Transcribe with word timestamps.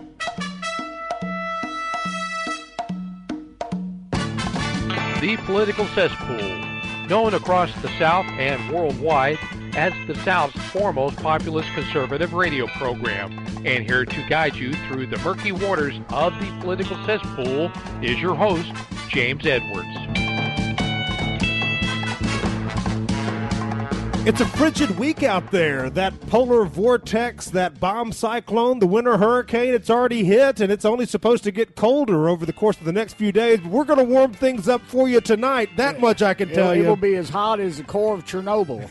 The 5.20 5.36
Political 5.46 5.86
Cesspool, 5.94 7.06
known 7.06 7.34
across 7.34 7.72
the 7.80 7.96
South 7.96 8.26
and 8.40 8.74
worldwide 8.74 9.38
as 9.76 9.92
the 10.06 10.14
South's 10.22 10.58
foremost 10.70 11.16
populist 11.16 11.68
conservative 11.74 12.32
radio 12.32 12.66
program. 12.66 13.32
And 13.64 13.84
here 13.84 14.04
to 14.04 14.28
guide 14.28 14.54
you 14.56 14.72
through 14.88 15.06
the 15.06 15.18
murky 15.18 15.52
waters 15.52 15.94
of 16.10 16.38
the 16.40 16.50
political 16.60 16.96
cesspool 17.04 17.70
is 18.02 18.20
your 18.20 18.34
host, 18.34 18.72
James 19.08 19.46
Edwards. 19.46 20.03
It's 24.26 24.40
a 24.40 24.46
frigid 24.46 24.98
week 24.98 25.22
out 25.22 25.50
there. 25.50 25.90
That 25.90 26.18
polar 26.28 26.64
vortex, 26.64 27.50
that 27.50 27.78
bomb 27.78 28.10
cyclone, 28.10 28.78
the 28.78 28.86
winter 28.86 29.18
hurricane, 29.18 29.74
it's 29.74 29.90
already 29.90 30.24
hit, 30.24 30.60
and 30.60 30.72
it's 30.72 30.86
only 30.86 31.04
supposed 31.04 31.44
to 31.44 31.50
get 31.50 31.76
colder 31.76 32.26
over 32.30 32.46
the 32.46 32.52
course 32.54 32.78
of 32.78 32.86
the 32.86 32.92
next 32.92 33.18
few 33.18 33.32
days. 33.32 33.60
We're 33.60 33.84
going 33.84 33.98
to 33.98 34.04
warm 34.04 34.32
things 34.32 34.66
up 34.66 34.80
for 34.86 35.10
you 35.10 35.20
tonight. 35.20 35.68
That 35.76 36.00
much 36.00 36.22
I 36.22 36.32
can 36.32 36.48
tell 36.48 36.70
it, 36.70 36.78
you. 36.78 36.84
It 36.84 36.88
will 36.88 36.96
be 36.96 37.16
as 37.16 37.28
hot 37.28 37.60
as 37.60 37.76
the 37.76 37.84
core 37.84 38.14
of 38.14 38.24
Chernobyl 38.24 38.88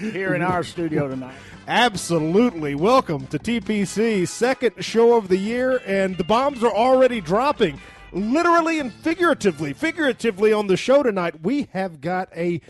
here 0.12 0.34
in 0.34 0.42
our 0.42 0.64
studio 0.64 1.06
tonight. 1.06 1.36
Absolutely. 1.68 2.74
Welcome 2.74 3.28
to 3.28 3.38
TPC, 3.38 4.26
second 4.26 4.84
show 4.84 5.16
of 5.16 5.28
the 5.28 5.38
year, 5.38 5.80
and 5.86 6.18
the 6.18 6.24
bombs 6.24 6.64
are 6.64 6.74
already 6.74 7.20
dropping, 7.20 7.78
literally 8.10 8.80
and 8.80 8.92
figuratively. 8.92 9.72
Figuratively 9.72 10.52
on 10.52 10.66
the 10.66 10.76
show 10.76 11.04
tonight, 11.04 11.42
we 11.42 11.68
have 11.72 12.00
got 12.00 12.28
a 12.36 12.60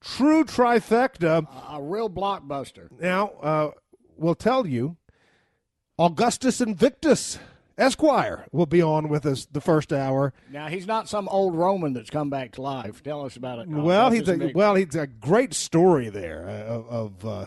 true 0.00 0.44
trifecta. 0.44 1.46
A, 1.46 1.76
a 1.76 1.82
real 1.82 2.10
blockbuster. 2.10 2.88
Now, 3.00 3.28
uh, 3.42 3.70
we'll 4.16 4.34
tell 4.34 4.66
you, 4.66 4.96
Augustus 5.98 6.60
Invictus 6.60 7.38
Esquire 7.76 8.44
will 8.50 8.66
be 8.66 8.82
on 8.82 9.08
with 9.08 9.24
us 9.24 9.46
the 9.46 9.60
first 9.60 9.92
hour. 9.92 10.32
Now 10.50 10.66
he's 10.66 10.86
not 10.86 11.08
some 11.08 11.28
old 11.28 11.54
Roman 11.54 11.92
that's 11.92 12.10
come 12.10 12.28
back 12.28 12.52
to 12.52 12.62
life. 12.62 13.02
Tell 13.02 13.24
us 13.24 13.36
about 13.36 13.60
it. 13.60 13.68
Well, 13.68 14.10
he's 14.10 14.28
a, 14.28 14.52
well, 14.54 14.74
he's 14.74 14.96
a 14.96 15.06
great 15.06 15.54
story 15.54 16.08
there 16.08 16.48
uh, 16.48 16.74
of, 16.74 16.88
of 16.88 17.24
uh, 17.24 17.46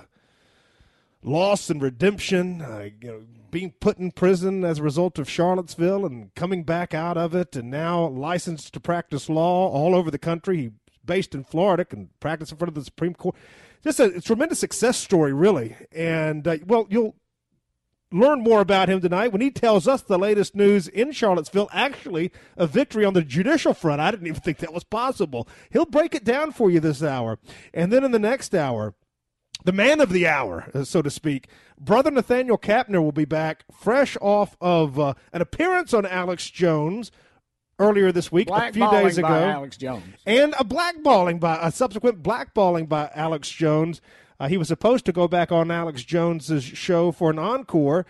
loss 1.22 1.70
and 1.70 1.82
redemption. 1.82 2.62
Uh, 2.62 2.90
you 3.02 3.08
know, 3.08 3.22
being 3.52 3.74
put 3.82 3.98
in 3.98 4.12
prison 4.12 4.64
as 4.64 4.80
a 4.80 4.84
result 4.84 5.20
of 5.20 5.30
Charlottesville 5.30 6.06
and 6.06 6.34
coming 6.36 6.64
back 6.64 6.94
out 6.94 7.18
of 7.18 7.36
it, 7.36 7.54
and 7.58 7.70
now 7.70 8.08
licensed 8.08 8.74
to 8.74 8.80
practice 8.80 9.30
law 9.30 9.70
all 9.70 9.94
over 9.94 10.10
the 10.10 10.18
country. 10.18 10.58
He 10.58 10.72
based 11.06 11.36
in 11.36 11.44
Florida, 11.44 11.86
can 11.86 12.10
practice 12.20 12.52
in 12.52 12.58
front 12.58 12.70
of 12.70 12.76
the 12.76 12.84
Supreme 12.84 13.14
Court. 13.14 13.36
Just 13.84 14.00
a, 14.00 14.16
a 14.16 14.22
tremendous 14.22 14.60
success 14.60 14.98
story, 14.98 15.34
really. 15.34 15.76
And, 15.92 16.48
uh, 16.48 16.58
well, 16.66 16.88
you'll 16.90 17.16
learn 18.12 18.42
more 18.42 18.62
about 18.62 18.90
him 18.90 19.00
tonight 19.02 19.32
when 19.32 19.42
he 19.42 19.50
tells 19.50 19.88
us 19.88 20.02
the 20.02 20.20
latest 20.20 20.56
news 20.56 20.88
in 20.88 21.12
Charlottesville. 21.12 21.70
Actually, 21.72 22.32
a 22.58 22.68
victory 22.68 23.06
on 23.06 23.14
the 23.14 23.22
judicial 23.22 23.74
front. 23.74 24.02
I 24.02 24.12
didn't 24.12 24.28
even 24.28 24.42
think 24.42 24.58
that 24.60 24.74
was 24.74 24.84
possible. 24.84 25.48
He'll 25.72 25.86
break 25.86 26.14
it 26.14 26.24
down 26.24 26.52
for 26.52 26.70
you 26.70 26.80
this 26.80 27.02
hour. 27.02 27.40
And 27.74 27.92
then 27.92 28.04
in 28.04 28.12
the 28.12 28.20
next 28.20 28.54
hour, 28.54 28.94
the 29.64 29.72
man 29.72 30.02
of 30.02 30.10
the 30.10 30.28
hour, 30.28 30.70
uh, 30.74 30.84
so 30.84 31.02
to 31.02 31.10
speak, 31.10 31.48
Brother 31.80 32.12
Nathanael 32.12 32.58
Kapner 32.58 33.02
will 33.02 33.12
be 33.12 33.26
back 33.26 33.64
fresh 33.72 34.18
off 34.20 34.58
of 34.60 35.00
uh, 35.00 35.14
an 35.34 35.42
appearance 35.42 35.94
on 35.94 36.06
Alex 36.06 36.50
Jones 36.50 37.12
earlier 37.82 38.12
this 38.12 38.32
week, 38.32 38.50
a 38.50 38.72
few 38.72 38.90
days 38.92 39.18
ago. 39.18 39.28
Alex 39.28 39.76
Jones. 39.78 40.04
And 40.26 40.54
a 40.60 40.64
blackballing 40.64 41.40
by 41.40 41.60
a 41.62 41.72
subsequent 41.72 42.24
blackballing 42.24 42.88
by 42.88 43.10
Alex 43.16 43.50
Jones. 43.50 44.02
Uh, 44.40 44.48
he 44.48 44.58
was 44.58 44.68
supposed 44.68 45.06
to 45.06 45.12
go 45.12 45.28
back 45.28 45.52
on 45.52 45.70
Alex 45.70 46.04
Jones's 46.04 46.64
show 46.64 47.12
for 47.12 47.30
an 47.30 47.40
encore, 47.40 48.06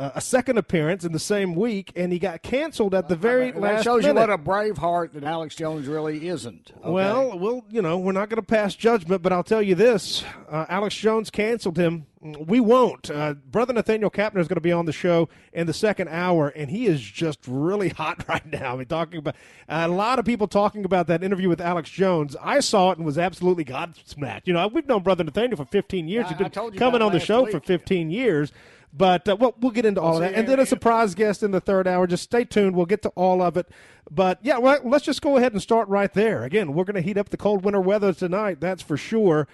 uh, 0.00 0.12
a 0.14 0.20
second 0.20 0.56
appearance 0.56 1.04
in 1.04 1.12
the 1.12 1.18
same 1.18 1.54
week, 1.54 1.92
and 1.94 2.10
he 2.10 2.18
got 2.18 2.42
canceled 2.42 2.94
at 2.94 3.08
the 3.08 3.14
very 3.16 3.50
that 3.50 3.60
last 3.60 3.84
shows 3.84 4.02
minute. 4.02 4.14
you 4.14 4.20
what 4.20 4.30
a 4.30 4.38
brave 4.38 4.78
heart 4.78 5.12
that 5.12 5.22
Alex 5.24 5.54
Jones 5.54 5.86
really 5.86 6.26
isn't. 6.26 6.72
Okay? 6.78 6.90
Well, 6.90 7.38
we'll, 7.38 7.64
you 7.68 7.82
know, 7.82 7.98
we're 7.98 8.12
not 8.12 8.30
going 8.30 8.40
to 8.40 8.46
pass 8.46 8.74
judgment, 8.74 9.20
but 9.22 9.30
I'll 9.32 9.44
tell 9.44 9.60
you 9.62 9.74
this: 9.74 10.24
uh, 10.48 10.64
Alex 10.70 10.96
Jones 10.96 11.28
canceled 11.30 11.76
him. 11.76 12.06
We 12.22 12.60
won't. 12.60 13.10
Uh, 13.10 13.32
Brother 13.34 13.72
Nathanael 13.72 14.10
Kapner 14.10 14.38
is 14.40 14.48
going 14.48 14.56
to 14.56 14.60
be 14.60 14.72
on 14.72 14.84
the 14.84 14.92
show 14.92 15.28
in 15.54 15.66
the 15.66 15.72
second 15.72 16.08
hour, 16.08 16.48
and 16.48 16.70
he 16.70 16.86
is 16.86 17.00
just 17.00 17.40
really 17.46 17.88
hot 18.00 18.26
right 18.28 18.44
now. 18.46 18.74
I 18.74 18.76
mean, 18.78 18.86
talking 18.86 19.18
about 19.18 19.36
a 19.68 19.88
lot 19.88 20.18
of 20.18 20.24
people 20.24 20.46
talking 20.48 20.84
about 20.86 21.06
that 21.08 21.22
interview 21.22 21.48
with 21.50 21.60
Alex 21.60 21.90
Jones. 21.90 22.36
I 22.42 22.60
saw 22.60 22.90
it 22.90 22.96
and 22.98 23.06
was 23.06 23.18
absolutely 23.18 23.64
godsmacked. 23.66 24.42
You 24.46 24.54
know, 24.54 24.66
we've 24.68 24.86
known 24.86 25.02
Brother 25.02 25.24
Nathanael 25.24 25.56
for 25.56 25.64
15 25.66 26.08
years. 26.08 26.24
I- 26.26 26.28
He's 26.28 26.38
been 26.38 26.50
coming 26.78 27.02
on 27.02 27.12
the 27.12 27.20
show 27.20 27.42
week. 27.42 27.52
for 27.52 27.60
15 27.60 28.10
years. 28.10 28.52
But 28.92 29.28
uh, 29.28 29.36
well, 29.38 29.54
we'll 29.60 29.70
get 29.70 29.84
into 29.84 30.00
all 30.00 30.14
of 30.14 30.20
that, 30.20 30.34
and 30.34 30.48
then 30.48 30.58
a 30.58 30.66
surprise 30.66 31.14
guest 31.14 31.42
in 31.42 31.52
the 31.52 31.60
third 31.60 31.86
hour. 31.86 32.06
Just 32.06 32.24
stay 32.24 32.44
tuned. 32.44 32.74
We'll 32.74 32.86
get 32.86 33.02
to 33.02 33.10
all 33.10 33.40
of 33.40 33.56
it. 33.56 33.68
But 34.10 34.40
yeah, 34.42 34.58
well, 34.58 34.80
let's 34.84 35.04
just 35.04 35.22
go 35.22 35.36
ahead 35.36 35.52
and 35.52 35.62
start 35.62 35.88
right 35.88 36.12
there. 36.12 36.42
Again, 36.42 36.74
we're 36.74 36.84
going 36.84 36.96
to 36.96 37.00
heat 37.00 37.16
up 37.16 37.28
the 37.28 37.36
cold 37.36 37.64
winter 37.64 37.80
weather 37.80 38.12
tonight. 38.12 38.60
That's 38.60 38.82
for 38.82 38.96
sure. 38.96 39.46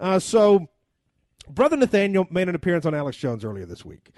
Uh, 0.00 0.18
so, 0.18 0.68
Brother 1.48 1.76
Nathanael 1.76 2.26
made 2.30 2.48
an 2.48 2.56
appearance 2.56 2.84
on 2.84 2.94
Alex 2.94 3.16
Jones 3.16 3.44
earlier 3.44 3.66
this 3.66 3.84
week, 3.84 4.10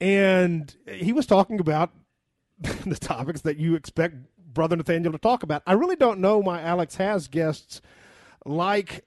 and 0.00 0.74
he 0.86 1.12
was 1.12 1.26
talking 1.26 1.60
about 1.60 1.92
the 2.60 2.96
topics 2.96 3.42
that 3.42 3.58
you 3.58 3.74
expect 3.74 4.16
Brother 4.38 4.76
Nathanael 4.76 5.12
to 5.12 5.18
talk 5.18 5.42
about. 5.42 5.62
I 5.66 5.74
really 5.74 5.96
don't 5.96 6.20
know 6.20 6.38
why 6.38 6.62
Alex 6.62 6.96
has 6.96 7.28
guests 7.28 7.82
like 8.46 9.04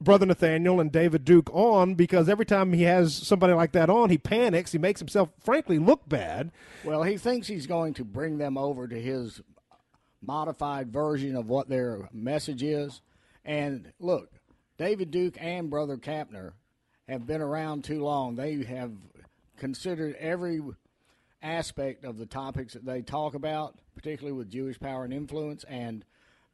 Brother 0.00 0.26
Nathanael 0.26 0.80
and 0.80 0.92
David 0.92 1.24
Duke 1.24 1.50
on 1.52 1.94
because 1.94 2.28
every 2.28 2.46
time 2.46 2.72
he 2.72 2.84
has 2.84 3.14
somebody 3.14 3.52
like 3.52 3.72
that 3.72 3.90
on, 3.90 4.10
he 4.10 4.18
panics. 4.18 4.72
He 4.72 4.78
makes 4.78 5.00
himself, 5.00 5.30
frankly, 5.42 5.78
look 5.78 6.08
bad. 6.08 6.52
Well, 6.84 7.02
he 7.02 7.16
thinks 7.16 7.48
he's 7.48 7.66
going 7.66 7.94
to 7.94 8.04
bring 8.04 8.38
them 8.38 8.56
over 8.56 8.86
to 8.86 9.00
his 9.00 9.40
modified 10.22 10.92
version 10.92 11.36
of 11.36 11.48
what 11.48 11.68
their 11.68 12.08
message 12.12 12.62
is. 12.62 13.00
And 13.44 13.92
look, 13.98 14.30
David 14.76 15.10
Duke 15.10 15.36
and 15.40 15.70
Brother 15.70 15.96
Kapner 15.96 16.52
have 17.08 17.26
been 17.26 17.40
around 17.40 17.84
too 17.84 18.02
long. 18.02 18.36
They 18.36 18.62
have 18.64 18.92
considered 19.56 20.14
every 20.16 20.60
aspect 21.42 22.04
of 22.04 22.18
the 22.18 22.26
topics 22.26 22.74
that 22.74 22.84
they 22.84 23.02
talk 23.02 23.34
about, 23.34 23.78
particularly 23.94 24.36
with 24.36 24.50
Jewish 24.50 24.78
power 24.78 25.04
and 25.04 25.12
influence, 25.12 25.64
and 25.64 26.04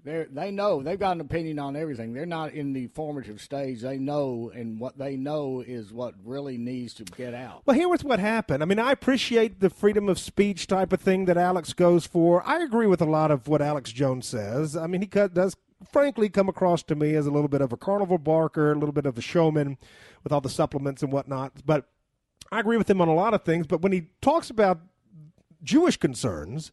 they 0.05 0.27
they 0.31 0.51
know 0.51 0.83
they've 0.83 0.99
got 0.99 1.13
an 1.13 1.21
opinion 1.21 1.59
on 1.59 1.77
everything. 1.77 2.13
They're 2.13 2.27
not 2.27 2.53
in 2.53 2.75
the 2.75 2.89
formative 2.89 3.41
stage. 3.41 3.81
They 3.81 3.99
know, 3.99 4.53
and 4.55 4.79
what 4.79 4.99
they 4.99 5.17
know 5.17 5.65
is 5.67 5.93
what 5.93 6.15
really 6.23 6.59
needs 6.59 6.93
to 6.95 7.05
get 7.05 7.33
out. 7.33 7.63
Well, 7.65 7.77
here 7.77 7.89
was 7.89 8.05
what 8.05 8.21
happened. 8.21 8.63
I 8.63 8.67
mean, 8.67 8.79
I 8.79 8.93
appreciate 8.93 9.61
the 9.61 9.71
freedom 9.71 10.09
of 10.09 10.19
speech 10.19 10.67
type 10.67 10.93
of 10.93 11.01
thing 11.01 11.25
that 11.25 11.39
Alex 11.39 11.73
goes 11.73 12.07
for. 12.07 12.47
I 12.47 12.63
agree 12.63 12.87
with 12.87 13.01
a 13.01 13.07
lot 13.07 13.31
of 13.31 13.49
what 13.49 13.63
Alex 13.63 13.93
Jones 13.93 14.27
says. 14.27 14.77
I 14.77 14.87
mean, 14.87 15.01
he 15.01 15.07
does, 15.07 15.57
frankly, 15.91 16.29
come 16.29 16.51
across 16.51 16.83
to 16.85 16.95
me 16.95 17.15
as 17.15 17.27
a 17.27 17.31
little 17.31 17.49
bit 17.49 17.63
of 17.63 17.73
a 17.73 17.77
carnival 17.79 18.19
barker, 18.19 18.73
a 18.73 18.79
little 18.79 18.93
bit 18.93 19.07
of 19.07 19.17
a 19.17 19.23
showman 19.23 19.79
with 20.23 20.33
all 20.33 20.43
the 20.43 20.51
supplements 20.51 21.03
and 21.03 21.11
whatnot. 21.11 21.53
But 21.65 21.89
I 22.53 22.61
agree 22.61 22.77
with 22.77 22.91
him 22.91 23.01
on 23.01 23.09
a 23.09 23.15
lot 23.15 23.33
of 23.33 23.43
things. 23.43 23.67
But 23.67 23.81
when 23.81 23.93
he 23.93 24.09
talks 24.21 24.51
about 24.51 24.81
Jewish 25.63 25.97
concerns, 25.97 26.73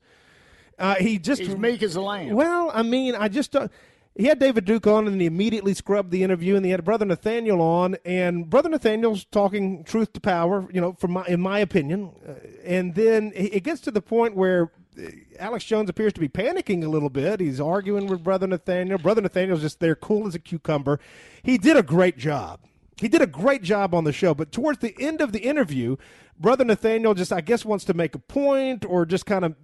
uh, 0.81 0.95
he 0.95 1.17
just 1.19 1.41
He's 1.41 1.55
meek 1.55 1.83
as 1.83 1.95
a 1.95 2.01
lamb. 2.01 2.33
well, 2.33 2.71
I 2.73 2.81
mean, 2.83 3.15
I 3.15 3.27
just 3.27 3.55
uh, 3.55 3.67
he 4.15 4.25
had 4.25 4.39
David 4.39 4.65
Duke 4.65 4.87
on, 4.87 5.07
and 5.07 5.21
he 5.21 5.27
immediately 5.27 5.73
scrubbed 5.73 6.11
the 6.11 6.23
interview, 6.23 6.55
and 6.57 6.65
he 6.65 6.71
had 6.71 6.83
Brother 6.83 7.05
Nathanael 7.05 7.61
on, 7.61 7.95
and 8.03 8.49
Brother 8.49 8.67
Nathanael's 8.69 9.23
talking 9.25 9.83
truth 9.85 10.11
to 10.13 10.19
power, 10.19 10.67
you 10.73 10.81
know, 10.81 10.93
from 10.93 11.11
my 11.11 11.25
in 11.27 11.39
my 11.39 11.59
opinion, 11.59 12.11
uh, 12.27 12.33
and 12.65 12.95
then 12.95 13.31
it 13.35 13.63
gets 13.63 13.81
to 13.81 13.91
the 13.91 14.01
point 14.01 14.35
where. 14.35 14.71
uh, 14.97 15.07
Alex 15.39 15.63
Jones 15.63 15.89
appears 15.89 16.13
to 16.13 16.19
be 16.19 16.27
panicking 16.27 16.83
a 16.83 16.89
little 16.89 17.09
bit. 17.09 17.39
He's 17.39 17.59
arguing 17.61 18.05
with 18.07 18.23
Brother 18.23 18.45
Nathanael. 18.45 18.97
Brother 18.99 19.21
Nathanael's 19.21 19.61
just 19.61 19.79
there, 19.79 19.95
cool 19.95 20.27
as 20.27 20.35
a 20.35 20.39
cucumber. 20.39 20.99
He 21.41 21.57
did 21.57 21.77
a 21.77 21.81
great 21.81 22.17
job. 22.17 22.59
He 22.99 23.07
did 23.07 23.21
a 23.21 23.25
great 23.25 23.63
job 23.63 23.95
on 23.95 24.03
the 24.03 24.13
show, 24.13 24.35
but 24.35 24.51
towards 24.51 24.79
the 24.79 24.93
end 24.99 25.21
of 25.21 25.31
the 25.31 25.39
interview, 25.39 25.95
Brother 26.37 26.63
Nathanael 26.65 27.15
just, 27.15 27.31
I 27.33 27.41
guess, 27.41 27.65
wants 27.65 27.85
to 27.85 27.95
make 27.95 28.13
a 28.13 28.19
point 28.19 28.85
or 28.85 29.05
just 29.05 29.25
kind 29.25 29.45
of 29.45 29.55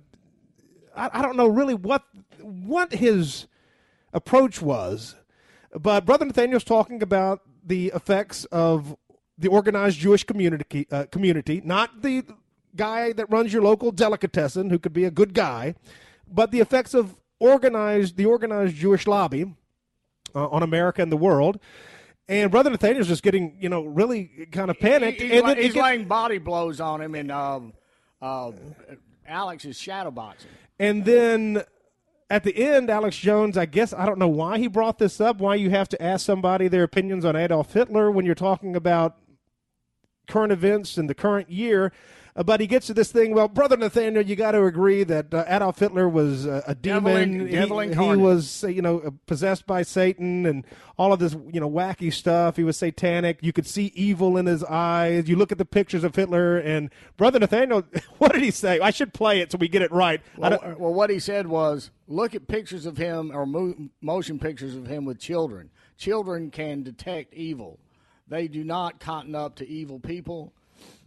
I, 0.98 1.10
I 1.20 1.22
don't 1.22 1.38
know 1.38 1.48
really 1.48 1.74
what 1.74 2.04
what 2.42 2.94
his 2.94 3.48
approach 4.14 4.62
was, 4.62 5.16
but 5.74 6.06
Brother 6.06 6.26
Nathanael's 6.26 6.64
talking 6.64 7.02
about 7.02 7.42
the 7.66 7.92
effects 7.94 8.46
of 8.46 8.96
the 9.38 9.48
organized 9.50 10.00
Jewish 10.00 10.24
community 10.24 10.88
uh, 10.92 11.06
community, 11.12 11.62
not 11.64 12.02
the 12.02 12.24
guy 12.76 13.14
that 13.14 13.30
runs 13.32 13.54
your 13.54 13.62
local 13.62 13.92
delicatessen 13.92 14.70
who 14.70 14.80
could 14.80 14.94
be 14.94 15.06
a 15.06 15.12
good 15.12 15.34
guy, 15.34 15.76
but 16.32 16.52
the 16.52 16.60
effects 16.60 16.94
of 16.94 17.16
organized 17.40 18.18
the 18.18 18.26
organized 18.26 18.76
Jewish 18.76 19.06
lobby 19.08 19.54
uh, 20.36 20.48
on 20.48 20.64
America 20.64 21.02
and 21.02 21.12
the 21.12 21.18
world. 21.18 21.60
and 22.28 22.52
Brother 22.52 22.70
Nathanael's 22.70 23.08
just 23.08 23.24
getting, 23.24 23.58
you 23.60 23.70
know, 23.70 23.84
really 23.86 24.48
kind 24.52 24.70
of 24.70 24.80
panicked. 24.80 25.22
He's, 25.22 25.32
and 25.32 25.48
then 25.48 25.58
he's 25.58 25.74
gets- 25.74 25.84
laying 25.84 26.06
body 26.06 26.40
blows 26.40 26.82
on 26.82 27.02
him, 27.02 27.16
and 27.16 27.32
um, 27.32 27.74
uh, 28.22 28.52
Alex 29.28 29.66
is 29.66 29.78
shadowboxing. 29.78 30.46
And 30.80 31.06
then 31.06 31.64
at 32.30 32.44
the 32.44 32.56
end, 32.58 32.90
Alex 32.90 33.18
Jones, 33.18 33.58
I 33.58 33.66
guess, 33.66 33.94
I 33.94 34.06
don't 34.06 34.20
know 34.20 34.28
why 34.28 34.58
he 34.60 34.68
brought 34.68 34.98
this 34.98 35.22
up, 35.22 35.38
why 35.40 35.56
you 35.56 35.70
have 35.70 35.90
to 35.90 36.02
ask 36.02 36.26
somebody 36.26 36.68
their 36.68 36.84
opinions 36.84 37.26
on 37.26 37.36
Adolf 37.36 37.74
Hitler 37.74 38.12
when 38.12 38.26
you're 38.26 38.36
talking 38.36 38.76
about 38.76 39.18
current 40.28 40.52
events 40.52 40.98
in 40.98 41.08
the 41.08 41.16
current 41.16 41.50
year. 41.50 41.92
Uh, 42.38 42.44
but 42.44 42.60
he 42.60 42.68
gets 42.68 42.86
to 42.86 42.94
this 42.94 43.12
thing. 43.12 43.34
Well, 43.34 43.48
brother 43.48 43.76
Nathanael, 43.76 44.24
you 44.24 44.36
got 44.36 44.52
to 44.52 44.64
agree 44.64 45.04
that 45.04 45.34
uh, 45.34 45.44
Adolf 45.48 45.80
Hitler 45.80 46.08
was 46.08 46.46
uh, 46.46 46.62
a 46.68 46.76
demon. 46.76 47.50
devil 47.50 47.80
he, 47.80 47.94
he 47.94 48.16
was, 48.16 48.64
uh, 48.64 48.68
you 48.68 48.84
know, 48.84 49.00
uh, 49.00 49.10
possessed 49.26 49.66
by 49.66 49.82
Satan 49.82 50.46
and 50.46 50.64
all 51.00 51.12
of 51.12 51.20
this, 51.20 51.36
you 51.52 51.60
know, 51.60 51.70
wacky 51.70 52.14
stuff. 52.14 52.56
He 52.56 52.64
was 52.64 52.78
satanic. 52.78 53.40
You 53.42 53.52
could 53.52 53.66
see 53.66 53.92
evil 53.96 54.38
in 54.38 54.46
his 54.46 54.64
eyes. 54.64 55.28
You 55.28 55.36
look 55.36 55.52
at 55.52 55.58
the 55.58 55.66
pictures 55.66 56.04
of 56.04 56.16
Hitler 56.16 56.58
and 56.58 56.92
brother 57.18 57.40
Nathanael. 57.40 57.84
What 58.18 58.34
did 58.34 58.42
he 58.42 58.52
say? 58.52 58.80
I 58.80 58.90
should 58.90 59.14
play 59.14 59.42
it 59.42 59.52
so 59.52 59.60
we 59.60 59.68
get 59.68 59.84
it 59.84 59.92
right. 59.92 60.22
Well, 60.38 60.60
well, 60.80 60.94
what 60.94 61.12
he 61.12 61.20
said 61.20 61.46
was, 61.46 61.92
look 62.08 62.34
at 62.34 62.48
pictures 62.48 62.88
of 62.88 62.98
him 62.98 63.32
or 63.32 63.46
mo- 63.46 63.90
motion 64.02 64.40
pictures 64.40 64.76
of 64.76 64.88
him 64.88 65.06
with 65.06 65.20
children. 65.20 65.70
Children 65.98 66.50
can 66.50 66.82
detect 66.82 67.34
evil. 67.36 67.80
They 68.28 68.48
do 68.48 68.64
not 68.64 69.00
cotton 69.00 69.36
up 69.36 69.56
to 69.58 69.68
evil 69.68 70.00
people. 70.00 70.52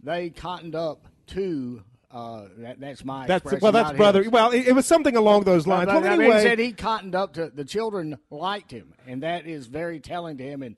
They 0.01 0.29
cottoned 0.29 0.73
up 0.73 1.07
to. 1.31 1.83
Uh, 2.13 2.47
that, 2.57 2.79
that's 2.79 3.05
my 3.05 3.25
That's 3.25 3.61
well, 3.61 3.71
that's 3.71 3.95
brother. 3.95 4.23
his. 4.23 4.31
Well, 4.31 4.51
it, 4.51 4.67
it 4.67 4.73
was 4.73 4.85
something 4.85 5.15
along 5.15 5.45
those 5.45 5.65
lines. 5.65 5.87
Well, 5.87 5.99
I 5.99 6.01
mean, 6.01 6.11
anyway, 6.11 6.35
he 6.35 6.41
said 6.41 6.59
he 6.59 6.73
cottoned 6.73 7.15
up 7.15 7.35
to 7.35 7.49
the 7.49 7.63
children 7.63 8.17
liked 8.29 8.69
him, 8.69 8.93
and 9.07 9.23
that 9.23 9.47
is 9.47 9.67
very 9.67 10.01
telling 10.01 10.37
to 10.37 10.43
him. 10.43 10.61
And 10.61 10.75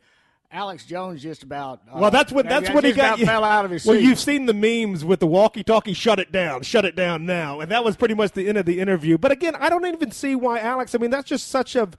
Alex 0.51 0.85
Jones 0.85 1.23
just 1.23 1.41
about. 1.41 1.81
Uh, 1.91 1.97
well, 1.99 2.11
that's 2.11 2.31
what 2.31 2.47
that's 2.47 2.69
what 2.69 2.83
he 2.83 2.91
got. 2.91 3.19
about 3.19 3.25
fell 3.25 3.43
out 3.43 3.65
of 3.65 3.71
his 3.71 3.83
well, 3.83 3.97
seat. 3.97 4.03
you've 4.03 4.19
seen 4.19 4.45
the 4.45 4.53
memes 4.53 5.03
with 5.03 5.19
the 5.19 5.25
walkie-talkie. 5.25 5.93
Shut 5.93 6.19
it 6.19 6.31
down. 6.31 6.61
Shut 6.61 6.85
it 6.85 6.95
down 6.95 7.25
now. 7.25 7.59
And 7.61 7.71
that 7.71 7.83
was 7.83 7.95
pretty 7.95 8.13
much 8.13 8.33
the 8.33 8.47
end 8.47 8.59
of 8.59 8.67
the 8.67 8.79
interview. 8.79 9.17
But 9.17 9.31
again, 9.31 9.55
I 9.55 9.69
don't 9.69 9.87
even 9.87 10.11
see 10.11 10.35
why 10.35 10.59
Alex. 10.59 10.93
I 10.93 10.99
mean, 10.99 11.09
that's 11.09 11.27
just 11.27 11.47
such 11.47 11.75
a. 11.75 11.89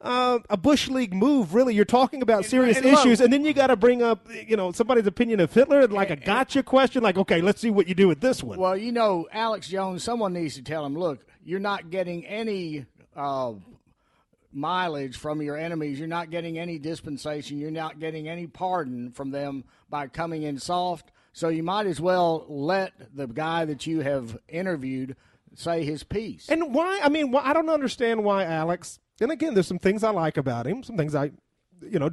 Uh, 0.00 0.38
a 0.48 0.56
bush 0.56 0.88
league 0.88 1.12
move, 1.12 1.52
really. 1.52 1.74
You're 1.74 1.84
talking 1.84 2.22
about 2.22 2.46
serious 2.46 2.78
and 2.78 2.86
look- 2.86 3.00
issues, 3.04 3.20
and 3.20 3.30
then 3.30 3.44
you 3.44 3.52
got 3.52 3.66
to 3.66 3.76
bring 3.76 4.02
up, 4.02 4.26
you 4.46 4.56
know, 4.56 4.72
somebody's 4.72 5.06
opinion 5.06 5.40
of 5.40 5.52
Hitler, 5.52 5.86
like 5.88 6.08
a 6.08 6.16
gotcha 6.16 6.62
question. 6.62 7.02
Like, 7.02 7.18
okay, 7.18 7.42
let's 7.42 7.60
see 7.60 7.68
what 7.68 7.86
you 7.86 7.94
do 7.94 8.08
with 8.08 8.20
this 8.20 8.42
one. 8.42 8.58
Well, 8.58 8.78
you 8.78 8.92
know, 8.92 9.28
Alex 9.30 9.68
Jones, 9.68 10.02
someone 10.02 10.32
needs 10.32 10.54
to 10.54 10.62
tell 10.62 10.86
him, 10.86 10.96
look, 10.98 11.26
you're 11.44 11.60
not 11.60 11.90
getting 11.90 12.24
any 12.24 12.86
uh, 13.14 13.52
mileage 14.52 15.16
from 15.16 15.42
your 15.42 15.56
enemies. 15.56 15.98
You're 15.98 16.08
not 16.08 16.30
getting 16.30 16.58
any 16.58 16.78
dispensation. 16.78 17.58
You're 17.58 17.70
not 17.70 18.00
getting 18.00 18.28
any 18.28 18.46
pardon 18.46 19.12
from 19.12 19.30
them 19.30 19.64
by 19.88 20.06
coming 20.08 20.42
in 20.44 20.58
soft. 20.58 21.12
So 21.32 21.48
you 21.48 21.62
might 21.62 21.86
as 21.86 22.00
well 22.00 22.44
let 22.48 22.92
the 23.14 23.26
guy 23.26 23.64
that 23.66 23.86
you 23.86 24.00
have 24.00 24.38
interviewed 24.48 25.16
say 25.54 25.84
his 25.84 26.02
piece. 26.02 26.48
And 26.48 26.74
why? 26.74 27.00
I 27.02 27.08
mean, 27.08 27.30
why, 27.30 27.42
I 27.44 27.52
don't 27.52 27.68
understand 27.68 28.24
why 28.24 28.44
Alex. 28.44 28.98
And 29.20 29.30
again, 29.30 29.54
there's 29.54 29.66
some 29.66 29.78
things 29.78 30.02
I 30.02 30.10
like 30.10 30.36
about 30.36 30.66
him. 30.66 30.82
Some 30.82 30.96
things 30.96 31.14
I, 31.14 31.30
you 31.82 31.98
know, 31.98 32.10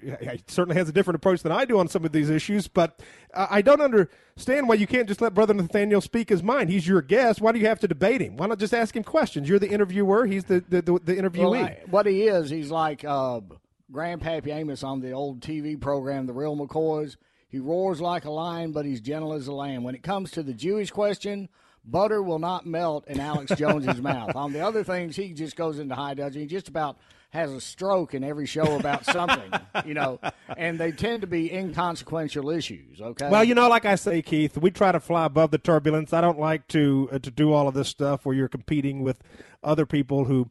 he 0.00 0.42
certainly 0.46 0.76
has 0.76 0.88
a 0.88 0.92
different 0.92 1.16
approach 1.16 1.42
than 1.42 1.52
I 1.52 1.64
do 1.64 1.78
on 1.78 1.88
some 1.88 2.04
of 2.04 2.12
these 2.12 2.30
issues. 2.30 2.68
But 2.68 3.00
I 3.34 3.62
don't 3.62 3.80
understand 3.80 4.68
why 4.68 4.74
you 4.76 4.86
can't 4.86 5.08
just 5.08 5.20
let 5.20 5.34
Brother 5.34 5.54
Nathanael 5.54 6.00
speak 6.00 6.28
his 6.28 6.42
mind. 6.42 6.70
He's 6.70 6.86
your 6.86 7.02
guest. 7.02 7.40
Why 7.40 7.52
do 7.52 7.58
you 7.58 7.66
have 7.66 7.80
to 7.80 7.88
debate 7.88 8.20
him? 8.20 8.36
Why 8.36 8.46
not 8.46 8.58
just 8.58 8.74
ask 8.74 8.94
him 8.96 9.04
questions? 9.04 9.48
You're 9.48 9.58
the 9.58 9.70
interviewer. 9.70 10.26
He's 10.26 10.44
the 10.44 10.64
the, 10.68 10.82
the, 10.82 10.98
the 10.98 11.14
interviewee. 11.16 11.50
Well, 11.50 11.74
what 11.90 12.06
he 12.06 12.22
is, 12.22 12.50
he's 12.50 12.70
like 12.70 13.04
uh, 13.04 13.40
Grandpappy 13.92 14.48
Amos 14.48 14.82
on 14.82 15.00
the 15.00 15.12
old 15.12 15.40
TV 15.40 15.80
program, 15.80 16.26
The 16.26 16.32
Real 16.32 16.56
McCoys. 16.56 17.16
He 17.48 17.58
roars 17.58 18.00
like 18.00 18.26
a 18.26 18.30
lion, 18.30 18.72
but 18.72 18.84
he's 18.84 19.00
gentle 19.00 19.32
as 19.32 19.46
a 19.46 19.52
lamb. 19.54 19.82
When 19.82 19.94
it 19.94 20.02
comes 20.02 20.30
to 20.32 20.42
the 20.42 20.52
Jewish 20.52 20.90
question, 20.90 21.48
butter 21.84 22.22
will 22.22 22.38
not 22.38 22.66
melt 22.66 23.06
in 23.08 23.20
Alex 23.20 23.52
Jones's 23.56 24.00
mouth. 24.00 24.36
On 24.36 24.52
the 24.52 24.60
other 24.60 24.84
things, 24.84 25.16
he 25.16 25.32
just 25.32 25.56
goes 25.56 25.78
into 25.78 25.94
high 25.94 26.14
dudgeon. 26.14 26.42
He 26.42 26.46
just 26.46 26.68
about 26.68 26.98
has 27.30 27.52
a 27.52 27.60
stroke 27.60 28.14
in 28.14 28.24
every 28.24 28.46
show 28.46 28.76
about 28.76 29.04
something, 29.04 29.52
you 29.84 29.94
know. 29.94 30.18
And 30.56 30.78
they 30.78 30.92
tend 30.92 31.20
to 31.20 31.26
be 31.26 31.52
inconsequential 31.52 32.48
issues. 32.50 33.00
Okay. 33.00 33.28
Well, 33.28 33.44
you 33.44 33.54
know, 33.54 33.68
like 33.68 33.84
I 33.84 33.96
say, 33.96 34.22
Keith, 34.22 34.56
we 34.56 34.70
try 34.70 34.92
to 34.92 35.00
fly 35.00 35.26
above 35.26 35.50
the 35.50 35.58
turbulence. 35.58 36.12
I 36.12 36.20
don't 36.20 36.38
like 36.38 36.66
to 36.68 37.08
uh, 37.12 37.18
to 37.18 37.30
do 37.30 37.52
all 37.52 37.68
of 37.68 37.74
this 37.74 37.88
stuff 37.88 38.24
where 38.24 38.34
you're 38.34 38.48
competing 38.48 39.02
with 39.02 39.22
other 39.62 39.86
people 39.86 40.24
who. 40.24 40.48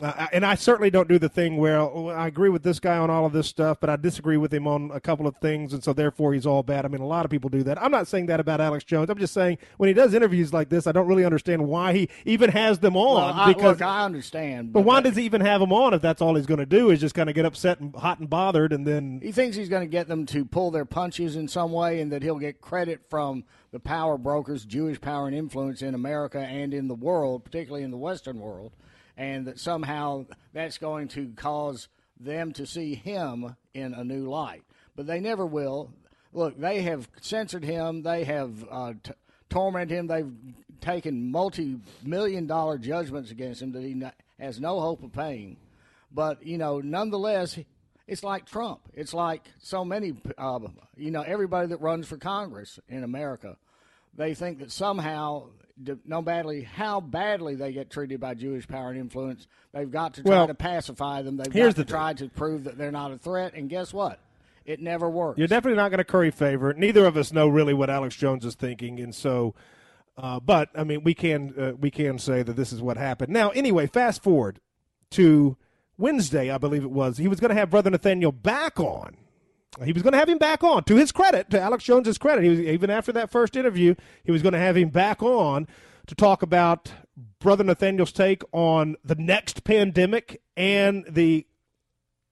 Uh, 0.00 0.26
and 0.32 0.44
I 0.46 0.54
certainly 0.54 0.90
don't 0.90 1.08
do 1.08 1.18
the 1.18 1.28
thing 1.28 1.56
where 1.56 1.80
I 1.80 2.26
agree 2.26 2.48
with 2.48 2.62
this 2.62 2.78
guy 2.80 2.96
on 2.98 3.10
all 3.10 3.26
of 3.26 3.32
this 3.32 3.46
stuff, 3.48 3.78
but 3.80 3.90
I 3.90 3.96
disagree 3.96 4.36
with 4.36 4.52
him 4.52 4.66
on 4.66 4.90
a 4.92 5.00
couple 5.00 5.26
of 5.26 5.36
things, 5.38 5.72
and 5.72 5.82
so 5.82 5.92
therefore 5.92 6.34
he's 6.34 6.46
all 6.46 6.62
bad. 6.62 6.84
I 6.84 6.88
mean, 6.88 7.00
a 7.00 7.06
lot 7.06 7.24
of 7.24 7.30
people 7.30 7.50
do 7.50 7.62
that. 7.64 7.80
I'm 7.82 7.90
not 7.90 8.06
saying 8.06 8.26
that 8.26 8.40
about 8.40 8.60
Alex 8.60 8.84
Jones. 8.84 9.10
I'm 9.10 9.18
just 9.18 9.34
saying 9.34 9.58
when 9.76 9.88
he 9.88 9.94
does 9.94 10.14
interviews 10.14 10.52
like 10.52 10.68
this, 10.68 10.86
I 10.86 10.92
don't 10.92 11.06
really 11.08 11.24
understand 11.24 11.66
why 11.66 11.92
he 11.92 12.08
even 12.24 12.50
has 12.50 12.78
them 12.78 12.96
on. 12.96 13.16
Well, 13.16 13.34
I, 13.34 13.52
because, 13.52 13.78
look, 13.80 13.82
I 13.82 14.04
understand. 14.04 14.72
but 14.72 14.82
why 14.82 15.00
that- 15.00 15.08
does 15.10 15.16
he 15.16 15.24
even 15.24 15.40
have 15.40 15.60
them 15.60 15.72
on 15.72 15.94
if 15.94 16.02
that's 16.02 16.22
all 16.22 16.34
he's 16.34 16.46
going 16.46 16.60
to 16.60 16.66
do 16.66 16.90
is 16.90 17.00
just 17.00 17.14
kind 17.14 17.28
of 17.28 17.34
get 17.34 17.44
upset 17.44 17.80
and 17.80 17.94
hot 17.96 18.18
and 18.20 18.30
bothered, 18.30 18.72
and 18.72 18.86
then 18.86 19.20
He 19.22 19.32
thinks 19.32 19.56
he's 19.56 19.68
going 19.68 19.82
to 19.82 19.90
get 19.90 20.08
them 20.08 20.26
to 20.26 20.44
pull 20.44 20.70
their 20.70 20.84
punches 20.84 21.36
in 21.36 21.48
some 21.48 21.72
way 21.72 22.00
and 22.00 22.12
that 22.12 22.22
he'll 22.22 22.38
get 22.38 22.60
credit 22.60 23.00
from 23.08 23.44
the 23.70 23.80
power 23.80 24.16
brokers, 24.16 24.64
Jewish 24.64 25.00
power 25.00 25.26
and 25.26 25.36
influence 25.36 25.82
in 25.82 25.94
America 25.94 26.38
and 26.38 26.72
in 26.72 26.88
the 26.88 26.94
world, 26.94 27.44
particularly 27.44 27.84
in 27.84 27.90
the 27.90 27.98
Western 27.98 28.38
world, 28.40 28.72
and 29.18 29.46
that 29.46 29.58
somehow 29.58 30.24
that's 30.54 30.78
going 30.78 31.08
to 31.08 31.32
cause 31.36 31.88
them 32.18 32.52
to 32.52 32.64
see 32.64 32.94
him 32.94 33.56
in 33.74 33.92
a 33.92 34.04
new 34.04 34.28
light. 34.28 34.62
But 34.96 35.06
they 35.06 35.20
never 35.20 35.44
will. 35.44 35.92
Look, 36.32 36.58
they 36.58 36.82
have 36.82 37.08
censored 37.20 37.64
him, 37.64 38.02
they 38.02 38.24
have 38.24 38.64
uh, 38.70 38.92
t- 39.02 39.12
tormented 39.50 39.98
him, 39.98 40.06
they've 40.06 40.32
taken 40.80 41.30
multi 41.30 41.78
million 42.04 42.46
dollar 42.46 42.78
judgments 42.78 43.30
against 43.30 43.60
him 43.60 43.72
that 43.72 43.82
he 43.82 43.94
no- 43.94 44.12
has 44.38 44.60
no 44.60 44.80
hope 44.80 45.02
of 45.02 45.12
paying. 45.12 45.56
But, 46.12 46.46
you 46.46 46.56
know, 46.56 46.80
nonetheless, 46.80 47.58
it's 48.06 48.22
like 48.22 48.46
Trump. 48.46 48.80
It's 48.94 49.12
like 49.12 49.42
so 49.60 49.84
many, 49.84 50.14
uh, 50.38 50.60
you 50.96 51.10
know, 51.10 51.22
everybody 51.22 51.68
that 51.68 51.80
runs 51.80 52.06
for 52.06 52.16
Congress 52.16 52.78
in 52.88 53.04
America. 53.04 53.56
They 54.16 54.34
think 54.34 54.60
that 54.60 54.70
somehow, 54.70 55.48
no 56.04 56.22
badly 56.22 56.62
how 56.62 57.00
badly 57.00 57.54
they 57.54 57.72
get 57.72 57.90
treated 57.90 58.20
by 58.20 58.34
Jewish 58.34 58.66
power 58.66 58.90
and 58.90 58.98
influence, 58.98 59.46
they've 59.72 59.90
got 59.90 60.14
to 60.14 60.22
try 60.22 60.30
Well, 60.30 60.46
to 60.46 60.54
pacify 60.54 61.22
them. 61.22 61.36
They've 61.36 61.52
got 61.52 61.76
to 61.76 61.84
try 61.84 62.14
to 62.14 62.28
prove 62.28 62.64
that 62.64 62.78
they're 62.78 62.92
not 62.92 63.12
a 63.12 63.18
threat. 63.18 63.54
And 63.54 63.68
guess 63.68 63.92
what? 63.92 64.20
It 64.64 64.80
never 64.80 65.08
works. 65.08 65.38
You're 65.38 65.48
definitely 65.48 65.78
not 65.78 65.88
going 65.88 65.98
to 65.98 66.04
curry 66.04 66.30
favor. 66.30 66.74
Neither 66.74 67.06
of 67.06 67.16
us 67.16 67.32
know 67.32 67.48
really 67.48 67.72
what 67.72 67.88
Alex 67.88 68.14
Jones 68.16 68.44
is 68.44 68.54
thinking, 68.54 69.00
and 69.00 69.14
so. 69.14 69.54
Uh, 70.16 70.40
but 70.40 70.68
I 70.74 70.84
mean, 70.84 71.04
we 71.04 71.14
can 71.14 71.54
uh, 71.58 71.72
we 71.78 71.90
can 71.90 72.18
say 72.18 72.42
that 72.42 72.54
this 72.54 72.72
is 72.72 72.82
what 72.82 72.96
happened. 72.98 73.32
Now, 73.32 73.48
anyway, 73.50 73.86
fast 73.86 74.22
forward 74.22 74.60
to 75.12 75.56
Wednesday, 75.96 76.50
I 76.50 76.58
believe 76.58 76.82
it 76.82 76.90
was. 76.90 77.16
He 77.18 77.28
was 77.28 77.40
going 77.40 77.48
to 77.50 77.54
have 77.54 77.70
Brother 77.70 77.88
Nathanael 77.88 78.32
back 78.32 78.78
on. 78.78 79.16
He 79.84 79.92
was 79.92 80.02
going 80.02 80.12
to 80.12 80.18
have 80.18 80.28
him 80.28 80.38
back 80.38 80.64
on. 80.64 80.82
To 80.84 80.96
his 80.96 81.12
credit, 81.12 81.50
to 81.50 81.60
Alex 81.60 81.84
Jones's 81.84 82.18
credit, 82.18 82.42
he 82.42 82.50
was, 82.50 82.60
even 82.60 82.90
after 82.90 83.12
that 83.12 83.30
first 83.30 83.54
interview, 83.56 83.94
he 84.24 84.32
was 84.32 84.42
going 84.42 84.54
to 84.54 84.58
have 84.58 84.76
him 84.76 84.88
back 84.88 85.22
on 85.22 85.68
to 86.06 86.14
talk 86.14 86.42
about 86.42 86.90
Brother 87.38 87.64
Nathanael's 87.64 88.12
take 88.12 88.42
on 88.52 88.96
the 89.04 89.14
next 89.14 89.64
pandemic 89.64 90.40
and 90.56 91.04
the 91.08 91.46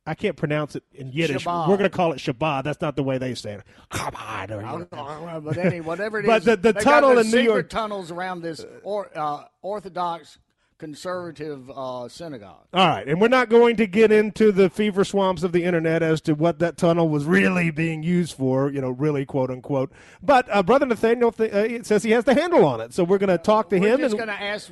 I 0.08 0.14
can't 0.14 0.36
pronounce 0.36 0.76
it 0.76 0.84
in 0.94 1.10
Yiddish. 1.10 1.44
Shabbat. 1.44 1.68
We're 1.68 1.76
going 1.76 1.90
to 1.90 1.96
call 1.96 2.12
it 2.12 2.18
Shabbat. 2.18 2.62
That's 2.62 2.80
not 2.80 2.94
the 2.94 3.02
way 3.02 3.18
they 3.18 3.34
say 3.34 3.54
it. 3.54 3.62
Shabbat. 3.90 4.50
or- 4.52 5.40
but 5.40 5.58
any 5.58 5.80
whatever 5.80 6.20
it 6.20 6.24
is, 6.26 6.28
But 6.28 6.44
the- 6.44 6.72
the 6.72 6.80
tunnel 6.80 7.18
in 7.18 7.28
New 7.30 7.40
York- 7.40 7.68
tunnels 7.68 8.10
around 8.12 8.42
this 8.42 8.64
or, 8.84 9.10
uh, 9.16 9.44
Orthodox 9.62 10.38
conservative 10.78 11.70
uh, 11.70 12.08
synagogue. 12.08 12.66
All 12.72 12.88
right, 12.88 13.06
and 13.08 13.20
we're 13.20 13.28
not 13.28 13.48
going 13.48 13.76
to 13.76 13.86
get 13.86 14.12
into 14.12 14.52
the 14.52 14.68
fever 14.68 15.04
swamps 15.04 15.42
of 15.42 15.52
the 15.52 15.64
internet 15.64 16.02
as 16.02 16.20
to 16.22 16.34
what 16.34 16.58
that 16.58 16.76
tunnel 16.76 17.08
was 17.08 17.24
really 17.24 17.70
being 17.70 18.02
used 18.02 18.36
for, 18.36 18.70
you 18.70 18.80
know, 18.80 18.90
really 18.90 19.24
quote 19.24 19.50
unquote. 19.50 19.92
But 20.22 20.46
uh, 20.50 20.62
Brother 20.62 20.86
Nathanael 20.86 21.32
th- 21.32 21.52
uh, 21.52 21.82
says 21.82 22.02
he 22.02 22.10
has 22.10 22.24
the 22.24 22.34
handle 22.34 22.64
on 22.64 22.80
it, 22.80 22.92
so 22.92 23.04
we're 23.04 23.18
going 23.18 23.28
to 23.28 23.38
talk 23.38 23.70
to 23.70 23.76
him. 23.76 24.00
We're 24.00 24.08
just 24.08 24.16
going 24.16 24.28
to 24.28 24.42
ask 24.42 24.70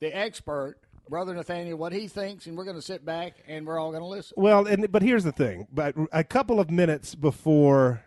the 0.00 0.16
expert, 0.16 0.76
Brother 1.08 1.34
Nathanael, 1.34 1.76
what 1.76 1.92
he 1.92 2.08
thinks, 2.08 2.46
and 2.46 2.56
we're 2.56 2.64
going 2.64 2.76
to 2.76 2.82
sit 2.82 3.04
back 3.04 3.34
and 3.46 3.66
we're 3.66 3.78
all 3.78 3.90
going 3.90 4.02
to 4.02 4.08
listen. 4.08 4.34
Well, 4.36 4.66
and 4.66 4.90
but 4.90 5.02
here's 5.02 5.24
the 5.24 5.32
thing. 5.32 5.66
But 5.72 5.94
a 6.12 6.24
couple 6.24 6.60
of 6.60 6.70
minutes 6.70 7.14
before 7.14 8.02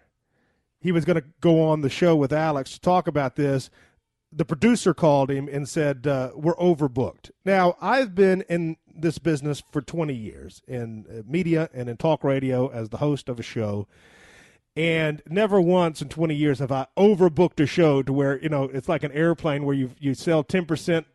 he 0.82 0.92
was 0.92 1.06
going 1.06 1.18
to 1.18 1.26
go 1.42 1.62
on 1.62 1.82
the 1.82 1.90
show 1.90 2.16
with 2.16 2.32
Alex 2.32 2.74
to 2.74 2.80
talk 2.80 3.08
about 3.08 3.36
this, 3.36 3.70
the 4.32 4.46
producer 4.46 4.94
called 4.94 5.30
him 5.32 5.48
and 5.48 5.68
said, 5.68 6.06
uh, 6.06 6.32
"We're 6.36 6.56
overbooked." 6.56 7.32
Now, 7.46 7.76
I've 7.82 8.16
been 8.16 8.44
in 8.50 8.78
this 9.02 9.18
business 9.18 9.64
for 9.72 9.82
20 9.82 10.14
years 10.14 10.62
in 10.68 11.06
uh, 11.10 11.22
media 11.28 11.70
and 11.74 11.90
in 11.90 11.98
talk 11.98 12.24
radio 12.24 12.68
as 12.68 12.90
the 12.90 12.98
host 12.98 13.30
of 13.30 13.40
a 13.40 13.44
show. 13.44 13.88
And 14.76 15.22
never 15.28 15.60
once 15.60 16.02
in 16.02 16.10
20 16.10 16.36
years 16.36 16.60
have 16.60 16.72
I 16.72 16.88
overbooked 16.98 17.60
a 17.60 17.66
show 17.66 18.02
to 18.04 18.14
where, 18.14 18.42
you 18.42 18.50
know, 18.50 18.66
it's 18.66 18.88
like 18.88 19.04
an 19.04 19.12
airplane 19.12 19.66
where 19.66 19.76
you 19.76 19.92
you 20.00 20.14
sell 20.14 20.44
10% 20.44 21.06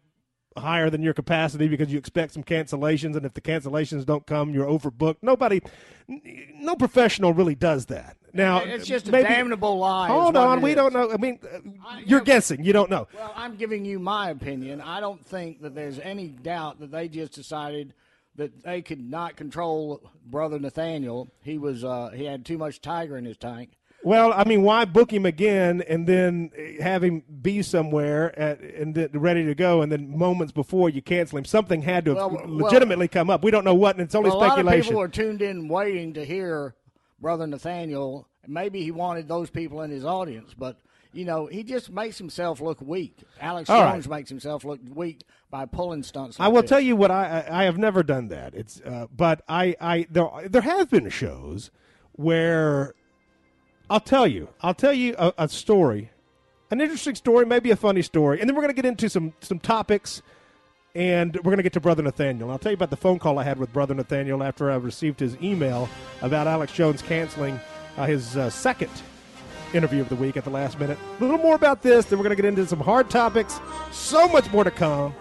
higher 0.57 0.91
than 0.91 1.03
your 1.03 1.15
capacity 1.15 1.69
because 1.69 1.93
you 1.93 1.99
expect 1.99 2.33
some 2.33 2.45
cancellations, 2.45 3.17
and 3.17 3.27
if 3.27 3.35
the 3.35 3.41
cancellations 3.41 4.05
don't 4.07 4.27
come, 4.27 4.51
you're 4.51 4.67
overbooked. 4.67 5.17
Nobody, 5.23 5.61
no 6.09 6.77
professional 6.77 7.33
really 7.33 7.55
does 7.55 7.87
that. 7.87 8.17
Now 8.33 8.59
it's 8.59 8.87
just 8.87 9.07
maybe, 9.07 9.27
a 9.27 9.29
damnable 9.29 9.79
lie. 9.79 10.09
Hold 10.09 10.37
on, 10.37 10.61
we 10.61 10.71
is. 10.71 10.77
don't 10.77 10.93
know. 10.93 11.11
I 11.13 11.17
mean, 11.17 11.39
I, 11.87 12.03
you're 12.05 12.21
guessing. 12.21 12.65
You 12.65 12.73
don't 12.73 12.91
know. 12.91 13.07
Well, 13.15 13.33
I'm 13.37 13.55
giving 13.57 13.85
you 13.85 14.01
my 14.01 14.31
opinion. 14.31 14.81
I 14.81 15.01
don't 15.01 15.25
think 15.25 15.63
that 15.63 15.75
there's 15.75 16.01
any 16.01 16.29
doubt 16.29 16.81
that 16.81 16.91
they 16.91 17.09
just 17.09 17.33
decided 17.33 17.95
that 18.35 18.65
they 18.65 18.83
could 18.83 19.09
not 19.09 19.37
control 19.37 20.11
brother 20.27 20.59
Nathanael. 20.59 21.31
He 21.43 21.59
was 21.59 21.85
uh, 21.85 22.11
he 22.13 22.25
had 22.25 22.45
too 22.45 22.59
much 22.59 22.81
tiger 22.81 23.17
in 23.17 23.25
his 23.25 23.37
tank. 23.37 23.71
Well, 24.05 24.35
I 24.35 24.45
mean, 24.45 24.63
why 24.63 24.85
book 24.85 25.11
him 25.11 25.25
again 25.25 25.83
and 25.89 26.07
then 26.07 26.51
have 26.81 27.03
him 27.03 27.23
be 27.41 27.63
somewhere 27.63 28.39
at, 28.39 28.61
and 28.61 28.95
then 28.95 29.09
ready 29.15 29.45
to 29.47 29.55
go, 29.55 29.81
and 29.81 29.91
then 29.91 30.17
moments 30.17 30.53
before 30.53 30.91
you 30.91 31.01
cancel 31.01 31.39
him? 31.39 31.47
Something 31.47 31.81
had 31.83 32.05
to 32.05 32.15
well, 32.15 32.43
legitimately 32.45 33.05
well, 33.05 33.13
come 33.13 33.31
up. 33.31 33.43
We 33.43 33.51
don't 33.51 33.65
know 33.65 33.75
what, 33.75 33.97
and 33.97 34.05
it's 34.05 34.15
only 34.15 34.31
well, 34.31 34.41
speculation. 34.41 34.67
A 34.67 34.71
lot 34.71 34.79
of 34.79 34.85
people 34.85 35.01
are 35.01 35.09
tuned 35.09 35.43
in 35.43 35.69
waiting 35.69 36.13
to 36.15 36.25
hear 36.25 36.75
Brother 37.19 37.47
Nathanael. 37.47 38.29
Maybe 38.47 38.83
he 38.83 38.91
wanted 38.91 39.27
those 39.27 39.49
people 39.49 39.81
in 39.81 39.91
his 39.91 40.05
audience, 40.05 40.53
but 40.53 40.77
you 41.15 41.25
know, 41.25 41.47
he 41.47 41.63
just 41.63 41.91
makes 41.91 42.19
himself 42.19 42.61
look 42.61 42.81
weak. 42.83 43.17
Alex 43.41 43.71
All 43.71 43.81
Jones 43.81 44.07
right. 44.07 44.19
makes 44.19 44.29
himself 44.29 44.65
look 44.65 44.81
weak 44.95 45.23
by 45.51 45.65
pulling 45.65 46.03
stunts. 46.03 46.39
Like 46.39 46.47
I 46.47 46.49
will 46.51 46.63
this. 46.63 46.69
tell 46.69 46.81
you 46.81 46.97
what 46.97 47.11
I, 47.11 47.47
I 47.49 47.65
have 47.65 47.79
never 47.79 48.03
done 48.03 48.29
that. 48.29 48.55
It's 48.55 48.81
uh, 48.81 49.07
but 49.17 49.43
I 49.49 49.77
I 49.81 50.07
there 50.11 50.29
there 50.49 50.63
have 50.63 50.91
been 50.91 51.09
shows 51.09 51.71
where 52.13 52.95
I'll 53.91 54.01
tell 54.01 54.27
you. 54.27 54.49
I'll 54.61 54.75
tell 54.75 54.93
you 54.93 55.15
a, 55.19 55.33
a 55.39 55.49
story, 55.49 56.11
an 56.71 56.81
interesting 56.81 57.15
story, 57.15 57.45
maybe 57.47 57.71
a 57.71 57.77
funny 57.77 58.03
story, 58.03 58.41
and 58.41 58.49
then 58.49 58.57
we're 58.57 58.63
going 58.63 58.75
to 58.75 58.83
get 58.83 58.89
into 58.89 59.09
some 59.11 59.35
some 59.41 59.59
topics, 59.59 60.23
and 60.95 61.37
we're 61.37 61.43
going 61.43 61.59
to 61.59 61.63
get 61.63 61.75
to 61.75 61.81
Brother 61.81 62.03
Nathanael. 62.03 62.51
I'll 62.51 62.59
tell 62.59 62.73
you 62.73 62.77
about 62.77 62.91
the 62.91 62.97
phone 62.97 63.19
call 63.19 63.39
I 63.39 63.45
had 63.45 63.59
with 63.59 63.73
Brother 63.73 63.95
Nathanael 63.95 64.43
after 64.43 64.71
I 64.71 64.77
received 64.77 65.21
his 65.21 65.37
email 65.43 65.89
about 66.23 66.47
Alex 66.47 66.73
Jones 66.73 67.03
canceling 67.03 67.61
uh, 67.97 68.07
his 68.07 68.37
uh, 68.37 68.51
second 68.51 68.91
interview 69.75 70.01
of 70.01 70.09
the 70.09 70.17
week 70.17 70.37
at 70.37 70.45
the 70.45 70.51
last 70.51 70.79
minute. 70.79 70.99
A 71.19 71.23
little 71.23 71.39
more 71.39 71.55
about 71.55 71.83
this, 71.83 72.07
then 72.07 72.19
we're 72.19 72.25
going 72.25 72.37
to 72.37 72.41
get 72.41 72.49
into 72.49 72.67
some 72.67 72.81
hard 72.81 73.11
topics. 73.11 73.61
So 73.93 74.29
much 74.29 74.51
more 74.53 74.65
to 74.65 74.71
come. 74.71 75.15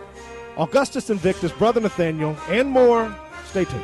Augustus 0.58 1.10
Invictus, 1.10 1.52
Brother 1.52 1.82
Nathanael, 1.82 2.38
and 2.50 2.70
more. 2.70 3.14
Stay 3.46 3.66
tuned. 3.66 3.84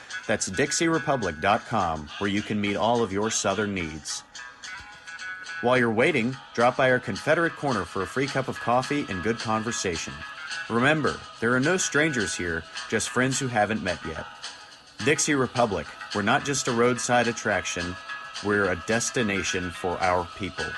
That's 0.31 0.49
DixieRepublic.com, 0.49 2.09
where 2.19 2.29
you 2.29 2.41
can 2.41 2.61
meet 2.61 2.77
all 2.77 3.03
of 3.03 3.11
your 3.11 3.29
Southern 3.29 3.73
needs. 3.73 4.23
While 5.59 5.77
you're 5.77 5.91
waiting, 5.91 6.37
drop 6.53 6.77
by 6.77 6.89
our 6.89 6.99
Confederate 6.99 7.57
Corner 7.57 7.83
for 7.83 8.01
a 8.01 8.07
free 8.07 8.27
cup 8.27 8.47
of 8.47 8.57
coffee 8.57 9.05
and 9.09 9.23
good 9.23 9.39
conversation. 9.39 10.13
Remember, 10.69 11.19
there 11.41 11.53
are 11.53 11.59
no 11.59 11.75
strangers 11.75 12.33
here, 12.33 12.63
just 12.87 13.09
friends 13.09 13.39
who 13.39 13.49
haven't 13.49 13.83
met 13.83 13.99
yet. 14.07 14.25
Dixie 15.03 15.35
Republic, 15.35 15.85
we're 16.15 16.21
not 16.21 16.45
just 16.45 16.69
a 16.69 16.71
roadside 16.71 17.27
attraction, 17.27 17.93
we're 18.41 18.71
a 18.71 18.81
destination 18.87 19.69
for 19.69 20.01
our 20.01 20.25
people. 20.37 20.71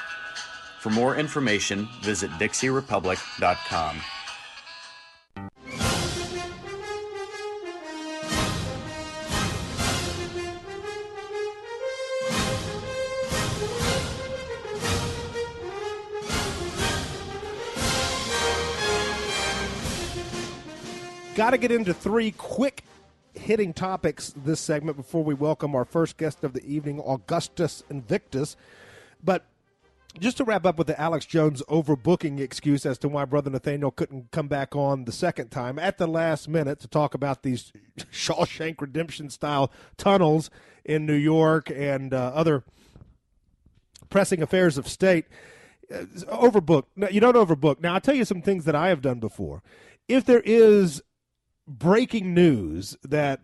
For 0.79 0.89
more 0.89 1.15
information, 1.15 1.88
visit 2.01 2.31
DixieRepublic.com. 2.31 4.01
Got 21.36 21.50
to 21.50 21.58
get 21.58 21.72
into 21.72 21.96
three 21.96 22.30
quick 22.30 22.84
hitting 23.34 23.74
topics 23.74 24.36
this 24.38 24.60
segment 24.60 24.98
before 24.98 25.24
we 25.24 25.34
welcome 25.34 25.74
our 25.74 25.84
first 25.84 26.18
guest 26.18 26.44
of 26.44 26.54
the 26.54 26.63
evening, 26.63 27.00
Augustus 27.00 27.84
Invictus. 27.90 28.56
But 29.24 29.44
just 30.20 30.38
to 30.38 30.44
wrap 30.44 30.63
up 30.63 30.78
with 30.78 30.86
the 30.86 31.02
Alex 31.02 31.25
Jones 31.25 31.63
overbooking 31.68 32.40
excuse 32.40 32.86
as 32.86 33.00
to 33.00 33.10
why 33.10 33.25
Brother 33.25 33.50
Nathanael 33.50 33.90
couldn't 33.90 34.30
come 34.30 34.48
back 34.48 34.75
on 34.75 35.06
the 35.06 35.12
second 35.12 35.50
time 35.50 35.80
at 35.80 35.98
the 35.98 36.06
last 36.06 36.48
minute 36.48 36.80
to 36.82 36.88
talk 36.88 37.16
about 37.16 37.42
these 37.42 37.74
Shawshank 38.12 38.80
Redemption 38.80 39.32
style 39.32 39.72
tunnels 39.98 40.52
in 40.86 41.08
New 41.08 41.16
York 41.16 41.72
and 41.74 42.13
uh, 42.13 42.32
other 42.36 42.63
pressing 44.12 44.44
affairs 44.44 44.78
of 44.78 44.88
state. 44.88 45.25
Uh, 45.92 46.04
overbooked. 46.28 46.86
No, 46.96 47.10
you 47.10 47.20
don't 47.20 47.36
overbook. 47.36 47.82
Now, 47.82 47.96
I'll 47.96 48.02
tell 48.02 48.13
you 48.13 48.24
some 48.24 48.44
things 48.44 48.66
that 48.66 48.75
I 48.75 48.90
have 48.90 49.02
done 49.02 49.20
before. 49.20 49.63
If 50.08 50.25
there 50.25 50.42
is 50.42 51.02
breaking 51.67 52.34
news 52.34 52.98
that 53.03 53.41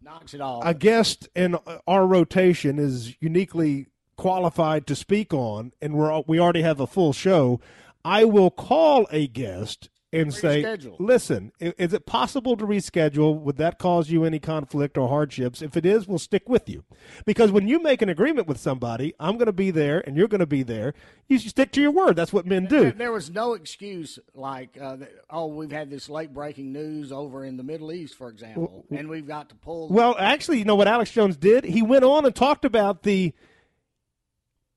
knocks 0.00 0.34
it 0.34 0.40
off. 0.40 0.62
A 0.64 0.74
guest 0.74 1.28
in 1.34 1.56
our 1.86 2.06
rotation 2.06 2.78
is 2.78 3.16
uniquely 3.20 3.86
qualified 4.16 4.86
to 4.86 4.96
speak 4.96 5.32
on, 5.32 5.72
and 5.80 5.94
we're 5.94 6.22
we 6.26 6.38
already 6.38 6.62
have 6.62 6.80
a 6.80 6.86
full 6.86 7.12
show. 7.12 7.60
I 8.04 8.24
will 8.24 8.50
call 8.50 9.06
a 9.10 9.26
guest 9.26 9.88
and 10.12 10.32
say, 10.32 10.76
listen, 10.98 11.52
is 11.58 11.94
it 11.94 12.04
possible 12.04 12.56
to 12.56 12.66
reschedule? 12.66 13.40
Would 13.40 13.56
that 13.56 13.78
cause 13.78 14.10
you 14.10 14.24
any 14.24 14.38
conflict 14.38 14.98
or 14.98 15.08
hardships? 15.08 15.62
If 15.62 15.76
it 15.76 15.86
is, 15.86 16.06
we'll 16.06 16.18
stick 16.18 16.48
with 16.48 16.68
you. 16.68 16.84
Because 17.24 17.50
when 17.50 17.66
you 17.66 17.82
make 17.82 18.02
an 18.02 18.10
agreement 18.10 18.46
with 18.46 18.58
somebody, 18.58 19.14
I'm 19.18 19.34
going 19.36 19.46
to 19.46 19.52
be 19.52 19.70
there 19.70 20.00
and 20.06 20.16
you're 20.16 20.28
going 20.28 20.40
to 20.40 20.46
be 20.46 20.62
there. 20.62 20.92
You 21.28 21.38
should 21.38 21.50
stick 21.50 21.72
to 21.72 21.80
your 21.80 21.92
word. 21.92 22.16
That's 22.16 22.32
what 22.32 22.46
men 22.46 22.66
do. 22.66 22.92
There 22.92 23.12
was 23.12 23.30
no 23.30 23.54
excuse 23.54 24.18
like, 24.34 24.76
uh, 24.80 24.98
oh, 25.30 25.46
we've 25.46 25.72
had 25.72 25.88
this 25.88 26.10
late 26.10 26.34
breaking 26.34 26.72
news 26.72 27.10
over 27.10 27.44
in 27.44 27.56
the 27.56 27.62
Middle 27.62 27.90
East, 27.90 28.14
for 28.16 28.28
example, 28.28 28.84
and 28.90 29.08
we've 29.08 29.26
got 29.26 29.48
to 29.48 29.54
pull. 29.54 29.88
Well, 29.88 30.14
actually, 30.18 30.58
you 30.58 30.64
know 30.64 30.76
what 30.76 30.88
Alex 30.88 31.10
Jones 31.10 31.36
did? 31.36 31.64
He 31.64 31.80
went 31.80 32.04
on 32.04 32.26
and 32.26 32.34
talked 32.34 32.64
about 32.64 33.02
the 33.02 33.32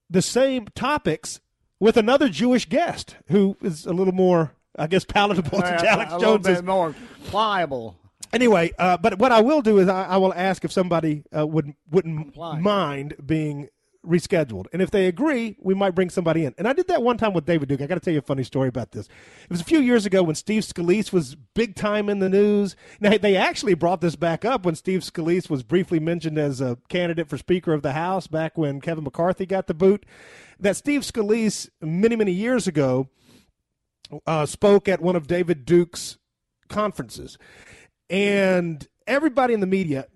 the 0.09 0.21
same 0.21 0.67
topics 0.75 1.41
with 1.79 1.97
another 1.97 2.29
Jewish 2.29 2.69
guest 2.69 3.17
who 3.27 3.57
is 3.61 3.85
a 3.85 3.91
little 3.91 4.13
more 4.13 4.54
I 4.77 4.87
guess 4.87 5.05
palatable 5.05 5.59
uh, 5.59 5.77
to 5.77 5.89
Alex 5.89 6.13
a 6.13 6.19
Jones 6.19 6.47
is 6.47 6.63
more 6.63 6.95
pliable. 7.25 7.95
Anyway, 8.33 8.71
uh, 8.77 8.97
but 8.97 9.17
what 9.17 9.31
I 9.31 9.41
will 9.41 9.61
do 9.61 9.79
is 9.79 9.87
I, 9.87 10.03
I 10.05 10.17
will 10.17 10.33
ask 10.33 10.65
if 10.65 10.71
somebody 10.71 11.23
uh, 11.35 11.47
would 11.47 11.73
wouldn't 11.89 12.17
Comply. 12.17 12.59
mind 12.59 13.15
being 13.25 13.69
rescheduled, 14.05 14.65
and 14.73 14.81
if 14.81 14.91
they 14.91 15.07
agree, 15.07 15.55
we 15.61 15.73
might 15.73 15.91
bring 15.91 16.09
somebody 16.09 16.45
in. 16.45 16.53
And 16.57 16.67
I 16.67 16.73
did 16.73 16.87
that 16.89 17.01
one 17.01 17.17
time 17.17 17.33
with 17.33 17.45
David 17.45 17.69
Duke. 17.69 17.81
I 17.81 17.87
got 17.87 17.95
to 17.95 18.01
tell 18.01 18.13
you 18.13 18.19
a 18.19 18.23
funny 18.23 18.43
story 18.43 18.67
about 18.67 18.91
this. 18.91 19.07
It 19.07 19.49
was 19.49 19.61
a 19.61 19.65
few 19.65 19.79
years 19.79 20.05
ago 20.05 20.21
when 20.21 20.35
Steve 20.35 20.63
Scalise 20.63 21.13
was 21.13 21.35
big 21.53 21.75
time 21.75 22.09
in 22.09 22.19
the 22.19 22.29
news. 22.29 22.75
Now 22.99 23.17
they 23.17 23.35
actually 23.35 23.73
brought 23.73 24.01
this 24.01 24.15
back 24.15 24.43
up 24.43 24.65
when 24.65 24.75
Steve 24.75 24.99
Scalise 24.99 25.49
was 25.49 25.63
briefly 25.63 25.99
mentioned 25.99 26.37
as 26.37 26.59
a 26.61 26.77
candidate 26.89 27.29
for 27.29 27.37
Speaker 27.37 27.73
of 27.73 27.83
the 27.83 27.93
House 27.93 28.27
back 28.27 28.57
when 28.57 28.81
Kevin 28.81 29.05
McCarthy 29.05 29.45
got 29.45 29.67
the 29.67 29.73
boot. 29.73 30.05
That 30.59 30.75
Steve 30.75 31.01
Scalise 31.01 31.69
many 31.81 32.15
many 32.15 32.31
years 32.31 32.67
ago 32.67 33.07
uh, 34.25 34.45
spoke 34.45 34.87
at 34.87 35.01
one 35.01 35.15
of 35.15 35.27
David 35.27 35.65
Duke's 35.65 36.17
conferences, 36.67 37.37
and 38.09 38.87
everybody 39.07 39.53
in 39.53 39.59
the 39.59 39.67
media. 39.67 40.07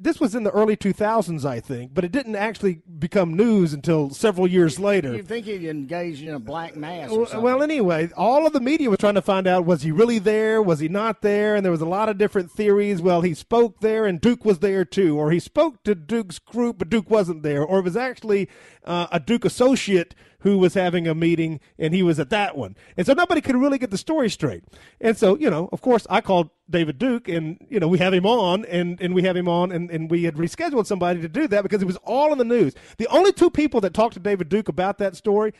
This 0.00 0.18
was 0.18 0.34
in 0.34 0.44
the 0.44 0.50
early 0.50 0.78
2000s, 0.78 1.44
I 1.44 1.60
think, 1.60 1.92
but 1.92 2.04
it 2.04 2.10
didn't 2.10 2.36
actually 2.36 2.80
become 2.98 3.36
news 3.36 3.74
until 3.74 4.08
several 4.08 4.46
years 4.46 4.80
later. 4.80 5.14
You 5.14 5.22
think 5.22 5.44
he 5.44 5.68
engaged 5.68 6.22
in 6.22 6.32
a 6.34 6.38
black 6.38 6.74
mass? 6.74 7.10
well, 7.10 7.62
anyway, 7.62 8.08
all 8.16 8.46
of 8.46 8.54
the 8.54 8.60
media 8.60 8.88
was 8.88 8.98
trying 8.98 9.16
to 9.16 9.22
find 9.22 9.46
out 9.46 9.66
was 9.66 9.82
he 9.82 9.92
really 9.92 10.18
there? 10.18 10.62
Was 10.62 10.80
he 10.80 10.88
not 10.88 11.20
there? 11.20 11.54
And 11.54 11.62
there 11.62 11.70
was 11.70 11.82
a 11.82 11.86
lot 11.86 12.08
of 12.08 12.16
different 12.16 12.50
theories. 12.50 13.02
Well, 13.02 13.20
he 13.20 13.34
spoke 13.34 13.80
there, 13.80 14.06
and 14.06 14.22
Duke 14.22 14.46
was 14.46 14.60
there 14.60 14.86
too, 14.86 15.18
or 15.18 15.30
he 15.30 15.38
spoke 15.38 15.84
to 15.84 15.94
Duke's 15.94 16.38
group, 16.38 16.78
but 16.78 16.88
Duke 16.88 17.10
wasn't 17.10 17.42
there, 17.42 17.62
or 17.62 17.80
it 17.80 17.84
was 17.84 17.96
actually 17.96 18.48
uh, 18.86 19.08
a 19.12 19.20
Duke 19.20 19.44
associate 19.44 20.14
who 20.44 20.58
was 20.58 20.74
having 20.74 21.08
a 21.08 21.14
meeting 21.14 21.58
and 21.78 21.94
he 21.94 22.02
was 22.02 22.20
at 22.20 22.28
that 22.28 22.54
one. 22.54 22.76
And 22.98 23.06
so 23.06 23.14
nobody 23.14 23.40
could 23.40 23.56
really 23.56 23.78
get 23.78 23.90
the 23.90 23.96
story 23.96 24.28
straight. 24.28 24.62
And 25.00 25.16
so, 25.16 25.38
you 25.38 25.48
know, 25.48 25.70
of 25.72 25.80
course, 25.80 26.06
I 26.10 26.20
called 26.20 26.50
David 26.68 26.98
Duke 26.98 27.28
and, 27.28 27.56
you 27.70 27.80
know, 27.80 27.88
we 27.88 27.96
have 27.96 28.12
him 28.12 28.26
on 28.26 28.66
and, 28.66 29.00
and 29.00 29.14
we 29.14 29.22
have 29.22 29.36
him 29.36 29.48
on 29.48 29.72
and, 29.72 29.90
and 29.90 30.10
we 30.10 30.24
had 30.24 30.34
rescheduled 30.34 30.86
somebody 30.86 31.22
to 31.22 31.30
do 31.30 31.48
that 31.48 31.62
because 31.62 31.80
it 31.80 31.86
was 31.86 31.96
all 32.04 32.30
in 32.30 32.36
the 32.36 32.44
news. 32.44 32.74
The 32.98 33.06
only 33.08 33.32
two 33.32 33.48
people 33.48 33.80
that 33.80 33.94
talked 33.94 34.14
to 34.14 34.20
David 34.20 34.50
Duke 34.50 34.68
about 34.68 34.98
that 34.98 35.16
story 35.16 35.54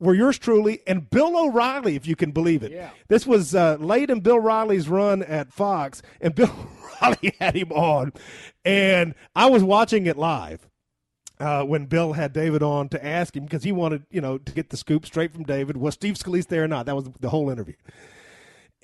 were 0.00 0.14
yours 0.14 0.36
truly 0.36 0.80
and 0.84 1.08
Bill 1.08 1.38
O'Reilly, 1.38 1.94
if 1.94 2.04
you 2.04 2.16
can 2.16 2.32
believe 2.32 2.64
it. 2.64 2.72
Yeah. 2.72 2.90
This 3.06 3.28
was 3.28 3.54
uh, 3.54 3.76
late 3.76 4.10
in 4.10 4.18
Bill 4.18 4.40
Riley's 4.40 4.88
run 4.88 5.22
at 5.22 5.52
Fox, 5.52 6.02
and 6.20 6.34
Bill 6.34 6.52
Riley 7.00 7.36
had 7.38 7.54
him 7.54 7.70
on, 7.70 8.12
and 8.64 9.14
I 9.36 9.48
was 9.48 9.62
watching 9.62 10.06
it 10.06 10.16
live. 10.16 10.68
Uh, 11.40 11.64
when 11.64 11.86
Bill 11.86 12.12
had 12.12 12.32
David 12.32 12.62
on 12.62 12.88
to 12.90 13.04
ask 13.04 13.36
him 13.36 13.42
because 13.42 13.64
he 13.64 13.72
wanted, 13.72 14.04
you 14.08 14.20
know, 14.20 14.38
to 14.38 14.52
get 14.52 14.70
the 14.70 14.76
scoop 14.76 15.04
straight 15.04 15.32
from 15.32 15.42
David. 15.42 15.76
Was 15.76 15.94
Steve 15.94 16.14
Scalise 16.14 16.46
there 16.46 16.62
or 16.62 16.68
not? 16.68 16.86
That 16.86 16.94
was 16.94 17.10
the 17.18 17.30
whole 17.30 17.50
interview. 17.50 17.74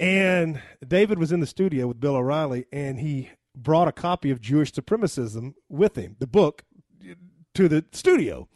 And 0.01 0.61
David 0.87 1.19
was 1.21 1.31
in 1.31 1.39
the 1.41 1.47
studio 1.47 1.87
with 1.87 2.01
Bill 2.01 2.17
O'Reilly, 2.17 2.67
and 2.73 2.99
he 2.99 3.31
brought 3.55 3.87
a 3.87 3.93
copy 3.93 4.31
of 4.31 4.41
Jewish 4.41 4.73
Supremacism 4.73 5.55
with 5.69 5.95
him, 5.97 6.17
the 6.19 6.27
book, 6.27 6.65
to 7.55 7.69
the 7.69 7.85
studio. 7.93 8.49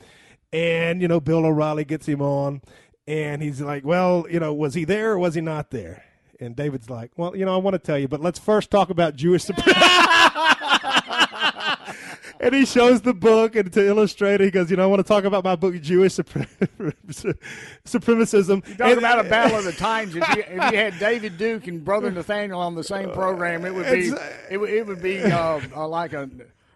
And, 0.52 1.02
you 1.02 1.08
know, 1.08 1.20
Bill 1.20 1.44
O'Reilly 1.44 1.84
gets 1.84 2.06
him 2.06 2.22
on, 2.22 2.62
and 3.06 3.42
he's 3.42 3.60
like, 3.60 3.84
Well, 3.84 4.26
you 4.30 4.40
know, 4.40 4.54
was 4.54 4.74
he 4.74 4.84
there 4.84 5.12
or 5.12 5.18
was 5.18 5.34
he 5.34 5.40
not 5.40 5.70
there? 5.70 6.04
And 6.40 6.56
David's 6.56 6.88
like, 6.88 7.12
Well, 7.16 7.36
you 7.36 7.44
know, 7.44 7.54
I 7.54 7.58
want 7.58 7.74
to 7.74 7.78
tell 7.78 7.98
you, 7.98 8.08
but 8.08 8.20
let's 8.20 8.38
first 8.38 8.70
talk 8.70 8.90
about 8.90 9.14
Jewish 9.16 9.44
supremacy. 9.44 9.78
and 12.44 12.54
he 12.54 12.64
shows 12.66 13.00
the 13.00 13.14
book 13.14 13.56
and 13.56 13.72
to 13.72 13.84
illustrate 13.86 14.40
it, 14.40 14.44
he 14.44 14.50
goes, 14.50 14.70
you 14.70 14.76
know, 14.76 14.84
I 14.84 14.86
want 14.86 15.00
to 15.00 15.04
talk 15.08 15.24
about 15.24 15.42
my 15.44 15.56
book, 15.56 15.80
Jewish 15.80 16.12
Supremacism. 17.86 18.62
Talk 18.76 18.80
And- 18.88 18.98
about 18.98 19.24
a 19.24 19.28
battle 19.28 19.58
of 19.58 19.64
the 19.64 19.72
times. 19.76 20.14
If 20.14 20.28
you, 20.36 20.42
if 20.46 20.72
you 20.72 20.78
had 20.78 20.98
David 20.98 21.38
Duke 21.38 21.66
and 21.66 21.84
Brother 21.84 22.10
Nathanael 22.10 22.60
on 22.60 22.74
the 22.74 22.84
same 22.84 23.10
program, 23.10 23.64
it 23.64 23.74
would 23.74 23.90
be 23.90 24.12
it, 24.50 24.56
would- 24.58 24.70
it 24.70 24.86
would 24.86 25.02
be 25.02 25.22
uh, 25.22 25.60
uh, 25.74 25.88
like 25.88 26.12
a 26.12 26.28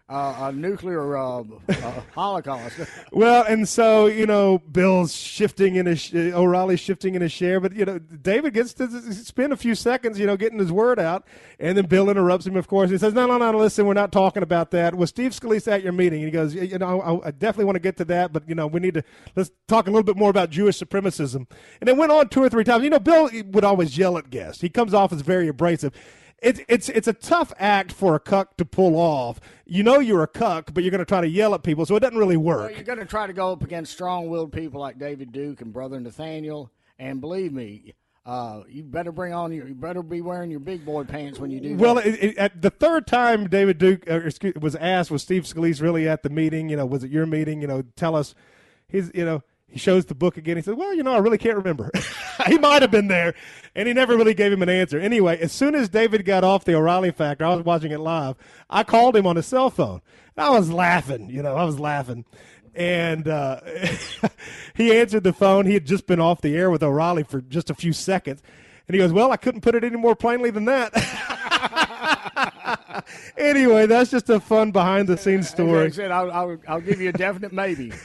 uh, 0.08 0.48
a 0.48 0.52
nuclear 0.52 1.16
uh, 1.16 1.40
uh, 1.68 2.00
holocaust. 2.14 2.76
Well, 3.10 3.44
and 3.44 3.68
so 3.68 4.06
you 4.06 4.26
know, 4.26 4.58
Bill's 4.58 5.14
shifting 5.14 5.76
in 5.76 5.86
his 5.86 6.12
O'Reilly's 6.14 6.78
shifting 6.78 7.14
in 7.14 7.22
his 7.22 7.32
share, 7.32 7.58
but 7.58 7.74
you 7.74 7.84
know, 7.84 7.98
David 7.98 8.54
gets 8.54 8.74
to 8.74 9.12
spend 9.12 9.52
a 9.52 9.56
few 9.56 9.74
seconds, 9.74 10.18
you 10.18 10.26
know, 10.26 10.36
getting 10.36 10.58
his 10.58 10.70
word 10.70 10.98
out, 10.98 11.26
and 11.58 11.76
then 11.76 11.86
Bill 11.86 12.10
interrupts 12.10 12.46
him. 12.46 12.56
Of 12.56 12.68
course, 12.68 12.90
he 12.90 12.98
says, 12.98 13.14
"No, 13.14 13.26
no, 13.26 13.38
no, 13.38 13.58
listen, 13.58 13.86
we're 13.86 13.94
not 13.94 14.12
talking 14.12 14.42
about 14.42 14.70
that." 14.72 14.94
Was 14.94 15.10
Steve 15.10 15.32
Scalise 15.32 15.70
at 15.70 15.82
your 15.82 15.92
meeting? 15.92 16.22
And 16.22 16.28
he 16.28 16.30
goes, 16.30 16.54
"You 16.54 16.78
know, 16.78 17.00
I, 17.00 17.28
I 17.28 17.30
definitely 17.30 17.64
want 17.64 17.76
to 17.76 17.80
get 17.80 17.96
to 17.96 18.04
that, 18.06 18.32
but 18.32 18.48
you 18.48 18.54
know, 18.54 18.66
we 18.66 18.80
need 18.80 18.94
to 18.94 19.02
let's 19.36 19.50
talk 19.66 19.86
a 19.86 19.90
little 19.90 20.04
bit 20.04 20.16
more 20.16 20.30
about 20.30 20.50
Jewish 20.50 20.78
supremacism." 20.78 21.46
And 21.80 21.88
it 21.88 21.96
went 21.96 22.12
on 22.12 22.28
two 22.28 22.42
or 22.42 22.48
three 22.48 22.64
times. 22.64 22.84
You 22.84 22.90
know, 22.90 23.00
Bill 23.00 23.30
would 23.46 23.64
always 23.64 23.96
yell 23.96 24.18
at 24.18 24.30
guests. 24.30 24.60
He 24.60 24.68
comes 24.68 24.94
off 24.94 25.12
as 25.12 25.22
very 25.22 25.48
abrasive. 25.48 25.92
It's 26.40 26.60
it's 26.68 26.88
it's 26.88 27.08
a 27.08 27.12
tough 27.12 27.52
act 27.58 27.90
for 27.90 28.14
a 28.14 28.20
cuck 28.20 28.56
to 28.58 28.64
pull 28.64 28.96
off. 28.96 29.40
You 29.66 29.82
know 29.82 29.98
you're 29.98 30.22
a 30.22 30.28
cuck, 30.28 30.72
but 30.72 30.84
you're 30.84 30.90
going 30.90 31.00
to 31.00 31.04
try 31.04 31.20
to 31.20 31.28
yell 31.28 31.54
at 31.54 31.62
people, 31.62 31.84
so 31.84 31.96
it 31.96 32.00
doesn't 32.00 32.18
really 32.18 32.36
work. 32.36 32.70
Well, 32.70 32.70
you're 32.70 32.84
going 32.84 33.00
to 33.00 33.04
try 33.04 33.26
to 33.26 33.32
go 33.32 33.52
up 33.52 33.62
against 33.62 33.92
strong-willed 33.92 34.52
people 34.52 34.80
like 34.80 34.98
David 34.98 35.32
Duke 35.32 35.60
and 35.60 35.72
Brother 35.72 35.98
Nathanael, 35.98 36.70
and 36.98 37.20
believe 37.20 37.52
me, 37.52 37.94
uh, 38.24 38.62
you 38.68 38.84
better 38.84 39.10
bring 39.10 39.32
on 39.32 39.52
your, 39.52 39.66
you 39.66 39.74
better 39.74 40.02
be 40.02 40.20
wearing 40.20 40.50
your 40.50 40.60
big 40.60 40.84
boy 40.84 41.02
pants 41.02 41.38
when 41.40 41.50
you 41.50 41.60
do. 41.60 41.76
Well, 41.76 41.96
that. 41.96 42.06
it, 42.06 42.22
it, 42.22 42.38
at 42.38 42.62
the 42.62 42.70
third 42.70 43.06
time 43.06 43.48
David 43.48 43.78
Duke 43.78 44.08
uh, 44.08 44.20
excuse, 44.20 44.54
was 44.54 44.76
asked, 44.76 45.10
was 45.10 45.22
Steve 45.22 45.42
Scalise 45.42 45.82
really 45.82 46.08
at 46.08 46.22
the 46.22 46.30
meeting? 46.30 46.68
You 46.68 46.76
know, 46.76 46.86
was 46.86 47.02
it 47.02 47.10
your 47.10 47.26
meeting? 47.26 47.62
You 47.62 47.68
know, 47.68 47.82
tell 47.96 48.14
us. 48.14 48.34
He's, 48.90 49.10
you 49.12 49.24
know, 49.24 49.42
he 49.68 49.78
shows 49.78 50.06
the 50.06 50.14
book 50.14 50.36
again. 50.36 50.56
He 50.56 50.62
says, 50.62 50.74
"Well, 50.74 50.94
you 50.94 51.02
know, 51.02 51.12
I 51.12 51.18
really 51.18 51.38
can't 51.38 51.56
remember. 51.56 51.90
he 52.46 52.58
might 52.58 52.82
have 52.82 52.90
been 52.90 53.08
there," 53.08 53.34
and 53.74 53.86
he 53.86 53.94
never 53.94 54.16
really 54.16 54.34
gave 54.34 54.52
him 54.52 54.62
an 54.62 54.68
answer. 54.68 54.98
Anyway, 54.98 55.38
as 55.38 55.52
soon 55.52 55.74
as 55.74 55.88
David 55.88 56.24
got 56.24 56.44
off 56.44 56.64
the 56.64 56.74
O'Reilly 56.74 57.10
Factor, 57.10 57.44
I 57.44 57.54
was 57.54 57.64
watching 57.64 57.92
it 57.92 58.00
live. 58.00 58.36
I 58.70 58.82
called 58.82 59.14
him 59.16 59.26
on 59.26 59.36
his 59.36 59.46
cell 59.46 59.70
phone. 59.70 60.00
I 60.36 60.50
was 60.50 60.70
laughing. 60.70 61.28
You 61.30 61.42
know, 61.42 61.56
I 61.56 61.64
was 61.64 61.78
laughing. 61.78 62.24
And 62.74 63.26
uh, 63.26 63.60
he 64.74 64.96
answered 64.96 65.24
the 65.24 65.32
phone. 65.32 65.66
He 65.66 65.74
had 65.74 65.84
just 65.84 66.06
been 66.06 66.20
off 66.20 66.40
the 66.40 66.56
air 66.56 66.70
with 66.70 66.82
O'Reilly 66.82 67.24
for 67.24 67.40
just 67.40 67.70
a 67.70 67.74
few 67.74 67.92
seconds. 67.92 68.42
And 68.86 68.94
he 68.94 68.98
goes, 68.98 69.12
Well, 69.12 69.32
I 69.32 69.36
couldn't 69.36 69.60
put 69.60 69.74
it 69.74 69.84
any 69.84 69.96
more 69.96 70.14
plainly 70.14 70.50
than 70.50 70.64
that. 70.66 70.92
anyway, 73.36 73.86
that's 73.86 74.10
just 74.10 74.28
a 74.30 74.40
fun 74.40 74.70
behind 74.70 75.08
the 75.08 75.16
scenes 75.16 75.46
As 75.46 75.52
I 75.52 75.54
story. 75.54 75.92
said, 75.92 76.10
I'll, 76.10 76.30
I'll, 76.30 76.56
I'll 76.66 76.80
give 76.80 77.00
you 77.00 77.08
a 77.10 77.12
definite 77.12 77.52
maybe. 77.52 77.92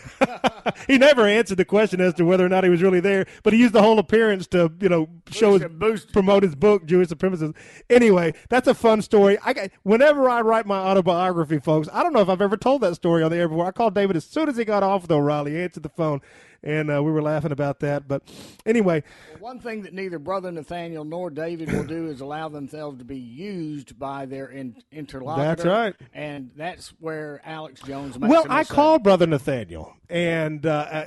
He 0.88 0.98
never 0.98 1.26
answered 1.26 1.58
the 1.58 1.66
question 1.66 2.02
as 2.02 2.14
to 2.16 2.26
whether 2.26 2.46
or 2.46 2.50
not 2.50 2.64
he 2.64 2.70
was 2.70 2.82
really 2.82 3.00
there, 3.00 3.26
but 3.44 3.54
he 3.54 3.60
used 3.60 3.74
the 3.74 3.82
whole 3.82 4.00
appearance 4.00 4.48
to, 4.48 4.72
you 4.82 4.90
know, 4.90 5.08
show 5.30 5.54
his, 5.54 5.62
Boost- 5.64 5.80
boost- 5.80 6.14
promote 6.14 6.44
his 6.44 6.56
book, 6.56 6.86
Jewish 6.86 7.08
Supremacists. 7.10 7.56
Anyway, 7.90 8.34
that's 8.50 8.68
a 8.68 8.74
fun 8.74 9.02
story. 9.02 9.38
I 9.46 9.54
got, 9.54 9.70
whenever 9.84 10.30
I 10.30 10.42
write 10.42 10.66
my 10.66 10.78
autobiography, 10.78 11.60
folks, 11.60 11.88
I 11.94 12.02
don't 12.04 12.12
know 12.14 12.20
if 12.22 12.30
I've 12.30 12.42
ever 12.42 12.58
told 12.58 12.82
that 12.82 12.96
story 12.96 13.24
on 13.24 13.32
the 13.32 13.38
air 13.38 13.48
before. 13.48 13.66
I 13.66 13.72
called 13.72 13.94
David 13.96 14.16
as 14.18 14.26
soon 14.26 14.50
as 14.50 14.58
he 14.58 14.66
got 14.66 14.84
off 14.84 15.10
O'Reilly. 15.10 15.52
He 15.52 15.62
answered 15.62 15.84
the 15.84 15.90
phone, 15.90 16.22
and 16.64 16.90
uh, 16.90 17.04
we 17.04 17.12
were 17.12 17.22
laughing 17.22 17.52
about 17.52 17.80
that. 17.82 18.08
But 18.08 18.24
anyway, 18.66 19.04
One 19.40 19.60
thing 19.60 19.84
that 19.84 19.94
neither 19.94 20.20
Brother 20.20 20.52
Nathanael 20.52 21.04
nor 21.04 21.30
David 21.30 21.72
will 21.72 21.84
do 21.84 22.08
is 22.08 22.22
allow 22.22 22.50
themselves 22.50 23.00
to 23.00 23.06
be 23.06 23.18
used 23.18 24.00
by 24.00 24.26
their 24.26 24.48
in, 24.48 24.76
interlocutor. 24.92 25.48
That's 25.48 25.66
right. 25.66 25.96
And 26.14 26.52
that's 26.56 26.90
where 27.00 27.42
Alex 27.44 27.82
Jones 27.82 28.18
Well, 28.18 28.46
I 28.50 28.64
called 28.64 29.04
Brother 29.04 29.28
Nathanael, 29.28 29.96
and 30.10 30.66
uh, 30.66 30.70
uh, 30.70 31.06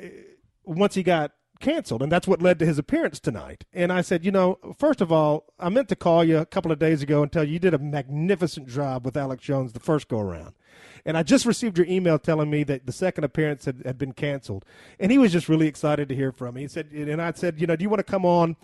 once 0.65 0.95
he 0.95 1.03
got 1.03 1.33
canceled, 1.61 2.03
and 2.03 2.13
that's 2.13 2.29
what 2.29 2.43
led 2.43 2.59
to 2.59 2.67
his 2.67 2.79
appearance 2.79 3.21
tonight. 3.21 3.65
And 3.73 3.93
I 3.93 4.03
said, 4.03 4.25
you 4.25 4.31
know, 4.31 4.59
first 4.79 5.01
of 5.01 5.11
all, 5.11 5.47
I 5.59 5.69
meant 5.69 5.89
to 5.89 5.97
call 5.97 6.25
you 6.25 6.39
a 6.39 6.47
couple 6.47 6.71
of 6.71 6.79
days 6.79 7.03
ago 7.03 7.23
and 7.23 7.33
tell 7.33 7.45
you 7.45 7.55
you 7.55 7.59
did 7.59 7.75
a 7.75 7.79
magnificent 7.79 8.69
job 8.69 9.05
with 9.05 9.17
Alex 9.17 9.43
Jones 9.43 9.73
the 9.73 9.81
first 9.81 10.09
go 10.09 10.21
around. 10.21 10.55
And 11.07 11.17
I 11.17 11.23
just 11.23 11.47
received 11.47 11.79
your 11.79 11.87
email 11.87 12.19
telling 12.19 12.51
me 12.51 12.65
that 12.65 12.85
the 12.85 12.93
second 12.93 13.23
appearance 13.23 13.65
had, 13.65 13.83
had 13.87 13.97
been 13.97 14.13
canceled. 14.13 14.65
And 14.99 15.13
he 15.13 15.19
was 15.19 15.33
just 15.33 15.49
really 15.49 15.69
excited 15.69 16.09
to 16.09 16.17
hear 16.17 16.33
from 16.33 16.57
me. 16.57 16.63
He 16.63 16.69
said, 16.69 16.89
and 16.91 17.23
I 17.23 17.33
said, 17.33 17.61
you 17.61 17.67
know, 17.67 17.77
do 17.77 17.85
you 17.85 17.89
want 17.89 18.01
to 18.01 18.11
come 18.11 18.27
on? 18.27 18.57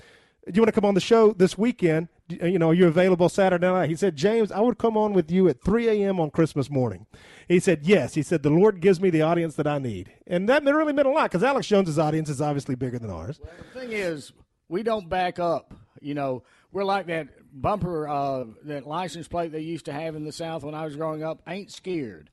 Do 0.46 0.52
you 0.55 0.61
want 0.61 0.74
to 0.74 0.81
come 0.81 0.85
on 0.85 0.94
the 0.94 1.00
show 1.00 1.33
this 1.33 1.57
weekend? 1.57 2.09
Uh, 2.42 2.46
you 2.46 2.59
know, 2.59 2.70
are 2.70 2.74
you 2.74 2.88
available 2.88 3.28
Saturday 3.28 3.64
night? 3.64 3.90
He 3.90 3.94
said, 3.94 4.16
James, 4.16 4.50
I 4.50 4.59
would 4.59 4.76
come 4.76 4.96
on 4.96 5.12
with 5.12 5.31
you 5.31 5.48
at 5.48 5.62
3 5.62 5.88
a.m. 5.88 6.18
on 6.18 6.31
Christmas 6.31 6.68
morning. 6.68 7.07
He 7.46 7.61
said, 7.61 7.83
yes. 7.85 8.14
He 8.14 8.22
said, 8.22 8.42
the 8.42 8.50
Lord 8.50 8.81
gives 8.81 9.00
me 9.00 9.09
the 9.09 9.22
audience 9.22 9.55
that 9.55 9.68
I 9.68 9.78
need. 9.78 10.12
And 10.26 10.48
that 10.48 10.64
really 10.64 10.92
meant 10.92 11.07
a 11.07 11.12
lot 11.12 11.31
because 11.31 11.44
Alex 11.44 11.68
Jones's 11.68 11.98
audience 11.98 12.28
is 12.28 12.40
obviously 12.40 12.74
bigger 12.74 12.98
than 12.98 13.11
ours. 13.11 13.38
The 13.72 13.81
thing 13.81 13.92
is, 13.92 14.33
we 14.68 14.83
don't 14.83 15.09
back 15.09 15.38
up. 15.38 15.74
You 16.00 16.14
know, 16.14 16.42
we're 16.72 16.83
like 16.83 17.07
that 17.07 17.28
bumper, 17.53 18.09
uh, 18.09 18.45
that 18.65 18.87
license 18.87 19.29
plate 19.29 19.53
they 19.53 19.61
used 19.61 19.85
to 19.87 19.93
have 19.93 20.17
in 20.17 20.25
the 20.25 20.33
South 20.33 20.65
when 20.65 20.75
I 20.75 20.85
was 20.85 20.97
growing 20.97 21.23
up. 21.23 21.43
Ain't 21.47 21.71
scared. 21.71 22.31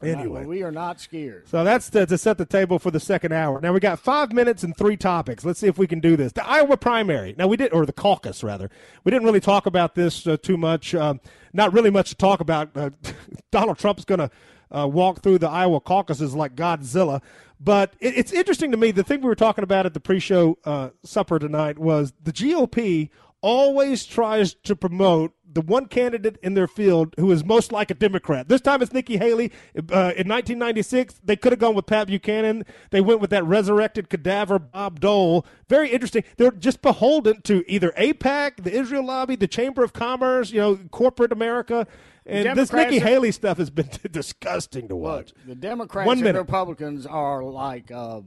Anyway. 0.00 0.44
we 0.44 0.62
are 0.62 0.70
not 0.70 1.00
scared. 1.00 1.48
So 1.48 1.64
that's 1.64 1.90
to, 1.90 2.06
to 2.06 2.16
set 2.16 2.38
the 2.38 2.46
table 2.46 2.78
for 2.78 2.92
the 2.92 3.00
second 3.00 3.32
hour. 3.32 3.60
Now 3.60 3.72
we 3.72 3.80
got 3.80 3.98
five 3.98 4.32
minutes 4.32 4.62
and 4.62 4.76
three 4.76 4.96
topics. 4.96 5.44
Let's 5.44 5.58
see 5.58 5.66
if 5.66 5.76
we 5.76 5.88
can 5.88 5.98
do 5.98 6.16
this. 6.16 6.32
The 6.32 6.46
Iowa 6.46 6.76
primary. 6.76 7.34
Now 7.36 7.48
we 7.48 7.56
did, 7.56 7.72
or 7.72 7.84
the 7.84 7.92
caucus 7.92 8.44
rather. 8.44 8.70
We 9.02 9.10
didn't 9.10 9.24
really 9.24 9.40
talk 9.40 9.66
about 9.66 9.96
this 9.96 10.24
uh, 10.26 10.36
too 10.36 10.56
much. 10.56 10.94
Um, 10.94 11.20
not 11.52 11.72
really 11.72 11.90
much 11.90 12.10
to 12.10 12.14
talk 12.14 12.40
about. 12.40 12.76
Uh, 12.76 12.90
Donald 13.50 13.78
Trump's 13.78 14.04
going 14.04 14.20
to 14.20 14.30
uh, 14.70 14.86
walk 14.86 15.22
through 15.22 15.38
the 15.38 15.48
Iowa 15.48 15.80
caucuses 15.80 16.34
like 16.34 16.54
Godzilla. 16.54 17.20
But 17.60 17.94
it, 17.98 18.16
it's 18.16 18.32
interesting 18.32 18.70
to 18.70 18.76
me. 18.76 18.92
The 18.92 19.02
thing 19.02 19.20
we 19.20 19.26
were 19.26 19.34
talking 19.34 19.64
about 19.64 19.84
at 19.84 19.94
the 19.94 20.00
pre-show 20.00 20.58
uh, 20.64 20.90
supper 21.02 21.40
tonight 21.40 21.78
was 21.78 22.12
the 22.22 22.32
GOP 22.32 23.10
always 23.40 24.04
tries 24.04 24.54
to 24.54 24.74
promote 24.74 25.32
the 25.50 25.60
one 25.62 25.86
candidate 25.86 26.36
in 26.42 26.54
their 26.54 26.66
field 26.66 27.14
who 27.18 27.30
is 27.32 27.44
most 27.44 27.72
like 27.72 27.90
a 27.90 27.94
Democrat. 27.94 28.48
This 28.48 28.60
time 28.60 28.82
it's 28.82 28.92
Nikki 28.92 29.16
Haley. 29.16 29.50
Uh, 29.76 30.12
in 30.16 30.28
1996, 30.28 31.20
they 31.24 31.36
could 31.36 31.52
have 31.52 31.58
gone 31.58 31.74
with 31.74 31.86
Pat 31.86 32.06
Buchanan. 32.08 32.64
They 32.90 33.00
went 33.00 33.20
with 33.20 33.30
that 33.30 33.44
resurrected 33.44 34.10
cadaver 34.10 34.58
Bob 34.58 35.00
Dole. 35.00 35.46
Very 35.68 35.90
interesting. 35.90 36.24
They're 36.36 36.50
just 36.50 36.82
beholden 36.82 37.40
to 37.42 37.64
either 37.66 37.92
AIPAC, 37.96 38.62
the 38.64 38.72
Israel 38.72 39.06
lobby, 39.06 39.36
the 39.36 39.48
Chamber 39.48 39.82
of 39.82 39.92
Commerce, 39.92 40.50
you 40.50 40.60
know, 40.60 40.76
corporate 40.90 41.32
America. 41.32 41.86
And 42.26 42.58
this 42.58 42.70
Nikki 42.72 42.98
are- 43.00 43.04
Haley 43.06 43.32
stuff 43.32 43.56
has 43.56 43.70
been 43.70 43.88
disgusting 44.10 44.88
to 44.88 44.96
watch. 44.96 45.32
The 45.46 45.54
Democrats 45.54 46.06
One 46.06 46.18
and 46.18 46.24
minute. 46.24 46.40
Republicans 46.40 47.06
are 47.06 47.42
like 47.42 47.90
uh, 47.90 48.20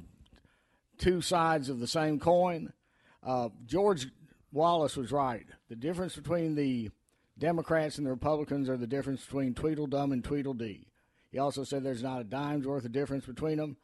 two 0.97 1.21
sides 1.21 1.69
of 1.69 1.79
the 1.79 1.87
same 1.87 2.19
coin. 2.19 2.73
Uh, 3.23 3.49
George 3.67 4.07
Wallace 4.51 4.97
was 4.97 5.11
right. 5.11 5.45
The 5.69 5.75
difference 5.75 6.15
between 6.15 6.55
the 6.55 6.89
Democrats 7.37 7.97
and 7.97 8.05
the 8.05 8.11
Republicans 8.11 8.69
are 8.69 8.77
the 8.77 8.87
difference 8.87 9.25
between 9.25 9.53
Tweedledum 9.53 10.11
and 10.11 10.23
Tweedledee. 10.23 10.87
He 11.31 11.39
also 11.39 11.63
said 11.63 11.83
there's 11.83 12.03
not 12.03 12.21
a 12.21 12.25
dime's 12.25 12.67
worth 12.67 12.85
of 12.85 12.91
difference 12.91 13.25
between 13.25 13.57
them. 13.57 13.77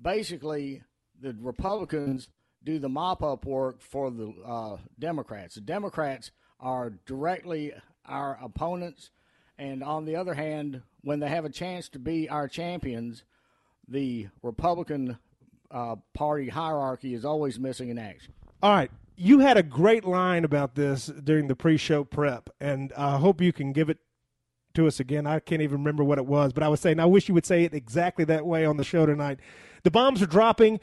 Basically, 0.00 0.82
the 1.20 1.36
Republicans 1.40 2.28
do 2.64 2.78
the 2.78 2.88
mop 2.88 3.22
up 3.22 3.44
work 3.44 3.80
for 3.80 4.10
the 4.10 4.32
uh, 4.46 4.76
Democrats. 4.98 5.56
The 5.56 5.60
Democrats 5.60 6.30
are 6.60 6.90
directly 7.06 7.72
our 8.06 8.38
opponents. 8.42 9.10
And 9.58 9.82
on 9.82 10.04
the 10.04 10.16
other 10.16 10.34
hand, 10.34 10.82
when 11.02 11.20
they 11.20 11.28
have 11.28 11.44
a 11.44 11.50
chance 11.50 11.88
to 11.90 11.98
be 11.98 12.28
our 12.28 12.48
champions, 12.48 13.24
the 13.88 14.28
Republican 14.42 15.18
uh, 15.70 15.96
Party 16.14 16.48
hierarchy 16.48 17.14
is 17.14 17.24
always 17.24 17.58
missing 17.58 17.88
in 17.88 17.98
action. 17.98 18.32
All 18.62 18.72
right. 18.72 18.90
You 19.16 19.40
had 19.40 19.56
a 19.56 19.62
great 19.62 20.04
line 20.04 20.44
about 20.44 20.74
this 20.74 21.06
during 21.06 21.48
the 21.48 21.56
pre 21.56 21.76
show 21.76 22.04
prep, 22.04 22.50
and 22.60 22.92
I 22.96 23.18
hope 23.18 23.40
you 23.40 23.52
can 23.52 23.72
give 23.72 23.88
it 23.90 23.98
to 24.74 24.86
us 24.86 25.00
again. 25.00 25.26
I 25.26 25.40
can't 25.40 25.62
even 25.62 25.78
remember 25.78 26.02
what 26.04 26.18
it 26.18 26.26
was, 26.26 26.52
but 26.52 26.62
I 26.62 26.68
was 26.68 26.80
saying, 26.80 26.98
I 26.98 27.06
wish 27.06 27.28
you 27.28 27.34
would 27.34 27.46
say 27.46 27.64
it 27.64 27.74
exactly 27.74 28.24
that 28.26 28.46
way 28.46 28.64
on 28.64 28.76
the 28.76 28.84
show 28.84 29.06
tonight. 29.06 29.40
The 29.82 29.90
bombs 29.90 30.22
are 30.22 30.26
dropping. 30.26 30.80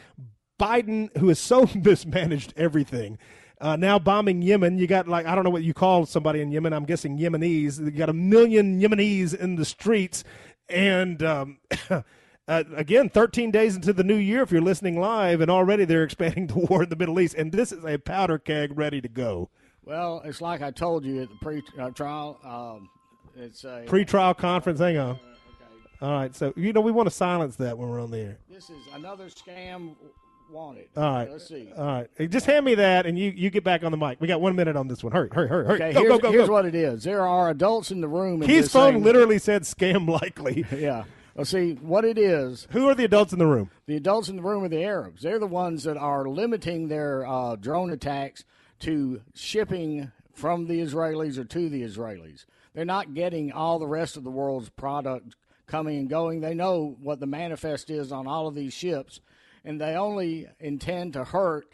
Biden, 0.59 1.15
who 1.17 1.29
has 1.29 1.39
so 1.39 1.69
mismanaged 1.75 2.53
everything, 2.57 3.17
uh, 3.61 3.75
now 3.75 3.97
bombing 3.99 4.41
Yemen. 4.41 4.77
You 4.77 4.87
got 4.87 5.07
like 5.07 5.25
I 5.25 5.35
don't 5.35 5.43
know 5.43 5.49
what 5.49 5.63
you 5.63 5.73
call 5.73 6.05
somebody 6.05 6.41
in 6.41 6.51
Yemen. 6.51 6.73
I'm 6.73 6.85
guessing 6.85 7.17
Yemenis. 7.17 7.79
You 7.83 7.91
got 7.91 8.09
a 8.09 8.13
million 8.13 8.79
Yemenis 8.79 9.33
in 9.33 9.55
the 9.55 9.65
streets, 9.65 10.23
and 10.67 11.21
um, 11.23 11.59
uh, 12.49 12.63
again, 12.75 13.09
13 13.09 13.51
days 13.51 13.75
into 13.75 13.93
the 13.93 14.03
new 14.03 14.15
year, 14.15 14.41
if 14.41 14.51
you're 14.51 14.59
listening 14.59 14.99
live, 14.99 15.39
and 15.39 15.51
already 15.51 15.85
they're 15.85 16.03
expanding 16.09 16.47
the 16.47 16.57
war 16.57 16.83
in 16.83 16.89
the 16.89 16.95
Middle 16.95 17.19
East, 17.19 17.35
and 17.35 17.51
this 17.51 17.71
is 17.71 17.85
a 17.85 17.97
powder 17.97 18.39
keg 18.39 18.75
ready 18.77 18.99
to 18.99 19.07
go. 19.07 19.49
Well, 19.85 20.21
it's 20.25 20.41
like 20.41 20.61
I 20.61 20.71
told 20.71 21.05
you 21.05 21.21
at 21.21 21.29
the 21.29 21.35
pre-trial. 21.35 22.39
Um, 22.43 22.89
it's 23.35 23.63
a 23.63 23.83
pre-trial 23.85 24.33
conference. 24.33 24.79
Hang 24.79 24.97
on. 24.97 25.11
Okay. 25.11 25.21
All 26.01 26.11
right, 26.11 26.35
so 26.35 26.51
you 26.55 26.73
know 26.73 26.81
we 26.81 26.91
want 26.91 27.07
to 27.07 27.15
silence 27.15 27.55
that 27.57 27.77
when 27.77 27.87
we're 27.89 28.01
on 28.01 28.09
the 28.11 28.17
air. 28.19 28.37
This 28.49 28.69
is 28.69 28.81
another 28.93 29.25
scam 29.25 29.95
wanted. 30.51 30.87
All 30.97 31.03
right, 31.03 31.31
let's 31.31 31.47
see. 31.47 31.71
All 31.77 31.85
right, 31.85 32.09
hey, 32.17 32.27
just 32.27 32.45
hand 32.45 32.65
me 32.65 32.75
that, 32.75 33.05
and 33.05 33.17
you 33.17 33.31
you 33.31 33.49
get 33.49 33.63
back 33.63 33.83
on 33.83 33.91
the 33.91 33.97
mic. 33.97 34.19
We 34.19 34.27
got 34.27 34.41
one 34.41 34.55
minute 34.55 34.75
on 34.75 34.87
this 34.87 35.03
one. 35.03 35.13
Hurry, 35.13 35.29
hurry, 35.31 35.47
hurry, 35.47 35.65
hurry. 35.65 35.75
Okay, 35.75 35.93
go, 35.93 35.99
here's, 36.01 36.11
go, 36.11 36.17
go, 36.19 36.31
here's 36.31 36.49
what 36.49 36.65
it 36.65 36.73
is. 36.75 37.03
There 37.03 37.27
are 37.27 37.49
adults 37.49 37.91
in 37.91 38.01
the 38.01 38.07
room. 38.07 38.39
this 38.39 38.71
phone 38.71 39.03
literally 39.03 39.37
said 39.39 39.63
"scam 39.63 40.07
likely." 40.07 40.65
Yeah. 40.79 41.03
Well, 41.39 41.45
see 41.45 41.75
what 41.75 42.03
it 42.03 42.17
is. 42.17 42.67
Who 42.71 42.89
are 42.89 42.95
the 42.95 43.05
adults 43.05 43.31
in 43.31 43.39
the 43.39 43.47
room? 43.47 43.71
The 43.85 43.95
adults 43.95 44.27
in 44.27 44.35
the 44.35 44.41
room 44.41 44.65
are 44.65 44.67
the 44.67 44.83
Arabs. 44.83 45.21
They're 45.21 45.39
the 45.39 45.47
ones 45.47 45.85
that 45.85 45.95
are 45.95 46.27
limiting 46.27 46.89
their 46.89 47.25
uh, 47.25 47.55
drone 47.55 47.91
attacks 47.91 48.43
to 48.79 49.21
shipping 49.33 50.11
from 50.33 50.67
the 50.67 50.81
Israelis 50.81 51.37
or 51.37 51.45
to 51.45 51.69
the 51.69 51.81
Israelis. 51.81 52.43
They're 52.73 52.83
not 52.83 53.13
getting 53.13 53.53
all 53.53 53.79
the 53.79 53.87
rest 53.87 54.17
of 54.17 54.25
the 54.25 54.29
world's 54.29 54.67
product 54.67 55.37
coming 55.65 55.99
and 55.99 56.09
going. 56.09 56.41
They 56.41 56.53
know 56.53 56.97
what 57.01 57.21
the 57.21 57.25
manifest 57.25 57.89
is 57.89 58.11
on 58.11 58.27
all 58.27 58.49
of 58.49 58.55
these 58.55 58.73
ships, 58.73 59.21
and 59.63 59.79
they 59.79 59.95
only 59.95 60.45
intend 60.59 61.13
to 61.13 61.23
hurt 61.23 61.67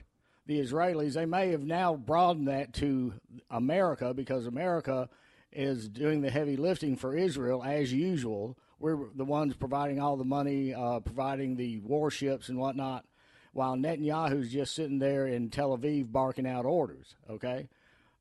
the 0.45 0.59
Israelis. 0.59 1.13
They 1.13 1.25
may 1.25 1.49
have 1.49 1.63
now 1.63 1.95
broadened 1.95 2.49
that 2.49 2.71
to 2.73 3.15
America 3.49 4.13
because 4.13 4.45
America 4.45 5.09
is 5.51 5.89
doing 5.89 6.21
the 6.21 6.29
heavy 6.29 6.55
lifting 6.55 6.95
for 6.95 7.17
Israel 7.17 7.63
as 7.63 7.91
usual. 7.91 8.59
We're 8.79 8.97
the 9.15 9.25
ones 9.25 9.55
providing 9.55 9.99
all 9.99 10.17
the 10.17 10.25
money, 10.25 10.73
uh, 10.73 10.99
providing 10.99 11.55
the 11.55 11.79
warships 11.79 12.49
and 12.49 12.57
whatnot, 12.57 13.05
while 13.53 13.75
Netanyahu's 13.75 14.51
just 14.51 14.75
sitting 14.75 14.99
there 14.99 15.27
in 15.27 15.49
Tel 15.49 15.77
Aviv 15.77 16.11
barking 16.11 16.47
out 16.47 16.65
orders. 16.65 17.15
Okay, 17.29 17.69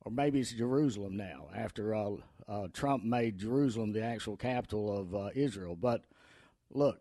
or 0.04 0.12
maybe 0.12 0.40
it's 0.40 0.52
Jerusalem 0.52 1.16
now 1.16 1.48
after 1.54 1.94
uh, 1.94 2.10
uh, 2.48 2.68
Trump 2.72 3.04
made 3.04 3.38
Jerusalem 3.38 3.92
the 3.92 4.02
actual 4.02 4.36
capital 4.36 4.96
of 4.96 5.14
uh, 5.14 5.28
Israel. 5.34 5.76
But 5.76 6.02
look, 6.70 7.00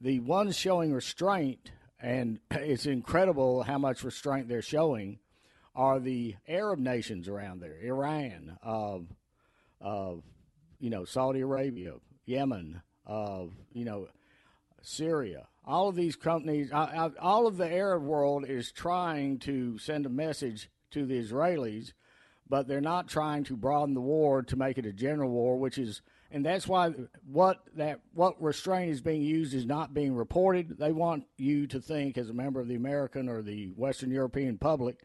the 0.00 0.20
ones 0.20 0.56
showing 0.56 0.92
restraint, 0.92 1.72
and 2.00 2.38
it's 2.50 2.86
incredible 2.86 3.62
how 3.62 3.78
much 3.78 4.04
restraint 4.04 4.48
they're 4.48 4.62
showing, 4.62 5.18
are 5.74 6.00
the 6.00 6.36
Arab 6.48 6.78
nations 6.78 7.28
around 7.28 7.60
there 7.60 7.76
Iran, 7.82 8.56
uh, 8.62 8.98
uh, 9.84 10.14
you 10.80 10.90
know, 10.90 11.04
Saudi 11.04 11.40
Arabia, 11.40 11.94
Yemen, 12.26 12.82
of 13.06 13.52
you 13.72 13.84
know, 13.84 14.08
Syria. 14.82 15.46
All 15.64 15.88
of 15.88 15.96
these 15.96 16.14
companies, 16.14 16.70
uh, 16.72 17.10
all 17.20 17.46
of 17.46 17.56
the 17.56 17.72
Arab 17.72 18.02
world 18.02 18.44
is 18.48 18.70
trying 18.70 19.38
to 19.40 19.78
send 19.78 20.06
a 20.06 20.10
message 20.10 20.70
to 20.92 21.06
the 21.06 21.20
Israelis, 21.20 21.92
but 22.48 22.68
they're 22.68 22.80
not 22.80 23.08
trying 23.08 23.42
to 23.44 23.56
broaden 23.56 23.94
the 23.94 24.00
war 24.00 24.42
to 24.42 24.56
make 24.56 24.78
it 24.78 24.86
a 24.86 24.92
general 24.92 25.30
war, 25.30 25.56
which 25.56 25.78
is, 25.78 26.02
and 26.30 26.44
that's 26.44 26.68
why 26.68 26.92
what 27.26 27.62
that 27.74 28.00
what 28.14 28.40
restraint 28.40 28.92
is 28.92 29.00
being 29.00 29.22
used 29.22 29.54
is 29.54 29.66
not 29.66 29.94
being 29.94 30.14
reported. 30.14 30.78
They 30.78 30.92
want 30.92 31.24
you 31.36 31.66
to 31.68 31.80
think, 31.80 32.18
as 32.18 32.30
a 32.30 32.34
member 32.34 32.60
of 32.60 32.68
the 32.68 32.76
American 32.76 33.28
or 33.28 33.42
the 33.42 33.66
Western 33.76 34.10
European 34.10 34.58
public, 34.58 35.00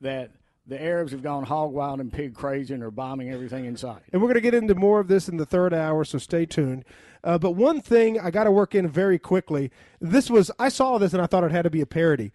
that 0.00 0.30
the 0.66 0.80
Arabs 0.80 1.12
have 1.12 1.22
gone 1.22 1.44
hog 1.44 1.72
wild 1.72 2.00
and 2.00 2.12
pig 2.12 2.34
crazy 2.34 2.72
and 2.72 2.82
are 2.82 2.90
bombing 2.90 3.30
everything 3.30 3.64
in 3.64 3.76
sight. 3.76 4.02
And 4.12 4.22
we're 4.22 4.28
going 4.28 4.34
to 4.34 4.40
get 4.40 4.54
into 4.54 4.74
more 4.74 5.00
of 5.00 5.08
this 5.08 5.28
in 5.28 5.36
the 5.36 5.46
third 5.46 5.74
hour, 5.74 6.04
so 6.04 6.18
stay 6.18 6.46
tuned. 6.46 6.84
Uh, 7.24 7.38
but 7.38 7.52
one 7.52 7.80
thing 7.80 8.20
I 8.20 8.30
got 8.30 8.44
to 8.44 8.52
work 8.52 8.74
in 8.74 8.88
very 8.88 9.18
quickly. 9.18 9.70
This 10.00 10.30
was 10.30 10.50
I 10.58 10.68
saw 10.68 10.98
this 10.98 11.12
and 11.12 11.22
I 11.22 11.26
thought 11.26 11.44
it 11.44 11.50
had 11.50 11.62
to 11.62 11.70
be 11.70 11.80
a 11.80 11.86
parody. 11.86 12.32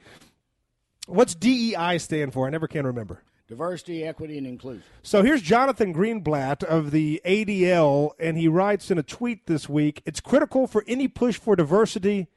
What's 1.07 1.35
DEI 1.35 1.97
stand 1.99 2.33
for? 2.33 2.47
I 2.47 2.49
never 2.49 2.67
can 2.67 2.85
remember. 2.85 3.23
Diversity, 3.47 4.03
equity, 4.03 4.37
and 4.37 4.45
inclusion. 4.45 4.83
So 5.03 5.23
here's 5.23 5.41
Jonathan 5.41 5.93
Greenblatt 5.93 6.65
of 6.65 6.91
the 6.91 7.21
ADL, 7.25 8.11
and 8.19 8.37
he 8.37 8.49
writes 8.49 8.91
in 8.91 8.97
a 8.97 9.03
tweet 9.03 9.47
this 9.47 9.69
week 9.69 10.01
It's 10.05 10.19
critical 10.19 10.67
for 10.67 10.83
any 10.85 11.07
push 11.07 11.39
for 11.39 11.55
diversity 11.55 12.27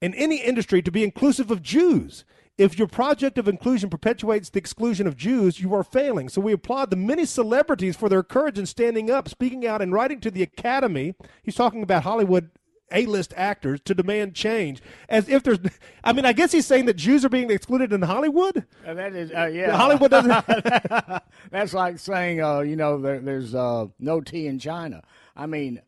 in 0.00 0.14
any 0.14 0.38
industry 0.38 0.82
to 0.82 0.90
be 0.90 1.04
inclusive 1.04 1.52
of 1.52 1.62
Jews. 1.62 2.24
If 2.62 2.78
your 2.78 2.86
project 2.86 3.38
of 3.38 3.48
inclusion 3.48 3.90
perpetuates 3.90 4.48
the 4.48 4.60
exclusion 4.60 5.08
of 5.08 5.16
Jews, 5.16 5.58
you 5.58 5.74
are 5.74 5.82
failing. 5.82 6.28
So 6.28 6.40
we 6.40 6.52
applaud 6.52 6.90
the 6.90 6.96
many 6.96 7.24
celebrities 7.24 7.96
for 7.96 8.08
their 8.08 8.22
courage 8.22 8.56
in 8.56 8.66
standing 8.66 9.10
up, 9.10 9.28
speaking 9.28 9.66
out, 9.66 9.82
and 9.82 9.92
writing 9.92 10.20
to 10.20 10.30
the 10.30 10.44
Academy. 10.44 11.16
He's 11.42 11.56
talking 11.56 11.82
about 11.82 12.04
Hollywood 12.04 12.50
a-list 12.92 13.34
actors 13.36 13.80
to 13.80 13.96
demand 13.96 14.36
change, 14.36 14.80
as 15.08 15.28
if 15.28 15.42
there's. 15.42 15.58
I 16.04 16.12
mean, 16.12 16.24
I 16.24 16.32
guess 16.32 16.52
he's 16.52 16.66
saying 16.66 16.84
that 16.84 16.94
Jews 16.94 17.24
are 17.24 17.28
being 17.28 17.50
excluded 17.50 17.92
in 17.92 18.02
Hollywood. 18.02 18.64
Uh, 18.86 18.94
that 18.94 19.12
is, 19.12 19.32
uh, 19.32 19.46
yeah. 19.46 19.76
Hollywood 19.76 20.12
doesn't. 20.12 20.44
That's 21.50 21.74
like 21.74 21.98
saying, 21.98 22.44
uh, 22.44 22.60
you 22.60 22.76
know, 22.76 23.00
there, 23.00 23.18
there's 23.18 23.56
uh, 23.56 23.86
no 23.98 24.20
tea 24.20 24.46
in 24.46 24.60
China. 24.60 25.02
I 25.34 25.46
mean, 25.46 25.82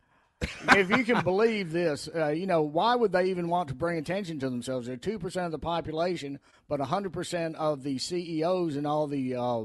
if 0.70 0.90
you 0.90 1.04
can 1.04 1.22
believe 1.22 1.72
this, 1.72 2.08
uh, 2.14 2.28
you 2.28 2.46
know, 2.46 2.62
why 2.62 2.94
would 2.94 3.12
they 3.12 3.26
even 3.26 3.48
want 3.48 3.68
to 3.68 3.74
bring 3.74 3.98
attention 3.98 4.38
to 4.40 4.50
themselves? 4.50 4.86
They're 4.86 4.96
two 4.96 5.18
percent 5.18 5.46
of 5.46 5.52
the 5.52 5.58
population, 5.58 6.38
but 6.68 6.80
hundred 6.80 7.12
percent 7.12 7.56
of 7.56 7.82
the 7.82 7.98
CEOs 7.98 8.76
and 8.76 8.86
all 8.86 9.06
the 9.06 9.34
uh, 9.34 9.64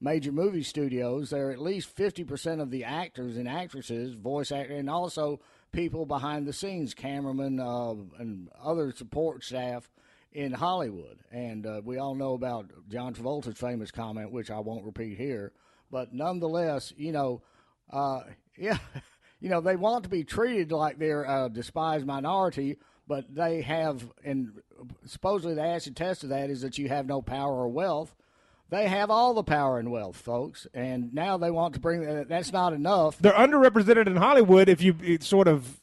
major 0.00 0.32
movie 0.32 0.62
studios. 0.62 1.30
They're 1.30 1.50
at 1.50 1.60
least 1.60 1.94
fifty 1.94 2.24
percent 2.24 2.60
of 2.60 2.70
the 2.70 2.84
actors 2.84 3.36
and 3.36 3.48
actresses, 3.48 4.14
voice 4.14 4.52
actor, 4.52 4.74
and 4.74 4.88
also 4.88 5.40
people 5.72 6.06
behind 6.06 6.46
the 6.46 6.52
scenes, 6.52 6.94
cameramen 6.94 7.60
uh, 7.60 7.94
and 8.18 8.48
other 8.62 8.92
support 8.92 9.44
staff 9.44 9.90
in 10.32 10.52
Hollywood. 10.52 11.18
And 11.30 11.66
uh, 11.66 11.80
we 11.84 11.98
all 11.98 12.14
know 12.14 12.34
about 12.34 12.70
John 12.88 13.14
Travolta's 13.14 13.58
famous 13.58 13.90
comment, 13.90 14.32
which 14.32 14.50
I 14.50 14.60
won't 14.60 14.84
repeat 14.84 15.18
here. 15.18 15.52
But 15.90 16.12
nonetheless, 16.12 16.92
you 16.96 17.12
know, 17.12 17.42
uh, 17.90 18.20
yeah, 18.56 18.78
you 19.40 19.48
know, 19.48 19.60
they 19.60 19.76
want 19.76 20.04
to 20.04 20.10
be 20.10 20.24
treated 20.24 20.72
like 20.72 20.98
they're 20.98 21.24
a 21.24 21.48
despised 21.48 22.06
minority, 22.06 22.78
but 23.08 23.24
they 23.34 23.62
have, 23.62 24.04
and 24.24 24.52
supposedly 25.06 25.54
the 25.54 25.62
acid 25.64 25.96
test 25.96 26.22
of 26.22 26.28
that 26.28 26.50
is 26.50 26.60
that 26.60 26.78
you 26.78 26.88
have 26.88 27.06
no 27.06 27.22
power 27.22 27.52
or 27.54 27.68
wealth. 27.68 28.14
They 28.70 28.86
have 28.86 29.10
all 29.10 29.32
the 29.32 29.42
power 29.42 29.78
and 29.78 29.90
wealth, 29.90 30.16
folks, 30.16 30.66
and 30.74 31.14
now 31.14 31.38
they 31.38 31.50
want 31.50 31.72
to 31.74 31.80
bring. 31.80 32.02
that. 32.02 32.28
That's 32.28 32.52
not 32.52 32.74
enough. 32.74 33.16
They're 33.18 33.32
underrepresented 33.32 34.06
in 34.06 34.16
Hollywood. 34.16 34.68
If 34.68 34.82
you 34.82 34.94
sort 35.22 35.48
of 35.48 35.80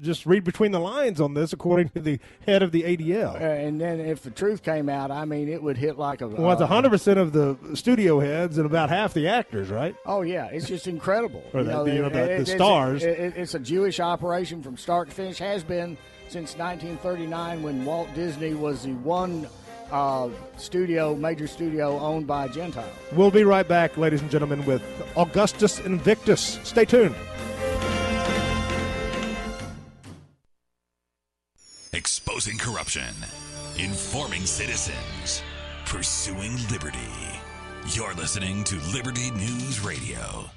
just 0.00 0.24
read 0.26 0.44
between 0.44 0.72
the 0.72 0.78
lines 0.78 1.20
on 1.22 1.32
this, 1.34 1.52
according 1.54 1.88
to 1.90 2.00
the 2.00 2.18
head 2.46 2.62
of 2.62 2.70
the 2.72 2.82
ADL. 2.84 3.34
Uh, 3.34 3.38
and 3.38 3.80
then 3.80 3.98
if 4.00 4.22
the 4.22 4.30
truth 4.30 4.62
came 4.62 4.88
out, 4.90 5.10
I 5.10 5.24
mean, 5.24 5.48
it 5.50 5.62
would 5.62 5.76
hit 5.78 5.98
like 5.98 6.20
a. 6.22 6.28
Well, 6.28 6.52
it's 6.52 6.60
uh, 6.62 6.66
hundred 6.66 6.90
percent 6.90 7.18
of 7.18 7.32
the 7.32 7.56
studio 7.74 8.18
heads 8.20 8.56
and 8.56 8.64
about 8.66 8.88
half 8.88 9.12
the 9.14 9.28
actors, 9.28 9.68
right? 9.68 9.94
Oh 10.06 10.22
yeah, 10.22 10.46
it's 10.46 10.66
just 10.68 10.86
incredible. 10.86 11.44
Or 11.52 11.62
the- 11.64 11.84
the- 11.84 11.94
you 11.94 12.00
know, 12.02 12.08
the- 12.08 12.14
the 12.16 12.32
it's- 12.40 12.50
stars. 12.52 13.02
it- 13.04 13.18
it- 13.18 13.36
it's 13.36 13.54
a 13.54 13.58
Jewish 13.58 14.00
operation 14.00 14.62
from 14.62 14.76
start 14.78 15.08
to 15.10 15.14
finish. 15.14 15.38
Has 15.38 15.64
been 15.64 15.96
since 16.28 16.56
1939 16.56 17.62
when 17.62 17.84
Walt 17.84 18.12
Disney 18.14 18.54
was 18.54 18.84
the 18.84 18.92
one 18.92 19.48
uh, 19.90 20.28
studio, 20.56 21.14
major 21.14 21.46
studio 21.46 21.98
owned 21.98 22.26
by 22.26 22.46
a 22.46 22.48
Gentile. 22.48 22.90
We'll 23.12 23.30
be 23.30 23.44
right 23.44 23.66
back, 23.66 23.96
ladies 23.96 24.22
and 24.22 24.30
gentlemen, 24.30 24.64
with 24.64 24.82
Augustus 25.16 25.78
Invictus. 25.80 26.58
Stay 26.64 26.84
tuned. 26.84 27.14
Exposing 31.92 32.58
corruption, 32.58 33.14
informing 33.78 34.42
citizens, 34.42 35.42
pursuing 35.86 36.56
liberty. 36.70 36.98
You're 37.92 38.14
listening 38.14 38.64
to 38.64 38.76
Liberty 38.92 39.30
News 39.30 39.80
Radio. 39.80 40.50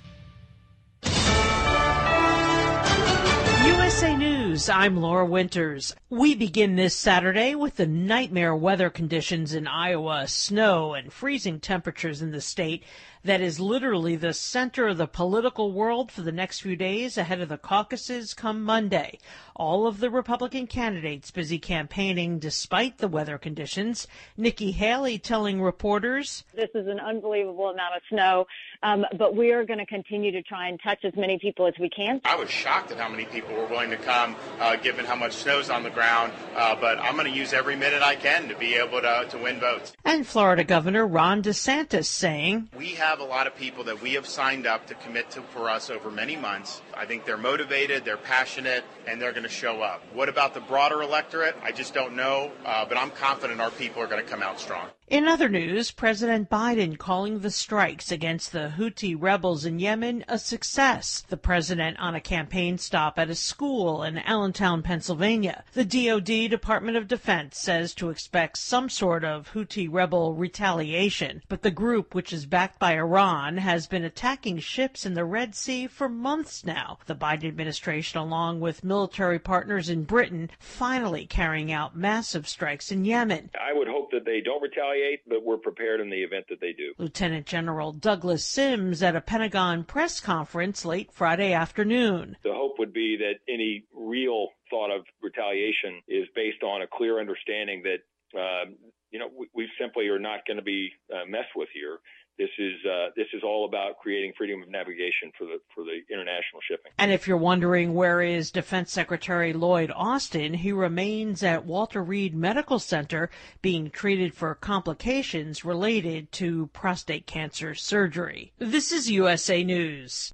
USA 3.69 4.17
News, 4.17 4.67
I'm 4.67 4.97
Laura 4.97 5.27
Winters. 5.27 5.95
We 6.09 6.33
begin 6.33 6.75
this 6.75 6.95
Saturday 6.95 7.53
with 7.53 7.75
the 7.75 7.85
nightmare 7.85 8.55
weather 8.55 8.89
conditions 8.89 9.53
in 9.53 9.67
Iowa, 9.67 10.27
snow 10.27 10.95
and 10.95 11.13
freezing 11.13 11.59
temperatures 11.59 12.19
in 12.19 12.31
the 12.31 12.41
state 12.41 12.83
that 13.23 13.41
is 13.41 13.59
literally 13.59 14.15
the 14.15 14.33
center 14.33 14.87
of 14.87 14.97
the 14.97 15.07
political 15.07 15.71
world 15.71 16.11
for 16.11 16.21
the 16.21 16.31
next 16.31 16.61
few 16.61 16.75
days 16.75 17.17
ahead 17.17 17.41
of 17.41 17.49
the 17.49 17.57
caucuses 17.57 18.33
come 18.33 18.63
Monday. 18.63 19.19
All 19.55 19.85
of 19.85 19.99
the 19.99 20.09
Republican 20.09 20.67
candidates 20.67 21.29
busy 21.29 21.59
campaigning 21.59 22.39
despite 22.39 22.97
the 22.97 23.07
weather 23.07 23.37
conditions. 23.37 24.07
Nikki 24.37 24.71
Haley 24.71 25.19
telling 25.19 25.61
reporters, 25.61 26.43
This 26.55 26.69
is 26.73 26.87
an 26.87 26.99
unbelievable 26.99 27.69
amount 27.69 27.97
of 27.97 28.01
snow, 28.09 28.45
um, 28.83 29.05
but 29.17 29.35
we 29.35 29.51
are 29.51 29.65
going 29.65 29.79
to 29.79 29.85
continue 29.85 30.31
to 30.31 30.41
try 30.41 30.67
and 30.67 30.79
touch 30.81 31.03
as 31.03 31.13
many 31.15 31.37
people 31.37 31.67
as 31.67 31.73
we 31.79 31.89
can. 31.89 32.21
I 32.25 32.35
was 32.35 32.49
shocked 32.49 32.91
at 32.91 32.97
how 32.97 33.09
many 33.09 33.25
people 33.25 33.53
were 33.55 33.65
willing 33.65 33.89
to 33.89 33.97
come, 33.97 34.35
uh, 34.59 34.75
given 34.77 35.05
how 35.05 35.15
much 35.15 35.33
snow's 35.33 35.69
on 35.69 35.83
the 35.83 35.89
ground, 35.89 36.33
uh, 36.55 36.75
but 36.75 36.99
I'm 36.99 37.15
going 37.15 37.31
to 37.31 37.37
use 37.37 37.53
every 37.53 37.75
minute 37.75 38.01
I 38.01 38.15
can 38.15 38.47
to 38.47 38.55
be 38.55 38.75
able 38.75 39.01
to, 39.01 39.27
to 39.29 39.37
win 39.37 39.59
votes. 39.59 39.93
And 40.05 40.25
Florida 40.25 40.63
Governor 40.63 41.05
Ron 41.05 41.43
DeSantis 41.43 42.05
saying, 42.05 42.69
We 42.77 42.89
have 42.89 43.19
a 43.19 43.23
lot 43.23 43.47
of 43.47 43.55
people 43.55 43.83
that 43.85 44.01
we 44.01 44.13
have 44.13 44.27
signed 44.27 44.65
up 44.65 44.87
to 44.87 44.95
commit 44.95 45.29
to 45.31 45.41
for 45.41 45.69
us 45.69 45.89
over 45.89 46.09
many 46.09 46.35
months. 46.35 46.81
I 46.95 47.05
think 47.05 47.25
they're 47.25 47.37
motivated, 47.37 48.05
they're 48.05 48.17
passionate, 48.17 48.83
and 49.07 49.21
they're 49.21 49.31
going 49.31 49.43
to 49.43 49.49
show 49.49 49.81
up. 49.81 50.01
What 50.13 50.29
about 50.29 50.53
the 50.53 50.61
broader 50.61 51.01
electorate? 51.01 51.55
I 51.63 51.71
just 51.71 51.93
don't 51.93 52.15
know, 52.15 52.51
uh, 52.65 52.85
but 52.85 52.97
I'm 52.97 53.11
confident 53.11 53.59
our 53.59 53.71
people 53.71 54.01
are 54.01 54.07
going 54.07 54.23
to 54.23 54.29
come 54.29 54.41
out 54.41 54.59
strong. 54.59 54.87
In 55.09 55.27
other 55.27 55.49
news, 55.49 55.89
President 55.89 56.51
Biden 56.51 56.95
calling 56.95 57.39
the 57.39 57.49
strikes 57.49 58.11
against 58.11 58.51
the 58.51 58.73
Houthi 58.77 59.15
rebels 59.19 59.65
in 59.65 59.79
Yemen 59.79 60.23
a 60.27 60.37
success. 60.37 61.25
The 61.27 61.35
president 61.35 61.97
on 61.97 62.13
a 62.13 62.21
campaign 62.21 62.77
stop 62.77 63.17
at 63.17 63.31
a 63.31 63.33
school 63.33 64.03
in 64.03 64.19
Allentown, 64.19 64.83
Pennsylvania. 64.83 65.63
The 65.73 65.83
DoD 65.83 66.51
Department 66.51 66.95
of 66.95 67.07
Defense 67.07 67.57
says 67.57 67.95
to 67.95 68.11
expect 68.11 68.59
some 68.59 68.87
sort 68.87 69.23
of 69.23 69.49
Houthi 69.53 69.91
rebel 69.91 70.35
retaliation, 70.35 71.41
but 71.49 71.63
the 71.63 71.71
group, 71.71 72.13
which 72.13 72.31
is 72.31 72.45
backed 72.45 72.77
by 72.77 72.93
Iran, 72.93 73.57
has 73.57 73.87
been 73.87 74.03
attacking 74.03 74.59
ships 74.59 75.07
in 75.07 75.15
the 75.15 75.25
Red 75.25 75.55
Sea 75.55 75.87
for 75.87 76.07
months 76.07 76.63
now. 76.63 76.99
The 77.07 77.15
Biden 77.15 77.47
administration, 77.47 78.19
along 78.19 78.59
with 78.59 78.83
military 78.83 79.39
partners 79.39 79.89
in 79.89 80.03
Britain, 80.03 80.51
finally 80.59 81.25
carrying 81.25 81.71
out 81.71 81.97
massive 81.97 82.47
strikes 82.47 82.91
in 82.91 83.05
Yemen. 83.05 83.49
I 83.59 83.73
would 83.73 83.87
hope 83.87 84.11
that 84.11 84.25
they 84.25 84.41
don't 84.41 84.61
retaliate 84.61 84.98
but 85.27 85.43
we're 85.43 85.57
prepared 85.57 86.01
in 86.01 86.09
the 86.09 86.23
event 86.23 86.45
that 86.49 86.59
they 86.59 86.73
do. 86.73 86.93
Lieutenant 86.97 87.45
General 87.45 87.91
Douglas 87.91 88.45
Sims 88.45 89.03
at 89.03 89.15
a 89.15 89.21
Pentagon 89.21 89.83
press 89.83 90.19
conference 90.19 90.85
late 90.85 91.11
Friday 91.11 91.53
afternoon. 91.53 92.37
The 92.43 92.53
hope 92.53 92.79
would 92.79 92.93
be 92.93 93.17
that 93.17 93.51
any 93.51 93.85
real 93.93 94.49
thought 94.69 94.91
of 94.95 95.05
retaliation 95.21 96.01
is 96.07 96.27
based 96.35 96.63
on 96.63 96.81
a 96.81 96.87
clear 96.87 97.19
understanding 97.19 97.83
that, 97.83 98.39
uh, 98.39 98.71
you 99.11 99.19
know, 99.19 99.29
we, 99.37 99.47
we, 99.53 99.67
simply 99.79 100.07
are 100.07 100.19
not 100.19 100.45
going 100.45 100.57
to 100.57 100.63
be 100.63 100.91
uh, 101.11 101.25
messed 101.27 101.55
with 101.55 101.69
here. 101.73 101.99
This 102.39 102.49
is 102.57 102.73
uh, 102.85 103.09
this 103.17 103.27
is 103.33 103.43
all 103.43 103.65
about 103.65 103.99
creating 103.99 104.31
freedom 104.37 104.61
of 104.63 104.69
navigation 104.69 105.29
for 105.37 105.43
the 105.43 105.59
for 105.75 105.83
the 105.83 105.99
international 106.09 106.61
shipping. 106.65 106.93
And 106.97 107.11
if 107.11 107.27
you're 107.27 107.35
wondering 107.35 107.93
where 107.93 108.21
is 108.21 108.49
Defense 108.49 108.93
Secretary 108.93 109.51
Lloyd 109.51 109.91
Austin, 109.93 110.53
he 110.53 110.71
remains 110.71 111.43
at 111.43 111.65
Walter 111.65 112.01
Reed 112.01 112.33
Medical 112.33 112.79
Center 112.79 113.29
being 113.61 113.89
treated 113.89 114.33
for 114.33 114.55
complications 114.55 115.65
related 115.65 116.31
to 116.31 116.67
prostate 116.67 117.27
cancer 117.27 117.75
surgery. 117.75 118.53
This 118.57 118.93
is 118.93 119.11
USA 119.11 119.61
News. 119.61 120.33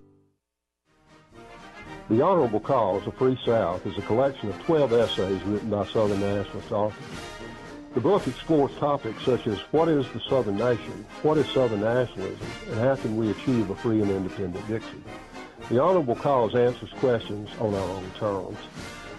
The 2.11 2.21
Honorable 2.21 2.59
Cause 2.59 3.07
of 3.07 3.13
Free 3.13 3.39
South 3.45 3.85
is 3.85 3.97
a 3.97 4.01
collection 4.01 4.49
of 4.49 4.59
12 4.63 4.91
essays 4.91 5.41
written 5.43 5.69
by 5.69 5.85
Southern 5.85 6.19
nationalist 6.19 6.69
authors. 6.69 7.05
The 7.93 8.01
book 8.01 8.27
explores 8.27 8.75
topics 8.75 9.23
such 9.23 9.47
as 9.47 9.57
what 9.71 9.87
is 9.87 10.05
the 10.11 10.19
Southern 10.19 10.57
nation, 10.57 11.05
what 11.21 11.37
is 11.37 11.47
Southern 11.47 11.79
nationalism, 11.79 12.45
and 12.67 12.81
how 12.81 12.97
can 12.97 13.15
we 13.15 13.31
achieve 13.31 13.69
a 13.69 13.75
free 13.77 14.01
and 14.01 14.11
independent 14.11 14.67
Dixie. 14.67 15.01
The 15.69 15.81
Honorable 15.81 16.15
Cause 16.15 16.53
answers 16.53 16.89
questions 16.99 17.49
on 17.61 17.73
our 17.73 17.89
own 17.89 18.11
terms. 18.19 18.57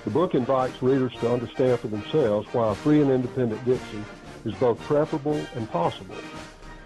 The 0.04 0.10
book 0.10 0.34
invites 0.34 0.82
readers 0.82 1.14
to 1.20 1.32
understand 1.32 1.80
for 1.80 1.88
themselves 1.88 2.46
why 2.52 2.72
a 2.72 2.74
free 2.74 3.00
and 3.00 3.10
independent 3.10 3.64
Dixie 3.64 4.04
is 4.44 4.52
both 4.56 4.78
preferable 4.80 5.40
and 5.54 5.66
possible. 5.70 6.16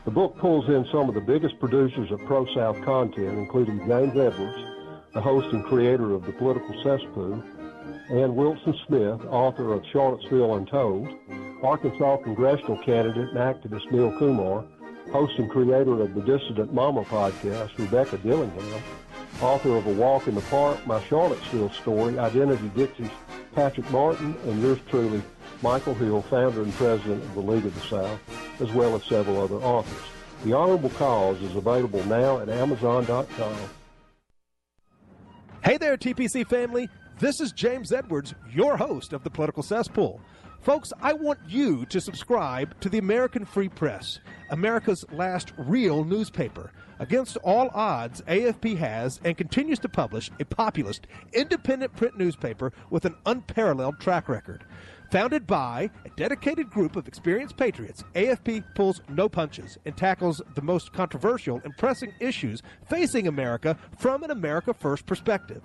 The 0.05 0.13
book 0.13 0.39
pulls 0.39 0.69
in 0.69 0.87
some 0.93 1.09
of 1.09 1.17
the 1.17 1.21
biggest 1.21 1.59
producers 1.59 2.13
of 2.13 2.25
pro-South 2.27 2.81
content, 2.83 3.37
including 3.37 3.79
James 3.89 4.17
Edwards, 4.17 4.76
the 5.17 5.23
host 5.23 5.51
and 5.55 5.65
creator 5.65 6.13
of 6.13 6.27
The 6.27 6.33
Political 6.33 6.75
Cesspool, 6.83 7.43
and 8.11 8.37
Wilson 8.37 8.75
Smith, 8.87 9.19
author 9.31 9.73
of 9.73 9.83
Charlottesville 9.91 10.57
Untold, 10.57 11.09
Arkansas 11.63 12.19
congressional 12.19 12.77
candidate 12.85 13.31
and 13.31 13.39
activist 13.39 13.91
Neil 13.91 14.13
Kumar, 14.19 14.63
host 15.11 15.33
and 15.39 15.51
creator 15.51 16.03
of 16.03 16.15
the 16.15 16.21
Dissident 16.21 16.75
Mama 16.75 17.03
podcast, 17.05 17.79
Rebecca 17.79 18.19
Dillingham, 18.19 18.83
author 19.41 19.77
of 19.77 19.87
A 19.87 19.93
Walk 19.95 20.29
in 20.29 20.35
the 20.35 20.43
Park, 20.43 20.87
My 20.87 21.03
Charlottesville 21.05 21.71
Story, 21.71 22.19
Identity 22.19 22.71
Dixie's 22.77 23.09
Patrick 23.55 23.91
Martin, 23.91 24.37
and 24.45 24.61
yours 24.61 24.81
truly, 24.91 25.23
Michael 25.63 25.95
Hill, 25.95 26.21
founder 26.21 26.63
and 26.63 26.75
president 26.75 27.23
of 27.23 27.35
the 27.35 27.41
League 27.41 27.65
of 27.65 27.75
the 27.75 27.89
South, 27.89 28.21
as 28.61 28.71
well 28.73 28.95
as 28.95 29.03
several 29.05 29.41
other 29.41 29.57
authors. 29.65 30.11
The 30.45 30.53
Honorable 30.53 30.91
Cause 30.91 31.41
is 31.41 31.57
available 31.57 32.05
now 32.05 32.39
at 32.41 32.51
Amazon.com. 32.51 33.57
Hey 35.67 35.79
there, 35.79 35.97
TPC 35.97 36.47
family. 36.47 36.89
This 37.19 37.41
is 37.41 37.51
James 37.51 37.91
Edwards, 37.91 38.35
your 38.49 38.77
host 38.77 39.13
of 39.13 39.25
the 39.25 39.31
Political 39.31 39.65
Cesspool. 39.65 40.21
Folks, 40.61 40.93
I 41.03 41.13
want 41.13 41.41
you 41.49 41.85
to 41.87 42.01
subscribe 42.01 42.79
to 42.79 42.89
the 42.89 42.99
American 42.99 43.45
Free 43.45 43.69
Press, 43.69 44.21
America's 44.51 45.05
last 45.11 45.53
real 45.59 46.05
newspaper. 46.05 46.71
Against 47.01 47.37
all 47.39 47.71
odds, 47.75 48.23
AFP 48.29 48.77
has 48.77 49.19
and 49.25 49.37
continues 49.37 49.81
to 49.81 49.89
publish 49.89 50.31
a 50.39 50.45
populist, 50.45 51.09
independent 51.33 51.97
print 51.97 52.17
newspaper 52.17 52.73
with 52.91 53.05
an 53.05 53.17
unparalleled 53.27 53.99
track 53.99 54.29
record. 54.29 54.65
Founded 55.13 55.47
by 55.47 55.89
a 56.05 56.09
dedicated 56.17 56.69
group 56.69 56.97
of 56.97 57.07
experienced 57.07 57.57
patriots, 57.57 58.03
AFP 58.15 58.65
pulls 58.75 59.01
no 59.09 59.29
punches 59.29 59.79
and 59.85 59.97
tackles 59.97 60.43
the 60.57 60.63
most 60.63 60.93
controversial 60.93 61.61
and 61.63 61.77
pressing 61.77 62.13
issues 62.19 62.63
facing 62.89 63.29
America 63.29 63.79
from 63.99 64.25
an 64.25 64.33
America 64.33 64.75
First 64.75 65.07
perspective. 65.07 65.63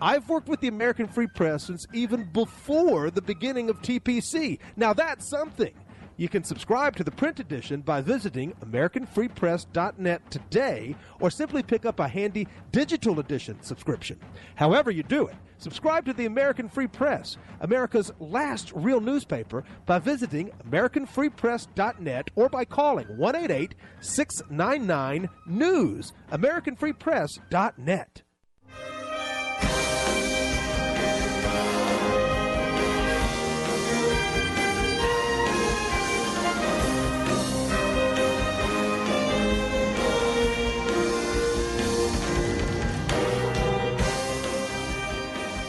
I've 0.00 0.28
worked 0.28 0.48
with 0.48 0.60
the 0.60 0.66
American 0.66 1.06
Free 1.06 1.28
Press 1.28 1.64
since 1.64 1.86
even 1.94 2.24
before 2.24 3.10
the 3.10 3.22
beginning 3.22 3.70
of 3.70 3.80
TPC. 3.82 4.58
Now 4.74 4.92
that's 4.92 5.28
something. 5.28 5.72
You 6.16 6.28
can 6.28 6.44
subscribe 6.44 6.94
to 6.96 7.04
the 7.04 7.10
print 7.10 7.40
edition 7.40 7.80
by 7.80 8.02
visiting 8.02 8.52
AmericanFreePress.net 8.64 10.30
today 10.30 10.94
or 11.20 11.30
simply 11.30 11.62
pick 11.62 11.86
up 11.86 12.00
a 12.00 12.08
handy 12.08 12.46
digital 12.70 13.18
edition 13.18 13.62
subscription. 13.62 14.20
However, 14.54 14.90
you 14.90 15.02
do 15.02 15.26
it, 15.26 15.36
subscribe 15.58 16.04
to 16.06 16.12
the 16.12 16.26
American 16.26 16.68
Free 16.68 16.86
Press, 16.86 17.38
America's 17.60 18.12
last 18.20 18.72
real 18.74 19.00
newspaper, 19.00 19.64
by 19.86 19.98
visiting 19.98 20.50
AmericanFreePress.net 20.68 22.30
or 22.34 22.48
by 22.48 22.64
calling 22.64 23.06
188 23.16 23.74
699 24.00 25.28
News. 25.46 26.12
AmericanFreePress.net. 26.30 28.22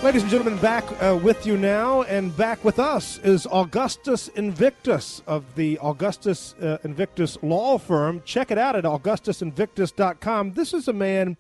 Ladies 0.03 0.23
and 0.23 0.31
gentlemen, 0.31 0.59
back 0.59 0.83
uh, 1.01 1.15
with 1.15 1.45
you 1.45 1.55
now, 1.55 2.01
and 2.01 2.35
back 2.35 2.61
with 2.65 2.77
us 2.77 3.19
is 3.19 3.47
Augustus 3.49 4.27
Invictus 4.27 5.21
of 5.25 5.55
the 5.55 5.79
Augustus 5.79 6.55
uh, 6.61 6.77
Invictus 6.83 7.37
Law 7.41 7.77
Firm. 7.77 8.21
Check 8.25 8.51
it 8.51 8.57
out 8.57 8.75
at 8.75 8.83
augustusinvictus.com. 8.83 10.55
This 10.55 10.73
is 10.73 10.89
a 10.89 10.93
man 10.93 11.37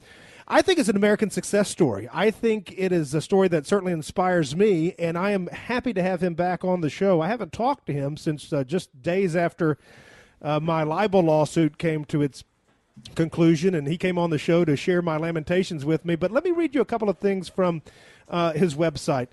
I 0.47 0.61
think 0.61 0.79
is 0.79 0.87
an 0.87 0.95
American 0.95 1.29
success 1.29 1.67
story. 1.67 2.07
I 2.13 2.31
think 2.31 2.73
it 2.77 2.93
is 2.93 3.13
a 3.13 3.19
story 3.19 3.49
that 3.49 3.67
certainly 3.67 3.91
inspires 3.91 4.55
me, 4.55 4.95
and 4.97 5.17
I 5.17 5.31
am 5.31 5.47
happy 5.47 5.93
to 5.93 6.01
have 6.01 6.23
him 6.23 6.33
back 6.33 6.63
on 6.63 6.79
the 6.79 6.89
show. 6.89 7.19
I 7.19 7.27
haven't 7.27 7.51
talked 7.51 7.85
to 7.87 7.93
him 7.93 8.15
since 8.15 8.53
uh, 8.53 8.63
just 8.63 9.01
days 9.01 9.35
after 9.35 9.77
uh, 10.41 10.61
my 10.61 10.83
libel 10.83 11.19
lawsuit 11.19 11.77
came 11.77 12.05
to 12.05 12.21
its 12.21 12.45
conclusion, 13.15 13.75
and 13.75 13.89
he 13.89 13.97
came 13.97 14.17
on 14.17 14.29
the 14.29 14.37
show 14.37 14.63
to 14.63 14.77
share 14.77 15.01
my 15.01 15.17
lamentations 15.17 15.83
with 15.83 16.05
me. 16.05 16.15
But 16.15 16.31
let 16.31 16.45
me 16.45 16.51
read 16.51 16.73
you 16.73 16.79
a 16.79 16.85
couple 16.85 17.09
of 17.09 17.17
things 17.17 17.49
from 17.49 17.81
uh, 18.33 18.51
his 18.53 18.75
website. 18.75 19.27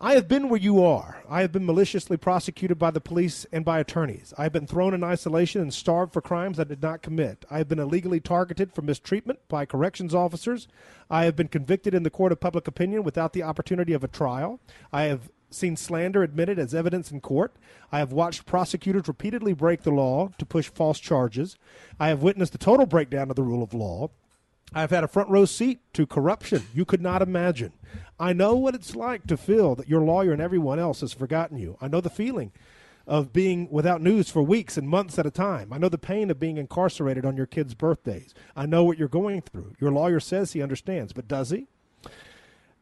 I 0.00 0.14
have 0.14 0.28
been 0.28 0.48
where 0.48 0.60
you 0.60 0.82
are. 0.82 1.22
I 1.28 1.40
have 1.40 1.50
been 1.50 1.66
maliciously 1.66 2.16
prosecuted 2.16 2.78
by 2.78 2.92
the 2.92 3.00
police 3.00 3.44
and 3.52 3.64
by 3.64 3.80
attorneys. 3.80 4.32
I 4.38 4.44
have 4.44 4.52
been 4.52 4.66
thrown 4.66 4.94
in 4.94 5.02
isolation 5.02 5.60
and 5.60 5.74
starved 5.74 6.12
for 6.12 6.20
crimes 6.20 6.58
I 6.58 6.64
did 6.64 6.80
not 6.80 7.02
commit. 7.02 7.44
I 7.50 7.58
have 7.58 7.68
been 7.68 7.80
illegally 7.80 8.20
targeted 8.20 8.72
for 8.72 8.80
mistreatment 8.82 9.40
by 9.48 9.66
corrections 9.66 10.14
officers. 10.14 10.68
I 11.10 11.24
have 11.24 11.34
been 11.34 11.48
convicted 11.48 11.94
in 11.94 12.04
the 12.04 12.10
court 12.10 12.30
of 12.30 12.38
public 12.38 12.68
opinion 12.68 13.02
without 13.02 13.32
the 13.32 13.42
opportunity 13.42 13.92
of 13.92 14.04
a 14.04 14.08
trial. 14.08 14.60
I 14.92 15.02
have 15.02 15.30
seen 15.50 15.76
slander 15.76 16.22
admitted 16.22 16.60
as 16.60 16.74
evidence 16.74 17.10
in 17.10 17.20
court. 17.20 17.56
I 17.90 17.98
have 17.98 18.12
watched 18.12 18.46
prosecutors 18.46 19.08
repeatedly 19.08 19.52
break 19.52 19.82
the 19.82 19.90
law 19.90 20.30
to 20.38 20.46
push 20.46 20.70
false 20.70 21.00
charges. 21.00 21.56
I 21.98 22.08
have 22.08 22.22
witnessed 22.22 22.52
the 22.52 22.58
total 22.58 22.86
breakdown 22.86 23.30
of 23.30 23.36
the 23.36 23.42
rule 23.42 23.64
of 23.64 23.74
law. 23.74 24.10
I've 24.74 24.90
had 24.90 25.04
a 25.04 25.08
front 25.08 25.30
row 25.30 25.44
seat 25.44 25.80
to 25.94 26.06
corruption 26.06 26.66
you 26.74 26.84
could 26.84 27.00
not 27.00 27.22
imagine. 27.22 27.72
I 28.20 28.32
know 28.32 28.54
what 28.54 28.74
it's 28.74 28.94
like 28.94 29.26
to 29.26 29.36
feel 29.36 29.74
that 29.76 29.88
your 29.88 30.02
lawyer 30.02 30.32
and 30.32 30.42
everyone 30.42 30.78
else 30.78 31.00
has 31.00 31.12
forgotten 31.12 31.58
you. 31.58 31.76
I 31.80 31.88
know 31.88 32.00
the 32.00 32.10
feeling 32.10 32.52
of 33.06 33.32
being 33.32 33.68
without 33.70 34.02
news 34.02 34.28
for 34.28 34.42
weeks 34.42 34.76
and 34.76 34.86
months 34.88 35.18
at 35.18 35.24
a 35.24 35.30
time. 35.30 35.72
I 35.72 35.78
know 35.78 35.88
the 35.88 35.96
pain 35.96 36.30
of 36.30 36.38
being 36.38 36.58
incarcerated 36.58 37.24
on 37.24 37.36
your 37.36 37.46
kids' 37.46 37.74
birthdays. 37.74 38.34
I 38.54 38.66
know 38.66 38.84
what 38.84 38.98
you're 38.98 39.08
going 39.08 39.40
through. 39.40 39.74
Your 39.80 39.90
lawyer 39.90 40.20
says 40.20 40.52
he 40.52 40.62
understands, 40.62 41.14
but 41.14 41.26
does 41.26 41.50
he? 41.50 41.68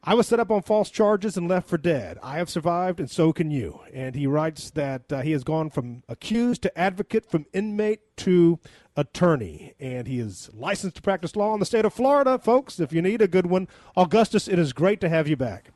I 0.03 0.15
was 0.15 0.29
set 0.29 0.39
up 0.39 0.53
on 0.53 0.63
false 0.63 0.91
charges 0.91 1.37
and 1.37 1.49
left 1.49 1.69
for 1.69 1.79
dead. 1.79 2.19
I 2.23 2.39
have 2.39 2.49
survived, 2.49 3.01
and 3.01 3.11
so 3.11 3.33
can 3.33 3.51
you. 3.51 3.81
And 3.93 4.15
he 4.15 4.27
writes 4.27 4.71
that 4.71 5.13
uh, 5.13 5.23
he 5.23 5.33
has 5.33 5.43
gone 5.43 5.71
from 5.71 6.05
accused 6.09 6.63
to 6.63 6.79
advocate, 6.79 7.29
from 7.29 7.47
inmate 7.53 8.17
to 8.19 8.61
attorney, 8.97 9.75
and 9.79 10.07
he 10.07 10.19
is 10.19 10.51
licensed 10.55 10.97
to 10.97 11.03
practice 11.03 11.37
law 11.37 11.53
in 11.55 11.61
the 11.61 11.67
state 11.67 11.85
of 11.85 11.93
Florida. 11.93 12.39
Folks, 12.39 12.81
if 12.81 12.93
you 12.93 13.03
need 13.03 13.21
a 13.21 13.29
good 13.29 13.47
one, 13.47 13.69
Augustus, 13.97 14.49
it 14.49 14.59
is 14.59 14.73
great 14.73 15.01
to 15.01 15.09
have 15.09 15.29
you 15.29 15.37
back. 15.37 15.71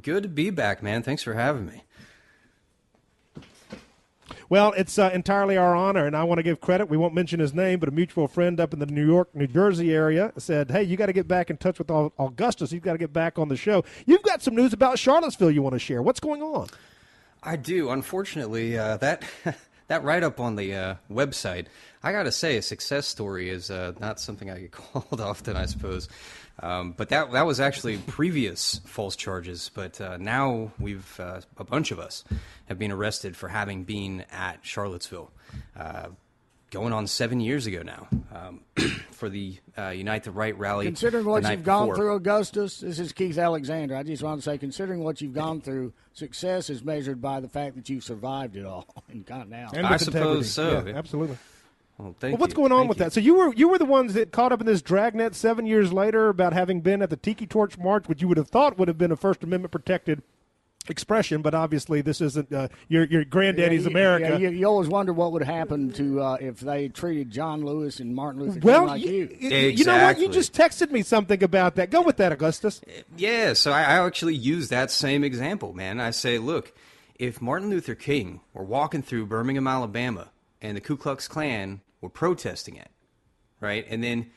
Good 0.00 0.22
to 0.22 0.28
be 0.28 0.50
back, 0.50 0.82
man. 0.82 1.02
Thanks 1.02 1.22
for 1.22 1.34
having 1.34 1.66
me. 1.66 1.84
Well, 4.50 4.72
it's 4.72 4.98
uh, 4.98 5.10
entirely 5.12 5.58
our 5.58 5.74
honor, 5.76 6.06
and 6.06 6.16
I 6.16 6.24
want 6.24 6.38
to 6.38 6.42
give 6.42 6.60
credit. 6.60 6.88
We 6.88 6.96
won't 6.96 7.12
mention 7.12 7.38
his 7.38 7.52
name, 7.52 7.80
but 7.80 7.88
a 7.88 7.92
mutual 7.92 8.26
friend 8.28 8.58
up 8.58 8.72
in 8.72 8.78
the 8.78 8.86
New 8.86 9.06
York, 9.06 9.34
New 9.34 9.46
Jersey 9.46 9.92
area 9.92 10.32
said, 10.38 10.70
"Hey, 10.70 10.82
you 10.84 10.96
got 10.96 11.06
to 11.06 11.12
get 11.12 11.28
back 11.28 11.50
in 11.50 11.58
touch 11.58 11.78
with 11.78 11.90
Augustus. 11.90 12.72
You've 12.72 12.82
got 12.82 12.92
to 12.92 12.98
get 12.98 13.12
back 13.12 13.38
on 13.38 13.48
the 13.48 13.56
show. 13.56 13.84
You've 14.06 14.22
got 14.22 14.42
some 14.42 14.54
news 14.54 14.72
about 14.72 14.98
Charlottesville 14.98 15.50
you 15.50 15.60
want 15.60 15.74
to 15.74 15.78
share. 15.78 16.00
What's 16.02 16.20
going 16.20 16.42
on?" 16.42 16.68
I 17.42 17.56
do. 17.56 17.90
Unfortunately, 17.90 18.78
uh, 18.78 18.96
that 18.98 19.24
that 19.88 20.04
write 20.04 20.22
up 20.22 20.38
on 20.38 20.56
the 20.56 20.74
uh, 20.74 20.94
website, 21.10 21.66
I 22.02 22.12
got 22.12 22.24
to 22.24 22.32
say, 22.32 22.56
a 22.56 22.62
success 22.62 23.06
story 23.06 23.50
is 23.50 23.70
uh, 23.70 23.92
not 24.00 24.20
something 24.20 24.50
I 24.50 24.60
get 24.60 24.72
called 24.72 25.20
often, 25.20 25.56
I 25.56 25.66
suppose. 25.66 26.08
Um, 26.60 26.92
but 26.96 27.10
that 27.10 27.32
that 27.32 27.46
was 27.46 27.60
actually 27.60 27.98
previous 27.98 28.80
false 28.84 29.16
charges. 29.16 29.70
But 29.72 30.00
uh, 30.00 30.16
now 30.16 30.72
we've 30.78 31.18
uh, 31.20 31.40
a 31.56 31.64
bunch 31.64 31.90
of 31.90 31.98
us 31.98 32.24
have 32.66 32.78
been 32.78 32.92
arrested 32.92 33.36
for 33.36 33.48
having 33.48 33.84
been 33.84 34.24
at 34.32 34.58
Charlottesville, 34.62 35.30
uh, 35.76 36.08
going 36.70 36.92
on 36.92 37.06
seven 37.06 37.40
years 37.40 37.66
ago 37.66 37.82
now 37.82 38.08
um, 38.34 38.60
for 39.10 39.28
the 39.28 39.56
uh, 39.76 39.88
Unite 39.88 40.24
the 40.24 40.30
Right 40.30 40.56
rally. 40.58 40.86
Considering 40.86 41.24
what 41.24 41.48
you've 41.48 41.64
gone 41.64 41.88
before. 41.88 41.96
through, 41.96 42.14
Augustus, 42.16 42.80
this 42.80 42.98
is 42.98 43.12
Keith 43.12 43.38
Alexander. 43.38 43.96
I 43.96 44.02
just 44.02 44.22
want 44.22 44.40
to 44.40 44.42
say, 44.42 44.58
considering 44.58 45.02
what 45.02 45.20
you've 45.20 45.34
gone 45.34 45.60
through, 45.60 45.92
success 46.12 46.70
is 46.70 46.82
measured 46.84 47.20
by 47.20 47.40
the 47.40 47.48
fact 47.48 47.76
that 47.76 47.88
you've 47.88 48.04
survived 48.04 48.56
it 48.56 48.64
all 48.64 48.86
and 49.08 49.24
gotten 49.24 49.52
out. 49.52 49.76
I 49.76 49.96
suppose 49.96 50.50
so. 50.50 50.84
Yeah, 50.86 50.96
absolutely. 50.96 51.38
Well, 51.98 52.14
thank 52.20 52.34
well, 52.34 52.40
what's 52.40 52.52
you. 52.52 52.56
going 52.56 52.72
on 52.72 52.82
Thank 52.82 52.88
with 52.90 52.98
you. 52.98 53.04
that? 53.04 53.12
So 53.12 53.20
you 53.20 53.34
were 53.34 53.52
you 53.54 53.68
were 53.68 53.78
the 53.78 53.84
ones 53.84 54.14
that 54.14 54.30
caught 54.30 54.52
up 54.52 54.60
in 54.60 54.66
this 54.66 54.82
dragnet 54.82 55.34
seven 55.34 55.66
years 55.66 55.92
later 55.92 56.28
about 56.28 56.52
having 56.52 56.80
been 56.80 57.02
at 57.02 57.10
the 57.10 57.16
Tiki 57.16 57.44
Torch 57.44 57.76
March, 57.76 58.08
which 58.08 58.22
you 58.22 58.28
would 58.28 58.36
have 58.36 58.48
thought 58.48 58.78
would 58.78 58.86
have 58.86 58.98
been 58.98 59.10
a 59.10 59.16
First 59.16 59.42
Amendment 59.42 59.72
protected 59.72 60.22
expression, 60.90 61.42
but 61.42 61.54
obviously 61.54 62.00
this 62.00 62.20
isn't 62.20 62.52
uh, 62.52 62.68
your 62.88 63.04
your 63.04 63.24
granddaddy's 63.24 63.82
Yeah, 63.84 63.90
you- 63.90 63.96
America. 63.96 64.28
yeah, 64.30 64.36
you, 64.36 64.50
you 64.50 64.66
always 64.66 64.88
wonder 64.88 65.12
what 65.12 65.32
would 65.32 65.42
happen 65.42 65.92
to 65.92 66.20
uh, 66.20 66.36
if 66.40 66.60
they 66.60 66.88
treated 66.88 67.30
John 67.30 67.64
Lewis 67.64 68.00
and 68.00 68.14
Martin 68.14 68.42
Luther 68.42 68.60
King 68.60 68.62
well, 68.62 68.86
like 68.86 69.02
you, 69.04 69.28
you. 69.40 69.48
you- 69.50 69.56
you 69.68 69.84
know 69.84 70.02
what? 70.02 70.18
You 70.18 70.28
just 70.28 70.52
texted 70.52 70.90
me 70.90 71.02
something 71.02 71.42
about 71.42 71.74
that. 71.76 71.90
Go 71.90 72.02
with 72.02 72.16
that, 72.18 72.32
Augustus. 72.32 72.80
Yeah, 73.16 73.52
so 73.52 73.72
I, 73.72 73.80
I 73.82 74.06
actually 74.06 74.34
use 74.34 74.68
that 74.70 74.90
same 74.90 75.24
example, 75.24 75.72
man. 75.72 76.00
I 76.00 76.10
say, 76.10 76.38
look, 76.38 76.72
if 77.16 77.40
Martin 77.40 77.70
Luther 77.70 77.94
King 77.94 78.40
were 78.54 78.64
walking 78.64 79.02
through 79.02 79.26
Birmingham, 79.26 79.66
Alabama, 79.66 80.28
and 80.62 80.76
the 80.76 80.80
Ku 80.80 80.96
Klux 80.96 81.26
Klan 81.28 81.80
were 82.00 82.08
protesting 82.08 82.76
it, 82.76 82.90
right, 83.60 83.84
and 83.88 84.02
then 84.04 84.30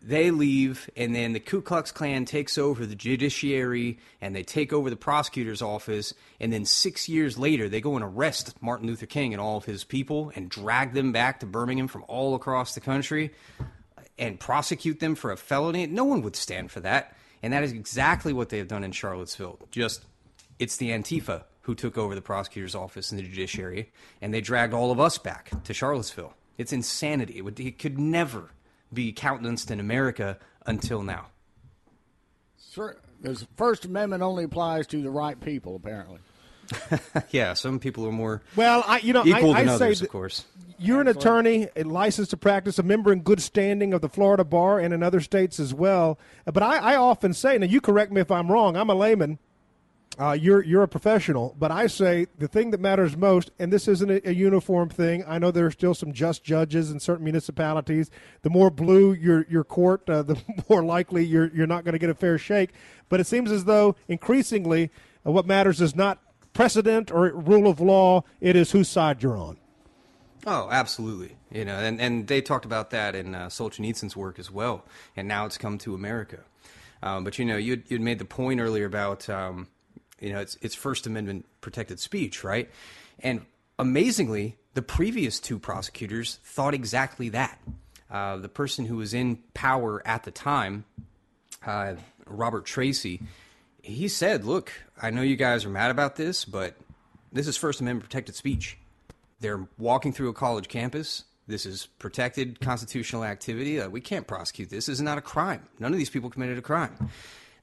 they 0.00 0.30
leave, 0.30 0.88
and 0.96 1.14
then 1.14 1.32
the 1.32 1.40
Ku 1.40 1.60
Klux 1.60 1.90
Klan 1.90 2.24
takes 2.24 2.56
over 2.56 2.86
the 2.86 2.94
judiciary 2.94 3.98
and 4.20 4.34
they 4.34 4.44
take 4.44 4.72
over 4.72 4.90
the 4.90 4.96
prosecutor's 4.96 5.60
office, 5.60 6.14
and 6.40 6.52
then 6.52 6.64
six 6.64 7.08
years 7.08 7.36
later 7.36 7.68
they 7.68 7.80
go 7.80 7.96
and 7.96 8.04
arrest 8.04 8.54
Martin 8.62 8.86
Luther 8.86 9.06
King 9.06 9.34
and 9.34 9.40
all 9.40 9.56
of 9.56 9.64
his 9.64 9.84
people 9.84 10.30
and 10.36 10.48
drag 10.48 10.92
them 10.92 11.12
back 11.12 11.40
to 11.40 11.46
Birmingham 11.46 11.88
from 11.88 12.04
all 12.06 12.34
across 12.34 12.74
the 12.74 12.80
country 12.80 13.32
and 14.18 14.38
prosecute 14.38 15.00
them 15.00 15.14
for 15.14 15.30
a 15.32 15.36
felony. 15.36 15.86
No 15.86 16.04
one 16.04 16.22
would 16.22 16.36
stand 16.36 16.70
for 16.70 16.80
that. 16.80 17.16
And 17.42 17.52
that 17.52 17.62
is 17.62 17.72
exactly 17.72 18.32
what 18.32 18.48
they 18.48 18.58
have 18.58 18.68
done 18.68 18.84
in 18.84 18.92
Charlottesville. 18.92 19.58
Just 19.70 20.04
it's 20.58 20.76
the 20.76 20.90
Antifa 20.90 21.44
who 21.62 21.74
took 21.74 21.98
over 21.98 22.14
the 22.14 22.22
prosecutor's 22.22 22.74
office 22.74 23.10
and 23.10 23.18
the 23.18 23.24
judiciary, 23.24 23.92
and 24.20 24.32
they 24.32 24.40
dragged 24.40 24.72
all 24.72 24.90
of 24.90 24.98
us 24.98 25.18
back 25.18 25.50
to 25.64 25.74
Charlottesville. 25.74 26.34
It's 26.56 26.72
insanity. 26.72 27.36
It, 27.36 27.42
would, 27.42 27.60
it 27.60 27.78
could 27.78 27.98
never 27.98 28.50
be 28.92 29.12
countenanced 29.12 29.70
in 29.70 29.80
America 29.80 30.38
until 30.66 31.02
now. 31.02 31.26
Sure, 32.72 32.96
the 33.20 33.46
First 33.56 33.84
Amendment 33.84 34.22
only 34.22 34.44
applies 34.44 34.86
to 34.88 35.02
the 35.02 35.10
right 35.10 35.40
people, 35.40 35.76
apparently. 35.76 36.20
yeah, 37.30 37.54
some 37.54 37.78
people 37.78 38.06
are 38.06 38.12
more 38.12 38.42
Well, 38.54 38.84
I 38.86 38.98
you 38.98 39.14
know 39.14 39.24
equal 39.24 39.54
I, 39.54 39.60
than 39.60 39.68
I 39.70 39.74
others, 39.74 39.98
say 40.00 40.04
of 40.04 40.10
course. 40.10 40.44
You're 40.78 41.00
an 41.00 41.08
attorney, 41.08 41.66
a 41.74 41.82
licensed 41.82 42.30
to 42.30 42.36
practice, 42.36 42.78
a 42.78 42.84
member 42.84 43.12
in 43.12 43.22
good 43.22 43.42
standing 43.42 43.92
of 43.92 44.00
the 44.00 44.08
Florida 44.08 44.44
bar 44.44 44.78
and 44.78 44.94
in 44.94 45.02
other 45.02 45.20
states 45.20 45.58
as 45.58 45.74
well. 45.74 46.20
But 46.44 46.62
I, 46.62 46.76
I 46.76 46.96
often 46.96 47.34
say, 47.34 47.58
now 47.58 47.66
you 47.66 47.80
correct 47.80 48.12
me 48.12 48.20
if 48.20 48.30
I'm 48.30 48.52
wrong. 48.52 48.76
I'm 48.76 48.88
a 48.88 48.94
layman. 48.94 49.40
Uh, 50.18 50.32
you're 50.32 50.64
you're 50.64 50.82
a 50.82 50.88
professional, 50.88 51.54
but 51.60 51.70
I 51.70 51.86
say 51.86 52.26
the 52.38 52.48
thing 52.48 52.72
that 52.72 52.80
matters 52.80 53.16
most, 53.16 53.52
and 53.60 53.72
this 53.72 53.86
isn't 53.86 54.10
a, 54.10 54.28
a 54.28 54.32
uniform 54.32 54.88
thing. 54.88 55.22
I 55.28 55.38
know 55.38 55.52
there 55.52 55.66
are 55.66 55.70
still 55.70 55.94
some 55.94 56.12
just 56.12 56.42
judges 56.42 56.90
in 56.90 56.98
certain 56.98 57.22
municipalities. 57.22 58.10
The 58.42 58.50
more 58.50 58.68
blue 58.68 59.12
your 59.12 59.46
your 59.48 59.62
court, 59.62 60.10
uh, 60.10 60.22
the 60.24 60.36
more 60.68 60.82
likely 60.82 61.24
you're 61.24 61.54
you're 61.54 61.68
not 61.68 61.84
going 61.84 61.92
to 61.92 62.00
get 62.00 62.10
a 62.10 62.14
fair 62.14 62.36
shake. 62.36 62.70
But 63.08 63.20
it 63.20 63.28
seems 63.28 63.52
as 63.52 63.64
though 63.64 63.94
increasingly, 64.08 64.90
uh, 65.24 65.30
what 65.30 65.46
matters 65.46 65.80
is 65.80 65.94
not 65.94 66.18
precedent 66.52 67.12
or 67.12 67.30
rule 67.32 67.68
of 67.70 67.78
law; 67.78 68.24
it 68.40 68.56
is 68.56 68.72
whose 68.72 68.88
side 68.88 69.22
you're 69.22 69.38
on. 69.38 69.56
Oh, 70.46 70.68
absolutely. 70.70 71.36
You 71.52 71.64
know, 71.64 71.76
and, 71.76 72.00
and 72.00 72.26
they 72.26 72.40
talked 72.40 72.64
about 72.64 72.90
that 72.90 73.14
in 73.14 73.34
uh, 73.34 73.46
Solzhenitsyn's 73.46 74.16
work 74.16 74.38
as 74.38 74.50
well, 74.50 74.84
and 75.16 75.28
now 75.28 75.46
it's 75.46 75.58
come 75.58 75.78
to 75.78 75.94
America. 75.94 76.40
Um, 77.02 77.22
but 77.22 77.38
you 77.38 77.44
know, 77.44 77.56
you'd, 77.56 77.84
you'd 77.88 78.00
made 78.00 78.18
the 78.18 78.24
point 78.24 78.60
earlier 78.60 78.86
about 78.86 79.28
um, 79.28 79.68
you 80.20 80.32
know 80.32 80.40
it's 80.40 80.56
it's 80.60 80.74
First 80.74 81.06
Amendment 81.06 81.46
protected 81.60 82.00
speech, 82.00 82.44
right? 82.44 82.70
And 83.20 83.46
amazingly, 83.78 84.56
the 84.74 84.82
previous 84.82 85.40
two 85.40 85.58
prosecutors 85.58 86.38
thought 86.44 86.74
exactly 86.74 87.28
that. 87.30 87.60
Uh, 88.10 88.38
the 88.38 88.48
person 88.48 88.86
who 88.86 88.96
was 88.96 89.12
in 89.12 89.38
power 89.52 90.02
at 90.06 90.24
the 90.24 90.30
time, 90.30 90.84
uh, 91.66 91.94
Robert 92.26 92.64
Tracci, 92.64 93.22
he 93.82 94.08
said, 94.08 94.44
"Look, 94.44 94.72
I 95.00 95.10
know 95.10 95.22
you 95.22 95.36
guys 95.36 95.64
are 95.64 95.70
mad 95.70 95.90
about 95.90 96.16
this, 96.16 96.44
but 96.44 96.74
this 97.32 97.46
is 97.46 97.56
First 97.56 97.80
Amendment 97.80 98.08
protected 98.08 98.34
speech." 98.34 98.78
they're 99.40 99.66
walking 99.78 100.12
through 100.12 100.28
a 100.28 100.32
college 100.32 100.68
campus. 100.68 101.24
This 101.46 101.64
is 101.64 101.86
protected 101.98 102.60
constitutional 102.60 103.24
activity. 103.24 103.80
Uh, 103.80 103.88
we 103.88 104.00
can't 104.00 104.26
prosecute 104.26 104.70
this. 104.70 104.86
This 104.86 104.94
is 104.94 105.02
not 105.02 105.18
a 105.18 105.22
crime. 105.22 105.62
None 105.78 105.92
of 105.92 105.98
these 105.98 106.10
people 106.10 106.28
committed 106.30 106.58
a 106.58 106.62
crime. 106.62 107.10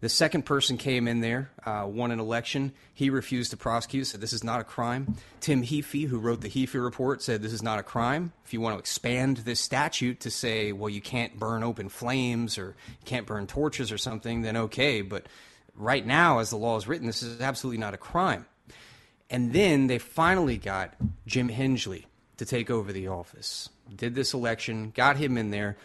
The 0.05 0.09
second 0.09 0.43
person 0.43 0.77
came 0.77 1.07
in 1.07 1.21
there, 1.21 1.49
uh, 1.65 1.87
won 1.87 2.11
an 2.11 2.19
election. 2.19 2.73
He 2.93 3.09
refused 3.09 3.49
to 3.49 3.57
prosecute, 3.57 4.05
said 4.05 4.21
this 4.21 4.33
is 4.33 4.43
not 4.43 4.61
a 4.61 4.63
crime. 4.63 5.15
Tim 5.39 5.63
Heaphy, 5.63 6.05
who 6.05 6.19
wrote 6.19 6.41
the 6.41 6.47
Heaphy 6.47 6.79
report, 6.79 7.23
said 7.23 7.41
this 7.41 7.51
is 7.51 7.63
not 7.63 7.79
a 7.79 7.83
crime. 7.83 8.31
If 8.45 8.53
you 8.53 8.61
want 8.61 8.75
to 8.75 8.79
expand 8.79 9.37
this 9.37 9.59
statute 9.59 10.19
to 10.19 10.29
say, 10.29 10.71
well, 10.73 10.91
you 10.91 11.01
can't 11.01 11.39
burn 11.39 11.63
open 11.63 11.89
flames 11.89 12.59
or 12.59 12.75
you 12.87 13.05
can't 13.05 13.25
burn 13.25 13.47
torches 13.47 13.91
or 13.91 13.97
something, 13.97 14.43
then 14.43 14.55
okay. 14.55 15.01
But 15.01 15.25
right 15.75 16.05
now, 16.05 16.37
as 16.37 16.51
the 16.51 16.57
law 16.57 16.77
is 16.77 16.87
written, 16.87 17.07
this 17.07 17.23
is 17.23 17.41
absolutely 17.41 17.79
not 17.79 17.95
a 17.95 17.97
crime. 17.97 18.45
And 19.31 19.53
then 19.53 19.87
they 19.87 19.97
finally 19.97 20.57
got 20.57 20.93
Jim 21.25 21.49
Hingeley 21.49 22.05
to 22.37 22.45
take 22.45 22.69
over 22.69 22.93
the 22.93 23.07
office. 23.07 23.69
Did 23.95 24.13
this 24.13 24.35
election, 24.35 24.91
got 24.95 25.17
him 25.17 25.35
in 25.35 25.49
there, 25.49 25.77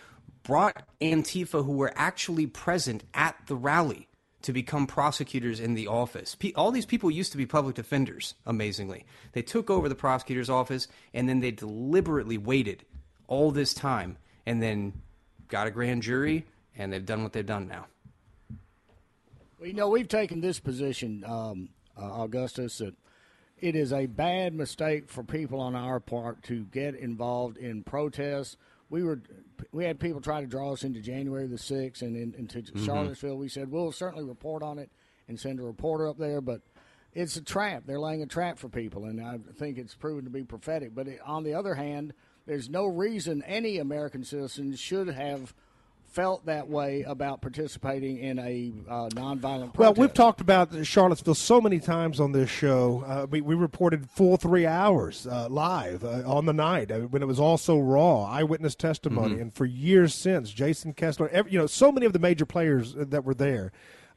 brought 0.42 0.82
Antifa, 1.00 1.64
who 1.64 1.72
were 1.72 1.94
actually 1.96 2.46
present 2.46 3.02
at 3.14 3.36
the 3.46 3.56
rally, 3.56 4.08
to 4.42 4.52
become 4.52 4.86
prosecutors 4.86 5.60
in 5.60 5.74
the 5.74 5.86
office. 5.86 6.36
All 6.56 6.70
these 6.70 6.86
people 6.86 7.10
used 7.10 7.32
to 7.32 7.38
be 7.38 7.46
public 7.46 7.74
defenders, 7.76 8.34
amazingly. 8.46 9.04
They 9.32 9.42
took 9.42 9.70
over 9.70 9.88
the 9.88 9.94
prosecutor's 9.94 10.50
office 10.50 10.88
and 11.12 11.28
then 11.28 11.40
they 11.40 11.50
deliberately 11.50 12.38
waited 12.38 12.84
all 13.26 13.50
this 13.50 13.74
time 13.74 14.16
and 14.46 14.62
then 14.62 14.92
got 15.48 15.66
a 15.66 15.70
grand 15.70 16.02
jury 16.02 16.46
and 16.76 16.92
they've 16.92 17.04
done 17.04 17.22
what 17.22 17.32
they've 17.32 17.44
done 17.44 17.68
now. 17.68 17.86
Well, 19.58 19.68
you 19.68 19.74
know, 19.74 19.90
we've 19.90 20.08
taken 20.08 20.40
this 20.40 20.58
position, 20.58 21.22
um, 21.26 21.68
uh, 22.00 22.22
Augustus, 22.22 22.78
that 22.78 22.94
it 23.58 23.76
is 23.76 23.92
a 23.92 24.06
bad 24.06 24.54
mistake 24.54 25.10
for 25.10 25.22
people 25.22 25.60
on 25.60 25.76
our 25.76 26.00
part 26.00 26.42
to 26.44 26.64
get 26.64 26.94
involved 26.94 27.58
in 27.58 27.82
protests. 27.82 28.56
We 28.90 29.02
were 29.02 29.22
we 29.72 29.84
had 29.84 30.00
people 30.00 30.20
try 30.20 30.40
to 30.40 30.46
draw 30.46 30.72
us 30.72 30.84
into 30.84 31.00
January 31.00 31.46
the 31.46 31.58
sixth 31.58 32.02
and 32.02 32.16
in, 32.16 32.34
into 32.38 32.58
mm-hmm. 32.58 32.84
Charlottesville. 32.84 33.36
We 33.36 33.48
said 33.48 33.70
we'll 33.70 33.92
certainly 33.92 34.24
report 34.24 34.62
on 34.62 34.78
it 34.78 34.90
and 35.28 35.38
send 35.38 35.60
a 35.60 35.62
reporter 35.62 36.08
up 36.08 36.18
there, 36.18 36.40
but 36.40 36.60
it's 37.12 37.36
a 37.36 37.42
trap. 37.42 37.84
They're 37.86 38.00
laying 38.00 38.22
a 38.22 38.26
trap 38.26 38.58
for 38.58 38.68
people, 38.68 39.04
and 39.04 39.20
I 39.20 39.38
think 39.58 39.78
it's 39.78 39.94
proven 39.94 40.24
to 40.24 40.30
be 40.30 40.42
prophetic. 40.42 40.94
But 40.94 41.08
it, 41.08 41.20
on 41.24 41.44
the 41.44 41.54
other 41.54 41.74
hand, 41.74 42.12
there's 42.46 42.68
no 42.68 42.86
reason 42.86 43.42
any 43.46 43.78
American 43.78 44.24
citizen 44.24 44.74
should 44.74 45.08
have 45.08 45.54
felt 46.10 46.46
that 46.46 46.68
way 46.68 47.02
about 47.02 47.40
participating 47.40 48.18
in 48.18 48.38
a 48.38 48.72
uh, 48.88 49.08
nonviolent 49.10 49.72
protest. 49.72 49.78
Well, 49.78 49.94
we've 49.94 50.12
talked 50.12 50.40
about 50.40 50.84
Charlottesville 50.84 51.34
so 51.34 51.60
many 51.60 51.78
times 51.78 52.18
on 52.18 52.32
this 52.32 52.50
show. 52.50 53.04
Uh, 53.06 53.26
we, 53.30 53.40
we, 53.40 53.54
reported 53.54 54.10
full 54.10 54.36
three 54.36 54.66
hours 54.66 55.26
uh, 55.26 55.48
live 55.48 56.04
uh, 56.04 56.22
on 56.26 56.46
the 56.46 56.52
night 56.52 56.90
uh, 56.90 57.00
when 57.00 57.22
it 57.22 57.26
was 57.26 57.38
all 57.38 57.56
so 57.56 57.78
raw, 57.78 58.24
eyewitness 58.24 58.74
testimony, 58.74 59.34
mm-hmm. 59.34 59.42
and 59.42 59.54
for 59.54 59.66
years 59.66 60.14
since, 60.14 60.50
Jason 60.50 60.92
Kessler, 60.92 61.28
every, 61.28 61.52
you 61.52 61.58
know, 61.58 61.66
so 61.66 61.92
many 61.92 62.06
of 62.06 62.12
the 62.12 62.18
major 62.18 62.46
players 62.46 62.94
that 62.94 63.24
were 63.24 63.34
there 63.34 63.70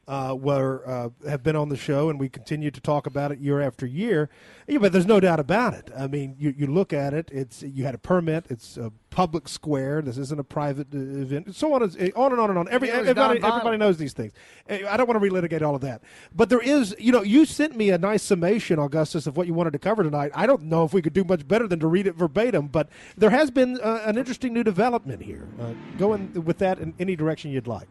uh, 0.06 0.36
were 0.38 0.82
uh, 0.86 1.28
have 1.28 1.42
been 1.42 1.56
on 1.56 1.68
the 1.68 1.76
show, 1.76 2.10
and 2.10 2.20
we 2.20 2.28
continue 2.28 2.70
to 2.70 2.80
talk 2.80 3.06
about 3.06 3.32
it 3.32 3.38
year 3.38 3.60
after 3.60 3.86
year. 3.86 4.28
Yeah, 4.66 4.78
but 4.78 4.92
there's 4.92 5.06
no 5.06 5.20
doubt 5.20 5.40
about 5.40 5.74
it. 5.74 5.90
I 5.96 6.06
mean, 6.06 6.36
you, 6.38 6.54
you 6.56 6.66
look 6.66 6.92
at 6.92 7.14
it; 7.14 7.30
it's 7.32 7.62
you 7.62 7.84
had 7.84 7.94
a 7.94 7.98
permit. 7.98 8.46
It's 8.50 8.76
a 8.76 8.92
public 9.10 9.48
square. 9.48 10.02
This 10.02 10.18
isn't 10.18 10.38
a 10.38 10.44
private 10.44 10.88
uh, 10.94 10.98
event. 10.98 11.54
So 11.54 11.72
on, 11.72 11.82
and, 11.82 12.12
on 12.14 12.32
and 12.32 12.40
on 12.40 12.50
and 12.50 12.58
on. 12.58 12.68
Every 12.68 12.90
everybody, 12.90 13.42
everybody 13.42 13.76
knows 13.76 13.96
these 13.96 14.12
things. 14.12 14.32
Eh, 14.68 14.82
I 14.88 14.96
don't 14.96 15.08
want 15.08 15.22
to 15.22 15.30
relitigate 15.30 15.62
all 15.62 15.74
of 15.74 15.80
that, 15.82 16.02
but 16.34 16.48
there 16.48 16.60
is. 16.60 16.94
You 16.98 17.12
know, 17.12 17.22
you 17.22 17.44
sent 17.46 17.76
me 17.76 17.90
a 17.90 17.98
nice 17.98 18.22
summation, 18.22 18.78
Augustus, 18.78 19.26
of 19.26 19.36
what 19.36 19.46
you 19.46 19.54
wanted 19.54 19.72
to 19.72 19.78
cover 19.78 20.02
tonight. 20.02 20.32
I 20.34 20.46
don't 20.46 20.64
know 20.64 20.84
if 20.84 20.92
we 20.92 21.02
could 21.02 21.14
do 21.14 21.24
much 21.24 21.46
better 21.46 21.66
than 21.66 21.80
to 21.80 21.86
read 21.86 22.06
it 22.06 22.14
verbatim, 22.14 22.68
but 22.68 22.88
there 23.16 23.30
has 23.30 23.50
been 23.50 23.80
uh, 23.80 24.02
an 24.04 24.18
interesting 24.18 24.52
new 24.52 24.64
development 24.64 25.22
here. 25.22 25.48
Uh, 25.60 25.72
go 25.98 26.14
in 26.14 26.44
with 26.44 26.58
that 26.58 26.78
in 26.78 26.94
any 26.98 27.16
direction 27.16 27.50
you'd 27.50 27.66
like. 27.66 27.88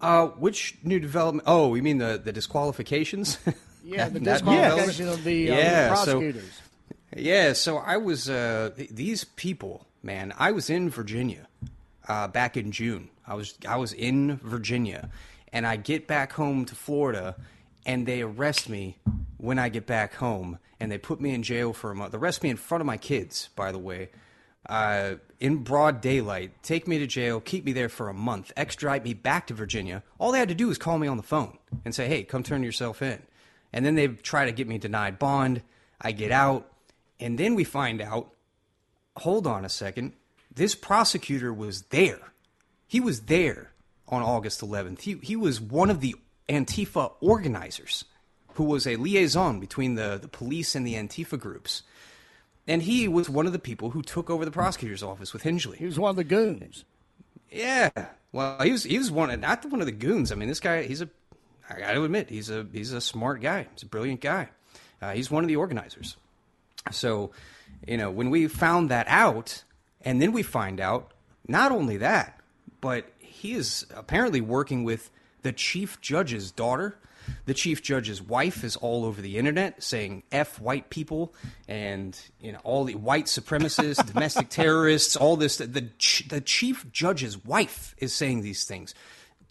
Uh, 0.00 0.26
which 0.28 0.78
new 0.82 1.00
development? 1.00 1.44
Oh, 1.46 1.74
you 1.74 1.82
mean 1.82 1.98
the 1.98 2.20
the 2.22 2.32
disqualifications? 2.32 3.38
Yeah, 3.84 4.10
the 4.10 4.20
disqualification 4.20 5.08
of 5.08 5.24
the, 5.24 5.50
uh, 5.50 5.56
yeah, 5.56 5.88
prosecutors. 5.88 6.42
So, 6.44 7.18
yeah, 7.20 7.54
so 7.54 7.78
I 7.78 7.96
was 7.96 8.28
uh, 8.28 8.70
these 8.76 9.24
people, 9.24 9.86
man. 10.02 10.34
I 10.36 10.52
was 10.52 10.68
in 10.68 10.90
Virginia 10.90 11.48
uh, 12.06 12.28
back 12.28 12.58
in 12.58 12.70
June. 12.70 13.08
I 13.26 13.34
was 13.34 13.54
I 13.66 13.76
was 13.76 13.94
in 13.94 14.36
Virginia, 14.42 15.08
and 15.54 15.66
I 15.66 15.76
get 15.76 16.06
back 16.06 16.32
home 16.34 16.66
to 16.66 16.74
Florida, 16.74 17.34
and 17.86 18.04
they 18.04 18.20
arrest 18.20 18.68
me 18.68 18.98
when 19.38 19.58
I 19.58 19.70
get 19.70 19.86
back 19.86 20.16
home, 20.16 20.58
and 20.78 20.92
they 20.92 20.98
put 20.98 21.18
me 21.18 21.32
in 21.32 21.42
jail 21.42 21.72
for 21.72 21.90
a 21.90 21.94
month. 21.94 22.12
They 22.12 22.18
arrest 22.18 22.42
me 22.42 22.50
in 22.50 22.58
front 22.58 22.82
of 22.82 22.86
my 22.86 22.98
kids, 22.98 23.48
by 23.56 23.72
the 23.72 23.78
way 23.78 24.10
uh, 24.68 25.14
in 25.40 25.58
broad 25.58 26.00
daylight, 26.00 26.62
take 26.62 26.86
me 26.86 26.98
to 26.98 27.06
jail, 27.06 27.40
keep 27.40 27.64
me 27.64 27.72
there 27.72 27.88
for 27.88 28.08
a 28.08 28.14
month, 28.14 28.52
extradite 28.56 29.04
me 29.04 29.14
back 29.14 29.46
to 29.46 29.54
Virginia. 29.54 30.02
All 30.18 30.32
they 30.32 30.38
had 30.38 30.48
to 30.48 30.54
do 30.54 30.68
was 30.68 30.78
call 30.78 30.98
me 30.98 31.08
on 31.08 31.16
the 31.16 31.22
phone 31.22 31.58
and 31.84 31.94
say, 31.94 32.08
hey, 32.08 32.22
come 32.22 32.42
turn 32.42 32.62
yourself 32.62 33.00
in. 33.02 33.22
And 33.72 33.84
then 33.84 33.94
they 33.94 34.08
try 34.08 34.46
to 34.46 34.52
get 34.52 34.68
me 34.68 34.78
denied 34.78 35.18
bond. 35.18 35.62
I 36.00 36.12
get 36.12 36.32
out. 36.32 36.70
And 37.20 37.38
then 37.38 37.54
we 37.54 37.64
find 37.64 38.00
out 38.00 38.32
hold 39.18 39.46
on 39.46 39.64
a 39.64 39.68
second, 39.68 40.12
this 40.54 40.74
prosecutor 40.74 41.52
was 41.52 41.82
there. 41.82 42.32
He 42.86 43.00
was 43.00 43.22
there 43.22 43.72
on 44.08 44.22
August 44.22 44.60
11th. 44.60 45.02
He, 45.02 45.18
he 45.22 45.36
was 45.36 45.60
one 45.60 45.90
of 45.90 46.00
the 46.00 46.16
Antifa 46.48 47.12
organizers 47.20 48.04
who 48.54 48.64
was 48.64 48.86
a 48.86 48.96
liaison 48.96 49.60
between 49.60 49.94
the, 49.94 50.18
the 50.20 50.28
police 50.28 50.74
and 50.74 50.86
the 50.86 50.94
Antifa 50.94 51.38
groups. 51.38 51.82
And 52.68 52.82
he 52.82 53.08
was 53.08 53.30
one 53.30 53.46
of 53.46 53.52
the 53.52 53.58
people 53.58 53.90
who 53.90 54.02
took 54.02 54.28
over 54.28 54.44
the 54.44 54.50
prosecutor's 54.50 55.02
office 55.02 55.32
with 55.32 55.42
Hingeley. 55.42 55.78
He 55.78 55.86
was 55.86 55.98
one 55.98 56.10
of 56.10 56.16
the 56.16 56.24
goons. 56.24 56.84
Yeah. 57.50 57.88
Well, 58.30 58.60
he 58.60 58.70
was 58.70 58.84
he 58.84 58.98
was 58.98 59.10
one 59.10 59.30
of, 59.30 59.40
not 59.40 59.64
one 59.64 59.80
of 59.80 59.86
the 59.86 59.92
goons. 59.92 60.30
I 60.30 60.34
mean, 60.34 60.48
this 60.48 60.60
guy 60.60 60.82
he's 60.82 61.00
a 61.00 61.08
I 61.70 61.80
got 61.80 61.92
to 61.92 62.04
admit 62.04 62.28
he's 62.28 62.50
a 62.50 62.66
he's 62.70 62.92
a 62.92 63.00
smart 63.00 63.40
guy. 63.40 63.66
He's 63.72 63.82
a 63.82 63.86
brilliant 63.86 64.20
guy. 64.20 64.48
Uh, 65.00 65.12
he's 65.12 65.30
one 65.30 65.44
of 65.44 65.48
the 65.48 65.56
organizers. 65.56 66.16
So, 66.90 67.30
you 67.86 67.96
know, 67.96 68.10
when 68.10 68.30
we 68.30 68.48
found 68.48 68.90
that 68.90 69.06
out, 69.08 69.64
and 70.02 70.20
then 70.20 70.32
we 70.32 70.42
find 70.42 70.80
out 70.80 71.12
not 71.46 71.72
only 71.72 71.96
that, 71.98 72.40
but 72.80 73.06
he 73.18 73.54
is 73.54 73.86
apparently 73.94 74.40
working 74.40 74.84
with 74.84 75.10
the 75.42 75.52
chief 75.52 76.00
judge's 76.00 76.50
daughter 76.50 76.98
the 77.46 77.54
chief 77.54 77.82
judge's 77.82 78.22
wife 78.22 78.64
is 78.64 78.76
all 78.76 79.04
over 79.04 79.20
the 79.20 79.38
internet 79.38 79.82
saying 79.82 80.22
"f 80.32 80.60
white 80.60 80.90
people" 80.90 81.34
and 81.66 82.18
you 82.40 82.52
know 82.52 82.60
all 82.64 82.84
the 82.84 82.94
white 82.94 83.26
supremacists, 83.26 84.04
domestic 84.12 84.48
terrorists, 84.48 85.16
all 85.16 85.36
this. 85.36 85.58
The 85.58 85.66
the 85.66 86.42
chief 86.44 86.90
judge's 86.92 87.42
wife 87.44 87.94
is 87.98 88.12
saying 88.12 88.42
these 88.42 88.64
things. 88.64 88.94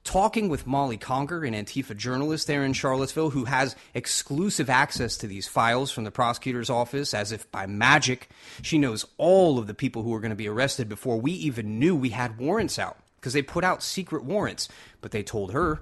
Talking 0.03 0.47
with 0.47 0.65
Molly 0.65 0.95
Conger, 0.95 1.43
an 1.43 1.53
Antifa 1.53 1.95
journalist 1.95 2.47
there 2.47 2.63
in 2.63 2.71
Charlottesville, 2.71 3.31
who 3.31 3.43
has 3.43 3.75
exclusive 3.93 4.69
access 4.69 5.17
to 5.17 5.27
these 5.27 5.49
files 5.49 5.91
from 5.91 6.05
the 6.05 6.11
prosecutor's 6.11 6.69
office, 6.69 7.13
as 7.13 7.33
if 7.33 7.51
by 7.51 7.65
magic, 7.65 8.29
she 8.61 8.77
knows 8.77 9.05
all 9.17 9.59
of 9.59 9.67
the 9.67 9.73
people 9.73 10.03
who 10.03 10.13
are 10.13 10.21
going 10.21 10.29
to 10.29 10.35
be 10.35 10.47
arrested 10.47 10.87
before 10.87 11.19
we 11.19 11.33
even 11.33 11.77
knew 11.77 11.93
we 11.93 12.11
had 12.11 12.37
warrants 12.37 12.79
out 12.79 12.97
because 13.17 13.33
they 13.33 13.41
put 13.41 13.65
out 13.65 13.83
secret 13.83 14.23
warrants. 14.23 14.69
But 15.01 15.11
they 15.11 15.23
told 15.23 15.51
her 15.51 15.81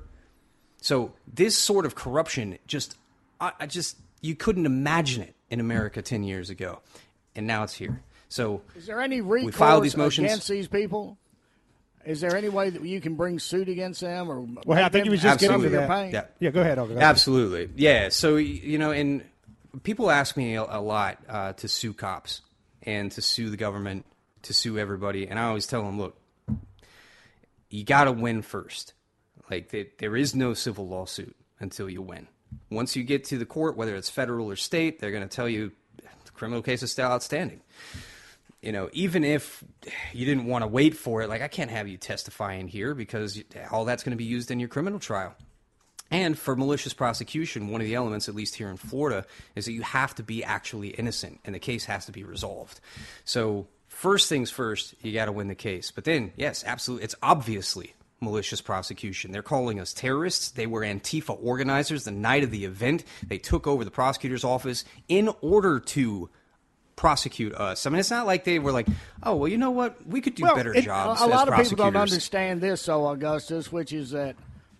so 0.85 1.13
this 1.33 1.57
sort 1.57 1.87
of 1.87 1.95
corruption, 1.95 2.59
just 2.67 2.95
I, 3.41 3.53
I 3.59 3.65
just 3.65 3.97
you 4.21 4.35
couldn't 4.35 4.67
imagine 4.67 5.23
it 5.23 5.33
in 5.49 5.59
America 5.59 6.03
ten 6.03 6.23
years 6.23 6.51
ago, 6.51 6.79
and 7.35 7.47
now 7.47 7.63
it's 7.63 7.73
here. 7.73 8.03
So 8.29 8.61
is 8.75 8.85
there 8.85 9.01
any 9.01 9.19
recourse 9.19 9.81
these 9.81 9.97
motions, 9.97 10.25
against 10.25 10.47
these 10.47 10.67
people? 10.67 11.17
Is 12.05 12.21
there 12.21 12.35
any 12.37 12.49
way 12.49 12.69
that 12.69 12.83
you 12.83 13.01
can 13.01 13.15
bring 13.15 13.39
suit 13.39 13.67
against 13.67 14.01
them, 14.01 14.29
or 14.29 14.41
well, 14.63 14.85
I 14.85 14.89
think 14.89 15.05
you 15.05 15.11
was 15.11 15.23
just 15.23 15.39
getting 15.39 15.59
to 15.59 15.69
that. 15.69 16.11
Yeah. 16.11 16.25
yeah, 16.39 16.51
go 16.51 16.61
ahead. 16.61 16.77
Go 16.77 16.95
Absolutely, 16.99 17.67
yeah. 17.75 18.09
So 18.09 18.35
you 18.35 18.77
know, 18.77 18.91
and 18.91 19.23
people 19.81 20.11
ask 20.11 20.37
me 20.37 20.53
a, 20.53 20.61
a 20.61 20.81
lot 20.81 21.17
uh, 21.27 21.53
to 21.53 21.67
sue 21.67 21.93
cops 21.93 22.41
and 22.83 23.11
to 23.13 23.23
sue 23.23 23.49
the 23.49 23.57
government, 23.57 24.05
to 24.43 24.53
sue 24.53 24.77
everybody, 24.77 25.27
and 25.27 25.39
I 25.39 25.45
always 25.45 25.65
tell 25.65 25.81
them, 25.81 25.97
look, 25.97 26.15
you 27.71 27.83
got 27.83 28.03
to 28.03 28.11
win 28.11 28.43
first. 28.43 28.93
Like 29.49 29.69
they, 29.69 29.89
there 29.99 30.15
is 30.15 30.35
no 30.35 30.53
civil 30.53 30.87
lawsuit 30.87 31.35
until 31.59 31.89
you 31.89 32.01
win. 32.01 32.27
Once 32.69 32.95
you 32.95 33.03
get 33.03 33.23
to 33.25 33.37
the 33.37 33.45
court, 33.45 33.77
whether 33.77 33.95
it's 33.95 34.09
federal 34.09 34.49
or 34.49 34.55
state, 34.55 34.99
they're 34.99 35.11
going 35.11 35.27
to 35.27 35.35
tell 35.35 35.49
you 35.49 35.71
the 35.97 36.31
criminal 36.31 36.61
case 36.61 36.83
is 36.83 36.91
still 36.91 37.07
outstanding. 37.07 37.61
You 38.61 38.71
know, 38.71 38.89
even 38.93 39.23
if 39.23 39.63
you 40.13 40.25
didn't 40.25 40.45
want 40.45 40.63
to 40.63 40.67
wait 40.67 40.95
for 40.95 41.21
it, 41.21 41.29
like 41.29 41.41
I 41.41 41.47
can't 41.47 41.69
have 41.69 41.87
you 41.87 41.97
testifying 41.97 42.67
here 42.67 42.95
because 42.95 43.41
all 43.71 43.85
that's 43.85 44.03
going 44.03 44.11
to 44.11 44.17
be 44.17 44.23
used 44.23 44.49
in 44.49 44.59
your 44.59 44.69
criminal 44.69 44.99
trial. 44.99 45.35
And 46.11 46.37
for 46.37 46.55
malicious 46.55 46.93
prosecution, 46.93 47.69
one 47.69 47.81
of 47.81 47.87
the 47.87 47.95
elements, 47.95 48.29
at 48.29 48.35
least 48.35 48.55
here 48.55 48.69
in 48.69 48.77
Florida, 48.77 49.25
is 49.55 49.65
that 49.65 49.71
you 49.71 49.81
have 49.81 50.13
to 50.15 50.23
be 50.23 50.43
actually 50.43 50.89
innocent 50.89 51.39
and 51.45 51.55
the 51.55 51.59
case 51.59 51.85
has 51.85 52.05
to 52.05 52.11
be 52.11 52.23
resolved. 52.23 52.79
So, 53.23 53.67
first 53.87 54.29
things 54.29 54.51
first, 54.51 54.93
you 55.01 55.13
got 55.13 55.25
to 55.25 55.31
win 55.31 55.47
the 55.47 55.55
case. 55.55 55.89
But 55.89 56.03
then, 56.03 56.31
yes, 56.35 56.63
absolutely, 56.65 57.05
it's 57.05 57.15
obviously 57.23 57.94
malicious 58.21 58.61
prosecution. 58.61 59.31
They're 59.31 59.43
calling 59.43 59.79
us 59.79 59.93
terrorists. 59.93 60.51
They 60.51 60.67
were 60.67 60.81
Antifa 60.81 61.37
organizers 61.41 62.05
the 62.05 62.11
night 62.11 62.43
of 62.43 62.51
the 62.51 62.65
event. 62.65 63.03
They 63.27 63.37
took 63.37 63.67
over 63.67 63.83
the 63.83 63.91
prosecutor's 63.91 64.43
office 64.43 64.85
in 65.07 65.29
order 65.41 65.79
to 65.79 66.29
prosecute 66.95 67.53
us. 67.53 67.85
I 67.85 67.89
mean, 67.89 67.99
it's 67.99 68.11
not 68.11 68.25
like 68.25 68.45
they 68.45 68.59
were 68.59 68.71
like, 68.71 68.87
oh, 69.21 69.35
well, 69.35 69.47
you 69.47 69.57
know 69.57 69.71
what? 69.71 70.07
We 70.07 70.21
could 70.21 70.35
do 70.35 70.43
well, 70.43 70.55
better 70.55 70.73
it, 70.73 70.85
jobs. 70.85 71.21
A, 71.21 71.25
a 71.25 71.27
lot 71.27 71.47
of 71.47 71.55
people 71.55 71.77
don't 71.77 71.95
understand 71.95 72.61
this, 72.61 72.85
though, 72.85 73.07
Augustus, 73.07 73.71
which 73.71 73.91
is 73.91 74.11
that 74.11 74.35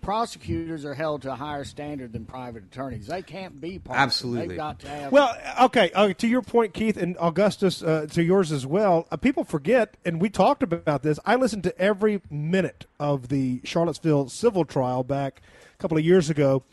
prosecutors 0.05 0.85
are 0.85 0.93
held 0.93 1.23
to 1.23 1.31
a 1.31 1.35
higher 1.35 1.63
standard 1.63 2.13
than 2.13 2.25
private 2.25 2.63
attorneys. 2.63 3.07
They 3.07 3.23
can't 3.23 3.59
be 3.59 3.79
partisan. 3.79 4.03
Absolutely. 4.03 4.47
They've 4.49 4.57
got 4.57 4.79
to 4.81 4.87
have. 4.87 5.11
Well, 5.11 5.35
okay. 5.63 5.91
Uh, 5.95 6.13
to 6.13 6.27
your 6.27 6.43
point, 6.43 6.73
Keith 6.75 6.95
and 6.95 7.17
Augustus, 7.19 7.81
uh, 7.81 8.05
to 8.11 8.21
yours 8.23 8.51
as 8.51 8.67
well. 8.67 9.07
Uh, 9.11 9.17
people 9.17 9.43
forget, 9.43 9.97
and 10.05 10.21
we 10.21 10.29
talked 10.29 10.61
about 10.61 11.01
this. 11.01 11.19
I 11.25 11.35
listened 11.35 11.63
to 11.63 11.77
every 11.79 12.21
minute 12.29 12.85
of 12.99 13.29
the 13.29 13.61
Charlottesville 13.63 14.29
civil 14.29 14.63
trial 14.63 15.03
back 15.03 15.41
a 15.73 15.77
couple 15.81 15.97
of 15.97 16.05
years 16.05 16.29
ago. 16.29 16.63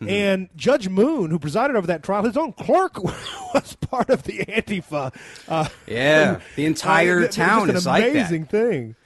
Mm-hmm. 0.00 0.08
And 0.08 0.48
Judge 0.56 0.88
Moon, 0.88 1.30
who 1.30 1.38
presided 1.38 1.76
over 1.76 1.86
that 1.86 2.02
trial, 2.02 2.24
his 2.24 2.36
own 2.36 2.52
clerk 2.54 3.00
was 3.54 3.76
part 3.82 4.10
of 4.10 4.24
the 4.24 4.38
Antifa. 4.46 5.14
Uh, 5.48 5.68
Yeah, 5.86 6.40
the 6.56 6.66
entire 6.66 7.20
it- 7.20 7.22
it 7.22 7.26
was 7.28 7.36
town 7.36 7.66
just 7.68 7.78
is 7.78 7.86
an 7.86 7.92
like 7.92 8.04
that. 8.04 8.10
amazing 8.10 8.46
thing. 8.46 8.96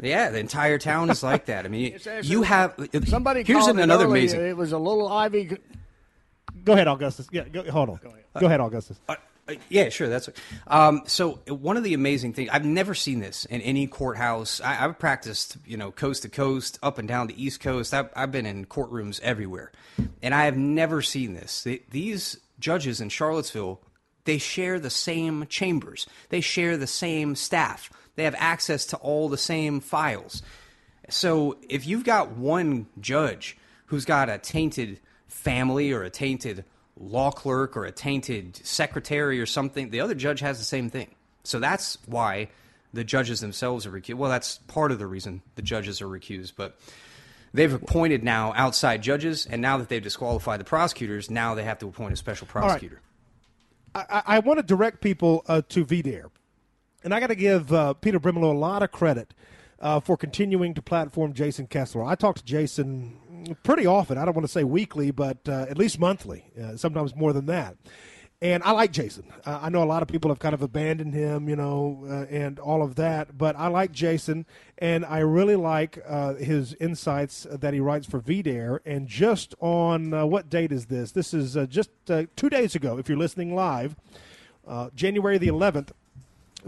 Yeah, 0.00 0.30
the 0.30 0.38
entire 0.38 0.78
town 0.78 1.10
is 1.10 1.22
like 1.22 1.46
that. 1.46 1.64
I 1.64 1.68
mean, 1.68 1.98
you 2.22 2.42
have 2.42 2.74
somebody 3.06 3.42
Here's 3.42 3.64
called 3.64 3.78
it 3.78 3.82
another 3.82 4.04
early, 4.04 4.20
amazing. 4.20 4.40
It 4.46 4.56
was 4.56 4.72
a 4.72 4.78
little 4.78 5.08
Ivy. 5.08 5.58
Go 6.64 6.72
ahead, 6.72 6.88
Augustus. 6.88 7.28
Yeah, 7.30 7.44
go, 7.48 7.70
hold 7.70 7.90
on. 7.90 8.00
Go 8.38 8.46
ahead, 8.46 8.60
Augustus. 8.60 8.98
Uh, 9.08 9.16
yeah, 9.68 9.88
sure. 9.88 10.08
That's 10.08 10.28
um, 10.66 11.02
so. 11.06 11.38
One 11.46 11.76
of 11.76 11.84
the 11.84 11.94
amazing 11.94 12.32
things 12.32 12.50
I've 12.52 12.64
never 12.64 12.94
seen 12.94 13.20
this 13.20 13.44
in 13.44 13.60
any 13.60 13.86
courthouse. 13.86 14.60
I, 14.60 14.84
I've 14.84 14.98
practiced, 14.98 15.56
you 15.64 15.76
know, 15.76 15.92
coast 15.92 16.22
to 16.22 16.28
coast, 16.28 16.78
up 16.82 16.98
and 16.98 17.06
down 17.06 17.28
the 17.28 17.42
East 17.42 17.60
Coast. 17.60 17.94
I've, 17.94 18.10
I've 18.16 18.32
been 18.32 18.46
in 18.46 18.66
courtrooms 18.66 19.20
everywhere, 19.20 19.72
and 20.22 20.34
I 20.34 20.44
have 20.46 20.56
never 20.56 21.00
seen 21.00 21.34
this. 21.34 21.62
They, 21.62 21.82
these 21.90 22.38
judges 22.58 23.00
in 23.00 23.08
Charlottesville, 23.08 23.80
they 24.24 24.38
share 24.38 24.80
the 24.80 24.90
same 24.90 25.46
chambers. 25.46 26.06
They 26.28 26.40
share 26.40 26.76
the 26.76 26.88
same 26.88 27.36
staff. 27.36 27.90
They 28.16 28.24
have 28.24 28.34
access 28.38 28.86
to 28.86 28.96
all 28.96 29.28
the 29.28 29.38
same 29.38 29.80
files. 29.80 30.42
So 31.08 31.56
if 31.68 31.86
you've 31.86 32.04
got 32.04 32.32
one 32.32 32.86
judge 33.00 33.56
who's 33.86 34.04
got 34.04 34.28
a 34.28 34.38
tainted 34.38 34.98
family 35.28 35.92
or 35.92 36.02
a 36.02 36.10
tainted 36.10 36.64
law 36.98 37.30
clerk 37.30 37.76
or 37.76 37.84
a 37.84 37.92
tainted 37.92 38.56
secretary 38.66 39.40
or 39.40 39.46
something, 39.46 39.90
the 39.90 40.00
other 40.00 40.14
judge 40.14 40.40
has 40.40 40.58
the 40.58 40.64
same 40.64 40.90
thing. 40.90 41.14
So 41.44 41.60
that's 41.60 41.98
why 42.06 42.48
the 42.92 43.04
judges 43.04 43.40
themselves 43.40 43.86
are 43.86 43.90
recused. 43.90 44.14
Well, 44.14 44.30
that's 44.30 44.58
part 44.66 44.90
of 44.90 44.98
the 44.98 45.06
reason 45.06 45.42
the 45.54 45.62
judges 45.62 46.00
are 46.00 46.06
recused, 46.08 46.52
but 46.56 46.78
they've 47.52 47.72
appointed 47.72 48.24
now 48.24 48.52
outside 48.56 49.02
judges, 49.02 49.46
and 49.46 49.60
now 49.62 49.76
that 49.78 49.88
they've 49.88 50.02
disqualified 50.02 50.58
the 50.58 50.64
prosecutors, 50.64 51.30
now 51.30 51.54
they 51.54 51.64
have 51.64 51.78
to 51.80 51.86
appoint 51.88 52.14
a 52.14 52.16
special 52.16 52.46
prosecutor. 52.46 53.00
I, 53.94 54.04
I- 54.08 54.22
I 54.36 54.38
want 54.40 54.58
to 54.58 54.62
direct 54.64 55.00
people 55.02 55.44
uh, 55.46 55.62
to 55.68 55.84
VDARE. 55.84 56.30
And 57.04 57.14
I 57.14 57.20
got 57.20 57.28
to 57.28 57.34
give 57.34 57.72
uh, 57.72 57.94
Peter 57.94 58.18
Brimelow 58.18 58.52
a 58.52 58.58
lot 58.58 58.82
of 58.82 58.90
credit 58.90 59.34
uh, 59.80 60.00
for 60.00 60.16
continuing 60.16 60.74
to 60.74 60.82
platform 60.82 61.32
Jason 61.32 61.66
Kessler. 61.66 62.04
I 62.04 62.14
talk 62.14 62.36
to 62.36 62.44
Jason 62.44 63.56
pretty 63.62 63.86
often. 63.86 64.18
I 64.18 64.24
don't 64.24 64.34
want 64.34 64.46
to 64.46 64.52
say 64.52 64.64
weekly, 64.64 65.10
but 65.10 65.48
uh, 65.48 65.66
at 65.68 65.78
least 65.78 66.00
monthly, 66.00 66.46
uh, 66.60 66.76
sometimes 66.76 67.14
more 67.14 67.32
than 67.32 67.46
that. 67.46 67.76
And 68.42 68.62
I 68.64 68.72
like 68.72 68.92
Jason. 68.92 69.24
Uh, 69.46 69.60
I 69.62 69.70
know 69.70 69.82
a 69.82 69.86
lot 69.86 70.02
of 70.02 70.08
people 70.08 70.30
have 70.30 70.38
kind 70.38 70.54
of 70.54 70.60
abandoned 70.60 71.14
him, 71.14 71.48
you 71.48 71.56
know, 71.56 72.04
uh, 72.06 72.26
and 72.30 72.58
all 72.58 72.82
of 72.82 72.96
that. 72.96 73.38
But 73.38 73.56
I 73.56 73.68
like 73.68 73.92
Jason, 73.92 74.44
and 74.76 75.06
I 75.06 75.20
really 75.20 75.56
like 75.56 76.04
his 76.38 76.74
insights 76.74 77.46
that 77.50 77.72
he 77.72 77.80
writes 77.80 78.06
for 78.06 78.20
VDARE. 78.20 78.80
And 78.84 79.08
just 79.08 79.54
on 79.58 80.10
what 80.28 80.50
date 80.50 80.70
is 80.70 80.86
this? 80.86 81.12
This 81.12 81.32
is 81.32 81.56
just 81.70 81.88
two 82.04 82.50
days 82.50 82.74
ago, 82.74 82.98
if 82.98 83.08
you're 83.08 83.16
listening 83.16 83.54
live, 83.54 83.96
January 84.94 85.38
the 85.38 85.48
11th. 85.48 85.92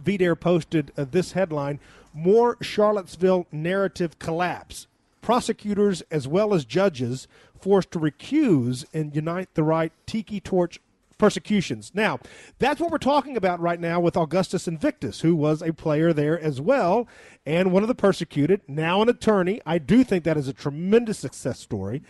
VDARE 0.01 0.38
posted 0.38 0.92
uh, 0.96 1.05
this 1.11 1.32
headline 1.32 1.80
More 2.12 2.57
Charlottesville 2.61 3.46
narrative 3.53 4.18
collapse. 4.18 4.86
Prosecutors 5.20 6.03
as 6.11 6.26
well 6.26 6.55
as 6.55 6.64
judges 6.64 7.28
forced 7.59 7.90
to 7.90 7.99
recuse 7.99 8.84
and 8.94 9.14
unite 9.14 9.55
the 9.55 9.62
right 9.62 9.92
tiki 10.07 10.40
torch 10.40 10.80
persecutions. 11.18 11.90
Now, 11.94 12.20
that's 12.59 12.80
what 12.80 12.90
we're 12.90 12.99
talking 12.99 13.36
about 13.36 13.61
right 13.61 13.80
now 13.80 13.99
with 14.01 14.16
Augustus 14.16 14.68
Invictus, 14.68 15.20
who 15.20 15.34
was 15.34 15.61
a 15.61 15.72
player 15.72 16.12
there 16.12 16.38
as 16.38 16.61
well 16.61 17.09
and 17.44 17.72
one 17.72 17.82
of 17.82 17.88
the 17.88 17.94
persecuted, 17.94 18.61
now 18.68 19.03
an 19.03 19.09
attorney. 19.09 19.61
I 19.66 19.78
do 19.78 20.05
think 20.05 20.24
that 20.24 20.36
is 20.36 20.49
a 20.49 20.53
tremendous 20.53 21.18
success 21.18 21.59
story 21.59 22.03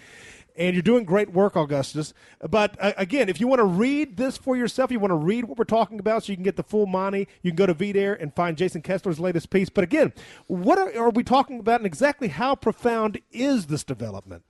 and 0.59 0.74
you're 0.74 0.82
doing 0.82 1.04
great 1.04 1.32
work, 1.32 1.56
Augustus. 1.56 2.12
But 2.40 2.76
uh, 2.80 2.92
again, 2.96 3.28
if 3.28 3.40
you 3.40 3.46
want 3.46 3.61
to 3.61 3.64
read 3.64 4.16
this 4.16 4.36
for 4.36 4.56
yourself, 4.56 4.90
you 4.90 4.98
want 4.98 5.12
to 5.12 5.16
read 5.16 5.44
what 5.44 5.56
we're 5.56 5.64
talking 5.64 6.00
about, 6.00 6.24
so 6.24 6.32
you 6.32 6.36
can 6.36 6.42
get 6.42 6.56
the 6.56 6.62
full 6.62 6.86
money. 6.86 7.28
You 7.42 7.52
can 7.52 7.56
go 7.56 7.66
to 7.66 7.74
VDARE 7.74 8.20
and 8.20 8.34
find 8.34 8.59
Jason 8.59 8.82
Kessler's 8.82 9.20
latest 9.20 9.50
piece. 9.50 9.70
But 9.70 9.84
again, 9.84 10.12
what 10.48 10.78
are, 10.78 10.94
are 10.98 11.11
we 11.11 11.22
talking 11.22 11.61
about, 11.61 11.80
and 11.80 11.86
exactly 11.86 12.28
how 12.28 12.56
profound 12.56 13.20
is 13.30 13.66
this 13.66 13.84
development? 13.84 14.42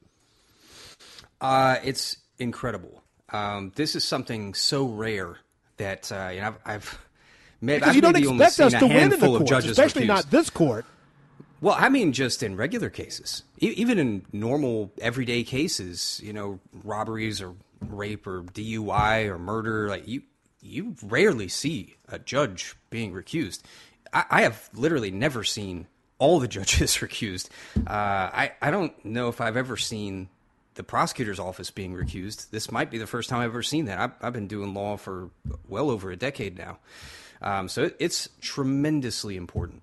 Uh, 1.40 1.76
it's 1.84 2.16
incredible. 2.38 3.02
Um, 3.30 3.72
this 3.76 3.94
is 3.94 4.02
something 4.02 4.54
so 4.54 4.86
rare 4.86 5.36
that 5.76 6.10
uh, 6.10 6.30
you 6.32 6.40
know 6.40 6.46
I've, 6.48 6.58
I've 6.64 6.98
met. 7.60 7.76
Because 7.76 7.90
I've 7.90 7.94
you 7.96 8.00
don't 8.00 8.16
expect 8.16 8.60
us 8.60 8.72
to 8.72 8.86
win 8.86 8.96
in 8.96 9.10
the 9.10 9.16
handful 9.16 9.36
of 9.36 9.46
judges 9.46 9.72
especially 9.72 10.06
not 10.06 10.30
this 10.30 10.48
court. 10.48 10.86
Well, 11.60 11.76
I 11.78 11.88
mean, 11.88 12.12
just 12.12 12.42
in 12.42 12.56
regular 12.56 12.88
cases, 12.88 13.42
e- 13.60 13.74
even 13.76 13.98
in 13.98 14.24
normal 14.32 14.92
everyday 15.00 15.42
cases, 15.42 16.20
you 16.22 16.32
know, 16.32 16.60
robberies 16.84 17.40
or 17.42 17.54
rape 17.80 18.26
or 18.26 18.42
DUI 18.42 19.26
or 19.28 19.38
murder, 19.38 19.88
like 19.88 20.06
you, 20.06 20.22
you 20.60 20.94
rarely 21.02 21.48
see 21.48 21.96
a 22.08 22.18
judge 22.18 22.76
being 22.90 23.12
recused. 23.12 23.62
I, 24.12 24.24
I 24.30 24.42
have 24.42 24.70
literally 24.72 25.10
never 25.10 25.42
seen 25.42 25.86
all 26.18 26.38
the 26.38 26.48
judges 26.58 26.96
recused. 26.98 27.48
Uh, 27.76 27.82
I, 27.90 28.52
I 28.62 28.70
don't 28.70 29.04
know 29.04 29.28
if 29.28 29.40
I've 29.40 29.56
ever 29.56 29.76
seen 29.76 30.28
the 30.74 30.84
prosecutor's 30.84 31.40
office 31.40 31.72
being 31.72 31.92
recused. 31.92 32.50
This 32.50 32.70
might 32.70 32.88
be 32.88 32.98
the 32.98 33.06
first 33.06 33.28
time 33.28 33.40
I've 33.40 33.50
ever 33.50 33.64
seen 33.64 33.86
that. 33.86 33.98
I've, 33.98 34.12
I've 34.22 34.32
been 34.32 34.46
doing 34.46 34.74
law 34.74 34.96
for 34.96 35.30
well 35.68 35.90
over 35.90 36.12
a 36.12 36.16
decade 36.16 36.56
now. 36.56 36.78
Um, 37.42 37.68
so 37.68 37.84
it, 37.84 37.96
it's 37.98 38.28
tremendously 38.40 39.36
important. 39.36 39.82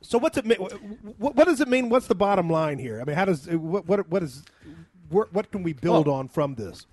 So 0.00 0.18
what's 0.18 0.38
it 0.38 0.46
mean? 0.46 0.58
What, 0.58 1.34
what 1.34 1.46
does 1.46 1.60
it 1.60 1.68
mean? 1.68 1.88
What's 1.88 2.06
the 2.06 2.14
bottom 2.14 2.48
line 2.50 2.78
here? 2.78 3.00
I 3.00 3.04
mean, 3.04 3.16
how 3.16 3.24
does 3.24 3.48
what 3.48 3.86
what, 3.86 4.08
what 4.08 4.22
is 4.22 4.44
what, 5.08 5.32
what 5.32 5.50
can 5.50 5.62
we 5.62 5.72
build 5.72 6.06
Well- 6.06 6.16
on 6.16 6.28
from 6.28 6.54
this? 6.54 6.86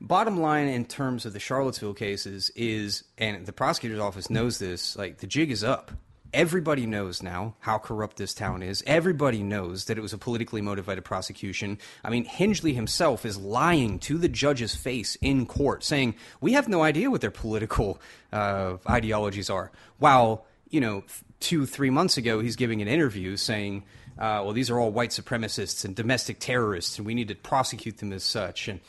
Bottom 0.00 0.40
line 0.40 0.68
in 0.68 0.84
terms 0.84 1.26
of 1.26 1.32
the 1.32 1.40
Charlottesville 1.40 1.94
cases 1.94 2.50
is, 2.54 3.02
and 3.18 3.44
the 3.46 3.52
prosecutor's 3.52 3.98
office 3.98 4.30
knows 4.30 4.60
this, 4.60 4.94
like 4.94 5.18
the 5.18 5.26
jig 5.26 5.50
is 5.50 5.64
up. 5.64 5.90
Everybody 6.32 6.86
knows 6.86 7.20
now 7.20 7.56
how 7.58 7.78
corrupt 7.78 8.16
this 8.16 8.32
town 8.32 8.62
is. 8.62 8.84
Everybody 8.86 9.42
knows 9.42 9.86
that 9.86 9.98
it 9.98 10.00
was 10.00 10.12
a 10.12 10.18
politically 10.18 10.60
motivated 10.60 11.04
prosecution. 11.04 11.78
I 12.04 12.10
mean, 12.10 12.26
Hingeley 12.26 12.74
himself 12.74 13.26
is 13.26 13.38
lying 13.38 13.98
to 14.00 14.18
the 14.18 14.28
judge's 14.28 14.72
face 14.72 15.16
in 15.16 15.46
court, 15.46 15.82
saying, 15.82 16.14
We 16.40 16.52
have 16.52 16.68
no 16.68 16.82
idea 16.82 17.10
what 17.10 17.20
their 17.20 17.32
political 17.32 18.00
uh, 18.32 18.76
ideologies 18.88 19.50
are. 19.50 19.72
While, 19.98 20.46
you 20.68 20.80
know, 20.80 21.02
two, 21.40 21.66
three 21.66 21.90
months 21.90 22.16
ago, 22.16 22.40
he's 22.40 22.56
giving 22.56 22.82
an 22.82 22.88
interview 22.88 23.36
saying, 23.36 23.84
uh, 24.18 24.42
Well, 24.44 24.52
these 24.52 24.70
are 24.70 24.78
all 24.78 24.90
white 24.90 25.10
supremacists 25.10 25.84
and 25.84 25.94
domestic 25.94 26.38
terrorists, 26.40 26.98
and 26.98 27.06
we 27.06 27.14
need 27.14 27.28
to 27.28 27.34
prosecute 27.34 27.98
them 27.98 28.12
as 28.12 28.24
such. 28.24 28.68
And 28.68 28.80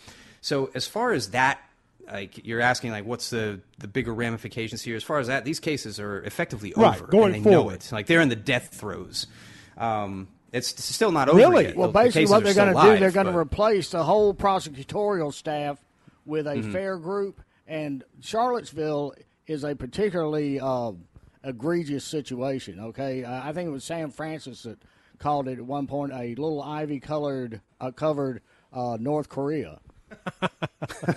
so, 0.42 0.70
as 0.74 0.88
far 0.88 1.12
as 1.14 1.32
that, 1.32 1.60
like 2.12 2.44
you're 2.46 2.62
asking, 2.62 2.92
like 2.92 3.06
what's 3.06 3.30
the 3.30 3.60
the 3.78 3.88
bigger 3.88 4.14
ramifications 4.14 4.82
here? 4.82 4.96
As 4.96 5.04
far 5.04 5.20
as 5.20 5.28
that, 5.28 5.46
these 5.46 5.60
cases 5.60 6.00
are 6.00 6.22
effectively 6.24 6.74
over, 6.74 6.82
Right, 7.04 7.10
going 7.10 7.36
and 7.36 7.46
they 7.46 7.50
know 7.52 7.62
forward. 7.62 7.76
it. 7.76 7.92
Like 7.92 8.08
they're 8.08 8.22
in 8.22 8.30
the 8.30 8.36
death 8.36 8.70
throes. 8.74 9.28
Um, 9.78 10.28
it's 10.52 10.84
still 10.84 11.12
not 11.12 11.30
over 11.30 11.38
Really? 11.38 11.66
yet. 11.66 11.76
Well, 11.78 11.90
The 11.92 12.00
basically, 12.00 12.22
cases 12.22 12.32
what 12.32 12.44
they're 12.44 12.54
going 12.56 12.74
to 12.76 12.82
do, 12.82 13.00
they're 13.00 13.12
going 13.12 13.28
to 13.28 13.32
but- 13.34 13.38
replace 13.38 13.92
the 13.92 14.04
whole 14.04 14.34
prosecutorial 14.34 15.32
staff 15.32 15.78
with 16.26 16.48
a 16.48 16.56
Mhm. 16.56 16.72
fair 16.72 16.98
group. 16.98 17.42
And 17.68 18.04
Charlottesville 18.22 19.14
is 19.46 19.64
a 19.64 19.76
particularly 19.76 20.60
uh, 20.60 20.94
egregious 21.44 22.04
situation. 22.06 22.80
Okay, 22.80 23.24
uh, 23.24 23.42
I 23.48 23.54
think 23.54 23.68
it 23.68 23.72
was 23.72 23.84
Sam 23.84 24.12
Francis 24.12 24.64
that 24.64 24.78
called 25.20 25.48
it 25.48 25.60
at 25.60 25.66
one 25.66 25.88
point 25.88 26.12
a 26.14 26.30
little 26.30 26.62
ivy 26.62 27.00
colored 27.00 27.62
uh, 27.82 27.92
covered 27.92 28.42
uh, 28.74 28.98
North 29.00 29.30
Korea. 29.30 29.80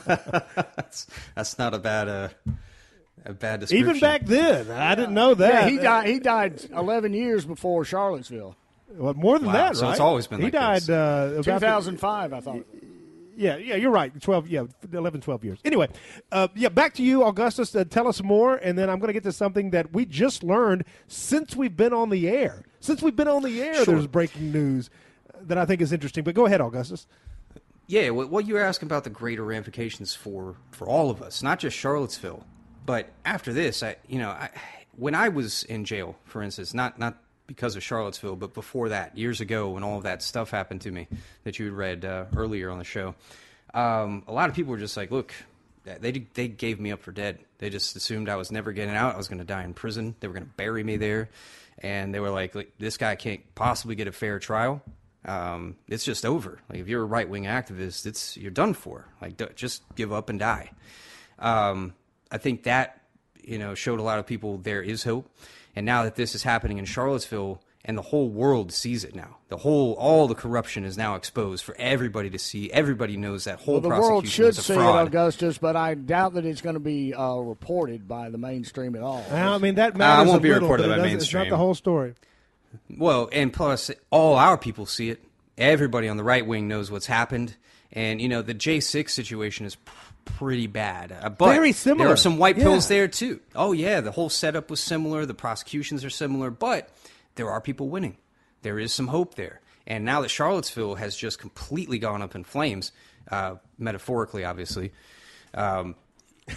that's, 0.05 1.07
that's 1.35 1.59
not 1.59 1.75
a 1.75 1.79
bad 1.79 2.09
uh, 2.09 2.29
a 3.25 3.33
bad 3.33 3.61
description. 3.61 3.89
Even 3.89 4.01
back 4.01 4.25
then, 4.27 4.71
I 4.71 4.95
didn't 4.95 5.15
know 5.15 5.35
that. 5.35 5.65
Yeah, 5.65 5.69
he 5.71 5.79
died. 5.79 6.07
He 6.09 6.19
died 6.19 6.63
eleven 6.75 7.13
years 7.15 7.45
before 7.45 7.85
Charlottesville. 7.85 8.57
Well, 8.95 9.15
more 9.15 9.39
than 9.39 9.47
Wow, 9.49 9.55
that, 9.55 9.77
so 9.77 9.87
right? 9.87 9.93
it's 9.93 10.01
always 10.01 10.27
been 10.27 10.41
he 10.41 10.45
like 10.45 10.53
died 10.53 10.83
this. 10.83 10.89
Uh, 10.91 11.31
about 11.39 11.45
the- 11.61 11.67
2005, 11.67 12.33
I 12.35 12.41
thought. 12.41 12.67
Yeah, 13.37 13.57
yeah, 13.57 13.77
you're 13.77 13.91
right. 13.91 14.13
12, 14.21 14.49
yeah, 14.49 14.65
11, 14.93 15.21
12 15.23 15.45
years. 15.45 15.59
Anyway, 15.65 15.89
uh, 16.31 16.49
yeah, 16.55 16.69
back 16.69 16.95
to 16.95 17.03
you, 17.03 17.25
Augustus. 17.25 17.75
Uh, 17.75 17.85
tell 17.85 18.07
us 18.07 18.23
more, 18.23 18.57
and 18.57 18.77
then 18.79 18.91
I'm 18.91 18.99
going 18.99 19.09
to 19.09 19.13
get 19.15 19.23
to 19.25 19.33
something 19.33 19.71
that 19.71 19.93
we 19.93 20.05
just 20.05 20.43
learned 20.43 20.85
since 21.09 21.57
we've 21.57 21.77
been 21.77 21.93
on 21.93 22.11
the 22.11 22.29
air. 22.29 22.65
Since 22.81 23.01
we've 23.03 23.17
been 23.17 23.29
on 23.29 23.43
the 23.43 23.63
air, 23.63 23.75
Sure. 23.77 23.87
there's 23.87 24.07
breaking 24.07 24.53
news 24.53 24.91
that 25.41 25.57
I 25.59 25.65
think 25.65 25.81
is 25.81 25.93
interesting. 25.93 26.25
But 26.25 26.35
go 26.35 26.47
ahead, 26.47 26.61
Augustus. 26.61 27.07
Yeah, 27.87 28.11
what, 28.11 28.31
what 28.31 28.47
you 28.47 28.55
were 28.55 28.61
asking 28.63 28.87
about 28.89 29.05
the 29.05 29.11
greater 29.11 29.45
ramifications 29.45 30.15
for 30.15 30.57
for 30.71 30.87
all 30.87 31.11
of 31.11 31.21
us, 31.23 31.43
not 31.43 31.59
just 31.59 31.77
Charlottesville, 31.77 32.45
but 32.87 33.11
after 33.25 33.53
this, 33.53 33.83
I 33.83 33.97
you 34.09 34.19
know, 34.19 34.31
I, 34.31 34.51
when 34.97 35.15
I 35.15 35.29
was 35.29 35.65
in 35.65 35.85
jail, 35.85 36.17
for 36.25 36.43
instance, 36.43 36.73
not 36.75 36.99
not 36.99 37.19
because 37.55 37.77
of 37.77 37.83
Charlottesville, 37.83 38.37
but 38.37 38.55
before 38.55 38.89
that, 38.89 39.19
years 39.19 39.43
ago, 39.43 39.69
when 39.71 39.83
all 39.83 39.99
of 39.99 40.05
that 40.05 40.23
stuff 40.23 40.51
happened 40.51 40.81
to 40.81 40.91
me 40.91 41.07
that 41.45 41.59
you 41.59 41.67
had 41.67 41.75
read 41.75 42.05
uh, 42.05 42.25
earlier 42.35 42.71
on 42.71 42.79
the 42.79 42.85
show, 42.85 43.15
um, 43.75 44.25
a 44.27 44.33
lot 44.33 44.49
of 44.49 44.57
people 44.57 44.71
were 44.71 44.79
just 44.79 44.97
like, 44.97 45.11
"Look, 45.11 45.35
they 45.85 46.27
they 46.35 46.49
gave 46.49 46.81
me 46.81 46.93
up 46.93 47.03
for 47.03 47.13
dead. 47.13 47.39
They 47.59 47.69
just 47.69 47.95
assumed 47.95 48.29
I 48.29 48.37
was 48.37 48.51
never 48.51 48.73
getting 48.73 48.95
out. 48.95 49.15
I 49.15 49.19
was 49.19 49.29
going 49.29 49.39
to 49.39 49.45
die 49.45 49.65
in 49.65 49.75
prison. 49.75 50.15
They 50.21 50.29
were 50.29 50.35
going 50.35 50.47
to 50.47 50.53
bury 50.57 50.83
me 50.83 50.97
there, 50.97 51.29
and 51.79 52.15
they 52.15 52.21
were 52.21 52.31
like, 52.31 52.55
"This 52.79 52.97
guy 52.97 53.15
can't 53.15 53.43
possibly 53.55 53.95
get 53.95 54.09
a 54.09 54.13
fair 54.13 54.39
trial. 54.39 54.83
Um, 55.25 55.77
it's 55.89 56.05
just 56.05 56.25
over. 56.25 56.59
Like 56.71 56.81
if 56.81 56.89
you're 56.89 57.03
a 57.03 57.07
right 57.07 57.29
wing 57.29 57.45
activist, 57.45 58.07
it's 58.07 58.37
you're 58.37 58.51
done 58.51 58.73
for. 58.73 59.07
Like 59.21 59.55
just 59.55 59.83
give 59.95 60.13
up 60.13 60.31
and 60.31 60.39
die." 60.39 60.71
Um, 61.39 61.93
I 62.31 62.39
think 62.39 62.63
that 62.63 63.03
you 63.43 63.59
know 63.59 63.75
showed 63.75 64.01
a 64.01 64.03
lot 64.03 64.19
of 64.19 64.27
people 64.27 64.57
there 64.59 64.83
is 64.83 65.05
hope, 65.05 65.31
and 65.77 65.87
now 65.87 66.03
that 66.05 66.17
this 66.17 66.35
is 66.35 66.43
happening 66.43 66.79
in 66.79 66.85
Charlottesville 66.85 67.61
and 67.85 67.99
the 67.99 68.03
whole 68.03 68.29
world 68.29 68.73
sees 68.73 69.03
it 69.03 69.13
now. 69.15 69.39
The 69.49 69.57
whole, 69.57 69.95
all 69.95 70.29
the 70.29 70.37
corruption 70.37 70.85
is 70.85 70.97
now 70.97 71.17
exposed 71.17 71.65
for 71.65 71.75
everybody 71.81 72.31
to 72.31 72.39
see. 72.39 72.71
Everybody 72.71 73.17
knows 73.17 73.43
that 73.45 73.59
whole 73.61 73.75
well, 73.75 73.81
the 73.81 73.89
prosecution 73.89 74.13
world 74.13 74.29
should 74.29 74.47
is 74.51 74.59
a 74.59 74.63
see 74.63 74.75
fraud. 74.75 75.05
it, 75.05 75.09
Augustus, 75.09 75.59
but 75.59 75.75
I 75.75 75.95
doubt 75.95 76.35
that 76.35 76.47
it's 76.47 76.61
going 76.61 76.75
to 76.75 76.81
be 76.81 77.13
uh, 77.13 77.35
reported 77.39 78.07
by 78.07 78.31
the 78.31 78.39
mainstream 78.39 78.95
at 78.95 79.03
all. 79.03 79.25
I 79.33 79.59
mean 79.59 79.75
that 79.75 79.97
Uh, 79.97 79.99
matters. 79.99 80.27
it 80.27 80.29
won't 80.29 80.39
a 80.39 80.43
be 80.43 80.49
little, 80.51 80.63
reported 80.69 80.83
by 80.85 80.87
it 80.87 80.97
doesn't- 80.99 81.11
mainstream. 81.11 81.43
It's 81.43 81.51
not 81.51 81.55
the 81.55 81.59
whole 81.59 81.75
story. 81.75 82.15
Well, 82.97 83.29
and 83.33 83.53
plus, 83.53 83.91
all 84.11 84.37
our 84.37 84.57
people 84.57 84.87
see 84.87 85.11
it. 85.11 85.23
Everybody 85.59 86.09
on 86.09 86.17
the 86.17 86.25
right 86.25 86.47
wing 86.47 86.69
knows 86.69 86.91
what's 86.91 87.07
happened, 87.07 87.57
and 87.93 88.21
you 88.23 88.29
know 88.29 88.43
the 88.43 88.55
J 88.55 88.81
six 88.81 89.13
situation 89.13 89.67
is 89.67 89.75
p- 89.75 89.93
pretty 90.25 90.67
bad. 90.67 91.13
Uh, 91.13 91.29
but 91.31 91.53
Very 91.53 91.73
similar. 91.73 92.07
There 92.07 92.15
are 92.15 92.17
some 92.17 92.39
white 92.39 92.57
pills 92.57 92.91
Yeah. 92.91 92.97
there 92.97 93.09
too. 93.09 93.41
Oh 93.55 93.73
yeah, 93.73 94.01
the 94.01 94.13
whole 94.13 94.29
setup 94.31 94.71
was 94.71 94.81
similar. 94.81 95.27
The 95.27 95.35
prosecutions 95.35 96.05
are 96.05 96.11
similar, 96.11 96.51
but 96.51 96.89
there 97.35 97.51
are 97.51 97.61
people 97.61 97.89
winning. 97.89 98.17
There 98.63 98.79
is 98.79 98.93
some 98.93 99.09
hope 99.09 99.35
there. 99.35 99.61
And 99.87 100.05
now 100.05 100.21
that 100.21 100.29
Charlottesville 100.29 100.95
has 100.97 101.17
just 101.17 101.39
completely 101.39 101.99
gone 101.99 102.23
up 102.23 102.35
in 102.35 102.45
flames, 102.45 102.93
uh, 103.31 103.57
metaphorically, 103.79 104.45
obviously. 104.45 104.93
Um, 105.55 105.97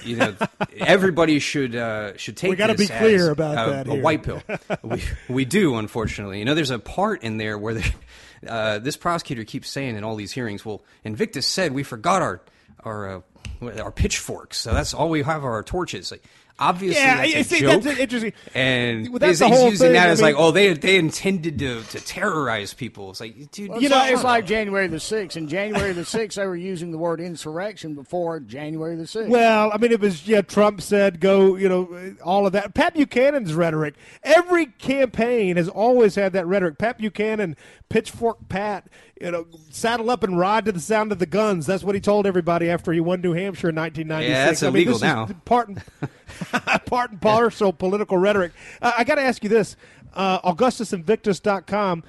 you 0.03 0.15
know, 0.15 0.35
everybody 0.77 1.39
should 1.39 1.75
uh, 1.75 2.15
should 2.17 2.37
take. 2.37 2.49
We 2.51 2.55
gotta 2.55 2.75
be 2.75 2.87
clear 2.87 3.29
about 3.31 3.67
a, 3.67 3.71
that 3.71 3.87
A 3.87 3.95
white 3.95 4.23
pill. 4.23 4.41
we 4.83 5.01
we 5.29 5.45
do, 5.45 5.75
unfortunately. 5.75 6.39
You 6.39 6.45
know, 6.45 6.55
there's 6.55 6.71
a 6.71 6.79
part 6.79 7.23
in 7.23 7.37
there 7.37 7.57
where 7.57 7.81
uh, 8.47 8.79
this 8.79 8.97
prosecutor 8.97 9.43
keeps 9.43 9.69
saying 9.69 9.95
in 9.95 10.03
all 10.03 10.15
these 10.15 10.31
hearings, 10.31 10.65
"Well, 10.65 10.83
Invictus 11.03 11.45
said 11.47 11.71
we 11.71 11.83
forgot 11.83 12.21
our 12.21 12.41
our 12.85 13.23
uh, 13.61 13.81
our 13.81 13.91
pitchforks, 13.91 14.57
so 14.57 14.73
that's 14.73 14.93
all 14.93 15.09
we 15.09 15.23
have 15.23 15.43
are 15.43 15.53
our 15.53 15.63
torches." 15.63 16.11
Like, 16.11 16.23
obviously, 16.59 17.01
Yeah, 17.01 17.17
that's 17.17 17.33
you 17.33 17.39
a 17.39 17.43
see, 17.43 17.59
joke. 17.59 17.81
that's 17.83 17.99
interesting. 17.99 18.33
And 18.53 19.09
Well, 19.09 19.19
that's 19.19 19.31
he's, 19.31 19.39
the 19.39 19.47
he's 19.47 19.57
whole 19.57 19.69
using 19.71 19.85
thing. 19.87 19.93
that 19.93 20.07
I 20.07 20.11
as 20.11 20.19
mean- 20.21 20.33
like, 20.33 20.35
"Oh, 20.41 20.51
they 20.51 20.73
they 20.73 20.97
intended 20.97 21.59
to 21.59 21.83
to 21.83 21.99
terrorize 21.99 22.73
people." 22.73 23.09
It's 23.11 23.19
like, 23.19 23.51
dude, 23.51 23.69
Well, 23.71 23.81
you 23.81 23.89
know, 23.89 23.95
like, 23.97 24.13
it's 24.13 24.23
like 24.23 24.45
January 24.45 24.87
the 24.87 24.97
6th. 24.99 25.35
In 25.37 25.47
January 25.47 25.93
the 25.93 26.01
6th, 26.05 26.35
they 26.35 26.45
were 26.45 26.55
using 26.55 26.91
the 26.91 26.97
word 26.97 27.19
insurrection 27.19 27.93
before 27.95 28.39
January 28.39 28.95
the 28.95 29.03
6th. 29.03 29.27
Well, 29.27 29.71
I 29.73 29.77
mean, 29.77 29.91
it 29.91 29.99
was 29.99 30.27
yeah. 30.27 30.41
Trump 30.41 30.81
said 30.81 31.19
go, 31.19 31.55
you 31.55 31.67
know, 31.69 32.15
all 32.23 32.45
of 32.47 32.53
that. 32.53 32.73
Pat 32.73 32.93
Buchanan's 32.95 33.53
rhetoric. 33.53 33.95
Every 34.23 34.65
campaign 34.67 35.57
has 35.57 35.67
always 35.69 36.15
had 36.15 36.33
that 36.33 36.45
rhetoric. 36.47 36.77
Pat 36.77 36.97
Buchanan, 36.97 37.55
Pitchfork 37.89 38.47
Pat, 38.49 38.87
you 39.21 39.31
know, 39.31 39.45
saddle 39.71 40.09
up 40.09 40.23
and 40.23 40.37
ride 40.39 40.65
to 40.65 40.71
the 40.71 40.79
sound 40.79 41.11
of 41.11 41.19
the 41.19 41.25
guns. 41.25 41.65
That's 41.65 41.83
what 41.83 41.95
he 41.95 42.01
told 42.01 42.25
everybody 42.27 42.69
after 42.69 42.91
he 42.91 42.99
won 42.99 43.21
New 43.21 43.33
Hampshire 43.33 43.69
in 43.69 43.75
1996. 43.75 44.29
Yeah, 44.29 44.45
that's 44.45 44.63
I 44.63 44.67
mean, 44.67 44.75
illegal 44.75 44.93
this 44.93 45.01
now. 45.01 45.25
Is 45.25 45.31
part 45.45 45.69
and 45.69 45.81
part 46.85 47.11
and 47.11 47.21
parcel 47.21 47.73
political 47.73 48.17
rhetoric. 48.17 48.51
Uh, 48.81 48.93
I 48.97 49.03
got 49.03 49.15
to 49.15 49.21
ask 49.21 49.43
you 49.43 49.49
this: 49.49 49.75
uh, 50.13 50.39
AugustusInvictus.com. 50.41 52.03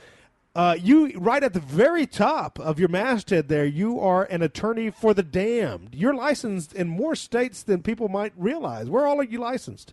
Uh, 0.54 0.74
you 0.80 1.12
right 1.18 1.42
at 1.42 1.52
the 1.52 1.60
very 1.60 2.06
top 2.06 2.58
of 2.58 2.78
your 2.78 2.88
masthead 2.88 3.48
there, 3.48 3.66
you 3.66 4.00
are 4.00 4.24
an 4.24 4.40
attorney 4.40 4.90
for 4.90 5.12
the 5.12 5.22
damned. 5.22 5.90
You're 5.92 6.14
licensed 6.14 6.72
in 6.72 6.88
more 6.88 7.14
states 7.14 7.62
than 7.62 7.82
people 7.82 8.08
might 8.08 8.32
realize. 8.38 8.88
Where 8.88 9.06
all 9.06 9.20
are 9.20 9.24
you 9.24 9.38
licensed? 9.38 9.92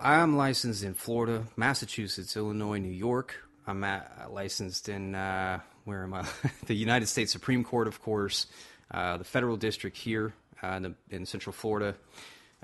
I'm 0.00 0.36
licensed 0.36 0.84
in 0.84 0.92
Florida, 0.92 1.44
Massachusetts, 1.56 2.36
Illinois, 2.36 2.78
New 2.78 2.92
York. 2.92 3.34
I'm 3.66 3.82
at, 3.84 4.28
licensed 4.30 4.90
in 4.90 5.14
uh, 5.14 5.60
where 5.84 6.02
am 6.02 6.14
I? 6.14 6.26
the 6.66 6.74
United 6.74 7.06
States 7.06 7.32
Supreme 7.32 7.64
Court, 7.64 7.88
of 7.88 8.00
course, 8.02 8.46
uh, 8.90 9.16
the 9.16 9.24
federal 9.24 9.56
district 9.56 9.96
here 9.96 10.34
uh, 10.62 10.68
in, 10.68 10.82
the, 10.82 10.94
in 11.10 11.26
Central 11.26 11.52
Florida, 11.52 11.94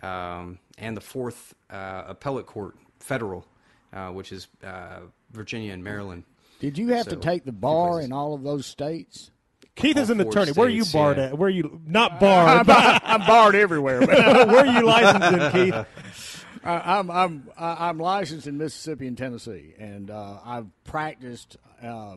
um, 0.03 0.59
and 0.79 0.97
the 0.97 1.01
fourth 1.01 1.55
uh, 1.71 2.05
appellate 2.09 2.47
court, 2.47 2.77
federal, 3.01 3.47
uh, 3.93 4.09
which 4.09 4.33
is 4.33 4.49
uh, 4.65 5.01
Virginia 5.33 5.73
and 5.73 5.83
Maryland. 5.83 6.25
Did 6.61 6.79
you 6.79 6.89
have 6.89 7.07
to 7.09 7.17
take 7.17 7.45
the 7.45 7.53
bar 7.53 8.01
in 8.01 8.13
all 8.13 8.35
of 8.35 8.43
those 8.43 8.67
states? 8.67 9.31
Keith 9.77 9.97
is 9.97 10.11
an 10.11 10.21
All 10.21 10.25
four 10.25 10.43
attorney. 10.43 10.53
Where 10.53 10.67
are 10.67 10.71
you 10.71 10.85
barred 10.87 11.19
yeah. 11.19 11.27
at? 11.27 11.39
Where 11.39 11.47
are 11.47 11.51
you 11.51 11.81
not 11.87 12.19
barred? 12.19 12.69
I'm, 12.69 13.01
I'm 13.21 13.27
barred 13.27 13.55
everywhere. 13.55 14.01
but 14.01 14.09
where 14.49 14.67
are 14.67 14.81
you 14.81 14.85
licensed 14.85 15.33
in, 15.33 15.53
Keith? 15.53 15.87
I, 16.65 16.99
I'm 16.99 17.11
I'm 17.11 17.51
I- 17.57 17.89
I'm 17.89 17.99
licensed 17.99 18.49
in 18.49 18.59
Mississippi 18.59 19.07
and 19.07 19.17
Tennessee, 19.17 19.75
and 19.79 20.11
uh, 20.11 20.41
I've 20.45 20.67
practiced 20.83 21.57
uh, 21.81 22.17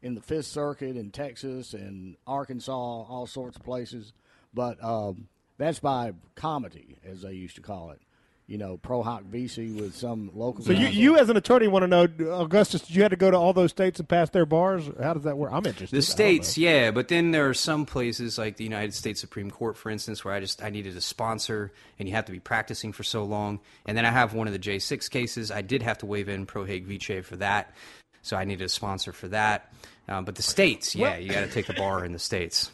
in 0.00 0.14
the 0.14 0.20
Fifth 0.20 0.46
Circuit 0.46 0.96
in 0.96 1.10
Texas 1.10 1.74
and 1.74 2.16
Arkansas, 2.26 2.72
all 2.72 3.26
sorts 3.26 3.56
of 3.56 3.64
places. 3.64 4.12
But 4.54 4.82
um, 4.84 5.26
that's 5.62 5.80
by 5.80 6.12
comity, 6.34 6.96
as 7.04 7.22
they 7.22 7.32
used 7.32 7.56
to 7.56 7.62
call 7.62 7.90
it. 7.90 8.00
You 8.48 8.58
know, 8.58 8.76
pro 8.76 9.02
hac 9.02 9.22
vice 9.22 9.56
with 9.56 9.94
some 9.94 10.30
local. 10.34 10.64
So 10.64 10.72
you, 10.72 10.88
you 10.88 11.16
as 11.16 11.30
an 11.30 11.36
attorney 11.36 11.68
want 11.68 11.84
to 11.84 11.86
know, 11.86 12.02
Augustus? 12.34 12.82
Did 12.82 12.96
you 12.96 13.02
had 13.02 13.12
to 13.12 13.16
go 13.16 13.30
to 13.30 13.36
all 13.36 13.52
those 13.52 13.70
states 13.70 13.98
and 13.98 14.06
pass 14.06 14.28
their 14.30 14.44
bars? 14.44 14.90
How 15.00 15.14
does 15.14 15.22
that 15.22 15.38
work? 15.38 15.52
I'm 15.52 15.64
interested. 15.64 15.96
The 15.96 16.02
states, 16.02 16.58
yeah, 16.58 16.90
but 16.90 17.08
then 17.08 17.30
there 17.30 17.48
are 17.48 17.54
some 17.54 17.86
places 17.86 18.36
like 18.38 18.56
the 18.56 18.64
United 18.64 18.92
States 18.92 19.20
Supreme 19.20 19.50
Court, 19.50 19.76
for 19.76 19.90
instance, 19.90 20.24
where 20.24 20.34
I 20.34 20.40
just 20.40 20.62
I 20.62 20.70
needed 20.70 20.96
a 20.96 21.00
sponsor, 21.00 21.72
and 21.98 22.08
you 22.08 22.14
have 22.14 22.26
to 22.26 22.32
be 22.32 22.40
practicing 22.40 22.92
for 22.92 23.04
so 23.04 23.22
long. 23.22 23.60
And 23.86 23.96
then 23.96 24.04
I 24.04 24.10
have 24.10 24.34
one 24.34 24.48
of 24.48 24.52
the 24.52 24.58
J 24.58 24.80
six 24.80 25.08
cases. 25.08 25.50
I 25.50 25.62
did 25.62 25.80
have 25.82 25.98
to 25.98 26.06
waive 26.06 26.28
in 26.28 26.44
pro 26.44 26.66
hac 26.66 26.82
vice 26.82 27.24
for 27.24 27.36
that, 27.36 27.72
so 28.22 28.36
I 28.36 28.44
needed 28.44 28.64
a 28.64 28.68
sponsor 28.68 29.12
for 29.12 29.28
that. 29.28 29.72
Um, 30.08 30.24
but 30.24 30.34
the 30.34 30.42
states, 30.42 30.94
yeah, 30.96 31.16
you 31.16 31.30
got 31.32 31.42
to 31.42 31.50
take 31.50 31.68
the 31.68 31.74
bar 31.74 32.04
in 32.04 32.12
the 32.12 32.18
states. 32.18 32.72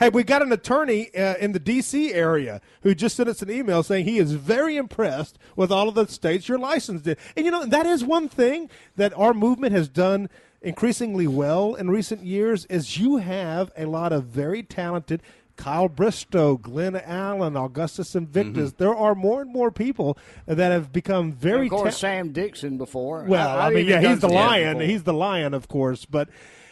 Hey, 0.00 0.08
we 0.08 0.24
got 0.24 0.40
an 0.40 0.50
attorney 0.50 1.14
uh, 1.14 1.34
in 1.34 1.52
the 1.52 1.58
D.C. 1.58 2.14
area 2.14 2.62
who 2.80 2.94
just 2.94 3.16
sent 3.16 3.28
us 3.28 3.42
an 3.42 3.50
email 3.50 3.82
saying 3.82 4.06
he 4.06 4.16
is 4.16 4.32
very 4.32 4.78
impressed 4.78 5.38
with 5.56 5.70
all 5.70 5.90
of 5.90 5.94
the 5.94 6.06
states 6.06 6.48
you're 6.48 6.58
licensed 6.58 7.06
in. 7.06 7.18
And 7.36 7.44
you 7.44 7.52
know, 7.52 7.66
that 7.66 7.84
is 7.84 8.02
one 8.02 8.26
thing 8.26 8.70
that 8.96 9.12
our 9.12 9.34
movement 9.34 9.74
has 9.74 9.90
done 9.90 10.30
increasingly 10.62 11.26
well 11.26 11.74
in 11.74 11.90
recent 11.90 12.24
years 12.24 12.64
is 12.70 12.96
you 12.96 13.18
have 13.18 13.70
a 13.76 13.84
lot 13.84 14.10
of 14.10 14.24
very 14.24 14.62
talented 14.62 15.22
Kyle 15.56 15.90
Bristow, 15.90 16.56
Glenn 16.56 16.96
Allen, 16.96 17.54
Augustus 17.54 18.14
Invictus. 18.14 18.72
There 18.72 18.96
are 18.96 19.14
more 19.14 19.42
and 19.42 19.52
more 19.52 19.70
people 19.70 20.16
that 20.46 20.72
have 20.72 20.94
become 20.94 21.30
very 21.30 21.66
of 21.66 21.72
course, 21.72 21.96
ta- 21.96 22.08
Sam 22.08 22.32
Dixon 22.32 22.78
before. 22.78 23.24
well, 23.28 23.58
I, 23.60 23.68
mean, 23.68 23.86
yeah, 23.86 24.00
he's 24.00 24.20
the 24.20 24.28
lion. 24.28 24.78
before. 24.78 24.90
He's 24.90 25.02
the 25.02 25.12
lion, 25.12 25.52
of 25.52 25.68
course. 25.68 26.06
But 26.06 26.30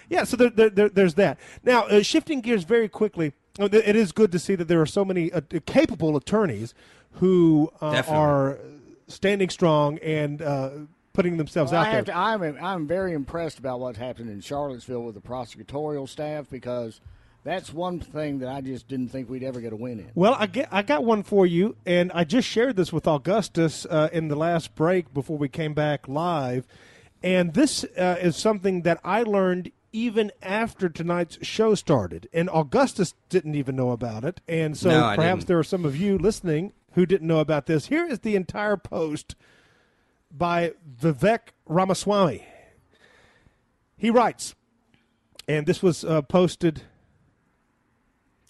yeah, 0.08 0.24
so 0.24 0.36
there, 0.36 0.50
there, 0.50 0.70
there, 0.70 0.88
there's 0.88 1.14
that. 1.14 1.38
Now, 1.64 1.84
uh, 1.86 2.02
shifting 2.02 2.40
gears 2.40 2.64
very 2.64 2.88
quickly, 2.88 3.32
uh, 3.58 3.68
it 3.72 3.96
is 3.96 4.12
good 4.12 4.32
to 4.32 4.38
see 4.38 4.54
that 4.54 4.68
there 4.68 4.80
are 4.80 4.86
so 4.86 5.04
many 5.04 5.32
uh, 5.32 5.40
capable 5.66 6.16
attorneys 6.16 6.74
who 7.12 7.70
uh, 7.80 8.02
are 8.08 8.58
standing 9.08 9.48
strong 9.48 9.98
and 9.98 10.40
uh, 10.42 10.70
putting 11.12 11.36
themselves 11.36 11.72
Well, 11.72 11.80
out 11.80 11.86
I 11.86 11.90
there. 11.90 11.96
have 11.96 12.04
to, 12.06 12.16
I'm 12.16 12.58
I'm 12.62 12.86
very 12.86 13.12
impressed 13.12 13.58
about 13.58 13.80
what's 13.80 13.98
happened 13.98 14.30
in 14.30 14.40
Charlottesville 14.40 15.02
with 15.02 15.14
the 15.14 15.20
prosecutorial 15.20 16.08
staff 16.08 16.46
because 16.50 17.00
that's 17.44 17.72
one 17.72 17.98
thing 18.00 18.40
that 18.40 18.48
I 18.48 18.60
just 18.60 18.88
didn't 18.88 19.08
think 19.08 19.28
we'd 19.30 19.42
ever 19.42 19.60
get 19.60 19.72
a 19.72 19.76
win 19.76 20.00
in. 20.00 20.10
Well, 20.14 20.36
I 20.38 20.46
get, 20.46 20.68
I 20.70 20.82
got 20.82 21.04
one 21.04 21.22
for 21.22 21.46
you, 21.46 21.76
and 21.86 22.12
I 22.12 22.24
just 22.24 22.46
shared 22.46 22.76
this 22.76 22.92
with 22.92 23.06
Augustus 23.06 23.86
uh, 23.86 24.08
in 24.12 24.28
the 24.28 24.36
last 24.36 24.74
break 24.74 25.12
before 25.14 25.38
we 25.38 25.48
came 25.48 25.72
back 25.72 26.06
live, 26.06 26.66
and 27.22 27.54
this 27.54 27.84
uh, 27.96 28.16
is 28.20 28.36
something 28.36 28.82
that 28.82 29.00
I 29.02 29.22
learned 29.22 29.70
even 29.92 30.30
after 30.42 30.88
tonight's 30.88 31.38
show 31.46 31.74
started, 31.74 32.28
and 32.32 32.48
Augustus 32.50 33.14
didn't 33.28 33.54
even 33.54 33.76
know 33.76 33.90
about 33.90 34.24
it, 34.24 34.40
and 34.48 34.76
so 34.76 34.90
No, 34.90 35.16
perhaps 35.16 35.44
there 35.44 35.58
are 35.58 35.64
some 35.64 35.84
of 35.84 35.96
you 35.96 36.18
listening 36.18 36.72
who 36.92 37.06
didn't 37.06 37.26
know 37.26 37.40
about 37.40 37.66
this. 37.66 37.86
Here 37.86 38.06
is 38.06 38.20
the 38.20 38.36
entire 38.36 38.76
post 38.76 39.34
by 40.30 40.72
Vivek 41.00 41.52
Ramaswamy. 41.66 42.46
He 43.96 44.10
writes, 44.10 44.54
and 45.46 45.66
this 45.66 45.82
was 45.82 46.04
uh, 46.04 46.22
posted 46.22 46.82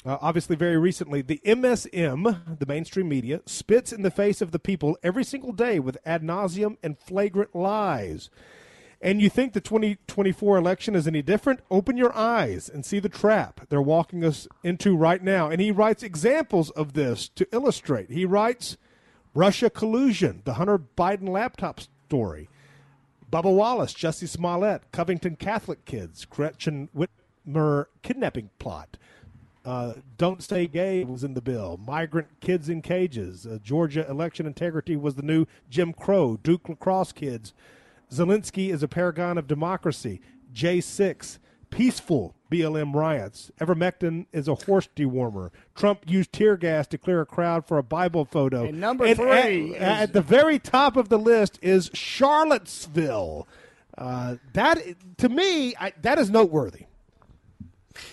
uh, 0.06 0.16
obviously 0.20 0.56
very 0.56 0.78
recently, 0.78 1.22
the 1.22 1.40
MSM, 1.44 2.58
the 2.58 2.66
mainstream 2.66 3.08
media, 3.08 3.40
spits 3.46 3.92
in 3.92 4.02
the 4.02 4.10
face 4.10 4.40
of 4.40 4.52
the 4.52 4.58
people 4.58 4.96
every 5.02 5.24
single 5.24 5.52
day 5.52 5.78
with 5.78 5.98
ad 6.06 6.22
nauseam 6.22 6.78
and 6.82 6.98
flagrant 6.98 7.54
lies. 7.54 8.30
And 9.00 9.22
you 9.22 9.30
think 9.30 9.52
the 9.52 9.60
2024 9.60 10.56
election 10.56 10.96
is 10.96 11.06
any 11.06 11.22
different? 11.22 11.60
Open 11.70 11.96
your 11.96 12.14
eyes 12.16 12.68
and 12.68 12.84
see 12.84 12.98
the 12.98 13.08
trap 13.08 13.60
they're 13.68 13.80
walking 13.80 14.24
us 14.24 14.48
into 14.64 14.96
right 14.96 15.22
now. 15.22 15.48
And 15.48 15.60
he 15.60 15.70
writes 15.70 16.02
examples 16.02 16.70
of 16.70 16.94
this 16.94 17.28
to 17.30 17.46
illustrate. 17.52 18.10
He 18.10 18.24
writes 18.24 18.76
Russia 19.34 19.70
collusion, 19.70 20.42
the 20.44 20.54
Hunter 20.54 20.78
Biden 20.78 21.28
laptop 21.28 21.80
story. 21.80 22.48
Bubba 23.30 23.54
Wallace, 23.54 23.92
Jussie 23.92 24.28
Smollett, 24.28 24.90
Covington 24.90 25.36
Catholic 25.36 25.84
kids, 25.84 26.24
Gretchen 26.24 26.88
Whitmer 26.96 27.86
kidnapping 28.02 28.50
plot. 28.58 28.96
Uh, 29.64 29.94
Don't 30.16 30.42
Stay 30.42 30.66
Gay 30.66 31.04
was 31.04 31.22
in 31.22 31.34
the 31.34 31.42
bill. 31.42 31.78
Migrant 31.86 32.40
kids 32.40 32.68
in 32.68 32.80
cages. 32.80 33.46
Uh, 33.46 33.58
Georgia 33.62 34.08
election 34.08 34.46
integrity 34.46 34.96
was 34.96 35.16
the 35.16 35.22
new 35.22 35.46
Jim 35.68 35.92
Crow. 35.92 36.38
Duke 36.42 36.68
lacrosse 36.68 37.12
kids. 37.12 37.52
Zelensky 38.12 38.70
is 38.72 38.82
a 38.82 38.88
paragon 38.88 39.38
of 39.38 39.46
democracy. 39.46 40.20
J6. 40.52 41.38
Peaceful 41.70 42.34
BLM 42.50 42.94
riots. 42.94 43.50
Ivermectin 43.60 44.24
is 44.32 44.48
a 44.48 44.54
horse 44.54 44.88
dewormer. 44.96 45.50
Trump 45.74 46.04
used 46.06 46.32
tear 46.32 46.56
gas 46.56 46.86
to 46.86 46.96
clear 46.96 47.20
a 47.20 47.26
crowd 47.26 47.66
for 47.66 47.76
a 47.76 47.82
Bible 47.82 48.24
photo. 48.24 48.64
And 48.64 48.80
number 48.80 49.14
three 49.14 49.74
at, 49.76 49.96
is- 49.98 50.02
at 50.04 50.12
the 50.14 50.22
very 50.22 50.58
top 50.58 50.96
of 50.96 51.10
the 51.10 51.18
list 51.18 51.58
is 51.60 51.90
Charlottesville. 51.92 53.46
Uh, 53.98 54.36
that 54.54 54.78
to 55.18 55.28
me, 55.28 55.74
I, 55.78 55.92
that 56.02 56.18
is 56.18 56.30
noteworthy. 56.30 56.86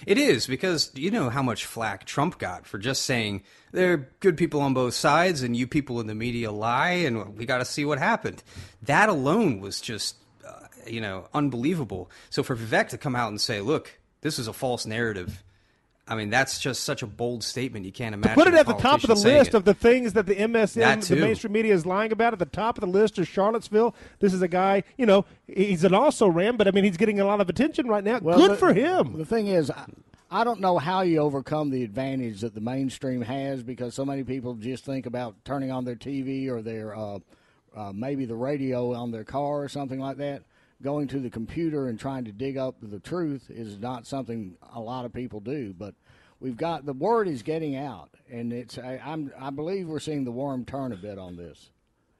It 0.05 0.17
is 0.17 0.47
because 0.47 0.91
you 0.95 1.11
know 1.11 1.29
how 1.29 1.41
much 1.41 1.65
flack 1.65 2.05
Trump 2.05 2.37
got 2.39 2.65
for 2.65 2.77
just 2.77 3.03
saying 3.03 3.43
there 3.71 3.93
are 3.93 4.09
good 4.19 4.37
people 4.37 4.61
on 4.61 4.73
both 4.73 4.93
sides 4.93 5.41
and 5.41 5.55
you 5.55 5.67
people 5.67 5.99
in 5.99 6.07
the 6.07 6.15
media 6.15 6.51
lie 6.51 6.91
and 6.91 7.37
we 7.37 7.45
got 7.45 7.59
to 7.59 7.65
see 7.65 7.85
what 7.85 7.99
happened. 7.99 8.43
That 8.83 9.09
alone 9.09 9.59
was 9.59 9.79
just 9.81 10.17
uh, 10.45 10.67
you 10.85 11.01
know 11.01 11.27
unbelievable. 11.33 12.09
So 12.29 12.43
for 12.43 12.55
Vivek 12.55 12.89
to 12.89 12.97
come 12.97 13.15
out 13.15 13.29
and 13.29 13.39
say, 13.39 13.61
"Look, 13.61 13.99
this 14.21 14.39
is 14.39 14.47
a 14.47 14.53
false 14.53 14.85
narrative." 14.85 15.43
I 16.07 16.15
mean, 16.15 16.29
that's 16.29 16.59
just 16.59 16.83
such 16.83 17.01
a 17.01 17.07
bold 17.07 17.43
statement. 17.43 17.85
You 17.85 17.91
can't 17.91 18.13
imagine. 18.13 18.35
Put 18.35 18.47
it 18.47 18.53
at 18.53 18.67
the 18.67 18.73
top 18.73 19.03
of 19.03 19.07
the 19.07 19.15
list 19.15 19.49
it. 19.49 19.53
of 19.55 19.65
the 19.65 19.73
things 19.73 20.13
that 20.13 20.27
the 20.27 20.35
MSN, 20.35 20.75
That 20.75 21.01
the 21.01 21.15
mainstream 21.15 21.53
media 21.53 21.73
is 21.73 21.85
lying 21.85 22.11
about. 22.11 22.33
At 22.33 22.39
the 22.39 22.45
top 22.45 22.77
of 22.77 22.81
the 22.81 22.87
list 22.87 23.17
is 23.17 23.27
Charlottesville. 23.27 23.95
This 24.19 24.31
is 24.31 24.41
a 24.43 24.47
guy, 24.47 24.83
you 24.97 25.07
know, 25.07 25.25
he's 25.47 25.83
an 25.83 25.95
also 25.95 26.27
ran, 26.27 26.57
but 26.57 26.67
I 26.67 26.71
mean, 26.71 26.83
he's 26.83 26.97
getting 26.97 27.19
a 27.19 27.25
lot 27.25 27.41
of 27.41 27.49
attention 27.49 27.87
right 27.87 28.03
now. 28.03 28.19
Well, 28.19 28.37
Good 28.37 28.51
the- 28.51 28.57
for 28.57 28.73
him. 28.73 29.17
The 29.17 29.25
thing 29.25 29.47
is, 29.47 29.71
I, 29.71 29.85
I 30.29 30.43
don't 30.43 30.59
know 30.59 30.77
how 30.77 31.01
you 31.01 31.19
overcome 31.19 31.71
the 31.71 31.83
advantage 31.83 32.41
that 32.41 32.53
the 32.53 32.61
mainstream 32.61 33.21
has 33.21 33.63
because 33.63 33.95
so 33.95 34.05
many 34.05 34.23
people 34.23 34.53
just 34.53 34.85
think 34.85 35.07
about 35.07 35.35
turning 35.43 35.71
on 35.71 35.85
their 35.85 35.95
TV 35.95 36.49
or 36.49 36.61
their 36.61 36.95
uh, 36.95 37.19
uh, 37.75 37.91
maybe 37.93 38.25
the 38.25 38.35
radio 38.35 38.93
on 38.93 39.11
their 39.11 39.23
car 39.23 39.63
or 39.63 39.69
something 39.69 39.99
like 39.99 40.17
that. 40.17 40.43
Going 40.81 41.07
to 41.07 41.19
the 41.19 41.29
computer 41.29 41.87
and 41.87 41.99
trying 41.99 42.25
to 42.25 42.31
dig 42.31 42.57
up 42.57 42.75
the 42.81 42.99
truth 42.99 43.49
is 43.49 43.79
not 43.79 44.05
something 44.05 44.57
a 44.73 44.79
lot 44.79 45.05
of 45.05 45.13
people 45.13 45.39
do, 45.39 45.73
but. 45.77 45.95
We've 46.41 46.57
got 46.57 46.85
the 46.85 46.91
word 46.93 47.29
is 47.29 47.43
getting 47.43 47.77
out, 47.77 48.09
and 48.29 48.51
it's. 48.51 48.77
I, 48.77 49.01
I'm. 49.03 49.31
I 49.39 49.51
believe 49.51 49.87
we're 49.87 49.99
seeing 49.99 50.25
the 50.25 50.31
worm 50.31 50.65
turn 50.65 50.91
a 50.91 50.97
bit 50.97 51.17
on 51.17 51.37
this. 51.37 51.71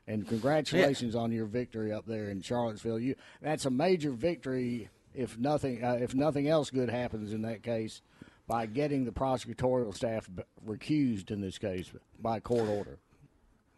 And 0.08 0.28
congratulations 0.28 1.16
on 1.16 1.32
your 1.32 1.46
victory 1.46 1.92
up 1.92 2.06
there 2.06 2.30
in 2.30 2.42
Charlottesville. 2.42 3.00
You 3.00 3.16
that's 3.42 3.66
a 3.66 3.70
major 3.70 4.12
victory 4.12 4.90
if 5.14 5.38
nothing 5.38 5.84
uh, 5.84 5.98
if 6.00 6.14
nothing 6.14 6.48
else 6.48 6.70
good 6.70 6.90
happens 6.90 7.34
in 7.34 7.42
that 7.42 7.64
case 7.64 8.02
by 8.48 8.68
getting 8.68 9.06
the 9.06 9.12
prosecutorial 9.12 9.96
staff 9.96 10.30
recused 10.68 11.32
in 11.32 11.42
this 11.42 11.58
case 11.58 11.92
by 12.20 12.40
court 12.40 12.70
order. 12.70 13.00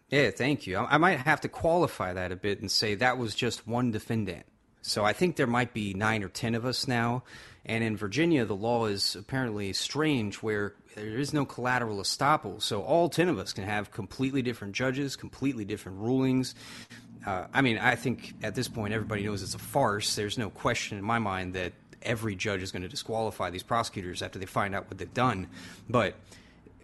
Yeah, 0.10 0.32
thank 0.32 0.68
you. 0.68 0.78
I, 0.78 0.96
I 0.96 0.98
might 0.98 1.20
have 1.20 1.42
to 1.42 1.50
qualify 1.50 2.14
that 2.14 2.32
a 2.32 2.36
bit 2.36 2.60
and 2.60 2.70
say 2.70 2.96
that 2.96 3.18
was 3.18 3.34
just 3.34 3.68
one 3.68 3.92
defendant. 3.92 4.46
So 4.82 5.04
I 5.04 5.14
think 5.14 5.36
there 5.36 5.48
might 5.48 5.74
be 5.74 5.94
nine 5.94 6.24
or 6.24 6.30
ten 6.30 6.56
of 6.56 6.66
us 6.66 6.88
now. 6.88 7.24
And 7.66 7.84
in 7.84 7.98
Virginia, 7.98 8.46
the 8.46 8.56
law 8.56 8.86
is 8.86 9.16
apparently 9.16 9.74
strange 9.74 10.38
where 10.38 10.74
there 10.96 11.20
is 11.20 11.34
no 11.34 11.46
collateral 11.46 11.98
estoppel. 11.98 12.62
So 12.62 12.82
all 12.82 13.10
10 13.10 13.28
of 13.28 13.38
us 13.38 13.52
can 13.52 13.66
have 13.66 13.92
completely 13.92 14.42
different 14.42 14.74
judges, 14.74 15.18
completely 15.18 15.66
different 15.66 16.00
rulings. 16.00 16.56
Uh, 17.26 17.48
I 17.54 17.62
mean, 17.62 17.78
I 17.78 17.96
think 17.96 18.36
at 18.42 18.56
this 18.56 18.70
point 18.70 18.94
everybody 18.94 19.24
knows 19.24 19.44
it's 19.44 19.54
a 19.54 19.60
farce. 19.60 20.16
There's 20.16 20.38
no 20.38 20.50
question 20.50 20.98
in 20.98 21.04
my 21.04 21.20
mind 21.20 21.56
that 21.56 21.74
every 22.02 22.36
judge 22.36 22.62
is 22.62 22.72
going 22.72 22.84
to 22.84 22.88
disqualify 22.88 23.50
these 23.50 23.64
prosecutors 23.64 24.22
after 24.22 24.40
they 24.40 24.46
find 24.46 24.74
out 24.74 24.88
what 24.90 24.98
they've 24.98 25.14
done. 25.14 25.48
But 25.90 26.16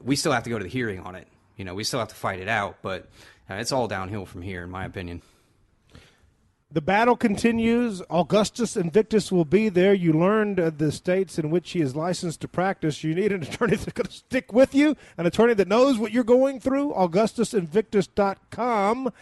we 0.02 0.18
still 0.18 0.34
have 0.34 0.44
to 0.44 0.50
go 0.50 0.58
to 0.58 0.64
the 0.64 0.70
hearing 0.70 1.00
on 1.00 1.16
it. 1.16 1.28
You 1.56 1.64
know, 1.64 1.76
we 1.76 1.86
still 1.86 2.00
have 2.00 2.10
to 2.10 2.16
fight 2.16 2.42
it 2.42 2.50
out. 2.50 2.80
But 2.82 3.08
uh, 3.50 3.56
it's 3.56 3.72
all 3.72 3.88
downhill 3.88 4.26
from 4.26 4.42
here, 4.42 4.64
in 4.64 4.70
my 4.70 4.84
opinion. 4.84 5.22
The 6.74 6.82
battle 6.82 7.16
continues. 7.16 8.02
Augustus 8.10 8.76
Invictus 8.76 9.32
will 9.32 9.46
be 9.46 9.70
there. 9.70 9.94
You 9.94 10.12
learned 10.12 10.58
the 10.58 10.92
states 10.92 11.38
in 11.38 11.52
which 11.52 11.74
he 11.74 11.82
is 11.82 11.96
licensed 11.96 12.42
to 12.42 12.48
practice. 12.48 13.04
You 13.04 13.14
need 13.14 13.32
an 13.32 13.44
attorney 13.44 13.76
that's 13.76 13.94
going 13.94 14.08
to 14.08 14.12
stick 14.12 14.52
with 14.52 14.74
you, 14.74 14.96
an 15.16 15.28
attorney 15.28 15.54
that 15.54 15.68
knows 15.68 16.00
what 16.00 16.12
you're 16.12 16.24
going 16.24 16.60
through. 16.60 16.92
AugustusInvictus.com. 16.94 19.14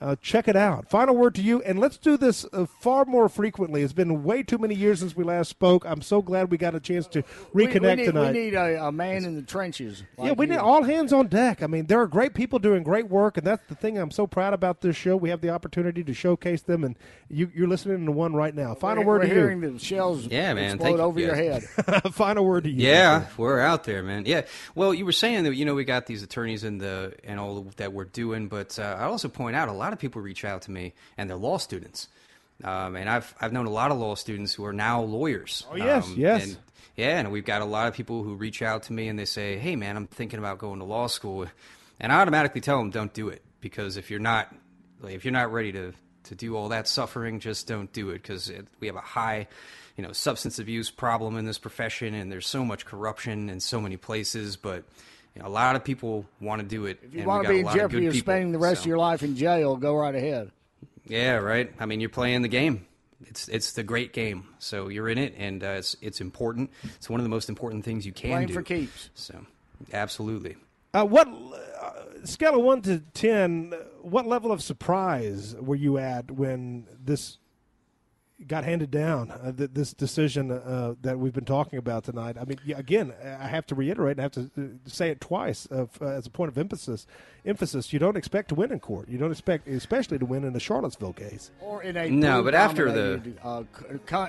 Uh, 0.00 0.16
check 0.22 0.48
it 0.48 0.56
out. 0.56 0.88
Final 0.88 1.14
word 1.14 1.34
to 1.34 1.42
you, 1.42 1.60
and 1.60 1.78
let's 1.78 1.98
do 1.98 2.16
this 2.16 2.46
uh, 2.54 2.64
far 2.80 3.04
more 3.04 3.28
frequently. 3.28 3.82
It's 3.82 3.92
been 3.92 4.22
way 4.24 4.42
too 4.42 4.56
many 4.56 4.74
years 4.74 5.00
since 5.00 5.14
we 5.14 5.24
last 5.24 5.50
spoke. 5.50 5.84
I'm 5.84 6.00
so 6.00 6.22
glad 6.22 6.50
we 6.50 6.56
got 6.56 6.74
a 6.74 6.80
chance 6.80 7.06
to 7.08 7.22
reconnect 7.54 7.82
we, 7.82 7.94
need, 7.96 8.04
tonight. 8.06 8.32
We 8.32 8.38
need 8.40 8.54
a, 8.54 8.86
a 8.86 8.92
man 8.92 9.26
in 9.26 9.36
the 9.36 9.42
trenches. 9.42 10.02
yeah, 10.18 10.32
we 10.32 10.46
you. 10.46 10.52
need 10.52 10.58
all 10.58 10.82
hands 10.84 11.12
on 11.12 11.26
deck. 11.26 11.62
I 11.62 11.66
mean, 11.66 11.84
there 11.84 12.00
are 12.00 12.06
great 12.06 12.32
people 12.32 12.58
doing 12.58 12.82
great 12.82 13.08
work, 13.10 13.36
and 13.36 13.46
that's 13.46 13.66
the 13.68 13.74
thing 13.74 13.98
I'm 13.98 14.10
so 14.10 14.26
proud 14.26 14.54
about 14.54 14.80
this 14.80 14.96
show. 14.96 15.18
We 15.18 15.28
have 15.28 15.42
the 15.42 15.50
opportunity 15.50 16.02
to 16.02 16.14
showcase 16.14 16.62
them, 16.62 16.82
and 16.82 16.96
you, 17.28 17.50
you're 17.54 17.68
listening 17.68 18.06
to 18.06 18.12
one 18.12 18.32
right 18.34 18.54
now. 18.54 18.74
Final 18.74 19.04
We're- 19.04 19.06
word 19.06 19.20
we're 19.22 19.28
to 19.28 19.34
hearing 19.34 19.62
you. 19.62 19.72
the 19.72 19.78
shells 19.78 20.24
Yeah, 20.26 20.54
man. 20.54 20.76
explode 20.76 20.86
Thank 20.86 20.96
you, 20.96 21.02
over 21.04 21.20
your 21.20 21.34
head. 21.34 21.62
Final 22.14 22.46
word 22.46 22.64
to 22.64 22.70
you. 22.70 22.86
Yeah, 22.86 23.26
we're 23.36 23.60
out 23.60 23.84
there, 23.84 24.02
man. 24.02 24.24
Yeah. 24.24 24.42
Well, 24.74 24.94
you 24.94 25.04
were 25.04 25.12
saying 25.12 25.44
that 25.44 25.54
you 25.54 25.66
know 25.66 25.74
we 25.74 25.84
got 25.84 26.06
these 26.06 26.22
attorneys 26.22 26.64
and 26.64 26.80
the 26.80 27.12
and 27.24 27.38
all 27.38 27.66
that 27.76 27.92
we're 27.92 28.04
doing, 28.06 28.48
but 28.48 28.78
uh, 28.78 28.96
I 28.98 29.04
also 29.04 29.28
point 29.28 29.56
out 29.56 29.68
a 29.68 29.72
lot 29.72 29.89
of 29.92 29.98
people 29.98 30.20
reach 30.22 30.44
out 30.44 30.62
to 30.62 30.70
me 30.70 30.92
and 31.16 31.28
they're 31.28 31.36
law 31.36 31.58
students, 31.58 32.08
um, 32.64 32.96
and 32.96 33.08
I've 33.08 33.34
I've 33.40 33.52
known 33.52 33.66
a 33.66 33.70
lot 33.70 33.90
of 33.90 33.98
law 33.98 34.14
students 34.14 34.54
who 34.54 34.64
are 34.64 34.72
now 34.72 35.02
lawyers. 35.02 35.66
Oh, 35.70 35.76
yes, 35.76 36.06
Um, 36.06 36.14
yes. 36.16 36.44
And, 36.44 36.56
yeah, 36.96 37.18
and 37.20 37.32
we've 37.32 37.44
got 37.44 37.62
a 37.62 37.64
lot 37.64 37.88
of 37.88 37.94
people 37.94 38.22
who 38.22 38.34
reach 38.34 38.60
out 38.62 38.82
to 38.84 38.92
me 38.92 39.08
and 39.08 39.18
they 39.18 39.24
say, 39.24 39.56
"Hey, 39.58 39.76
man, 39.76 39.96
I'm 39.96 40.06
thinking 40.06 40.38
about 40.38 40.58
going 40.58 40.80
to 40.80 40.84
law 40.84 41.06
school," 41.06 41.46
and 41.98 42.12
I 42.12 42.20
automatically 42.20 42.60
tell 42.60 42.78
them, 42.78 42.90
"Don't 42.90 43.14
do 43.14 43.28
it," 43.28 43.42
because 43.60 43.96
if 43.96 44.10
you're 44.10 44.20
not 44.20 44.54
like, 45.00 45.14
if 45.14 45.24
you're 45.24 45.32
not 45.32 45.52
ready 45.52 45.72
to 45.72 45.92
to 46.24 46.34
do 46.34 46.56
all 46.56 46.68
that 46.68 46.86
suffering, 46.86 47.40
just 47.40 47.66
don't 47.66 47.90
do 47.92 48.10
it 48.10 48.22
because 48.22 48.52
we 48.80 48.86
have 48.88 48.96
a 48.96 49.00
high, 49.00 49.48
you 49.96 50.04
know, 50.04 50.12
substance 50.12 50.58
abuse 50.58 50.90
problem 50.90 51.36
in 51.38 51.46
this 51.46 51.58
profession, 51.58 52.12
and 52.12 52.30
there's 52.30 52.46
so 52.46 52.64
much 52.64 52.84
corruption 52.84 53.48
in 53.48 53.60
so 53.60 53.80
many 53.80 53.96
places. 53.96 54.56
But 54.56 54.84
you 55.34 55.42
know, 55.42 55.48
a 55.48 55.50
lot 55.50 55.76
of 55.76 55.84
people 55.84 56.26
want 56.40 56.60
to 56.60 56.66
do 56.66 56.86
it. 56.86 56.98
If 57.02 57.14
you 57.14 57.20
and 57.20 57.28
want 57.28 57.44
to 57.44 57.50
be 57.50 57.60
in 57.60 57.64
lot 57.66 57.74
of 57.74 57.80
jeopardy 57.80 58.06
of 58.06 58.12
people, 58.12 58.32
spending 58.32 58.52
the 58.52 58.58
rest 58.58 58.78
so- 58.78 58.82
of 58.82 58.86
your 58.86 58.98
life 58.98 59.22
in 59.22 59.36
jail, 59.36 59.76
go 59.76 59.94
right 59.94 60.14
ahead. 60.14 60.50
Yeah, 61.06 61.34
right. 61.36 61.72
I 61.78 61.86
mean, 61.86 62.00
you're 62.00 62.08
playing 62.10 62.42
the 62.42 62.48
game. 62.48 62.86
It's 63.26 63.48
it's 63.48 63.72
the 63.72 63.82
great 63.82 64.12
game. 64.12 64.44
So 64.58 64.88
you're 64.88 65.08
in 65.08 65.18
it, 65.18 65.34
and 65.36 65.62
uh, 65.62 65.68
it's 65.78 65.96
it's 66.00 66.20
important. 66.20 66.70
It's 66.96 67.10
one 67.10 67.20
of 67.20 67.24
the 67.24 67.30
most 67.30 67.48
important 67.48 67.84
things 67.84 68.06
you 68.06 68.12
can 68.12 68.30
Playing 68.30 68.48
do. 68.48 68.54
for 68.54 68.62
keeps. 68.62 69.10
So, 69.14 69.44
absolutely. 69.92 70.56
Uh, 70.94 71.04
what 71.04 71.28
uh, 71.28 71.92
scale 72.24 72.56
of 72.56 72.62
one 72.62 72.80
to 72.82 73.00
ten? 73.12 73.74
What 74.00 74.26
level 74.26 74.52
of 74.52 74.62
surprise 74.62 75.54
were 75.56 75.76
you 75.76 75.98
at 75.98 76.30
when 76.30 76.86
this 77.04 77.36
got 78.46 78.64
handed 78.64 78.90
down? 78.90 79.30
Uh, 79.30 79.52
th- 79.52 79.70
this 79.72 79.92
decision 79.92 80.50
uh, 80.50 80.94
that 81.02 81.18
we've 81.18 81.32
been 81.32 81.44
talking 81.44 81.78
about 81.78 82.04
tonight. 82.04 82.36
I 82.40 82.44
mean, 82.44 82.58
again, 82.76 83.12
I 83.22 83.46
have 83.48 83.66
to 83.66 83.74
reiterate. 83.74 84.18
I 84.18 84.22
have 84.22 84.32
to 84.32 84.50
uh, 84.58 84.62
say 84.86 85.10
it 85.10 85.20
twice 85.20 85.68
uh, 85.70 85.82
f- 85.82 86.00
uh, 86.02 86.06
as 86.06 86.26
a 86.26 86.30
point 86.30 86.48
of 86.48 86.58
emphasis. 86.58 87.06
Emphasis: 87.44 87.92
you 87.92 87.98
don't 87.98 88.16
expect 88.16 88.48
to 88.50 88.54
win 88.54 88.72
in 88.72 88.80
court. 88.80 89.08
You 89.08 89.18
don't 89.18 89.30
expect, 89.30 89.66
especially 89.68 90.18
to 90.18 90.26
win 90.26 90.44
in 90.44 90.52
the 90.52 90.60
Charlottesville 90.60 91.12
case. 91.14 91.50
Or 91.60 91.82
in 91.82 91.96
a 91.96 92.08
No, 92.10 92.42
but 92.42 92.54
after 92.54 92.90
the- 92.90 93.32
uh, 93.42 93.64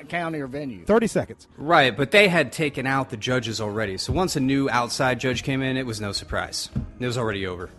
county 0.08 0.40
or 0.40 0.48
venue. 0.48 0.86
Thirty 0.86 1.08
seconds. 1.08 1.48
Right, 1.58 1.96
but 1.96 2.12
they 2.12 2.28
had 2.28 2.52
taken 2.52 2.86
out 2.88 3.10
the 3.10 3.18
judges 3.18 3.60
already. 3.60 3.98
So 3.98 4.14
once 4.14 4.36
a 4.36 4.40
new 4.40 4.70
outside 4.70 5.20
judge 5.20 5.44
came 5.44 5.62
in, 5.62 5.78
it 5.78 5.86
was 5.86 6.00
no 6.02 6.12
surprise. 6.12 6.70
It 7.00 7.06
was 7.06 7.18
already 7.18 7.46
over. 7.48 7.70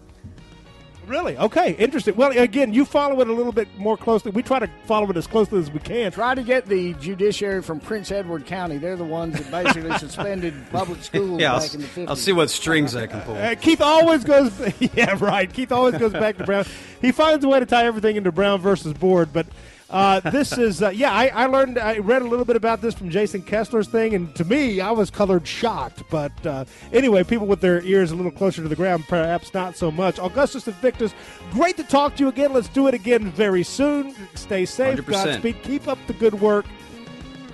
Really? 1.07 1.37
Okay, 1.37 1.73
interesting. 1.73 2.15
Well, 2.17 2.31
again, 2.37 2.73
you 2.73 2.85
follow 2.85 3.21
it 3.21 3.29
a 3.29 3.33
little 3.33 3.53
bit 3.53 3.69
more 3.77 3.97
closely. 3.97 4.31
We 4.31 4.43
try 4.43 4.59
to 4.61 4.69
follow 4.87 5.11
it 5.11 5.17
as 5.17 5.27
closely 5.27 5.59
as 5.59 5.71
we 5.71 5.81
can. 5.81 6.13
Try 6.13 6.35
to 6.35 6.43
get 6.43 6.67
the 6.67 6.95
judiciary 6.95 7.63
from 7.63 7.81
Prince 7.81 8.11
Edward 8.13 8.47
County. 8.47 8.79
They're 8.79 8.97
the 8.97 9.05
ones 9.05 9.37
that 9.39 9.51
basically 9.51 9.97
suspended 9.99 10.55
public 10.71 11.03
schools 11.03 11.41
Yeah, 11.41 11.55
I'll, 11.55 11.63
in 11.63 11.81
the 11.81 11.87
50s. 11.87 12.09
I'll 12.09 12.17
see 12.17 12.33
what 12.33 12.51
strings 12.51 12.95
I 12.95 13.07
can 13.07 13.21
pull. 13.23 13.35
Uh, 13.37 13.55
Keith 13.57 13.81
always 13.81 14.25
goes. 14.25 14.53
Yeah, 14.95 15.17
right. 15.21 15.53
Keith 15.53 15.73
always 15.73 15.97
goes 15.99 16.13
back 16.13 16.37
to 16.39 16.45
Brown. 16.45 16.67
He 17.01 17.13
finds 17.13 17.45
a 17.45 17.49
way 17.49 17.61
to 17.61 17.67
tie 17.67 17.87
everything 17.87 18.17
into 18.17 18.31
Brown 18.33 18.61
versus 18.61 18.93
Board. 18.93 19.33
But 19.33 19.47
uh, 19.93 20.21
this 20.31 20.57
is, 20.57 20.83
uh, 20.83 20.89
yeah. 20.91 21.13
I, 21.13 21.29
I 21.29 21.47
learned. 21.47 21.79
I 21.79 21.99
read 21.99 22.23
a 22.23 22.27
little 22.27 22.45
bit 22.45 22.57
about 22.57 22.81
this 22.81 22.95
from 22.95 23.11
Jason 23.11 23.43
Kessler's 23.43 23.89
thing, 23.89 24.15
and 24.15 24.35
to 24.37 24.45
me, 24.45 24.81
I 24.81 24.91
was 24.91 25.11
colored 25.11 25.47
shocked. 25.47 26.03
But 26.11 26.47
uh, 26.47 26.65
anyway, 26.93 27.23
people 27.25 27.47
with 27.47 27.61
their 27.61 27.83
ears 27.83 28.11
a 28.11 28.17
little 28.17 28.31
closer 28.33 28.63
to 28.63 28.69
the 28.69 28.77
ground, 28.77 29.05
perhaps 29.09 29.53
not 29.53 29.77
so 29.77 29.91
much. 29.91 30.19
Augustus 30.19 30.67
Invictus, 30.67 31.15
great 31.53 31.77
to 31.77 31.85
talk 31.85 32.17
to 32.17 32.23
you 32.25 32.29
again. 32.29 32.53
Let's 32.53 32.69
do 32.69 32.89
it 32.89 32.95
again 32.95 33.31
very 33.33 33.63
soon. 33.63 34.15
Stay 34.35 34.65
safe. 34.65 34.99
100%. 35.01 35.07
Godspeed. 35.11 35.63
Keep 35.63 35.89
up 35.89 35.99
the 36.07 36.15
good 36.15 36.35
work. 36.41 36.65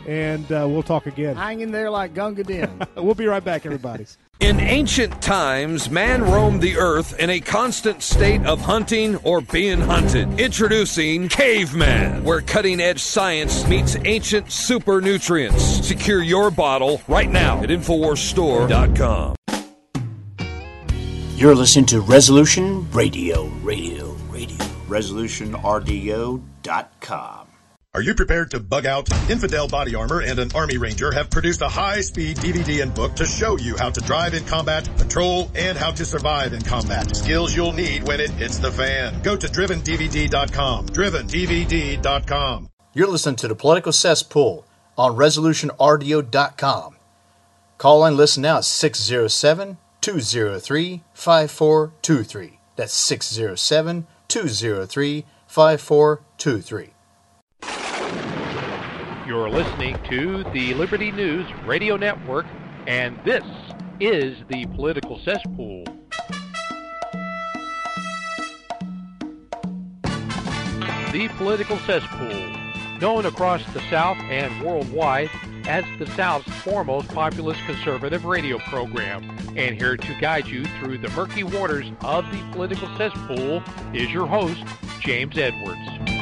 and 0.06 0.50
uh, 0.52 0.66
we'll 0.68 0.82
talk 0.82 1.06
again. 1.06 1.36
Hang 1.36 1.60
in 1.60 1.70
there 1.70 1.90
like 1.90 2.14
Gunga 2.14 2.44
Din. 2.44 2.80
we'll 2.96 3.14
be 3.14 3.26
right 3.26 3.44
back, 3.44 3.66
everybody. 3.66 4.06
In 4.40 4.60
ancient 4.60 5.20
times, 5.20 5.90
man 5.90 6.22
roamed 6.22 6.62
the 6.62 6.76
earth 6.76 7.18
in 7.18 7.28
a 7.28 7.40
constant 7.40 8.04
state 8.04 8.46
of 8.46 8.60
hunting 8.60 9.16
or 9.16 9.40
being 9.40 9.80
hunted. 9.80 10.38
Introducing 10.38 11.28
Caveman, 11.28 12.22
where 12.22 12.40
cutting 12.40 12.80
edge 12.80 13.00
science 13.00 13.66
meets 13.66 13.96
ancient 14.04 14.52
super 14.52 15.00
nutrients. 15.00 15.84
Secure 15.84 16.22
your 16.22 16.52
bottle 16.52 17.02
right 17.08 17.28
now 17.28 17.60
at 17.64 17.68
InfoWarsStore.com. 17.68 19.34
You're 21.34 21.56
listening 21.56 21.86
to 21.86 22.00
Resolution 22.00 22.88
Radio, 22.92 23.46
radio, 23.62 24.12
radio. 24.30 24.56
ResolutionRDO.com. 24.88 27.47
Are 27.98 28.02
you 28.02 28.14
prepared 28.14 28.52
to 28.52 28.60
bug 28.60 28.86
out? 28.86 29.10
Infidel 29.28 29.66
Body 29.66 29.96
Armor 29.96 30.20
and 30.20 30.38
an 30.38 30.52
Army 30.54 30.78
Ranger 30.78 31.10
have 31.10 31.30
produced 31.30 31.62
a 31.62 31.68
high-speed 31.68 32.36
DVD 32.36 32.80
and 32.80 32.94
book 32.94 33.16
to 33.16 33.26
show 33.26 33.58
you 33.58 33.76
how 33.76 33.90
to 33.90 34.00
drive 34.02 34.34
in 34.34 34.44
combat, 34.44 34.88
patrol, 34.96 35.50
and 35.56 35.76
how 35.76 35.90
to 35.90 36.04
survive 36.04 36.52
in 36.52 36.62
combat. 36.62 37.16
Skills 37.16 37.56
you'll 37.56 37.72
need 37.72 38.06
when 38.06 38.20
it 38.20 38.30
hits 38.30 38.58
the 38.58 38.70
fan. 38.70 39.20
Go 39.22 39.36
to 39.36 39.48
drivendvd.com. 39.48 40.86
Drivendvd.com. 40.86 42.68
You're 42.94 43.08
listening 43.08 43.34
to 43.34 43.48
the 43.48 43.56
Political 43.56 43.90
Cesspool 43.90 44.64
on 44.96 45.16
ResolutionRDO.com. 45.16 46.96
Call 47.78 48.04
and 48.04 48.16
listen 48.16 48.42
now 48.44 48.58
at 48.58 48.64
607 48.64 49.76
203 50.00 51.02
5423. 51.14 52.60
That's 52.76 52.92
607 52.92 54.06
203 54.28 55.24
5423. 55.48 56.90
You're 59.28 59.50
listening 59.50 59.98
to 60.08 60.42
the 60.54 60.72
Liberty 60.72 61.12
News 61.12 61.46
Radio 61.66 61.98
Network, 61.98 62.46
and 62.86 63.22
this 63.26 63.44
is 64.00 64.38
the 64.48 64.64
Political 64.68 65.18
Cesspool. 65.18 65.84
The 71.12 71.28
Political 71.36 71.76
Cesspool, 71.80 72.98
known 73.02 73.26
across 73.26 73.62
the 73.74 73.82
South 73.90 74.16
and 74.30 74.64
worldwide 74.64 75.28
as 75.66 75.84
the 75.98 76.06
South's 76.16 76.50
foremost 76.62 77.08
populist 77.08 77.60
conservative 77.66 78.24
radio 78.24 78.56
program. 78.60 79.28
And 79.58 79.76
here 79.76 79.98
to 79.98 80.20
guide 80.22 80.46
you 80.46 80.64
through 80.80 80.96
the 80.96 81.10
murky 81.10 81.44
waters 81.44 81.84
of 82.00 82.24
the 82.32 82.42
political 82.52 82.88
cesspool 82.96 83.62
is 83.92 84.10
your 84.10 84.26
host, 84.26 84.64
James 85.02 85.36
Edwards. 85.36 86.17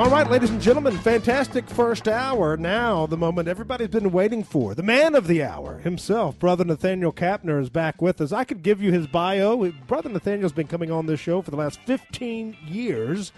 All 0.00 0.08
right, 0.08 0.30
ladies 0.30 0.48
and 0.48 0.62
gentlemen, 0.62 0.96
fantastic 0.96 1.68
first 1.68 2.08
hour. 2.08 2.56
Now, 2.56 3.04
the 3.04 3.18
moment 3.18 3.48
everybody's 3.48 3.88
been 3.88 4.12
waiting 4.12 4.42
for. 4.42 4.74
The 4.74 4.82
man 4.82 5.14
of 5.14 5.26
the 5.26 5.42
hour 5.42 5.76
himself, 5.80 6.38
Brother 6.38 6.64
Nathanael 6.64 7.12
Kapner, 7.12 7.60
is 7.60 7.68
back 7.68 8.00
with 8.00 8.18
us. 8.22 8.32
I 8.32 8.44
could 8.44 8.62
give 8.62 8.80
you 8.80 8.92
his 8.92 9.06
bio. 9.06 9.70
Brother 9.86 10.08
Nathanael's 10.08 10.54
been 10.54 10.68
coming 10.68 10.90
on 10.90 11.04
this 11.04 11.20
show 11.20 11.42
for 11.42 11.50
the 11.50 11.58
last 11.58 11.80
15 11.80 12.56
years. 12.66 13.32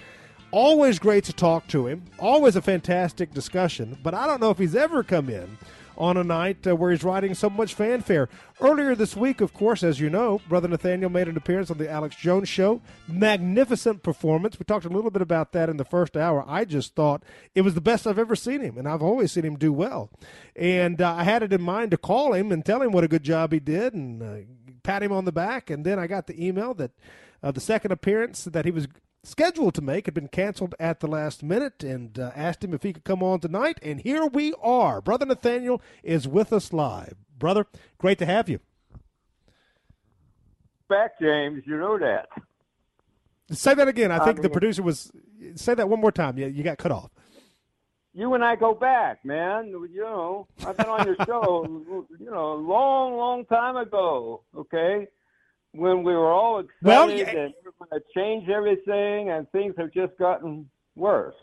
Always 0.52 1.00
great 1.00 1.24
to 1.24 1.32
talk 1.32 1.66
to 1.66 1.88
him. 1.88 2.04
Always 2.20 2.54
a 2.54 2.62
fantastic 2.62 3.34
discussion. 3.34 3.98
But 4.00 4.14
I 4.14 4.28
don't 4.28 4.40
know 4.40 4.50
if 4.50 4.58
he's 4.58 4.76
ever 4.76 5.02
come 5.02 5.28
in 5.30 5.58
on 6.02 6.16
a 6.16 6.24
night 6.24 6.66
uh, 6.66 6.74
where 6.74 6.90
he's 6.90 7.04
riding 7.04 7.32
so 7.32 7.48
much 7.48 7.74
fanfare. 7.74 8.28
Earlier 8.60 8.96
this 8.96 9.16
week, 9.16 9.40
of 9.40 9.54
course, 9.54 9.84
as 9.84 10.00
you 10.00 10.10
know, 10.10 10.40
Brother 10.48 10.66
Nathanael 10.66 11.08
made 11.08 11.28
an 11.28 11.36
appearance 11.36 11.70
on 11.70 11.78
the 11.78 11.88
Alex 11.88 12.16
Jones 12.16 12.48
Show. 12.48 12.82
Magnificent 13.06 14.02
performance. 14.02 14.58
We 14.58 14.64
talked 14.64 14.84
a 14.84 14.88
little 14.88 15.12
bit 15.12 15.22
about 15.22 15.52
that 15.52 15.68
in 15.68 15.76
the 15.76 15.84
first 15.84 16.16
hour. 16.16 16.44
I 16.48 16.64
just 16.64 16.96
thought 16.96 17.22
it 17.54 17.60
was 17.60 17.74
the 17.74 17.80
best 17.80 18.08
I've 18.08 18.18
ever 18.18 18.34
seen 18.34 18.62
him, 18.62 18.78
and 18.78 18.88
I've 18.88 19.00
always 19.00 19.30
seen 19.30 19.44
him 19.44 19.56
do 19.56 19.72
well. 19.72 20.10
And 20.56 21.00
uh, 21.00 21.14
I 21.14 21.22
had 21.22 21.44
it 21.44 21.52
in 21.52 21.62
mind 21.62 21.92
to 21.92 21.96
call 21.96 22.32
him 22.32 22.50
and 22.50 22.64
tell 22.64 22.82
him 22.82 22.90
what 22.90 23.04
a 23.04 23.08
good 23.08 23.22
job 23.22 23.52
he 23.52 23.60
did 23.60 23.94
and 23.94 24.22
uh, 24.22 24.36
pat 24.82 25.04
him 25.04 25.12
on 25.12 25.24
the 25.24 25.30
back. 25.30 25.70
And 25.70 25.86
then 25.86 26.00
I 26.00 26.08
got 26.08 26.26
the 26.26 26.44
email 26.44 26.74
that 26.74 26.90
uh, 27.44 27.52
the 27.52 27.60
second 27.60 27.92
appearance 27.92 28.42
that 28.42 28.64
he 28.64 28.72
was 28.72 28.88
scheduled 29.24 29.74
to 29.74 29.82
make 29.82 30.06
had 30.06 30.14
been 30.14 30.28
canceled 30.28 30.74
at 30.80 31.00
the 31.00 31.06
last 31.06 31.42
minute 31.42 31.82
and 31.82 32.18
uh, 32.18 32.30
asked 32.34 32.64
him 32.64 32.74
if 32.74 32.82
he 32.82 32.92
could 32.92 33.04
come 33.04 33.22
on 33.22 33.40
tonight. 33.40 33.78
And 33.82 34.00
here 34.00 34.26
we 34.26 34.54
are. 34.62 35.00
Brother 35.00 35.26
Nathanael 35.26 35.80
is 36.02 36.26
with 36.26 36.52
us 36.52 36.72
live. 36.72 37.14
Brother, 37.38 37.66
great 37.98 38.18
to 38.18 38.26
have 38.26 38.48
you. 38.48 38.60
Back, 40.88 41.18
James. 41.20 41.62
You 41.66 41.78
know 41.78 41.98
that. 41.98 42.28
Say 43.50 43.74
that 43.74 43.88
again. 43.88 44.12
I 44.12 44.24
think 44.24 44.38
I 44.38 44.42
the 44.42 44.50
producer 44.50 44.82
was. 44.82 45.10
Say 45.54 45.74
that 45.74 45.88
one 45.88 46.00
more 46.00 46.12
time. 46.12 46.38
Yeah, 46.38 46.46
you 46.46 46.62
got 46.62 46.78
cut 46.78 46.92
off. 46.92 47.10
You 48.14 48.34
and 48.34 48.44
I 48.44 48.56
go 48.56 48.74
back, 48.74 49.24
man. 49.24 49.68
You 49.68 49.88
know, 50.02 50.46
I've 50.66 50.76
been 50.76 50.86
on 50.86 51.06
your 51.06 51.16
show, 51.26 51.64
you 52.20 52.30
know, 52.30 52.52
a 52.52 52.60
long, 52.60 53.16
long 53.16 53.46
time 53.46 53.76
ago. 53.76 54.42
Okay, 54.54 55.08
when 55.72 56.02
we 56.02 56.12
were 56.14 56.30
all 56.32 56.58
excited 56.60 56.76
Well, 56.82 57.10
yeah. 57.10 57.28
and 57.28 57.54
we 57.64 57.70
were 57.78 57.86
going 57.86 58.00
to 58.00 58.06
change 58.14 58.48
everything, 58.48 59.30
and 59.30 59.50
things 59.52 59.74
have 59.78 59.92
just 59.92 60.16
gotten 60.18 60.68
worse. 60.96 61.34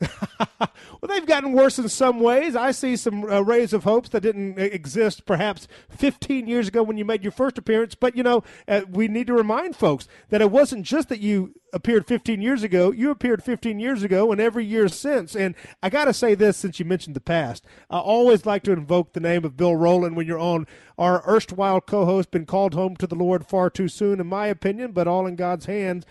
Well, 1.00 1.08
they've 1.08 1.26
gotten 1.26 1.52
worse 1.52 1.78
in 1.78 1.88
some 1.88 2.20
ways. 2.20 2.56
I 2.56 2.70
see 2.70 2.96
some 2.96 3.24
uh, 3.24 3.40
rays 3.40 3.72
of 3.72 3.84
hopes 3.84 4.08
that 4.10 4.22
didn't 4.22 4.58
uh, 4.58 4.62
exist 4.62 5.26
perhaps 5.26 5.68
15 5.90 6.46
years 6.46 6.68
ago 6.68 6.82
when 6.82 6.96
you 6.96 7.04
made 7.04 7.22
your 7.22 7.32
first 7.32 7.58
appearance. 7.58 7.94
But, 7.94 8.16
you 8.16 8.22
know, 8.22 8.42
uh, 8.66 8.82
we 8.90 9.08
need 9.08 9.26
to 9.28 9.34
remind 9.34 9.76
folks 9.76 10.08
that 10.30 10.40
it 10.40 10.50
wasn't 10.50 10.84
just 10.84 11.08
that 11.10 11.20
you 11.20 11.54
appeared 11.72 12.06
15 12.06 12.40
years 12.40 12.62
ago. 12.62 12.90
You 12.90 13.10
appeared 13.10 13.42
15 13.42 13.78
years 13.78 14.02
ago 14.02 14.32
and 14.32 14.40
every 14.40 14.64
year 14.64 14.88
since. 14.88 15.36
And 15.36 15.54
I 15.82 15.90
got 15.90 16.06
to 16.06 16.14
say 16.14 16.34
this 16.34 16.56
since 16.56 16.78
you 16.78 16.84
mentioned 16.84 17.14
the 17.14 17.20
past. 17.20 17.64
I 17.90 17.98
always 17.98 18.46
like 18.46 18.62
to 18.64 18.72
invoke 18.72 19.12
the 19.12 19.20
name 19.20 19.44
of 19.44 19.56
Bill 19.56 19.76
Rowland 19.76 20.16
when 20.16 20.26
you're 20.26 20.38
on. 20.38 20.66
Our 20.98 21.22
erstwhile 21.28 21.82
co 21.82 22.06
host, 22.06 22.30
been 22.30 22.46
called 22.46 22.74
home 22.74 22.96
to 22.96 23.06
the 23.06 23.14
Lord 23.14 23.46
far 23.46 23.68
too 23.68 23.88
soon, 23.88 24.18
in 24.18 24.26
my 24.26 24.46
opinion, 24.46 24.92
but 24.92 25.06
all 25.06 25.26
in 25.26 25.36
God's 25.36 25.66
hands 25.66 26.06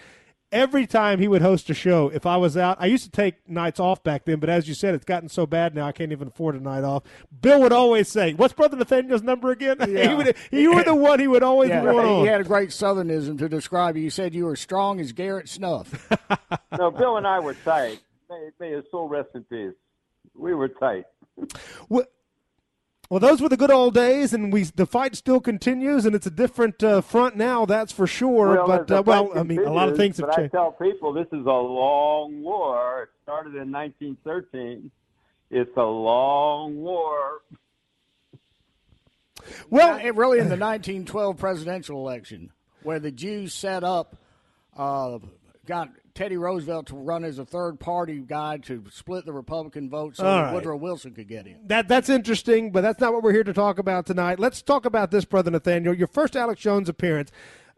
every 0.55 0.87
time 0.87 1.19
he 1.19 1.27
would 1.27 1.41
host 1.41 1.69
a 1.69 1.73
show, 1.73 2.09
if 2.09 2.25
I 2.25 2.37
was 2.37 2.55
out, 2.57 2.77
I 2.79 2.85
used 2.87 3.03
to 3.03 3.11
take 3.11 3.47
nights 3.47 3.79
off 3.79 4.01
back 4.01 4.25
then, 4.25 4.39
but 4.39 4.49
as 4.49 4.67
you 4.67 4.73
said, 4.73 4.95
it's 4.95 5.05
gotten 5.05 5.29
so 5.29 5.45
bad 5.45 5.75
now 5.75 5.85
I 5.85 5.91
can't 5.91 6.11
even 6.11 6.29
afford 6.29 6.55
a 6.55 6.59
night 6.59 6.83
off. 6.83 7.03
Bill 7.41 7.61
would 7.61 7.73
always 7.73 8.07
say, 8.07 8.33
"What's 8.33 8.53
Brother 8.53 8.77
Nathanael's 8.77 9.21
number 9.21 9.51
again?" 9.51 9.77
Yeah. 9.87 10.09
he 10.09 10.15
would, 10.15 10.35
you 10.51 10.73
were 10.75 10.83
the 10.83 10.95
one 10.95 11.19
he 11.19 11.27
would 11.27 11.43
always 11.43 11.69
Yeah, 11.69 11.83
want 11.83 12.07
on. 12.07 12.21
he 12.21 12.27
had 12.27 12.41
a 12.41 12.45
great 12.45 12.69
southernism 12.69 13.37
to 13.39 13.47
describe 13.49 13.95
you. 13.97 14.03
You 14.03 14.09
said 14.09 14.33
you 14.33 14.45
were 14.45 14.55
strong 14.55 14.99
as 14.99 15.11
Garrett 15.11 15.47
Snuff. 15.49 16.09
no, 16.77 16.89
Bill 16.91 17.17
and 17.17 17.27
I 17.27 17.39
were 17.39 17.53
tight. 17.53 17.99
May, 18.29 18.49
may 18.59 18.71
his 18.71 18.85
soul 18.89 19.07
rest 19.07 19.29
in 19.35 19.43
peace. 19.43 19.73
We 20.33 20.53
were 20.55 20.69
tight. 20.69 21.05
Well, 21.89 22.05
well, 23.09 23.19
those 23.19 23.41
were 23.41 23.49
the 23.49 23.57
good 23.57 23.71
old 23.71 23.93
days, 23.93 24.33
and 24.33 24.51
we 24.51 24.63
the 24.63 24.85
fight 24.85 25.15
still 25.15 25.39
continues, 25.39 26.05
and 26.05 26.15
it's 26.15 26.25
a 26.25 26.31
different 26.31 26.83
uh, 26.83 27.01
front 27.01 27.35
now, 27.35 27.65
that's 27.65 27.91
for 27.91 28.07
sure. 28.07 28.55
Well, 28.55 28.67
but 28.67 28.91
uh, 28.91 29.03
well, 29.05 29.31
I 29.35 29.43
mean, 29.43 29.59
a 29.59 29.71
lot 29.71 29.89
of 29.89 29.97
things 29.97 30.17
have 30.17 30.35
changed. 30.35 30.55
I 30.55 30.57
tell 30.57 30.71
people 30.71 31.13
this 31.13 31.27
is 31.27 31.45
a 31.45 31.49
long 31.49 32.41
war. 32.41 33.03
It 33.03 33.09
started 33.23 33.55
in 33.55 33.71
1913. 33.71 34.91
It's 35.51 35.77
a 35.77 35.83
long 35.83 36.77
war. 36.81 37.41
Well, 39.69 39.97
it 39.97 40.15
really 40.15 40.39
in 40.39 40.49
the 40.49 40.57
1912 40.57 41.37
presidential 41.37 41.99
election, 41.99 42.51
where 42.83 42.99
the 42.99 43.11
Jews 43.11 43.53
set 43.53 43.83
up, 43.83 44.15
uh, 44.75 45.19
got 45.67 45.89
Teddy 46.15 46.37
Roosevelt 46.37 46.87
to 46.87 46.95
run 46.95 47.25
as 47.25 47.39
a 47.39 47.45
third 47.45 47.77
party 47.77 48.19
guy 48.19 48.57
to 48.59 48.83
split 48.89 49.25
the 49.25 49.33
Republican 49.33 49.89
vote 49.89 50.15
so 50.15 50.25
All 50.25 50.43
right. 50.43 50.53
Woodrow 50.53 50.77
Wilson 50.77 51.13
could 51.13 51.27
get 51.27 51.45
in. 51.45 51.57
That 51.67 51.89
that's 51.89 52.07
interesting, 52.07 52.71
but 52.71 52.81
that's 52.81 53.01
not 53.01 53.13
what 53.13 53.21
we're 53.21 53.33
here 53.33 53.43
to 53.43 53.53
talk 53.53 53.77
about 53.77 54.05
tonight. 54.05 54.39
Let's 54.39 54.61
talk 54.61 54.85
about 54.85 55.11
this, 55.11 55.25
brother 55.25 55.51
Nathanael. 55.51 55.93
Your 55.93 56.07
first 56.07 56.37
Alex 56.37 56.61
Jones 56.61 56.87
appearance, 56.87 57.31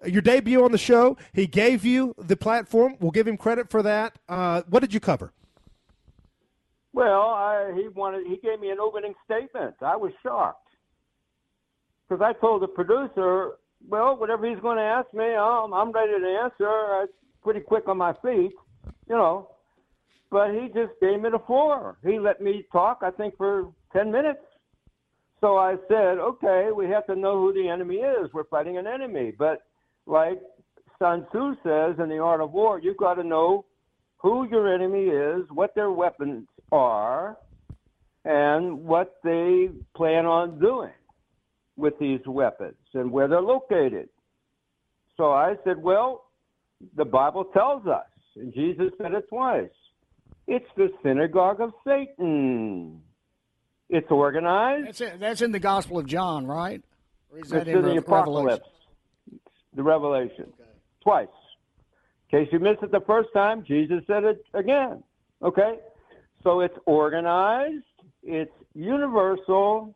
uh, 0.04 0.08
your 0.08 0.22
debut 0.22 0.64
on 0.64 0.72
the 0.72 0.78
show. 0.78 1.18
He 1.34 1.48
gave 1.48 1.84
you 1.84 2.14
the 2.20 2.38
platform. 2.38 2.96
We'll 3.00 3.12
give 3.12 3.28
him 3.28 3.38
credit 3.38 3.72
for 3.72 3.82
that. 3.82 4.20
Uh, 4.30 4.62
what 4.70 4.82
did 4.82 4.94
you 4.94 5.00
cover? 5.00 5.34
Well, 6.94 7.22
I, 7.22 7.74
he 7.76 7.88
wanted. 7.88 8.28
He 8.28 8.38
gave 8.38 8.60
me 8.60 8.70
an 8.70 8.80
opening 8.80 9.16
statement. 9.26 9.76
I 9.82 9.96
was 9.96 10.12
shocked 10.22 10.70
because 12.08 12.22
I 12.22 12.40
told 12.40 12.62
the 12.62 12.68
producer, 12.68 13.54
"Well, 13.88 14.16
whatever 14.16 14.48
he's 14.48 14.60
going 14.60 14.78
to 14.78 14.84
ask 14.84 15.12
me, 15.12 15.26
I'm, 15.26 15.74
I'm 15.74 15.92
ready 15.92 16.14
to 16.20 16.40
answer. 16.44 16.68
I'm 16.68 17.08
pretty 17.48 17.62
quick 17.62 17.88
on 17.88 17.98
my 17.98 18.14
feet, 18.26 18.54
you 19.10 19.16
know." 19.16 19.50
But 20.30 20.54
he 20.54 20.68
just 20.68 20.94
gave 21.00 21.22
me 21.22 21.30
the 21.30 21.44
floor. 21.48 21.98
He 22.04 22.20
let 22.20 22.42
me 22.42 22.66
talk. 22.72 22.98
I 23.02 23.12
think 23.12 23.38
for 23.38 23.72
ten 23.94 24.12
minutes. 24.12 24.44
So 25.40 25.58
I 25.58 25.78
said, 25.88 26.18
"Okay, 26.32 26.72
we 26.80 26.86
have 26.90 27.06
to 27.08 27.16
know 27.16 27.40
who 27.42 27.54
the 27.54 27.70
enemy 27.70 27.98
is. 27.98 28.34
We're 28.34 28.52
fighting 28.56 28.78
an 28.78 28.88
enemy." 28.88 29.32
But 29.32 29.62
like 30.06 30.42
Sun 31.00 31.28
Tzu 31.30 31.56
says 31.64 32.00
in 32.00 32.10
the 32.10 32.20
Art 32.20 32.42
of 32.42 32.52
War, 32.52 32.80
you've 32.80 32.98
got 33.08 33.16
to 33.16 33.24
know 33.24 33.66
who 34.18 34.48
your 34.50 34.68
enemy 34.74 35.06
is, 35.06 35.50
what 35.52 35.74
their 35.76 35.92
weapons 35.92 36.48
are, 36.72 37.38
and 38.26 38.84
what 38.84 39.10
they 39.24 39.70
plan 39.96 40.26
on 40.26 40.60
doing 40.60 40.98
with 41.78 41.98
these 42.00 42.26
weapons 42.28 42.76
and 42.94 43.12
where 43.12 43.28
they're 43.28 43.42
located. 43.42 44.10
So 45.16 45.32
I 45.32 45.56
said, 45.64 45.82
well, 45.82 46.27
the 46.96 47.06
Bible 47.06 47.46
tells 47.46 47.86
us, 47.88 48.06
and 48.36 48.54
Jesus 48.54 48.92
said 49.02 49.14
it 49.14 49.28
twice. 49.30 49.70
It's 50.48 50.68
the 50.76 50.90
synagogue 51.04 51.60
of 51.60 51.74
Satan. 51.86 53.02
It's 53.90 54.10
organized. 54.10 54.88
That's 54.88 55.02
it. 55.02 55.20
That's 55.20 55.42
in 55.42 55.52
the 55.52 55.60
Gospel 55.60 56.00
of 56.00 56.06
John, 56.06 56.46
right? 56.46 56.82
Or 57.32 57.40
is 57.40 57.44
It's 57.44 57.52
that 57.52 57.68
in 57.68 57.78
in 57.78 57.82
the 57.84 57.92
Re- 57.92 57.98
Apocalypse. 57.98 58.46
Revelation? 58.46 59.40
The 59.76 59.84
Revelation. 59.84 60.54
Twice. 61.02 61.28
In 62.32 62.40
case 62.46 62.50
you 62.54 62.60
missed 62.60 62.84
it 62.84 62.92
the 62.92 63.02
first 63.02 63.30
time, 63.34 63.64
Jesus 63.66 64.04
said 64.08 64.24
it 64.24 64.44
again. 64.54 65.04
Okay? 65.42 65.80
So 66.44 66.60
it's 66.62 66.78
organized, 66.86 67.84
it's 68.24 68.52
universal, 68.74 69.96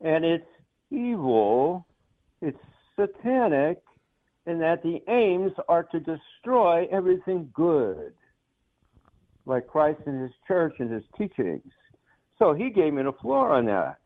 and 0.00 0.24
it's 0.24 0.46
evil, 0.90 1.86
it's 2.42 2.58
satanic, 2.98 3.78
and 4.48 4.62
that 4.62 4.82
the 4.82 5.02
aims 5.08 5.52
are 5.68 5.82
to 5.82 6.00
destroy 6.00 6.88
everything 6.90 7.50
good, 7.52 8.14
like 9.44 9.66
Christ 9.66 10.00
and 10.06 10.22
his 10.22 10.30
church 10.46 10.74
and 10.78 10.90
his 10.90 11.02
teachings. 11.18 11.70
So 12.38 12.54
he 12.54 12.70
gave 12.70 12.94
me 12.94 13.02
the 13.02 13.12
floor 13.12 13.52
on 13.52 13.66
that. 13.66 13.98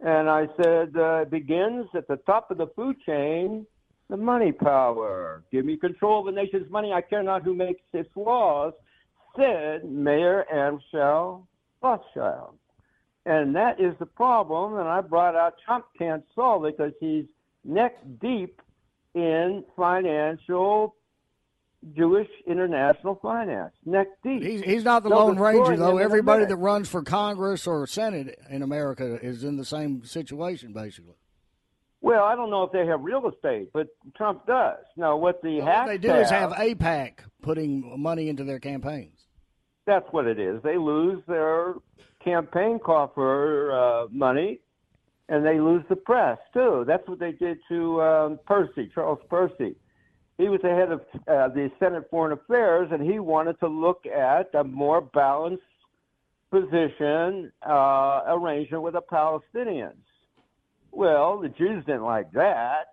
And 0.00 0.28
I 0.28 0.46
said, 0.62 0.92
uh, 0.94 1.22
it 1.22 1.30
begins 1.30 1.86
at 1.94 2.06
the 2.06 2.16
top 2.26 2.50
of 2.50 2.58
the 2.58 2.66
food 2.76 2.96
chain, 3.06 3.66
the 4.10 4.16
money 4.18 4.52
power. 4.52 5.42
Give 5.50 5.64
me 5.64 5.78
control 5.78 6.20
of 6.20 6.34
the 6.34 6.38
nation's 6.38 6.70
money. 6.70 6.92
I 6.92 7.00
care 7.00 7.22
not 7.22 7.44
who 7.44 7.54
makes 7.54 7.80
its 7.94 8.10
laws, 8.14 8.74
said 9.36 9.90
Mayer 9.90 10.44
Amschel 10.52 11.46
Rothschild. 11.82 12.58
And 13.24 13.56
that 13.56 13.80
is 13.80 13.94
the 13.98 14.06
problem. 14.06 14.76
And 14.76 14.86
I 14.86 15.00
brought 15.00 15.34
out 15.34 15.54
Trump 15.64 15.86
can't 15.96 16.24
solve 16.34 16.66
it 16.66 16.76
because 16.76 16.92
he's 17.00 17.24
neck 17.64 17.96
deep 18.20 18.60
in 19.14 19.64
financial 19.76 20.94
Jewish 21.96 22.28
international 22.46 23.18
finance. 23.20 23.72
Neck 23.84 24.06
deep. 24.22 24.42
He's, 24.42 24.62
he's 24.62 24.84
not 24.84 25.02
the 25.02 25.08
They'll 25.08 25.26
Lone 25.26 25.38
Ranger, 25.38 25.76
though. 25.76 25.98
Everybody 25.98 26.44
that 26.44 26.56
runs 26.56 26.88
for 26.88 27.02
Congress 27.02 27.66
or 27.66 27.86
Senate 27.86 28.38
in 28.48 28.62
America 28.62 29.18
is 29.20 29.42
in 29.42 29.56
the 29.56 29.64
same 29.64 30.04
situation, 30.04 30.72
basically. 30.72 31.14
Well, 32.00 32.24
I 32.24 32.34
don't 32.34 32.50
know 32.50 32.64
if 32.64 32.72
they 32.72 32.84
have 32.86 33.00
real 33.02 33.28
estate, 33.28 33.70
but 33.72 33.88
Trump 34.16 34.46
does. 34.46 34.78
Now, 34.96 35.16
what 35.16 35.40
the 35.42 35.60
What 35.60 35.72
hacks 35.72 35.88
they 35.88 35.98
do 35.98 36.14
is 36.14 36.30
have 36.30 36.50
AIPAC 36.50 37.18
putting 37.42 38.00
money 38.00 38.28
into 38.28 38.42
their 38.42 38.58
campaigns. 38.58 39.20
That's 39.86 40.06
what 40.10 40.26
it 40.26 40.38
is. 40.38 40.62
They 40.62 40.78
lose 40.78 41.22
their 41.26 41.74
campaign 42.24 42.80
coffer 42.84 43.72
uh, 43.72 44.06
money, 44.10 44.60
and 45.28 45.44
they 45.44 45.60
lose 45.60 45.84
the 45.88 45.96
press 45.96 46.38
too. 46.52 46.84
That's 46.86 47.06
what 47.08 47.18
they 47.18 47.32
did 47.32 47.58
to 47.68 48.02
um, 48.02 48.40
Percy, 48.46 48.90
Charles 48.94 49.20
Percy. 49.28 49.76
He 50.38 50.48
was 50.48 50.60
the 50.62 50.70
head 50.70 50.90
of 50.90 51.00
uh, 51.28 51.48
the 51.48 51.70
Senate 51.78 52.08
Foreign 52.10 52.32
Affairs, 52.32 52.88
and 52.90 53.02
he 53.02 53.18
wanted 53.18 53.58
to 53.60 53.68
look 53.68 54.06
at 54.06 54.50
a 54.54 54.64
more 54.64 55.00
balanced 55.00 55.62
position 56.50 57.52
uh, 57.66 58.22
arrangement 58.26 58.82
with 58.82 58.94
the 58.94 59.02
Palestinians. 59.02 59.94
Well, 60.90 61.40
the 61.40 61.48
Jews 61.48 61.84
didn't 61.86 62.04
like 62.04 62.32
that. 62.32 62.88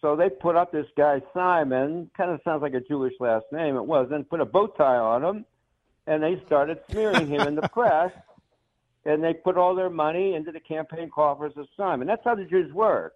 So 0.00 0.14
they 0.14 0.30
put 0.30 0.54
up 0.54 0.70
this 0.70 0.86
guy 0.96 1.20
Simon, 1.34 2.10
kind 2.16 2.30
of 2.30 2.40
sounds 2.44 2.62
like 2.62 2.74
a 2.74 2.80
Jewish 2.80 3.14
last 3.18 3.46
name. 3.50 3.76
It 3.76 3.84
wasn't. 3.84 4.28
Put 4.28 4.40
a 4.40 4.44
bow 4.44 4.68
tie 4.68 4.96
on 4.96 5.24
him, 5.24 5.44
and 6.06 6.22
they 6.22 6.40
started 6.46 6.78
smearing 6.90 7.26
him 7.26 7.40
in 7.40 7.54
the 7.56 7.68
press. 7.72 8.12
And 9.08 9.24
they 9.24 9.32
put 9.32 9.56
all 9.56 9.74
their 9.74 9.88
money 9.88 10.34
into 10.34 10.52
the 10.52 10.60
campaign 10.60 11.08
coffers 11.12 11.54
of 11.56 11.66
Simon. 11.76 12.06
That's 12.06 12.22
how 12.24 12.34
the 12.34 12.44
Jews 12.44 12.72
work. 12.74 13.14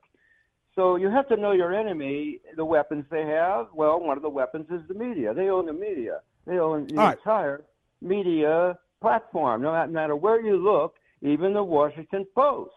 So 0.75 0.97
you 0.97 1.11
have 1.11 1.29
to 1.29 1.37
know 1.37 1.53
your 1.53 1.75
enemy, 1.75 2.39
the 2.57 2.65
weapons 2.65 3.05
they 3.11 3.27
have. 3.27 3.67
Well, 3.75 4.01
one 4.01 4.17
of 4.17 4.23
the 4.23 4.31
weapons 4.31 4.67
is 4.71 4.81
the 4.89 4.95
media. 4.95 5.35
They 5.35 5.51
own 5.51 5.67
the 5.67 5.73
media. 5.75 6.21
They 6.47 6.59
own 6.59 6.87
the 6.89 6.97
All 6.97 7.05
right. 7.09 7.19
entire 7.19 7.65
media 8.01 8.79
platform. 9.03 9.61
No 9.61 9.87
matter 9.87 10.17
where 10.17 10.41
you 10.41 10.57
look, 10.57 10.95
even 11.21 11.53
the 11.53 11.63
Washington 11.63 12.27
Post. 12.35 12.73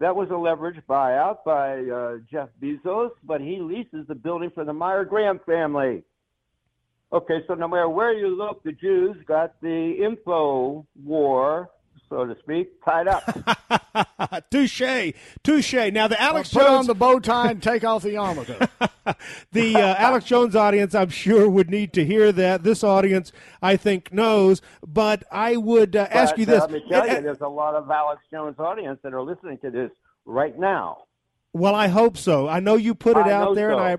That 0.00 0.14
was 0.14 0.28
a 0.30 0.32
leveraged 0.32 0.82
buyout 0.88 1.38
by 1.44 1.78
uh, 1.90 2.18
Jeff 2.30 2.48
Bezos, 2.62 3.10
but 3.24 3.40
he 3.40 3.58
leases 3.60 4.06
the 4.06 4.14
building 4.14 4.50
for 4.54 4.64
the 4.64 4.72
Meyer 4.72 5.04
Graham 5.04 5.40
family. 5.46 6.02
Okay, 7.12 7.38
so 7.46 7.54
no 7.54 7.66
matter 7.66 7.88
where 7.88 8.12
you 8.12 8.28
look, 8.28 8.62
the 8.62 8.72
Jews 8.72 9.16
got 9.26 9.60
the 9.60 9.96
info 10.04 10.86
war, 11.04 11.70
so 12.08 12.24
to 12.24 12.36
speak, 12.40 12.82
tied 12.84 13.08
up. 13.08 13.22
touche, 14.50 15.12
touche. 15.42 15.74
Now 15.92 16.08
the 16.08 16.20
Alex 16.20 16.52
Put 16.52 16.62
Jones, 16.62 16.78
on 16.80 16.86
the 16.86 16.94
bow 16.94 17.18
tie 17.18 17.50
and 17.50 17.62
take 17.62 17.84
off 17.84 18.02
the 18.02 18.10
yarmulke. 18.10 18.68
the 19.52 19.76
uh, 19.76 19.94
Alex 19.96 20.24
Jones 20.26 20.56
audience, 20.56 20.94
I'm 20.94 21.08
sure 21.10 21.48
would 21.48 21.70
need 21.70 21.92
to 21.94 22.04
hear 22.04 22.32
that. 22.32 22.62
This 22.62 22.82
audience, 22.84 23.32
I 23.62 23.76
think, 23.76 24.12
knows. 24.12 24.60
But 24.86 25.24
I 25.30 25.56
would 25.56 25.96
uh, 25.96 26.06
ask 26.10 26.32
But, 26.32 26.38
you 26.40 26.46
this: 26.46 26.62
uh, 26.62 26.66
Let 26.66 26.70
me 26.72 26.84
tell 26.88 27.02
and- 27.02 27.12
you, 27.12 27.22
there's 27.22 27.40
a 27.40 27.48
lot 27.48 27.74
of 27.74 27.90
Alex 27.90 28.22
Jones 28.30 28.58
audience 28.58 28.98
that 29.02 29.12
are 29.14 29.22
listening 29.22 29.58
to 29.58 29.70
this 29.70 29.90
right 30.24 30.58
now. 30.58 31.04
Well, 31.52 31.74
I 31.74 31.88
hope 31.88 32.16
so. 32.16 32.46
I 32.48 32.60
know 32.60 32.76
you 32.76 32.94
put 32.94 33.16
it 33.16 33.26
I 33.26 33.32
out 33.32 33.54
there, 33.54 33.70
and 33.72 33.78
so. 33.80 33.84
I 33.84 33.92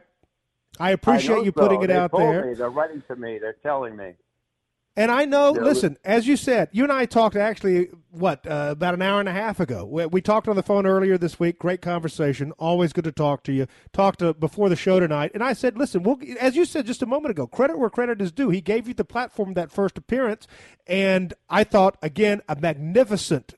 I 0.79 0.89
I 0.89 0.91
appreciate 0.91 1.35
know 1.37 1.43
you 1.43 1.51
so. 1.55 1.61
putting 1.61 1.81
it 1.81 1.87
They 1.87 1.95
out 1.95 2.11
told 2.11 2.23
there. 2.23 2.45
Me. 2.45 2.53
They're 2.53 2.69
writing 2.69 3.01
to 3.07 3.15
me. 3.15 3.39
They're 3.39 3.57
telling 3.63 3.95
me. 3.97 4.13
And 4.97 5.11
I 5.11 5.25
know, 5.25 5.55
Yeah, 5.55 5.61
listen, 5.61 5.97
as 6.03 6.27
you 6.27 6.35
said, 6.35 6.69
you 6.71 6.83
and 6.83 6.91
I 6.91 7.05
talked 7.05 7.35
actually, 7.35 7.89
what, 8.11 8.45
uh, 8.45 8.69
about 8.71 8.93
an 8.95 9.01
hour 9.01 9.19
and 9.19 9.29
a 9.29 9.33
half 9.33 9.59
ago. 9.59 9.85
We, 9.85 10.05
we 10.07 10.21
talked 10.21 10.47
on 10.47 10.55
the 10.55 10.63
phone 10.63 10.85
earlier 10.85 11.17
this 11.17 11.39
week. 11.39 11.59
Great 11.59 11.81
conversation. 11.81 12.51
Always 12.53 12.91
good 12.91 13.05
to 13.05 13.11
talk 13.11 13.43
to 13.43 13.53
you. 13.53 13.67
Talked 13.93 14.19
to 14.19 14.33
before 14.33 14.67
the 14.67 14.75
show 14.75 14.99
tonight. 14.99 15.31
And 15.33 15.43
I 15.43 15.53
said, 15.53 15.77
listen, 15.77 16.03
we'll, 16.03 16.17
as 16.39 16.55
you 16.55 16.65
said 16.65 16.85
just 16.85 17.01
a 17.01 17.05
moment 17.05 17.31
ago, 17.31 17.47
credit 17.47 17.77
where 17.77 17.89
credit 17.89 18.21
is 18.21 18.31
due. 18.31 18.49
He 18.49 18.61
gave 18.61 18.87
you 18.87 18.93
the 18.93 19.05
platform 19.05 19.53
that 19.53 19.71
first 19.71 19.97
appearance. 19.97 20.47
And 20.85 21.33
I 21.49 21.63
thought, 21.63 21.97
again, 22.01 22.41
a 22.49 22.55
magnificent 22.55 23.53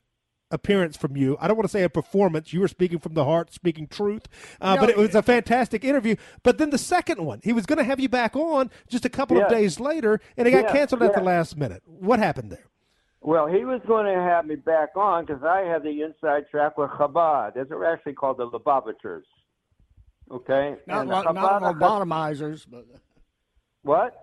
appearance 0.52 0.96
from 0.96 1.16
you. 1.16 1.36
I 1.40 1.48
don't 1.48 1.56
want 1.56 1.64
to 1.64 1.72
say 1.72 1.82
a 1.82 1.88
performance. 1.88 2.52
You 2.52 2.60
were 2.60 2.68
speaking 2.68 2.98
from 2.98 3.14
the 3.14 3.24
heart, 3.24 3.52
speaking 3.52 3.88
truth. 3.88 4.28
Uh, 4.60 4.74
No, 4.76 4.80
but 4.82 4.90
it 4.90 4.96
was 4.96 5.14
a 5.14 5.22
fantastic 5.22 5.84
interview. 5.84 6.16
But 6.42 6.58
then 6.58 6.70
the 6.70 6.78
second 6.78 7.24
one, 7.24 7.40
he 7.42 7.52
was 7.52 7.66
going 7.66 7.78
to 7.78 7.84
have 7.84 7.98
you 7.98 8.08
back 8.08 8.36
on 8.36 8.70
just 8.88 9.04
a 9.04 9.08
couple 9.08 9.40
of 9.42 9.48
days 9.48 9.80
later, 9.80 10.20
and 10.36 10.46
it 10.46 10.50
got 10.52 10.64
Yes, 10.64 10.72
canceled 10.72 11.02
at 11.02 11.14
the 11.14 11.22
last 11.22 11.56
minute. 11.56 11.82
What 11.86 12.18
happened 12.18 12.52
there? 12.52 12.66
Well, 13.20 13.46
he 13.46 13.64
was 13.64 13.80
going 13.86 14.06
to 14.06 14.20
have 14.20 14.46
me 14.46 14.56
back 14.56 14.96
on 14.96 15.24
because 15.24 15.42
I 15.44 15.60
had 15.60 15.82
the 15.84 16.02
inside 16.02 16.44
track 16.50 16.76
with 16.76 16.90
Chabad. 16.90 17.54
They're 17.54 17.84
actually 17.92 18.14
called 18.14 18.38
the 18.38 18.48
Lubavitchers. 18.48 19.22
Okay? 20.30 20.76
Not, 20.86 21.02
And 21.02 21.10
lo- 21.10 21.22
Chabad- 21.24 21.34
not 21.34 21.62
lobotomizers, 21.62 22.66
but 22.68 22.84
What? 23.82 24.14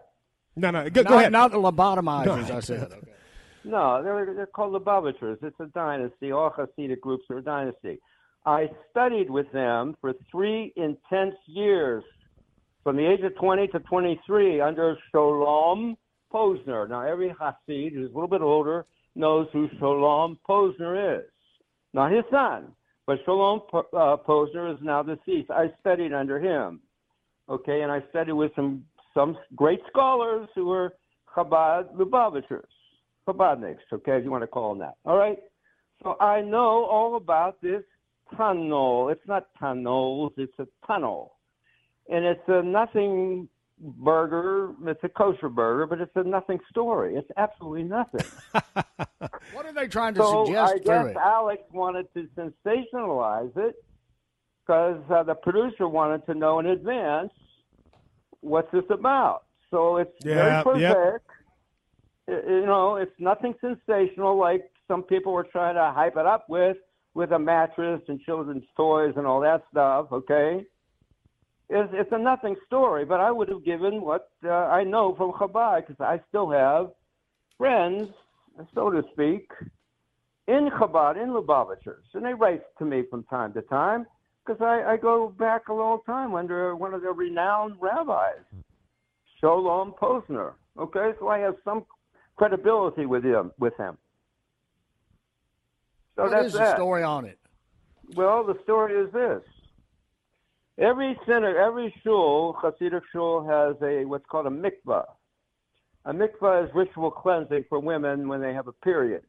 No, 0.55 0.71
no, 0.71 0.89
go, 0.89 1.01
not, 1.03 1.09
go 1.09 1.17
ahead. 1.19 1.31
not 1.31 1.51
the 1.51 1.57
lobotomizers. 1.57 2.49
No. 2.49 2.57
I 2.57 2.59
said. 2.59 2.91
Okay. 2.91 3.11
No, 3.63 4.01
they're, 4.03 4.33
they're 4.33 4.45
called 4.45 4.73
Lubavitchers. 4.73 5.37
It's 5.43 5.59
a 5.59 5.65
dynasty. 5.67 6.31
All 6.31 6.51
Hasidic 6.51 7.01
groups 7.01 7.25
are 7.29 7.37
a 7.37 7.41
dynasty. 7.41 7.99
I 8.45 8.69
studied 8.89 9.29
with 9.29 9.51
them 9.51 9.95
for 9.99 10.13
three 10.31 10.73
intense 10.75 11.35
years, 11.45 12.03
from 12.83 12.95
the 12.95 13.05
age 13.05 13.21
of 13.21 13.35
20 13.35 13.67
to 13.67 13.79
23, 13.79 14.61
under 14.61 14.97
Sholom 15.13 15.97
Posner. 16.33 16.89
Now, 16.89 17.01
every 17.01 17.29
Hasid 17.29 17.93
who's 17.93 18.11
a 18.11 18.13
little 18.13 18.29
bit 18.29 18.41
older 18.41 18.85
knows 19.15 19.47
who 19.51 19.67
Sholom 19.79 20.37
Posner 20.47 21.19
is. 21.19 21.29
Not 21.93 22.11
his 22.11 22.23
son, 22.31 22.67
but 23.05 23.23
Sholom 23.25 23.61
uh, 23.73 24.17
Posner 24.27 24.73
is 24.73 24.79
now 24.81 25.03
deceased. 25.03 25.51
I 25.51 25.71
studied 25.81 26.13
under 26.13 26.39
him. 26.39 26.79
Okay, 27.49 27.81
and 27.81 27.91
I 27.91 28.01
studied 28.09 28.33
with 28.33 28.51
some 28.55 28.85
some 29.15 29.35
great 29.55 29.79
scholars 29.89 30.47
who 30.53 30.65
were 30.67 30.93
Chabad 31.35 31.95
Lubavitchers. 31.95 32.61
Chabadniks, 33.33 33.77
okay, 33.93 34.17
if 34.17 34.23
you 34.23 34.31
want 34.31 34.43
to 34.43 34.47
call 34.47 34.69
them 34.69 34.79
that. 34.79 34.95
All 35.05 35.17
right? 35.17 35.37
So 36.03 36.15
I 36.19 36.41
know 36.41 36.85
all 36.85 37.15
about 37.15 37.61
this 37.61 37.83
tunnel. 38.35 39.09
It's 39.09 39.27
not 39.27 39.47
tunnels, 39.59 40.33
it's 40.37 40.57
a 40.59 40.67
tunnel. 40.87 41.35
And 42.09 42.25
it's 42.25 42.41
a 42.47 42.63
nothing 42.63 43.47
burger. 43.79 44.73
It's 44.85 45.03
a 45.03 45.09
kosher 45.09 45.49
burger, 45.49 45.85
but 45.85 46.01
it's 46.01 46.11
a 46.15 46.23
nothing 46.23 46.59
story. 46.69 47.15
It's 47.15 47.29
absolutely 47.37 47.83
nothing. 47.83 48.25
What 49.53 49.65
are 49.65 49.73
they 49.73 49.87
trying 49.87 50.13
to 50.13 50.21
so 50.21 50.45
suggest 50.45 50.73
I 50.73 50.77
guess 50.77 51.05
it? 51.07 51.17
Alex 51.17 51.63
wanted 51.71 52.05
to 52.13 52.27
sensationalize 52.37 53.51
it 53.57 53.75
because 54.65 55.01
uh, 55.11 55.23
the 55.23 55.33
producer 55.33 55.87
wanted 55.87 56.25
to 56.27 56.33
know 56.35 56.59
in 56.59 56.67
advance 56.67 57.31
what's 58.41 58.71
this 58.71 58.83
about. 58.89 59.43
So 59.71 59.97
it's 59.97 60.11
Yeah, 60.23 60.63
very 60.63 60.79
yep. 60.81 60.95
prosaic. 60.95 61.21
Y- 61.27 61.38
You 62.29 62.65
know, 62.65 62.95
it's 62.95 63.11
nothing 63.19 63.53
sensational 63.59 64.37
like 64.37 64.69
some 64.87 65.03
people 65.03 65.33
were 65.33 65.43
trying 65.43 65.75
to 65.75 65.91
hype 65.95 66.17
it 66.17 66.25
up 66.25 66.47
with, 66.49 66.77
with 67.13 67.31
a 67.31 67.39
mattress 67.39 68.01
and 68.07 68.19
children's 68.21 68.63
toys 68.77 69.13
and 69.17 69.25
all 69.25 69.39
that 69.41 69.63
stuff. 69.71 70.07
Okay, 70.11 70.65
it's 71.69 71.89
it's 71.93 72.11
a 72.11 72.17
nothing 72.17 72.55
story. 72.67 73.05
But 73.05 73.19
I 73.19 73.31
would 73.31 73.49
have 73.49 73.65
given 73.65 74.01
what 74.01 74.29
uh, 74.45 74.49
I 74.49 74.83
know 74.83 75.15
from 75.15 75.31
Chabad 75.31 75.87
because 75.87 76.01
I 76.01 76.19
still 76.29 76.49
have 76.51 76.91
friends, 77.57 78.09
so 78.75 78.89
to 78.89 79.03
speak, 79.13 79.49
in 80.47 80.69
Chabad, 80.79 81.21
in 81.21 81.29
Lubavitchers, 81.29 82.05
and 82.13 82.25
they 82.25 82.33
write 82.33 82.63
to 82.77 82.85
me 82.85 83.03
from 83.09 83.23
time 83.23 83.53
to 83.53 83.61
time 83.63 84.05
because 84.45 84.61
I, 84.61 84.93
I 84.93 84.97
go 84.97 85.29
back 85.37 85.67
a 85.67 85.73
long 85.73 85.99
time 86.05 86.33
under 86.33 86.75
one 86.75 86.93
of 86.93 87.01
the 87.01 87.11
renowned 87.11 87.75
rabbis, 87.79 88.43
Sholom 89.41 89.95
Posner. 89.97 90.53
Okay, 90.77 91.11
so 91.19 91.27
I 91.27 91.39
have 91.39 91.55
some 91.63 91.85
credibility 92.39 93.05
with 93.05 93.23
him. 93.23 93.51
With 93.59 93.75
him. 93.77 93.97
So 96.15 96.23
What 96.23 96.31
that's 96.31 96.47
is 96.47 96.53
the 96.53 96.59
that. 96.59 96.75
story 96.77 97.03
on 97.03 97.25
it? 97.25 97.37
Well, 98.15 98.43
the 98.43 98.57
story 98.63 98.95
is 98.95 99.11
this. 99.13 99.41
Every 100.79 101.19
center, 101.25 101.59
every 101.59 101.93
shul, 102.03 102.57
Hasidic 102.63 103.01
shul, 103.11 103.43
has 103.45 103.75
a 103.83 104.05
what's 104.05 104.25
called 104.25 104.47
a 104.47 104.49
mikvah. 104.49 105.05
A 106.05 106.13
mikvah 106.13 106.65
is 106.65 106.73
ritual 106.73 107.11
cleansing 107.11 107.65
for 107.67 107.79
women 107.79 108.29
when 108.29 108.41
they 108.41 108.53
have 108.53 108.67
a 108.67 108.71
period. 108.71 109.23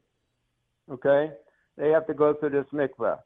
Okay? 0.89 1.31
They 1.77 1.89
have 1.89 2.07
to 2.07 2.13
go 2.13 2.33
through 2.33 2.51
this 2.51 2.65
mikvah. 2.73 3.19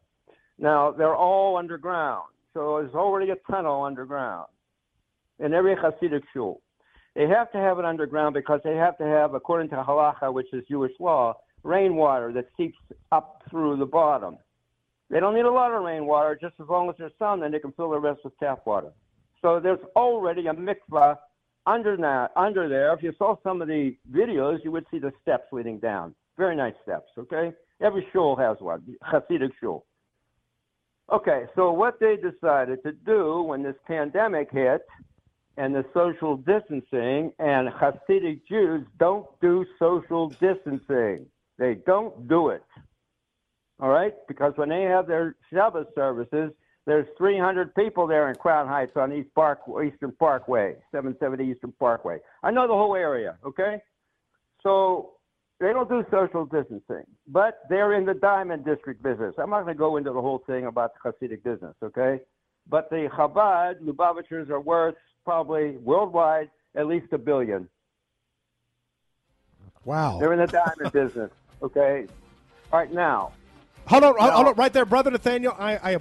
Now, 0.58 0.92
they're 0.92 1.16
all 1.16 1.58
underground. 1.58 2.26
So 2.54 2.80
there's 2.82 2.96
already 2.96 3.30
a 3.32 3.36
tunnel 3.52 3.84
underground 3.84 4.48
in 5.40 5.54
every 5.54 5.76
Hasidic 5.76 6.24
shul. 6.34 6.62
They 7.16 7.28
have 7.28 7.52
to 7.54 7.58
have 7.58 7.80
it 7.80 7.86
underground 7.86 8.34
because 8.34 8.60
they 8.64 8.76
have 8.76 8.98
to 8.98 9.06
have, 9.06 9.34
according 9.34 9.70
to 9.70 9.76
halacha, 9.78 10.34
which 10.34 10.54
is 10.54 10.64
Jewish 10.70 10.92
law, 11.00 11.36
rainwater 11.64 12.34
that 12.34 12.50
seeps 12.58 12.78
up 13.12 13.42
through 13.50 13.78
the 13.78 13.86
bottom. 13.86 14.38
They 15.10 15.20
don't 15.20 15.34
need 15.34 15.46
a 15.46 15.52
lot 15.52 15.72
of 15.72 15.84
rainwater, 15.84 16.38
just 16.40 16.56
as 16.62 16.68
long 16.68 16.90
as 16.90 16.96
there's 16.98 17.14
sun, 17.18 17.40
then 17.40 17.52
they 17.52 17.60
can 17.60 17.72
fill 17.74 17.92
the 17.92 18.00
rest 18.00 18.22
with 18.24 18.38
tap 18.40 18.66
water. 18.66 18.92
So 19.42 19.60
there's 19.60 19.80
already 19.96 20.48
a 20.48 20.54
mikvah 20.54 21.18
under 21.66 21.96
that, 21.98 22.32
under 22.36 22.68
there. 22.68 22.94
If 22.94 23.02
you 23.04 23.14
saw 23.18 23.38
some 23.44 23.62
of 23.62 23.68
the 23.68 23.96
videos, 24.12 24.64
you 24.64 24.72
would 24.72 24.86
see 24.92 25.00
the 25.00 25.12
steps 25.22 25.46
leading 25.52 25.80
down. 25.80 26.16
Very 26.38 26.56
nice 26.56 26.74
steps. 26.84 27.10
Okay, 27.18 27.54
every 27.82 28.06
shul 28.12 28.36
has 28.36 28.58
one, 28.60 28.84
Hasidic 29.04 29.52
shul. 29.60 29.86
Okay, 31.12 31.44
so 31.56 31.72
what 31.72 32.00
they 32.00 32.16
decided 32.18 32.82
to 32.84 32.92
do 32.92 33.44
when 33.44 33.62
this 33.62 33.76
pandemic 33.88 34.50
hit 34.52 34.82
and 35.58 35.74
the 35.74 35.86
social 35.94 36.38
distancing, 36.38 37.32
and 37.40 37.70
Hasidic 37.70 38.42
Jews 38.48 38.86
don't 39.00 39.26
do 39.42 39.66
social 39.80 40.30
distancing. 40.30 41.26
They 41.58 41.76
don't 41.86 42.28
do 42.28 42.50
it. 42.50 42.64
All 43.80 43.90
right? 43.90 44.14
Because 44.28 44.54
when 44.56 44.70
they 44.70 44.84
have 44.84 45.08
their 45.08 45.36
Shabbat 45.52 45.88
services, 45.96 46.52
there's 46.86 47.08
300 47.18 47.74
people 47.74 48.06
there 48.06 48.30
in 48.30 48.36
Crown 48.36 48.68
Heights 48.68 48.96
on 48.96 49.12
East 49.12 49.30
Park, 49.34 49.62
Eastern 49.86 50.12
Parkway, 50.12 50.76
770 50.92 51.52
Eastern 51.52 51.72
Parkway. 51.80 52.20
I 52.44 52.52
know 52.52 52.68
the 52.68 52.74
whole 52.74 52.96
area, 52.96 53.38
okay? 53.46 53.82
So 54.62 55.12
they 55.60 55.74
don't 55.74 55.90
do 55.90 56.04
social 56.12 56.46
distancing, 56.46 57.06
but 57.28 57.62
they're 57.70 57.94
in 57.94 58.06
the 58.06 58.14
diamond 58.14 58.66
district 58.66 59.02
business. 59.02 59.34
I'm 59.40 59.50
not 59.50 59.64
going 59.64 59.76
to 59.76 59.80
go 59.80 59.98
into 59.98 60.12
the 60.12 60.22
whole 60.22 60.44
thing 60.46 60.68
about 60.68 60.92
the 60.94 61.12
Hasidic 61.12 61.44
business, 61.44 61.76
okay? 61.82 62.20
But 62.70 62.90
the 62.90 63.10
Chabad 63.16 63.82
Lubavitchers 63.82 64.50
are 64.50 64.62
worth 64.62 64.96
probably 65.30 65.72
worldwide 65.84 66.50
at 66.76 66.88
least 66.88 67.08
a 67.12 67.18
billion. 67.18 67.68
Wow. 69.84 70.18
They're 70.20 70.34
in 70.34 70.40
the 70.40 70.48
diamond 70.48 70.92
business, 70.94 71.32
okay? 71.62 72.08
All 72.72 72.80
right, 72.80 72.92
now. 72.92 73.32
Hold 73.88 74.04
on, 74.04 74.16
hold, 74.18 74.30
Now- 74.30 74.36
hold 74.36 74.48
on, 74.48 74.54
right 74.56 74.74
there, 74.74 74.86
brother 74.86 75.12
Nathanael. 75.12 75.56
I, 75.60 75.94
I, 75.94 75.98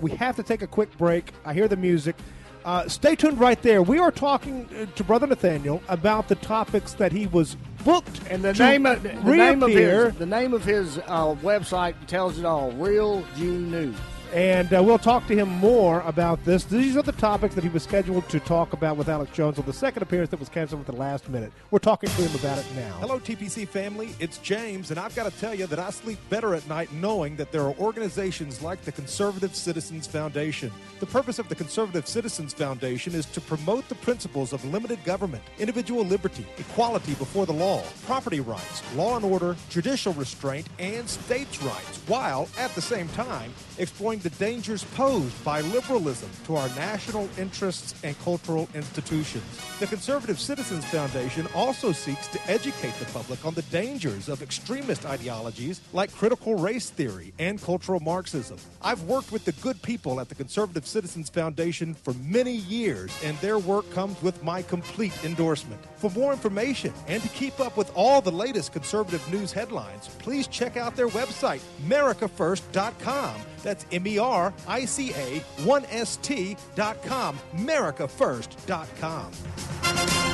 we 0.00 0.10
have 0.12 0.36
to 0.36 0.42
take 0.42 0.62
a 0.62 0.66
quick 0.66 0.96
break. 0.98 1.32
I 1.44 1.54
hear 1.54 1.68
the 1.68 1.76
music. 1.76 2.16
Uh, 2.64 2.88
stay 2.88 3.14
tuned 3.14 3.38
right 3.38 3.60
there. 3.60 3.82
We 3.82 3.98
are 3.98 4.10
talking 4.10 4.66
uh, 4.74 4.86
to 4.96 5.04
brother 5.04 5.26
Nathanael 5.26 5.82
about 5.88 6.28
the 6.28 6.34
topics 6.36 6.94
that 6.94 7.12
he 7.12 7.26
was 7.26 7.56
booked 7.84 8.20
And 8.30 8.42
the 8.42 8.54
to 8.54 8.62
name 8.62 8.86
of 8.86 9.02
the 9.02 9.12
name 9.12 9.62
of 9.62 9.68
reappear. 9.68 10.08
his 10.10 10.18
the 10.18 10.24
name 10.26 10.54
of 10.54 10.64
his 10.64 10.96
uh, 11.06 11.34
website 11.42 11.94
tells 12.06 12.38
it 12.38 12.46
all. 12.46 12.72
Real 12.72 13.22
Jew 13.36 13.52
News. 13.58 13.94
And 14.32 14.72
uh, 14.72 14.82
we'll 14.82 14.98
talk 14.98 15.26
to 15.26 15.34
him 15.34 15.48
more 15.48 16.00
about 16.02 16.44
this. 16.44 16.64
These 16.64 16.96
are 16.96 17.02
the 17.02 17.12
topics 17.12 17.54
that 17.54 17.64
he 17.64 17.70
was 17.70 17.82
scheduled 17.82 18.28
to 18.28 18.40
talk 18.40 18.72
about 18.72 18.96
with 18.96 19.08
Alex 19.08 19.32
Jones 19.32 19.58
on 19.58 19.66
the 19.66 19.72
second 19.72 20.02
appearance 20.02 20.30
that 20.30 20.40
was 20.40 20.48
canceled 20.48 20.80
at 20.80 20.86
the 20.86 20.96
last 20.96 21.28
minute. 21.28 21.52
We're 21.70 21.78
talking 21.78 22.10
to 22.10 22.22
him 22.22 22.34
about 22.34 22.58
it 22.58 22.66
now. 22.74 22.96
Hello, 23.00 23.18
TPC 23.18 23.68
family. 23.68 24.14
It's 24.20 24.38
James, 24.38 24.90
and 24.90 24.98
I've 24.98 25.14
got 25.14 25.30
to 25.30 25.38
tell 25.38 25.54
you 25.54 25.66
that 25.66 25.78
I 25.78 25.90
sleep 25.90 26.18
better 26.30 26.54
at 26.54 26.66
night 26.68 26.92
knowing 26.92 27.36
that 27.36 27.52
there 27.52 27.62
are 27.62 27.74
organizations 27.76 28.62
like 28.62 28.82
the 28.82 28.92
Conservative 28.92 29.54
Citizens 29.54 30.06
Foundation. 30.06 30.72
The 31.00 31.06
purpose 31.06 31.38
of 31.38 31.48
the 31.48 31.54
Conservative 31.54 32.06
Citizens 32.06 32.52
Foundation 32.54 33.14
is 33.14 33.26
to 33.26 33.40
promote 33.40 33.88
the 33.88 33.94
principles 33.96 34.52
of 34.52 34.64
limited 34.64 35.02
government, 35.04 35.42
individual 35.58 36.04
liberty, 36.04 36.46
equality 36.58 37.14
before 37.14 37.46
the 37.46 37.52
law, 37.52 37.82
property 38.06 38.40
rights, 38.40 38.82
law 38.94 39.16
and 39.16 39.24
order, 39.24 39.56
judicial 39.68 40.12
restraint, 40.14 40.66
and 40.78 41.08
states' 41.08 41.62
rights, 41.62 42.00
while 42.06 42.48
at 42.58 42.74
the 42.74 42.82
same 42.82 43.08
time 43.08 43.52
exploring 43.78 44.13
the 44.20 44.30
dangers 44.30 44.84
posed 44.84 45.44
by 45.44 45.60
liberalism 45.60 46.30
to 46.46 46.56
our 46.56 46.68
national 46.70 47.28
interests 47.38 47.94
and 48.04 48.18
cultural 48.20 48.68
institutions. 48.74 49.44
The 49.80 49.86
Conservative 49.86 50.38
Citizens 50.38 50.84
Foundation 50.86 51.46
also 51.54 51.92
seeks 51.92 52.26
to 52.28 52.40
educate 52.50 52.94
the 52.98 53.06
public 53.06 53.44
on 53.44 53.54
the 53.54 53.62
dangers 53.62 54.28
of 54.28 54.42
extremist 54.42 55.06
ideologies 55.06 55.80
like 55.92 56.12
critical 56.14 56.54
race 56.54 56.90
theory 56.90 57.32
and 57.38 57.60
cultural 57.60 58.00
Marxism. 58.00 58.58
I've 58.82 59.02
worked 59.02 59.32
with 59.32 59.44
the 59.44 59.52
good 59.52 59.80
people 59.82 60.20
at 60.20 60.28
the 60.28 60.34
Conservative 60.34 60.86
Citizens 60.86 61.28
Foundation 61.30 61.94
for 61.94 62.14
many 62.14 62.56
years, 62.56 63.16
and 63.24 63.36
their 63.38 63.58
work 63.58 63.90
comes 63.90 64.20
with 64.22 64.42
my 64.42 64.62
complete 64.62 65.12
endorsement. 65.24 65.80
For 65.96 66.10
more 66.10 66.32
information 66.32 66.92
and 67.08 67.22
to 67.22 67.28
keep 67.30 67.60
up 67.60 67.76
with 67.76 67.90
all 67.94 68.20
the 68.20 68.32
latest 68.32 68.72
conservative 68.72 69.26
news 69.32 69.52
headlines, 69.52 70.08
please 70.18 70.46
check 70.46 70.76
out 70.76 70.96
their 70.96 71.08
website, 71.08 71.60
americafirst.com. 71.86 73.40
That's 73.64 73.84
M 73.90 74.06
E 74.06 74.18
R 74.18 74.54
I 74.68 74.84
C 74.84 75.12
A 75.14 75.40
1 75.64 75.84
S 75.86 76.16
T.com. 76.18 77.38
americafirst.com. 77.56 80.33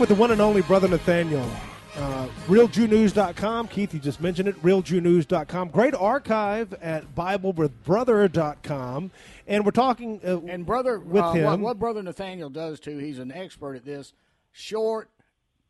Back 0.00 0.08
with 0.08 0.16
the 0.16 0.22
one 0.22 0.30
and 0.30 0.40
only 0.40 0.62
Brother 0.62 0.88
Nathanael. 0.88 1.46
Uh, 1.94 2.26
RealJewNews.com. 2.48 3.68
Keith, 3.68 3.92
you 3.92 4.00
just 4.00 4.22
mentioned 4.22 4.48
it. 4.48 4.62
RealJewNews.com. 4.62 5.68
Great 5.68 5.94
archive 5.94 6.72
at 6.80 7.14
BibleWithBrother.com. 7.14 9.10
And 9.46 9.62
we're 9.62 9.72
talking 9.72 10.18
uh, 10.26 10.40
And 10.46 10.64
brother, 10.64 11.00
with 11.00 11.22
uh, 11.22 11.32
him. 11.32 11.44
what, 11.44 11.60
what 11.60 11.78
brother 11.78 12.02
Nathanael 12.02 12.48
does 12.48 12.80
too, 12.80 12.96
he's 12.96 13.18
an 13.18 13.30
expert 13.30 13.74
at 13.74 13.84
this. 13.84 14.14
Short, 14.52 15.10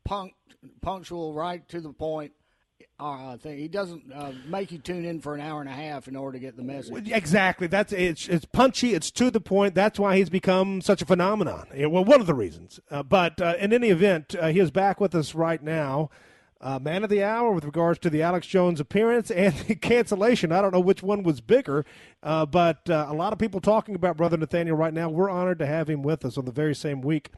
punct, 0.05 0.37
punctual, 0.81 1.35
right 1.35 1.69
to 1.69 1.81
the 1.81 1.93
point. 1.93 2.31
Uh, 3.01 3.37
thing. 3.39 3.57
He 3.57 3.69
doesn't 3.69 4.13
uh, 4.13 4.33
make 4.47 4.71
you 4.71 4.79
tune 4.79 5.07
in 5.07 5.21
for 5.21 5.35
an 5.35 5.41
hour 5.41 5.61
and 5.61 5.71
a 5.71 5.73
half 5.73 6.07
in 6.07 6.17
order 6.17 6.37
to 6.37 6.39
get 6.39 6.55
the 6.55 6.63
message. 6.63 7.11
Exactly. 7.11 7.67
That's 7.67 7.95
it's, 7.95 8.29
it's 8.29 8.45
punchy. 8.45 8.93
It's 8.93 9.11
to 9.13 9.31
the 9.31 9.41
point. 9.41 9.75
That's 9.75 9.99
why 9.99 10.19
he's 10.19 10.29
become 10.29 10.83
such 10.83 11.01
a 11.01 11.07
phenomenon. 11.07 11.69
Well, 11.75 12.05
one 12.05 12.21
of 12.21 12.27
the 12.27 12.35
reasons. 12.35 12.79
Uh, 12.91 13.03
but 13.03 13.41
uh, 13.41 13.55
in 13.59 13.73
any 13.73 13.89
event, 13.89 14.35
uh, 14.39 14.49
he 14.49 14.61
is 14.61 14.71
back 14.71 15.01
with 15.01 15.15
us 15.15 15.35
right 15.35 15.63
now. 15.63 16.11
Uh, 16.61 16.79
man 16.79 17.03
of 17.03 17.09
the 17.09 17.25
hour 17.25 17.53
with 17.53 17.65
regards 17.65 17.99
to 18.01 18.11
the 18.11 18.21
Alex 18.21 18.47
Jones 18.47 18.81
appearance 18.81 19.31
and 19.31 19.55
the 19.61 19.75
cancellation. 19.77 20.53
I 20.53 20.61
don't 20.61 20.75
know 20.75 20.81
which 20.81 21.03
one 21.03 21.23
was 21.23 21.41
bigger, 21.41 21.87
but 22.23 22.87
a 22.87 23.15
lot 23.15 23.33
of 23.33 23.39
people 23.39 23.61
talking 23.61 23.95
about 23.95 24.19
Brother 24.19 24.37
Nathanael 24.37 24.77
right 24.77 24.93
now. 24.93 25.09
We're 25.09 25.31
honored 25.31 25.59
to 25.61 25.67
have 25.67 25.89
him 25.89 26.03
with 26.03 26.23
us 26.23 26.37
on 26.37 26.45
the 26.45 26.53
very 26.53 26.75
same 26.75 27.01
week. 27.01 27.31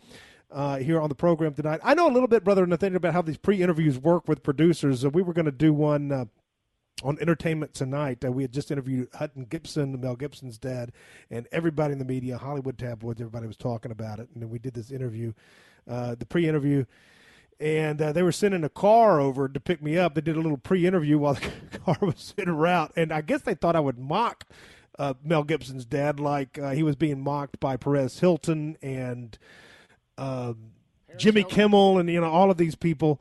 Uh, 0.52 0.76
here 0.76 1.00
on 1.00 1.08
the 1.08 1.14
program 1.14 1.54
tonight. 1.54 1.80
I 1.82 1.94
know 1.94 2.06
a 2.06 2.12
little 2.12 2.28
bit, 2.28 2.44
brother 2.44 2.66
Nathanael, 2.66 2.98
about 2.98 3.14
how 3.14 3.22
these 3.22 3.38
pre-interviews 3.38 3.98
work 3.98 4.28
with 4.28 4.42
producers. 4.42 5.02
Uh, 5.02 5.08
we 5.08 5.22
were 5.22 5.32
going 5.32 5.46
to 5.46 5.50
do 5.50 5.72
one 5.72 6.12
uh, 6.12 6.24
on 7.02 7.16
Entertainment 7.22 7.72
Tonight. 7.72 8.22
Uh, 8.22 8.30
we 8.30 8.42
had 8.42 8.52
just 8.52 8.70
interviewed 8.70 9.08
Hutton 9.14 9.46
Gibson, 9.46 9.98
Mel 9.98 10.14
Gibson's 10.14 10.58
dad, 10.58 10.92
and 11.30 11.48
everybody 11.52 11.94
in 11.94 11.98
the 11.98 12.04
media, 12.04 12.36
Hollywood 12.36 12.76
tabloids, 12.76 13.18
everybody 13.18 13.46
was 13.46 13.56
talking 13.56 13.92
about 13.92 14.18
it. 14.18 14.28
And 14.34 14.42
then 14.42 14.50
we 14.50 14.58
did 14.58 14.74
this 14.74 14.90
interview, 14.90 15.32
uh, 15.88 16.16
the 16.16 16.26
pre-interview 16.26 16.84
and 17.58 18.02
uh, 18.02 18.12
they 18.12 18.22
were 18.22 18.32
sending 18.32 18.64
a 18.64 18.68
car 18.68 19.20
over 19.20 19.48
to 19.48 19.60
pick 19.60 19.80
me 19.82 19.96
up. 19.96 20.14
They 20.14 20.20
did 20.20 20.36
a 20.36 20.40
little 20.40 20.58
pre-interview 20.58 21.16
while 21.16 21.34
the 21.70 21.78
car 21.78 21.96
was 22.02 22.34
en 22.36 22.50
route, 22.50 22.92
and 22.94 23.10
I 23.10 23.22
guess 23.22 23.40
they 23.40 23.54
thought 23.54 23.76
I 23.76 23.80
would 23.80 23.98
mock 23.98 24.44
Mel 25.24 25.44
Gibson's 25.44 25.86
dad, 25.86 26.20
like 26.20 26.58
he 26.74 26.82
was 26.82 26.96
being 26.96 27.22
mocked 27.22 27.58
by 27.58 27.78
Perez 27.78 28.20
Hilton 28.20 28.76
and 28.82 29.38
um, 30.18 30.72
Jimmy 31.16 31.44
Kimmel, 31.44 31.98
and 31.98 32.08
you 32.08 32.20
know 32.20 32.30
all 32.30 32.50
of 32.50 32.56
these 32.56 32.74
people. 32.74 33.20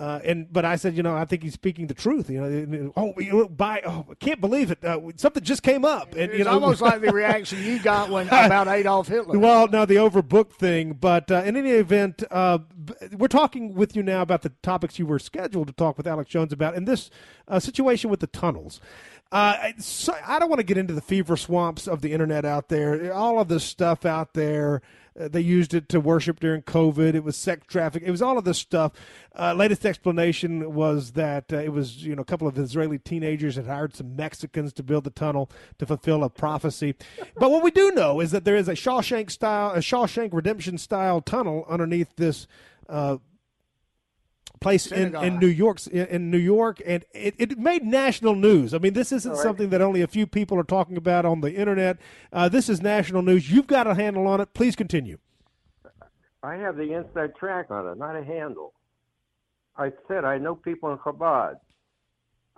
Uh, 0.00 0.18
and 0.24 0.50
but 0.50 0.64
I 0.64 0.76
said, 0.76 0.96
you 0.96 1.02
know, 1.02 1.14
I 1.14 1.26
think 1.26 1.42
he's 1.42 1.52
speaking 1.52 1.86
the 1.86 1.92
truth. 1.92 2.30
You 2.30 2.40
know, 2.40 2.92
oh, 2.96 3.48
by 3.48 3.82
oh, 3.84 4.06
I 4.10 4.14
can't 4.14 4.40
believe 4.40 4.70
it. 4.70 4.82
Uh, 4.82 4.98
something 5.16 5.42
just 5.42 5.62
came 5.62 5.84
up, 5.84 6.12
and 6.12 6.30
It's 6.30 6.38
you 6.38 6.44
know, 6.44 6.52
almost 6.52 6.80
like 6.80 7.02
the 7.02 7.12
reaction 7.12 7.62
you 7.62 7.78
got 7.78 8.08
when 8.08 8.26
about 8.28 8.66
Adolf 8.66 9.08
Hitler. 9.08 9.38
well, 9.38 9.68
no, 9.68 9.84
the 9.84 9.96
overbooked 9.96 10.54
thing. 10.54 10.94
But 10.94 11.30
uh, 11.30 11.42
in 11.44 11.54
any 11.54 11.72
event, 11.72 12.22
uh, 12.30 12.60
we're 13.12 13.28
talking 13.28 13.74
with 13.74 13.94
you 13.94 14.02
now 14.02 14.22
about 14.22 14.40
the 14.40 14.52
topics 14.62 14.98
you 14.98 15.04
were 15.04 15.18
scheduled 15.18 15.66
to 15.66 15.74
talk 15.74 15.98
with 15.98 16.06
Alex 16.06 16.30
Jones 16.30 16.54
about 16.54 16.76
in 16.76 16.86
this 16.86 17.10
uh, 17.46 17.60
situation 17.60 18.08
with 18.08 18.20
the 18.20 18.26
tunnels. 18.26 18.80
Uh, 19.30 19.72
so 19.78 20.14
I 20.26 20.38
don't 20.38 20.48
want 20.48 20.60
to 20.60 20.66
get 20.66 20.78
into 20.78 20.94
the 20.94 21.02
fever 21.02 21.36
swamps 21.36 21.86
of 21.86 22.00
the 22.00 22.12
internet 22.12 22.46
out 22.46 22.68
there. 22.68 23.12
All 23.12 23.38
of 23.38 23.48
this 23.48 23.64
stuff 23.64 24.06
out 24.06 24.32
there. 24.32 24.80
Uh, 25.18 25.28
they 25.28 25.40
used 25.40 25.74
it 25.74 25.88
to 25.88 26.00
worship 26.00 26.40
during 26.40 26.62
COVID. 26.62 27.14
It 27.14 27.24
was 27.24 27.36
sex 27.36 27.66
trafficking. 27.66 28.08
It 28.08 28.10
was 28.10 28.22
all 28.22 28.38
of 28.38 28.44
this 28.44 28.58
stuff. 28.58 28.92
Uh, 29.38 29.54
latest 29.54 29.86
explanation 29.86 30.74
was 30.74 31.12
that 31.12 31.52
uh, 31.52 31.56
it 31.58 31.72
was 31.72 32.04
you 32.04 32.14
know 32.14 32.22
a 32.22 32.24
couple 32.24 32.48
of 32.48 32.58
Israeli 32.58 32.98
teenagers 32.98 33.56
had 33.56 33.66
hired 33.66 33.94
some 33.94 34.16
Mexicans 34.16 34.72
to 34.74 34.82
build 34.82 35.04
the 35.04 35.10
tunnel 35.10 35.50
to 35.78 35.86
fulfill 35.86 36.24
a 36.24 36.30
prophecy. 36.30 36.94
But 37.36 37.50
what 37.50 37.62
we 37.62 37.70
do 37.70 37.90
know 37.92 38.20
is 38.20 38.30
that 38.30 38.44
there 38.44 38.56
is 38.56 38.68
a 38.68 38.74
Shawshank 38.74 39.30
style, 39.30 39.72
a 39.72 39.78
Shawshank 39.78 40.32
Redemption 40.32 40.78
style 40.78 41.20
tunnel 41.20 41.64
underneath 41.68 42.16
this. 42.16 42.46
Uh, 42.88 43.18
place 44.60 44.90
in, 44.92 45.14
in 45.16 45.38
New 45.38 45.46
York 45.48 45.86
in, 45.86 46.30
New 46.30 46.38
York 46.38 46.80
and 46.84 47.04
it, 47.12 47.34
it 47.38 47.58
made 47.58 47.82
national 47.84 48.34
news. 48.34 48.74
I 48.74 48.78
mean 48.78 48.92
this 48.92 49.12
isn't 49.12 49.32
right. 49.32 49.42
something 49.42 49.70
that 49.70 49.80
only 49.80 50.02
a 50.02 50.06
few 50.06 50.26
people 50.26 50.58
are 50.58 50.64
talking 50.64 50.96
about 50.96 51.24
on 51.24 51.40
the 51.40 51.54
internet. 51.54 51.98
Uh, 52.32 52.48
this 52.48 52.68
is 52.68 52.80
national 52.82 53.22
news. 53.22 53.50
You've 53.50 53.66
got 53.66 53.86
a 53.86 53.94
handle 53.94 54.26
on 54.26 54.40
it. 54.40 54.52
Please 54.54 54.76
continue. 54.76 55.18
I 56.42 56.54
have 56.54 56.76
the 56.76 56.92
inside 56.92 57.34
track 57.36 57.70
on 57.70 57.86
it, 57.86 57.98
not 57.98 58.16
a 58.16 58.24
handle. 58.24 58.74
I 59.76 59.92
said 60.08 60.24
I 60.24 60.38
know 60.38 60.54
people 60.54 60.92
in 60.92 60.98
Chabad. 60.98 61.56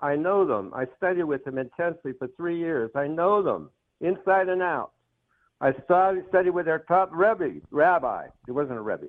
I 0.00 0.16
know 0.16 0.44
them. 0.44 0.72
I 0.74 0.86
studied 0.96 1.24
with 1.24 1.44
them 1.44 1.58
intensely 1.58 2.12
for 2.18 2.28
three 2.36 2.58
years. 2.58 2.90
I 2.96 3.06
know 3.06 3.42
them 3.42 3.70
inside 4.00 4.48
and 4.48 4.60
out. 4.60 4.90
I 5.60 5.72
studied, 5.84 6.24
studied 6.28 6.50
with 6.50 6.66
their 6.66 6.80
top 6.80 7.10
Rebbe, 7.12 7.60
rabbi. 7.70 8.26
He 8.46 8.50
wasn't 8.50 8.78
a 8.78 8.82
Rebbe. 8.82 9.06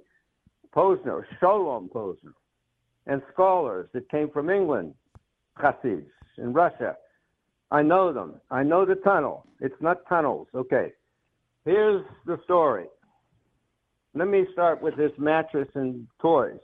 Posner, 0.75 1.23
Sholom 1.41 1.89
Posner, 1.89 2.33
and 3.07 3.21
scholars 3.34 3.89
that 3.93 4.09
came 4.09 4.30
from 4.30 4.49
England, 4.49 4.93
Hasids 5.57 6.09
in 6.38 6.53
Russia. 6.53 6.95
I 7.71 7.81
know 7.81 8.13
them. 8.13 8.35
I 8.51 8.63
know 8.63 8.85
the 8.85 8.95
tunnel. 8.95 9.45
It's 9.59 9.81
not 9.81 10.07
tunnels. 10.07 10.47
Okay. 10.53 10.91
Here's 11.65 12.05
the 12.25 12.39
story. 12.43 12.85
Let 14.15 14.27
me 14.27 14.45
start 14.53 14.81
with 14.81 14.95
this 14.95 15.11
mattress 15.17 15.67
and 15.73 16.07
toys. 16.21 16.59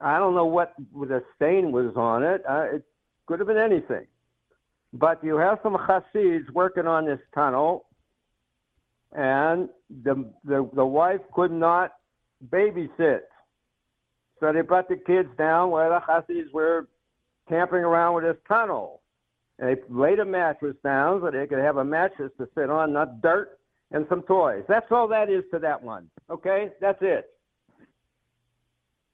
I 0.00 0.18
don't 0.18 0.34
know 0.34 0.46
what 0.46 0.74
the 0.94 1.22
stain 1.36 1.72
was 1.72 1.94
on 1.96 2.22
it. 2.22 2.42
Uh, 2.48 2.76
it 2.76 2.82
could 3.26 3.38
have 3.38 3.48
been 3.48 3.56
anything. 3.56 4.06
But 4.92 5.22
you 5.24 5.36
have 5.36 5.58
some 5.62 5.74
Hasids 5.74 6.50
working 6.52 6.86
on 6.86 7.06
this 7.06 7.20
tunnel, 7.34 7.86
and 9.12 9.68
the, 10.04 10.30
the, 10.44 10.68
the 10.74 10.84
wife 10.84 11.20
could 11.32 11.52
not 11.52 11.92
babysit. 12.50 13.20
So 14.42 14.52
they 14.52 14.62
brought 14.62 14.88
the 14.88 14.96
kids 14.96 15.28
down 15.38 15.70
where 15.70 15.88
the 15.88 16.00
Hasids 16.00 16.52
were 16.52 16.88
camping 17.48 17.78
around 17.78 18.16
with 18.16 18.24
this 18.24 18.36
tunnel. 18.48 19.00
And 19.60 19.68
they 19.68 19.80
laid 19.88 20.18
a 20.18 20.24
mattress 20.24 20.74
down 20.82 21.20
so 21.20 21.30
they 21.30 21.46
could 21.46 21.60
have 21.60 21.76
a 21.76 21.84
mattress 21.84 22.32
to 22.38 22.48
sit 22.56 22.68
on, 22.68 22.92
not 22.92 23.22
dirt, 23.22 23.60
and 23.92 24.04
some 24.08 24.22
toys. 24.22 24.64
That's 24.68 24.90
all 24.90 25.06
that 25.08 25.30
is 25.30 25.44
to 25.52 25.60
that 25.60 25.80
one. 25.80 26.10
Okay? 26.28 26.70
That's 26.80 26.98
it. 27.02 27.30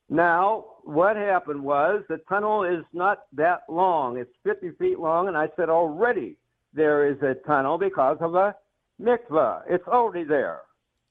Now, 0.08 0.64
what 0.84 1.16
happened 1.16 1.62
was 1.62 2.04
the 2.08 2.22
tunnel 2.26 2.64
is 2.64 2.82
not 2.94 3.24
that 3.34 3.64
long. 3.68 4.16
It's 4.16 4.32
50 4.44 4.70
feet 4.78 4.98
long, 4.98 5.28
and 5.28 5.36
I 5.36 5.48
said 5.56 5.68
already 5.68 6.38
there 6.72 7.06
is 7.06 7.20
a 7.20 7.34
tunnel 7.46 7.76
because 7.76 8.16
of 8.20 8.34
a 8.34 8.54
mikvah. 8.98 9.64
It's 9.68 9.86
already 9.88 10.24
there. 10.24 10.60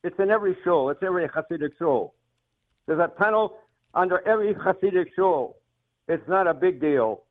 It's 0.03 0.17
in 0.17 0.31
every 0.31 0.57
shul. 0.63 0.89
It's 0.89 1.03
every 1.03 1.27
Hasidic 1.27 1.77
shul. 1.77 2.15
There's 2.87 2.99
a 2.99 3.11
tunnel 3.19 3.57
under 3.93 4.25
every 4.27 4.53
Hasidic 4.53 5.07
shul. 5.15 5.57
It's 6.07 6.27
not 6.27 6.47
a 6.47 6.53
big 6.53 6.79
deal. 6.79 7.23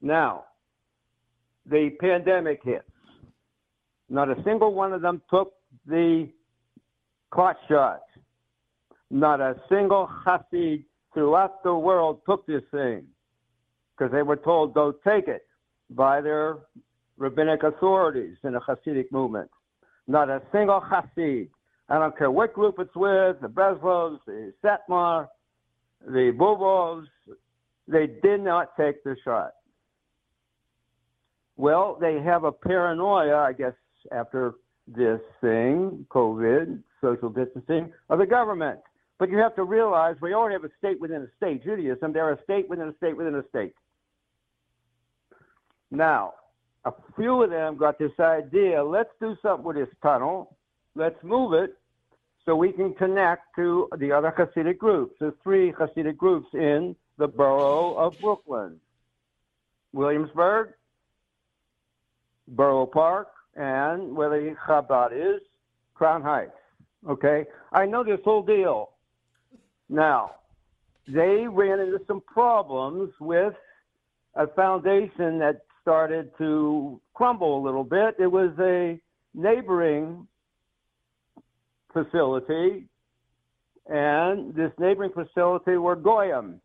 Now, 0.00 0.44
the 1.68 1.90
pandemic 2.00 2.60
hits. 2.64 2.84
Not 4.08 4.30
a 4.30 4.42
single 4.44 4.72
one 4.74 4.92
of 4.92 5.02
them 5.02 5.20
took 5.30 5.52
the 5.86 6.28
clot 7.30 7.56
shot. 7.68 8.02
Not 9.10 9.40
a 9.40 9.56
single 9.68 10.08
Hasid 10.26 10.84
throughout 11.14 11.62
the 11.62 11.74
world 11.74 12.20
took 12.26 12.46
this 12.46 12.62
thing 12.70 13.04
because 13.96 14.12
they 14.12 14.22
were 14.22 14.36
told 14.36 14.74
don't 14.74 14.96
take 15.02 15.28
it 15.28 15.46
by 15.90 16.20
their 16.20 16.58
rabbinic 17.16 17.62
authorities 17.62 18.36
in 18.44 18.52
the 18.52 18.60
Hasidic 18.60 19.10
movement. 19.10 19.50
Not 20.06 20.28
a 20.28 20.42
single 20.52 20.80
Hasid. 20.80 21.48
I 21.88 21.98
don't 21.98 22.16
care 22.18 22.30
what 22.30 22.52
group 22.52 22.76
it's 22.78 22.94
with, 22.94 23.40
the 23.40 23.48
Breslovs, 23.48 24.18
the 24.26 24.52
Satmar, 24.62 25.28
the 26.04 26.32
Bobovs, 26.36 27.06
they 27.88 28.06
did 28.22 28.40
not 28.40 28.76
take 28.76 29.02
the 29.04 29.16
shot. 29.24 29.52
Well, 31.56 31.96
they 32.00 32.20
have 32.20 32.44
a 32.44 32.52
paranoia, 32.52 33.36
I 33.36 33.52
guess, 33.52 33.72
after 34.12 34.54
this 34.86 35.20
thing, 35.40 36.06
COVID, 36.10 36.82
social 37.00 37.30
distancing, 37.30 37.92
of 38.10 38.18
the 38.18 38.26
government. 38.26 38.80
But 39.18 39.30
you 39.30 39.38
have 39.38 39.56
to 39.56 39.64
realize 39.64 40.16
we 40.20 40.34
already 40.34 40.54
have 40.54 40.64
a 40.64 40.74
state 40.78 41.00
within 41.00 41.22
a 41.22 41.28
state. 41.36 41.64
Judaism, 41.64 42.12
they're 42.12 42.32
a 42.32 42.42
state 42.42 42.68
within 42.68 42.88
a 42.88 42.96
state 42.96 43.16
within 43.16 43.34
a 43.34 43.42
state. 43.48 43.74
Now, 45.90 46.34
a 46.84 46.92
few 47.16 47.42
of 47.42 47.50
them 47.50 47.76
got 47.76 47.98
this 47.98 48.12
idea 48.20 48.82
let's 48.84 49.10
do 49.20 49.34
something 49.42 49.64
with 49.64 49.76
this 49.76 49.88
tunnel, 50.02 50.56
let's 50.94 51.16
move 51.22 51.54
it 51.54 51.76
so 52.46 52.54
we 52.54 52.72
can 52.72 52.94
connect 52.94 53.54
to 53.56 53.88
the 53.98 54.12
other 54.12 54.32
Hasidic 54.36 54.78
groups. 54.78 55.16
There's 55.20 55.34
three 55.42 55.72
Hasidic 55.72 56.16
groups 56.16 56.48
in 56.54 56.94
the 57.18 57.26
borough 57.26 57.94
of 57.94 58.18
Brooklyn 58.20 58.80
Williamsburg, 59.92 60.74
Borough 62.48 62.86
Park, 62.86 63.28
and 63.56 64.14
where 64.14 64.28
the 64.28 64.54
Chabad 64.66 65.12
is, 65.12 65.40
Crown 65.94 66.22
Heights. 66.22 66.52
Okay? 67.08 67.46
I 67.72 67.86
know 67.86 68.04
this 68.04 68.20
whole 68.22 68.42
deal. 68.42 68.90
Now, 69.88 70.32
they 71.08 71.46
ran 71.48 71.80
into 71.80 72.00
some 72.06 72.20
problems 72.20 73.10
with 73.20 73.54
a 74.34 74.46
foundation 74.48 75.38
that 75.38 75.62
started 75.80 76.30
to 76.36 77.00
crumble 77.14 77.58
a 77.58 77.62
little 77.64 77.84
bit. 77.84 78.16
It 78.18 78.26
was 78.26 78.50
a 78.60 79.00
neighboring 79.34 80.26
facility, 81.96 82.84
and 83.86 84.54
this 84.54 84.72
neighboring 84.78 85.12
facility 85.12 85.76
were 85.76 85.96
Goyim. 85.96 86.60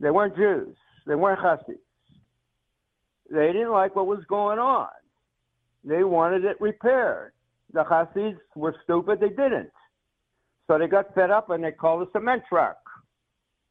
They 0.00 0.10
weren't 0.10 0.36
Jews. 0.36 0.76
They 1.06 1.14
weren't 1.14 1.40
Hasidis. 1.40 1.78
They 3.30 3.46
didn't 3.52 3.72
like 3.72 3.96
what 3.96 4.06
was 4.06 4.22
going 4.28 4.58
on. 4.58 4.88
They 5.84 6.04
wanted 6.04 6.44
it 6.44 6.60
repaired. 6.60 7.32
The 7.72 7.84
Hasids 7.84 8.38
were 8.54 8.74
stupid. 8.84 9.20
They 9.20 9.30
didn't. 9.30 9.70
So 10.66 10.78
they 10.78 10.88
got 10.88 11.14
fed 11.14 11.30
up 11.30 11.50
and 11.50 11.64
they 11.64 11.72
called 11.72 12.06
a 12.06 12.10
cement 12.12 12.42
truck. 12.48 12.76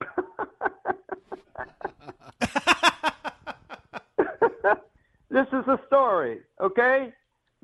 this 5.30 5.48
is 5.48 5.66
the 5.66 5.80
story, 5.88 6.40
okay? 6.62 7.14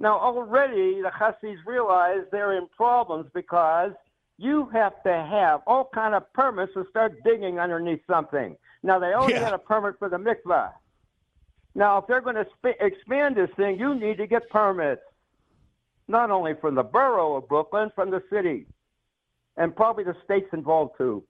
Now 0.01 0.17
already 0.19 1.01
the 1.01 1.11
Hasids 1.11 1.59
realize 1.65 2.21
they're 2.31 2.53
in 2.57 2.67
problems 2.75 3.29
because 3.33 3.91
you 4.37 4.67
have 4.73 5.01
to 5.03 5.13
have 5.13 5.61
all 5.67 5.89
kind 5.93 6.15
of 6.15 6.31
permits 6.33 6.73
to 6.73 6.85
start 6.89 7.23
digging 7.23 7.59
underneath 7.59 8.01
something. 8.07 8.57
Now 8.81 8.97
they 8.97 9.13
only 9.13 9.33
Yeah. 9.33 9.43
had 9.45 9.53
a 9.53 9.59
permit 9.59 9.99
for 9.99 10.09
the 10.09 10.17
mikvah. 10.17 10.71
Now 11.75 11.99
if 11.99 12.07
they're 12.07 12.21
going 12.21 12.35
to 12.35 12.47
sp- 12.57 12.81
expand 12.81 13.35
this 13.35 13.51
thing, 13.51 13.79
you 13.79 13.93
need 13.93 14.17
to 14.17 14.25
get 14.27 14.49
permits, 14.49 15.03
not 16.07 16.31
only 16.31 16.55
from 16.55 16.73
the 16.75 16.83
borough 16.83 17.35
of 17.35 17.47
Brooklyn, 17.47 17.91
from 17.93 18.09
the 18.09 18.23
city. 18.29 18.65
and 19.57 19.75
probably 19.75 20.03
the 20.05 20.15
state's 20.23 20.51
involved 20.53 20.97
too. 20.97 21.21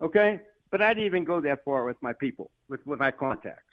Okay, 0.00 0.40
but 0.70 0.80
I 0.80 0.94
didn't 0.94 1.06
even 1.06 1.24
go 1.24 1.40
that 1.40 1.64
far 1.64 1.84
with 1.84 2.00
my 2.00 2.12
people, 2.14 2.50
with 2.68 2.80
with 2.86 3.00
my 3.00 3.10
contacts. 3.10 3.65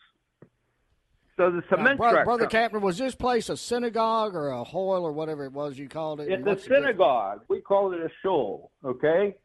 So 1.35 1.49
the 1.49 1.57
Now, 1.61 1.77
cement 1.77 1.97
brother, 1.97 2.15
truck. 2.18 2.26
brother 2.26 2.47
comes- 2.47 2.84
was 2.84 2.97
this 2.97 3.15
place 3.15 3.49
a 3.49 3.57
synagogue 3.57 4.35
or 4.35 4.49
a 4.49 4.64
hoil 4.64 5.03
or 5.03 5.11
whatever 5.11 5.45
it 5.45 5.51
was 5.51 5.80
you 5.80 5.89
called 5.89 6.19
it? 6.22 6.30
It's 6.31 6.45
a 6.47 6.64
synagogue. 6.68 7.41
We 7.47 7.60
call 7.61 7.91
it 7.93 8.01
a 8.01 8.10
shul. 8.22 8.72
Okay. 8.85 9.35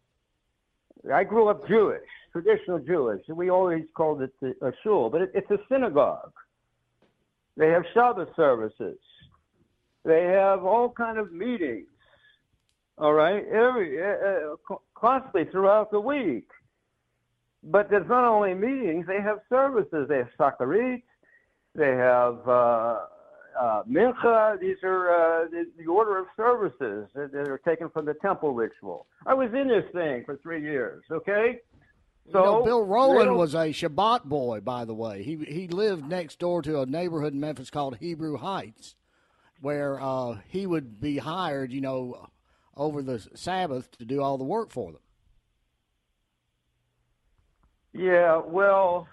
I 1.12 1.24
grew 1.24 1.48
up 1.48 1.66
Jewish, 1.66 2.02
traditional 2.32 2.78
Jewish, 2.80 3.22
and 3.28 3.36
we 3.36 3.48
always 3.50 3.84
called 3.94 4.20
it 4.20 4.32
the- 4.40 4.56
a 4.60 4.72
shul, 4.82 5.08
but 5.08 5.22
it, 5.22 5.30
it's 5.32 5.50
a 5.50 5.58
synagogue. 5.68 6.32
They 7.56 7.68
have 7.70 7.84
Shabbat 7.94 8.34
services. 8.36 8.98
They 10.04 10.24
have 10.26 10.64
all 10.64 10.90
kind 10.90 11.18
of 11.18 11.32
meetings. 11.32 11.88
All 12.98 13.12
right, 13.14 13.46
every 13.46 14.02
uh, 14.02 14.56
uh, 14.72 14.76
constantly 14.94 15.44
throughout 15.46 15.90
the 15.90 16.00
week. 16.00 16.50
But 17.62 17.88
there's 17.90 18.08
not 18.08 18.24
only 18.24 18.54
meetings; 18.54 19.06
they 19.06 19.20
have 19.20 19.40
services. 19.48 20.08
They 20.08 20.18
have 20.18 20.30
shacharit. 20.38 21.02
They 21.78 21.94
have 21.94 22.40
uh, 22.48 22.98
uh, 23.60 23.82
mincha. 23.88 24.58
These 24.60 24.78
are 24.82 25.44
uh, 25.44 25.48
the, 25.48 25.64
the 25.78 25.86
order 25.86 26.18
of 26.18 26.26
services 26.36 27.08
that, 27.14 27.30
that 27.30 27.48
are 27.48 27.60
taken 27.64 27.88
from 27.88 28.04
the 28.04 28.14
temple 28.14 28.52
ritual. 28.52 29.06
I 29.24 29.34
was 29.34 29.50
in 29.54 29.68
this 29.68 29.84
thing 29.92 30.24
for 30.26 30.36
three 30.42 30.60
years. 30.60 31.04
Okay, 31.08 31.60
so 32.32 32.38
you 32.38 32.44
know, 32.44 32.64
Bill 32.64 32.84
Rowland 32.84 33.36
was 33.36 33.54
a 33.54 33.68
Shabbat 33.68 34.24
boy, 34.24 34.60
by 34.60 34.84
the 34.84 34.94
way. 34.94 35.22
He 35.22 35.36
he 35.36 35.68
lived 35.68 36.08
next 36.08 36.40
door 36.40 36.62
to 36.62 36.80
a 36.80 36.86
neighborhood 36.86 37.32
in 37.32 37.38
Memphis 37.38 37.70
called 37.70 37.98
Hebrew 37.98 38.38
Heights, 38.38 38.96
where 39.60 40.00
uh, 40.00 40.38
he 40.48 40.66
would 40.66 41.00
be 41.00 41.18
hired, 41.18 41.72
you 41.72 41.80
know, 41.80 42.28
over 42.76 43.02
the 43.02 43.24
Sabbath 43.36 43.96
to 43.98 44.04
do 44.04 44.20
all 44.20 44.36
the 44.36 44.42
work 44.42 44.72
for 44.72 44.90
them. 44.90 45.00
Yeah, 47.92 48.42
well, 48.44 49.06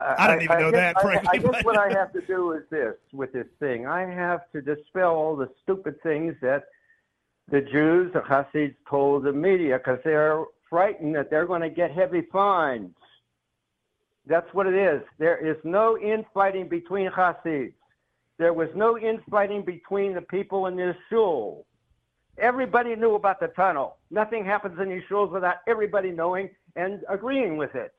I 0.00 0.26
don't 0.28 0.42
even 0.42 0.58
know 0.58 0.70
guess- 0.70 0.94
that, 0.94 0.96
I- 0.98 1.02
frankly, 1.02 1.28
I, 1.32 1.36
guess 1.38 1.64
what 1.64 1.78
I 1.78 1.88
have 1.98 2.12
to 2.14 2.20
do 2.22 2.52
is 2.52 2.62
this 2.70 2.94
with 3.12 3.32
this 3.32 3.46
thing. 3.58 3.86
I 3.86 4.00
have 4.06 4.50
to 4.52 4.62
dispel 4.62 5.14
all 5.14 5.36
the 5.36 5.48
stupid 5.62 6.02
things 6.02 6.34
that 6.40 6.64
the 7.50 7.60
Jews, 7.60 8.12
the 8.12 8.20
Hasids, 8.20 8.74
told 8.88 9.24
the 9.24 9.32
media 9.32 9.78
because 9.78 9.98
they're 10.04 10.44
frightened 10.68 11.14
that 11.16 11.30
they're 11.30 11.46
going 11.46 11.62
to 11.62 11.70
get 11.70 11.90
heavy 11.90 12.22
fines. 12.32 12.94
That's 14.26 14.46
what 14.54 14.66
it 14.66 14.74
is. 14.74 15.02
There 15.18 15.36
is 15.44 15.56
no 15.64 15.98
infighting 15.98 16.68
between 16.68 17.10
Hasids. 17.10 17.72
There 18.38 18.52
was 18.52 18.68
no 18.74 18.96
infighting 18.96 19.64
between 19.64 20.14
the 20.14 20.22
people 20.22 20.66
in 20.66 20.76
this 20.76 20.96
shul. 21.10 21.66
Everybody 22.38 22.94
knew 22.96 23.16
about 23.16 23.40
the 23.40 23.48
tunnel. 23.48 23.96
Nothing 24.10 24.44
happens 24.46 24.78
in 24.80 24.88
these 24.88 25.02
shuls 25.10 25.30
without 25.30 25.56
everybody 25.66 26.10
knowing 26.10 26.48
and 26.76 27.00
agreeing 27.08 27.56
with 27.58 27.74
it. 27.74 27.92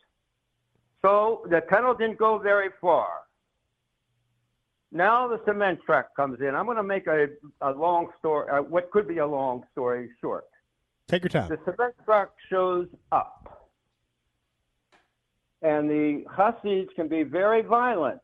So 1.01 1.45
the 1.49 1.61
tunnel 1.69 1.93
didn't 1.95 2.17
go 2.17 2.37
very 2.37 2.69
far. 2.79 3.07
Now 4.91 5.27
the 5.27 5.39
cement 5.45 5.79
truck 5.85 6.15
comes 6.15 6.41
in. 6.41 6.53
I'm 6.53 6.65
going 6.65 6.77
to 6.77 6.83
make 6.83 7.07
a, 7.07 7.27
a 7.61 7.71
long 7.71 8.07
story, 8.19 8.49
uh, 8.51 8.61
what 8.61 8.91
could 8.91 9.07
be 9.07 9.19
a 9.19 9.27
long 9.27 9.63
story 9.71 10.09
short. 10.19 10.45
Take 11.07 11.23
your 11.23 11.29
time. 11.29 11.49
The 11.49 11.59
cement 11.63 11.95
truck 12.05 12.33
shows 12.49 12.87
up. 13.11 13.69
And 15.61 15.89
the 15.89 16.25
Hasids 16.35 16.89
can 16.95 17.07
be 17.07 17.23
very 17.23 17.61
violent. 17.61 18.19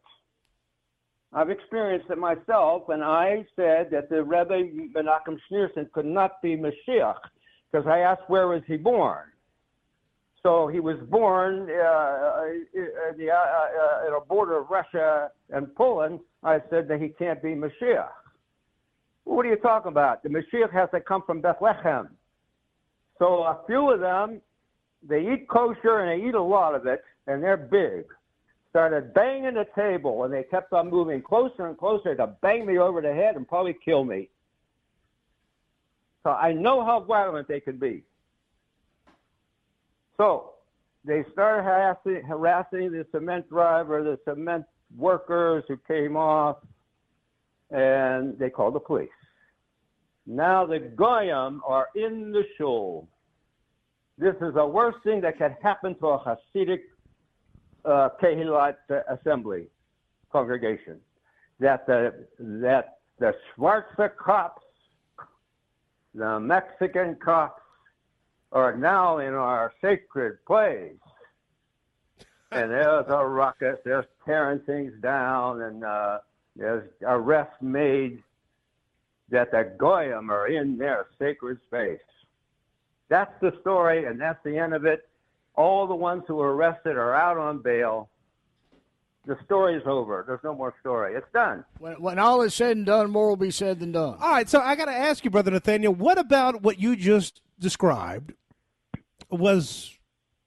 I've 1.33 1.49
experienced 1.49 2.09
it 2.09 2.17
myself, 2.17 2.89
and 2.89 3.03
I 3.03 3.45
said 3.55 3.89
that 3.91 4.09
the 4.09 4.23
Rebbe 4.23 4.63
Menachem 4.95 5.37
Schneerson 5.49 5.91
could 5.91 6.05
not 6.05 6.41
be 6.41 6.57
Mashiach 6.57 7.19
because 7.71 7.85
I 7.87 7.99
asked 7.99 8.23
where 8.27 8.47
was 8.47 8.61
he 8.65 8.77
born. 8.77 9.23
So 10.43 10.67
he 10.67 10.79
was 10.79 10.97
born 11.09 11.67
uh, 11.69 11.73
uh, 11.73 11.77
uh, 11.77 13.13
the, 13.17 13.31
uh, 13.31 13.35
uh, 13.35 14.07
at 14.07 14.13
a 14.15 14.21
border 14.27 14.59
of 14.59 14.69
Russia 14.69 15.29
and 15.49 15.73
Poland. 15.75 16.19
I 16.43 16.61
said 16.69 16.87
that 16.87 17.01
he 17.01 17.09
can't 17.09 17.41
be 17.41 17.49
Mashiach. 17.49 18.09
What 19.23 19.45
are 19.45 19.49
you 19.49 19.57
talking 19.57 19.91
about? 19.91 20.23
The 20.23 20.29
Mashiach 20.29 20.71
has 20.71 20.89
to 20.93 21.01
come 21.01 21.23
from 21.25 21.41
Bethlehem. 21.41 22.09
So 23.19 23.43
a 23.43 23.59
few 23.65 23.91
of 23.91 23.99
them, 23.99 24.41
they 25.07 25.21
eat 25.33 25.47
kosher 25.49 25.99
and 25.99 26.21
they 26.21 26.27
eat 26.27 26.35
a 26.35 26.41
lot 26.41 26.75
of 26.75 26.85
it, 26.85 27.03
and 27.25 27.43
they're 27.43 27.57
big. 27.57 28.05
Started 28.69 29.13
banging 29.13 29.55
the 29.55 29.65
table, 29.75 30.23
and 30.23 30.33
they 30.33 30.43
kept 30.43 30.71
on 30.71 30.89
moving 30.89 31.21
closer 31.21 31.67
and 31.67 31.77
closer 31.77 32.15
to 32.15 32.27
bang 32.41 32.65
me 32.65 32.77
over 32.77 33.01
the 33.01 33.13
head 33.13 33.35
and 33.35 33.47
probably 33.47 33.75
kill 33.83 34.03
me. 34.03 34.29
So 36.23 36.29
I 36.29 36.53
know 36.53 36.85
how 36.85 36.99
violent 36.99 37.47
they 37.47 37.59
can 37.59 37.77
be. 37.77 38.03
So 40.17 40.53
they 41.05 41.23
started 41.31 41.63
harassing, 41.63 42.23
harassing 42.27 42.91
the 42.91 43.05
cement 43.11 43.47
driver, 43.49 44.03
the 44.03 44.19
cement 44.29 44.65
workers 44.95 45.63
who 45.67 45.77
came 45.87 46.17
off, 46.17 46.57
and 47.71 48.37
they 48.39 48.49
called 48.49 48.75
the 48.75 48.79
police. 48.79 49.09
Now 50.25 50.65
the 50.65 50.79
Goyim 50.79 51.61
are 51.65 51.87
in 51.95 52.31
the 52.31 52.43
shul. 52.57 53.07
This 54.17 54.35
is 54.41 54.55
the 54.55 54.65
worst 54.65 54.97
thing 55.03 55.21
that 55.21 55.37
could 55.37 55.55
happen 55.61 55.95
to 55.99 56.07
a 56.07 56.37
Hasidic 56.55 56.79
uh, 57.85 58.09
Kehilat 58.21 58.75
assembly 59.09 59.67
congregation. 60.31 60.99
That 61.59 61.85
the 61.87 62.25
that 62.39 62.99
the 63.19 63.33
Schwarzer 63.55 64.15
cops, 64.15 64.63
the 66.13 66.39
Mexican 66.39 67.15
cops, 67.23 67.61
are 68.51 68.75
now 68.75 69.19
in 69.19 69.33
our 69.33 69.73
sacred 69.81 70.43
place. 70.45 70.93
And 72.51 72.71
there's 72.71 73.05
a 73.09 73.25
ruckus. 73.25 73.77
There's 73.83 74.05
tearing 74.25 74.59
things 74.59 74.93
down, 75.01 75.61
and 75.61 75.83
uh, 75.83 76.19
there's 76.55 76.89
arrests 77.01 77.61
made 77.61 78.23
that 79.29 79.51
the 79.51 79.73
goyim 79.77 80.29
are 80.31 80.47
in 80.47 80.77
their 80.77 81.07
sacred 81.19 81.59
space. 81.67 81.99
That's 83.09 83.33
the 83.41 83.53
story, 83.61 84.05
and 84.05 84.19
that's 84.19 84.41
the 84.43 84.57
end 84.57 84.73
of 84.73 84.85
it. 84.85 85.07
All 85.55 85.87
the 85.87 85.95
ones 85.95 86.23
who 86.27 86.35
were 86.35 86.55
arrested 86.55 86.95
are 86.95 87.13
out 87.13 87.37
on 87.37 87.61
bail. 87.61 88.09
The 89.25 89.37
story's 89.43 89.83
over. 89.85 90.23
There's 90.25 90.43
no 90.43 90.55
more 90.55 90.73
story. 90.79 91.15
It's 91.15 91.27
done. 91.33 91.65
When, 91.79 92.01
when 92.01 92.19
all 92.19 92.41
is 92.43 92.53
said 92.53 92.77
and 92.77 92.85
done, 92.85 93.09
more 93.09 93.27
will 93.27 93.35
be 93.35 93.51
said 93.51 93.81
than 93.81 93.91
done. 93.91 94.17
All 94.21 94.31
right, 94.31 94.47
so 94.47 94.61
I 94.61 94.75
got 94.75 94.85
to 94.85 94.93
ask 94.93 95.25
you, 95.25 95.31
brother 95.31 95.51
Nathanael, 95.51 95.93
what 95.93 96.17
about 96.17 96.61
what 96.61 96.79
you 96.79 96.95
just 96.95 97.41
described 97.59 98.33
was 99.29 99.93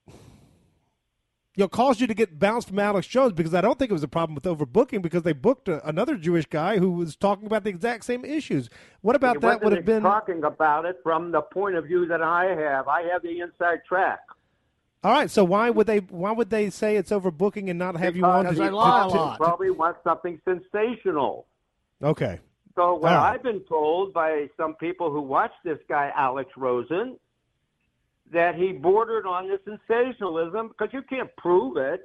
you 0.07 1.65
know 1.65 1.69
caused 1.69 2.01
you 2.01 2.07
to 2.07 2.15
get 2.15 2.39
bounced 2.39 2.69
from 2.69 2.79
Alex 2.79 3.07
Jones 3.07 3.33
because 3.33 3.53
I 3.55 3.61
don't 3.61 3.79
think 3.79 3.91
it 3.91 3.95
was 3.95 4.03
a 4.03 4.09
problem 4.09 4.35
with 4.35 4.45
overbooking 4.45 5.03
because 5.03 5.23
they 5.23 5.33
booked 5.33 5.69
a, 5.69 5.87
another 5.87 6.17
Jewish 6.17 6.47
guy 6.47 6.79
who 6.79 6.93
was 6.93 7.17
talking 7.17 7.47
about 7.47 7.65
the 7.65 7.71
exact 7.71 8.05
same 8.05 8.25
issues. 8.25 8.71
What 9.03 9.17
about 9.17 9.41
that 9.41 9.63
would 9.63 9.73
have 9.73 9.85
been 9.85 10.03
talking 10.03 10.45
about 10.45 10.85
it 10.87 11.01
from 11.03 11.33
the 11.33 11.43
point 11.43 11.75
of 11.77 11.85
view 11.85 12.07
that 12.07 12.23
I 12.23 12.47
have. 12.47 12.89
I 12.89 13.03
have 13.13 13.23
the 13.23 13.41
inside 13.41 13.81
track. 13.87 14.21
All 15.03 15.13
right, 15.13 15.31
so 15.31 15.45
why 15.45 15.71
would 15.71 15.87
they 15.87 15.99
why 15.99 16.31
would 16.31 16.51
they 16.51 16.71
say 16.71 16.97
it's 16.97 17.11
overbooking 17.11 17.71
and 17.71 17.79
not 17.79 17.97
have 17.97 18.17
you 18.17 18.25
on 18.25 18.45
Because 18.45 18.57
to- 18.59 18.63
they 18.65 18.69
to- 18.69 19.37
probably 19.39 19.71
want 19.71 19.97
something 20.05 20.41
sensational. 20.45 21.47
Okay. 22.03 22.39
So 22.77 22.95
what 22.95 23.13
All 23.13 23.19
right. 23.19 23.35
I've 23.35 23.43
been 23.43 23.61
told 23.69 24.13
by 24.13 24.47
some 24.57 24.75
people 24.77 25.11
who 25.11 25.21
watch 25.21 25.53
this 25.65 25.79
guy 25.89 26.11
Alex 26.17 26.51
Rosen 26.57 27.19
that 28.33 28.55
he 28.55 28.73
bordered 28.73 29.27
on 29.27 29.49
the 29.49 29.59
sensationalism 29.65 30.69
because 30.69 30.89
you 30.93 31.03
can't 31.03 31.35
prove 31.37 31.77
it. 31.77 32.05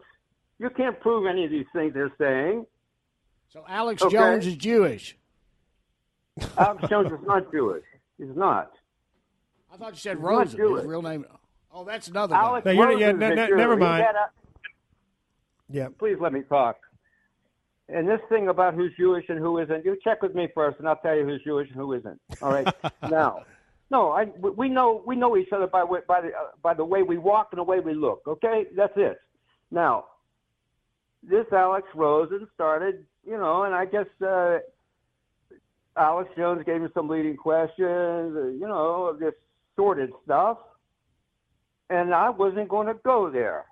You 0.57 0.69
can't 0.71 0.99
prove 0.99 1.27
any 1.27 1.45
of 1.45 1.51
these 1.51 1.67
things 1.73 1.93
they're 1.93 2.11
saying. 2.17 2.65
So 3.49 3.63
Alex 3.67 4.01
Okay. 4.01 4.15
Jones 4.15 4.47
is 4.47 4.55
Jewish. 4.55 5.15
Alex 6.57 6.89
Jones 6.89 7.11
is 7.11 7.19
not 7.25 7.51
Jewish. 7.51 7.83
He's 8.17 8.35
not. 8.35 8.71
I 9.71 9.77
thought 9.77 9.91
you 9.93 9.99
said 9.99 10.17
He's 10.17 10.23
Rosen. 10.23 10.59
His 10.59 10.85
real 10.85 11.01
name. 11.01 11.25
Oh, 11.71 11.83
that's 11.83 12.07
another 12.07 12.35
Alex 12.35 12.63
guy. 12.65 12.73
No, 12.73 12.89
you're- 12.89 12.99
yeah, 13.01 13.07
Rosen's 13.07 13.19
no, 13.19 13.27
a 13.31 13.35
no, 13.35 13.47
Jew. 13.47 13.55
never 13.55 13.77
mind. 13.77 14.03
a- 14.03 14.29
Yeah. 15.69 15.87
Please 15.99 16.15
let 16.19 16.33
me 16.33 16.41
talk. 16.41 16.77
And 17.87 18.07
this 18.07 18.19
thing 18.29 18.47
about 18.47 18.73
who's 18.73 18.91
Jewish 18.97 19.25
and 19.29 19.37
who 19.37 19.59
isn't, 19.59 19.85
you 19.85 19.95
check 20.03 20.23
with 20.23 20.33
me 20.33 20.47
first, 20.55 20.79
and 20.79 20.87
I'll 20.87 20.95
tell 20.95 21.15
you 21.15 21.23
who's 21.23 21.43
Jewish 21.43 21.69
and 21.69 21.77
who 21.77 21.93
isn't. 21.93 22.19
All 22.41 22.51
right. 22.51 22.67
now, 23.09 23.43
no, 23.91 24.11
I 24.11 24.25
we 24.25 24.69
know 24.69 25.03
we 25.05 25.15
know 25.15 25.37
each 25.37 25.51
other 25.51 25.67
by 25.67 25.85
by 26.07 26.21
the 26.21 26.29
uh, 26.29 26.51
by 26.63 26.73
the 26.73 26.83
way 26.83 27.03
we 27.03 27.17
walk 27.17 27.49
and 27.51 27.59
the 27.59 27.63
way 27.63 27.79
we 27.79 27.93
look. 27.93 28.23
Okay, 28.27 28.65
that's 28.75 28.93
it. 28.95 29.19
Now, 29.69 30.05
this 31.21 31.45
Alex 31.51 31.87
Rosen 31.93 32.47
started, 32.55 33.05
you 33.23 33.37
know, 33.37 33.63
and 33.63 33.75
I 33.75 33.85
guess 33.85 34.07
uh, 34.25 34.57
Alex 35.95 36.29
Jones 36.35 36.63
gave 36.65 36.81
him 36.81 36.89
some 36.93 37.07
leading 37.07 37.37
questions, 37.37 38.35
uh, 38.35 38.47
you 38.47 38.67
know, 38.67 39.15
this 39.19 39.33
sordid 39.75 40.11
stuff, 40.23 40.57
and 41.91 42.13
I 42.13 42.29
wasn't 42.31 42.69
going 42.69 42.87
to 42.87 42.95
go 42.95 43.29
there 43.29 43.65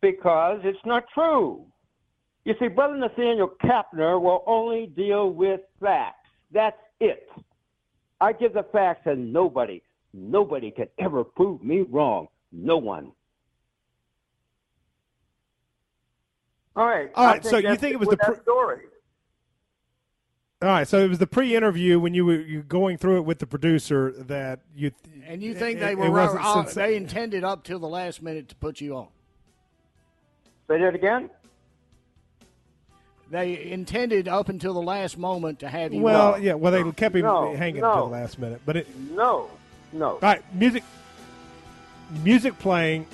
because 0.00 0.60
it's 0.64 0.84
not 0.84 1.04
true. 1.14 1.64
You 2.44 2.54
see, 2.58 2.68
Brother 2.68 2.96
Nathanael 2.96 3.52
Kapner 3.62 4.20
will 4.20 4.44
only 4.46 4.86
deal 4.86 5.30
with 5.30 5.60
facts. 5.80 6.28
That's 6.52 6.76
it. 7.00 7.28
I 8.20 8.32
give 8.32 8.52
the 8.52 8.64
facts, 8.64 9.06
and 9.06 9.32
nobody, 9.32 9.82
nobody 10.12 10.70
can 10.70 10.88
ever 10.98 11.24
prove 11.24 11.62
me 11.64 11.82
wrong. 11.82 12.28
No 12.52 12.76
one. 12.76 13.12
All 16.76 16.86
right. 16.86 17.10
All 17.14 17.26
right. 17.26 17.44
So 17.44 17.56
you 17.56 17.76
think 17.76 17.94
it 17.94 18.00
was 18.00 18.08
the 18.08 18.16
that 18.16 18.34
pr- 18.36 18.42
story? 18.42 18.80
All 20.62 20.70
right, 20.70 20.88
so 20.88 20.98
it 20.98 21.08
was 21.08 21.18
the 21.18 21.26
pre-interview 21.26 22.00
when 22.00 22.14
you 22.14 22.24
were 22.24 22.40
you 22.40 22.62
going 22.62 22.96
through 22.96 23.18
it 23.18 23.26
with 23.26 23.38
the 23.38 23.46
producer 23.46 24.12
that 24.16 24.60
you 24.74 24.92
And 25.26 25.42
you 25.42 25.52
think 25.52 25.76
it- 25.76 25.80
they 25.80 25.92
it 25.92 25.98
were 25.98 26.10
wasn't 26.10 26.42
since- 26.42 26.74
they 26.74 26.96
intended 26.96 27.44
up 27.44 27.64
till 27.64 27.78
the 27.78 27.88
last 27.88 28.22
minute 28.22 28.48
to 28.48 28.56
put 28.56 28.80
you 28.80 28.96
on? 28.96 29.08
Say 30.68 30.80
that 30.80 30.94
again. 30.94 31.28
They 33.30 33.70
intended 33.70 34.28
up 34.28 34.48
until 34.48 34.74
the 34.74 34.82
last 34.82 35.18
moment 35.18 35.60
to 35.60 35.68
have 35.68 35.92
you. 35.92 36.00
Well, 36.00 36.34
on. 36.34 36.42
yeah, 36.42 36.54
well 36.54 36.72
they 36.72 36.90
kept 36.92 37.16
him 37.16 37.22
No, 37.22 37.54
hanging 37.56 37.80
no. 37.80 37.90
until 37.90 38.06
the 38.06 38.12
last 38.12 38.38
minute, 38.38 38.60
but 38.64 38.76
it 38.76 38.86
No, 39.10 39.48
no. 39.92 40.10
All 40.10 40.18
right, 40.20 40.42
music 40.54 40.84
music 42.22 42.58
playing. 42.58 43.06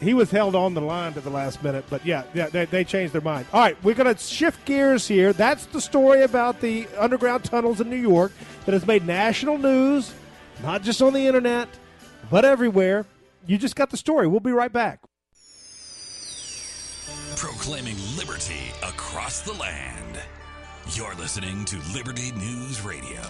He 0.00 0.14
was 0.14 0.30
held 0.30 0.54
on 0.54 0.72
the 0.72 0.80
line 0.80 1.12
to 1.12 1.20
the 1.20 1.28
last 1.28 1.62
minute, 1.62 1.84
but 1.90 2.06
yeah, 2.06 2.22
yeah, 2.32 2.48
they, 2.48 2.64
they 2.64 2.84
changed 2.84 3.12
their 3.12 3.20
mind. 3.20 3.44
All 3.52 3.60
right, 3.60 3.76
we're 3.84 3.94
going 3.94 4.12
to 4.12 4.18
shift 4.18 4.64
gears 4.64 5.06
here. 5.06 5.34
That's 5.34 5.66
the 5.66 5.80
story 5.80 6.22
about 6.22 6.62
the 6.62 6.86
underground 6.98 7.44
tunnels 7.44 7.82
in 7.82 7.90
New 7.90 7.96
York 7.96 8.32
that 8.64 8.72
has 8.72 8.86
made 8.86 9.06
national 9.06 9.58
news, 9.58 10.14
not 10.62 10.82
just 10.82 11.02
on 11.02 11.12
the 11.12 11.26
internet, 11.26 11.68
but 12.30 12.46
everywhere. 12.46 13.04
You 13.46 13.58
just 13.58 13.76
got 13.76 13.90
the 13.90 13.98
story. 13.98 14.26
We'll 14.26 14.40
be 14.40 14.52
right 14.52 14.72
back. 14.72 15.00
Proclaiming 17.40 17.96
liberty 18.18 18.70
across 18.82 19.40
the 19.40 19.54
land. 19.54 20.20
You're 20.90 21.14
listening 21.14 21.64
to 21.64 21.78
Liberty 21.94 22.32
News 22.32 22.82
Radio. 22.82 23.22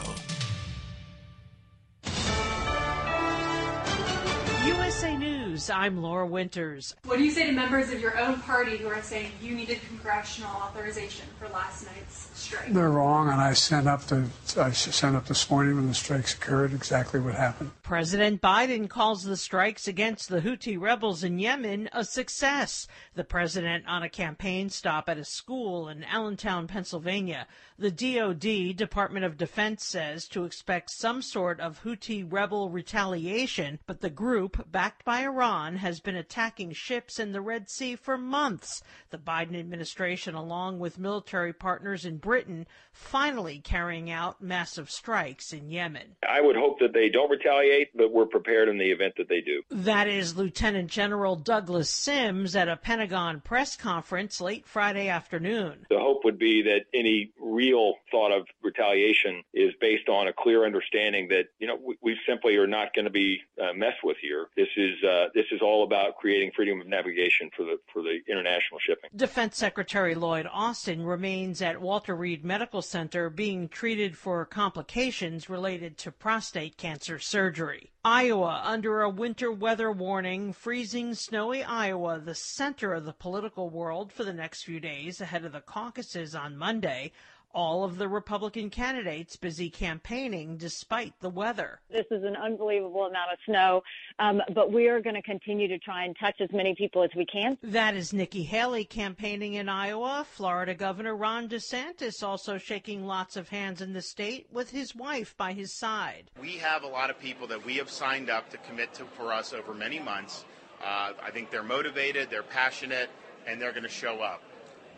USA 4.66 5.16
News, 5.16 5.49
I'm 5.50 6.00
Laura 6.00 6.26
Winters. 6.26 6.94
What 7.04 7.18
do 7.18 7.24
you 7.24 7.32
say 7.32 7.46
to 7.46 7.52
members 7.52 7.90
of 7.90 8.00
your 8.00 8.16
own 8.18 8.38
party 8.40 8.76
who 8.76 8.86
are 8.86 9.02
saying 9.02 9.32
you 9.42 9.52
needed 9.52 9.80
congressional 9.88 10.50
authorization 10.50 11.26
for 11.40 11.48
last 11.48 11.86
night's 11.86 12.30
strike? 12.38 12.72
They're 12.72 12.90
wrong, 12.90 13.28
and 13.28 13.40
I 13.40 13.54
sent 13.54 13.88
up 13.88 14.02
the 14.02 14.28
I 14.56 14.70
sent 14.70 15.16
up 15.16 15.26
this 15.26 15.50
morning 15.50 15.74
when 15.74 15.88
the 15.88 15.94
strikes 15.94 16.34
occurred 16.34 16.72
exactly 16.72 17.18
what 17.18 17.34
happened. 17.34 17.72
President 17.82 18.40
Biden 18.40 18.88
calls 18.88 19.24
the 19.24 19.36
strikes 19.36 19.88
against 19.88 20.28
the 20.28 20.40
Houthi 20.40 20.80
rebels 20.80 21.24
in 21.24 21.40
Yemen 21.40 21.88
a 21.92 22.04
success. 22.04 22.86
The 23.14 23.24
president 23.24 23.86
on 23.88 24.04
a 24.04 24.08
campaign 24.08 24.70
stop 24.70 25.08
at 25.08 25.18
a 25.18 25.24
school 25.24 25.88
in 25.88 26.04
Allentown, 26.04 26.68
Pennsylvania. 26.68 27.48
The 27.76 27.90
DoD, 27.90 28.76
Department 28.76 29.24
of 29.24 29.36
Defense, 29.36 29.84
says 29.84 30.28
to 30.28 30.44
expect 30.44 30.90
some 30.90 31.22
sort 31.22 31.58
of 31.58 31.82
Houthi 31.82 32.24
rebel 32.30 32.70
retaliation, 32.70 33.80
but 33.86 34.00
the 34.00 34.10
group, 34.10 34.70
backed 34.70 35.04
by 35.04 35.22
Iran, 35.22 35.39
has 35.40 36.00
been 36.00 36.16
attacking 36.16 36.72
ships 36.72 37.18
in 37.18 37.32
the 37.32 37.40
Red 37.40 37.70
Sea 37.70 37.96
for 37.96 38.18
months. 38.18 38.82
The 39.08 39.18
Biden 39.18 39.58
administration, 39.58 40.34
along 40.34 40.78
with 40.78 40.98
military 40.98 41.52
partners 41.52 42.04
in 42.04 42.18
Britain, 42.18 42.66
finally 42.92 43.58
carrying 43.58 44.10
out 44.10 44.42
massive 44.42 44.90
strikes 44.90 45.52
in 45.52 45.70
Yemen. 45.70 46.16
I 46.28 46.40
would 46.40 46.56
hope 46.56 46.78
that 46.80 46.92
they 46.92 47.08
don't 47.08 47.30
retaliate, 47.30 47.96
but 47.96 48.12
we're 48.12 48.26
prepared 48.26 48.68
in 48.68 48.76
the 48.76 48.90
event 48.90 49.14
that 49.16 49.28
they 49.28 49.40
do. 49.40 49.62
That 49.70 50.08
is 50.08 50.36
Lieutenant 50.36 50.90
General 50.90 51.36
Douglas 51.36 51.88
Sims 51.88 52.54
at 52.54 52.68
a 52.68 52.76
Pentagon 52.76 53.40
press 53.40 53.76
conference 53.76 54.40
late 54.40 54.66
Friday 54.66 55.08
afternoon. 55.08 55.86
The 55.88 55.98
hope 55.98 56.24
would 56.24 56.38
be 56.38 56.62
that 56.62 56.84
any 56.92 57.32
real 57.40 57.94
thought 58.10 58.32
of 58.32 58.46
retaliation 58.62 59.42
is 59.54 59.72
based 59.80 60.08
on 60.08 60.28
a 60.28 60.32
clear 60.32 60.64
understanding 60.64 61.28
that 61.28 61.46
you 61.58 61.66
know 61.66 61.78
we, 61.82 61.96
we 62.02 62.16
simply 62.28 62.56
are 62.56 62.66
not 62.66 62.94
going 62.94 63.06
to 63.06 63.10
be 63.10 63.40
uh, 63.60 63.72
messed 63.74 64.04
with 64.04 64.16
here. 64.20 64.48
This 64.56 64.68
is 64.76 65.02
uh, 65.02 65.26
this 65.34 65.46
is 65.52 65.60
all 65.62 65.84
about 65.84 66.16
creating 66.16 66.52
freedom 66.54 66.80
of 66.80 66.86
navigation 66.86 67.50
for 67.56 67.64
the 67.64 67.78
for 67.92 68.02
the 68.02 68.18
international 68.28 68.80
shipping. 68.80 69.10
Defense 69.14 69.56
Secretary 69.56 70.14
Lloyd 70.14 70.46
Austin 70.50 71.04
remains 71.04 71.62
at 71.62 71.80
Walter 71.80 72.14
Reed 72.14 72.44
Medical 72.44 72.82
Center 72.82 73.30
being 73.30 73.68
treated 73.68 74.16
for 74.16 74.44
complications 74.44 75.48
related 75.48 75.96
to 75.98 76.12
prostate 76.12 76.76
cancer 76.76 77.18
surgery. 77.18 77.90
Iowa 78.04 78.62
under 78.64 79.02
a 79.02 79.10
winter 79.10 79.52
weather 79.52 79.92
warning, 79.92 80.52
freezing, 80.52 81.14
snowy 81.14 81.62
Iowa, 81.62 82.18
the 82.18 82.34
center 82.34 82.94
of 82.94 83.04
the 83.04 83.12
political 83.12 83.68
world 83.68 84.12
for 84.12 84.24
the 84.24 84.32
next 84.32 84.62
few 84.62 84.80
days 84.80 85.20
ahead 85.20 85.44
of 85.44 85.52
the 85.52 85.60
caucuses 85.60 86.34
on 86.34 86.56
Monday. 86.56 87.12
All 87.52 87.84
of 87.84 87.98
the 87.98 88.08
Republican 88.08 88.70
candidates 88.70 89.36
busy 89.36 89.70
campaigning 89.70 90.56
despite 90.56 91.14
the 91.20 91.30
weather. 91.30 91.80
This 91.90 92.06
is 92.10 92.22
an 92.22 92.36
unbelievable 92.36 93.06
amount 93.06 93.32
of 93.32 93.38
snow, 93.44 93.82
um, 94.18 94.40
but 94.54 94.72
we 94.72 94.88
are 94.88 95.00
going 95.00 95.16
to 95.16 95.22
continue 95.22 95.66
to 95.68 95.78
try 95.78 96.04
and 96.04 96.16
touch 96.18 96.36
as 96.40 96.48
many 96.52 96.74
people 96.76 97.02
as 97.02 97.10
we 97.16 97.26
can. 97.26 97.58
That 97.62 97.96
is 97.96 98.12
Nikki 98.12 98.44
Haley 98.44 98.84
campaigning 98.84 99.54
in 99.54 99.68
Iowa. 99.68 100.26
Florida 100.30 100.74
Governor 100.74 101.16
Ron 101.16 101.48
DeSantis 101.48 102.22
also 102.22 102.56
shaking 102.56 103.04
lots 103.04 103.36
of 103.36 103.48
hands 103.48 103.80
in 103.80 103.92
the 103.92 104.02
state 104.02 104.46
with 104.52 104.70
his 104.70 104.94
wife 104.94 105.36
by 105.36 105.52
his 105.52 105.72
side. 105.72 106.30
We 106.40 106.58
have 106.58 106.84
a 106.84 106.88
lot 106.88 107.10
of 107.10 107.18
people 107.18 107.46
that 107.48 107.64
we 107.64 107.76
have 107.76 107.90
signed 107.90 108.30
up 108.30 108.48
to 108.50 108.58
commit 108.58 108.94
to 108.94 109.04
for 109.04 109.32
us 109.32 109.52
over 109.52 109.74
many 109.74 109.98
months. 109.98 110.44
Uh, 110.82 111.12
I 111.22 111.30
think 111.32 111.50
they're 111.50 111.62
motivated, 111.62 112.30
they're 112.30 112.42
passionate, 112.42 113.10
and 113.46 113.60
they're 113.60 113.72
going 113.72 113.82
to 113.82 113.88
show 113.88 114.20
up. 114.20 114.42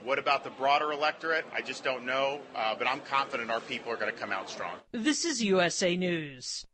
What 0.04 0.18
about 0.18 0.42
the 0.42 0.50
broader 0.50 0.90
electorate? 0.90 1.44
I 1.54 1.60
just 1.60 1.84
don't 1.84 2.04
know, 2.04 2.40
uh, 2.56 2.74
but 2.76 2.88
I'm 2.88 3.00
confident 3.00 3.50
our 3.50 3.60
people 3.60 3.92
are 3.92 3.96
going 3.96 4.12
to 4.12 4.18
come 4.18 4.32
out 4.32 4.50
strong. 4.50 4.76
This 4.90 5.24
is 5.24 5.42
USA 5.42 5.96
News. 5.96 6.66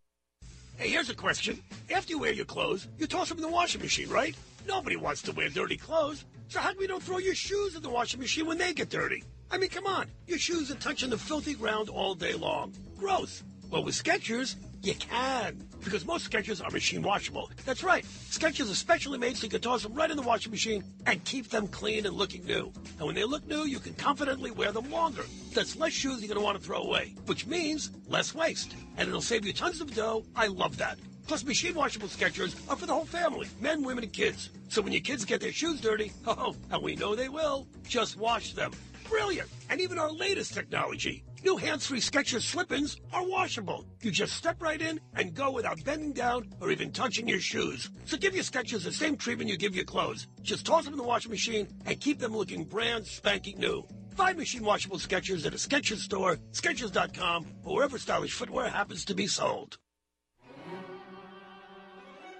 Hey, 0.78 0.88
here's 0.88 1.10
a 1.10 1.14
question. 1.14 1.62
After 1.94 2.12
you 2.12 2.20
wear 2.20 2.32
your 2.32 2.46
clothes, 2.46 2.88
you 2.98 3.06
toss 3.06 3.28
them 3.28 3.38
in 3.38 3.42
the 3.42 3.50
washing 3.50 3.82
machine, 3.82 4.09
right? 4.09 4.34
Nobody 4.66 4.96
wants 4.96 5.20
to 5.22 5.32
wear 5.32 5.50
dirty 5.50 5.76
clothes. 5.76 6.24
So 6.48 6.60
how 6.60 6.72
come 6.72 6.80
you 6.80 6.88
don't 6.88 7.02
throw 7.02 7.18
your 7.18 7.34
shoes 7.34 7.74
in 7.74 7.82
the 7.82 7.90
washing 7.90 8.20
machine 8.20 8.46
when 8.46 8.56
they 8.56 8.72
get 8.72 8.88
dirty? 8.88 9.24
I 9.50 9.59
mean, 9.59 9.68
come 9.68 9.86
on. 9.86 10.06
Your 10.26 10.38
shoes 10.38 10.70
are 10.70 10.76
touching 10.76 11.10
the 11.10 11.18
filthy 11.18 11.55
ground 11.55 11.90
all 11.90 12.14
day 12.14 12.32
long. 12.32 12.72
Gross. 12.98 13.42
Well, 13.70 13.84
with 13.84 13.94
Skechers, 13.94 14.56
you 14.82 14.94
can. 14.94 15.62
Because 15.84 16.05
most 16.05 16.30
Skechers 16.30 16.64
are 16.64 16.70
machine 16.70 17.02
washable. 17.02 17.50
That's 17.64 17.82
right. 17.82 18.05
Skechers 18.05 18.70
are 18.70 18.74
specially 18.74 19.18
made 19.18 19.36
so 19.36 19.44
you 19.44 19.50
can 19.50 19.60
toss 19.60 19.82
them 19.82 19.94
right 19.94 20.10
in 20.10 20.16
the 20.16 20.22
washing 20.22 20.50
machine 20.50 20.84
and 21.06 21.24
keep 21.24 21.48
them 21.48 21.68
clean 21.68 22.06
and 22.06 22.16
looking 22.16 22.44
new. 22.44 22.72
And 22.98 23.06
when 23.06 23.14
they 23.14 23.24
look 23.24 23.46
new, 23.46 23.64
you 23.64 23.78
can 23.78 23.94
confidently 23.94 24.50
wear 24.50 24.72
them 24.72 24.90
longer. 24.90 25.24
That's 25.55 25.76
less 25.76 25.92
shoes 25.92 26.20
you're 26.20 26.28
going 26.28 26.38
to 26.38 26.44
want 26.44 26.59
to 26.59 26.64
throw 26.64 26.82
away, 26.82 27.14
which 27.26 27.46
means 27.46 27.90
less 28.06 28.34
waste. 28.34 28.74
And 28.96 29.09
it'll 29.09 29.20
save 29.20 29.46
you 29.46 29.52
tons 29.52 29.80
of 29.80 29.94
dough. 29.94 30.24
I 30.34 30.48
love 30.48 30.76
that. 30.78 30.98
Plus, 31.26 31.44
machine 31.44 31.74
washable 31.74 32.09
Skechers 32.09 32.56
are 32.70 32.76
for 32.76 32.86
the 32.86 32.94
whole 32.94 33.05
family, 33.05 33.48
men, 33.60 33.82
women, 33.82 34.02
and 34.05 34.12
kids. 34.12 34.48
So 34.68 34.80
when 34.80 34.92
your 34.92 35.02
kids 35.02 35.26
get 35.26 35.42
their 35.42 35.52
shoes 35.52 35.80
dirty, 35.80 36.10
oh, 36.26 36.56
and 36.70 36.82
we 36.82 36.96
know 36.96 37.14
they 37.14 37.28
will, 37.28 37.68
just 37.86 38.16
wash 38.16 38.55
them. 38.55 38.72
Brilliant! 39.09 39.48
And 39.68 39.80
even 39.80 39.98
our 39.98 40.10
latest 40.10 40.55
technology, 40.55 41.24
new 41.44 41.56
hands-free 41.56 42.01
Skechers 42.01 42.43
slip-ins 42.43 43.01
are 43.12 43.27
washable. 43.27 43.85
You 44.02 44.10
just 44.10 44.35
step 44.35 44.62
right 44.62 44.81
in 44.81 45.01
and 45.15 45.35
go 45.35 45.51
without 45.51 45.82
bending 45.85 46.12
down 46.12 46.48
or 46.60 46.70
even 46.70 46.93
touching 46.93 47.28
your 47.28 47.40
shoes. 47.40 47.90
So 48.05 48.16
give 48.16 48.35
your 48.35 48.44
Skechers 48.44 48.85
the 48.85 48.93
same 48.93 49.16
treatment 49.16 49.51
you 49.51 49.56
give 49.56 49.74
your 49.74 49.85
clothes. 49.85 50.27
Just 50.43 50.66
toss 50.66 50.85
them 50.85 50.94
in 50.94 50.98
the 50.98 51.05
washing 51.05 51.31
machine 51.31 51.69
and 51.86 52.01
keep 52.01 52.19
them 52.19 52.36
looking 52.36 52.65
brand 52.65 53.06
spanking 53.06 53.59
new. 53.59 53.86
Find 54.16 54.36
machine 54.36 54.65
washable 54.65 54.98
Skechers 54.98 55.47
at 55.47 55.55
a 55.55 55.56
Skechers 55.56 55.98
store, 55.98 56.39
Skechers.com, 56.52 57.47
or 57.65 57.77
wherever 57.77 57.98
stylish 57.98 58.32
footwear 58.32 58.69
happens 58.69 59.05
to 59.05 59.15
be 59.15 59.27
sold. 59.27 59.78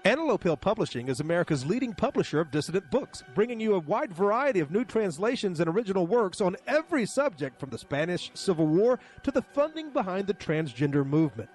Antelope 0.05 0.43
Hill 0.43 0.55
Publishing 0.55 1.09
is 1.09 1.19
America's 1.19 1.65
leading 1.65 1.93
publisher 1.93 2.39
of 2.39 2.51
dissident 2.51 2.89
books, 2.89 3.21
bringing 3.35 3.59
you 3.59 3.75
a 3.75 3.79
wide 3.79 4.13
variety 4.13 4.61
of 4.61 4.71
new 4.71 4.85
translations 4.85 5.59
and 5.59 5.69
original 5.69 6.07
works 6.07 6.39
on 6.39 6.55
every 6.67 7.05
subject 7.05 7.59
from 7.59 7.69
the 7.69 7.77
Spanish 7.77 8.31
Civil 8.33 8.67
War 8.67 8.97
to 9.23 9.31
the 9.31 9.41
funding 9.41 9.89
behind 9.89 10.27
the 10.27 10.33
transgender 10.33 11.05
movement. 11.05 11.49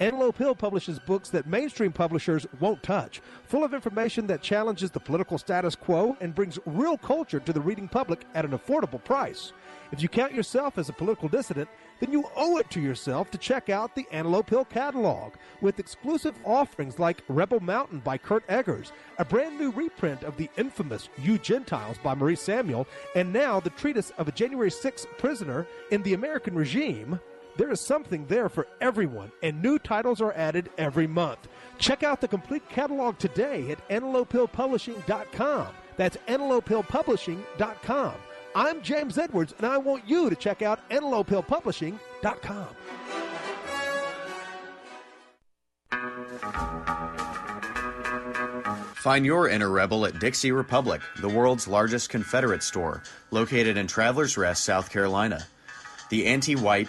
Antelope 0.00 0.38
Hill 0.38 0.54
publishes 0.54 0.98
books 0.98 1.30
that 1.30 1.46
mainstream 1.46 1.92
publishers 1.92 2.46
won't 2.58 2.82
touch, 2.82 3.20
full 3.44 3.62
of 3.62 3.74
information 3.74 4.26
that 4.26 4.42
challenges 4.42 4.90
the 4.90 4.98
political 5.00 5.38
status 5.38 5.76
quo 5.76 6.16
and 6.20 6.34
brings 6.34 6.58
real 6.66 6.98
culture 6.98 7.38
to 7.40 7.52
the 7.52 7.60
reading 7.60 7.86
public 7.86 8.24
at 8.34 8.44
an 8.44 8.50
affordable 8.50 9.02
price. 9.02 9.52
If 9.92 10.02
you 10.02 10.08
count 10.08 10.34
yourself 10.34 10.78
as 10.78 10.88
a 10.88 10.92
political 10.92 11.28
dissident, 11.28 11.68
then 12.00 12.10
you 12.10 12.24
owe 12.34 12.58
it 12.58 12.68
to 12.70 12.80
yourself 12.80 13.30
to 13.30 13.38
check 13.38 13.68
out 13.68 13.94
the 13.94 14.06
Antelope 14.10 14.50
Hill 14.50 14.64
catalog 14.64 15.34
with 15.60 15.78
exclusive 15.78 16.34
offerings 16.44 16.98
like 16.98 17.22
Rebel 17.28 17.60
Mountain 17.60 18.00
by 18.00 18.18
Kurt 18.18 18.44
Eggers, 18.48 18.90
a 19.18 19.24
brand 19.24 19.58
new 19.58 19.70
reprint 19.70 20.24
of 20.24 20.36
the 20.36 20.50
infamous 20.56 21.08
You 21.18 21.38
Gentiles 21.38 21.98
by 22.02 22.14
Maurice 22.16 22.40
Samuel, 22.40 22.88
and 23.14 23.32
now 23.32 23.60
the 23.60 23.70
treatise 23.70 24.10
of 24.18 24.26
a 24.26 24.32
January 24.32 24.70
6th 24.70 25.06
prisoner 25.18 25.66
in 25.92 26.02
the 26.02 26.14
American 26.14 26.56
regime. 26.56 27.20
There 27.56 27.70
is 27.70 27.80
something 27.80 28.26
there 28.26 28.48
for 28.48 28.66
everyone, 28.80 29.30
and 29.42 29.62
new 29.62 29.78
titles 29.78 30.20
are 30.20 30.32
added 30.32 30.70
every 30.76 31.06
month. 31.06 31.46
Check 31.78 32.02
out 32.02 32.20
the 32.20 32.28
complete 32.28 32.68
catalog 32.68 33.18
today 33.18 33.70
at 33.70 33.88
antelopehillpublishing.com. 33.88 35.68
That's 35.96 36.16
antelopehillpublishing.com. 36.28 38.14
I'm 38.56 38.82
James 38.82 39.18
Edwards, 39.18 39.54
and 39.58 39.66
I 39.66 39.78
want 39.78 40.08
you 40.08 40.30
to 40.30 40.36
check 40.36 40.62
out 40.62 40.88
antelopehillpublishing.com. 40.90 42.66
Find 48.94 49.26
your 49.26 49.48
inner 49.48 49.68
rebel 49.68 50.06
at 50.06 50.18
Dixie 50.18 50.50
Republic, 50.50 51.02
the 51.20 51.28
world's 51.28 51.68
largest 51.68 52.08
Confederate 52.08 52.62
store, 52.62 53.02
located 53.30 53.76
in 53.76 53.86
Travelers 53.86 54.36
Rest, 54.38 54.64
South 54.64 54.90
Carolina. 54.90 55.46
The 56.08 56.26
anti 56.26 56.56
white, 56.56 56.88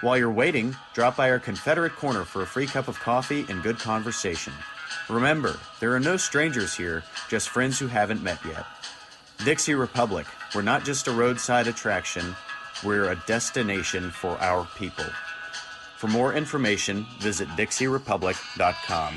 While 0.00 0.16
you're 0.16 0.30
waiting, 0.30 0.74
drop 0.94 1.16
by 1.16 1.30
our 1.30 1.38
Confederate 1.38 1.94
Corner 1.94 2.24
for 2.24 2.40
a 2.40 2.46
free 2.46 2.66
cup 2.66 2.88
of 2.88 2.98
coffee 2.98 3.44
and 3.50 3.62
good 3.62 3.78
conversation. 3.78 4.54
Remember, 5.10 5.58
there 5.78 5.94
are 5.94 6.00
no 6.00 6.16
strangers 6.16 6.74
here, 6.74 7.02
just 7.28 7.50
friends 7.50 7.78
who 7.78 7.86
haven't 7.86 8.22
met 8.22 8.38
yet. 8.46 8.64
Dixie 9.44 9.74
Republic, 9.74 10.26
we're 10.54 10.62
not 10.62 10.84
just 10.84 11.06
a 11.06 11.12
roadside 11.12 11.66
attraction, 11.66 12.34
we're 12.82 13.10
a 13.10 13.22
destination 13.26 14.10
for 14.10 14.38
our 14.40 14.66
people. 14.78 15.04
For 15.98 16.08
more 16.08 16.32
information, 16.32 17.04
visit 17.18 17.48
DixieRepublic.com. 17.48 19.14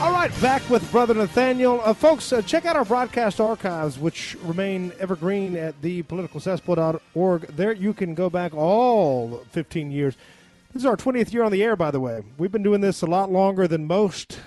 All 0.00 0.12
right, 0.12 0.30
back 0.40 0.68
with 0.70 0.88
Brother 0.92 1.12
Nathanael. 1.12 1.80
Uh, 1.82 1.92
folks, 1.92 2.32
uh, 2.32 2.40
check 2.40 2.64
out 2.66 2.76
our 2.76 2.84
broadcast 2.84 3.40
archives, 3.40 3.98
which 3.98 4.36
remain 4.44 4.92
evergreen 5.00 5.56
at 5.56 5.80
thepoliticalcesspool.org. 5.82 7.42
There 7.48 7.72
you 7.72 7.92
can 7.92 8.14
go 8.14 8.30
back 8.30 8.54
all 8.54 9.42
15 9.50 9.90
years. 9.90 10.16
This 10.72 10.82
is 10.82 10.86
our 10.86 10.96
20th 10.96 11.32
year 11.32 11.42
on 11.42 11.50
the 11.50 11.64
air, 11.64 11.74
by 11.74 11.90
the 11.90 11.98
way. 11.98 12.22
We've 12.38 12.52
been 12.52 12.62
doing 12.62 12.80
this 12.80 13.02
a 13.02 13.06
lot 13.06 13.32
longer 13.32 13.66
than 13.66 13.88
most, 13.88 14.38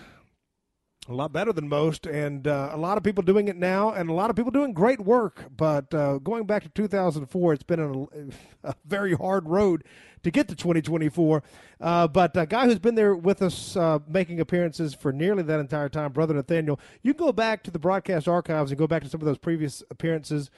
a 1.12 1.16
lot 1.16 1.34
better 1.34 1.52
than 1.52 1.68
most, 1.68 2.06
and 2.06 2.48
uh, 2.48 2.70
a 2.72 2.78
lot 2.78 2.98
of 2.98 3.04
people 3.04 3.22
doing 3.22 3.48
it 3.48 3.56
now, 3.56 3.92
and 3.92 4.10
a 4.10 4.14
lot 4.14 4.30
of 4.30 4.36
people 4.36 4.52
doing 4.52 4.74
great 4.74 5.00
work. 5.00 5.46
But 5.56 5.94
uh, 5.94 6.18
going 6.20 6.46
back 6.46 6.64
to 6.64 6.70
2004, 6.70 7.54
it's 7.54 7.64
been 7.64 8.08
a, 8.64 8.76
very 8.86 9.14
hard 9.14 9.48
road 9.48 9.84
to 10.24 10.32
get 10.32 10.48
to 10.48 10.56
2024. 10.56 11.44
Uh, 11.80 12.08
but 12.08 12.36
a 12.38 12.46
guy 12.46 12.66
who's 12.66 12.80
been 12.80 12.96
there 12.96 13.16
with 13.16 13.42
us 13.42 13.76
uh, 13.76 14.00
making 14.08 14.40
appearances 14.40 14.94
for 14.94 15.12
nearly 15.12 15.44
that 15.44 15.60
entire 15.60 15.90
time, 15.90 16.12
Brother 16.12 16.34
Nathanael, 16.34 16.80
you 17.02 17.14
go 17.14 17.32
back 17.32 17.64
to 17.64 17.72
the 17.72 17.80
broadcast 17.80 18.28
archives 18.28 18.72
and 18.72 18.78
go 18.78 18.88
back 18.88 19.04
to 19.04 19.10
some 19.10 19.22
of 19.22 19.26
those 19.26 19.38
previous 19.38 19.84
appearances. 19.90 20.50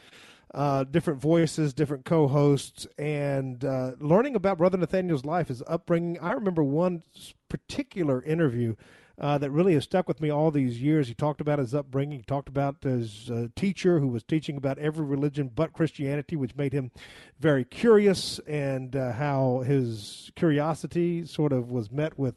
Uh, 0.54 0.84
different 0.84 1.20
voices, 1.20 1.74
different 1.74 2.06
co-hosts, 2.06 2.86
and 3.00 3.66
uh, 3.66 3.94
learning 4.00 4.36
about 4.36 4.60
Brother 4.60 4.78
Nathanael's 4.78 5.26
life, 5.26 5.48
his 5.48 5.64
upbringing. 5.66 6.20
I 6.20 6.34
remember 6.34 6.64
one 6.64 7.02
particular 7.50 8.22
interview 8.22 8.76
uh, 9.20 9.38
that 9.38 9.52
really 9.52 9.76
has 9.76 9.84
stuck 9.84 10.08
with 10.08 10.20
me 10.20 10.30
all 10.30 10.50
these 10.50 10.82
years. 10.82 11.08
He 11.08 11.14
talked 11.14 11.40
about 11.40 11.60
his 11.60 11.76
upbringing. 11.76 12.20
He 12.20 12.24
talked 12.24 12.50
about 12.50 12.84
his 12.84 13.30
uh, 13.30 13.48
teacher 13.56 14.00
who 14.00 14.08
was 14.08 14.24
teaching 14.24 14.58
about 14.58 14.80
every 14.80 15.06
religion 15.06 15.52
but 15.54 15.72
Christianity, 15.72 16.36
which 16.36 16.56
made 16.56 16.74
him 16.74 16.92
very 17.40 17.64
curious, 17.64 18.40
and 18.48 18.96
uh, 18.96 19.12
how 19.14 19.64
his 19.66 20.32
curiosity 20.36 21.26
sort 21.26 21.54
of 21.54 21.70
was 21.70 21.92
met 21.92 22.18
with 22.18 22.36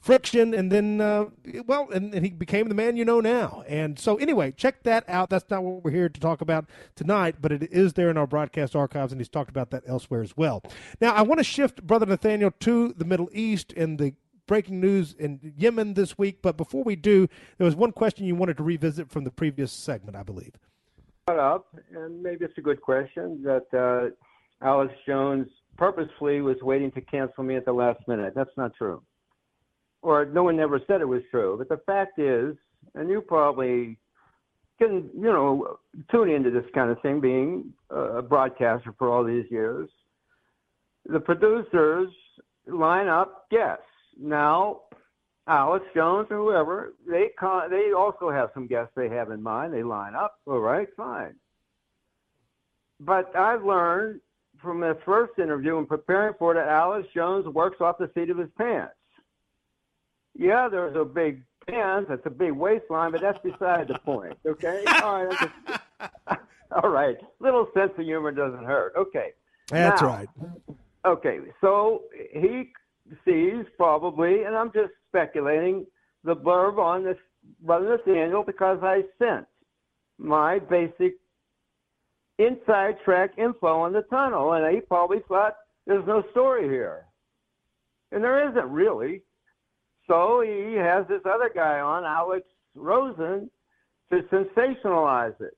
friction, 0.00 0.52
and 0.52 0.70
then, 0.70 1.00
uh, 1.00 1.26
well, 1.66 1.88
and, 1.90 2.14
and 2.14 2.24
he 2.24 2.30
became 2.30 2.68
the 2.68 2.74
man 2.74 2.96
you 2.96 3.04
know 3.04 3.20
now. 3.20 3.64
And 3.66 3.98
so, 3.98 4.16
anyway, 4.16 4.52
check 4.52 4.82
that 4.82 5.04
out. 5.08 5.30
That's 5.30 5.48
not 5.48 5.62
what 5.62 5.82
we're 5.82 5.90
here 5.92 6.08
to 6.08 6.20
talk 6.20 6.40
about 6.40 6.66
tonight, 6.94 7.36
but 7.40 7.52
it 7.52 7.62
is 7.72 7.94
there 7.94 8.10
in 8.10 8.18
our 8.18 8.26
broadcast 8.26 8.76
archives, 8.76 9.12
and 9.12 9.20
he's 9.20 9.28
talked 9.28 9.50
about 9.50 9.70
that 9.70 9.84
elsewhere 9.86 10.22
as 10.22 10.36
well. 10.36 10.62
Now, 11.00 11.14
I 11.14 11.22
want 11.22 11.38
to 11.38 11.44
shift 11.44 11.86
Brother 11.86 12.06
Nathanael 12.06 12.52
to 12.60 12.92
the 12.92 13.04
Middle 13.04 13.30
East 13.32 13.72
and 13.76 13.98
the 13.98 14.14
breaking 14.48 14.80
news 14.80 15.14
in 15.16 15.38
Yemen 15.56 15.94
this 15.94 16.18
week. 16.18 16.42
But 16.42 16.56
before 16.56 16.82
we 16.82 16.96
do, 16.96 17.28
there 17.58 17.64
was 17.64 17.76
one 17.76 17.92
question 17.92 18.26
you 18.26 18.34
wanted 18.34 18.56
to 18.56 18.64
revisit 18.64 19.08
from 19.08 19.22
the 19.22 19.30
previous 19.30 19.70
segment, 19.70 20.16
I 20.16 20.24
believe. 20.24 20.54
Up, 21.28 21.76
and 21.94 22.22
maybe 22.22 22.46
it's 22.46 22.56
a 22.56 22.62
good 22.62 22.80
question 22.80 23.42
that 23.44 23.66
uh, 23.78 24.66
Alex 24.66 24.94
Jones 25.06 25.46
purposefully 25.76 26.40
was 26.40 26.56
waiting 26.62 26.90
to 26.92 27.02
cancel 27.02 27.44
me 27.44 27.54
at 27.54 27.66
the 27.66 27.72
last 27.72 28.00
minute. 28.08 28.32
That's 28.34 28.56
not 28.56 28.74
true. 28.74 29.02
Or 30.00 30.24
no 30.24 30.44
one 30.44 30.58
ever 30.58 30.80
said 30.86 31.02
it 31.02 31.08
was 31.08 31.20
true. 31.30 31.56
But 31.58 31.68
the 31.68 31.82
fact 31.84 32.18
is, 32.18 32.56
and 32.94 33.10
you 33.10 33.20
probably 33.20 33.98
can, 34.78 35.10
you 35.14 35.24
know, 35.24 35.78
tune 36.10 36.30
into 36.30 36.50
this 36.50 36.64
kind 36.74 36.90
of 36.90 37.00
thing, 37.02 37.20
being 37.20 37.74
a 37.90 38.22
broadcaster 38.22 38.94
for 38.98 39.12
all 39.12 39.22
these 39.22 39.44
years. 39.50 39.90
The 41.04 41.20
producers 41.20 42.08
line 42.66 43.08
up 43.08 43.50
guests 43.50 43.82
now, 44.18 44.82
Alex 45.46 45.86
Jones 45.94 46.28
or 46.30 46.36
whoever, 46.36 46.94
they 47.08 47.30
con- 47.38 47.70
they 47.70 47.92
also 47.92 48.30
have 48.30 48.50
some 48.52 48.66
guests 48.66 48.92
they 48.94 49.08
have 49.08 49.30
in 49.30 49.42
mind. 49.42 49.72
They 49.72 49.82
line 49.82 50.14
up. 50.14 50.38
All 50.46 50.58
right, 50.58 50.88
fine. 50.96 51.34
But 53.00 53.34
I've 53.36 53.64
learned 53.64 54.20
from 54.60 54.80
the 54.80 54.98
first 55.04 55.38
interview 55.38 55.78
and 55.78 55.88
preparing 55.88 56.34
for 56.38 56.52
it 56.52 56.56
that 56.56 56.68
Alex 56.68 57.08
Jones 57.14 57.46
works 57.46 57.80
off 57.80 57.98
the 57.98 58.10
seat 58.14 58.28
of 58.28 58.38
his 58.38 58.50
pants. 58.58 58.92
Yeah, 60.36 60.68
there's 60.68 60.96
a 60.96 61.04
big 61.04 61.42
pants, 61.66 62.08
that's 62.08 62.26
a 62.26 62.30
big 62.30 62.52
waistline, 62.52 63.12
but 63.12 63.20
that's 63.20 63.38
beside 63.42 63.88
the 63.88 63.98
point. 64.00 64.36
Okay, 64.46 64.84
all 65.02 65.24
right. 65.24 65.38
Just, 65.38 66.40
all 66.72 66.90
right. 66.90 67.16
Little 67.40 67.68
sense 67.74 67.92
of 67.96 68.04
humor 68.04 68.32
doesn't 68.32 68.64
hurt. 68.64 68.92
Okay. 68.96 69.32
That's 69.68 70.02
now, 70.02 70.08
right. 70.08 70.28
Okay, 71.04 71.38
so 71.60 72.04
he 72.32 72.72
sees 73.24 73.64
probably, 73.76 74.44
and 74.44 74.56
I'm 74.56 74.72
just 74.72 74.92
speculating, 75.08 75.86
the 76.24 76.34
blurb 76.36 76.78
on 76.78 77.04
this 77.04 77.16
Brother 77.60 77.96
Nathanael 77.96 78.42
because 78.42 78.78
I 78.82 79.02
sent 79.18 79.46
my 80.18 80.58
basic 80.58 81.14
inside 82.38 82.96
track 83.04 83.32
info 83.38 83.80
on 83.80 83.92
the 83.92 84.02
tunnel, 84.02 84.52
and 84.52 84.74
he 84.74 84.80
probably 84.80 85.20
thought 85.28 85.54
there's 85.86 86.06
no 86.06 86.22
story 86.30 86.68
here. 86.68 87.04
And 88.12 88.22
there 88.22 88.48
isn't 88.50 88.70
really. 88.70 89.22
So 90.06 90.40
he 90.40 90.74
has 90.74 91.06
this 91.08 91.22
other 91.24 91.50
guy 91.54 91.80
on, 91.80 92.04
Alex 92.04 92.46
Rosen, 92.74 93.50
to 94.10 94.22
sensationalize 94.32 95.38
it. 95.40 95.56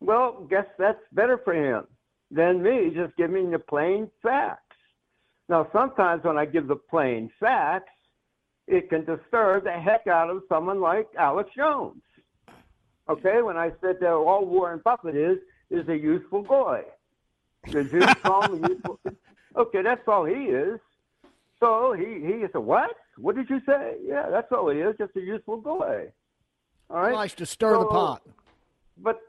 Well, 0.00 0.46
guess 0.48 0.66
that's 0.78 1.02
better 1.12 1.40
for 1.44 1.54
him 1.54 1.84
than 2.30 2.62
me 2.62 2.92
just 2.94 3.16
giving 3.16 3.50
the 3.50 3.58
plain 3.58 4.08
facts. 4.22 4.67
Now, 5.48 5.68
sometimes 5.72 6.24
when 6.24 6.36
I 6.36 6.44
give 6.44 6.68
the 6.68 6.76
plain 6.76 7.30
facts, 7.40 7.90
it 8.66 8.90
can 8.90 9.04
disturb 9.04 9.64
the 9.64 9.72
heck 9.72 10.06
out 10.06 10.28
of 10.28 10.42
someone 10.48 10.80
like 10.80 11.08
Alex 11.18 11.50
Jones. 11.56 12.02
Okay, 13.08 13.40
when 13.40 13.56
I 13.56 13.70
said 13.80 13.96
that 14.00 14.12
all 14.12 14.44
Warren 14.44 14.80
Buffett 14.84 15.16
is 15.16 15.38
is 15.70 15.88
a 15.88 15.96
useful 15.96 16.42
boy. 16.42 16.82
The 17.70 17.84
Jews 17.84 18.04
call 18.22 18.42
him 18.42 18.64
a 18.64 18.68
useful. 18.68 19.00
Okay, 19.56 19.82
that's 19.82 20.06
all 20.06 20.26
he 20.26 20.34
is. 20.34 20.78
So 21.58 21.94
he 21.94 22.20
he 22.20 22.42
is 22.44 22.50
a 22.54 22.60
"What? 22.60 22.90
What 23.16 23.34
did 23.34 23.48
you 23.48 23.60
say? 23.66 23.96
Yeah, 24.04 24.28
that's 24.30 24.52
all 24.52 24.68
he 24.68 24.80
is, 24.80 24.94
just 24.98 25.16
a 25.16 25.20
useful 25.20 25.56
boy." 25.56 26.12
All 26.90 27.00
right. 27.00 27.10
He 27.10 27.16
likes 27.16 27.34
to 27.34 27.46
stir 27.46 27.74
so, 27.74 27.80
the 27.80 27.86
pot. 27.86 28.22
But 28.98 29.20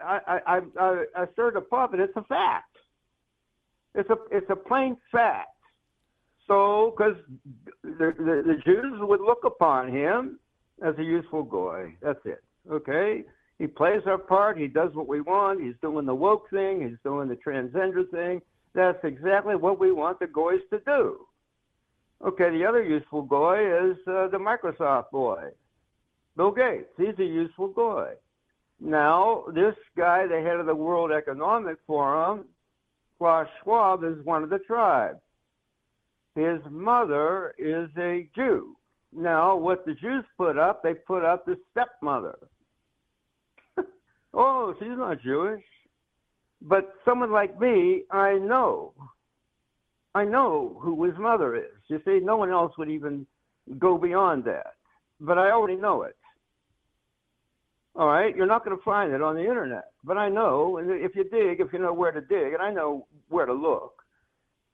I 0.00 0.40
I 0.46 0.60
I, 0.78 1.04
I 1.16 1.26
stirred 1.32 1.54
the 1.54 1.60
pot, 1.62 1.90
but 1.90 1.98
it's 1.98 2.16
a 2.16 2.22
fact. 2.22 2.76
It's 3.96 4.08
a 4.08 4.16
it's 4.30 4.48
a 4.50 4.56
plain 4.56 4.96
fact. 5.10 5.55
So, 6.48 6.94
because 6.96 7.16
the, 7.82 8.12
the, 8.18 8.42
the 8.46 8.56
Jews 8.64 8.98
would 9.00 9.20
look 9.20 9.44
upon 9.44 9.88
him 9.88 10.38
as 10.84 10.94
a 10.98 11.02
useful 11.02 11.42
goy. 11.42 11.94
That's 12.00 12.20
it. 12.24 12.42
Okay? 12.70 13.24
He 13.58 13.66
plays 13.66 14.02
our 14.06 14.18
part. 14.18 14.58
He 14.58 14.68
does 14.68 14.94
what 14.94 15.08
we 15.08 15.20
want. 15.20 15.62
He's 15.62 15.74
doing 15.82 16.06
the 16.06 16.14
woke 16.14 16.48
thing. 16.50 16.86
He's 16.86 16.98
doing 17.02 17.28
the 17.28 17.36
transgender 17.36 18.08
thing. 18.10 18.42
That's 18.74 19.02
exactly 19.02 19.56
what 19.56 19.80
we 19.80 19.90
want 19.90 20.20
the 20.20 20.26
goys 20.26 20.60
to 20.70 20.80
do. 20.80 21.26
Okay, 22.24 22.50
the 22.50 22.64
other 22.64 22.82
useful 22.82 23.22
goy 23.22 23.90
is 23.90 23.96
uh, 24.06 24.28
the 24.28 24.38
Microsoft 24.38 25.10
boy, 25.10 25.48
Bill 26.36 26.50
Gates. 26.50 26.88
He's 26.96 27.18
a 27.18 27.24
useful 27.24 27.68
goy. 27.68 28.12
Now, 28.80 29.44
this 29.54 29.74
guy, 29.96 30.26
the 30.26 30.40
head 30.40 30.58
of 30.60 30.66
the 30.66 30.74
World 30.74 31.10
Economic 31.10 31.76
Forum, 31.86 32.44
Klaus 33.18 33.48
Schwab, 33.62 34.04
is 34.04 34.22
one 34.24 34.42
of 34.42 34.50
the 34.50 34.58
tribes 34.60 35.18
his 36.36 36.60
mother 36.70 37.54
is 37.58 37.88
a 37.98 38.28
Jew. 38.36 38.76
Now, 39.12 39.56
what 39.56 39.86
the 39.86 39.94
Jews 39.94 40.24
put 40.36 40.58
up, 40.58 40.82
they 40.82 40.92
put 40.92 41.24
up 41.24 41.46
the 41.46 41.56
stepmother. 41.72 42.38
Oh, 44.38 44.74
she's 44.78 44.88
not 44.90 45.22
Jewish. 45.22 45.64
But 46.60 46.92
someone 47.06 47.32
like 47.32 47.58
me, 47.58 48.02
I 48.10 48.34
know. 48.34 48.92
I 50.14 50.24
know 50.24 50.78
who 50.82 51.04
his 51.04 51.14
mother 51.18 51.56
is. 51.56 51.80
You 51.88 52.02
see, 52.04 52.20
no 52.22 52.36
one 52.36 52.50
else 52.50 52.72
would 52.76 52.90
even 52.90 53.26
go 53.78 53.96
beyond 53.96 54.44
that. 54.44 54.74
But 55.20 55.38
I 55.38 55.52
already 55.52 55.80
know 55.80 56.02
it. 56.02 56.16
All 57.94 58.08
right, 58.08 58.36
you're 58.36 58.46
not 58.46 58.62
going 58.62 58.76
to 58.76 58.82
find 58.82 59.14
it 59.14 59.22
on 59.22 59.36
the 59.36 59.40
internet, 59.40 59.92
but 60.04 60.18
I 60.18 60.28
know. 60.28 60.76
And 60.76 60.90
if 60.90 61.16
you 61.16 61.24
dig, 61.24 61.60
if 61.60 61.72
you 61.72 61.78
know 61.78 61.94
where 61.94 62.12
to 62.12 62.20
dig, 62.20 62.52
and 62.52 62.60
I 62.60 62.70
know 62.70 63.06
where 63.30 63.46
to 63.46 63.54
look, 63.54 64.02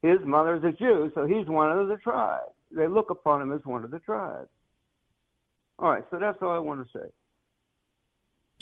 his 0.03 0.19
mother's 0.25 0.65
a 0.65 0.73
Jew, 0.73 1.11
so 1.15 1.27
he's 1.27 1.47
one 1.47 1.71
of 1.77 1.89
the 1.89 1.97
tribe. 1.97 2.43
They 2.71 2.89
look 2.89 3.11
upon 3.11 3.43
him 3.43 3.53
as 3.53 3.61
one 3.65 3.85
of 3.85 3.91
the 3.91 3.99
tribe. 4.01 4.49
All 5.79 5.91
right, 5.91 6.05
so 6.11 6.19
that's 6.19 6.39
all 6.43 6.51
I 6.51 6.59
want 6.59 6.85
to 6.87 6.99
say. 6.99 7.07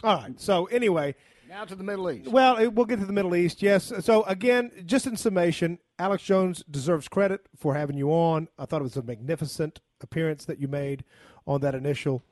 All 0.03 0.17
right. 0.17 0.41
So 0.41 0.67
anyway, 0.67 1.15
now 1.49 1.65
to 1.65 1.75
the 1.75 1.85
Middle 1.85 2.11
East. 2.11 2.31
Well, 2.31 2.71
we'll 2.71 2.87
get 2.87 3.01
to 3.01 3.07
the 3.07 3.13
Middle 3.13 3.35
East. 3.37 3.63
Yes. 3.63 3.93
So 4.01 4.23
again, 4.25 4.71
just 4.87 5.07
in 5.07 5.17
summation, 5.17 5.79
Alex 5.99 6.23
Jones 6.23 6.65
deserves 6.71 7.09
credit 7.09 7.43
for 7.57 7.75
having 7.75 7.97
you 7.97 8.11
on. 8.11 8.49
I 8.59 8.65
thought 8.65 8.81
it 8.81 8.85
was 8.85 8.97
a 8.97 9.03
magnificent 9.03 9.81
appearance 10.01 10.47
that 10.47 10.59
you 10.59 10.69
made 10.69 11.05
on 11.47 11.61
that 11.61 11.75
initial 11.75 12.23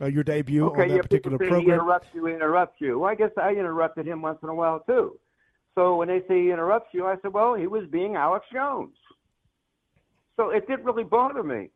uh, 0.00 0.06
your 0.06 0.22
debut 0.22 0.66
Okay, 0.66 0.82
on 0.82 0.88
that 0.88 0.94
yeah, 0.96 1.02
particular 1.02 1.38
people 1.38 1.56
say 1.56 1.60
he 1.60 1.64
program. 1.66 1.80
interrupts 1.80 2.08
you, 2.12 2.26
he 2.26 2.34
interrupts 2.34 2.80
you. 2.80 2.98
Well, 2.98 3.10
I 3.10 3.14
guess 3.14 3.30
I 3.40 3.50
interrupted 3.52 4.06
him 4.06 4.22
once 4.22 4.38
in 4.42 4.48
a 4.48 4.54
while 4.54 4.80
too. 4.80 5.18
So 5.76 5.96
when 5.96 6.08
they 6.08 6.20
say 6.26 6.42
he 6.42 6.50
interrupts 6.50 6.88
you, 6.92 7.06
I 7.06 7.16
said, 7.22 7.32
well, 7.32 7.54
he 7.54 7.66
was 7.66 7.84
being 7.90 8.16
Alex 8.16 8.46
Jones. 8.52 8.94
So 10.36 10.50
it 10.50 10.66
didn't 10.66 10.84
really 10.84 11.04
bother 11.04 11.42
me. 11.42 11.68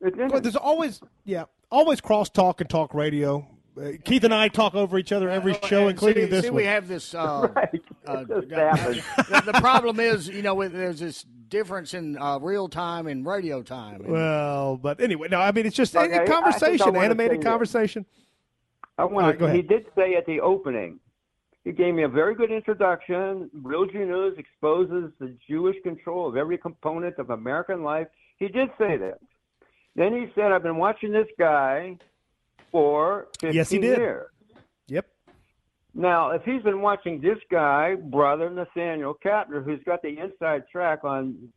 It 0.00 0.10
didn't. 0.16 0.28
But 0.30 0.42
there's 0.42 0.56
always 0.56 1.00
yeah, 1.24 1.44
always 1.70 2.00
crosstalk 2.00 2.60
and 2.60 2.68
talk 2.70 2.94
radio. 2.94 3.46
Uh, 3.78 3.92
Keith 4.04 4.24
and 4.24 4.34
I 4.34 4.48
talk 4.48 4.74
over 4.74 4.98
each 4.98 5.12
other 5.12 5.30
every 5.30 5.56
show, 5.64 5.82
And 5.82 5.90
including 5.90 6.24
see, 6.26 6.30
this 6.30 6.44
see, 6.44 6.50
one. 6.50 6.56
we 6.56 6.64
have 6.64 6.88
this. 6.88 7.14
Uh, 7.14 7.18
uh, 8.06 8.24
the, 8.24 9.42
the 9.46 9.58
problem 9.60 10.00
is, 10.00 10.28
you 10.28 10.42
know, 10.42 10.66
there's 10.68 11.00
this 11.00 11.24
difference 11.48 11.94
in 11.94 12.18
uh, 12.18 12.38
real 12.38 12.68
time 12.68 13.06
and 13.06 13.24
radio 13.26 13.62
time. 13.62 14.00
And 14.02 14.12
well, 14.12 14.76
but 14.76 15.00
anyway, 15.00 15.28
no, 15.30 15.38
I 15.40 15.52
mean 15.52 15.66
it's 15.66 15.76
just 15.76 15.96
Okay, 15.96 16.04
I 16.12 16.22
a 16.22 16.26
think 16.26 16.30
I 16.30 16.32
conversation, 16.32 16.86
wanna 16.86 17.00
animated 17.00 17.32
say 17.32 17.36
this. 17.38 17.44
conversation. 17.44 18.06
I 18.98 19.04
want 19.04 19.38
go 19.38 19.46
to. 19.46 19.52
He 19.52 19.62
did 19.62 19.86
say 19.96 20.14
at 20.14 20.26
the 20.26 20.40
opening, 20.40 20.98
he 21.68 21.74
gave 21.74 21.94
me 21.94 22.04
a 22.04 22.08
very 22.08 22.34
good 22.34 22.50
introduction. 22.50 23.50
Real 23.62 23.84
Jew 23.84 24.06
News 24.06 24.38
exposes 24.38 25.12
the 25.20 25.36
Jewish 25.46 25.76
control 25.82 26.26
of 26.26 26.34
every 26.34 26.56
component 26.56 27.18
of 27.18 27.28
American 27.28 27.82
life. 27.82 28.08
He 28.38 28.48
did 28.48 28.70
say 28.78 28.96
that. 28.96 29.18
Then 29.94 30.14
he 30.14 30.32
said, 30.34 30.50
"I've 30.50 30.62
been 30.62 30.78
watching 30.78 31.12
this 31.12 31.28
guy 31.38 31.98
for 32.72 33.28
15 33.40 33.52
Yes, 33.52 33.68
he 33.68 33.78
did. 33.80 33.98
years." 33.98 34.30
Yep. 34.86 35.10
Now, 35.92 36.30
if 36.30 36.42
he's 36.42 36.62
been 36.62 36.80
watching 36.80 37.20
this 37.20 37.38
guy, 37.50 37.96
brother 37.96 38.48
Nathanael 38.48 39.18
Kapner, 39.22 39.62
who's 39.62 39.82
got 39.84 40.00
the 40.00 40.18
inside 40.18 40.66
track 40.72 41.04
on 41.04 41.52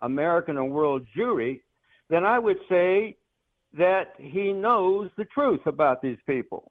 American 0.00 0.58
and 0.58 0.70
world 0.70 1.04
Jewry, 1.16 1.60
then 2.08 2.24
I 2.24 2.38
would 2.38 2.60
say 2.68 3.16
that 3.72 4.14
he 4.16 4.52
knows 4.52 5.10
the 5.16 5.24
truth 5.24 5.66
about 5.66 6.02
these 6.02 6.18
people. 6.24 6.70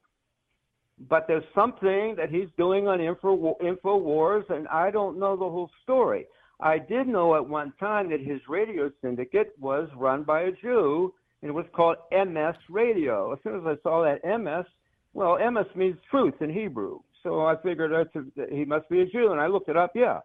But 1.10 1.26
there's 1.28 1.44
something 1.54 2.16
that 2.18 2.30
he's 2.32 2.48
doing 2.58 2.88
on 2.88 3.00
Info, 3.00 3.56
InfoWars, 3.62 4.50
and 4.50 4.68
I 4.70 4.90
don't 4.90 5.20
know 5.20 5.36
the 5.36 5.50
whole 5.50 5.70
story. 5.84 6.26
I 6.60 6.80
did 6.80 7.08
know 7.08 7.36
at 7.36 7.48
one 7.48 7.72
time 7.80 8.10
that 8.10 8.20
his 8.20 8.42
radio 8.50 8.92
syndicate 9.02 9.54
was 9.60 9.90
run 9.96 10.24
by 10.24 10.42
a 10.42 10.52
Jew, 10.52 11.14
and 11.42 11.50
it 11.50 11.54
was 11.54 11.68
called 11.74 11.98
MS 12.12 12.56
Radio. 12.70 13.34
As 13.34 13.40
soon 13.44 13.58
as 13.58 13.66
I 13.66 13.76
saw 13.84 14.04
that 14.04 14.26
MS, 14.26 14.66
well, 15.14 15.38
MS 15.52 15.68
means 15.76 15.98
truth 16.10 16.34
in 16.42 16.50
Hebrew. 16.50 17.00
So 17.22 17.46
I 17.46 17.56
figured 17.62 17.92
that's 17.92 18.16
a, 18.16 18.26
that 18.40 18.52
he 18.52 18.66
must 18.66 18.90
be 18.90 19.02
a 19.02 19.06
Jew, 19.06 19.32
and 19.32 19.40
I 19.40 19.48
looked 19.48 19.70
it 19.70 19.78
up, 19.78 19.92
yeah. 19.94 20.20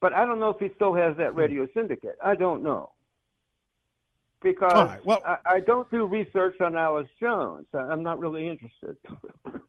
But 0.00 0.12
I 0.12 0.24
don't 0.26 0.40
know 0.40 0.50
if 0.50 0.58
he 0.58 0.68
still 0.76 0.94
has 0.94 1.16
that 1.16 1.32
hmm. 1.32 1.38
radio 1.38 1.68
syndicate. 1.74 2.18
I 2.22 2.34
don't 2.34 2.62
know. 2.62 2.90
Because 4.42 4.72
right, 4.72 5.06
well- 5.06 5.22
I, 5.24 5.36
I 5.46 5.60
don't 5.60 5.90
do 5.90 6.06
research 6.06 6.60
on 6.60 6.76
Alex 6.76 7.08
Jones. 7.20 7.66
I- 7.72 7.78
I'm 7.78 8.02
not 8.02 8.18
really 8.18 8.48
interested. 8.48 8.96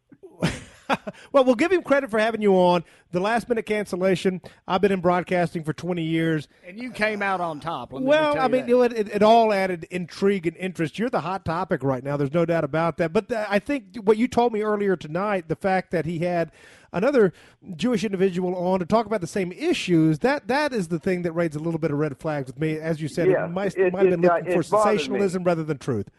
Well, 1.32 1.44
we'll 1.46 1.56
give 1.56 1.72
him 1.72 1.82
credit 1.82 2.10
for 2.12 2.20
having 2.20 2.42
you 2.42 2.54
on. 2.56 2.84
The 3.12 3.20
last 3.20 3.48
minute 3.50 3.66
cancellation. 3.66 4.42
I've 4.68 4.82
been 4.82 4.92
in 4.92 5.00
broadcasting 5.02 5.64
for 5.64 5.74
20 5.74 6.02
years. 6.04 6.48
and 6.66 6.78
you 6.80 6.92
came 6.92 7.22
out 7.22 7.40
on 7.42 7.60
top. 7.60 7.92
Let 7.94 8.02
me 8.04 8.08
Well, 8.08 8.34
tell 8.34 8.42
I 8.42 8.46
you 8.48 8.52
mean, 8.52 8.62
that. 8.62 8.68
you 8.70 8.76
know, 8.78 8.84
it, 8.84 8.94
it, 8.94 9.08
it 9.16 9.24
all 9.24 9.52
added 9.54 9.86
intrigue 9.92 10.48
and 10.48 10.56
interest. 10.58 10.98
You're 11.00 11.10
the 11.10 11.22
hot 11.22 11.46
topic 11.46 11.84
right 11.84 12.04
now. 12.04 12.18
There's 12.18 12.34
no 12.34 12.46
doubt 12.46 12.64
about 12.64 12.98
that. 12.98 13.14
But 13.14 13.30
the, 13.30 13.50
I 13.52 13.60
think 13.60 13.98
what 14.04 14.18
you 14.18 14.28
told 14.28 14.54
me 14.54 14.62
earlier 14.62 14.96
tonight, 14.96 15.48
the 15.48 15.56
fact 15.56 15.92
that 15.92 16.06
he 16.06 16.20
had 16.20 16.52
another 16.94 17.32
Jewish 17.76 18.04
individual 18.04 18.56
on 18.56 18.80
to 18.80 18.86
talk 18.86 19.06
about 19.06 19.22
the 19.22 19.28
same 19.28 19.52
issues, 19.54 20.20
that 20.20 20.48
that 20.48 20.74
is 20.74 20.88
the 20.90 21.00
thing 21.00 21.22
that 21.24 21.32
raises 21.34 21.56
a 21.58 21.60
little 21.64 21.80
bit 21.80 21.92
of 21.92 21.98
red 21.98 22.18
flags 22.18 22.48
with 22.48 22.60
me. 22.60 22.78
As 22.78 23.02
you 23.02 23.08
said, 23.08 23.28
Yeah, 23.30 23.46
it 23.46 23.50
might, 23.52 23.76
it- 23.78 23.94
might 23.94 24.06
have 24.08 24.12
been 24.22 24.24
it, 24.24 24.30
uh, 24.32 24.36
looking 24.36 24.54
for 24.54 24.60
it 24.62 24.70
bothered 24.70 24.94
me. 24.94 24.98
sensationalism 24.98 25.44
rather 25.44 25.64
than 25.64 25.78
truth. 25.78 26.10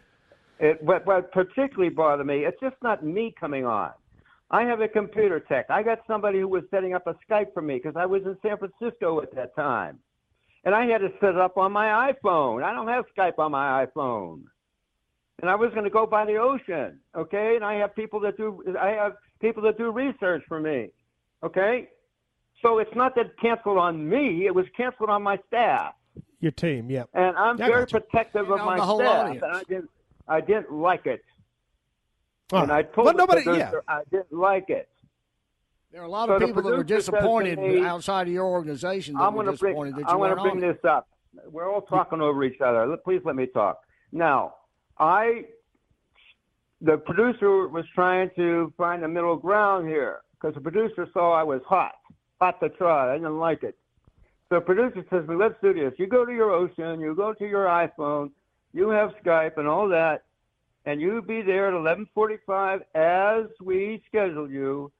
It, 0.60 0.80
what, 0.82 1.04
what 1.06 1.32
particularly 1.32 1.88
bothered 1.92 2.26
me, 2.26 2.44
it's 2.44 2.60
just 2.60 2.76
not 2.82 3.04
me 3.04 3.34
coming 3.38 3.66
on. 3.66 3.90
I 4.52 4.62
have 4.64 4.80
a 4.82 4.88
computer 4.88 5.40
tech. 5.40 5.66
I 5.70 5.82
got 5.82 6.00
somebody 6.06 6.40
who 6.40 6.48
was 6.48 6.62
setting 6.70 6.92
up 6.94 7.06
a 7.06 7.16
Skype 7.26 7.54
for 7.54 7.62
me 7.62 7.76
because 7.76 7.96
I 7.96 8.04
was 8.04 8.22
in 8.24 8.36
San 8.42 8.58
Francisco 8.58 9.22
at 9.22 9.34
that 9.34 9.56
time. 9.56 9.98
And 10.64 10.74
I 10.74 10.86
had 10.86 10.98
to 10.98 11.08
set 11.20 11.30
it 11.30 11.38
up 11.38 11.56
on 11.56 11.72
my 11.72 12.12
iPhone. 12.12 12.62
I 12.62 12.72
don't 12.72 12.86
have 12.86 13.06
Skype 13.16 13.38
on 13.38 13.50
my 13.50 13.86
iPhone. 13.86 14.42
And 15.40 15.50
I 15.50 15.56
was 15.56 15.70
going 15.72 15.84
to 15.84 15.90
go 15.90 16.06
by 16.06 16.24
the 16.24 16.36
ocean, 16.36 17.00
okay? 17.16 17.56
And 17.56 17.64
I 17.64 17.74
have 17.74 17.96
people 17.96 18.20
that 18.20 18.36
do 18.36 18.62
I 18.78 18.90
have 18.90 19.14
people 19.40 19.62
that 19.64 19.76
do 19.76 19.90
research 19.90 20.44
for 20.46 20.60
me. 20.60 20.90
Okay? 21.42 21.88
So 22.60 22.78
it's 22.78 22.94
not 22.94 23.16
that 23.16 23.36
canceled 23.40 23.78
on 23.78 24.08
me, 24.08 24.46
it 24.46 24.54
was 24.54 24.66
canceled 24.76 25.10
on 25.10 25.22
my 25.22 25.38
staff. 25.48 25.94
Your 26.40 26.52
team, 26.52 26.90
yeah. 26.90 27.04
And 27.14 27.36
I'm 27.36 27.60
I 27.60 27.66
very 27.66 27.86
got 27.86 27.92
you. 27.92 28.00
protective 28.00 28.50
of 28.50 28.60
on 28.60 28.66
my 28.66 28.76
staff, 28.76 28.88
audience. 28.88 29.42
and 29.42 29.56
I 29.56 29.62
didn't, 29.64 29.90
I 30.28 30.40
didn't 30.40 30.72
like 30.72 31.06
it. 31.06 31.24
All 32.52 32.62
and 32.62 32.70
right. 32.70 32.86
I 32.90 32.94
told 32.94 33.08
the 33.08 33.12
nobody- 33.12 33.42
producer 33.44 33.82
yeah. 33.88 33.94
I 33.94 34.02
didn't 34.10 34.32
like 34.32 34.68
it. 34.70 34.88
there 35.90 36.02
are 36.02 36.04
a 36.04 36.08
lot 36.08 36.28
So 36.28 36.34
of 36.34 36.40
people 36.42 36.62
that 36.62 36.68
were 36.70 36.76
producer 36.78 37.00
says 37.00 37.06
to 37.06 37.10
disappointed 37.12 37.58
me- 37.58 37.84
outside 37.84 38.26
of 38.28 38.32
your 38.32 38.46
organization 38.46 39.14
that 39.14 39.22
I'm 39.22 39.34
were 39.34 39.44
going 39.44 39.54
to 39.56 39.58
bring, 39.60 39.72
disappointed 39.72 39.94
that 39.96 40.08
I'm 40.10 40.18
you 40.18 40.18
going 40.18 40.20
went 40.30 40.36
to 40.38 40.42
bring 40.60 40.64
on. 40.64 40.72
this 40.74 40.84
up. 40.84 41.08
We're 41.50 41.70
all 41.72 41.82
talking 41.82 42.20
over 42.20 42.44
each 42.44 42.60
other. 42.60 42.94
Please 43.04 43.22
let 43.24 43.36
me 43.36 43.46
talk. 43.46 43.80
Now, 44.12 44.54
I, 44.98 45.44
the 46.80 46.98
producer 46.98 47.68
was 47.68 47.84
trying 47.94 48.30
to 48.36 48.72
find 48.76 49.04
a 49.04 49.08
middle 49.08 49.36
ground 49.36 49.88
here 49.88 50.20
because 50.34 50.54
the 50.54 50.60
producer 50.60 51.08
saw 51.14 51.32
I 51.32 51.42
was 51.42 51.62
hot, 51.66 51.92
hot 52.40 52.60
to 52.60 52.68
try. 52.70 53.12
I 53.14 53.16
didn't 53.16 53.38
like 53.38 53.62
it. 53.62 53.76
So 54.50 54.56
the 54.56 54.60
producer 54.60 55.04
says, 55.08 55.24
"Well, 55.26 55.38
let's 55.38 55.54
do 55.62 55.72
this. 55.72 55.94
You 55.98 56.06
go 56.06 56.26
to 56.26 56.32
your 56.32 56.50
Ocean, 56.50 57.00
you 57.00 57.14
go 57.14 57.32
to 57.32 57.46
your 57.48 57.64
iPhone, 57.66 58.30
you 58.74 58.90
have 58.90 59.12
Skype 59.24 59.56
and 59.56 59.66
all 59.66 59.88
that, 59.88 60.24
and 60.84 61.00
you 61.00 61.22
be 61.22 61.42
there 61.42 61.68
at 61.68 61.74
11:45 61.74 62.82
as 62.94 63.46
we 63.60 64.02
schedule 64.06 64.50
you, 64.50 64.90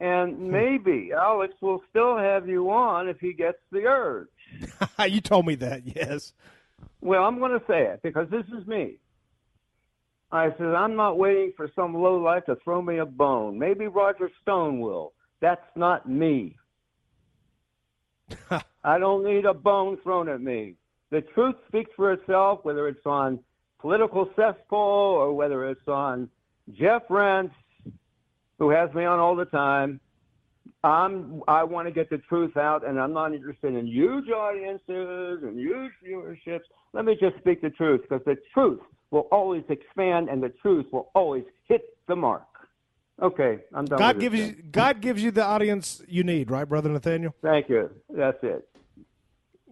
and 0.00 0.36
hmm. 0.36 0.50
maybe 0.50 1.12
Alex 1.12 1.54
will 1.60 1.82
still 1.90 2.16
have 2.16 2.48
you 2.48 2.70
on 2.70 3.08
if 3.08 3.18
he 3.20 3.32
gets 3.32 3.58
the 3.70 3.86
urge." 3.86 4.28
you 5.08 5.20
told 5.20 5.46
me 5.46 5.54
that, 5.56 5.86
yes. 5.86 6.32
Well, 7.00 7.24
I'm 7.24 7.38
going 7.38 7.58
to 7.58 7.64
say 7.66 7.84
it 7.84 8.00
because 8.02 8.28
this 8.30 8.46
is 8.58 8.66
me. 8.66 8.96
I 10.32 10.50
said, 10.58 10.74
I'm 10.74 10.96
not 10.96 11.18
waiting 11.18 11.52
for 11.56 11.70
some 11.76 11.94
low 11.94 12.16
life 12.16 12.44
to 12.46 12.56
throw 12.56 12.82
me 12.82 12.98
a 12.98 13.06
bone. 13.06 13.58
Maybe 13.58 13.86
Roger 13.86 14.30
Stone 14.42 14.80
will. 14.80 15.12
That's 15.40 15.64
not 15.76 16.08
me. 16.08 16.56
I 18.84 18.98
don't 18.98 19.24
need 19.24 19.44
a 19.44 19.54
bone 19.54 19.98
thrown 20.02 20.28
at 20.28 20.40
me. 20.40 20.74
The 21.10 21.20
truth 21.20 21.54
speaks 21.68 21.90
for 21.94 22.12
itself, 22.12 22.60
whether 22.64 22.88
it's 22.88 23.06
on 23.06 23.38
political 23.86 24.28
cesspool 24.34 24.78
or 24.78 25.32
whether 25.32 25.70
it's 25.70 25.86
on 25.86 26.28
Jeff 26.72 27.02
Rense, 27.08 27.52
who 28.58 28.70
has 28.70 28.92
me 28.94 29.04
on 29.04 29.20
all 29.20 29.36
the 29.36 29.44
time. 29.44 30.00
I'm 30.82 31.40
I 31.46 31.62
want 31.62 31.86
to 31.86 31.92
get 31.92 32.10
the 32.10 32.18
truth 32.18 32.56
out, 32.56 32.84
and 32.84 33.00
I'm 33.00 33.12
not 33.12 33.32
interested 33.32 33.76
in 33.76 33.86
huge 33.86 34.28
audiences 34.28 35.44
and 35.44 35.56
huge 35.56 35.92
viewerships. 36.04 36.64
Let 36.94 37.04
me 37.04 37.16
just 37.20 37.38
speak 37.38 37.62
the 37.62 37.70
truth, 37.70 38.02
because 38.02 38.24
the 38.26 38.36
truth 38.52 38.80
will 39.12 39.28
always 39.30 39.62
expand, 39.68 40.30
and 40.30 40.42
the 40.42 40.52
truth 40.60 40.86
will 40.92 41.10
always 41.14 41.44
hit 41.68 41.82
the 42.08 42.16
mark. 42.16 42.42
Okay, 43.22 43.58
I'm 43.72 43.84
done. 43.84 43.98
God 44.00 44.18
gives 44.18 44.36
you 44.36 44.52
God 44.72 45.00
gives 45.00 45.22
you 45.22 45.30
the 45.30 45.44
audience 45.44 46.02
you 46.08 46.24
need, 46.24 46.50
right, 46.50 46.68
brother 46.68 46.88
Nathanael? 46.88 47.36
Thank 47.40 47.68
you. 47.68 47.88
That's 48.10 48.38
it. 48.42 48.68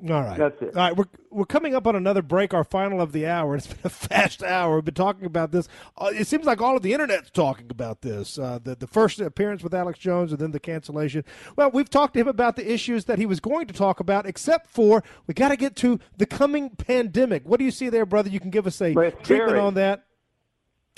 All 0.02 0.22
right. 0.22 0.36
That's 0.36 0.60
it. 0.60 0.76
All 0.76 0.82
right, 0.82 0.96
we're 0.96 1.06
we're 1.30 1.44
coming 1.44 1.74
up 1.74 1.86
on 1.86 1.94
another 1.94 2.20
break, 2.20 2.52
our 2.52 2.64
final 2.64 3.00
of 3.00 3.12
the 3.12 3.26
hour. 3.26 3.54
It's 3.64 3.68
been 3.68 3.78
a 3.84 3.88
fast 3.88 4.42
hour. 4.42 4.74
We've 4.76 4.84
been 4.84 4.94
talking 4.94 5.24
about 5.24 5.52
this. 5.52 5.68
Uh, 5.96 6.10
it 6.12 6.26
seems 6.26 6.44
like 6.46 6.60
all 6.60 6.76
of 6.76 6.82
the 6.82 6.92
internet's 6.92 7.30
talking 7.30 7.66
about 7.70 8.02
this. 8.02 8.38
Uh, 8.38 8.58
the 8.62 8.74
the 8.74 8.88
first 8.88 9.20
appearance 9.20 9.62
with 9.62 9.72
Alex 9.72 9.98
Jones, 9.98 10.32
and 10.32 10.40
then 10.40 10.50
the 10.50 10.60
cancellation. 10.60 11.24
Well, 11.56 11.70
we've 11.70 11.88
talked 11.88 12.14
to 12.14 12.20
him 12.20 12.28
about 12.28 12.56
the 12.56 12.70
issues 12.70 13.04
that 13.04 13.18
he 13.18 13.26
was 13.26 13.38
going 13.40 13.66
to 13.68 13.74
talk 13.74 14.00
about, 14.00 14.26
except 14.26 14.68
for 14.68 15.04
we 15.26 15.34
got 15.34 15.50
to 15.50 15.56
get 15.56 15.76
to 15.76 16.00
the 16.16 16.26
coming 16.26 16.70
pandemic. 16.70 17.48
What 17.48 17.58
do 17.58 17.64
you 17.64 17.70
see 17.70 17.88
there, 17.88 18.04
brother? 18.04 18.28
You 18.30 18.40
can 18.40 18.50
give 18.50 18.66
us 18.66 18.80
a 18.82 18.92
treatment 19.22 19.56
on 19.58 19.74
that. 19.74 20.04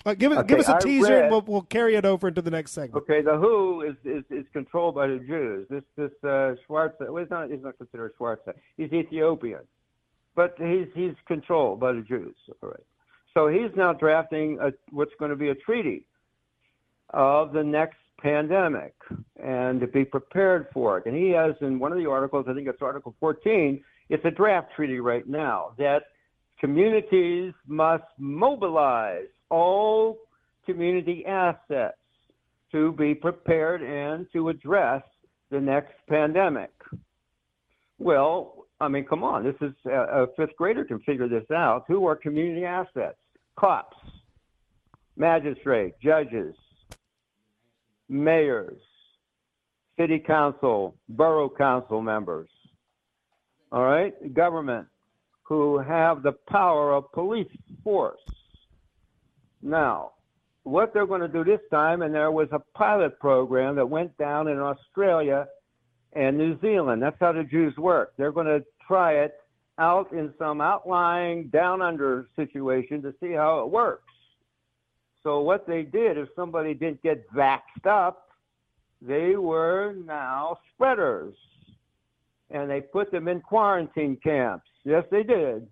Uh, 0.04 0.14
give 0.14 0.30
it, 0.32 0.38
Okay, 0.38 0.48
give 0.48 0.58
us 0.60 0.68
a 0.68 0.78
teaser, 0.78 1.12
read- 1.14 1.22
and 1.22 1.30
we'll, 1.30 1.42
we'll 1.42 1.62
carry 1.62 1.96
it 1.96 2.04
over 2.04 2.28
into 2.28 2.42
the 2.42 2.50
next 2.50 2.72
segment. 2.72 3.02
Okay, 3.02 3.22
the 3.22 3.36
WHO 3.36 3.82
is, 3.82 3.96
is, 4.04 4.24
is 4.30 4.44
controlled 4.52 4.94
by 4.94 5.06
the 5.06 5.18
Jews. 5.18 5.66
This 5.68 5.82
this 5.96 6.12
uh, 6.22 6.54
well, 6.68 6.92
he's 7.16 7.30
not 7.30 7.50
he's 7.50 7.62
not 7.62 7.76
considered 7.78 8.12
Schwarz. 8.16 8.38
He's 8.76 8.92
Ethiopian, 8.92 9.62
but 10.34 10.54
he's 10.58 10.86
he's 10.94 11.14
controlled 11.26 11.80
by 11.80 11.92
the 11.92 12.02
Jews. 12.02 12.34
All 12.62 12.68
right. 12.68 12.84
So 13.34 13.48
he's 13.48 13.70
now 13.76 13.92
drafting 13.92 14.58
a, 14.62 14.72
what's 14.90 15.12
going 15.18 15.30
to 15.30 15.36
be 15.36 15.48
a 15.48 15.54
treaty 15.54 16.06
of 17.10 17.52
the 17.52 17.62
next 17.62 17.98
pandemic 18.18 18.94
and 19.42 19.80
to 19.80 19.86
be 19.86 20.04
prepared 20.04 20.68
for 20.72 20.98
it. 20.98 21.06
And 21.06 21.14
he 21.14 21.30
has 21.30 21.54
in 21.60 21.78
one 21.78 21.92
of 21.92 21.98
the 21.98 22.08
articles, 22.08 22.46
I 22.48 22.54
think 22.54 22.66
it's 22.66 22.80
Article 22.80 23.14
14, 23.20 23.82
it's 24.08 24.24
a 24.24 24.30
draft 24.30 24.68
treaty 24.74 25.00
right 25.00 25.28
now 25.28 25.72
that 25.78 26.04
communities 26.58 27.52
must 27.66 28.04
mobilize 28.18 29.26
all 29.50 30.18
community 30.64 31.24
assets 31.26 31.96
to 32.72 32.92
be 32.92 33.14
prepared 33.14 33.82
and 33.82 34.26
to 34.32 34.48
address 34.48 35.02
the 35.50 35.60
next 35.60 35.94
pandemic. 36.08 36.72
Well, 37.98 38.66
I 38.80 38.88
mean, 38.88 39.04
come 39.04 39.24
on, 39.24 39.44
this 39.44 39.54
is 39.60 39.72
a, 39.86 40.22
a 40.22 40.26
fifth 40.36 40.56
grader 40.56 40.84
can 40.84 41.00
figure 41.00 41.28
this 41.28 41.50
out. 41.50 41.84
Who 41.88 42.06
are 42.06 42.16
community 42.16 42.64
assets? 42.64 43.16
Cops, 43.58 43.96
magistrates, 45.16 45.96
judges, 46.02 46.54
mayors, 48.08 48.78
city 49.98 50.18
council, 50.18 50.94
borough 51.08 51.48
council 51.48 52.02
members. 52.02 52.48
All 53.72 53.84
right, 53.84 54.34
government 54.34 54.86
who 55.42 55.78
have 55.78 56.22
the 56.22 56.32
power 56.48 56.92
of 56.92 57.10
police 57.12 57.48
force. 57.82 58.20
Now, 59.62 60.12
what 60.64 60.92
they're 60.92 61.06
going 61.06 61.20
to 61.20 61.28
do 61.28 61.44
this 61.44 61.60
time, 61.70 62.02
and 62.02 62.14
there 62.14 62.30
was 62.30 62.48
a 62.52 62.58
pilot 62.76 63.18
program 63.20 63.76
that 63.76 63.88
went 63.88 64.16
down 64.18 64.48
in 64.48 64.58
Australia 64.58 65.46
and 66.14 66.36
New 66.36 66.58
Zealand. 66.60 67.02
That's 67.02 67.16
how 67.20 67.32
the 67.32 67.44
Jews 67.44 67.76
work. 67.76 68.14
They're 68.16 68.32
going 68.32 68.46
to 68.46 68.64
try 68.86 69.14
it 69.14 69.34
out 69.78 70.12
in 70.12 70.32
some 70.38 70.60
outlying 70.60 71.48
down 71.48 71.82
under 71.82 72.28
situation 72.34 73.02
to 73.02 73.14
see 73.20 73.32
how 73.32 73.60
it 73.60 73.70
works. 73.70 74.02
So 75.22 75.40
what 75.40 75.66
they 75.66 75.82
did, 75.82 76.16
if 76.16 76.28
somebody 76.34 76.72
didn't 76.72 77.02
get 77.02 77.28
vaxxed 77.32 77.86
up, 77.86 78.28
they 79.02 79.36
were 79.36 79.94
now 80.04 80.58
spreaders. 80.74 81.34
And 82.50 82.70
they 82.70 82.80
put 82.80 83.10
them 83.10 83.28
in 83.28 83.40
quarantine 83.40 84.16
camps. 84.22 84.66
Yes, 84.84 85.04
they 85.10 85.24
did. 85.24 85.66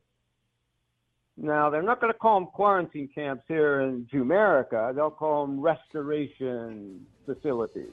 Now, 1.36 1.69
they're 1.69 1.82
not 1.82 2.01
going 2.01 2.12
to 2.12 2.19
call 2.19 2.40
them 2.40 2.48
quarantine 2.52 3.09
camps 3.12 3.44
here 3.48 3.81
in 3.81 4.06
Jewmerica. 4.12 4.94
They'll 4.94 5.11
call 5.11 5.47
them 5.47 5.61
restoration 5.61 7.05
facilities, 7.27 7.90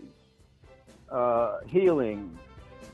uh, 1.12 1.60
healing 1.66 2.38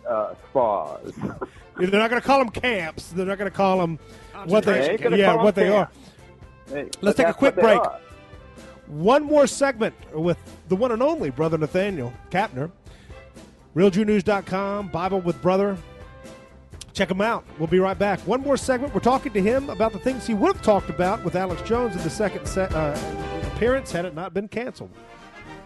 uh, 0.07 0.35
spas. 0.49 1.11
They're 1.77 1.91
not 1.91 2.09
going 2.09 2.21
to 2.21 2.25
call 2.27 2.39
them 2.39 2.49
camps. 2.49 3.09
They're 3.11 3.25
not 3.25 3.37
going 3.37 3.51
to 3.51 3.55
call 3.55 3.77
them 3.77 3.99
what 4.45 4.63
They 4.63 4.97
they 4.97 5.17
yeah 5.17 5.35
what 5.35 5.53
they 5.53 5.69
are. 5.69 5.91
Hey, 6.69 6.89
Let's 7.01 7.17
take 7.17 7.27
a 7.27 7.33
quick 7.33 7.55
break. 7.55 7.79
are. 7.79 7.99
One 8.87 9.23
more 9.23 9.47
segment 9.47 9.93
with 10.13 10.37
the 10.69 10.75
one 10.75 10.91
and 10.91 11.03
only 11.03 11.29
Brother 11.29 11.57
Nathanael 11.57 12.13
Kapner. 12.31 12.71
RealJewNews.com, 13.75 14.87
Bible 14.87 15.21
with 15.21 15.39
Brother. 15.41 15.77
Check 16.97 17.11
him 17.11 17.21
out. 17.21 17.45
We'll 17.59 17.67
be 17.67 17.77
right 17.77 17.99
back. 17.99 18.19
One 18.21 18.41
more 18.41 18.57
segment. 18.57 18.91
We're 18.91 19.01
talking 19.01 19.31
to 19.33 19.39
him 19.39 19.69
about 19.69 19.93
the 19.93 19.99
things 19.99 20.25
he 20.25 20.33
would 20.33 20.55
have 20.55 20.63
talked 20.63 20.89
about 20.89 21.23
with 21.23 21.35
Alex 21.35 21.61
Jones 21.61 21.95
in 21.95 22.01
the 22.01 22.09
second 22.09 22.47
se- 22.47 22.69
uh, 22.71 22.99
appearance 23.53 23.91
had 23.91 24.05
it 24.05 24.15
not 24.15 24.33
been 24.33 24.47
canceled. 24.47 24.89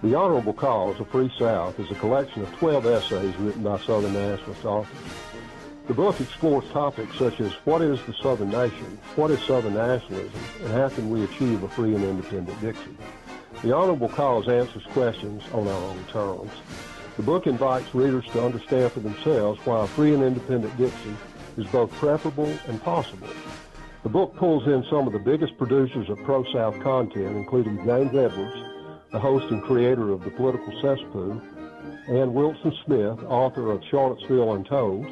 The 0.03 0.13
Honorable 0.13 0.51
Cause 0.51 0.99
of 0.99 1.07
Free 1.07 1.31
South 1.39 1.79
is 1.79 1.89
a 1.89 1.95
collection 1.95 2.41
of 2.41 2.51
12 2.57 2.85
essays 2.85 3.33
written 3.37 3.63
by 3.63 3.79
Southern 3.79 4.11
nationalist 4.11 4.65
authors. 4.65 4.97
The 5.87 5.93
book 5.93 6.19
explores 6.19 6.69
topics 6.71 7.17
such 7.17 7.39
as 7.39 7.53
what 7.63 7.81
is 7.81 8.01
the 8.07 8.13
Southern 8.21 8.49
nation, 8.49 8.99
what 9.15 9.31
is 9.31 9.41
Southern 9.43 9.75
nationalism, 9.75 10.37
and 10.63 10.73
how 10.73 10.89
can 10.89 11.09
we 11.09 11.23
achieve 11.23 11.63
a 11.63 11.69
free 11.69 11.95
and 11.95 12.03
independent 12.03 12.59
Dixie. 12.59 12.97
The 13.63 13.73
Honorable 13.73 14.09
Cause 14.09 14.49
answers 14.49 14.83
questions 14.87 15.43
on 15.53 15.65
our 15.65 15.81
own 15.81 16.03
terms. 16.11 16.51
The 17.21 17.27
book 17.27 17.45
invites 17.45 17.93
readers 17.93 18.25
to 18.31 18.43
understand 18.43 18.91
for 18.93 18.99
themselves 18.99 19.63
why 19.63 19.83
a 19.83 19.87
free 19.87 20.15
and 20.15 20.23
independent 20.23 20.75
Dixie 20.75 21.15
is 21.55 21.67
both 21.67 21.91
preferable 21.91 22.51
and 22.67 22.81
possible. 22.81 23.27
The 24.01 24.09
book 24.09 24.35
pulls 24.37 24.65
in 24.65 24.83
some 24.89 25.05
of 25.05 25.13
the 25.13 25.19
biggest 25.19 25.55
producers 25.59 26.09
of 26.09 26.17
pro-South 26.23 26.79
content, 26.79 27.37
including 27.37 27.77
James 27.85 28.09
Edwards, 28.15 28.55
the 29.11 29.19
host 29.19 29.45
and 29.51 29.61
creator 29.61 30.09
of 30.09 30.23
The 30.23 30.31
Political 30.31 30.81
Cesspool, 30.81 31.39
and 32.07 32.33
Wilson 32.33 32.75
Smith, 32.85 33.19
author 33.27 33.71
of 33.71 33.83
Charlottesville 33.91 34.55
Untold, 34.55 35.05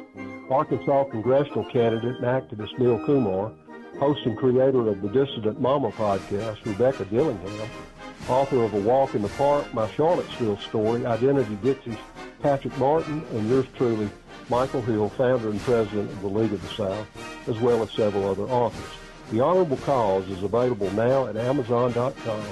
Arkansas 0.50 1.04
congressional 1.12 1.64
candidate 1.66 2.16
and 2.16 2.24
activist 2.24 2.76
Neil 2.76 2.98
Kumar, 3.06 3.52
host 4.00 4.26
and 4.26 4.36
creator 4.36 4.88
of 4.88 5.00
the 5.00 5.10
Dissident 5.10 5.60
Mama 5.60 5.92
podcast, 5.92 6.64
Rebecca 6.64 7.04
Dillingham, 7.04 7.70
author 8.30 8.62
of 8.62 8.72
A 8.74 8.80
Walk 8.80 9.14
in 9.14 9.22
the 9.22 9.28
Park, 9.30 9.74
My 9.74 9.90
Charlottesville 9.90 10.58
Story, 10.58 11.04
Identity 11.04 11.56
Dixie's 11.56 11.96
Patrick 12.40 12.76
Martin, 12.78 13.24
and 13.32 13.48
yours 13.48 13.66
truly, 13.76 14.08
Michael 14.48 14.82
Hill, 14.82 15.08
founder 15.10 15.50
and 15.50 15.60
president 15.60 16.10
of 16.10 16.22
the 16.22 16.28
League 16.28 16.52
of 16.52 16.62
the 16.62 16.68
South, 16.68 17.06
as 17.48 17.58
well 17.58 17.82
as 17.82 17.90
several 17.90 18.28
other 18.28 18.44
authors. 18.44 18.88
The 19.32 19.40
Honorable 19.40 19.76
Cause 19.78 20.28
is 20.28 20.42
available 20.42 20.90
now 20.92 21.26
at 21.26 21.36
Amazon.com. 21.36 22.44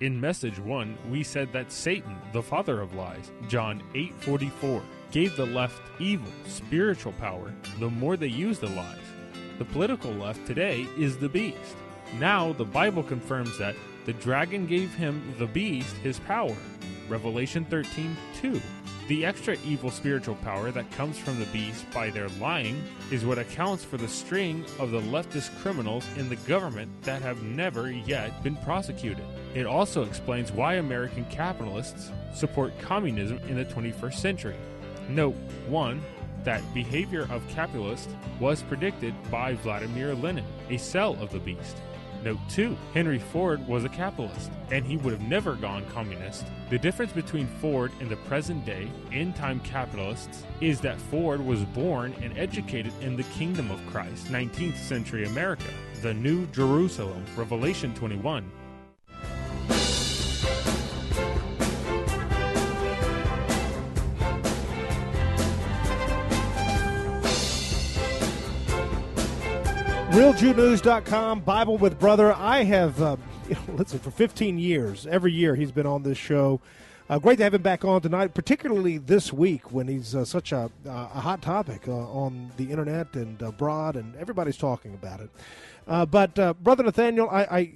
In 0.00 0.20
message 0.20 0.58
1, 0.58 0.98
we 1.10 1.22
said 1.22 1.52
that 1.52 1.72
Satan, 1.72 2.16
the 2.32 2.42
father 2.42 2.80
of 2.80 2.94
lies, 2.94 3.30
John 3.48 3.82
8:44, 3.94 4.82
gave 5.10 5.36
the 5.36 5.46
left 5.46 5.80
evil 6.00 6.30
spiritual 6.46 7.12
power 7.12 7.52
the 7.78 7.90
more 7.90 8.16
they 8.16 8.26
use 8.26 8.58
the 8.58 8.68
lies. 8.70 8.98
The 9.58 9.64
political 9.64 10.12
left 10.12 10.46
today 10.46 10.86
is 10.98 11.16
the 11.16 11.28
beast. 11.28 11.76
Now 12.18 12.52
the 12.52 12.64
Bible 12.64 13.02
confirms 13.02 13.56
that 13.58 13.76
the 14.04 14.12
dragon 14.14 14.66
gave 14.66 14.94
him 14.94 15.34
the 15.38 15.46
beast 15.46 15.96
his 15.96 16.18
power. 16.20 16.56
Revelation 17.08 17.64
13:2. 17.66 18.60
The 19.06 19.26
extra 19.26 19.56
evil 19.66 19.90
spiritual 19.90 20.36
power 20.36 20.70
that 20.70 20.90
comes 20.92 21.18
from 21.18 21.38
the 21.38 21.46
beast 21.46 21.84
by 21.92 22.08
their 22.08 22.28
lying 22.40 22.82
is 23.10 23.26
what 23.26 23.38
accounts 23.38 23.84
for 23.84 23.98
the 23.98 24.08
string 24.08 24.64
of 24.78 24.92
the 24.92 25.00
leftist 25.00 25.54
criminals 25.60 26.06
in 26.16 26.30
the 26.30 26.36
government 26.36 26.90
that 27.02 27.20
have 27.20 27.42
never 27.42 27.90
yet 27.90 28.42
been 28.42 28.56
prosecuted. 28.56 29.24
It 29.54 29.66
also 29.66 30.04
explains 30.04 30.52
why 30.52 30.74
American 30.74 31.26
capitalists 31.26 32.10
support 32.34 32.78
communism 32.78 33.38
in 33.46 33.56
the 33.56 33.66
21st 33.66 34.14
century. 34.14 34.56
Note 35.10 35.36
1 35.68 36.02
that 36.44 36.62
behavior 36.74 37.26
of 37.30 37.46
capitalists 37.48 38.14
was 38.38 38.62
predicted 38.62 39.14
by 39.30 39.54
Vladimir 39.54 40.14
Lenin, 40.14 40.44
a 40.70 40.76
cell 40.76 41.16
of 41.20 41.30
the 41.30 41.38
beast. 41.38 41.76
Note 42.24 42.38
2. 42.48 42.74
Henry 42.94 43.18
Ford 43.18 43.68
was 43.68 43.84
a 43.84 43.88
capitalist, 43.90 44.50
and 44.70 44.86
he 44.86 44.96
would 44.96 45.12
have 45.12 45.28
never 45.28 45.56
gone 45.56 45.84
communist. 45.90 46.46
The 46.70 46.78
difference 46.78 47.12
between 47.12 47.46
Ford 47.60 47.92
and 48.00 48.08
the 48.08 48.16
present 48.16 48.64
day, 48.64 48.90
end 49.12 49.36
time 49.36 49.60
capitalists 49.60 50.42
is 50.62 50.80
that 50.80 50.98
Ford 50.98 51.44
was 51.44 51.62
born 51.66 52.14
and 52.22 52.36
educated 52.38 52.94
in 53.02 53.14
the 53.14 53.24
kingdom 53.24 53.70
of 53.70 53.86
Christ, 53.88 54.28
19th 54.28 54.78
century 54.78 55.26
America, 55.26 55.68
the 56.00 56.14
New 56.14 56.46
Jerusalem, 56.46 57.26
Revelation 57.36 57.94
21. 57.94 58.50
RealJewNews.com, 70.14 71.40
Bible 71.40 71.76
with 71.76 71.98
Brother. 71.98 72.32
I 72.34 72.62
have, 72.62 73.02
uh, 73.02 73.16
you 73.48 73.56
know, 73.56 73.74
listen, 73.74 73.98
for 73.98 74.12
15 74.12 74.60
years, 74.60 75.08
every 75.08 75.32
year 75.32 75.56
he's 75.56 75.72
been 75.72 75.86
on 75.88 76.04
this 76.04 76.16
show. 76.16 76.60
Uh, 77.10 77.18
great 77.18 77.38
to 77.38 77.42
have 77.42 77.52
him 77.52 77.62
back 77.62 77.84
on 77.84 78.00
tonight, 78.00 78.32
particularly 78.32 78.98
this 78.98 79.32
week 79.32 79.72
when 79.72 79.88
he's 79.88 80.14
uh, 80.14 80.24
such 80.24 80.52
a, 80.52 80.70
a 80.86 81.20
hot 81.20 81.42
topic 81.42 81.88
uh, 81.88 81.92
on 81.92 82.52
the 82.56 82.70
internet 82.70 83.12
and 83.14 83.42
abroad, 83.42 83.96
and 83.96 84.14
everybody's 84.14 84.56
talking 84.56 84.94
about 84.94 85.18
it. 85.18 85.30
Uh, 85.88 86.06
but, 86.06 86.38
uh, 86.38 86.54
Brother 86.54 86.84
Nathanael, 86.84 87.28
I, 87.28 87.42
I 87.42 87.72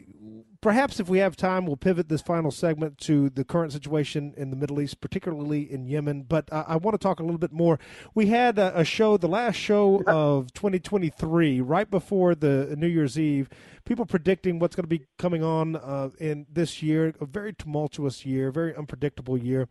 perhaps 0.60 0.98
if 0.98 1.08
we 1.08 1.18
have 1.18 1.36
time, 1.36 1.66
we'll 1.66 1.76
pivot 1.76 2.08
this 2.08 2.22
final 2.22 2.50
segment 2.50 2.98
to 2.98 3.30
the 3.30 3.44
current 3.44 3.72
situation 3.72 4.34
in 4.36 4.50
the 4.50 4.56
Middle 4.56 4.80
East, 4.80 5.00
particularly 5.00 5.70
in 5.70 5.86
Yemen. 5.86 6.22
But 6.22 6.52
uh, 6.52 6.64
I 6.66 6.76
want 6.76 6.94
to 6.94 6.98
talk 6.98 7.20
a 7.20 7.22
little 7.22 7.38
bit 7.38 7.52
more. 7.52 7.78
We 8.14 8.26
had 8.26 8.58
a, 8.58 8.80
a 8.80 8.84
show, 8.84 9.16
the 9.16 9.28
last 9.28 9.56
show 9.56 10.02
of 10.06 10.52
2023, 10.54 11.60
right 11.60 11.90
before 11.90 12.34
the 12.34 12.74
New 12.76 12.88
Year's 12.88 13.18
Eve. 13.18 13.48
People 13.84 14.04
predicting 14.04 14.58
what's 14.58 14.76
going 14.76 14.84
to 14.84 14.88
be 14.88 15.06
coming 15.18 15.42
on 15.42 15.76
uh, 15.76 16.10
in 16.18 16.46
this 16.52 16.82
year, 16.82 17.14
a 17.20 17.24
very 17.24 17.54
tumultuous 17.54 18.26
year, 18.26 18.50
very 18.50 18.76
unpredictable 18.76 19.38
year. 19.38 19.68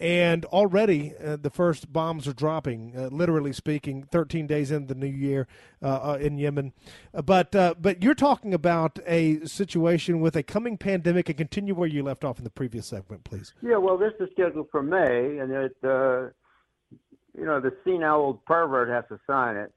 And 0.00 0.44
already 0.46 1.14
uh, 1.22 1.36
the 1.36 1.50
first 1.50 1.92
bombs 1.92 2.26
are 2.26 2.32
dropping. 2.32 2.92
Uh, 2.96 3.08
literally 3.12 3.52
speaking, 3.52 4.02
13 4.02 4.46
days 4.46 4.70
into 4.70 4.92
the 4.92 4.98
new 4.98 5.06
year 5.06 5.46
uh, 5.82 6.12
uh 6.12 6.18
in 6.20 6.38
Yemen. 6.38 6.72
Uh, 7.12 7.22
but 7.22 7.54
uh, 7.54 7.74
but 7.80 8.02
you're 8.02 8.14
talking 8.14 8.52
about 8.52 8.98
a 9.06 9.44
situation 9.46 10.20
with 10.20 10.36
a 10.36 10.42
coming 10.42 10.76
pandemic, 10.76 11.28
and 11.28 11.38
continue 11.38 11.74
where 11.74 11.88
you 11.88 12.02
left 12.02 12.24
off 12.24 12.38
in 12.38 12.44
the 12.44 12.50
previous 12.50 12.86
segment, 12.86 13.24
please. 13.24 13.54
Yeah, 13.62 13.76
well, 13.76 13.96
this 13.96 14.12
is 14.18 14.28
scheduled 14.32 14.68
for 14.70 14.82
May, 14.82 15.38
and 15.38 15.52
it, 15.52 15.76
you 15.82 17.44
know, 17.44 17.60
the 17.60 17.74
senile 17.84 18.20
old 18.20 18.44
pervert 18.44 18.88
has 18.88 19.04
to 19.08 19.20
sign 19.26 19.56
it. 19.56 19.72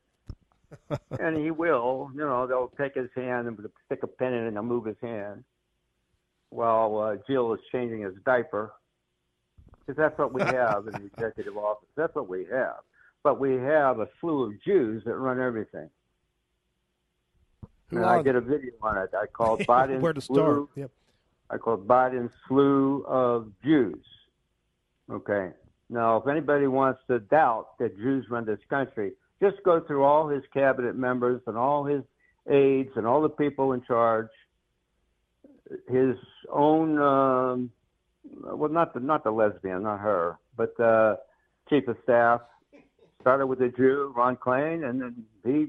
and 1.19 1.37
he 1.37 1.49
will, 1.49 2.11
you 2.13 2.19
know, 2.19 2.45
they'll 2.45 2.71
take 2.77 2.93
his 2.95 3.09
hand 3.15 3.47
and 3.47 3.57
stick 3.85 4.03
a 4.03 4.07
pen 4.07 4.33
in 4.33 4.43
it 4.43 4.47
and 4.47 4.57
they'll 4.57 4.63
move 4.63 4.83
his 4.83 4.97
hand 5.01 5.45
while 6.49 7.17
Jill 7.25 7.53
is 7.53 7.59
changing 7.71 8.01
his 8.01 8.13
diaper 8.25 8.73
because 9.87 9.97
that's 9.97 10.17
what 10.19 10.33
we 10.33 10.41
have 10.41 10.87
in 10.87 10.93
the 10.93 11.05
executive 11.15 11.57
office. 11.57 11.87
That's 11.95 12.13
what 12.13 12.27
we 12.27 12.45
have. 12.51 12.77
But 13.23 13.39
we 13.39 13.53
have 13.55 13.99
a 13.99 14.07
slew 14.19 14.43
of 14.43 14.61
Jews 14.63 15.03
that 15.05 15.15
run 15.15 15.39
everything. 15.39 15.89
Who 17.89 17.97
and 17.97 18.05
I 18.05 18.21
did 18.21 18.35
a 18.35 18.41
video 18.41 18.71
on 18.81 18.97
it. 18.97 19.11
I 19.13 19.25
called 19.33 19.61
Biden's 19.61 20.01
Where 20.01 20.13
to 20.13 20.21
start? 20.21 20.37
slew. 20.37 20.69
Yep. 20.75 20.91
I 21.49 21.57
called 21.57 21.87
Biden's 21.87 22.31
slew 22.47 23.05
of 23.07 23.51
Jews. 23.63 24.03
Okay. 25.09 25.51
Now, 25.89 26.17
if 26.17 26.27
anybody 26.27 26.67
wants 26.67 26.99
to 27.07 27.19
doubt 27.19 27.77
that 27.79 27.95
Jews 27.97 28.25
run 28.29 28.45
this 28.45 28.59
country, 28.69 29.13
just 29.41 29.55
go 29.63 29.79
through 29.79 30.03
all 30.03 30.27
his 30.27 30.43
cabinet 30.53 30.97
members 30.97 31.41
and 31.47 31.55
all 31.55 31.85
his 31.85 32.03
aides 32.49 32.91
and 32.95 33.07
all 33.07 33.21
the 33.21 33.29
people 33.29 33.71
in 33.71 33.81
charge. 33.83 34.27
His 35.89 36.15
own 36.51 36.99
um, 36.99 37.71
well, 38.41 38.69
not 38.69 38.93
the 38.93 38.99
not 38.99 39.23
the 39.23 39.31
lesbian, 39.31 39.83
not 39.83 39.99
her, 39.99 40.37
but 40.55 40.79
uh, 40.79 41.15
chief 41.69 41.87
of 41.87 41.97
staff 42.03 42.41
started 43.21 43.47
with 43.47 43.61
a 43.61 43.69
Jew, 43.69 44.13
Ron 44.15 44.37
Klain, 44.37 44.89
and 44.89 45.01
then 45.01 45.25
he 45.43 45.67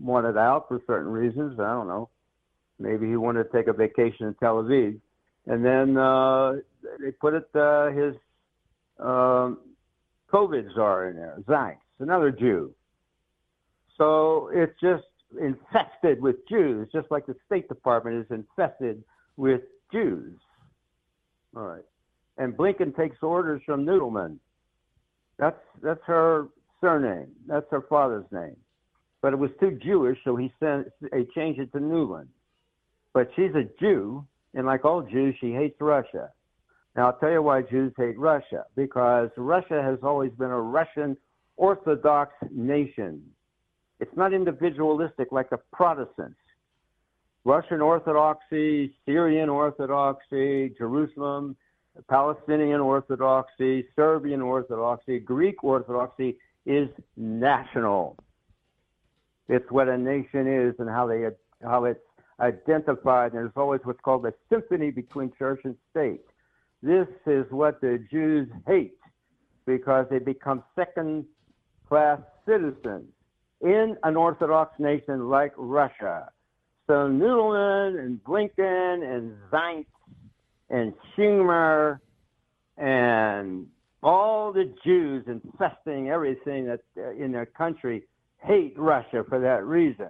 wanted 0.00 0.36
out 0.36 0.68
for 0.68 0.80
certain 0.86 1.10
reasons. 1.10 1.58
I 1.58 1.72
don't 1.72 1.88
know. 1.88 2.08
Maybe 2.78 3.08
he 3.08 3.16
wanted 3.16 3.44
to 3.44 3.50
take 3.50 3.66
a 3.66 3.72
vacation 3.72 4.26
in 4.26 4.34
Tel 4.34 4.62
Aviv, 4.62 4.98
and 5.46 5.64
then 5.64 5.96
uh, 5.96 6.52
they 7.00 7.10
put 7.10 7.34
it 7.34 7.48
uh, 7.54 7.88
his 7.88 8.14
um, 9.00 9.58
COVID 10.32 10.74
czar 10.74 11.08
in 11.08 11.16
there, 11.16 11.38
Zients, 11.46 11.76
another 11.98 12.30
Jew. 12.30 12.72
So 13.96 14.50
it's 14.52 14.78
just 14.80 15.04
infested 15.40 16.22
with 16.22 16.36
Jews, 16.48 16.88
just 16.92 17.10
like 17.10 17.26
the 17.26 17.36
State 17.46 17.68
Department 17.68 18.24
is 18.24 18.26
infested 18.30 19.02
with 19.36 19.62
Jews. 19.92 20.34
All 21.56 21.64
right. 21.64 21.84
And 22.36 22.56
Blinken 22.56 22.96
takes 22.96 23.16
orders 23.22 23.62
from 23.66 23.84
Noodleman. 23.84 24.38
That's 25.38 25.58
that's 25.82 26.00
her 26.04 26.48
surname. 26.80 27.28
That's 27.46 27.66
her 27.70 27.82
father's 27.82 28.26
name. 28.30 28.56
But 29.20 29.32
it 29.32 29.38
was 29.38 29.50
too 29.58 29.78
Jewish, 29.82 30.18
so 30.24 30.36
he 30.36 30.52
sent 30.60 30.88
he 31.12 31.24
changed 31.34 31.60
it 31.60 31.72
to 31.72 31.78
Nuland. 31.78 32.28
But 33.12 33.30
she's 33.34 33.54
a 33.54 33.64
Jew, 33.80 34.24
and 34.54 34.66
like 34.66 34.84
all 34.84 35.02
Jews, 35.02 35.34
she 35.40 35.52
hates 35.52 35.80
Russia. 35.80 36.30
Now 36.96 37.06
I'll 37.06 37.18
tell 37.18 37.30
you 37.30 37.42
why 37.42 37.62
Jews 37.62 37.92
hate 37.96 38.18
Russia 38.18 38.64
because 38.76 39.30
Russia 39.36 39.82
has 39.82 39.98
always 40.02 40.32
been 40.32 40.50
a 40.50 40.60
Russian 40.60 41.16
Orthodox 41.56 42.32
nation. 42.50 43.22
It's 44.00 44.16
not 44.16 44.32
individualistic 44.32 45.32
like 45.32 45.50
the 45.50 45.58
Protestants. 45.72 46.38
Russian 47.48 47.80
Orthodoxy, 47.80 48.92
Syrian 49.06 49.48
Orthodoxy, 49.48 50.68
Jerusalem, 50.76 51.56
Palestinian 52.06 52.78
Orthodoxy, 52.80 53.86
Serbian 53.96 54.42
Orthodoxy, 54.42 55.18
Greek 55.18 55.64
Orthodoxy 55.64 56.36
is 56.66 56.90
national. 57.16 58.18
It's 59.48 59.64
what 59.70 59.88
a 59.88 59.96
nation 59.96 60.46
is 60.46 60.74
and 60.78 60.90
how 60.90 61.06
they 61.06 61.24
how 61.62 61.84
it's 61.84 62.04
identified. 62.38 63.32
There's 63.32 63.56
always 63.56 63.80
what's 63.84 64.02
called 64.02 64.26
a 64.26 64.34
symphony 64.50 64.90
between 64.90 65.32
church 65.38 65.62
and 65.64 65.74
state. 65.90 66.26
This 66.82 67.08
is 67.26 67.46
what 67.48 67.80
the 67.80 68.04
Jews 68.10 68.46
hate 68.66 68.98
because 69.64 70.04
they 70.10 70.18
become 70.18 70.62
second 70.76 71.24
class 71.88 72.20
citizens 72.46 73.06
in 73.62 73.96
an 74.02 74.16
Orthodox 74.16 74.78
nation 74.78 75.30
like 75.30 75.54
Russia. 75.56 76.28
So 76.88 77.06
Noodleman 77.06 78.00
and 78.00 78.18
Blinken 78.24 79.04
and 79.04 79.36
Zients 79.52 79.84
and 80.70 80.94
Schumer 81.14 82.00
and 82.78 83.66
all 84.02 84.54
the 84.54 84.72
Jews 84.82 85.24
infesting 85.26 86.08
everything 86.08 86.64
that 86.64 86.80
uh, 86.96 87.10
in 87.10 87.30
their 87.30 87.44
country 87.44 88.04
hate 88.38 88.72
Russia 88.78 89.22
for 89.28 89.38
that 89.38 89.66
reason. 89.66 90.08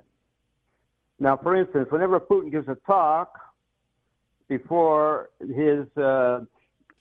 Now, 1.19 1.37
for 1.37 1.57
instance, 1.57 1.89
whenever 1.91 2.21
Putin 2.21 2.53
gives 2.53 2.69
a 2.69 2.77
talk 2.87 3.33
before 4.49 5.31
his 5.41 5.85
uh, 5.97 6.41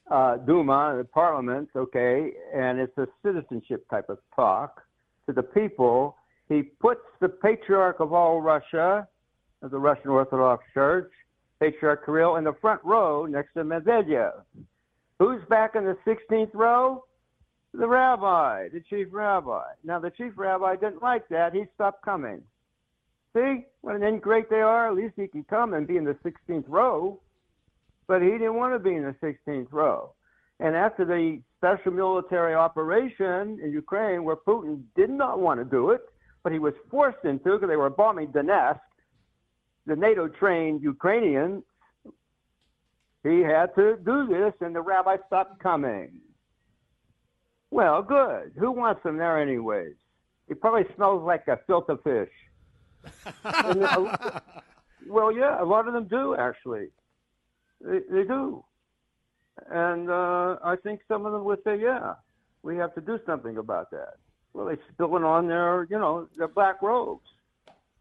uh, 0.09 0.37
Duma, 0.37 0.95
the 0.97 1.07
parliament, 1.13 1.69
okay, 1.75 2.31
and 2.51 2.79
it's 2.79 2.97
a 2.97 3.07
citizenship 3.23 3.87
type 3.91 4.09
of 4.09 4.17
talk 4.35 4.81
to 5.27 5.33
the 5.33 5.43
people, 5.43 6.15
he 6.49 6.63
puts 6.63 7.01
the 7.19 7.29
patriarch 7.29 7.99
of 7.99 8.11
all 8.11 8.41
Russia, 8.41 9.07
of 9.61 9.71
the 9.71 9.79
Russian 9.79 10.09
Orthodox 10.09 10.63
Church, 10.73 11.11
Patriarch 11.59 12.05
Kirill, 12.05 12.35
in 12.35 12.43
the 12.43 12.53
front 12.61 12.81
row 12.83 13.25
next 13.25 13.53
to 13.53 13.63
Medvedev. 13.63 14.33
Who's 15.19 15.41
back 15.49 15.75
in 15.75 15.83
the 15.83 15.97
16th 16.05 16.53
row? 16.53 17.03
The 17.73 17.87
rabbi, 17.87 18.69
the 18.69 18.81
chief 18.89 19.07
rabbi. 19.11 19.63
Now, 19.83 19.99
the 19.99 20.11
chief 20.11 20.33
rabbi 20.35 20.75
didn't 20.75 21.01
like 21.01 21.27
that. 21.29 21.53
He 21.53 21.65
stopped 21.75 22.03
coming. 22.03 22.41
See 23.35 23.65
what 23.81 23.95
an 24.01 24.19
great 24.19 24.49
they 24.49 24.61
are? 24.61 24.87
At 24.87 24.95
least 24.95 25.13
he 25.15 25.27
can 25.27 25.43
come 25.43 25.73
and 25.73 25.87
be 25.87 25.97
in 25.97 26.05
the 26.05 26.17
16th 26.25 26.65
row. 26.67 27.19
But 28.07 28.21
he 28.21 28.29
didn't 28.31 28.55
want 28.55 28.73
to 28.73 28.79
be 28.79 28.95
in 28.95 29.03
the 29.03 29.15
16th 29.21 29.67
row. 29.71 30.13
And 30.59 30.75
after 30.75 31.05
the 31.05 31.39
special 31.57 31.91
military 31.91 32.55
operation 32.55 33.59
in 33.61 33.71
Ukraine, 33.71 34.23
where 34.23 34.35
Putin 34.35 34.81
did 34.95 35.09
not 35.09 35.39
want 35.39 35.59
to 35.59 35.65
do 35.65 35.91
it, 35.91 36.01
but 36.43 36.51
he 36.51 36.59
was 36.59 36.73
forced 36.89 37.25
into 37.25 37.55
because 37.55 37.67
they 37.67 37.75
were 37.75 37.89
bombing 37.89 38.29
Donetsk, 38.29 38.79
the 39.87 39.95
NATO 39.95 40.27
trained 40.27 40.83
Ukrainians, 40.83 41.63
he 43.23 43.39
had 43.39 43.73
to 43.75 43.97
do 44.05 44.27
this, 44.27 44.53
and 44.61 44.75
the 44.75 44.81
rabbi 44.81 45.15
stopped 45.25 45.59
coming. 45.61 46.11
Well, 47.71 48.03
good. 48.03 48.51
Who 48.59 48.71
wants 48.71 49.03
him 49.03 49.17
there, 49.17 49.41
anyways? 49.41 49.95
He 50.47 50.53
probably 50.53 50.85
smells 50.95 51.23
like 51.25 51.47
a 51.47 51.59
filter 51.67 51.97
fish. 52.03 52.29
A- 53.43 54.41
well, 55.07 55.31
yeah, 55.31 55.61
a 55.61 55.65
lot 55.65 55.87
of 55.87 55.93
them 55.93 56.07
do 56.07 56.35
actually. 56.35 56.87
They, 57.81 57.99
they 58.09 58.23
do, 58.23 58.63
and 59.69 60.09
uh, 60.09 60.57
I 60.63 60.75
think 60.81 61.01
some 61.07 61.25
of 61.25 61.31
them 61.31 61.43
would 61.43 61.59
say, 61.63 61.79
"Yeah, 61.79 62.15
we 62.63 62.75
have 62.77 62.95
to 62.95 63.01
do 63.01 63.19
something 63.25 63.57
about 63.57 63.91
that." 63.91 64.15
Well, 64.53 64.65
they 64.65 64.77
spilling 64.93 65.23
on 65.23 65.47
their, 65.47 65.85
you 65.89 65.99
know, 65.99 66.27
their 66.37 66.47
black 66.47 66.81
robes, 66.81 67.27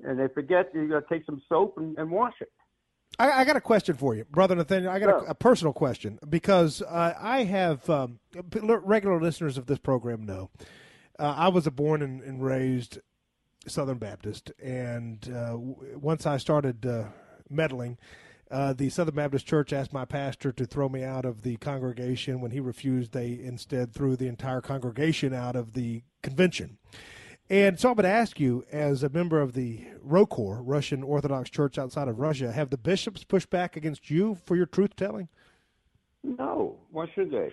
and 0.05 0.19
they 0.19 0.29
forget 0.29 0.71
you 0.75 0.89
got 0.89 1.09
to 1.09 1.15
take 1.15 1.25
some 1.27 1.43
soap 1.49 1.79
and, 1.79 1.97
and 1.99 2.11
wash 2.11 2.35
it. 2.41 2.51
I, 3.19 3.31
I 3.31 3.45
got 3.45 3.57
a 3.57 3.61
question 3.61 3.97
for 3.97 4.15
you, 4.15 4.25
brother 4.25 4.55
Nathanael. 4.55 4.91
I 4.91 4.99
got 4.99 5.25
a, 5.25 5.31
a 5.31 5.35
personal 5.35 5.73
question 5.73 6.19
because 6.29 6.83
uh, 6.83 7.15
I 7.19 7.45
have 7.45 7.89
um, 7.89 8.19
regular 8.53 9.21
listeners 9.21 9.57
of 9.57 9.67
this 9.67 9.79
program 9.79 10.25
know 10.25 10.51
uh, 11.19 11.35
I 11.37 11.49
was 11.49 11.67
a 11.67 11.71
born 11.71 12.03
and, 12.03 12.23
and 12.23 12.45
raised 12.45 12.99
Southern 13.67 13.99
Baptist, 13.99 14.53
and 14.63 15.29
uh, 15.29 15.53
w- 15.53 15.99
once 16.01 16.27
I 16.27 16.37
started 16.37 16.85
uh, 16.87 17.05
meddling. 17.49 17.99
Uh, 18.49 18.73
the 18.73 18.89
Southern 18.91 19.17
Baptist 19.17 19.45
Church 19.45 19.73
asked 19.73 19.93
my 19.93 20.05
pastor 20.05 20.53
to 20.53 20.65
throw 20.65 20.89
me 20.89 21.03
out 21.03 21.25
of 21.25 21.43
the 21.43 21.57
congregation. 21.57 22.41
When 22.41 22.53
he 22.53 22.61
refused, 22.61 23.11
they 23.11 23.41
instead 23.43 23.93
threw 23.93 24.15
the 24.15 24.29
entire 24.29 24.61
congregation 24.61 25.35
out 25.35 25.57
of 25.57 25.73
the 25.73 26.05
convention. 26.23 26.79
And 27.49 27.79
so 27.79 27.91
I 27.91 27.93
would 27.93 28.05
ask 28.05 28.41
you, 28.41 28.65
as 28.73 29.03
a 29.05 29.09
member 29.09 29.41
of 29.41 29.53
the 29.53 29.85
ROCOR, 30.05 30.61
Russian 30.65 31.03
Orthodox 31.03 31.49
Church 31.49 31.79
outside 31.79 32.09
of 32.09 32.19
Russia, 32.19 32.51
have 32.51 32.71
the 32.71 32.79
bishops 32.79 33.23
pushed 33.23 33.51
back 33.51 33.77
against 33.77 34.11
you 34.11 34.37
for 34.45 34.57
your 34.57 34.67
truth 34.67 34.97
telling? 34.97 35.29
No, 36.25 36.79
why 36.91 37.07
should 37.15 37.31
they? 37.31 37.53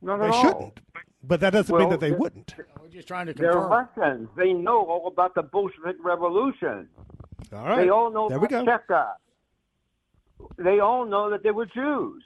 Not 0.00 0.18
They 0.20 0.28
all. 0.28 0.42
shouldn't. 0.42 0.80
But 1.24 1.40
that 1.40 1.50
doesn't 1.50 1.76
mean 1.76 1.88
that 1.88 1.98
they 1.98 2.12
wouldn't. 2.12 2.54
We're 2.80 2.88
just 2.88 3.08
trying 3.08 3.26
to 3.26 3.34
confirm. 3.34 3.52
They're. 3.96 4.06
Russians. 4.06 4.28
They 4.36 4.52
know 4.52 4.84
all 4.84 5.08
about 5.08 5.34
the 5.34 5.42
Bolshevik 5.42 5.96
Revolution. 6.04 6.88
All 7.52 7.64
right. 7.64 7.76
They 7.82 7.88
all 7.88 8.12
know 8.12 8.28
There 8.28 8.38
we 8.38 8.46
about 8.46 8.64
go. 8.66 8.94
Cheka. 8.94 9.08
They 10.58 10.78
all 10.78 11.04
know 11.04 11.30
that 11.30 11.42
they 11.42 11.50
were 11.50 11.66
Jews 11.66 12.22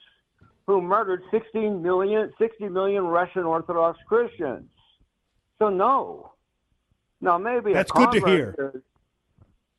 who 0.67 0.81
murdered 0.81 1.23
16 1.31 1.81
million, 1.81 2.31
60 2.37 2.67
million 2.69 3.05
Russian 3.05 3.43
Orthodox 3.43 3.97
Christians. 4.07 4.69
So 5.57 5.69
no. 5.69 6.30
Now 7.21 7.37
maybe 7.37 7.71
a 7.71 7.75
That's 7.75 7.91
good 7.91 8.11
to 8.11 8.19
hear. 8.25 8.55
is- 8.75 8.81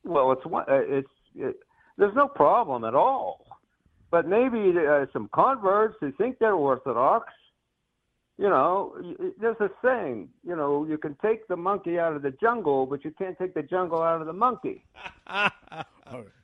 well, 0.03 0.31
it's 0.31 0.45
one- 0.45 0.65
uh, 0.69 0.81
it's 0.83 1.09
it, 1.35 1.55
there's 1.97 2.15
no 2.15 2.27
problem 2.27 2.83
at 2.83 2.95
all. 2.95 3.45
But 4.11 4.27
maybe 4.27 4.77
uh, 4.77 5.05
some 5.11 5.29
converts 5.33 5.95
who 5.99 6.11
think 6.11 6.37
they're 6.39 6.53
Orthodox, 6.53 7.31
You 8.37 8.49
know, 8.49 8.95
there's 9.39 9.59
a 9.59 9.69
saying, 9.83 10.29
you 10.43 10.55
know, 10.55 10.85
you 10.85 10.97
can 10.97 11.15
take 11.21 11.47
the 11.47 11.55
monkey 11.55 11.99
out 11.99 12.15
of 12.15 12.21
the 12.23 12.31
jungle, 12.31 12.85
but 12.85 13.03
you 13.05 13.11
can't 13.11 13.37
take 13.37 13.53
the 13.53 13.61
jungle 13.63 14.01
out 14.01 14.21
of 14.21 14.27
the 14.27 14.33
monkey. 14.33 14.85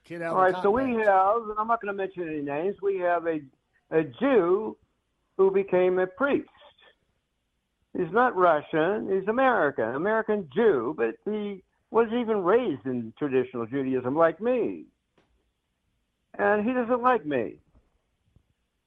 Kid 0.05 0.21
All 0.23 0.35
right, 0.35 0.55
so 0.63 0.69
we 0.71 0.93
have, 1.03 1.41
and 1.49 1.57
I'm 1.59 1.67
not 1.67 1.81
going 1.81 1.93
to 1.93 1.97
mention 1.97 2.27
any 2.27 2.41
names, 2.41 2.75
we 2.81 2.97
have 2.99 3.27
a, 3.27 3.41
a 3.91 4.03
Jew 4.03 4.77
who 5.37 5.51
became 5.51 5.99
a 5.99 6.07
priest. 6.07 6.49
He's 7.99 8.13
not 8.13 8.33
Russian, 8.37 9.09
he's 9.11 9.27
American, 9.27 9.93
American 9.95 10.47
Jew, 10.55 10.95
but 10.95 11.15
he 11.25 11.61
was 11.91 12.07
even 12.13 12.45
raised 12.45 12.85
in 12.85 13.11
traditional 13.19 13.65
Judaism 13.65 14.15
like 14.15 14.39
me. 14.39 14.85
And 16.37 16.65
he 16.65 16.71
doesn't 16.71 17.01
like 17.01 17.25
me. 17.25 17.55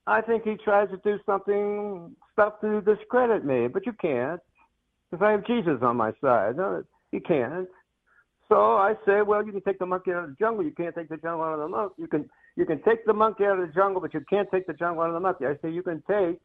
I 0.07 0.23
think 0.23 0.45
he 0.45 0.55
tries 0.65 0.89
to 0.89 0.97
do 1.05 1.19
something, 1.27 2.17
stuff 2.33 2.55
to 2.63 2.81
discredit 2.81 3.45
me, 3.45 3.69
but 3.69 3.85
you 3.85 3.93
can't, 3.93 4.41
because 5.11 5.23
I 5.23 5.33
have 5.33 5.47
Jesus 5.47 5.81
on 5.83 5.99
my 5.99 6.13
side. 6.23 6.57
No, 6.57 6.83
you 7.11 7.21
can't. 7.21 7.69
So 8.49 8.57
I 8.57 8.95
say, 9.05 9.21
well, 9.21 9.45
you 9.45 9.53
can 9.53 9.61
take 9.61 9.79
the 9.79 9.85
monkey 9.85 10.13
out 10.13 10.25
of 10.25 10.31
the 10.31 10.37
jungle. 10.41 10.65
You 10.65 10.73
can't 10.73 10.95
take 10.95 11.11
the 11.11 11.19
jungle 11.19 11.43
out 11.43 11.55
of 11.55 11.61
the 11.61 11.69
monkey. 11.69 11.95
You 11.99 12.07
can 12.07 12.31
you 12.57 12.65
can 12.65 12.83
take 12.83 13.05
the 13.05 13.13
monkey 13.13 13.45
out 13.45 13.59
of 13.59 13.67
the 13.69 13.75
jungle, 13.75 14.01
but 14.01 14.15
you 14.15 14.25
can't 14.29 14.49
take 14.51 14.67
the 14.67 14.73
jungle 14.73 15.03
out 15.03 15.09
of 15.09 15.15
the 15.15 15.21
monkey. 15.21 15.45
I 15.45 15.57
say 15.61 15.71
you 15.71 15.83
can 15.83 16.03
take 16.09 16.41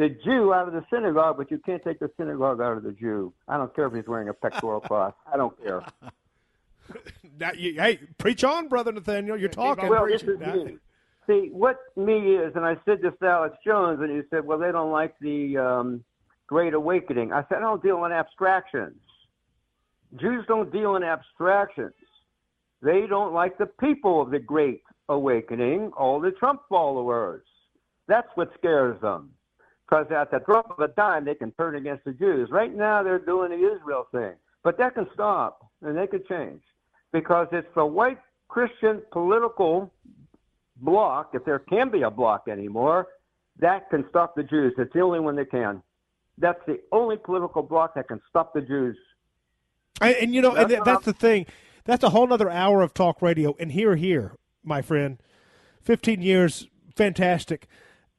the 0.00 0.08
Jew 0.08 0.54
out 0.54 0.66
of 0.66 0.72
the 0.72 0.82
synagogue, 0.90 1.36
but 1.36 1.50
you 1.50 1.58
can't 1.58 1.84
take 1.84 1.98
the 1.98 2.10
synagogue 2.16 2.58
out 2.62 2.78
of 2.78 2.82
the 2.82 2.92
Jew. 2.92 3.34
I 3.46 3.58
don't 3.58 3.74
care 3.76 3.86
if 3.86 3.92
he's 3.92 4.06
wearing 4.06 4.30
a 4.30 4.32
pectoral 4.32 4.80
cross. 4.88 5.12
I 5.30 5.36
don't 5.36 5.56
care. 5.62 5.84
Now, 7.38 7.52
you, 7.56 7.80
hey, 7.80 8.00
preach 8.18 8.42
on, 8.42 8.66
brother 8.66 8.90
Nathanael. 8.90 9.36
You're 9.36 9.48
talking. 9.48 9.88
Well, 9.88 10.08
this 10.08 10.24
is 10.24 10.40
me. 10.40 10.76
See, 11.24 11.48
what 11.52 11.76
me 11.96 12.34
is, 12.34 12.56
and 12.56 12.66
I 12.66 12.76
said 12.84 13.00
this 13.00 13.12
to 13.22 13.28
Alex 13.28 13.56
Jones, 13.64 14.00
and 14.00 14.10
he 14.10 14.22
said, 14.28 14.44
well, 14.44 14.58
they 14.58 14.72
don't 14.72 14.90
like 14.90 15.14
the 15.20 15.56
um, 15.56 16.04
Great 16.48 16.74
Awakening. 16.74 17.32
I 17.32 17.44
said, 17.48 17.58
I 17.58 17.60
don't 17.60 17.80
deal 17.80 18.04
in 18.06 18.12
abstractions. 18.12 18.96
Jews 20.16 20.44
don't 20.48 20.72
deal 20.72 20.96
in 20.96 21.04
abstractions. 21.04 21.94
They 22.82 23.06
don't 23.08 23.32
like 23.32 23.56
the 23.56 23.66
people 23.66 24.20
of 24.20 24.30
the 24.30 24.40
Great 24.40 24.82
Awakening, 25.08 25.92
all 25.96 26.18
the 26.18 26.32
Trump 26.32 26.62
followers. 26.68 27.44
That's 28.08 28.28
what 28.34 28.50
scares 28.58 29.00
them. 29.00 29.30
Because 29.90 30.06
at 30.12 30.30
the 30.30 30.38
drop 30.38 30.70
of 30.70 30.78
a 30.78 30.88
dime, 30.94 31.24
they 31.24 31.34
can 31.34 31.50
turn 31.52 31.74
against 31.74 32.04
the 32.04 32.12
Jews. 32.12 32.48
Right 32.50 32.72
now, 32.72 33.02
they're 33.02 33.18
doing 33.18 33.50
the 33.50 33.74
Israel 33.74 34.06
thing. 34.12 34.34
But 34.62 34.78
that 34.78 34.94
can 34.94 35.08
stop, 35.12 35.66
and 35.82 35.98
they 35.98 36.06
could 36.06 36.28
change. 36.28 36.62
Because 37.12 37.48
it's 37.50 37.66
the 37.74 37.84
white 37.84 38.18
Christian 38.46 39.02
political 39.10 39.92
block, 40.76 41.30
if 41.34 41.44
there 41.44 41.58
can 41.58 41.90
be 41.90 42.02
a 42.02 42.10
block 42.10 42.46
anymore, 42.48 43.08
that 43.58 43.90
can 43.90 44.04
stop 44.08 44.36
the 44.36 44.44
Jews. 44.44 44.74
It's 44.78 44.92
the 44.92 45.00
only 45.00 45.18
one 45.18 45.34
that 45.36 45.50
can. 45.50 45.82
That's 46.38 46.60
the 46.66 46.80
only 46.92 47.16
political 47.16 47.62
block 47.62 47.94
that 47.96 48.06
can 48.06 48.20
stop 48.28 48.54
the 48.54 48.60
Jews. 48.60 48.96
And, 50.00 50.14
and 50.16 50.34
you 50.34 50.40
know, 50.40 50.54
That's 50.54 50.72
and 50.72 50.84
that's 50.84 51.04
the 51.04 51.12
thing. 51.12 51.46
That's 51.84 52.04
a 52.04 52.10
whole 52.10 52.32
other 52.32 52.48
hour 52.48 52.80
of 52.82 52.94
talk 52.94 53.20
radio. 53.20 53.56
And 53.58 53.72
here, 53.72 53.96
here, 53.96 54.36
my 54.62 54.82
friend, 54.82 55.20
fifteen 55.82 56.22
years, 56.22 56.68
fantastic. 56.94 57.66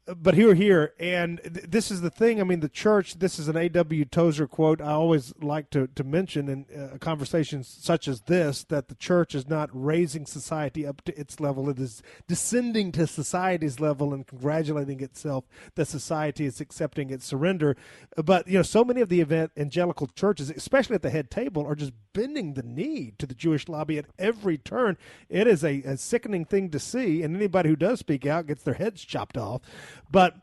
But 0.08 0.34
here, 0.34 0.56
here, 0.56 0.94
and 1.00 1.40
th- 1.44 1.68
this 1.70 1.92
is 1.92 2.02
the 2.02 2.10
thing. 2.10 2.42
I 2.42 2.44
mean, 2.44 2.62
the 2.62 2.70
church. 2.70 3.20
This 3.20 3.38
is 3.38 3.48
an 3.48 3.56
A.W. 3.56 4.06
Tozer 4.06 4.48
quote. 4.48 4.82
I 4.82 4.94
always 4.94 5.32
like 5.40 5.70
to 5.72 5.88
to 5.88 6.04
mention 6.04 6.50
in 6.50 6.66
uh, 6.76 6.98
conversations 6.98 7.68
such 7.68 8.08
as 8.08 8.22
this 8.22 8.64
that 8.66 8.88
the 8.88 8.96
church 8.96 9.36
is 9.36 9.48
not 9.48 9.70
raising 9.72 10.26
society 10.26 10.88
up 10.88 11.04
to 11.06 11.20
its 11.20 11.40
level. 11.40 11.70
It 11.70 11.78
is 11.78 12.02
descending 12.28 12.92
to 12.94 13.06
society's 13.06 13.80
level 13.80 14.12
and 14.12 14.26
congratulating 14.26 15.02
itself 15.02 15.46
that 15.76 15.88
society 15.88 16.46
is 16.46 16.60
accepting 16.60 17.12
its 17.12 17.26
surrender. 17.26 17.78
But 18.18 18.48
you 18.48 18.56
know, 18.56 18.64
so 18.64 18.84
many 18.84 19.02
of 19.02 19.10
the 19.10 19.22
evangelical 19.22 20.08
churches, 20.08 20.50
especially 20.50 20.96
at 20.96 21.04
the 21.04 21.12
head 21.12 21.30
table, 21.30 21.64
are 21.68 21.76
just 21.76 21.94
bending 22.14 22.56
the 22.56 22.64
knee 22.64 23.14
to 23.20 23.28
the 23.28 23.36
Jewish 23.36 23.68
lobby 23.70 24.00
at 24.00 24.06
every 24.18 24.58
turn. 24.58 24.98
It 25.30 25.48
is 25.48 25.64
a, 25.64 25.82
a 25.84 25.98
sickening 25.98 26.46
thing 26.46 26.70
to 26.72 26.80
see, 26.80 27.22
and 27.22 27.36
anybody 27.36 27.70
who 27.70 27.76
does 27.76 28.00
speak 28.00 28.26
out 28.26 28.48
gets 28.48 28.64
their 28.64 28.74
heads 28.74 29.04
chopped 29.04 29.38
off. 29.38 29.62
But 30.10 30.36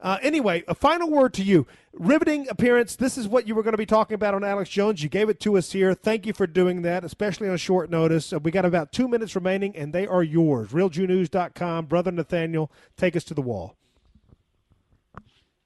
uh, 0.00 0.18
anyway, 0.22 0.62
a 0.68 0.74
final 0.74 1.10
word 1.10 1.34
to 1.34 1.42
you. 1.42 1.66
Riveting 1.92 2.46
appearance. 2.48 2.96
This 2.96 3.16
is 3.16 3.26
what 3.26 3.48
you 3.48 3.54
were 3.54 3.62
going 3.62 3.72
to 3.72 3.78
be 3.78 3.86
talking 3.86 4.14
about 4.14 4.34
on 4.34 4.44
Alex 4.44 4.68
Jones. 4.68 5.02
You 5.02 5.08
gave 5.08 5.30
it 5.30 5.40
to 5.40 5.56
us 5.56 5.72
here. 5.72 5.94
Thank 5.94 6.26
you 6.26 6.34
for 6.34 6.46
doing 6.46 6.82
that, 6.82 7.04
especially 7.04 7.48
on 7.48 7.56
short 7.56 7.90
notice. 7.90 8.32
Uh, 8.32 8.38
we 8.38 8.50
got 8.50 8.66
about 8.66 8.92
two 8.92 9.08
minutes 9.08 9.34
remaining, 9.34 9.74
and 9.74 9.92
they 9.92 10.06
are 10.06 10.22
yours. 10.22 10.68
RealJewNews.com. 10.70 11.86
Brother 11.86 12.12
Nathanael, 12.12 12.70
take 12.96 13.16
us 13.16 13.24
to 13.24 13.34
the 13.34 13.40
wall. 13.40 13.76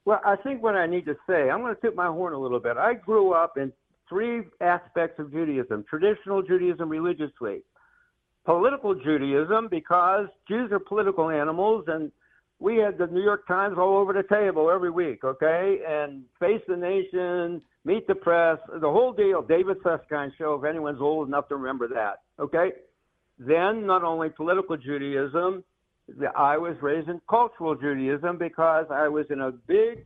Well, 0.05 0.21
I 0.25 0.35
think 0.37 0.63
what 0.63 0.75
I 0.75 0.87
need 0.87 1.05
to 1.05 1.15
say, 1.29 1.49
I'm 1.49 1.61
going 1.61 1.75
to 1.75 1.81
toot 1.81 1.95
my 1.95 2.07
horn 2.07 2.33
a 2.33 2.39
little 2.39 2.59
bit. 2.59 2.77
I 2.77 2.93
grew 2.93 3.33
up 3.33 3.57
in 3.57 3.71
three 4.09 4.43
aspects 4.59 5.19
of 5.19 5.31
Judaism 5.31 5.85
traditional 5.89 6.41
Judaism 6.41 6.89
religiously, 6.89 7.61
political 8.45 8.95
Judaism, 8.95 9.67
because 9.69 10.27
Jews 10.47 10.71
are 10.71 10.79
political 10.79 11.29
animals, 11.29 11.85
and 11.87 12.11
we 12.61 12.77
had 12.77 12.99
the 12.99 13.07
New 13.07 13.23
York 13.23 13.47
Times 13.47 13.77
all 13.79 13.97
over 13.97 14.13
the 14.13 14.23
table 14.23 14.69
every 14.69 14.91
week, 14.91 15.23
okay? 15.23 15.79
And 15.85 16.23
Face 16.39 16.61
the 16.67 16.77
Nation, 16.77 17.59
Meet 17.85 18.05
the 18.05 18.13
Press, 18.13 18.59
the 18.79 18.89
whole 18.89 19.11
deal, 19.11 19.41
David 19.41 19.77
Susskind 19.81 20.31
show, 20.37 20.53
if 20.53 20.69
anyone's 20.69 21.01
old 21.01 21.27
enough 21.27 21.47
to 21.49 21.55
remember 21.55 21.87
that, 21.87 22.19
okay? 22.39 22.69
Then, 23.39 23.87
not 23.87 24.03
only 24.03 24.29
political 24.29 24.77
Judaism, 24.77 25.63
I 26.37 26.55
was 26.57 26.75
raised 26.81 27.09
in 27.09 27.19
cultural 27.27 27.73
Judaism 27.73 28.37
because 28.37 28.85
I 28.91 29.07
was 29.07 29.25
in 29.31 29.41
a 29.41 29.51
big 29.51 30.05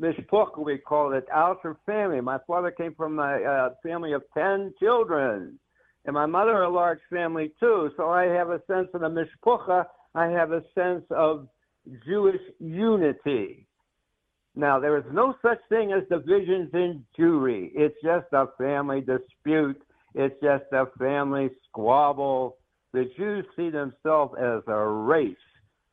mishpuch, 0.00 0.56
we 0.56 0.78
call 0.78 1.12
it, 1.12 1.26
outer 1.30 1.76
family. 1.84 2.22
My 2.22 2.38
father 2.46 2.70
came 2.70 2.94
from 2.94 3.18
a, 3.18 3.22
a 3.22 3.70
family 3.82 4.14
of 4.14 4.22
10 4.32 4.72
children, 4.80 5.58
and 6.06 6.14
my 6.14 6.24
mother 6.24 6.62
a 6.62 6.70
large 6.70 7.00
family 7.10 7.52
too. 7.60 7.90
So 7.98 8.08
I 8.08 8.24
have 8.24 8.48
a 8.48 8.62
sense 8.66 8.88
of 8.94 9.02
the 9.02 9.08
mishpucha. 9.08 9.84
I 10.14 10.26
have 10.26 10.52
a 10.52 10.62
sense 10.74 11.04
of 11.10 11.48
Jewish 12.06 12.40
unity. 12.58 13.66
Now, 14.56 14.80
there 14.80 14.96
is 14.96 15.04
no 15.12 15.34
such 15.42 15.58
thing 15.68 15.92
as 15.92 16.02
divisions 16.08 16.70
in 16.74 17.04
Jewry. 17.18 17.70
It's 17.74 17.96
just 18.02 18.26
a 18.32 18.46
family 18.58 19.00
dispute. 19.00 19.80
It's 20.14 20.34
just 20.42 20.64
a 20.72 20.86
family 20.98 21.50
squabble. 21.68 22.56
The 22.92 23.08
Jews 23.16 23.44
see 23.56 23.70
themselves 23.70 24.34
as 24.38 24.62
a 24.66 24.84
race. 24.84 25.36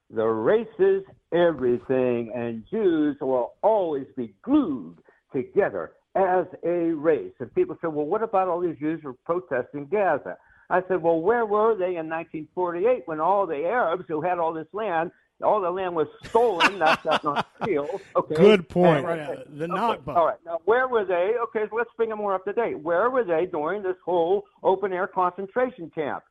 The 0.10 0.26
race 0.26 0.68
is 0.80 1.04
everything, 1.34 2.32
and 2.34 2.64
Jews 2.72 3.18
will 3.22 3.54
always 3.62 4.08
be 4.16 4.34
glued 4.42 4.98
together 5.32 5.92
as 6.16 6.46
a 6.64 6.92
race. 6.94 7.34
And 7.40 7.54
people 7.54 7.78
say, 7.82 7.88
well, 7.88 8.06
what 8.06 8.24
about 8.24 8.48
all 8.48 8.60
these 8.60 8.80
Jews 8.80 9.02
who 9.04 9.10
are 9.10 9.16
protesting 9.26 9.86
Gaza? 9.86 10.38
I 10.70 10.82
said, 10.88 11.02
well, 11.02 11.20
where 11.22 11.46
were 11.46 11.76
they 11.78 11.96
in 11.96 12.10
1948 12.10 13.04
when 13.06 13.20
all 13.22 13.46
the 13.48 13.64
Arabs 13.66 14.04
who 14.08 14.22
had 14.22 14.38
all 14.38 14.52
this 14.54 14.68
land, 14.74 15.12
all 15.42 15.62
the 15.62 15.70
land 15.70 15.96
was 15.96 16.08
stolen, 16.30 16.78
that's, 16.80 17.02
that's 17.04 17.24
not 17.24 17.48
real. 17.66 18.02
Okay. 18.16 18.36
Good 18.36 18.68
point. 18.70 18.98
And- 18.98 19.06
Right, 19.08 19.20
uh, 19.22 19.36
the 19.50 19.64
Okay, 19.66 19.74
Nakba. 19.74 20.16
All 20.16 20.26
right. 20.26 20.38
Now, 20.46 20.60
where 20.66 20.88
were 20.88 21.06
they? 21.06 21.34
Okay, 21.44 21.66
so 21.70 21.76
let's 21.78 21.90
bring 21.96 22.10
them 22.10 22.18
more 22.18 22.34
up 22.36 22.44
to 22.46 22.54
date. 22.54 22.78
Where 22.80 23.10
were 23.10 23.24
they 23.24 23.46
during 23.46 23.82
this 23.84 23.96
whole 24.04 24.44
open 24.64 24.92
air 24.92 25.08
concentration 25.08 25.90
camp? 25.94 26.24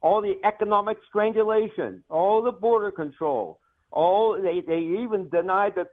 All 0.00 0.22
the 0.22 0.34
economic 0.44 0.98
strangulation, 1.08 2.02
all 2.08 2.42
the 2.42 2.52
border 2.52 2.90
control, 2.90 3.58
all 3.90 4.40
they, 4.40 4.60
they 4.66 4.78
even 4.78 5.28
denied 5.30 5.72
the 5.74 5.86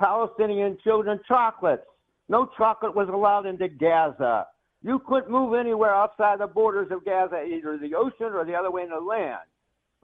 Palestinian 0.00 0.76
children 0.82 1.20
chocolates. 1.26 1.82
No 2.28 2.50
chocolate 2.58 2.94
was 2.94 3.08
allowed 3.08 3.46
into 3.46 3.68
Gaza. 3.68 4.46
You 4.86 5.00
couldn't 5.04 5.32
move 5.32 5.54
anywhere 5.54 5.92
outside 5.92 6.38
the 6.38 6.46
borders 6.46 6.92
of 6.92 7.04
Gaza, 7.04 7.42
either 7.42 7.76
the 7.76 7.96
ocean 7.96 8.32
or 8.32 8.44
the 8.44 8.54
other 8.54 8.70
way 8.70 8.82
in 8.84 8.90
the 8.90 9.00
land. 9.00 9.40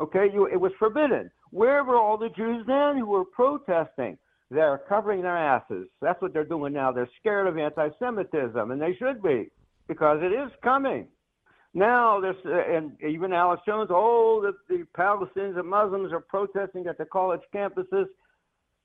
Okay, 0.01 0.27
you, 0.35 0.47
it 0.47 0.61
was 0.61 0.73
forbidden. 0.77 1.31
Where 1.51 1.85
were 1.85 1.97
all 1.97 2.19
the 2.19 2.31
Jews 2.31 2.65
then 2.67 2.99
who 2.99 3.07
were 3.07 3.25
protesting? 3.25 4.19
They're 4.51 4.81
covering 4.89 5.23
their 5.23 5.37
asses. 5.37 5.87
That's 6.01 6.21
what 6.21 6.33
they're 6.33 6.45
doing 6.45 6.73
now. 6.73 6.91
They're 6.91 7.09
scared 7.21 7.47
of 7.47 7.57
anti-Semitism, 7.57 8.71
and 8.73 8.83
they 8.83 8.97
should 8.99 9.23
be, 9.23 9.51
because 9.87 10.19
it 10.21 10.33
is 10.33 10.51
coming. 10.65 11.07
Now, 11.75 12.21
there's 12.21 12.37
uh, 12.45 12.77
and 12.77 13.01
even 13.09 13.33
Alex 13.33 13.63
Jones. 13.65 13.89
Oh, 13.93 14.43
the, 14.43 14.53
the 14.69 14.85
Palestinians 14.99 15.59
and 15.61 15.69
Muslims 15.69 16.13
are 16.13 16.21
protesting 16.21 16.89
at 16.89 16.99
the 16.99 17.05
college 17.05 17.41
campuses. 17.55 18.07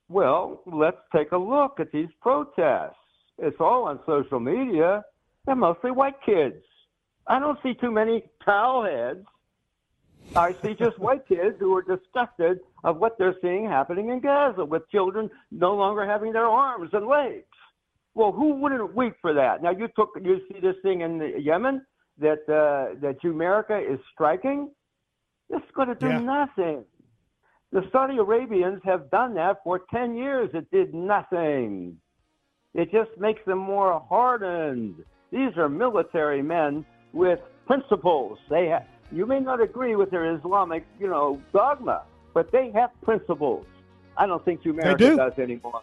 Well, 0.10 0.62
let's 0.72 0.98
take 1.14 1.32
a 1.32 1.38
look 1.38 1.80
at 1.80 1.92
these 1.92 2.08
protests. 2.22 2.96
It's 3.40 3.58
all 3.60 3.86
on 3.86 4.00
social 4.06 4.40
media. 4.40 5.04
They're 5.48 5.56
mostly 5.56 5.92
white 5.92 6.22
kids. 6.26 6.62
I 7.26 7.40
don't 7.40 7.58
see 7.64 7.74
too 7.74 7.90
many 7.90 8.24
towel 8.44 8.84
heads. 8.84 9.26
I 10.36 10.54
see 10.62 10.74
just 10.74 11.00
white 11.00 11.26
kids 11.26 11.56
who 11.58 11.74
are 11.76 11.82
disgusted 11.82 12.60
of 12.84 12.98
what 12.98 13.18
they're 13.18 13.36
seeing 13.42 13.66
happening 13.66 14.10
in 14.10 14.20
Gaza 14.20 14.66
with 14.66 14.88
children 14.90 15.30
no 15.50 15.74
longer 15.74 16.06
having 16.06 16.34
their 16.34 16.48
arms 16.48 16.90
and 16.92 17.08
legs. 17.08 17.46
Well, 18.14 18.34
who 18.34 18.56
wouldn't 18.56 18.94
weep 18.94 19.14
for 19.22 19.34
that? 19.34 19.64
Now 19.64 19.72
you 19.72 19.88
took 19.96 20.10
you 20.22 20.42
see 20.52 20.60
this 20.60 20.76
thing 20.84 21.02
in 21.02 21.34
Yemen 21.42 21.86
that 22.20 22.40
uh, 22.50 23.00
that 23.00 23.16
America 23.24 23.80
is 23.80 24.00
striking. 24.14 24.70
It's 25.50 25.72
going 25.76 25.88
to 25.88 25.96
do 25.96 26.08
Yeah. 26.08 26.20
nothing. 26.20 26.84
The 27.72 27.84
Saudi 27.94 28.18
Arabians 28.18 28.82
have 28.84 29.10
done 29.12 29.34
that 29.36 29.64
for 29.64 29.80
ten 29.92 30.14
years. 30.16 30.50
It 30.54 30.70
did 30.72 30.94
nothing. 30.94 31.98
It 32.74 32.92
just 32.92 33.12
makes 33.18 33.44
them 33.46 33.60
more 33.60 34.06
hardened. 34.10 35.06
These 35.32 35.58
are 35.58 35.70
military 35.70 36.42
men 36.42 36.86
with 37.14 37.40
principles. 37.66 38.40
They 38.50 38.70
ha- 38.70 38.84
you 39.12 39.26
may 39.26 39.40
not 39.40 39.62
agree 39.62 39.96
with 39.96 40.10
their 40.12 40.36
Islamic, 40.36 40.86
you 41.00 41.08
know, 41.08 41.42
dogma, 41.54 42.04
but 42.34 42.52
they 42.52 42.72
have 42.72 42.90
principles. 43.02 43.66
I 44.18 44.26
don't 44.26 44.44
think 44.44 44.66
America 44.66 44.98
do. 44.98 45.18
does 45.18 45.34
anymore. 45.38 45.82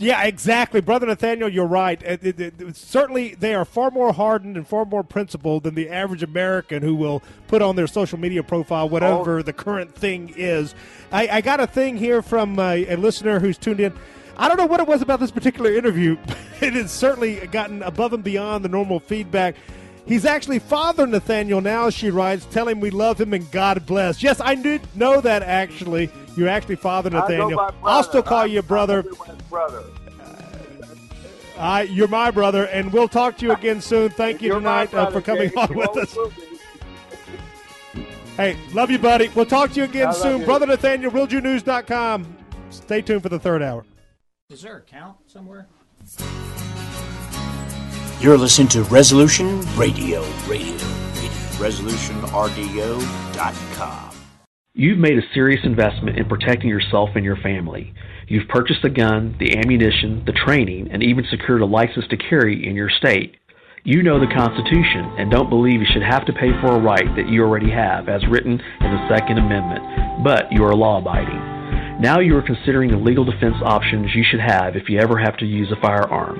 Yeah, 0.00 0.22
exactly, 0.24 0.80
brother 0.80 1.06
Nathanael. 1.06 1.48
You're 1.48 1.66
right. 1.66 2.00
It- 2.04 2.24
it- 2.24 2.40
it- 2.40 2.76
certainly, 2.76 3.34
they 3.34 3.52
are 3.54 3.64
far 3.64 3.90
more 3.90 4.12
hardened 4.12 4.56
and 4.56 4.66
far 4.66 4.84
more 4.84 5.02
principled 5.02 5.64
than 5.64 5.74
the 5.74 5.88
average 5.90 6.22
American 6.22 6.82
who 6.84 6.94
will 6.94 7.20
put 7.48 7.62
on 7.62 7.74
their 7.74 7.88
social 7.88 8.16
media 8.18 8.44
profile 8.44 8.88
whatever 8.88 9.42
the 9.42 9.52
current 9.52 9.92
thing 9.96 10.32
is. 10.36 10.74
I, 11.10 11.28
I 11.28 11.40
got 11.40 11.58
a 11.58 11.66
thing 11.66 11.96
here 11.96 12.22
from 12.22 12.58
uh, 12.60 12.74
a 12.74 12.94
listener 12.96 13.40
who's 13.40 13.58
tuned 13.58 13.80
in. 13.80 13.92
I 14.38 14.48
don't 14.48 14.56
know 14.56 14.66
what 14.66 14.80
it 14.80 14.86
was 14.86 15.02
about 15.02 15.20
this 15.20 15.30
particular 15.30 15.72
interview. 15.74 16.16
it 16.60 16.74
has 16.74 16.92
certainly 16.92 17.46
gotten 17.48 17.82
above 17.82 18.12
and 18.12 18.22
beyond 18.22 18.64
the 18.64 18.68
normal 18.68 19.00
feedback. 19.00 19.56
He's 20.06 20.24
actually 20.24 20.58
Father 20.58 21.06
Nathanael 21.06 21.60
now, 21.60 21.90
she 21.90 22.10
writes. 22.10 22.46
Tell 22.46 22.66
him 22.68 22.80
we 22.80 22.90
love 22.90 23.20
him 23.20 23.34
and 23.34 23.50
God 23.50 23.84
bless. 23.84 24.22
Yes, 24.22 24.40
I 24.40 24.54
did 24.54 24.80
know 24.96 25.20
that 25.20 25.42
actually. 25.42 26.10
You're 26.36 26.48
actually 26.48 26.76
Father 26.76 27.10
Nathanael. 27.10 27.74
I'll 27.82 28.02
still 28.02 28.22
call 28.22 28.40
I'm- 28.40 28.50
you 28.50 28.62
brother. 28.62 29.04
Brother. 29.50 29.84
I, 31.58 31.82
you're 31.82 32.06
my 32.06 32.30
brother, 32.30 32.66
and 32.66 32.92
we'll 32.92 33.08
talk 33.08 33.36
to 33.38 33.46
you 33.46 33.52
again 33.52 33.80
soon. 33.80 34.10
Thank 34.10 34.40
you 34.40 34.48
You're 34.48 34.60
tonight 34.60 34.94
uh, 34.94 35.10
for 35.10 35.20
coming 35.20 35.50
James. 35.50 35.70
on 35.70 35.76
with 35.76 35.96
us. 35.96 36.16
Hey, 38.36 38.56
love 38.72 38.92
you, 38.92 38.98
buddy. 39.00 39.28
We'll 39.34 39.44
talk 39.44 39.70
to 39.72 39.76
you 39.76 39.82
again 39.82 40.06
love 40.06 40.16
soon. 40.16 40.44
Brother 40.44 40.66
Nathanael, 40.66 41.10
RealJewNews.com. 41.10 42.36
Stay 42.70 43.02
tuned 43.02 43.24
for 43.24 43.28
the 43.28 43.40
third 43.40 43.62
hour. 43.62 43.84
Is 44.50 44.62
there 44.62 44.78
a 44.78 44.80
count 44.80 45.18
somewhere? 45.26 45.66
You're 48.18 48.38
listening 48.38 48.68
to 48.68 48.82
Resolution 48.84 49.60
Radio, 49.76 50.22
Radio, 50.46 50.48
Radio. 50.48 50.86
ResolutionRDO.com. 51.58 54.10
You've 54.72 54.96
made 54.96 55.18
a 55.18 55.22
serious 55.34 55.60
investment 55.64 56.16
in 56.16 56.26
protecting 56.30 56.70
yourself 56.70 57.10
and 57.14 57.26
your 57.26 57.36
family. 57.36 57.92
You've 58.26 58.48
purchased 58.48 58.80
the 58.82 58.88
gun, 58.88 59.36
the 59.38 59.54
ammunition, 59.58 60.24
the 60.24 60.32
training, 60.32 60.88
and 60.92 61.02
even 61.02 61.26
secured 61.30 61.60
a 61.60 61.66
license 61.66 62.06
to 62.08 62.16
carry 62.16 62.66
in 62.66 62.74
your 62.74 62.88
state. 62.88 63.36
You 63.84 64.02
know 64.02 64.18
the 64.18 64.34
Constitution 64.34 65.12
and 65.18 65.30
don't 65.30 65.50
believe 65.50 65.80
you 65.80 65.86
should 65.92 66.00
have 66.00 66.24
to 66.24 66.32
pay 66.32 66.58
for 66.62 66.68
a 66.68 66.80
right 66.80 67.14
that 67.16 67.28
you 67.28 67.42
already 67.42 67.70
have, 67.70 68.08
as 68.08 68.26
written 68.26 68.52
in 68.52 68.58
the 68.80 69.08
Second 69.10 69.36
Amendment, 69.36 70.24
but 70.24 70.50
you 70.50 70.64
are 70.64 70.74
law 70.74 71.02
abiding. 71.02 71.57
Now 71.98 72.20
you 72.20 72.36
are 72.36 72.42
considering 72.42 72.92
the 72.92 72.96
legal 72.96 73.24
defense 73.24 73.56
options 73.60 74.14
you 74.14 74.22
should 74.22 74.38
have 74.38 74.76
if 74.76 74.88
you 74.88 75.00
ever 75.00 75.18
have 75.18 75.36
to 75.38 75.44
use 75.44 75.66
a 75.72 75.80
firearm. 75.82 76.38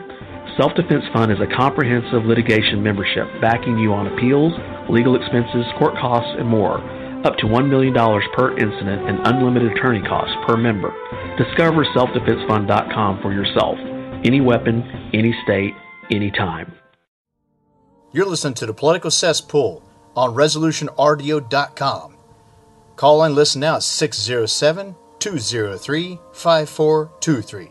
Self 0.57 0.73
Defense 0.75 1.03
Fund 1.13 1.33
is 1.33 1.39
a 1.41 1.57
comprehensive 1.57 2.25
litigation 2.25 2.81
membership 2.81 3.27
backing 3.43 3.77
you 3.77 3.93
on 3.93 4.07
appeals, 4.07 4.53
legal 4.89 5.17
expenses, 5.17 5.67
court 5.77 5.95
costs, 5.99 6.31
and 6.39 6.47
more. 6.47 6.79
Up 7.27 7.37
to 7.39 7.47
$1 7.47 7.69
million 7.69 7.93
per 8.37 8.57
incident 8.57 9.09
and 9.11 9.19
unlimited 9.27 9.73
attorney 9.73 10.01
costs 10.07 10.35
per 10.47 10.57
member. 10.57 10.95
Discover 11.37 11.85
selfdefensefund.com 11.87 13.21
for 13.21 13.33
yourself. 13.33 13.79
Any 14.25 14.41
weapon, 14.41 15.11
any 15.13 15.35
state, 15.43 15.75
anytime. 16.13 16.73
You're 18.13 18.27
listening 18.27 18.55
to 18.55 18.67
the 18.67 18.75
Political 18.75 19.11
Cesspool 19.11 19.83
on 20.15 20.37
ResolutionRDO.com. 20.37 22.17
Call 22.95 23.23
and 23.25 23.35
listen 23.35 23.61
now 23.61 23.77
at 23.77 23.83
607 23.83 24.95
203 25.19 26.19
5423. 26.33 27.71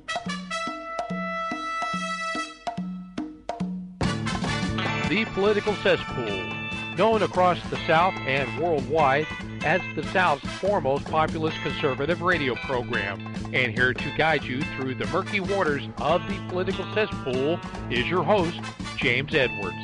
The 5.11 5.25
Political 5.25 5.75
Cesspool, 5.83 6.95
known 6.95 7.21
across 7.21 7.59
the 7.69 7.75
South 7.85 8.13
and 8.25 8.57
worldwide 8.57 9.27
as 9.61 9.81
the 9.93 10.03
South's 10.03 10.49
foremost 10.51 11.03
populist 11.03 11.57
conservative 11.63 12.21
radio 12.21 12.55
program. 12.55 13.19
And 13.53 13.73
here 13.73 13.93
to 13.93 14.17
guide 14.17 14.45
you 14.45 14.61
through 14.61 14.95
the 14.95 15.07
murky 15.07 15.41
waters 15.41 15.83
of 15.97 16.25
the 16.29 16.39
political 16.47 16.85
cesspool 16.93 17.59
is 17.89 18.07
your 18.07 18.23
host, 18.23 18.61
James 18.95 19.35
Edwards. 19.35 19.75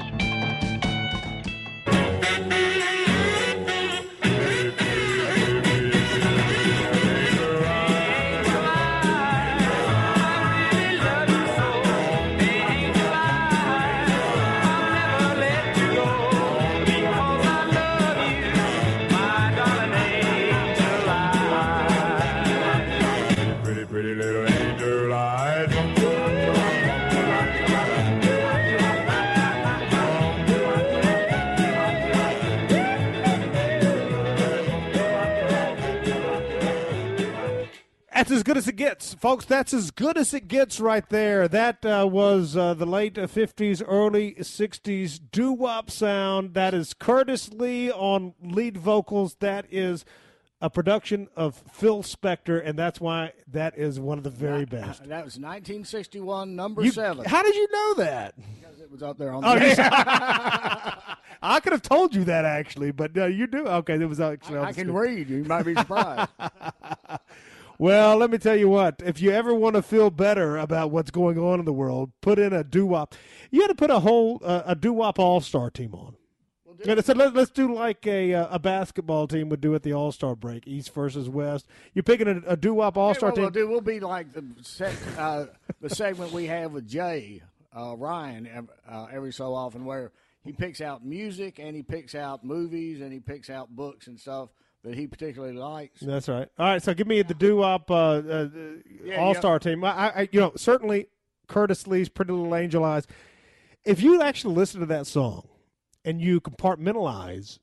That's 38.27 38.39
as 38.39 38.43
good 38.43 38.57
as 38.57 38.67
it 38.67 38.75
gets, 38.75 39.13
folks. 39.13 39.45
That's 39.45 39.73
as 39.73 39.89
good 39.89 40.17
as 40.17 40.33
it 40.33 40.49
gets 40.49 40.81
right 40.81 41.07
there. 41.07 41.47
That 41.47 41.85
uh, 41.85 42.05
was 42.11 42.57
uh, 42.57 42.73
the 42.73 42.85
late 42.85 43.13
50s, 43.13 43.81
early 43.87 44.33
60s 44.33 45.17
doo 45.31 45.53
wop 45.53 45.89
sound. 45.89 46.53
That 46.53 46.73
is 46.73 46.93
Curtis 46.93 47.53
Lee 47.53 47.89
on 47.89 48.33
lead 48.41 48.75
vocals. 48.75 49.35
That 49.35 49.65
is 49.71 50.03
a 50.59 50.69
production 50.69 51.29
of 51.37 51.63
Phil 51.71 52.03
Spector, 52.03 52.61
and 52.61 52.77
that's 52.77 52.99
why 52.99 53.31
that 53.47 53.77
is 53.77 53.97
one 53.97 54.17
of 54.17 54.25
the 54.25 54.29
very 54.29 54.65
best. 54.65 55.03
That 55.07 55.23
was 55.23 55.35
1961, 55.37 56.53
number 56.53 56.83
You- 56.83 56.91
seven. 56.91 57.23
How 57.23 57.43
did 57.43 57.55
you 57.55 57.67
know 57.71 57.93
that? 57.93 58.33
Because 58.59 58.81
it 58.81 58.91
was 58.91 59.01
up 59.03 59.17
there 59.17 59.31
on 59.31 59.45
Oh, 59.45 59.57
the 59.57 59.67
yeah. 59.67 60.95
I 61.41 61.59
could 61.61 61.71
have 61.71 61.83
told 61.83 62.13
you 62.13 62.25
that 62.25 62.43
actually, 62.43 62.91
but 62.91 63.15
uh, 63.17 63.25
you 63.27 63.47
do. 63.47 63.65
Okay, 63.67 63.93
it 63.93 64.05
was 64.09 64.19
actually. 64.19 64.57
on 64.57 64.65
I 64.65 64.73
can 64.73 64.87
screen. 64.89 64.95
read. 65.15 65.29
You 65.29 65.43
might 65.45 65.63
be 65.63 65.75
surprised. 65.75 66.29
Well, 67.79 68.17
let 68.17 68.31
me 68.31 68.37
tell 68.37 68.55
you 68.55 68.69
what. 68.69 69.01
If 69.05 69.21
you 69.21 69.31
ever 69.31 69.53
want 69.53 69.75
to 69.75 69.81
feel 69.81 70.09
better 70.09 70.57
about 70.57 70.89
what's 70.89 71.11
going 71.11 71.37
on 71.37 71.59
in 71.59 71.65
the 71.65 71.73
world, 71.73 72.11
put 72.21 72.39
in 72.39 72.51
a 72.53 72.63
doo 72.63 72.87
wop. 72.87 73.13
You 73.51 73.61
had 73.61 73.67
to 73.67 73.75
put 73.75 73.91
a 73.91 73.99
whole 73.99 74.41
uh, 74.43 74.63
a 74.65 74.75
doo 74.75 74.93
wop 74.93 75.19
all 75.19 75.41
star 75.41 75.69
team 75.69 75.93
on. 75.93 76.15
And 76.85 76.99
I 76.99 77.01
said, 77.01 77.17
let, 77.17 77.33
let's 77.33 77.49
do 77.49 77.73
like 77.73 78.05
a 78.05 78.33
uh, 78.33 78.47
a 78.51 78.59
basketball 78.59 79.27
team 79.27 79.49
would 79.49 79.61
do 79.61 79.73
at 79.73 79.83
the 79.83 79.93
All 79.93 80.11
Star 80.11 80.35
break, 80.35 80.67
East 80.67 80.93
versus 80.93 81.27
West. 81.27 81.67
You're 81.93 82.03
picking 82.03 82.27
a, 82.27 82.51
a 82.51 82.55
doo 82.55 82.75
wop 82.75 82.97
all 82.97 83.15
star 83.15 83.29
Hey, 83.29 83.41
what 83.41 83.53
team. 83.53 83.63
We'll 83.63 83.67
do. 83.67 83.69
We'll 83.71 83.81
be 83.81 83.99
like 83.99 84.33
the 84.33 84.45
sec, 84.61 84.93
uh, 85.17 85.45
the 85.81 85.89
segment 85.89 86.33
we 86.33 86.45
have 86.45 86.71
with 86.71 86.87
Jay 86.87 87.41
uh, 87.75 87.95
Ryan 87.97 88.67
uh, 88.87 89.07
every 89.11 89.33
so 89.33 89.53
often, 89.55 89.85
where 89.85 90.11
he 90.43 90.51
picks 90.51 90.81
out 90.81 91.05
music 91.05 91.59
and 91.59 91.75
he 91.75 91.83
picks 91.83 92.15
out 92.15 92.43
movies 92.43 93.01
and 93.01 93.11
he 93.11 93.19
picks 93.19 93.49
out 93.49 93.75
books 93.75 94.07
and 94.07 94.19
stuff 94.19 94.49
that 94.88 94.95
he 94.95 95.07
particularly 95.07 95.53
likes. 95.53 96.01
That's 96.01 96.27
right. 96.27 96.47
All 96.57 96.68
right, 96.68 96.81
so 96.81 96.93
give 96.93 97.07
me 97.07 97.22
the 97.22 97.34
doo 97.34 97.57
wop 97.57 97.89
uh, 97.91 97.95
uh, 97.95 98.47
Yeah, 99.03 99.22
all 99.22 99.35
star 99.35 99.59
team. 99.59 99.84
I, 99.84 99.89
I, 99.89 100.30
you 100.31 100.39
know, 100.39 100.53
certainly 100.55 101.07
Curtis 101.47 101.88
Lee's 101.88 102.09
"Pretty 102.09 102.31
Little 102.31 102.55
Angel 102.55 102.84
Eyes." 102.84 103.07
If 103.85 104.01
you 104.01 104.22
actually 104.22 104.55
listen 104.55 104.80
to 104.81 104.85
that 104.88 105.07
song 105.07 105.47
and 106.03 106.22
you 106.22 106.41
compartmentalize 106.41 107.59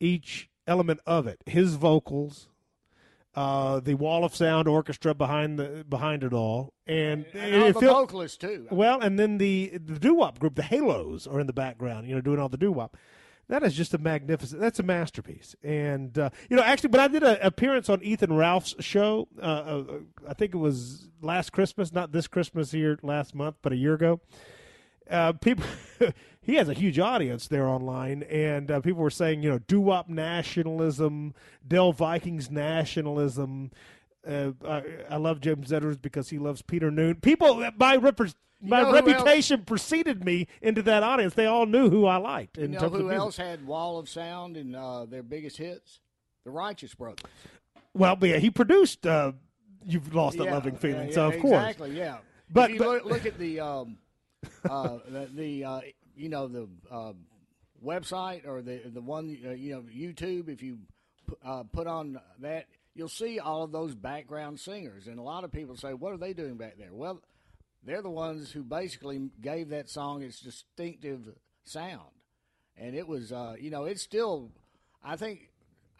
each 0.00 0.48
element 0.66 1.00
of 1.06 1.26
it. 1.26 1.40
His 1.46 1.74
vocals, 1.74 2.48
uh, 3.34 3.80
the 3.80 3.94
wall 3.94 4.24
of 4.24 4.34
sound 4.34 4.68
orchestra 4.68 5.14
behind 5.14 5.58
the 5.58 5.84
behind 5.88 6.22
it 6.22 6.32
all, 6.32 6.72
and, 6.86 7.26
And 7.32 7.62
all 7.62 7.68
it 7.68 7.74
the 7.74 7.80
vocalists 7.86 8.38
too. 8.38 8.66
Well, 8.70 9.00
and 9.00 9.18
then 9.18 9.38
the 9.38 9.72
the 9.74 9.98
doo 9.98 10.14
wop 10.14 10.38
group, 10.38 10.54
the 10.54 10.62
Halos, 10.62 11.26
are 11.26 11.40
in 11.40 11.46
the 11.46 11.52
background. 11.52 12.06
You 12.08 12.14
know, 12.14 12.20
doing 12.20 12.38
all 12.38 12.48
the 12.48 12.56
doo 12.56 12.72
wop. 12.72 12.96
That 13.48 13.62
is 13.62 13.74
just 13.74 13.92
a 13.94 13.98
magnificent. 13.98 14.60
That's 14.60 14.78
a 14.78 14.82
masterpiece. 14.82 15.54
And 15.62 16.18
uh, 16.18 16.30
you 16.48 16.56
know, 16.56 16.62
actually, 16.62 16.88
but 16.88 17.00
I 17.00 17.08
did 17.08 17.22
an 17.22 17.38
appearance 17.42 17.88
on 17.88 18.02
Ethan 18.02 18.32
Ralph's 18.32 18.74
show. 18.80 19.28
Uh, 19.38 19.44
uh, 19.44 19.84
I 20.28 20.34
think 20.34 20.54
it 20.54 20.58
was 20.58 21.08
last 21.20 21.52
Christmas, 21.52 21.92
not 21.92 22.12
this 22.12 22.26
Christmas 22.26 22.70
here 22.70 22.98
last 23.02 23.34
month, 23.34 23.56
but 23.62 23.72
a 23.72 23.76
year 23.76 23.94
ago. 23.94 24.20
Uh, 25.10 25.32
people, 25.32 25.66
he 26.40 26.54
has 26.54 26.68
a 26.68 26.74
huge 26.74 26.98
audience 26.98 27.46
there 27.48 27.66
online, 27.68 28.22
and 28.24 28.70
uh, 28.70 28.80
people 28.80 29.02
were 29.02 29.10
saying, 29.10 29.42
you 29.42 29.50
know, 29.50 29.58
doo 29.58 29.80
wop 29.80 30.08
nationalism, 30.08 31.34
Del 31.66 31.92
Vikings 31.92 32.50
nationalism. 32.50 33.70
Uh, 34.26 34.52
I, 34.66 34.82
I 35.10 35.16
love 35.16 35.40
James 35.40 35.72
Edwards 35.72 35.98
because 35.98 36.30
he 36.30 36.38
loves 36.38 36.62
Peter 36.62 36.90
Noone. 36.90 37.16
People, 37.16 37.56
my 37.56 37.70
my 37.76 37.96
know 37.96 38.90
who 38.90 38.96
else- 38.96 39.06
reputation 39.06 39.62
preceded 39.64 40.24
me 40.24 40.46
into 40.62 40.82
that 40.82 41.02
audience. 41.02 41.34
They 41.34 41.46
all 41.46 41.66
knew 41.66 41.90
who 41.90 42.06
I 42.06 42.16
liked. 42.16 42.56
You 42.56 42.68
know 42.68 42.80
terms 42.80 42.96
who 42.96 43.10
else 43.10 43.36
had 43.36 43.66
Wall 43.66 43.98
of 43.98 44.08
Sound 44.08 44.56
and 44.56 44.74
uh, 44.74 45.04
their 45.04 45.22
biggest 45.22 45.58
hits? 45.58 46.00
The 46.44 46.50
Righteous 46.50 46.94
Brothers. 46.94 47.24
Well, 47.94 48.16
but 48.16 48.28
yeah, 48.28 48.38
he 48.38 48.50
produced. 48.50 49.06
Uh, 49.06 49.32
You've 49.86 50.14
lost 50.14 50.38
that 50.38 50.44
Yeah, 50.44 50.54
loving 50.54 50.76
feeling. 50.76 51.08
yeah, 51.08 51.14
so 51.14 51.26
of 51.28 51.38
course, 51.40 51.60
exactly, 51.62 51.90
yeah. 51.90 52.16
But, 52.50 52.70
if 52.70 52.74
you 52.74 52.78
but 52.78 52.88
look, 52.88 53.04
look 53.04 53.26
at 53.26 53.38
the 53.38 53.60
um, 53.60 53.98
uh, 54.68 54.98
the, 55.06 55.28
the 55.34 55.64
uh, 55.64 55.80
you 56.16 56.30
know 56.30 56.48
the 56.48 56.68
uh, 56.90 57.12
website 57.84 58.46
or 58.46 58.62
the 58.62 58.80
the 58.86 59.02
one 59.02 59.36
uh, 59.46 59.50
you 59.50 59.74
know 59.74 59.82
YouTube. 59.82 60.48
If 60.48 60.62
you 60.62 60.78
pu- 61.26 61.36
uh, 61.44 61.64
put 61.64 61.86
on 61.86 62.18
that, 62.40 62.66
you'll 62.94 63.08
see 63.08 63.38
all 63.38 63.62
of 63.64 63.72
those 63.72 63.94
background 63.94 64.60
singers, 64.60 65.06
and 65.06 65.18
a 65.18 65.22
lot 65.22 65.44
of 65.44 65.52
people 65.52 65.76
say, 65.76 65.92
"What 65.94 66.12
are 66.12 66.18
they 66.18 66.32
doing 66.32 66.56
back 66.56 66.76
there?" 66.78 66.92
Well, 66.92 67.20
they're 67.82 68.02
the 68.02 68.10
ones 68.10 68.52
who 68.52 68.62
basically 68.62 69.30
gave 69.40 69.68
that 69.70 69.88
song 69.88 70.22
its 70.22 70.40
distinctive 70.40 71.34
sound, 71.64 72.10
and 72.76 72.94
it 72.94 73.06
was 73.06 73.32
uh, 73.32 73.56
you 73.58 73.70
know 73.70 73.84
it's 73.84 74.02
still. 74.02 74.50
I 75.02 75.16
think 75.16 75.50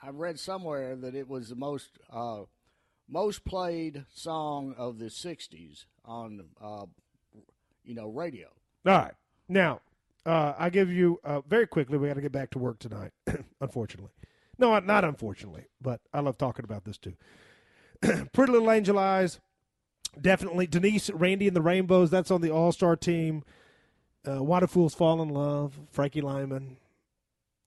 I 0.02 0.10
read 0.10 0.38
somewhere 0.40 0.96
that 0.96 1.14
it 1.14 1.28
was 1.28 1.48
the 1.48 1.56
most 1.56 1.98
uh, 2.10 2.42
most 3.08 3.44
played 3.44 4.04
song 4.14 4.74
of 4.78 4.98
the 4.98 5.06
'60s 5.06 5.84
on 6.04 6.44
uh, 6.62 6.86
you 7.84 7.94
know 7.94 8.08
radio. 8.08 8.48
All 8.86 8.92
right. 8.92 9.14
Now, 9.48 9.80
uh, 10.24 10.54
I 10.58 10.70
give 10.70 10.90
you 10.90 11.20
uh, 11.24 11.40
very 11.42 11.66
quickly. 11.66 11.98
We 11.98 12.08
got 12.08 12.14
to 12.14 12.22
get 12.22 12.32
back 12.32 12.50
to 12.50 12.58
work 12.58 12.78
tonight. 12.78 13.12
unfortunately, 13.60 14.10
no, 14.58 14.78
not 14.78 15.04
unfortunately, 15.04 15.66
but 15.80 16.00
I 16.12 16.20
love 16.20 16.38
talking 16.38 16.64
about 16.64 16.84
this 16.84 16.98
too. 16.98 17.14
Pretty 18.32 18.52
Little 18.52 18.70
Angel 18.70 18.98
Eyes, 18.98 19.40
definitely. 20.20 20.66
Denise, 20.66 21.10
Randy, 21.10 21.46
and 21.46 21.56
the 21.56 21.62
Rainbows. 21.62 22.10
That's 22.10 22.30
on 22.30 22.40
the 22.40 22.50
All 22.50 22.72
Star 22.72 22.96
team. 22.96 23.44
Uh, 24.26 24.42
Why 24.42 24.60
Do 24.60 24.66
Fools 24.66 24.94
Fall 24.94 25.20
in 25.22 25.28
Love? 25.28 25.78
Frankie 25.90 26.20
Lymon. 26.22 26.78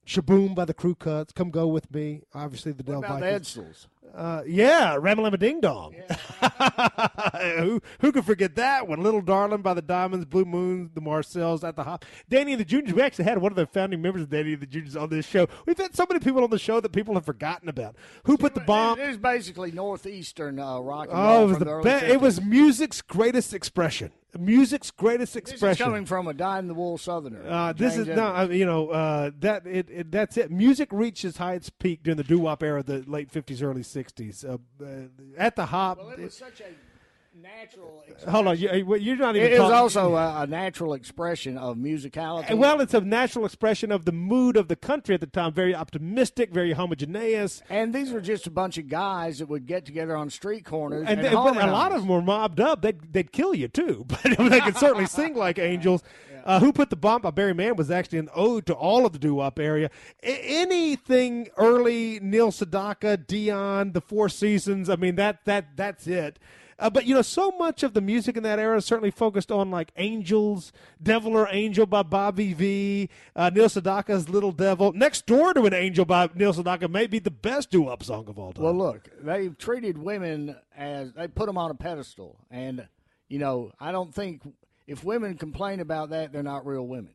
Sh-Boom 0.06 0.56
by 0.56 0.64
the 0.66 0.74
Crew 0.74 0.96
Cuts. 0.96 1.34
Come 1.34 1.52
Go 1.52 1.68
With 1.68 1.94
Me. 1.94 2.22
Obviously, 2.34 2.72
the 2.72 2.82
Del 2.82 3.00
about 3.00 3.20
Vikings. 3.20 3.58
Edsels? 3.58 3.88
Uh, 4.16 4.44
yeah, 4.48 4.96
Ramalama 4.98 5.38
Ding 5.40 5.62
Dong. 5.62 5.94
who 7.60 7.82
who 8.00 8.12
could 8.12 8.26
forget 8.26 8.56
that 8.56 8.88
one? 8.88 9.04
Little 9.04 9.22
Darling 9.22 9.62
by 9.62 9.74
the 9.74 9.82
Diamonds, 9.82 10.26
Blue 10.26 10.46
Moon, 10.46 10.90
the 10.94 11.02
Marcels 11.02 11.64
at 11.64 11.76
the 11.76 11.84
Hop. 11.84 12.06
Danny 12.30 12.54
and 12.54 12.60
the 12.60 12.66
Juniors. 12.66 12.94
We 12.94 13.02
actually 13.02 13.26
had 13.26 13.38
one 13.40 13.52
of 13.52 13.56
the 13.56 13.66
founding 13.68 14.02
members 14.02 14.24
of 14.24 14.30
Danny 14.30 14.54
and 14.54 14.62
the 14.62 14.66
Juniors 14.68 14.96
on 14.96 15.10
this 15.10 15.26
show. 15.26 15.48
We've 15.66 15.78
had 15.78 15.96
so 15.96 16.06
many 16.10 16.20
people 16.20 16.44
on 16.44 16.50
the 16.50 16.60
show 16.60 16.80
that 16.80 16.92
people 16.92 17.14
have 17.16 17.26
forgotten 17.26 17.70
about. 17.70 17.96
Who 18.24 18.38
put 18.38 18.54
the 18.56 18.62
Bomp? 18.62 19.00
It 19.00 19.08
was 19.08 19.18
basically 19.18 19.72
northeastern 19.72 20.60
uh, 20.60 20.80
rock 20.80 21.10
and 21.10 21.18
Oh, 21.18 21.44
it 21.44 21.48
was 21.48 21.60
the 21.60 21.82
best. 21.84 22.06
It 22.06 22.22
was 22.22 22.42
music's 22.42 23.02
greatest 23.02 23.54
expression. 23.54 24.12
Music's 24.38 24.92
greatest 24.92 25.34
This 25.34 25.46
is 25.46 25.52
expression. 25.54 25.86
coming 25.86 26.06
from 26.06 26.28
a 26.28 26.34
dyed-in-the-wool 26.34 27.00
Southerner. 27.00 27.44
Uh, 27.48 27.74
this 27.74 27.96
James 27.96 28.08
is 28.10 28.16
no, 28.16 28.28
Edwards. 28.28 28.52
uh, 28.52 28.54
you 28.54 28.66
know, 28.66 28.90
uh, 28.90 29.32
that 29.40 29.66
it, 29.66 29.90
it 29.90 30.12
that's 30.12 30.38
it. 30.38 30.52
Music 30.52 30.90
reached 30.92 31.26
its 31.26 31.38
highest 31.38 31.80
peak 31.80 32.04
during 32.04 32.18
the 32.18 32.24
doo 32.24 32.38
wop 32.38 32.62
era, 32.62 32.82
of 32.82 32.86
the 32.86 33.04
late 33.08 33.32
fifties, 33.32 33.64
early 33.64 33.82
sixties. 33.82 33.97
Uh, 34.44 34.57
uh, 34.82 34.86
at 35.38 35.56
the 35.56 35.65
hop, 35.65 35.98
Well, 35.98 36.10
it 36.11 36.19
was 36.19 36.38
such 36.38 36.61
a 36.61 36.65
natural. 37.42 38.04
hold 38.28 38.48
on, 38.48 38.58
you, 38.58 38.70
eh, 38.70 38.96
you're 38.98 39.16
not 39.16 39.36
even. 39.36 39.48
It 39.48 39.54
is 39.54 39.60
also 39.60 40.16
a, 40.16 40.42
a 40.44 40.48
natural 40.48 40.94
expression 40.94 41.58
of 41.58 41.78
musicality. 41.78 42.52
Eh, 42.52 42.54
well, 42.54 42.82
it's 42.82 42.94
a 42.94 43.02
natural 43.02 43.46
expression 43.46 43.92
of 43.92 44.06
the 44.06 44.12
mood 44.12 44.58
of 44.58 44.68
the 44.68 44.76
country 44.76 45.16
at 45.16 45.22
the 45.22 45.28
time. 45.28 45.54
Very 45.54 45.74
optimistic, 45.76 46.52
very 46.52 46.74
homogeneous. 46.74 47.62
and 47.70 47.94
these 47.94 48.12
were 48.12 48.22
just 48.22 48.48
a 48.48 48.52
bunch 48.52 48.78
of 48.78 48.88
guys 48.88 49.40
that 49.40 49.48
would 49.48 49.66
get 49.66 49.86
together 49.86 50.16
on 50.16 50.30
street 50.30 50.66
corners 50.66 51.06
And, 51.08 51.20
and, 51.20 51.28
they- 51.28 51.32
a 51.32 51.36
lot 51.72 51.92
of 51.92 52.02
them 52.02 52.08
were 52.10 52.22
mobbed 52.22 52.60
up. 52.60 52.82
They'd, 52.82 53.14
they'd 53.14 53.32
kill 53.32 53.54
you 53.54 53.68
too, 53.68 54.06
but 54.08 54.24
they 54.24 54.60
could 54.62 54.78
certainly 54.78 55.06
sing 55.08 55.36
like 55.36 55.60
angels. 55.60 56.04
Uh, 56.46 56.62
Who 56.62 56.72
Put 56.72 56.90
the 56.90 56.96
Bomp 56.96 57.24
by 57.24 57.32
Barry 57.32 57.54
Mann 57.54 57.76
was 57.76 57.92
actually 57.92 58.20
an 58.20 58.30
ode 58.34 58.66
to 58.68 58.74
all 58.74 59.06
of 59.06 59.12
the 59.12 59.20
doo 59.20 59.36
wop 59.36 59.60
area. 59.60 59.90
Anything 60.24 61.50
early 61.58 62.20
Neil 62.22 62.52
Sedaka, 62.52 63.28
Dion, 63.28 63.92
the 63.92 64.00
Four 64.00 64.30
Seasons. 64.30 64.90
I 64.90 64.96
mean 64.96 65.16
that 65.16 65.44
that 65.46 65.76
that's 65.76 66.08
it. 66.08 66.40
Uh, 66.80 66.90
but 66.90 67.06
you 67.08 67.16
know, 67.16 67.24
so 67.24 67.52
much 67.52 67.82
of 67.82 67.94
the 67.94 68.02
music 68.02 68.38
in 68.38 68.44
that 68.44 68.60
era 68.60 68.80
certainly 68.82 69.10
focused 69.10 69.52
on 69.52 69.72
like 69.72 69.91
Angels, 69.98 70.72
Devil 71.02 71.36
or 71.36 71.48
Angel 71.49 71.86
by 71.88 72.04
Bobby 72.04 72.54
Vee, 72.54 73.10
uh, 73.36 73.49
Neil 73.54 73.66
Sedaka's 73.68 74.30
Little 74.30 74.52
Devil. 74.52 74.94
Next 74.94 75.26
Door 75.26 75.56
to 75.56 75.66
an 75.66 75.74
Angel 75.74 76.06
by 76.06 76.30
Neil 76.36 76.54
Sedaka 76.54 76.90
may 76.90 77.08
be 77.08 77.18
the 77.20 77.32
best 77.32 77.72
doo 77.72 77.82
wop 77.84 78.04
song 78.04 78.28
of 78.28 78.38
all 78.38 78.54
time. 78.54 78.64
Well, 78.64 78.76
look, 78.76 79.10
they've 79.22 79.58
treated 79.58 79.98
women 79.98 80.56
as 80.76 81.14
they 81.14 81.28
put 81.28 81.48
them 81.48 81.58
on 81.58 81.72
a 81.72 81.76
pedestal, 81.76 82.38
and 82.52 82.88
you 83.28 83.40
know, 83.40 83.72
I 83.80 83.91
don't 83.91 84.14
think 84.14 84.44
if 84.86 85.04
women 85.04 85.36
complain 85.36 85.80
about 85.80 86.12
that, 86.12 86.32
they're 86.32 86.44
not 86.44 86.66
real 86.66 86.86
women. 86.86 87.14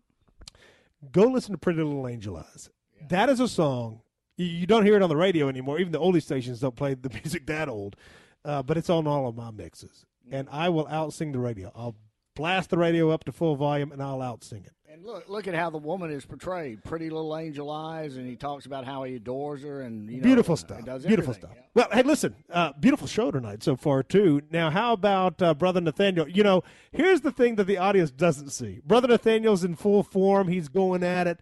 go 1.13 1.23
listen 1.23 1.53
to 1.53 1.59
Pretty 1.59 1.83
Little 1.83 2.09
Angel 2.09 2.37
Eyes. 2.37 2.69
That 3.09 3.29
is 3.29 3.39
a 3.41 3.49
song. 3.49 4.01
You, 4.37 4.47
you 4.47 4.67
don't 4.67 4.85
hear 4.85 4.97
it 4.97 5.03
on 5.03 5.09
the 5.09 5.17
radio 5.17 5.49
anymore. 5.49 5.79
Even 5.79 5.93
the 5.93 6.01
oldie 6.01 6.23
stations 6.23 6.61
don't 6.61 6.75
play 6.77 6.95
the 6.95 7.11
music 7.23 7.47
that 7.47 7.69
old. 7.69 7.97
Uh, 8.45 8.63
but 8.63 8.77
it's 8.77 8.91
on 8.91 9.07
all 9.07 9.29
of 9.29 9.37
my 9.37 9.51
mixes. 9.51 10.05
And 10.31 10.49
I 10.51 10.69
will 10.69 10.87
out 10.89 11.13
sing 11.13 11.33
the 11.33 11.39
radio. 11.39 11.73
I'll 11.75 11.97
blast 12.35 12.71
the 12.71 12.79
radio 12.79 13.11
up 13.11 13.25
to 13.25 13.33
full 13.33 13.57
volume 13.57 13.93
and 13.93 14.03
I'll 14.03 14.23
out 14.23 14.43
sing 14.45 14.65
it. 14.65 14.73
And 14.93 15.07
look, 15.07 15.27
look 15.27 15.49
at 15.49 15.55
how 15.55 15.71
the 15.71 15.79
woman 15.79 16.11
is 16.11 16.27
portrayed. 16.27 16.85
Pretty 16.85 17.09
little 17.09 17.35
angel 17.35 17.71
eyes, 17.71 18.17
and 18.17 18.29
he 18.29 18.37
talks 18.37 18.67
about 18.67 18.85
how 18.85 19.05
he 19.05 19.17
adores 19.17 19.63
her, 19.63 19.81
and 19.81 20.11
you 20.11 20.19
know, 20.19 20.23
beautiful 20.23 20.53
uh, 20.53 20.57
stuff. 20.57 20.85
Beautiful 21.07 21.33
stuff. 21.33 21.53
Well, 21.73 21.89
hey, 21.91 22.03
listen, 22.03 22.37
uh, 22.51 22.73
beautiful 22.79 23.07
show 23.07 23.31
tonight 23.31 23.63
so 23.63 23.75
far 23.75 24.03
too. 24.03 24.43
Now, 24.51 24.69
how 24.69 24.93
about 24.93 25.41
uh, 25.41 25.55
Brother 25.55 25.81
Nathanael? 25.81 26.29
You 26.29 26.43
know, 26.43 26.63
here's 26.91 27.23
the 27.23 27.33
thing 27.33 27.55
that 27.55 27.65
the 27.65 27.79
audience 27.79 28.11
doesn't 28.11 28.51
see. 28.51 28.83
Brother 28.85 29.09
Nathanael's 29.09 29.65
in 29.65 29.77
full 29.77 30.03
form. 30.03 30.49
He's 30.49 30.69
going 30.69 31.03
at 31.03 31.27
it. 31.27 31.41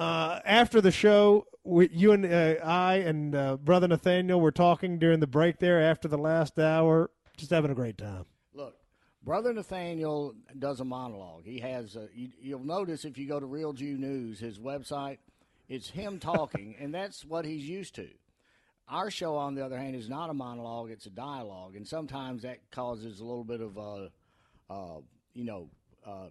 Uh, 0.00 0.40
after 0.46 0.80
the 0.80 0.90
show, 0.90 1.46
we, 1.62 1.90
you 1.92 2.12
and 2.12 2.24
uh, 2.24 2.54
I 2.64 2.94
and 2.96 3.34
uh, 3.34 3.58
Brother 3.58 3.86
Nathanael 3.86 4.40
were 4.40 4.50
talking 4.50 4.98
during 4.98 5.20
the 5.20 5.26
break 5.26 5.58
there 5.58 5.78
after 5.78 6.08
the 6.08 6.16
last 6.16 6.58
hour, 6.58 7.10
just 7.36 7.50
having 7.50 7.70
a 7.70 7.74
great 7.74 7.98
time. 7.98 8.24
Look, 8.54 8.76
Brother 9.22 9.52
Nathanael 9.52 10.32
does 10.58 10.80
a 10.80 10.86
monologue. 10.86 11.44
He 11.44 11.58
has. 11.58 11.96
A, 11.96 12.08
you, 12.14 12.30
you'll 12.40 12.64
notice 12.64 13.04
if 13.04 13.18
you 13.18 13.28
go 13.28 13.38
to 13.38 13.44
Real 13.44 13.74
Jew 13.74 13.98
News, 13.98 14.40
his 14.40 14.58
website, 14.58 15.18
it's 15.68 15.90
him 15.90 16.18
talking, 16.18 16.76
and 16.80 16.94
that's 16.94 17.26
what 17.26 17.44
he's 17.44 17.68
used 17.68 17.94
to. 17.96 18.08
Our 18.88 19.10
show, 19.10 19.36
on 19.36 19.54
the 19.54 19.62
other 19.62 19.76
hand, 19.76 19.94
is 19.94 20.08
not 20.08 20.30
a 20.30 20.34
monologue; 20.34 20.90
it's 20.90 21.04
a 21.04 21.10
dialogue, 21.10 21.76
and 21.76 21.86
sometimes 21.86 22.40
that 22.40 22.58
causes 22.70 23.20
a 23.20 23.24
little 23.24 23.44
bit 23.44 23.60
of, 23.60 23.76
uh, 23.76 24.08
uh, 24.70 25.00
you 25.34 25.44
know, 25.44 25.68
uh, 26.06 26.30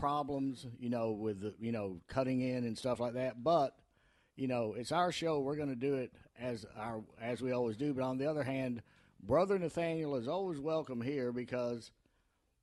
problems, 0.00 0.66
you 0.78 0.90
know, 0.90 1.12
with 1.12 1.40
the, 1.40 1.54
you 1.60 1.70
know 1.70 2.00
cutting 2.08 2.40
in 2.40 2.64
and 2.64 2.76
stuff 2.76 2.98
like 2.98 3.14
that. 3.14 3.42
But 3.44 3.76
you 4.36 4.48
know, 4.48 4.74
it's 4.76 4.92
our 4.92 5.12
show; 5.12 5.40
we're 5.40 5.56
going 5.56 5.68
to 5.68 5.76
do 5.76 5.94
it 5.94 6.12
as 6.40 6.66
our 6.76 7.02
as 7.20 7.40
we 7.40 7.52
always 7.52 7.76
do. 7.76 7.94
But 7.94 8.04
on 8.04 8.18
the 8.18 8.28
other 8.28 8.42
hand, 8.42 8.82
Brother 9.22 9.58
Nathanael 9.58 10.16
is 10.16 10.26
always 10.26 10.58
welcome 10.58 11.00
here 11.00 11.30
because 11.32 11.92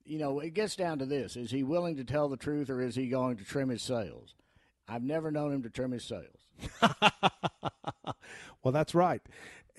you 0.04 0.18
know, 0.20 0.40
it 0.40 0.54
gets 0.54 0.76
down 0.76 1.00
to 1.00 1.06
this: 1.06 1.36
is 1.36 1.52
he 1.52 1.64
willing 1.64 1.96
to 1.98 2.04
tell 2.04 2.28
the 2.28 2.38
truth, 2.38 2.70
or 2.70 2.82
is 2.82 2.96
he 2.96 3.08
going 3.08 3.38
to 3.38 3.44
trim 3.44 3.70
his 3.70 3.84
sails? 3.84 4.34
I've 4.88 5.04
never 5.04 5.32
known 5.32 5.54
him 5.54 5.64
to 5.64 5.70
trim 5.70 5.92
his 5.92 6.06
sails. 6.06 6.48
Well, 8.68 8.72
that's 8.74 8.94
right. 8.94 9.22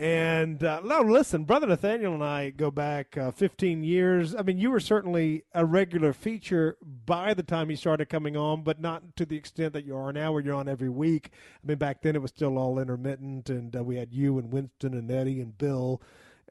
And 0.00 0.62
uh, 0.62 0.80
no, 0.84 1.00
listen, 1.00 1.42
Brother 1.42 1.66
Nathanael 1.66 2.14
and 2.14 2.22
I 2.22 2.50
go 2.50 2.70
back 2.70 3.18
uh, 3.18 3.32
15 3.32 3.82
years. 3.82 4.32
I 4.32 4.42
mean, 4.42 4.56
you 4.56 4.70
were 4.70 4.78
certainly 4.78 5.42
a 5.52 5.64
regular 5.64 6.12
feature 6.12 6.76
by 7.04 7.34
the 7.34 7.42
time 7.42 7.68
you 7.68 7.74
started 7.74 8.08
coming 8.08 8.36
on, 8.36 8.62
but 8.62 8.80
not 8.80 9.16
to 9.16 9.26
the 9.26 9.36
extent 9.36 9.72
that 9.72 9.84
you 9.84 9.96
are 9.96 10.12
now, 10.12 10.30
where 10.30 10.40
you're 10.40 10.54
on 10.54 10.68
every 10.68 10.88
week. 10.88 11.30
I 11.32 11.66
mean, 11.66 11.78
back 11.78 12.02
then 12.02 12.14
it 12.14 12.22
was 12.22 12.30
still 12.30 12.58
all 12.58 12.78
intermittent, 12.78 13.50
and 13.50 13.74
uh, 13.74 13.82
we 13.82 13.96
had 13.96 14.12
you 14.12 14.38
and 14.38 14.52
Winston 14.52 14.94
and 14.94 15.10
Eddie 15.10 15.40
and 15.40 15.58
Bill, 15.58 16.00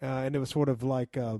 uh, 0.02 0.06
and 0.06 0.36
it 0.36 0.40
was 0.40 0.50
sort 0.50 0.68
of 0.68 0.84
like. 0.84 1.16
Uh, 1.16 1.38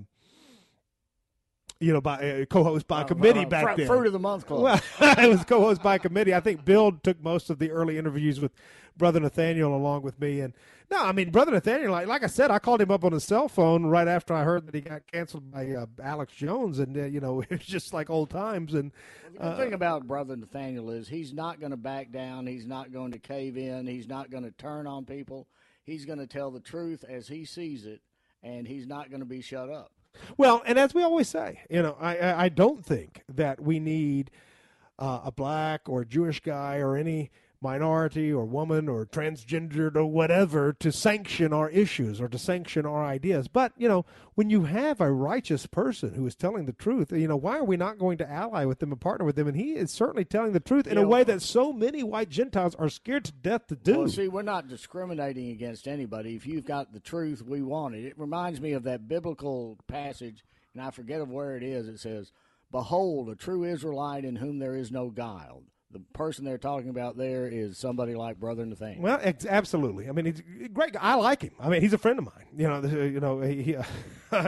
you 1.80 1.94
know, 1.94 2.02
by 2.02 2.16
uh, 2.16 2.46
co-host 2.46 2.88
by 2.88 3.04
committee 3.04 3.46
uh, 3.46 3.50
back 3.50 3.64
Fr- 3.64 3.78
then. 3.78 3.88
Fruit 3.88 4.08
of 4.08 4.14
the 4.14 4.20
Month 4.20 4.48
Club. 4.48 4.62
Well, 4.62 4.82
it 5.18 5.30
was 5.30 5.44
co-host 5.44 5.82
by 5.82 5.98
committee. 5.98 6.34
I 6.34 6.40
think 6.40 6.66
Bill 6.66 6.92
took 6.92 7.22
most 7.22 7.50
of 7.50 7.60
the 7.60 7.72
early 7.72 7.98
interviews 7.98 8.40
with 8.40 8.52
Brother 8.98 9.20
Nathanael 9.20 9.74
along 9.74 10.02
with 10.02 10.20
me. 10.20 10.40
And 10.40 10.54
no, 10.90 11.04
I 11.04 11.12
mean, 11.12 11.30
Brother 11.30 11.52
Nathanael, 11.52 11.92
like, 11.92 12.08
like 12.08 12.24
I 12.24 12.28
said, 12.28 12.50
I 12.50 12.60
called 12.60 12.82
him 12.82 12.92
up 12.92 13.04
on 13.04 13.12
his 13.12 13.24
cell 13.24 13.48
phone 13.48 13.86
right 13.86 14.08
after 14.08 14.34
I 14.34 14.44
heard 14.44 14.66
that 14.66 14.76
he 14.76 14.82
got 14.82 15.06
canceled 15.12 15.52
by 15.52 15.72
uh, 15.72 15.86
Alex 16.02 16.34
Jones, 16.34 16.80
and 16.80 16.98
uh, 16.98 17.06
you 17.06 17.20
know, 17.20 17.42
it 17.50 17.50
was 17.50 17.60
just 17.60 17.94
like 17.94 18.10
old 18.10 18.30
times. 18.30 18.74
And 18.74 18.92
The 19.40 19.56
thing 19.56 19.74
about 19.74 20.08
Brother 20.08 20.36
Nathanael 20.36 20.90
is 20.90 21.08
he's 21.08 21.34
not 21.34 21.60
going 21.60 21.72
to 21.72 21.78
back 21.78 22.12
down. 22.12 22.48
He's 22.48 22.66
not 22.66 22.92
going 22.92 23.12
to 23.12 23.20
cave 23.20 23.58
in. 23.58 23.88
He's 23.88 24.08
not 24.08 24.32
going 24.32 24.44
to 24.44 24.52
turn 24.52 24.88
on 24.88 25.06
people. 25.06 25.48
He's 25.84 26.06
going 26.06 26.20
to 26.20 26.28
tell 26.28 26.52
the 26.52 26.60
truth 26.60 27.06
as 27.08 27.28
he 27.28 27.46
sees 27.46 27.86
it, 27.86 28.02
and 28.44 28.68
he's 28.68 28.88
not 28.88 29.10
going 29.10 29.22
to 29.22 29.26
be 29.26 29.42
shut 29.42 29.70
up. 29.70 29.92
Well, 30.38 30.62
and 30.66 30.78
as 30.78 30.94
we 30.94 31.04
always 31.04 31.28
say, 31.28 31.62
you 31.70 31.82
know, 31.82 31.98
I 32.00 32.46
I 32.46 32.50
don't 32.50 32.86
think 32.86 33.24
that 33.30 33.62
we 33.62 33.80
need 33.80 34.32
uh, 35.00 35.22
a 35.26 35.32
black 35.32 35.88
or 35.88 36.04
Jewish 36.06 36.40
guy 36.40 36.78
or 36.78 36.96
any 36.96 37.32
minority 37.62 38.32
or 38.32 38.46
woman 38.46 38.88
or 38.88 39.06
transgendered 39.06 39.96
or 39.96 40.06
whatever 40.06 40.74
to 40.74 40.92
sanction 40.92 41.54
our 41.54 41.70
issues 41.70 42.22
or 42.22 42.28
to 42.28 42.38
sanction 42.38 42.86
our 42.86 43.04
ideas. 43.04 43.48
But, 43.48 43.74
you 43.78 43.88
know, 43.88 44.06
when 44.36 44.50
you 44.50 44.66
have 44.66 45.02
a 45.02 45.12
righteous 45.12 45.66
person 45.66 46.14
who 46.14 46.26
is 46.28 46.36
telling 46.36 46.66
the 46.66 46.74
truth, 46.74 47.12
you 47.12 47.28
know, 47.28 47.36
why 47.36 47.58
are 47.58 47.64
we 47.64 47.78
not 47.78 47.98
going 47.98 48.18
to 48.20 48.30
ally 48.30 48.66
with 48.66 48.80
them 48.80 48.92
and 48.92 49.02
partner 49.02 49.26
with 49.26 49.36
them? 49.36 49.48
And 49.48 49.58
he 49.58 49.74
is 49.74 49.92
certainly 49.92 50.26
telling 50.26 50.54
the 50.54 50.60
truth 50.60 50.88
in 50.88 50.98
a 50.98 51.08
way 51.08 51.24
that 51.24 51.42
so 51.42 51.74
many 51.74 52.04
white 52.04 52.30
Gentiles 52.30 52.76
are 52.76 52.90
scared 52.90 53.26
to 53.26 53.32
death 53.32 53.68
to 53.68 53.76
do. 53.76 54.00
Well, 54.00 54.08
see, 54.08 54.28
we're 54.28 54.44
not 54.44 54.68
discriminating 54.68 55.50
against 55.50 55.88
anybody. 55.88 56.36
If 56.36 56.46
you've 56.46 56.66
got 56.66 56.94
the 56.94 57.00
truth, 57.00 57.42
we 57.42 57.62
want 57.62 57.96
it. 57.96 58.06
It 58.06 58.20
reminds 58.20 58.62
me 58.62 58.74
of 58.74 58.84
that 58.84 59.08
biblical 59.08 59.78
passage, 59.88 60.44
and 60.74 60.84
I 60.84 60.92
forget 60.92 61.22
of 61.22 61.30
where 61.30 61.58
it 61.58 61.64
is. 61.64 61.88
It 61.88 62.00
says, 62.00 62.32
"Behold, 62.72 63.30
a 63.30 63.36
true 63.36 63.64
Israelite 63.64 64.26
in 64.26 64.36
whom 64.36 64.60
there 64.60 64.76
is 64.76 64.92
no 64.92 65.10
guile." 65.10 65.64
The 65.92 66.00
person 66.14 66.44
they're 66.44 66.58
talking 66.58 66.90
about 66.90 67.16
there 67.18 67.48
is 67.48 67.78
somebody 67.78 68.14
like 68.14 68.40
Brother 68.40 68.66
Nathanael. 68.66 69.02
Well, 69.02 69.20
ex- 69.22 69.46
absolutely. 69.46 70.10
I 70.10 70.12
mean, 70.12 70.26
he's 70.26 70.42
great. 70.74 70.96
I 71.00 71.16
like 71.16 71.42
him. 71.42 71.54
I 71.60 71.70
mean, 71.70 71.80
he's 71.82 71.94
a 71.94 71.98
friend 71.98 72.20
of 72.20 72.26
mine. 72.26 72.46
You 72.58 72.68
know, 72.68 72.82
the- 72.82 73.08
you 73.10 73.20
know, 73.22 73.40
he, 73.40 73.62
he 73.64 73.78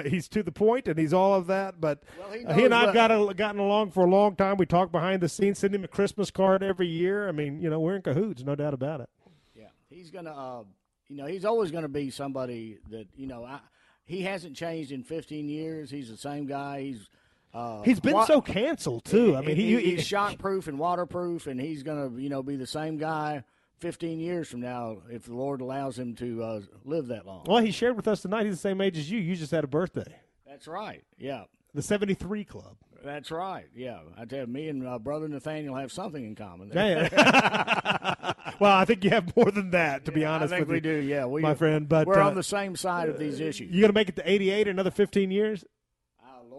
he's 0.09 0.27
to 0.29 0.43
the 0.43 0.51
point, 0.51 0.89
and 0.89 0.99
he's 0.99 1.13
all 1.13 1.35
of 1.35 1.47
that. 1.47 1.79
But 1.79 2.03
he 2.33 2.45
uh, 2.45 2.53
he 2.53 2.65
and 2.65 2.73
I've 2.73 2.93
got 2.93 3.09
a, 3.11 3.33
gotten 3.33 3.61
along 3.61 3.91
for 3.91 4.05
a 4.05 4.09
long 4.09 4.35
time. 4.35 4.57
We 4.57 4.65
talk 4.65 4.91
behind 4.91 5.21
the 5.21 5.29
scenes, 5.29 5.59
send 5.59 5.73
him 5.73 5.85
a 5.85 5.87
Christmas 5.87 6.29
card 6.29 6.61
every 6.61 6.87
year. 6.87 7.29
I 7.29 7.31
mean, 7.31 7.61
you 7.61 7.69
know, 7.69 7.79
we're 7.79 7.95
in 7.95 8.01
cahoots, 8.01 8.43
no 8.43 8.55
doubt 8.55 8.73
about 8.73 8.99
it. 8.99 9.09
Yeah, 9.55 9.69
he's 9.89 10.11
gonna. 10.11 10.31
Uh, 10.31 10.63
you 11.07 11.15
know, 11.15 11.25
he's 11.25 11.45
always 11.45 11.71
going 11.71 11.83
to 11.83 11.87
be 11.89 12.09
somebody 12.09 12.79
that 12.91 13.07
you 13.15 13.27
know. 13.27 13.45
I, 13.45 13.59
he 14.05 14.23
hasn't 14.23 14.55
changed 14.55 14.91
in 14.91 15.03
15 15.03 15.47
years. 15.47 15.91
He's 15.91 16.09
the 16.09 16.17
same 16.17 16.47
guy. 16.47 16.81
He's 16.81 17.07
uh, 17.53 17.81
He's 17.81 17.99
been 17.99 18.13
wa- 18.13 18.25
so 18.25 18.41
canceled 18.41 19.05
too. 19.05 19.35
I 19.35 19.41
mean, 19.41 19.55
he, 19.55 19.75
he, 19.75 19.95
he's 19.95 20.07
shockproof 20.07 20.67
and 20.67 20.77
waterproof, 20.77 21.47
and 21.47 21.59
he's 21.59 21.83
going 21.83 22.15
to 22.15 22.21
you 22.21 22.29
know 22.29 22.43
be 22.43 22.55
the 22.55 22.67
same 22.67 22.97
guy 22.97 23.43
15 23.79 24.19
years 24.19 24.47
from 24.47 24.61
now 24.61 24.97
if 25.09 25.23
the 25.23 25.33
Lord 25.33 25.61
allows 25.61 25.97
him 25.97 26.15
to 26.15 26.43
uh, 26.43 26.61
live 26.85 27.07
that 27.07 27.25
long. 27.25 27.45
well, 27.47 27.59
he 27.63 27.71
shared 27.71 27.95
with 27.95 28.07
us 28.07 28.21
tonight. 28.21 28.45
He's 28.45 28.55
the 28.55 28.61
same 28.61 28.81
age 28.81 28.97
as 28.97 29.09
you. 29.09 29.19
You 29.19 29.35
just 29.35 29.51
had 29.51 29.63
a 29.63 29.67
birthday. 29.67 30.15
That's 30.47 30.67
right. 30.67 31.03
Yeah. 31.17 31.45
The 31.73 31.81
'73 31.81 32.43
Club. 32.45 32.75
That's 33.03 33.31
right. 33.31 33.65
Yeah, 33.75 33.99
I 34.17 34.25
tell 34.25 34.39
you, 34.39 34.47
me 34.47 34.67
and 34.67 34.85
uh, 34.85 34.99
brother 34.99 35.27
Nathanael 35.27 35.75
have 35.75 35.91
something 35.91 36.23
in 36.23 36.35
common. 36.35 36.71
Yeah, 36.73 37.07
yeah. 37.11 38.33
well, 38.59 38.75
I 38.75 38.85
think 38.85 39.03
you 39.03 39.09
have 39.11 39.35
more 39.35 39.51
than 39.51 39.71
that, 39.71 40.05
to 40.05 40.11
be 40.11 40.25
honest 40.25 40.51
with 40.51 40.51
you. 40.51 40.55
I 40.55 40.59
think 40.59 40.69
we 40.69 40.75
you, 40.75 41.01
do. 41.01 41.07
Yeah, 41.07 41.25
we, 41.25 41.41
my 41.41 41.55
friend. 41.55 41.87
But 41.87 42.07
we're 42.07 42.19
uh, 42.19 42.27
on 42.27 42.35
the 42.35 42.43
same 42.43 42.75
side 42.75 43.09
of 43.09 43.17
these 43.17 43.39
issues. 43.39 43.73
You 43.73 43.81
gonna 43.81 43.93
make 43.93 44.09
it 44.09 44.15
to 44.17 44.29
88 44.29 44.67
another 44.67 44.91
15 44.91 45.31
years? 45.31 45.63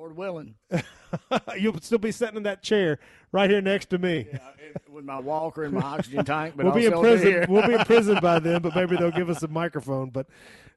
Lord 0.01 0.17
willing. 0.17 0.55
You'll 1.59 1.79
still 1.83 1.99
be 1.99 2.11
sitting 2.11 2.39
in 2.39 2.45
that 2.45 2.63
chair 2.63 2.99
right 3.33 3.51
here 3.51 3.61
next 3.61 3.91
to 3.91 3.99
me. 3.99 4.29
With 5.01 5.07
my 5.07 5.19
walker 5.19 5.65
and 5.65 5.73
my 5.73 5.81
oxygen 5.81 6.27
tank. 6.27 6.55
But 6.59 6.67
we'll 6.67 6.75
I'll 6.75 6.79
be 6.79 6.85
in 6.85 6.93
prison. 6.93 7.47
we'll 7.49 7.67
be 7.67 7.73
in 7.73 7.85
prison 7.87 8.19
by 8.21 8.39
then, 8.41 8.61
but 8.61 8.75
maybe 8.75 8.99
they'll 8.99 9.11
give 9.11 9.31
us 9.31 9.43
a 9.43 9.49
microphone. 9.49 10.11
But 10.11 10.27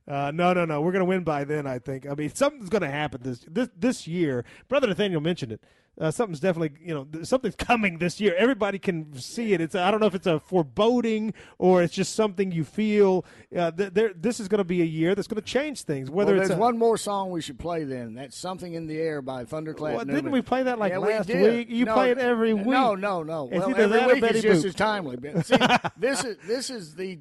uh, 0.07 0.31
no, 0.33 0.53
no, 0.53 0.63
no. 0.63 0.79
We're 0.79 0.93
going 0.93 1.01
to 1.01 1.09
win 1.09 1.25
by 1.25 1.43
then. 1.43 1.67
I 1.67 1.77
think. 1.79 2.07
I 2.09 2.13
mean, 2.13 2.33
something's 2.33 2.69
going 2.69 2.83
to 2.83 2.89
happen 2.89 3.19
this 3.21 3.45
this 3.49 3.67
this 3.77 4.07
year. 4.07 4.45
Brother 4.69 4.87
Nathanael 4.87 5.19
mentioned 5.19 5.51
it. 5.51 5.61
Uh, 5.99 6.09
something's 6.09 6.39
definitely, 6.39 6.71
you 6.83 6.91
know, 6.91 7.23
something's 7.23 7.55
coming 7.55 7.99
this 7.99 8.19
year. 8.19 8.33
Everybody 8.35 8.79
can 8.79 9.15
see 9.15 9.53
it. 9.53 9.61
It's 9.61 9.75
I 9.75 9.91
don't 9.91 9.99
know 9.99 10.07
if 10.07 10.15
it's 10.15 10.25
a 10.25 10.39
foreboding 10.39 11.35
or 11.59 11.83
it's 11.83 11.93
just 11.93 12.15
something 12.15 12.51
you 12.51 12.63
feel. 12.63 13.25
Uh, 13.55 13.69
th- 13.69 13.93
there, 13.93 14.11
this 14.15 14.39
is 14.39 14.47
going 14.47 14.57
to 14.57 14.63
be 14.63 14.81
a 14.81 14.85
year 14.85 15.13
that's 15.13 15.27
going 15.27 15.39
to 15.39 15.47
change 15.47 15.83
things. 15.83 16.09
Whether 16.09 16.31
well, 16.31 16.41
it's 16.41 16.49
there's 16.49 16.57
a, 16.57 16.61
one 16.61 16.79
more 16.79 16.97
song 16.97 17.29
we 17.29 17.41
should 17.41 17.59
play. 17.59 17.83
Then 17.83 18.15
that's 18.15 18.35
"Something 18.35 18.73
in 18.73 18.87
the 18.87 18.97
Air" 18.97 19.21
by 19.21 19.45
Thunderclap. 19.45 19.95
Well, 19.95 20.05
didn't 20.05 20.31
we 20.31 20.41
play 20.41 20.63
that, 20.63 20.79
like, 20.79 20.93
Yeah, 20.93 20.97
we 20.97 21.09
last 21.09 21.27
did. 21.27 21.57
week? 21.57 21.69
You 21.69 21.85
No, 21.85 21.93
play 21.93 22.09
it 22.09 22.17
every 22.17 22.55
week. 22.55 22.65
no, 22.65 22.95
no. 22.95 23.49
It's 23.51 23.59
well, 23.63 23.75
every 23.77 23.85
that 23.89 24.12
week 24.13 24.21
Betty 24.21 24.37
is 24.39 24.43
just 24.43 24.63
Boop. 24.63 24.69
as 24.69 24.75
timely. 24.75 25.15
But 25.17 25.45
see, 25.45 25.57
this 25.97 26.23
is 26.23 26.37
this 26.47 26.69
is 26.69 26.95
the 26.95 27.19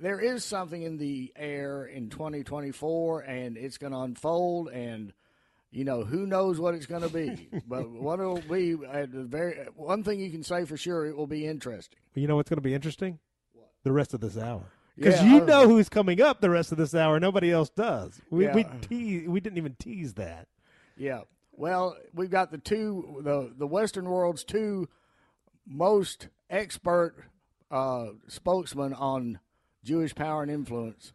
there 0.00 0.20
is 0.20 0.44
something 0.44 0.82
in 0.82 0.96
the 0.96 1.32
air 1.36 1.84
in 1.84 2.08
2024, 2.10 3.20
and 3.20 3.56
it's 3.56 3.78
going 3.78 3.92
to 3.92 4.00
unfold 4.00 4.68
and. 4.68 5.12
You 5.72 5.84
know 5.84 6.02
who 6.02 6.26
knows 6.26 6.58
what 6.58 6.74
it's 6.74 6.86
going 6.86 7.02
to 7.02 7.08
be, 7.08 7.48
but 7.68 7.88
what 7.92 8.18
it'll 8.18 8.40
be. 8.40 8.76
At 8.90 9.12
the 9.12 9.22
very 9.22 9.54
one 9.76 10.02
thing 10.02 10.18
you 10.18 10.28
can 10.28 10.42
say 10.42 10.64
for 10.64 10.76
sure, 10.76 11.06
it 11.06 11.16
will 11.16 11.28
be 11.28 11.46
interesting. 11.46 11.96
You 12.16 12.26
know 12.26 12.34
what's 12.34 12.50
going 12.50 12.56
to 12.56 12.60
be 12.60 12.74
interesting? 12.74 13.20
The 13.84 13.92
rest 13.92 14.12
of 14.12 14.18
this 14.18 14.36
hour. 14.36 14.64
Because 14.96 15.22
Yeah, 15.22 15.34
you 15.34 15.44
know 15.44 15.68
who's 15.68 15.88
coming 15.88 16.20
up 16.20 16.40
the 16.40 16.50
rest 16.50 16.72
of 16.72 16.78
this 16.78 16.94
hour. 16.94 17.18
Nobody 17.20 17.50
else 17.50 17.70
does. 17.70 18.20
We 18.30 18.48
we 18.48 18.66
tease, 18.80 19.28
we 19.28 19.40
didn't 19.40 19.58
even 19.58 19.76
tease 19.78 20.14
that. 20.14 20.48
Yeah. 20.96 21.20
Well, 21.52 21.96
we've 22.14 22.30
got 22.30 22.50
the 22.50 22.58
two 22.58 23.20
the 23.22 23.52
the 23.56 23.66
Western 23.66 24.06
world's 24.06 24.44
two 24.44 24.88
most 25.66 26.28
expert 26.48 27.14
uh, 27.70 28.06
spokesman 28.28 28.92
on 28.94 29.38
Jewish 29.84 30.14
power 30.14 30.42
and 30.42 30.50
influence, 30.50 31.12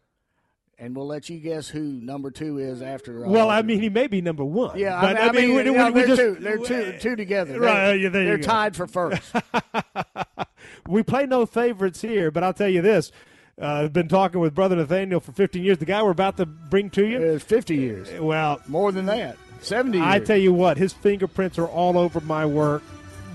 and 0.77 0.95
we'll 0.95 1.07
let 1.07 1.29
you 1.29 1.39
guess 1.39 1.69
who 1.69 1.81
number 1.83 2.31
two 2.31 2.57
is 2.57 2.81
after. 2.81 3.25
Uh, 3.25 3.29
well, 3.29 3.49
I 3.49 3.61
mean, 3.61 3.81
he 3.81 3.89
may 3.89 4.07
be 4.07 4.21
number 4.21 4.43
one. 4.45 4.77
yeah, 4.79 4.99
but 5.01 5.17
I 5.19 5.31
mean, 5.31 5.49
we- 5.55 5.63
you 5.63 5.71
we- 5.73 5.77
know, 5.77 5.91
we 5.91 6.01
they're 6.01 6.07
just- 6.07 6.21
two. 6.21 6.35
They're 6.35 6.57
two, 6.57 6.97
two 6.99 7.15
together. 7.15 7.59
Right, 7.59 7.85
They're, 7.87 7.95
yeah, 7.97 8.09
they're 8.09 8.37
tied 8.37 8.75
for 8.75 8.87
first. 8.87 9.21
we 10.87 11.03
play 11.03 11.25
no 11.25 11.45
favorites 11.45 12.01
here, 12.01 12.31
but 12.31 12.43
I'll 12.43 12.53
tell 12.53 12.69
you 12.69 12.81
this. 12.81 13.11
Uh, 13.61 13.65
I've 13.85 13.93
been 13.93 14.09
talking 14.09 14.41
with 14.41 14.53
Brother 14.53 14.75
Nathanael 14.75 15.21
for 15.21 15.31
15 15.31 15.63
years. 15.63 15.77
The 15.77 15.85
guy 15.85 16.03
we're 16.03 16.11
about 16.11 16.35
to 16.37 16.45
bring 16.45 16.89
to 16.91 17.05
you. 17.05 17.21
It's 17.21 17.43
50 17.45 17.75
years. 17.75 18.09
Well, 18.19 18.61
more 18.67 18.91
than 18.91 19.05
that. 19.05 19.37
70 19.61 19.97
years. 19.97 20.07
I 20.07 20.19
tell 20.19 20.37
you 20.37 20.51
what, 20.53 20.77
his 20.77 20.91
fingerprints 20.91 21.57
are 21.57 21.67
all 21.67 21.97
over 21.97 22.19
my 22.21 22.45
work. 22.45 22.83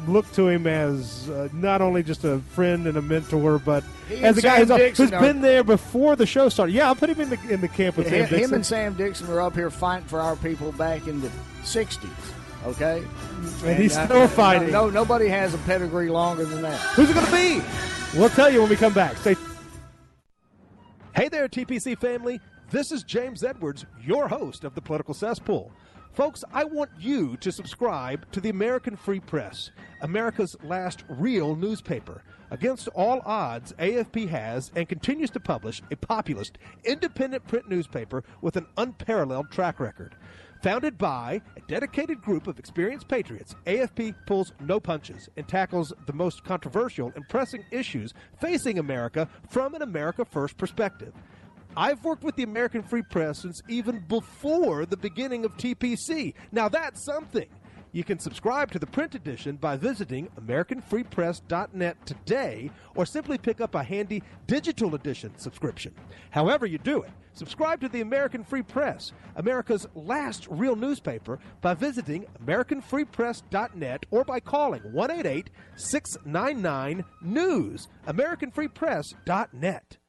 Look 0.06 0.31
to 0.32 0.48
him 0.48 0.66
as 0.66 1.28
uh, 1.31 1.48
not 1.52 1.81
only 1.82 2.02
just 2.02 2.24
a 2.24 2.39
friend 2.51 2.86
and 2.86 2.97
a 2.97 3.02
mentor, 3.02 3.59
but 3.59 3.85
He 4.09 4.14
as 4.16 4.36
and 4.36 4.39
a 4.39 4.40
guy 4.40 4.59
Sam 4.59 4.68
who's, 4.68 4.77
Dixon 4.78 5.05
who's 5.06 5.12
are- 5.12 5.20
been 5.20 5.40
there 5.40 5.62
before 5.62 6.16
the 6.16 6.27
show 6.27 6.48
started. 6.48 6.74
Yeah, 6.74 6.86
I'll 6.86 6.94
put 6.97 7.10
him 7.10 7.20
in 7.20 7.28
the 7.31 7.39
in 7.52 7.60
the 7.60 7.68
camp 7.68 7.97
with 7.97 8.06
him, 8.06 8.27
Sam 8.27 8.28
Dixon. 8.31 8.44
him 8.51 8.55
and 8.55 8.66
Sam 8.66 8.94
Dixon 8.94 9.28
were 9.28 9.40
up 9.43 9.55
here 9.55 9.70
fighting 9.70 10.09
for 10.09 10.20
our 10.20 10.36
people 10.36 10.72
back 10.72 11.06
in 11.06 11.20
the 11.20 11.31
60s. 11.62 12.09
Okay? 12.66 13.02
And 13.64 13.78
he's 13.82 13.93
still 13.98 14.28
fighting. 14.28 14.70
No, 14.70 14.90
nobody 14.90 15.28
has 15.28 15.55
a 15.55 15.59
pedigree 15.59 16.10
longer 16.10 16.44
than 16.44 16.60
that. 16.62 16.78
Who's 16.78 17.09
it 17.10 17.14
going 17.14 17.27
to 17.27 17.32
be? 17.32 17.62
We'll 18.18 18.28
tell 18.31 18.51
you 18.51 18.60
when 18.60 18.68
we 18.70 18.77
come 18.77 18.93
back. 18.93 19.16
Stay. 19.18 19.35
Hey 21.14 21.28
there, 21.28 21.48
TPC 21.48 21.98
family. 21.98 22.40
This 22.70 22.93
is 22.93 23.02
James 23.02 23.43
Edwards, 23.43 23.85
your 24.05 24.28
host 24.28 24.64
of 24.64 24.74
the 24.74 24.81
Political 24.81 25.14
Cesspool. 25.14 25.72
Folks, 26.12 26.43
I 26.53 26.65
want 26.65 26.91
you 26.99 27.37
to 27.37 27.53
subscribe 27.53 28.31
to 28.32 28.41
the 28.41 28.49
American 28.49 28.97
Free 28.97 29.20
Press, 29.20 29.70
America's 30.01 30.57
last 30.65 31.05
real 31.09 31.55
newspaper. 31.55 32.24
Against 32.51 32.89
all 32.89 33.23
odds, 33.24 33.73
AFP 33.74 34.28
has 34.28 34.73
and 34.74 34.89
continues 34.89 35.31
to 35.31 35.41
publish 35.41 35.81
a 35.93 35.97
populist, 35.97 36.59
independent 36.85 37.47
print 37.47 37.69
newspaper 37.69 38.24
with 38.43 38.57
an 38.57 38.66
unparalleled 38.77 39.53
track 39.53 39.78
record. 39.78 40.16
Founded 40.65 40.99
by 40.99 41.41
a 41.57 41.61
dedicated 41.69 42.20
group 42.20 42.49
of 42.49 42.59
experienced 42.59 43.07
patriots, 43.07 43.55
AFP 43.66 44.16
pulls 44.27 44.53
no 44.59 44.81
punches 44.81 45.28
and 45.37 45.47
tackles 45.47 45.93
the 46.07 46.12
most 46.12 46.43
controversial 46.43 47.12
and 47.15 47.27
pressing 47.28 47.65
issues 47.70 48.15
facing 48.41 48.81
America 48.81 49.28
from 49.49 49.74
an 49.74 49.82
America 49.82 50.24
First 50.24 50.59
perspective. 50.59 51.15
I've 51.77 52.05
worked 52.05 52.25
with 52.25 52.37
the 52.37 52.43
American 52.43 52.83
Free 52.83 53.03
Press 53.03 53.41
since 53.41 53.63
even 53.69 54.01
before 54.01 54.87
the 54.87 54.97
beginning 54.97 55.45
of 55.45 55.57
TPC. 55.57 56.35
Now 56.53 56.69
that's 56.69 57.05
something. 57.05 57.47
You 57.93 58.05
can 58.05 58.21
subscribe 58.21 58.71
to 58.71 58.79
the 58.79 58.87
print 58.87 59.17
edition 59.17 59.57
by 59.57 59.77
visiting 59.77 60.29
AmericanFreePress.net 60.41 62.07
today 62.07 62.71
or 62.95 63.05
simply 63.05 63.37
pick 63.37 63.61
up 63.61 63.75
a 63.75 63.83
handy 63.83 64.23
digital 64.47 64.95
edition 64.95 65.37
subscription. 65.39 65.93
However, 66.31 66.67
you 66.67 66.79
do 66.79 67.03
it, 67.03 67.11
subscribe 67.33 67.81
to 67.81 67.89
the 67.89 68.01
American 68.01 68.45
Free 68.45 68.63
Press, 68.63 69.11
America's 69.35 69.89
last 69.95 70.47
real 70.51 70.77
newspaper, 70.77 71.41
by 71.63 71.75
visiting 71.75 72.27
AmericanFreePress.net 72.45 74.07
or 74.13 74.25
by 74.25 74.39
calling 74.39 74.83
188 74.93 75.51
699 75.75 77.05
News. 77.23 77.89
AmericanFreePress.net. 78.07 79.99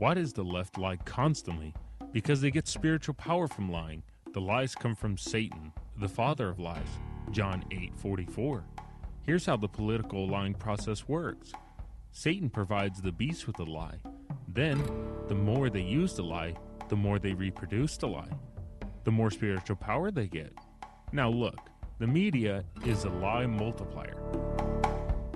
Why 0.00 0.14
does 0.14 0.32
the 0.32 0.42
left 0.42 0.78
lie 0.78 0.96
constantly? 0.96 1.74
Because 2.10 2.40
they 2.40 2.50
get 2.50 2.66
spiritual 2.66 3.12
power 3.12 3.46
from 3.46 3.70
lying. 3.70 4.02
The 4.32 4.40
lies 4.40 4.74
come 4.74 4.94
from 4.94 5.18
Satan, 5.18 5.74
the 5.98 6.08
father 6.08 6.48
of 6.48 6.58
lies. 6.58 6.88
John 7.32 7.62
8:44. 7.70 8.64
Here's 9.20 9.44
how 9.44 9.58
the 9.58 9.68
political 9.68 10.26
lying 10.26 10.54
process 10.54 11.06
works. 11.06 11.52
Satan 12.12 12.48
provides 12.48 13.02
the 13.02 13.12
beast 13.12 13.46
with 13.46 13.60
a 13.60 13.64
lie. 13.64 13.98
Then, 14.48 14.82
the 15.28 15.34
more 15.34 15.68
they 15.68 15.82
use 15.82 16.14
the 16.14 16.24
lie, 16.24 16.54
the 16.88 16.96
more 16.96 17.18
they 17.18 17.34
reproduce 17.34 17.98
the 17.98 18.08
lie. 18.08 18.32
The 19.04 19.12
more 19.12 19.30
spiritual 19.30 19.76
power 19.76 20.10
they 20.10 20.28
get. 20.28 20.54
Now 21.12 21.28
look, 21.28 21.68
the 21.98 22.06
media 22.06 22.64
is 22.86 23.04
a 23.04 23.10
lie 23.10 23.44
multiplier. 23.44 24.16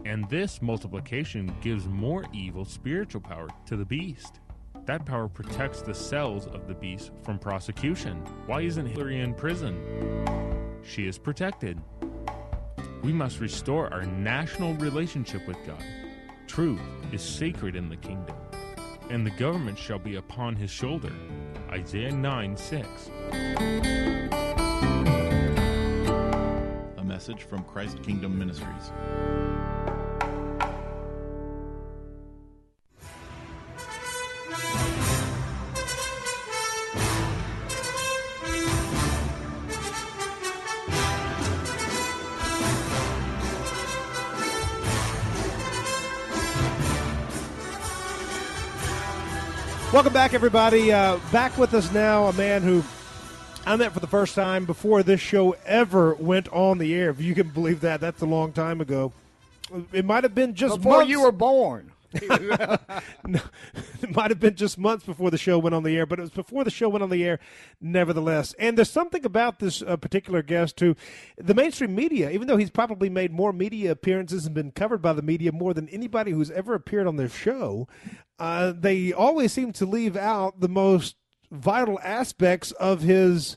And 0.07 0.27
this 0.31 0.63
multiplication 0.63 1.55
gives 1.61 1.87
more 1.87 2.25
evil 2.33 2.65
spiritual 2.65 3.21
power 3.21 3.49
to 3.67 3.77
the 3.77 3.85
beast. 3.85 4.41
That 4.87 5.07
power 5.07 5.29
protects 5.29 5.81
the 5.81 5.95
cells 5.95 6.47
of 6.47 6.67
the 6.67 6.75
beast 6.75 7.11
from 7.23 7.39
prosecution. 7.39 8.17
Why 8.45 8.61
isn't 8.61 8.85
Hillary 8.85 9.21
in 9.21 9.33
prison? 9.33 9.81
She 10.83 11.07
is 11.07 11.17
protected. 11.17 11.81
We 13.03 13.11
must 13.13 13.41
restore 13.41 13.91
our 13.95 14.03
national 14.03 14.75
relationship 14.75 15.47
with 15.49 15.57
God. 15.67 15.83
Truth 16.47 16.83
is 17.13 17.23
sacred 17.23 17.77
in 17.77 17.89
the 17.89 17.97
kingdom, 17.97 18.37
and 19.09 19.27
the 19.27 19.31
government 19.31 19.79
shall 19.79 19.99
be 19.99 20.17
upon 20.17 20.55
his 20.55 20.71
shoulder. 20.71 21.13
Isaiah 21.71 22.13
9 22.13 22.55
6. 22.55 22.89
A 26.99 27.03
message 27.03 27.45
from 27.45 27.65
Christ 27.65 28.03
Kingdom 28.03 28.39
Ministries. 28.39 28.93
Welcome 49.95 50.13
back, 50.13 50.35
everybody. 50.35 50.93
Uh, 50.93 51.21
back 51.31 51.57
with 51.57 51.73
us 51.73 51.93
now, 51.93 52.25
a 52.25 52.33
man 52.33 52.63
who 52.63 52.83
I 53.65 53.77
met 53.77 53.93
for 53.93 54.01
the 54.01 54.09
first 54.09 54.35
time 54.35 54.65
before 54.65 55.05
this 55.05 55.21
show 55.21 55.53
ever 55.65 56.17
went 56.17 56.49
on 56.49 56.79
the 56.79 56.93
air. 56.93 57.11
If 57.11 57.21
you 57.21 57.33
can 57.33 57.51
believe 57.51 57.83
that, 57.83 58.01
that's 58.01 58.21
a 58.21 58.27
long 58.27 58.51
time 58.51 58.81
ago. 58.81 59.13
It 59.93 60.05
might 60.05 60.25
have 60.25 60.35
been 60.35 60.57
just 60.57 60.79
Before 60.79 60.97
months. 60.97 61.11
you 61.11 61.23
were 61.23 61.31
born. 61.31 61.93
No, 63.27 63.41
it 64.03 64.15
might 64.15 64.31
have 64.31 64.39
been 64.41 64.55
just 64.55 64.77
months 64.77 65.07
before 65.07 65.31
the 65.31 65.39
show 65.39 65.59
went 65.59 65.75
on 65.75 65.83
the 65.83 65.97
air, 65.97 66.05
but 66.05 66.19
it 66.19 66.23
was 66.23 66.31
before 66.31 66.63
the 66.63 66.71
show 66.71 66.91
went 66.91 67.03
on 67.03 67.09
the 67.09 67.25
air, 67.25 67.39
nevertheless. 67.81 68.55
And 68.59 68.77
there's 68.77 68.91
something 68.91 69.25
about 69.25 69.61
this 69.61 69.81
uh, 69.81 69.97
particular 69.97 70.43
guest 70.43 70.79
who, 70.81 70.95
the 71.39 71.55
mainstream 71.55 71.95
media, 71.95 72.31
even 72.31 72.47
though 72.47 72.59
he's 72.59 72.71
probably 72.71 73.09
made 73.09 73.33
more 73.33 73.53
media 73.53 73.91
appearances 73.93 74.45
and 74.45 74.55
been 74.55 74.73
covered 74.73 75.01
by 75.01 75.15
the 75.15 75.23
media 75.23 75.53
more 75.53 75.73
than 75.73 75.89
anybody 75.89 76.33
who's 76.33 76.51
ever 76.51 76.75
appeared 76.75 77.07
on 77.07 77.17
their 77.17 77.31
show, 77.31 77.89
uh, 78.39 78.73
they 78.77 79.13
always 79.13 79.53
seem 79.53 79.73
to 79.73 79.87
leave 79.87 80.17
out 80.17 80.61
the 80.61 80.69
most 80.69 81.17
vital 81.51 81.99
aspects 82.03 82.73
of 82.73 83.01
his 83.01 83.57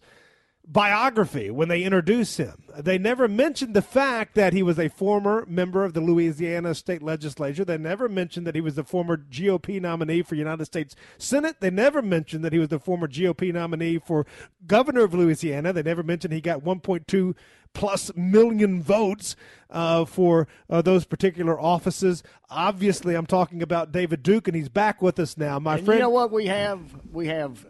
biography 0.68 1.50
when 1.50 1.70
they 1.70 1.84
introduce 1.84 2.38
him. 2.38 2.62
They 2.78 2.98
never 2.98 3.28
mentioned 3.28 3.74
the 3.74 3.82
fact 3.82 4.36
that 4.36 4.52
he 4.52 4.62
was 4.62 4.78
a 4.78 4.90
former 4.90 5.46
member 5.48 5.86
of 5.86 5.94
the 5.94 6.02
Louisiana 6.02 6.76
state 6.76 7.02
legislature. 7.02 7.64
They 7.64 7.78
never 7.78 8.10
mentioned 8.10 8.46
that 8.46 8.56
he 8.56 8.62
was 8.62 8.76
the 8.76 8.84
former 8.84 9.16
GOP 9.16 9.82
nominee 9.82 10.22
for 10.22 10.36
United 10.36 10.66
States 10.66 10.96
Senate. 11.18 11.62
They 11.62 11.70
never 11.70 12.02
mentioned 12.02 12.44
that 12.44 12.52
he 12.52 12.60
was 12.60 12.68
the 12.68 12.80
former 12.80 13.08
GOP 13.08 13.54
nominee 13.54 13.98
for 13.98 14.26
governor 14.66 15.06
of 15.06 15.14
Louisiana. 15.14 15.72
They 15.72 15.84
never 15.84 16.04
mentioned 16.04 16.34
he 16.34 16.42
got 16.42 16.64
1.2 16.64 17.34
plus 17.74 18.14
million 18.16 18.82
votes 18.82 19.36
uh, 19.70 20.04
for 20.04 20.48
uh, 20.70 20.82
those 20.82 21.06
particular 21.06 21.60
offices. 21.60 22.24
Obviously, 22.50 23.16
I'm 23.16 23.26
talking 23.26 23.62
about 23.62 23.92
David 23.92 24.22
Duke, 24.22 24.48
and 24.48 24.56
he's 24.56 24.70
back 24.70 25.02
with 25.02 25.18
us 25.20 25.38
now. 25.38 25.60
My 25.60 25.78
and 25.78 25.86
friend, 25.86 26.00
you 26.00 26.04
know 26.04 26.10
what 26.10 26.32
we 26.32 26.48
have? 26.48 26.82
We 27.12 27.28
have 27.28 27.66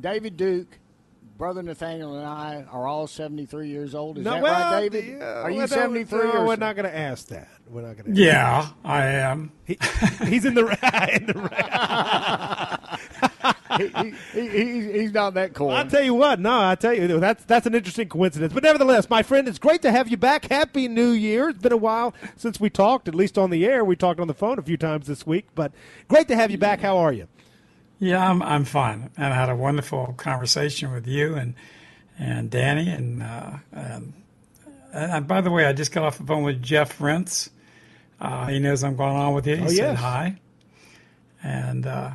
David 0.00 0.36
Duke, 0.36 0.77
brother 1.38 1.62
Nathanael, 1.62 2.16
and 2.16 2.26
I 2.26 2.64
are 2.70 2.86
all 2.86 3.06
73 3.06 3.68
years 3.68 3.94
old. 3.94 4.18
Is 4.18 4.24
No, 4.24 4.32
that 4.32 4.42
well, 4.42 4.72
right, 4.72 4.90
David? 4.90 5.18
yeah, 5.18 5.42
are 5.42 5.50
you 5.50 5.58
well, 5.58 5.68
73 5.68 6.18
no, 6.18 6.32
or 6.32 6.46
we're 6.46 6.56
not 6.56 6.74
going 6.76 6.84
to 6.90 6.94
ask 6.96 7.28
that. 7.28 7.48
We're 7.70 7.82
not 7.82 7.96
going 7.96 8.12
to. 8.14 8.20
Yeah, 8.20 8.68
I 8.84 9.04
am. 9.06 9.52
He, 9.64 9.78
he's 10.24 10.44
in 10.44 10.54
the 10.54 10.62
in 11.14 11.26
the 11.26 11.38
he, 13.76 13.88
he, 14.40 14.48
he, 14.48 14.80
he- 14.82 14.92
he's 15.00 15.12
not 15.12 15.34
that 15.34 15.54
cool. 15.54 15.70
I'll 15.70 15.86
tell 15.88 16.02
you 16.02 16.14
what. 16.14 16.40
No, 16.40 16.60
I 16.60 16.74
tell 16.74 16.92
you 16.94 17.06
that's 17.20 17.44
that's 17.44 17.66
an 17.66 17.74
interesting 17.74 18.08
coincidence. 18.08 18.52
But 18.52 18.62
nevertheless, 18.64 19.08
my 19.08 19.22
friend, 19.22 19.46
it's 19.46 19.58
great 19.58 19.82
to 19.82 19.92
have 19.92 20.08
you 20.08 20.16
back. 20.16 20.46
Happy 20.46 20.88
New 20.88 21.10
Year! 21.10 21.50
It's 21.50 21.58
been 21.60 21.72
a 21.72 21.76
while 21.76 22.14
since 22.36 22.58
we 22.58 22.68
talked, 22.70 23.06
at 23.08 23.14
least 23.14 23.38
on 23.38 23.50
the 23.50 23.64
air. 23.64 23.84
We 23.84 23.94
talked 23.96 24.18
on 24.18 24.26
the 24.26 24.34
phone 24.34 24.58
a 24.58 24.62
few 24.62 24.76
times 24.76 25.06
this 25.06 25.26
week, 25.26 25.46
but 25.54 25.70
great 26.08 26.26
to 26.28 26.36
have 26.36 26.50
you 26.50 26.58
back. 26.58 26.80
How 26.80 26.96
are 26.98 27.12
you? 27.12 27.28
Yeah, 28.00 28.28
I'm 28.30 28.42
I'm 28.42 28.64
fine, 28.64 29.10
and 29.16 29.32
I 29.32 29.36
had 29.36 29.48
a 29.48 29.56
wonderful 29.56 30.14
conversation 30.16 30.92
with 30.92 31.06
you 31.06 31.34
and 31.34 31.54
and 32.18 32.50
Danny, 32.50 32.88
and 32.90 33.22
uh, 33.22 33.50
and, 33.72 34.12
and 34.92 35.26
by 35.26 35.40
the 35.40 35.50
way, 35.50 35.66
I 35.66 35.72
just 35.72 35.90
got 35.92 36.04
off 36.04 36.18
the 36.18 36.24
phone 36.24 36.44
with 36.44 36.62
Jeff 36.62 37.00
Rense. 37.00 37.50
Uh, 38.20 38.46
he 38.46 38.58
knows 38.60 38.82
I'm 38.84 38.96
going 38.96 39.16
on 39.16 39.34
with 39.34 39.46
you. 39.46 39.56
He 39.56 39.62
Oh, 39.64 39.68
said 39.68 39.76
yes. 39.76 39.98
hi, 39.98 40.36
and 41.42 41.86
uh, 41.86 42.10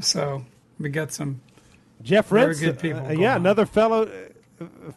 so 0.00 0.44
we 0.78 0.88
got 0.88 1.12
some 1.12 1.40
Jeff 2.02 2.28
very 2.28 2.46
Rense, 2.46 2.60
good 2.60 2.78
people. 2.78 3.04
uh, 3.06 3.10
yeah, 3.12 3.32
on. 3.34 3.40
another 3.40 3.66
fellow 3.66 4.08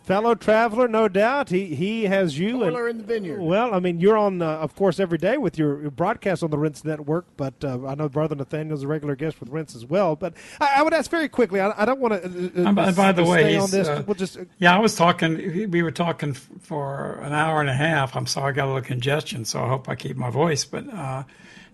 fellow 0.03 0.35
traveler, 0.35 0.87
no 0.87 1.07
doubt. 1.07 1.49
He 1.49 1.75
he 1.75 2.03
has 2.05 2.37
you. 2.37 2.63
and- 2.63 2.75
in 2.89 2.97
the 2.99 3.03
vineyard. 3.03 3.41
Well, 3.41 3.73
I 3.73 3.79
mean, 3.79 3.99
you're 3.99 4.17
on, 4.17 4.41
uh, 4.41 4.45
of 4.57 4.75
course, 4.75 4.99
every 4.99 5.17
day 5.17 5.37
with 5.37 5.57
your 5.57 5.81
your 5.81 5.91
broadcast 5.91 6.43
on 6.43 6.49
the 6.51 6.57
Rense 6.57 6.83
Network, 6.85 7.25
but 7.37 7.53
uh, 7.63 7.85
I 7.87 7.95
know 7.95 8.07
Brother 8.09 8.35
Nathanael's 8.35 8.83
a 8.83 8.87
regular 8.87 9.15
guest 9.15 9.39
with 9.39 9.49
Rense 9.49 9.75
as 9.75 9.85
well. 9.85 10.15
But 10.15 10.33
I, 10.61 10.75
I 10.77 10.81
would 10.83 10.93
ask 10.93 11.09
very 11.11 11.29
quickly. 11.29 11.59
I, 11.59 11.73
I 11.75 11.85
don't 11.85 11.99
want 11.99 12.13
to. 12.21 12.27
Uh, 12.27 12.67
And 12.67 12.75
by, 12.75 12.91
by 12.91 13.11
the 13.11 13.23
way, 13.23 13.53
he's, 13.53 13.63
on 13.63 13.71
this. 13.71 13.87
uh, 13.87 14.03
we'll 14.05 14.15
just. 14.15 14.37
yeah, 14.59 14.75
I 14.75 14.79
was 14.79 14.95
talking. 14.95 15.69
We 15.71 15.81
were 15.83 15.91
talking 15.91 16.33
for 16.33 17.19
an 17.21 17.33
hour 17.33 17.61
and 17.61 17.69
a 17.69 17.73
half. 17.73 18.15
I'm 18.15 18.27
sorry, 18.27 18.53
I 18.53 18.55
got 18.55 18.65
a 18.65 18.71
little 18.73 18.81
congestion, 18.81 19.45
so 19.45 19.61
I 19.63 19.67
hope 19.67 19.89
I 19.89 19.95
keep 19.95 20.15
my 20.17 20.29
voice. 20.29 20.65
But 20.65 20.91
uh, 20.93 21.23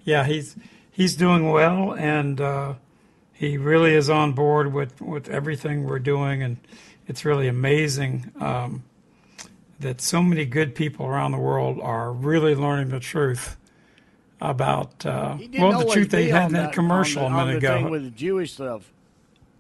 yeah, 0.04 0.26
he's 0.26 0.56
he's 0.92 1.16
doing 1.16 1.50
well, 1.52 1.94
and 1.94 2.40
uh, 2.42 2.74
he 3.34 3.58
really 3.58 3.94
is 3.94 4.10
on 4.10 4.34
board 4.34 4.74
with 4.74 5.02
with 5.02 5.30
everything 5.30 5.84
we're 5.84 6.00
doing, 6.00 6.42
and 6.44 6.58
it's 7.08 7.26
really 7.26 7.48
amazing 7.48 8.32
um, 8.40 8.84
that 9.80 10.02
so 10.02 10.22
many 10.24 10.46
good 10.46 10.76
people 10.76 11.06
around 11.06 11.32
the 11.32 11.38
world 11.40 11.80
are 11.82 12.12
really 12.12 12.56
learning 12.56 12.90
the 12.90 13.00
truth 13.00 13.58
about 14.42 15.06
uh, 15.06 15.38
well 15.58 15.80
the 15.86 15.92
truth 15.94 16.10
they 16.10 16.28
had 16.30 16.48
in 16.48 16.54
that 16.54 16.62
that- 16.68 16.74
commercial 16.74 17.24
on 17.26 17.32
a 17.32 17.36
the, 17.36 17.42
on 17.42 17.48
minute 17.48 17.62
the 17.62 17.68
ago. 17.68 17.76
thing 17.84 17.90
with 17.90 18.04
the 18.04 18.10
Jewish 18.12 18.54
stuff. 18.54 18.90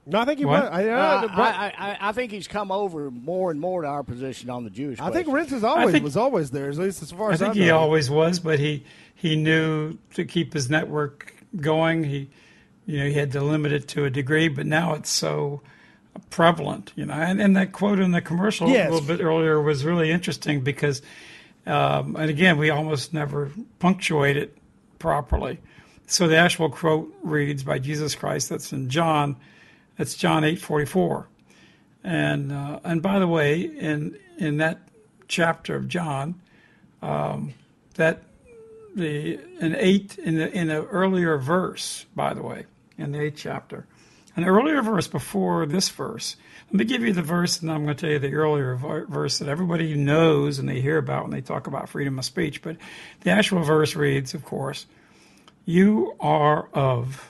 No, 0.05 0.19
I 0.19 0.25
think 0.25 0.39
he 0.39 0.43
What? 0.45 0.63
was. 0.63 0.71
I, 0.73 0.89
Uh, 0.89 0.97
uh, 0.97 1.27
I, 1.31 1.73
I, 1.77 1.97
I 2.09 2.11
think 2.11 2.33
he's 2.33 2.49
come 2.49 2.73
over 2.73 3.09
more 3.09 3.51
and 3.51 3.61
more 3.61 3.83
to 3.83 3.87
our 3.87 4.03
position 4.03 4.49
on 4.49 4.65
the 4.65 4.69
Jewish. 4.69 4.99
I 4.99 5.03
think 5.11 5.27
question. 5.27 5.33
Rense 5.33 5.51
is 5.53 5.63
always 5.63 5.91
think- 5.93 6.03
was 6.03 6.17
always 6.17 6.51
there, 6.51 6.69
at 6.69 6.75
least 6.77 7.01
as 7.01 7.11
far 7.11 7.31
as 7.31 7.41
I 7.41 7.45
think 7.45 7.57
I 7.61 7.63
he 7.65 7.69
always 7.71 8.09
was, 8.09 8.39
but 8.39 8.59
he 8.59 8.83
he 9.15 9.37
knew 9.37 9.97
to 10.15 10.25
keep 10.25 10.51
his 10.53 10.69
network 10.69 11.33
going. 11.55 12.03
He 12.03 12.29
you 12.85 12.99
know 12.99 13.05
he 13.05 13.13
had 13.13 13.31
to 13.31 13.41
limit 13.41 13.71
it 13.71 13.87
to 13.89 14.03
a 14.03 14.09
degree, 14.09 14.49
but 14.49 14.65
now 14.65 14.93
it's 14.95 15.09
so 15.09 15.61
prevalent. 16.29 16.93
You 16.95 17.05
know, 17.05 17.13
and, 17.13 17.41
and 17.41 17.55
that 17.55 17.71
quote 17.71 17.99
in 17.99 18.11
the 18.11 18.21
commercial 18.21 18.69
Yes. 18.69 18.89
a 18.89 18.93
little 18.93 19.07
bit 19.07 19.23
earlier 19.23 19.61
was 19.61 19.83
really 19.83 20.11
interesting 20.11 20.61
because, 20.61 21.01
um, 21.65 22.15
and 22.15 22.29
again, 22.29 22.57
we 22.57 22.69
almost 22.69 23.13
never 23.13 23.51
punctuate 23.79 24.37
it 24.37 24.57
properly. 24.99 25.59
So 26.07 26.27
the 26.27 26.37
actual 26.37 26.69
quote 26.69 27.13
reads 27.23 27.63
by 27.63 27.79
Jesus 27.79 28.15
Christ. 28.15 28.49
That's 28.49 28.71
in 28.73 28.89
John. 28.89 29.37
That's 29.97 30.15
John 30.15 30.43
eight 30.43 30.59
forty 30.59 30.85
four. 30.85 31.27
And 32.03 32.51
uh, 32.51 32.79
and 32.83 33.01
by 33.01 33.19
the 33.19 33.27
way, 33.27 33.61
in 33.61 34.17
in 34.37 34.57
that 34.57 34.79
chapter 35.27 35.75
of 35.75 35.87
John, 35.87 36.35
um, 37.01 37.53
that 37.95 38.23
the 38.95 39.39
an 39.61 39.75
eight 39.77 40.17
in 40.17 40.35
the 40.35 40.51
in 40.51 40.69
an 40.69 40.83
earlier 40.85 41.37
verse, 41.37 42.05
by 42.15 42.33
the 42.33 42.43
way, 42.43 42.65
in 42.97 43.13
the 43.13 43.21
eighth 43.21 43.37
chapter, 43.37 43.87
an 44.35 44.45
earlier 44.45 44.81
verse 44.81 45.07
before 45.07 45.65
this 45.65 45.89
verse. 45.89 46.35
Let 46.67 46.79
me 46.79 46.85
give 46.85 47.03
you 47.03 47.13
the 47.13 47.21
verse, 47.21 47.61
and 47.61 47.71
I'm 47.71 47.83
going 47.83 47.95
to 47.95 48.01
tell 48.01 48.09
you 48.09 48.19
the 48.19 48.33
earlier 48.33 48.75
verse 48.75 49.37
that 49.39 49.47
everybody 49.47 49.93
knows 49.95 50.57
and 50.57 50.67
they 50.67 50.81
hear 50.81 50.97
about 50.97 51.23
when 51.23 51.31
they 51.31 51.41
talk 51.41 51.67
about 51.67 51.89
freedom 51.89 52.17
of 52.17 52.25
speech. 52.25 52.61
But 52.61 52.77
the 53.21 53.29
actual 53.29 53.61
verse 53.61 53.95
reads, 53.95 54.33
of 54.33 54.43
course, 54.43 54.87
"You 55.65 56.15
are 56.19 56.67
of." 56.73 57.29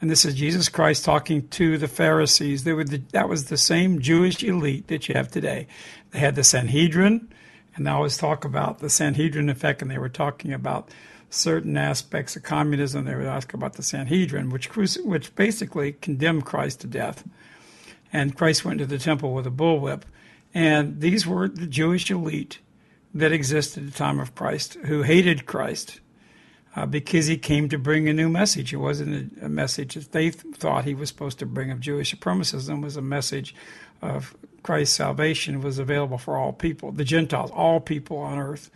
And 0.00 0.10
this 0.10 0.24
is 0.24 0.34
Jesus 0.34 0.68
Christ 0.68 1.04
talking 1.04 1.46
to 1.48 1.78
the 1.78 1.86
Pharisees. 1.86 2.64
They 2.64 2.72
were 2.72 2.84
the, 2.84 3.02
that 3.12 3.28
was 3.28 3.44
the 3.44 3.56
same 3.56 4.00
Jewish 4.00 4.42
elite 4.42 4.88
that 4.88 5.08
you 5.08 5.14
have 5.14 5.30
today. 5.30 5.68
They 6.10 6.18
had 6.18 6.34
the 6.34 6.42
Sanhedrin, 6.42 7.28
and 7.74 7.86
they 7.86 7.90
always 7.90 8.16
talk 8.16 8.44
about 8.44 8.80
the 8.80 8.90
Sanhedrin 8.90 9.48
effect, 9.48 9.80
and 9.80 9.90
they 9.90 9.98
were 9.98 10.08
talking 10.08 10.52
about 10.52 10.90
certain 11.32 11.76
aspects 11.76 12.36
of 12.36 12.42
communism. 12.42 13.04
They 13.04 13.14
would 13.14 13.26
ask 13.26 13.54
about 13.54 13.74
the 13.74 13.82
Sanhedrin, 13.82 14.50
which 14.50 14.70
cruci- 14.70 15.04
which 15.04 15.34
basically 15.34 15.92
condemned 15.92 16.44
Christ 16.44 16.80
to 16.80 16.86
death. 16.86 17.24
And 18.12 18.36
Christ 18.36 18.64
went 18.64 18.78
to 18.78 18.86
the 18.86 18.98
temple 18.98 19.32
with 19.32 19.46
a 19.46 19.50
bullwhip, 19.50 20.02
And 20.52 21.00
these 21.00 21.26
were 21.26 21.48
the 21.48 21.66
Jewish 21.66 22.10
elite 22.10 22.58
that 23.14 23.32
existed 23.32 23.84
at 23.84 23.92
the 23.92 23.98
time 23.98 24.20
of 24.20 24.34
Christ 24.34 24.74
who 24.84 25.02
hated 25.02 25.46
Christ 25.46 26.00
uh, 26.76 26.86
because 26.86 27.26
he 27.26 27.36
came 27.36 27.68
to 27.68 27.78
bring 27.78 28.08
a 28.08 28.12
new 28.12 28.28
message. 28.28 28.72
It 28.72 28.78
wasn't 28.78 29.38
a, 29.40 29.46
a 29.46 29.48
message 29.48 29.94
that 29.94 30.12
they 30.12 30.30
th- 30.30 30.54
thought 30.54 30.84
he 30.84 30.94
was 30.94 31.08
supposed 31.08 31.38
to 31.38 31.46
bring 31.46 31.70
of 31.70 31.80
Jewish 31.80 32.14
supremacism. 32.14 32.78
It 32.78 32.84
was 32.84 32.96
a 32.96 33.02
message 33.02 33.54
of 34.00 34.34
Christ's 34.62 34.96
salvation 34.96 35.60
was 35.60 35.78
available 35.78 36.18
for 36.18 36.36
all 36.36 36.52
people, 36.52 36.92
the 36.92 37.04
Gentiles, 37.04 37.50
all 37.50 37.80
people 37.80 38.18
on 38.18 38.38
earth, 38.38 38.70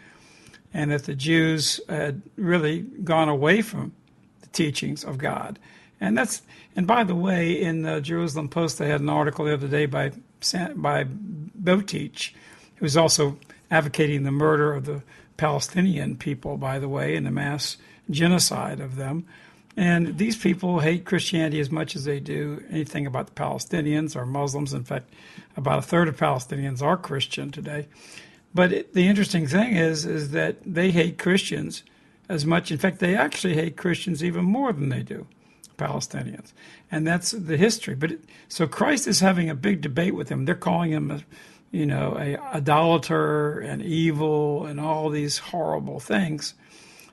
and 0.74 0.90
that 0.90 1.04
the 1.04 1.14
Jews 1.14 1.80
had 1.88 2.22
really 2.36 2.80
gone 2.80 3.28
away 3.28 3.62
from 3.62 3.92
the 4.40 4.48
teachings 4.48 5.04
of 5.04 5.18
God. 5.18 5.58
And 6.00 6.16
that's 6.16 6.42
and 6.74 6.86
by 6.86 7.04
the 7.04 7.14
way, 7.14 7.60
in 7.60 7.82
the 7.82 8.00
Jerusalem 8.00 8.48
Post, 8.48 8.78
they 8.78 8.88
had 8.88 9.00
an 9.00 9.08
article 9.08 9.46
the 9.46 9.54
other 9.54 9.68
day 9.68 9.86
by 9.86 10.12
by 10.74 11.04
Boteach, 11.04 12.32
who 12.76 12.84
was 12.84 12.96
also 12.96 13.38
advocating 13.70 14.22
the 14.22 14.30
murder 14.30 14.74
of 14.74 14.84
the 14.84 15.02
Palestinian 15.36 16.16
people, 16.16 16.56
by 16.56 16.78
the 16.78 16.88
way, 16.88 17.16
and 17.16 17.26
the 17.26 17.30
mass 17.30 17.76
genocide 18.10 18.80
of 18.80 18.96
them. 18.96 19.26
And 19.76 20.16
these 20.16 20.36
people 20.36 20.80
hate 20.80 21.04
Christianity 21.04 21.60
as 21.60 21.70
much 21.70 21.96
as 21.96 22.04
they 22.04 22.18
do 22.18 22.64
anything 22.70 23.06
about 23.06 23.26
the 23.26 23.32
Palestinians 23.32 24.16
or 24.16 24.24
Muslims. 24.24 24.72
In 24.72 24.84
fact, 24.84 25.10
about 25.56 25.78
a 25.78 25.82
third 25.82 26.08
of 26.08 26.16
Palestinians 26.16 26.80
are 26.80 26.96
Christian 26.96 27.50
today. 27.50 27.86
But 28.56 28.72
it, 28.72 28.94
the 28.94 29.06
interesting 29.06 29.46
thing 29.46 29.76
is, 29.76 30.06
is 30.06 30.30
that 30.30 30.56
they 30.64 30.90
hate 30.90 31.18
Christians 31.18 31.82
as 32.26 32.46
much. 32.46 32.72
In 32.72 32.78
fact, 32.78 33.00
they 33.00 33.14
actually 33.14 33.54
hate 33.54 33.76
Christians 33.76 34.24
even 34.24 34.46
more 34.46 34.72
than 34.72 34.88
they 34.88 35.02
do 35.02 35.26
Palestinians, 35.76 36.54
and 36.90 37.06
that's 37.06 37.32
the 37.32 37.58
history. 37.58 37.94
But 37.94 38.12
it, 38.12 38.20
so 38.48 38.66
Christ 38.66 39.06
is 39.06 39.20
having 39.20 39.50
a 39.50 39.54
big 39.54 39.82
debate 39.82 40.14
with 40.14 40.28
them. 40.28 40.46
They're 40.46 40.54
calling 40.54 40.90
him, 40.90 41.10
a, 41.10 41.20
you 41.70 41.84
know, 41.84 42.16
a 42.18 42.38
idolater 42.56 43.60
and 43.60 43.82
evil 43.82 44.64
and 44.64 44.80
all 44.80 45.10
these 45.10 45.36
horrible 45.36 46.00
things, 46.00 46.54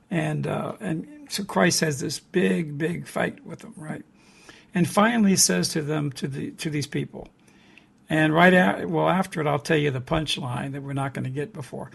and 0.09 0.47
uh, 0.47 0.73
and 0.79 1.27
so 1.27 1.43
Christ 1.43 1.81
has 1.81 1.99
this 1.99 2.21
big, 2.21 2.77
big 2.77 3.05
fight 3.05 3.45
with 3.45 3.59
them, 3.59 3.73
right? 3.75 4.05
And 4.73 4.87
finally 4.87 5.35
says 5.35 5.67
to 5.69 5.81
them, 5.81 6.11
to 6.13 6.27
the 6.29 6.51
to 6.51 6.69
these 6.69 6.87
people, 6.87 7.27
and 8.09 8.33
right 8.33 8.87
well, 8.87 9.09
after 9.09 9.41
it, 9.41 9.47
I'll 9.47 9.59
tell 9.59 9.77
you 9.77 9.91
the 9.91 10.01
punchline 10.01 10.73
that 10.73 10.83
we're 10.83 10.93
not 10.93 11.13
going 11.13 11.23
to 11.23 11.29
get 11.29 11.53
before, 11.53 11.91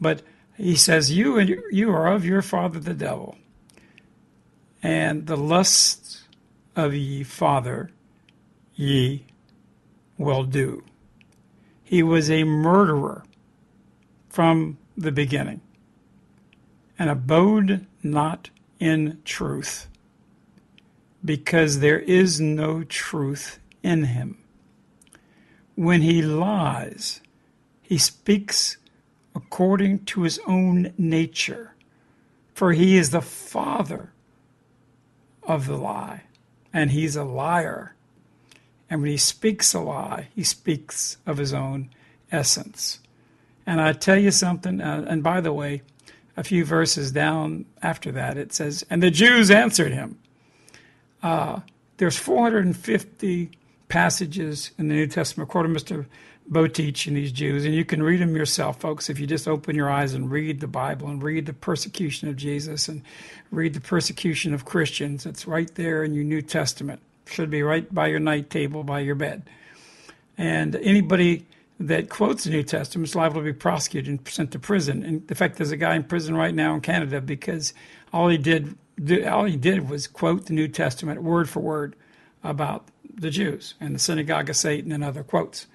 but 0.00 0.22
he 0.56 0.76
says, 0.76 1.12
"You 1.12 1.38
and 1.38 1.48
you 1.70 1.90
are 1.90 2.06
of 2.12 2.24
your 2.24 2.42
father 2.42 2.78
the 2.78 2.94
devil, 2.94 3.36
and 4.82 5.26
the 5.26 5.36
lusts 5.36 6.24
of 6.74 6.94
ye 6.94 7.22
father 7.22 7.90
ye 8.74 9.24
will 10.18 10.44
do." 10.44 10.84
He 11.82 12.02
was 12.02 12.30
a 12.30 12.44
murderer 12.44 13.24
from 14.28 14.78
the 14.96 15.12
beginning, 15.12 15.60
and 16.98 17.10
abode 17.10 17.86
not 18.02 18.50
in 18.78 19.20
truth, 19.24 19.88
because 21.24 21.80
there 21.80 22.00
is 22.00 22.40
no 22.40 22.82
truth 22.84 23.58
in 23.82 24.04
him. 24.04 24.38
When 25.76 26.02
he 26.02 26.22
lies, 26.22 27.20
he 27.82 27.98
speaks 27.98 28.78
according 29.34 30.06
to 30.06 30.22
his 30.22 30.40
own 30.46 30.92
nature, 30.98 31.74
for 32.54 32.72
he 32.72 32.96
is 32.96 33.10
the 33.10 33.20
father 33.20 34.10
of 35.42 35.66
the 35.66 35.76
lie, 35.76 36.22
and 36.72 36.90
he's 36.90 37.14
a 37.14 37.24
liar. 37.24 37.94
And 38.88 39.02
when 39.02 39.10
he 39.10 39.18
speaks 39.18 39.74
a 39.74 39.80
lie, 39.80 40.28
he 40.34 40.42
speaks 40.42 41.18
of 41.26 41.36
his 41.36 41.52
own 41.52 41.90
essence. 42.32 43.00
And 43.66 43.80
I 43.80 43.92
tell 43.92 44.18
you 44.18 44.30
something, 44.30 44.80
uh, 44.80 45.04
and 45.06 45.22
by 45.22 45.40
the 45.40 45.52
way, 45.52 45.82
a 46.36 46.44
few 46.44 46.64
verses 46.64 47.12
down 47.12 47.66
after 47.82 48.10
that, 48.12 48.36
it 48.36 48.52
says, 48.52 48.84
And 48.88 49.02
the 49.02 49.10
Jews 49.10 49.50
answered 49.50 49.92
him. 49.92 50.18
Uh, 51.22 51.60
there's 51.96 52.16
450 52.16 53.50
passages 53.88 54.70
in 54.78 54.88
the 54.88 54.94
New 54.94 55.06
Testament, 55.06 55.48
according 55.48 55.74
to 55.74 55.80
Mr. 55.80 56.06
Boteach 56.50 57.06
and 57.06 57.16
these 57.16 57.32
Jews, 57.32 57.64
and 57.64 57.74
you 57.74 57.84
can 57.84 58.02
read 58.02 58.20
them 58.20 58.36
yourself, 58.36 58.80
folks, 58.80 59.10
if 59.10 59.18
you 59.18 59.26
just 59.26 59.48
open 59.48 59.74
your 59.74 59.90
eyes 59.90 60.14
and 60.14 60.30
read 60.30 60.60
the 60.60 60.68
Bible 60.68 61.08
and 61.08 61.22
read 61.22 61.46
the 61.46 61.52
persecution 61.52 62.28
of 62.28 62.36
Jesus 62.36 62.88
and 62.88 63.02
read 63.50 63.74
the 63.74 63.80
persecution 63.80 64.54
of 64.54 64.64
Christians. 64.64 65.26
It's 65.26 65.46
right 65.46 65.72
there 65.74 66.04
in 66.04 66.14
your 66.14 66.24
New 66.24 66.42
Testament. 66.42 67.00
Should 67.26 67.50
be 67.50 67.62
right 67.62 67.92
by 67.92 68.06
your 68.06 68.20
night 68.20 68.50
table, 68.50 68.84
by 68.84 69.00
your 69.00 69.16
bed. 69.16 69.48
And 70.38 70.76
anybody 70.76 71.46
that 71.80 72.08
quotes 72.08 72.44
the 72.44 72.50
New 72.50 72.62
Testament 72.62 73.08
is 73.08 73.16
liable 73.16 73.40
to 73.40 73.44
be 73.44 73.52
prosecuted 73.52 74.08
and 74.08 74.28
sent 74.28 74.52
to 74.52 74.58
prison. 74.58 75.02
And 75.02 75.28
in 75.28 75.36
fact, 75.36 75.56
there's 75.56 75.72
a 75.72 75.76
guy 75.76 75.96
in 75.96 76.04
prison 76.04 76.36
right 76.36 76.54
now 76.54 76.74
in 76.74 76.80
Canada 76.80 77.20
because 77.20 77.74
all 78.12 78.28
he 78.28 78.38
did 78.38 78.76
all 79.26 79.44
he 79.44 79.56
did 79.56 79.90
was 79.90 80.06
quote 80.06 80.46
the 80.46 80.54
New 80.54 80.68
Testament 80.68 81.22
word 81.22 81.50
for 81.50 81.60
word 81.60 81.96
about 82.42 82.86
the 83.16 83.30
Jews 83.30 83.74
and 83.80 83.94
the 83.94 83.98
synagogue 83.98 84.50
of 84.50 84.56
Satan 84.56 84.92
and 84.92 85.02
other 85.02 85.22
quotes. 85.22 85.66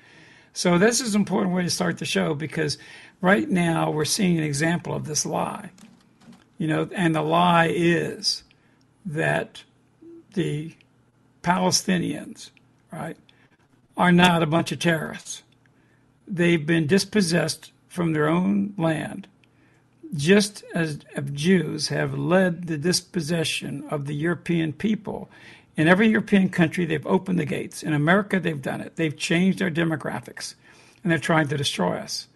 So 0.53 0.77
this 0.77 1.01
is 1.01 1.15
an 1.15 1.21
important 1.21 1.55
way 1.55 1.63
to 1.63 1.69
start 1.69 1.97
the 1.97 2.05
show 2.05 2.33
because 2.33 2.77
right 3.21 3.49
now 3.49 3.89
we're 3.89 4.05
seeing 4.05 4.37
an 4.37 4.43
example 4.43 4.93
of 4.93 5.05
this 5.05 5.25
lie. 5.25 5.71
You 6.57 6.67
know, 6.67 6.89
and 6.93 7.15
the 7.15 7.21
lie 7.21 7.71
is 7.73 8.43
that 9.05 9.63
the 10.33 10.73
Palestinians, 11.41 12.51
right, 12.91 13.17
are 13.97 14.11
not 14.11 14.43
a 14.43 14.47
bunch 14.47 14.71
of 14.71 14.79
terrorists 14.79 15.43
they've 16.31 16.65
been 16.65 16.87
dispossessed 16.87 17.71
from 17.87 18.13
their 18.13 18.27
own 18.27 18.73
land, 18.77 19.27
just 20.15 20.63
as 20.73 20.99
Jews 21.33 21.89
have 21.89 22.17
led 22.17 22.67
the 22.67 22.77
dispossession 22.77 23.83
of 23.89 24.05
the 24.05 24.15
European 24.15 24.71
people. 24.71 25.29
In 25.81 25.87
every 25.87 26.09
European 26.09 26.49
country, 26.49 26.85
they've 26.85 27.07
opened 27.07 27.39
the 27.39 27.45
gates. 27.45 27.81
In 27.81 27.93
America, 27.93 28.39
they've 28.39 28.61
done 28.61 28.81
it. 28.81 28.97
They've 28.97 29.17
changed 29.17 29.63
our 29.63 29.71
demographics, 29.71 30.53
and 31.01 31.11
they're 31.11 31.17
trying 31.17 31.47
to 31.47 31.57
destroy 31.57 31.97
us. 31.97 32.27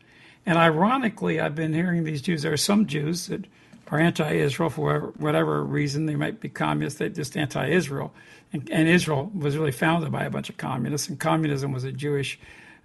And 0.47 0.57
ironically, 0.57 1.39
I've 1.39 1.53
been 1.53 1.71
hearing 1.71 2.05
these 2.05 2.23
Jews. 2.23 2.41
There 2.41 2.53
are 2.53 2.57
some 2.57 2.87
Jews 2.87 3.27
that 3.27 3.45
are 3.91 3.99
anti-Israel 3.99 4.71
for 4.71 5.13
whatever, 5.19 5.63
reason. 5.63 6.07
They 6.07 6.15
might 6.15 6.39
be 6.39 6.49
communists. 6.49 6.97
They're 6.97 7.09
just 7.09 7.37
anti-Israel. 7.37 8.11
And, 8.51 8.67
and 8.71 8.87
Israel 8.87 9.29
was 9.35 9.55
really 9.55 9.71
founded 9.71 10.11
by 10.11 10.23
a 10.23 10.31
bunch 10.31 10.49
of 10.49 10.57
communists, 10.57 11.07
and 11.07 11.19
communism 11.19 11.71
was 11.71 11.83
a 11.83 11.91
Jewish 11.91 12.39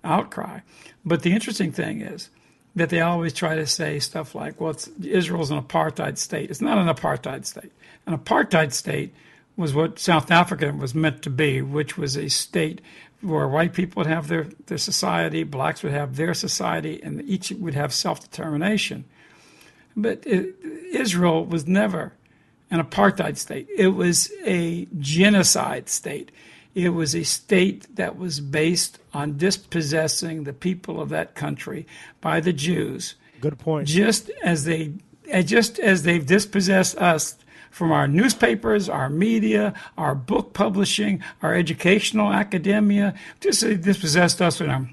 outcry. 0.05 0.61
But 1.07 1.23
the 1.23 1.33
interesting 1.33 1.73
thing 1.73 2.03
is 2.03 2.29
that 2.77 2.91
they 2.91 3.01
always 3.01 3.33
try 3.33 3.57
to 3.57 3.67
say 3.67 3.99
stuff 3.99 4.35
like, 4.35 4.61
well, 4.61 4.77
Israel's 5.03 5.51
an 5.51 5.63
apartheid 5.63 6.19
state. 6.19 6.51
It's 6.51 6.61
not 6.61 6.77
an 6.77 6.95
apartheid 6.95 7.47
state. 7.47 7.73
An 8.05 8.15
apartheid 8.19 8.75
state 8.75 9.15
was 9.61 9.75
what 9.75 9.99
South 9.99 10.31
Africa 10.31 10.73
was 10.73 10.95
meant 10.95 11.23
to 11.23 11.31
be, 11.31 11.63
which 11.63 11.97
was 11.97 12.17
a 12.17 12.29
state 12.29 12.81
where 13.21 13.47
white 13.47 13.75
people 13.75 14.01
would 14.01 14.11
have 14.11 14.29
their, 14.29 14.45
their 14.67 14.79
society, 14.79 15.45
blacks 15.45 15.83
would 15.83 15.93
have 15.93 16.17
their 16.17 16.35
society, 16.35 17.01
and 17.03 17.23
each 17.29 17.51
would 17.53 17.75
have 17.75 17.93
self 17.93 18.21
determination. 18.21 19.05
But 19.97 20.27
it, 20.27 20.55
Israel 20.93 21.45
was 21.45 21.67
never 21.67 22.15
an 22.71 22.83
apartheid 22.83 23.37
state, 23.37 23.69
it 23.77 23.89
was 23.89 24.33
a 24.45 24.87
genocide 24.99 25.89
state. 25.89 26.31
It 26.73 26.91
was 26.91 27.17
a 27.17 27.25
state 27.25 27.97
that 27.97 28.17
was 28.17 28.39
based 28.39 29.01
on 29.13 29.37
dispossessing 29.37 30.45
the 30.45 30.53
people 30.53 31.01
of 31.01 31.09
that 31.09 31.35
country 31.35 31.85
by 32.21 32.39
the 32.39 32.53
Jews. 32.53 33.17
Good 33.41 33.59
point. 33.59 33.89
Just 33.89 34.31
as 34.45 34.67
they, 34.67 34.93
just 35.45 35.81
as 35.81 36.05
they've 36.05 36.25
dispossessed 36.25 36.97
us 36.97 37.35
from 37.71 37.93
our 37.93 38.09
newspapers, 38.09 38.89
our 38.89 39.09
media, 39.09 39.75
our 39.97 40.15
book 40.15 40.53
publishing, 40.53 41.23
our 41.43 41.55
educational 41.55 42.33
academia, 42.33 43.15
just 43.41 43.61
dispossessed 43.61 44.43
us 44.43 44.59
from 44.59 44.71
our 44.71 44.91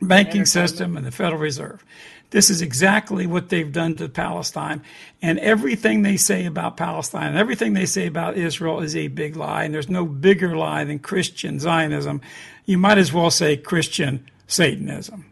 banking 0.00 0.46
system 0.46 0.96
and 0.96 1.06
the 1.06 1.10
Federal 1.10 1.40
Reserve. 1.40 1.84
This 2.30 2.50
is 2.50 2.60
exactly 2.60 3.26
what 3.26 3.48
they've 3.48 3.72
done 3.72 3.94
to 3.96 4.08
Palestine. 4.08 4.82
And 5.22 5.38
everything 5.38 6.02
they 6.02 6.16
say 6.18 6.44
about 6.44 6.76
Palestine, 6.76 7.28
and 7.28 7.38
everything 7.38 7.72
they 7.72 7.86
say 7.86 8.06
about 8.06 8.36
Israel 8.36 8.80
is 8.80 8.94
a 8.94 9.08
big 9.08 9.34
lie. 9.34 9.64
And 9.64 9.72
there's 9.72 9.88
no 9.88 10.04
bigger 10.04 10.56
lie 10.56 10.84
than 10.84 10.98
Christian 10.98 11.58
Zionism. 11.58 12.20
You 12.66 12.76
might 12.76 12.98
as 12.98 13.12
well 13.12 13.30
say 13.30 13.56
Christian 13.56 14.28
Satanism. 14.46 15.24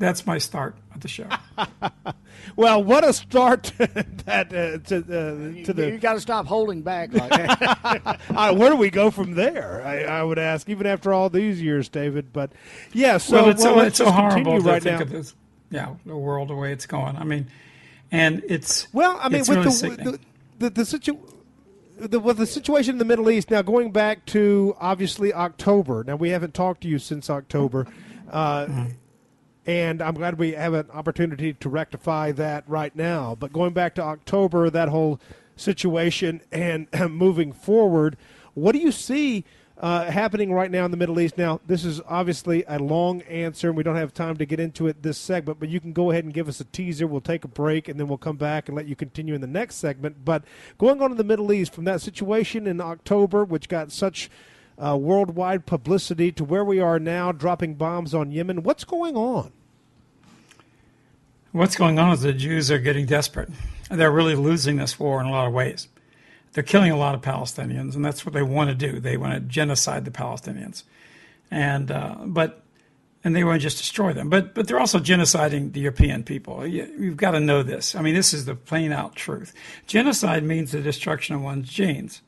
That's 0.00 0.26
my 0.26 0.38
start 0.38 0.76
of 0.94 1.02
the 1.02 1.08
show. 1.08 1.28
well, 2.56 2.82
what 2.82 3.06
a 3.06 3.12
start 3.12 3.70
that 3.78 4.46
uh, 4.48 4.78
to 4.88 4.96
uh, 4.96 5.64
to 5.66 5.72
the. 5.74 5.90
You 5.90 5.98
got 5.98 6.14
to 6.14 6.20
stop 6.20 6.46
holding 6.46 6.80
back 6.80 7.12
like 7.12 7.28
that. 7.30 8.20
uh, 8.30 8.54
where 8.54 8.70
do 8.70 8.76
we 8.76 8.88
go 8.88 9.10
from 9.10 9.34
there? 9.34 9.82
I, 9.84 10.04
I, 10.04 10.22
would 10.22 10.38
ask, 10.38 10.70
even 10.70 10.86
after 10.86 11.12
all 11.12 11.28
these 11.28 11.60
years, 11.60 11.90
David. 11.90 12.32
But 12.32 12.50
yeah, 12.94 13.18
so 13.18 13.42
well, 13.42 13.50
it's 13.50 13.62
well, 13.62 13.74
so, 13.74 13.80
it's 13.80 13.98
so 13.98 14.10
horrible 14.10 14.58
to 14.58 14.66
right 14.66 14.82
think 14.82 14.96
now. 14.96 15.02
of 15.02 15.10
this 15.10 15.34
yeah, 15.70 15.94
the 16.06 16.16
world 16.16 16.48
the 16.48 16.54
way 16.54 16.72
it's 16.72 16.86
going. 16.86 17.16
I 17.16 17.24
mean, 17.24 17.48
and 18.10 18.42
it's 18.48 18.90
well, 18.94 19.18
I 19.20 19.28
mean, 19.28 19.40
with 19.40 19.50
really 19.50 19.96
the, 19.96 20.12
the, 20.12 20.20
the 20.60 20.70
the 20.70 20.84
situ- 20.86 21.18
the, 21.98 22.18
with 22.18 22.38
the 22.38 22.46
situation 22.46 22.92
in 22.94 22.98
the 22.98 23.04
Middle 23.04 23.28
East 23.28 23.50
now, 23.50 23.60
going 23.60 23.92
back 23.92 24.24
to 24.26 24.74
obviously 24.80 25.34
October. 25.34 26.04
Now 26.04 26.16
we 26.16 26.30
haven't 26.30 26.54
talked 26.54 26.80
to 26.84 26.88
you 26.88 26.98
since 26.98 27.28
October. 27.28 27.86
Uh, 28.30 28.64
mm-hmm. 28.64 28.86
And 29.66 30.00
I'm 30.00 30.14
glad 30.14 30.38
we 30.38 30.52
have 30.52 30.74
an 30.74 30.90
opportunity 30.90 31.52
to 31.54 31.68
rectify 31.68 32.32
that 32.32 32.64
right 32.66 32.94
now. 32.96 33.36
But 33.38 33.52
going 33.52 33.72
back 33.72 33.94
to 33.96 34.02
October, 34.02 34.70
that 34.70 34.88
whole 34.88 35.20
situation 35.56 36.40
and 36.50 36.88
moving 37.10 37.52
forward, 37.52 38.16
what 38.54 38.72
do 38.72 38.78
you 38.78 38.90
see 38.90 39.44
uh, 39.78 40.10
happening 40.10 40.52
right 40.52 40.70
now 40.70 40.84
in 40.84 40.90
the 40.90 40.96
Middle 40.96 41.20
East? 41.20 41.38
Now, 41.38 41.60
this 41.66 41.84
is 41.84 42.00
obviously 42.08 42.64
a 42.68 42.78
long 42.78 43.22
answer, 43.22 43.68
and 43.68 43.76
we 43.76 43.82
don't 43.82 43.96
have 43.96 44.12
time 44.12 44.36
to 44.38 44.46
get 44.46 44.60
into 44.60 44.86
it 44.86 45.02
this 45.02 45.18
segment, 45.18 45.60
but 45.60 45.68
you 45.68 45.80
can 45.80 45.92
go 45.92 46.10
ahead 46.10 46.24
and 46.24 46.34
give 46.34 46.48
us 46.48 46.60
a 46.60 46.64
teaser. 46.64 47.06
We'll 47.06 47.20
take 47.20 47.44
a 47.44 47.48
break, 47.48 47.88
and 47.88 48.00
then 48.00 48.08
we'll 48.08 48.18
come 48.18 48.36
back 48.36 48.68
and 48.68 48.76
let 48.76 48.86
you 48.86 48.96
continue 48.96 49.34
in 49.34 49.40
the 49.40 49.46
next 49.46 49.76
segment. 49.76 50.24
But 50.24 50.44
going 50.78 51.00
on 51.02 51.10
to 51.10 51.16
the 51.16 51.24
Middle 51.24 51.52
East, 51.52 51.74
from 51.74 51.84
that 51.84 52.00
situation 52.00 52.66
in 52.66 52.80
October, 52.80 53.44
which 53.44 53.68
got 53.68 53.92
such 53.92 54.30
uh, 54.80 54.96
worldwide 54.96 55.66
publicity, 55.66 56.32
to 56.32 56.44
where 56.44 56.64
we 56.64 56.80
are 56.80 56.98
now, 56.98 57.32
dropping 57.32 57.74
bombs 57.74 58.14
on 58.14 58.32
Yemen, 58.32 58.62
what's 58.62 58.84
going 58.84 59.16
on? 59.16 59.52
What's 61.52 61.76
going 61.76 61.98
on 61.98 62.12
is 62.12 62.22
the 62.22 62.32
Jews 62.32 62.70
are 62.70 62.78
getting 62.78 63.06
desperate. 63.06 63.48
They're 63.90 64.10
really 64.10 64.36
losing 64.36 64.76
this 64.76 64.98
war 64.98 65.20
in 65.20 65.26
a 65.26 65.30
lot 65.30 65.48
of 65.48 65.52
ways. 65.52 65.88
They're 66.52 66.64
killing 66.64 66.92
a 66.92 66.96
lot 66.96 67.14
of 67.14 67.22
Palestinians, 67.22 67.94
and 67.94 68.04
that's 68.04 68.24
what 68.24 68.32
they 68.32 68.42
want 68.42 68.70
to 68.70 68.74
do. 68.74 69.00
They 69.00 69.16
want 69.16 69.34
to 69.34 69.40
genocide 69.40 70.04
the 70.04 70.10
Palestinians, 70.10 70.84
and 71.50 71.90
uh, 71.90 72.16
but 72.24 72.62
and 73.22 73.36
they 73.36 73.44
want 73.44 73.60
to 73.60 73.62
just 73.62 73.78
destroy 73.78 74.12
them. 74.12 74.28
But 74.28 74.54
but 74.54 74.66
they're 74.66 74.80
also 74.80 74.98
genociding 74.98 75.72
the 75.72 75.80
European 75.80 76.24
people. 76.24 76.66
You, 76.66 76.92
you've 76.98 77.16
got 77.16 77.32
to 77.32 77.40
know 77.40 77.62
this. 77.62 77.94
I 77.94 78.02
mean, 78.02 78.14
this 78.14 78.32
is 78.32 78.46
the 78.46 78.54
plain 78.54 78.92
out 78.92 79.14
truth. 79.14 79.52
Genocide 79.86 80.42
means 80.42 80.72
the 80.72 80.80
destruction 80.80 81.36
of 81.36 81.42
one's 81.42 81.68
genes. 81.68 82.22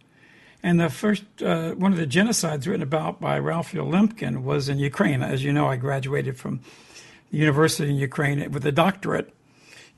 And 0.63 0.79
the 0.79 0.89
first 0.89 1.25
uh, 1.43 1.73
one 1.73 1.93
of 1.93 1.99
the 1.99 2.07
genocides 2.07 2.67
written 2.67 2.83
about 2.83 3.21
by 3.21 3.39
Raphael 3.39 3.87
Lemkin 3.87 4.43
was 4.43 4.69
in 4.69 4.79
Ukraine. 4.79 5.23
As 5.23 5.43
you 5.43 5.53
know, 5.53 5.67
I 5.67 5.77
graduated 5.77 6.37
from 6.39 6.61
the 7.31 7.39
university 7.39 7.91
in 7.91 7.97
Ukraine 7.97 8.51
with 8.53 8.65
a 8.65 8.73
doctorate 8.73 9.35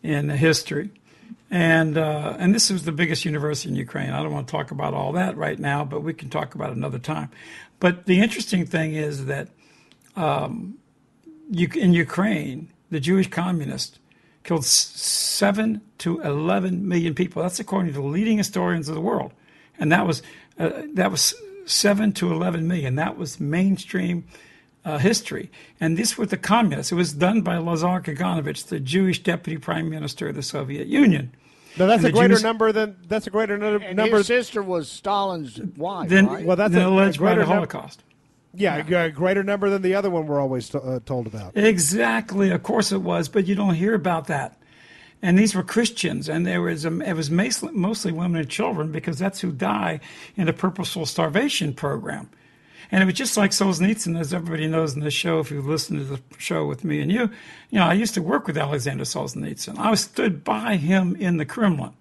in 0.03 0.31
history. 0.31 0.91
And 1.51 1.97
uh, 1.99 2.37
and 2.39 2.55
this 2.55 2.71
was 2.71 2.85
the 2.85 2.93
biggest 2.93 3.25
university 3.25 3.69
in 3.69 3.77
Ukraine. 3.77 4.11
I 4.11 4.23
don't 4.23 4.33
want 4.33 4.49
to 4.49 4.51
talk 4.51 4.71
about 4.71 4.95
all 4.95 5.13
that 5.13 5.37
right 5.37 5.59
now, 5.59 5.85
but 5.85 6.03
we 6.03 6.15
can 6.15 6.29
talk 6.29 6.55
about 6.55 6.73
another 6.73 6.99
time. 6.99 7.31
But 7.79 8.07
the 8.07 8.21
interesting 8.21 8.67
thing 8.67 8.95
is 8.95 9.27
that 9.27 9.49
um, 10.17 10.79
you, 11.51 11.69
in 11.75 11.93
Ukraine, 11.93 12.71
the 12.91 13.01
Jewish 13.01 13.29
communists 13.29 13.99
killed 14.43 14.65
seven 14.65 15.81
to 15.99 16.21
eleven 16.23 16.89
million 16.89 17.15
people. 17.15 17.43
That's 17.43 17.61
according 17.61 17.93
to 17.93 18.01
the 18.01 18.07
leading 18.07 18.39
historians 18.39 18.89
of 18.89 18.95
the 18.95 19.01
world, 19.01 19.33
and 19.79 19.93
that 19.93 20.07
was 20.07 20.23
uh, 20.59 20.71
that 20.95 21.11
was 21.11 21.35
seven 21.67 22.13
to 22.15 22.33
eleven 22.33 22.67
million. 22.69 22.95
That 22.97 23.17
was 23.19 23.41
mainstream 23.41 24.25
uh, 24.85 24.99
history. 24.99 25.51
And 25.81 25.97
this 25.97 26.19
was 26.19 26.29
the 26.29 26.37
communists. 26.37 26.93
It 26.93 26.97
was 26.97 27.13
done 27.15 27.41
by 27.43 27.57
Lazar 27.57 28.01
Kaganovich, 28.01 28.67
the 28.67 28.79
Jewish 28.81 29.23
deputy 29.23 29.59
prime 29.59 29.89
minister 29.89 30.29
of 30.29 30.35
the 30.35 30.43
Soviet 30.43 30.87
Union. 30.87 31.33
No, 31.77 31.87
that's 31.89 32.05
And 32.05 32.13
a 32.15 32.17
greater 32.17 32.35
Jews- 32.35 32.43
number 32.45 32.71
than 32.71 32.97
that's 33.09 33.27
a 33.27 33.31
greater 33.31 33.59
nu- 33.59 33.79
And 33.83 33.97
number. 33.97 34.19
his 34.19 34.27
sister 34.29 34.63
was 34.63 34.89
Stalin's 34.91 35.59
wife, 35.77 36.09
Then, 36.09 36.27
right? 36.27 36.45
well, 36.47 36.57
that's 36.57 36.73
then 36.73 36.85
a, 36.85 36.89
alleged 36.89 37.17
a 37.17 37.21
by 37.21 37.27
greater 37.27 37.41
the 37.41 37.47
num- 37.47 37.55
Holocaust. 37.55 38.05
yeah, 38.53 38.77
a 38.77 39.11
greater 39.11 39.43
number 39.43 39.69
than 39.71 39.83
the 39.83 39.95
other 39.97 40.09
one 40.11 40.27
we're 40.29 40.41
always 40.41 40.69
t- 40.69 40.79
uh, 40.79 41.01
told 41.05 41.27
about. 41.27 41.57
Exactly. 41.57 42.51
Of 42.51 42.63
course 42.63 42.93
it 42.93 43.03
was, 43.03 43.29
but 43.29 43.49
you 43.49 43.57
don't 43.57 43.75
hear 43.75 43.95
about 43.95 44.29
that. 44.29 44.57
And 45.25 45.39
these 45.39 45.55
were 45.55 45.63
Christians, 45.63 46.29
and 46.29 46.47
there 46.47 46.61
was 46.61 46.85
it 46.85 47.15
was 47.15 47.31
mostly, 47.31 48.13
women 48.13 48.43
and 48.43 48.51
children 48.51 48.93
because 48.93 49.19
that's 49.19 49.41
who 49.41 49.53
die 49.53 50.01
in 50.37 50.45
the 50.45 50.53
purposeful 50.53 51.07
starvation 51.07 51.73
program. 51.73 52.29
And 52.93 53.03
it 53.03 53.07
was 53.07 53.15
just 53.15 53.39
like 53.39 53.53
Solzhenitsyn, 53.53 54.21
as 54.21 54.35
everybody 54.35 54.67
knows 54.67 54.93
in 54.93 55.01
this 55.01 55.15
show, 55.15 55.39
if 55.39 55.51
you 55.51 55.63
listen 55.63 55.97
to 55.97 56.05
the 56.05 56.21
show 56.37 56.67
with 56.67 56.85
me 56.85 57.01
and 57.01 57.11
you, 57.11 57.31
you 57.71 57.79
know, 57.79 57.87
I 57.87 57.95
used 57.95 58.13
to 58.15 58.23
work 58.23 58.47
with 58.47 58.59
Alexander 58.59 59.05
Solzhenitsyn. 59.05 59.79
I 59.79 59.95
stood 59.95 60.45
by 60.45 60.77
him 60.77 61.17
in 61.17 61.39
the 61.39 61.47
Kremlin 61.47 61.95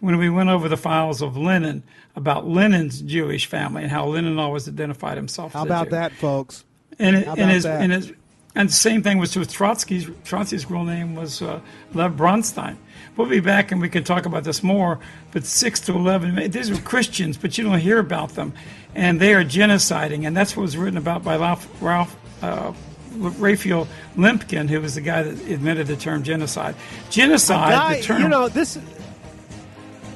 when 0.00 0.16
we 0.16 0.30
went 0.30 0.48
over 0.48 0.70
the 0.70 0.78
files 0.78 1.20
of 1.20 1.36
Lenin 1.36 1.82
about 2.16 2.48
Lenin's 2.48 3.02
Jewish 3.02 3.44
family 3.44 3.82
and 3.82 3.92
how 3.92 4.06
Lenin 4.06 4.38
always 4.38 4.66
identified 4.66 5.18
himself. 5.18 5.52
How 5.52 5.64
about 5.64 5.88
Jew. 5.88 5.90
that, 5.90 6.12
folks? 6.12 6.64
And, 6.98 7.16
it, 7.16 7.26
How 7.26 7.32
and, 7.32 7.40
about 7.42 7.52
his, 7.52 7.62
that? 7.64 7.82
and 7.82 7.92
his 7.92 8.12
and 8.54 8.68
the 8.68 8.72
same 8.72 9.02
thing 9.02 9.18
was 9.18 9.32
true 9.32 9.40
with 9.40 9.52
Trotsky's. 9.52 10.06
Trotsky's 10.24 10.70
real 10.70 10.84
name 10.84 11.14
was 11.14 11.40
uh, 11.42 11.60
Lev 11.94 12.12
Bronstein. 12.12 12.76
We'll 13.16 13.28
be 13.28 13.40
back 13.40 13.72
and 13.72 13.80
we 13.80 13.88
can 13.88 14.04
talk 14.04 14.26
about 14.26 14.44
this 14.44 14.62
more. 14.62 14.98
But 15.32 15.44
six 15.44 15.80
to 15.80 15.92
eleven, 15.92 16.50
these 16.50 16.70
were 16.70 16.78
Christians, 16.78 17.36
but 17.36 17.56
you 17.56 17.64
don't 17.64 17.78
hear 17.78 17.98
about 17.98 18.30
them, 18.30 18.52
and 18.94 19.20
they 19.20 19.34
are 19.34 19.44
genociding, 19.44 20.26
and 20.26 20.36
that's 20.36 20.56
what 20.56 20.62
was 20.62 20.76
written 20.76 20.98
about 20.98 21.24
by 21.24 21.36
Ralph, 21.36 21.82
Ralph 21.82 22.16
uh, 22.42 22.72
Raphael 23.16 23.86
Lemkin, 24.16 24.68
who 24.68 24.80
was 24.80 24.94
the 24.94 25.00
guy 25.00 25.22
that 25.22 25.40
invented 25.46 25.86
the 25.86 25.96
term 25.96 26.22
genocide. 26.22 26.74
Genocide, 27.10 27.72
guy, 27.72 27.96
the 27.96 28.02
term. 28.02 28.22
you 28.22 28.28
know, 28.28 28.48
this 28.48 28.78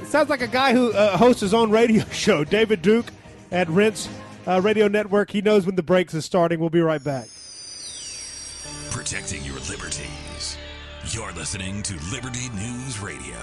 sounds 0.04 0.30
like 0.30 0.40
a 0.42 0.46
guy 0.46 0.72
who 0.72 0.92
uh, 0.92 1.16
hosts 1.16 1.40
his 1.40 1.54
own 1.54 1.70
radio 1.70 2.04
show. 2.12 2.44
David 2.44 2.82
Duke 2.82 3.06
at 3.50 3.68
Rense 3.68 4.08
uh, 4.46 4.60
Radio 4.62 4.88
Network. 4.88 5.30
He 5.30 5.42
knows 5.42 5.66
when 5.66 5.76
the 5.76 5.82
breaks 5.82 6.14
is 6.14 6.24
starting. 6.24 6.60
We'll 6.60 6.70
be 6.70 6.80
right 6.80 7.02
back. 7.02 7.28
Protecting 8.96 9.44
your 9.44 9.58
liberties. 9.68 10.56
You're 11.08 11.30
listening 11.32 11.82
to 11.82 12.00
Liberty 12.10 12.48
News 12.54 12.98
Radio. 12.98 13.36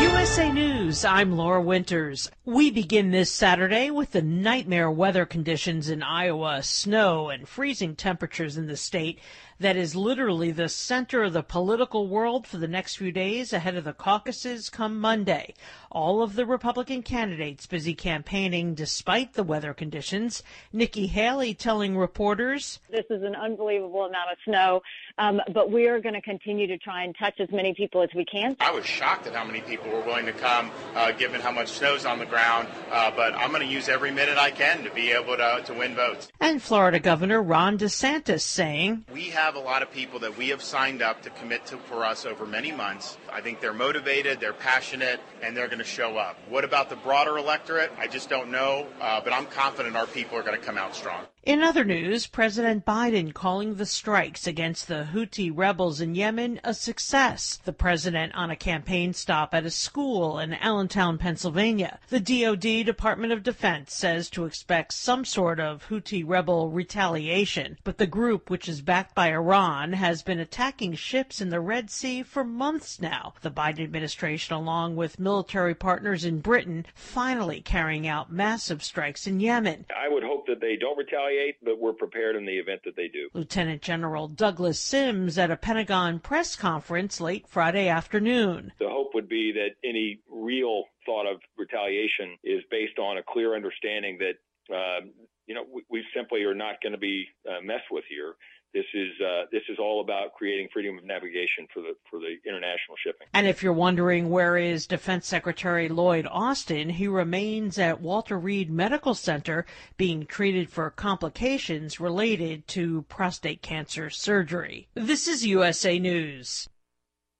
USA 0.00 0.52
News, 0.52 1.04
I'm 1.04 1.36
Laura 1.36 1.62
Winters. 1.62 2.28
We 2.44 2.72
begin 2.72 3.12
this 3.12 3.30
Saturday 3.30 3.92
with 3.92 4.10
the 4.10 4.20
nightmare 4.20 4.90
weather 4.90 5.24
conditions 5.24 5.88
in 5.88 6.02
Iowa, 6.02 6.64
snow 6.64 7.28
and 7.28 7.48
freezing 7.48 7.94
temperatures 7.94 8.56
in 8.56 8.66
the 8.66 8.76
state 8.76 9.20
that 9.58 9.76
is 9.76 9.96
literally 9.96 10.50
the 10.50 10.68
center 10.68 11.22
of 11.22 11.32
the 11.32 11.42
political 11.42 12.06
world 12.08 12.46
for 12.46 12.58
the 12.58 12.68
next 12.68 12.96
few 12.96 13.10
days 13.10 13.52
ahead 13.52 13.76
of 13.76 13.84
the 13.84 13.92
caucuses 13.92 14.68
come 14.68 15.00
Monday. 15.00 15.54
All 15.90 16.22
of 16.22 16.34
the 16.34 16.46
Republican 16.46 17.02
candidates 17.02 17.66
busy 17.66 17.94
campaigning 17.94 18.74
despite 18.74 19.32
the 19.32 19.42
weather 19.42 19.72
conditions. 19.72 20.42
Nikki 20.72 21.06
Haley 21.06 21.54
telling 21.54 21.96
reporters, 21.96 22.80
This 22.90 23.06
is 23.10 23.22
an 23.22 23.34
unbelievable 23.34 24.04
amount 24.04 24.32
of 24.32 24.38
snow, 24.44 24.82
um, 25.18 25.40
but 25.52 25.70
we 25.70 25.88
are 25.88 26.00
going 26.00 26.14
to 26.14 26.20
continue 26.20 26.66
to 26.66 26.78
try 26.78 27.04
and 27.04 27.16
touch 27.18 27.40
as 27.40 27.50
many 27.50 27.74
people 27.74 28.02
as 28.02 28.10
we 28.14 28.24
can. 28.24 28.56
I 28.60 28.70
was 28.70 28.84
shocked 28.84 29.26
at 29.26 29.34
how 29.34 29.44
many 29.44 29.60
people 29.60 29.90
were 29.90 30.02
willing 30.02 30.26
to 30.26 30.32
come, 30.32 30.70
uh, 30.94 31.12
given 31.12 31.40
how 31.40 31.50
much 31.50 31.68
snow's 31.68 32.04
on 32.04 32.18
the 32.18 32.26
ground. 32.26 32.68
Uh, 32.90 33.10
but 33.14 33.34
I'm 33.34 33.50
going 33.50 33.66
to 33.66 33.72
use 33.72 33.88
every 33.88 34.10
minute 34.10 34.38
I 34.38 34.50
can 34.50 34.84
to 34.84 34.90
be 34.90 35.10
able 35.12 35.36
to, 35.36 35.62
to 35.66 35.74
win 35.74 35.94
votes. 35.94 36.28
and 36.40 36.60
Florida 36.62 36.98
Governor 36.98 37.42
Ron 37.42 37.78
DeSantis 37.78 38.40
saying, 38.42 39.04
We 39.12 39.24
have 39.30 39.54
a 39.54 39.60
lot 39.60 39.82
of 39.82 39.90
people 39.90 40.18
that 40.20 40.36
we 40.36 40.48
have 40.48 40.62
signed 40.62 41.02
up 41.02 41.22
to 41.22 41.30
commit 41.30 41.66
to 41.66 41.78
for 41.78 42.04
us 42.04 42.26
over 42.26 42.46
many 42.46 42.72
months. 42.72 43.16
I 43.32 43.40
think 43.40 43.60
they're 43.60 43.72
motivated, 43.72 44.40
they're 44.40 44.52
passionate, 44.52 45.20
and 45.42 45.56
they're 45.56 45.68
going 45.68 45.78
to 45.78 45.84
show 45.84 46.16
up. 46.16 46.36
What 46.48 46.64
about 46.64 46.90
the 46.90 46.96
broader 46.96 47.38
electorate? 47.38 47.92
I 47.98 48.06
just 48.06 48.28
don't 48.28 48.50
know, 48.50 48.86
uh, 49.00 49.20
but 49.22 49.32
I'm 49.32 49.46
confident 49.46 49.96
our 49.96 50.06
people 50.06 50.36
are 50.38 50.42
going 50.42 50.58
to 50.58 50.64
come 50.64 50.78
out 50.78 50.94
strong. 50.94 51.24
In 51.46 51.62
other 51.62 51.84
news, 51.84 52.26
President 52.26 52.84
Biden 52.84 53.32
calling 53.32 53.76
the 53.76 53.86
strikes 53.86 54.48
against 54.48 54.88
the 54.88 55.06
Houthi 55.12 55.48
rebels 55.54 56.00
in 56.00 56.16
Yemen 56.16 56.60
a 56.64 56.74
success. 56.74 57.60
The 57.64 57.72
president 57.72 58.34
on 58.34 58.50
a 58.50 58.56
campaign 58.56 59.12
stop 59.12 59.54
at 59.54 59.64
a 59.64 59.70
school 59.70 60.40
in 60.40 60.54
Allentown, 60.54 61.18
Pennsylvania. 61.18 62.00
The 62.08 62.18
DoD 62.18 62.84
Department 62.84 63.32
of 63.32 63.44
Defense 63.44 63.94
says 63.94 64.28
to 64.30 64.44
expect 64.44 64.92
some 64.94 65.24
sort 65.24 65.60
of 65.60 65.86
Houthi 65.86 66.24
rebel 66.26 66.68
retaliation, 66.70 67.78
but 67.84 67.98
the 67.98 68.08
group, 68.08 68.50
which 68.50 68.68
is 68.68 68.80
backed 68.80 69.14
by 69.14 69.28
Iran, 69.28 69.92
has 69.92 70.24
been 70.24 70.40
attacking 70.40 70.94
ships 70.94 71.40
in 71.40 71.50
the 71.50 71.60
Red 71.60 71.92
Sea 71.92 72.24
for 72.24 72.42
months 72.42 73.00
now. 73.00 73.34
The 73.42 73.52
Biden 73.52 73.84
administration, 73.84 74.56
along 74.56 74.96
with 74.96 75.20
military 75.20 75.76
partners 75.76 76.24
in 76.24 76.40
Britain, 76.40 76.86
finally 76.92 77.60
carrying 77.60 78.08
out 78.08 78.32
massive 78.32 78.82
strikes 78.82 79.28
in 79.28 79.38
Yemen. 79.38 79.86
I 79.96 80.12
would 80.12 80.24
hope 80.24 80.48
that 80.48 80.60
they 80.60 80.74
don't 80.74 80.98
retaliate, 80.98 81.35
but 81.62 81.80
we're 81.80 81.92
prepared 81.92 82.36
in 82.36 82.46
the 82.46 82.58
event 82.58 82.80
that 82.84 82.96
they 82.96 83.08
do. 83.08 83.28
Lieutenant 83.34 83.82
General 83.82 84.28
Douglas 84.28 84.80
Sims 84.80 85.38
at 85.38 85.50
a 85.50 85.56
Pentagon 85.56 86.20
press 86.20 86.56
conference 86.56 87.20
late 87.20 87.46
Friday 87.48 87.88
afternoon. 87.88 88.72
The 88.78 88.88
hope 88.88 89.14
would 89.14 89.28
be 89.28 89.52
that 89.52 89.88
any 89.88 90.20
real 90.30 90.84
thought 91.04 91.26
of 91.30 91.40
retaliation 91.56 92.36
is 92.44 92.62
based 92.70 92.98
on 92.98 93.18
a 93.18 93.22
clear 93.22 93.54
understanding 93.54 94.18
that, 94.18 94.74
um, 94.74 95.10
you 95.46 95.54
know, 95.54 95.64
we, 95.72 95.82
we 95.90 96.04
simply 96.14 96.42
are 96.42 96.54
not 96.54 96.80
going 96.82 96.92
to 96.92 96.98
be 96.98 97.26
uh, 97.48 97.60
messed 97.62 97.90
with 97.90 98.04
here. 98.08 98.34
This 98.74 98.84
is 98.94 99.08
uh, 99.20 99.44
this 99.50 99.62
is 99.68 99.78
all 99.78 100.00
about 100.00 100.34
creating 100.34 100.68
freedom 100.72 100.98
of 100.98 101.04
navigation 101.04 101.66
for 101.72 101.80
the 101.80 101.94
for 102.10 102.18
the 102.18 102.36
international 102.46 102.96
shipping. 103.02 103.26
And 103.32 103.46
if 103.46 103.62
you're 103.62 103.72
wondering 103.72 104.28
where 104.28 104.56
is 104.56 104.86
Defense 104.86 105.26
Secretary 105.26 105.88
Lloyd 105.88 106.26
Austin, 106.30 106.90
he 106.90 107.08
remains 107.08 107.78
at 107.78 108.00
Walter 108.00 108.38
Reed 108.38 108.70
Medical 108.70 109.14
Center 109.14 109.64
being 109.96 110.26
treated 110.26 110.68
for 110.68 110.90
complications 110.90 112.00
related 112.00 112.68
to 112.68 113.02
prostate 113.08 113.62
cancer 113.62 114.10
surgery. 114.10 114.88
This 114.94 115.26
is 115.26 115.46
USA 115.46 115.98
News. 115.98 116.68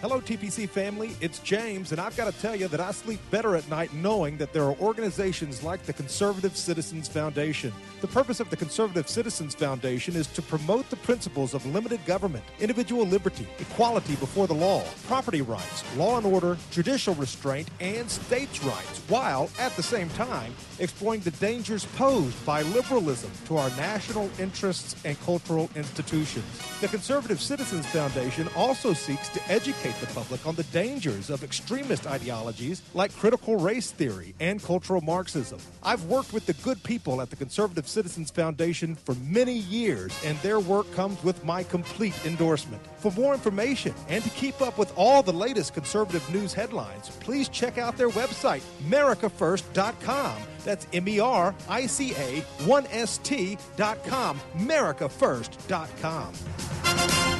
Hello, 0.00 0.20
TPC 0.20 0.68
family. 0.68 1.16
It's 1.20 1.40
James, 1.40 1.90
and 1.90 2.00
I've 2.00 2.16
got 2.16 2.32
to 2.32 2.40
tell 2.40 2.54
you 2.54 2.68
that 2.68 2.78
I 2.78 2.92
sleep 2.92 3.18
better 3.32 3.56
at 3.56 3.68
night 3.68 3.92
knowing 3.92 4.36
that 4.36 4.52
there 4.52 4.62
are 4.62 4.76
organizations 4.76 5.64
like 5.64 5.82
the 5.82 5.92
Conservative 5.92 6.56
Citizens 6.56 7.08
Foundation. 7.08 7.72
The 8.00 8.06
purpose 8.06 8.38
of 8.38 8.48
the 8.48 8.56
Conservative 8.56 9.08
Citizens 9.08 9.56
Foundation 9.56 10.14
is 10.14 10.28
to 10.28 10.40
promote 10.40 10.88
the 10.88 10.94
principles 10.94 11.52
of 11.52 11.66
limited 11.66 12.04
government, 12.06 12.44
individual 12.60 13.04
liberty, 13.04 13.44
equality 13.58 14.14
before 14.14 14.46
the 14.46 14.54
law, 14.54 14.84
property 15.08 15.42
rights, 15.42 15.82
law 15.96 16.16
and 16.16 16.24
order, 16.24 16.56
judicial 16.70 17.14
restraint, 17.16 17.68
and 17.80 18.08
states' 18.08 18.62
rights, 18.62 19.00
while 19.08 19.50
at 19.58 19.74
the 19.74 19.82
same 19.82 20.08
time 20.10 20.54
exploring 20.78 21.22
the 21.22 21.32
dangers 21.32 21.86
posed 21.96 22.46
by 22.46 22.62
liberalism 22.62 23.32
to 23.46 23.56
our 23.56 23.68
national 23.70 24.30
interests 24.38 24.94
and 25.04 25.20
cultural 25.22 25.68
institutions. 25.74 26.46
The 26.80 26.86
Conservative 26.86 27.40
Citizens 27.40 27.84
Foundation 27.86 28.48
also 28.54 28.92
seeks 28.92 29.28
to 29.30 29.40
educate 29.50 29.96
the 29.96 30.06
public 30.14 30.46
on 30.46 30.54
the 30.54 30.62
dangers 30.64 31.30
of 31.30 31.42
extremist 31.42 32.06
ideologies 32.06 32.80
like 32.94 33.12
critical 33.16 33.56
race 33.56 33.90
theory 33.90 34.36
and 34.38 34.62
cultural 34.62 35.00
Marxism. 35.00 35.58
I've 35.82 36.04
worked 36.04 36.32
with 36.32 36.46
the 36.46 36.52
good 36.52 36.80
people 36.84 37.20
at 37.20 37.30
the 37.30 37.36
Conservative 37.36 37.87
Citizens 37.88 38.30
Foundation 38.30 38.94
for 38.94 39.14
many 39.16 39.54
years, 39.54 40.18
and 40.24 40.38
their 40.38 40.60
work 40.60 40.90
comes 40.92 41.22
with 41.24 41.42
my 41.44 41.62
complete 41.62 42.14
endorsement. 42.26 42.82
For 42.98 43.10
more 43.12 43.34
information 43.34 43.94
and 44.08 44.22
to 44.22 44.30
keep 44.30 44.60
up 44.60 44.78
with 44.78 44.92
all 44.96 45.22
the 45.22 45.32
latest 45.32 45.74
conservative 45.74 46.28
news 46.32 46.52
headlines, 46.52 47.10
please 47.20 47.48
check 47.48 47.78
out 47.78 47.96
their 47.96 48.10
website, 48.10 48.62
americafirst.com. 48.88 50.36
That's 50.64 50.86
M 50.92 51.08
E 51.08 51.20
R 51.20 51.54
I 51.68 51.86
C 51.86 52.12
A 52.16 52.40
1 52.66 52.86
S 52.88 53.18
T.com. 53.18 54.40
americafirst.com. 54.56 57.37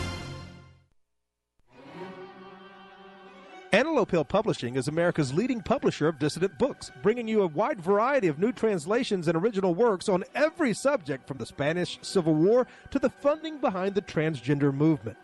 Antelope 3.71 4.13
Hill 4.13 4.25
Publishing 4.25 4.77
is 4.77 4.89
America's 4.89 5.35
leading 5.35 5.61
publisher 5.61 6.09
of 6.09 6.19
dissident 6.19 6.57
books, 6.57 6.91
bringing 7.03 7.29
you 7.29 7.43
a 7.43 7.49
wide 7.49 7.79
variety 7.79 8.27
of 8.27 8.39
new 8.39 8.51
translations 8.51 9.29
and 9.29 9.37
original 9.37 9.75
works 9.75 10.09
on 10.09 10.25
every 10.35 10.73
subject 10.73 11.29
from 11.29 11.37
the 11.37 11.45
Spanish 11.45 11.99
Civil 12.01 12.35
War 12.35 12.67
to 12.91 12.99
the 12.99 13.11
funding 13.11 13.59
behind 13.59 13.95
the 13.95 14.01
transgender 14.01 14.73
movement. 14.73 15.19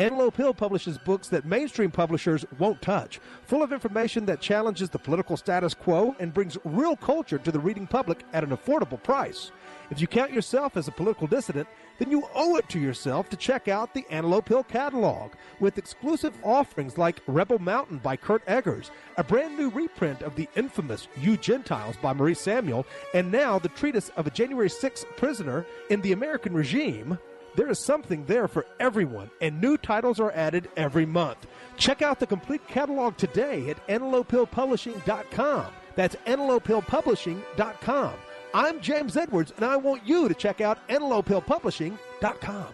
Antelope 0.00 0.36
Hill 0.36 0.54
publishes 0.54 0.98
books 0.98 1.28
that 1.28 1.44
mainstream 1.44 1.92
publishers 1.92 2.44
won't 2.58 2.82
touch, 2.82 3.20
full 3.44 3.62
of 3.62 3.72
information 3.72 4.26
that 4.26 4.40
challenges 4.40 4.90
the 4.90 4.98
political 4.98 5.36
status 5.36 5.72
quo 5.72 6.16
and 6.18 6.34
brings 6.34 6.58
real 6.64 6.96
culture 6.96 7.38
to 7.38 7.52
the 7.52 7.60
reading 7.60 7.86
public 7.86 8.24
at 8.32 8.42
an 8.42 8.50
affordable 8.50 9.00
price. 9.00 9.52
If 9.90 10.00
you 10.00 10.06
count 10.06 10.32
yourself 10.32 10.76
as 10.76 10.88
a 10.88 10.92
political 10.92 11.26
dissident, 11.26 11.68
then 11.98 12.10
you 12.10 12.26
owe 12.34 12.56
it 12.56 12.68
to 12.70 12.80
yourself 12.80 13.28
to 13.28 13.36
check 13.36 13.68
out 13.68 13.94
the 13.94 14.06
Antelope 14.10 14.48
Hill 14.48 14.64
catalog 14.64 15.32
with 15.60 15.78
exclusive 15.78 16.34
offerings 16.42 16.98
like 16.98 17.22
Rebel 17.26 17.58
Mountain 17.58 17.98
by 17.98 18.16
Kurt 18.16 18.42
Eggers, 18.46 18.90
a 19.16 19.24
brand 19.24 19.56
new 19.56 19.70
reprint 19.70 20.22
of 20.22 20.34
the 20.34 20.48
infamous 20.56 21.08
You 21.16 21.36
Gentiles 21.36 21.96
by 22.00 22.12
Maurice 22.12 22.40
Samuel, 22.40 22.86
and 23.12 23.30
now 23.30 23.58
the 23.58 23.68
treatise 23.68 24.10
of 24.16 24.26
a 24.26 24.30
January 24.30 24.68
6th 24.68 25.04
prisoner 25.16 25.66
in 25.90 26.00
the 26.00 26.12
American 26.12 26.54
regime. 26.54 27.18
There 27.54 27.70
is 27.70 27.78
something 27.78 28.24
there 28.24 28.48
for 28.48 28.66
everyone, 28.80 29.30
and 29.40 29.60
new 29.60 29.76
titles 29.76 30.18
are 30.18 30.32
added 30.32 30.68
every 30.76 31.06
month. 31.06 31.46
Check 31.76 32.02
out 32.02 32.18
the 32.18 32.26
complete 32.26 32.66
catalog 32.66 33.16
today 33.16 33.70
at 33.70 33.86
antelopehillpublishing.com. 33.86 35.66
That's 35.94 36.16
antelopehillpublishing.com. 36.26 38.14
I'm 38.54 38.80
James 38.80 39.16
Edwards, 39.16 39.52
and 39.56 39.64
I 39.64 39.74
want 39.74 40.06
you 40.06 40.28
to 40.28 40.34
check 40.34 40.60
out 40.60 40.86
antelopehillpublishing.com. 40.86 42.66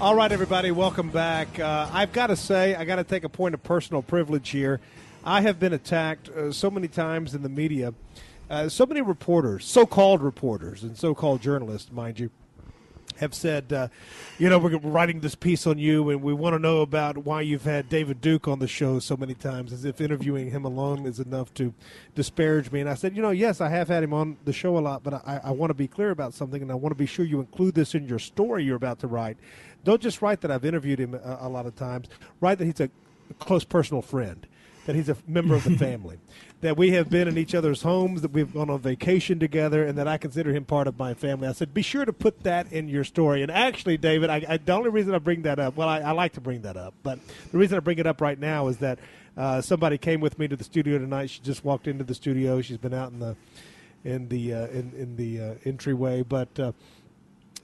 All 0.00 0.14
right, 0.14 0.30
everybody, 0.30 0.70
welcome 0.70 1.10
back. 1.10 1.58
Uh, 1.58 1.90
I've 1.92 2.12
got 2.12 2.28
to 2.28 2.36
say, 2.36 2.76
I 2.76 2.84
got 2.84 2.96
to 2.96 3.04
take 3.04 3.24
a 3.24 3.28
point 3.28 3.54
of 3.54 3.64
personal 3.64 4.00
privilege 4.00 4.50
here. 4.50 4.78
I 5.24 5.40
have 5.40 5.58
been 5.58 5.72
attacked 5.72 6.28
uh, 6.28 6.52
so 6.52 6.70
many 6.70 6.86
times 6.86 7.34
in 7.34 7.42
the 7.42 7.48
media. 7.48 7.94
Uh, 8.48 8.68
so 8.68 8.86
many 8.86 9.00
reporters, 9.00 9.64
so 9.64 9.86
called 9.86 10.22
reporters, 10.22 10.84
and 10.84 10.96
so 10.96 11.16
called 11.16 11.42
journalists, 11.42 11.90
mind 11.90 12.20
you, 12.20 12.30
have 13.16 13.34
said, 13.34 13.72
uh, 13.72 13.88
you 14.38 14.48
know, 14.48 14.60
we're 14.60 14.76
writing 14.78 15.18
this 15.18 15.34
piece 15.34 15.66
on 15.66 15.78
you, 15.78 16.08
and 16.10 16.22
we 16.22 16.32
want 16.32 16.54
to 16.54 16.60
know 16.60 16.80
about 16.80 17.18
why 17.18 17.40
you've 17.40 17.64
had 17.64 17.88
David 17.88 18.20
Duke 18.20 18.46
on 18.46 18.60
the 18.60 18.68
show 18.68 19.00
so 19.00 19.16
many 19.16 19.34
times, 19.34 19.72
as 19.72 19.84
if 19.84 20.00
interviewing 20.00 20.52
him 20.52 20.64
alone 20.64 21.06
is 21.06 21.18
enough 21.18 21.52
to 21.54 21.74
disparage 22.14 22.70
me. 22.70 22.80
And 22.80 22.88
I 22.88 22.94
said, 22.94 23.16
you 23.16 23.22
know, 23.22 23.30
yes, 23.30 23.60
I 23.60 23.68
have 23.70 23.88
had 23.88 24.04
him 24.04 24.14
on 24.14 24.36
the 24.44 24.52
show 24.52 24.78
a 24.78 24.80
lot, 24.80 25.02
but 25.02 25.14
I, 25.14 25.40
I 25.42 25.50
want 25.50 25.70
to 25.70 25.74
be 25.74 25.88
clear 25.88 26.12
about 26.12 26.34
something, 26.34 26.62
and 26.62 26.70
I 26.70 26.76
want 26.76 26.92
to 26.92 26.98
be 26.98 27.06
sure 27.06 27.24
you 27.24 27.40
include 27.40 27.74
this 27.74 27.96
in 27.96 28.06
your 28.06 28.20
story 28.20 28.62
you're 28.62 28.76
about 28.76 29.00
to 29.00 29.08
write. 29.08 29.36
Don't 29.84 30.00
just 30.00 30.22
write 30.22 30.40
that 30.42 30.50
I've 30.50 30.64
interviewed 30.64 31.00
him 31.00 31.14
a, 31.14 31.38
a 31.42 31.48
lot 31.48 31.66
of 31.66 31.76
times. 31.76 32.08
Write 32.40 32.58
that 32.58 32.64
he's 32.64 32.80
a 32.80 32.90
close 33.38 33.64
personal 33.64 34.02
friend, 34.02 34.46
that 34.86 34.96
he's 34.96 35.08
a 35.08 35.16
member 35.26 35.54
of 35.54 35.64
the 35.64 35.76
family, 35.78 36.18
that 36.60 36.76
we 36.76 36.90
have 36.90 37.08
been 37.10 37.28
in 37.28 37.38
each 37.38 37.54
other's 37.54 37.82
homes, 37.82 38.22
that 38.22 38.32
we've 38.32 38.52
gone 38.52 38.70
on 38.70 38.80
vacation 38.80 39.38
together, 39.38 39.84
and 39.84 39.96
that 39.98 40.08
I 40.08 40.18
consider 40.18 40.52
him 40.52 40.64
part 40.64 40.86
of 40.86 40.98
my 40.98 41.14
family. 41.14 41.48
I 41.48 41.52
said, 41.52 41.72
be 41.72 41.82
sure 41.82 42.04
to 42.04 42.12
put 42.12 42.42
that 42.42 42.72
in 42.72 42.88
your 42.88 43.04
story. 43.04 43.42
And 43.42 43.50
actually, 43.50 43.96
David, 43.96 44.30
I, 44.30 44.44
I, 44.48 44.56
the 44.56 44.72
only 44.72 44.90
reason 44.90 45.14
I 45.14 45.18
bring 45.18 45.42
that 45.42 45.58
up, 45.58 45.76
well, 45.76 45.88
I, 45.88 46.00
I 46.00 46.10
like 46.12 46.32
to 46.34 46.40
bring 46.40 46.62
that 46.62 46.76
up, 46.76 46.94
but 47.02 47.18
the 47.52 47.58
reason 47.58 47.76
I 47.76 47.80
bring 47.80 47.98
it 47.98 48.06
up 48.06 48.20
right 48.20 48.38
now 48.38 48.68
is 48.68 48.78
that 48.78 48.98
uh, 49.36 49.60
somebody 49.60 49.96
came 49.98 50.20
with 50.20 50.38
me 50.38 50.48
to 50.48 50.56
the 50.56 50.64
studio 50.64 50.98
tonight. 50.98 51.30
She 51.30 51.40
just 51.40 51.64
walked 51.64 51.86
into 51.86 52.02
the 52.02 52.14
studio. 52.14 52.60
She's 52.60 52.76
been 52.76 52.94
out 52.94 53.12
in 53.12 53.20
the 53.20 53.36
in 54.04 54.28
the 54.28 54.52
uh, 54.52 54.66
in, 54.66 54.92
in 54.96 55.16
the 55.16 55.40
uh, 55.40 55.54
entryway, 55.64 56.22
but 56.22 56.58
uh, 56.58 56.72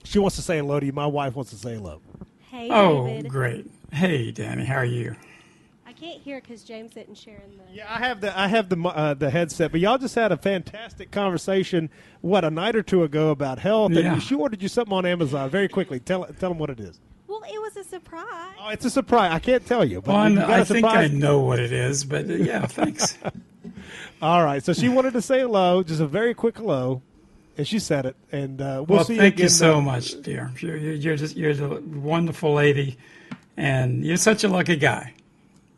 she 0.05 0.19
wants 0.19 0.35
to 0.37 0.41
say 0.41 0.57
hello 0.57 0.79
to 0.79 0.85
you. 0.85 0.93
My 0.93 1.05
wife 1.07 1.35
wants 1.35 1.51
to 1.51 1.57
say 1.57 1.75
hello. 1.75 2.01
Hey, 2.49 2.69
Oh, 2.71 3.05
David. 3.07 3.29
great. 3.31 3.69
Hey, 3.91 4.31
Danny, 4.31 4.63
how 4.65 4.75
are 4.75 4.85
you? 4.85 5.15
I 5.87 5.91
can't 5.93 6.21
hear 6.21 6.41
because 6.41 6.63
James 6.63 6.91
isn't 6.97 7.17
sharing 7.17 7.57
the. 7.57 7.63
Yeah, 7.73 7.85
I 7.93 7.99
have 7.99 8.19
the 8.21 8.37
I 8.37 8.47
have 8.47 8.67
the 8.69 8.77
uh, 8.81 9.13
the 9.13 9.29
headset, 9.29 9.71
but 9.71 9.79
y'all 9.79 9.97
just 9.97 10.15
had 10.15 10.31
a 10.31 10.37
fantastic 10.37 11.09
conversation. 11.11 11.89
What 12.21 12.43
a 12.43 12.49
night 12.49 12.75
or 12.75 12.83
two 12.83 13.03
ago 13.03 13.29
about 13.29 13.59
health, 13.59 13.91
Yeah. 13.93 14.13
and 14.13 14.23
she 14.23 14.35
ordered 14.35 14.61
you 14.61 14.67
something 14.67 14.93
on 14.93 15.05
Amazon. 15.05 15.49
Very 15.49 15.69
quickly, 15.69 15.99
tell 15.99 16.25
tell 16.39 16.49
them 16.49 16.57
what 16.59 16.69
it 16.69 16.79
is. 16.79 16.99
Well, 17.27 17.41
it 17.51 17.59
was 17.61 17.75
a 17.77 17.83
surprise. 17.83 18.55
Oh, 18.61 18.69
it's 18.69 18.83
a 18.85 18.89
surprise. 18.89 19.31
I 19.31 19.39
can't 19.39 19.65
tell 19.65 19.85
you, 19.85 20.01
but 20.01 20.13
Well, 20.13 20.29
you 20.29 20.35
got 20.37 20.49
I 20.49 20.59
a 20.59 20.65
think 20.65 20.85
I 20.85 21.07
know 21.07 21.39
what 21.39 21.59
it 21.59 21.71
is, 21.71 22.03
but 22.03 22.29
uh, 22.29 22.33
yeah, 22.33 22.65
thanks. 22.67 23.17
All 24.21 24.43
right, 24.43 24.63
so 24.63 24.73
she 24.73 24.89
wanted 24.89 25.13
to 25.13 25.21
say 25.21 25.41
hello, 25.41 25.81
just 25.83 26.01
a 26.01 26.07
very 26.07 26.33
quick 26.33 26.57
hello, 26.57 27.01
and 27.57 27.67
she 27.67 27.79
said 27.79 28.05
it. 28.05 28.15
And 28.31 28.61
uh, 28.61 28.83
we'll, 28.87 28.97
well, 28.97 29.05
see 29.05 29.17
thank 29.17 29.37
you 29.37 29.43
you 29.43 29.49
so 29.49 29.77
uh, 29.77 29.81
much, 29.81 30.21
dear. 30.21 30.51
You're, 30.59 30.77
you're, 30.77 30.93
you're 30.93 31.15
just 31.15 31.35
you're 31.35 31.51
a 31.51 31.79
wonderful 31.81 32.53
lady, 32.53 32.97
and 33.57 34.03
you're 34.03 34.17
such 34.17 34.43
a 34.43 34.47
lucky 34.47 34.75
guy. 34.75 35.13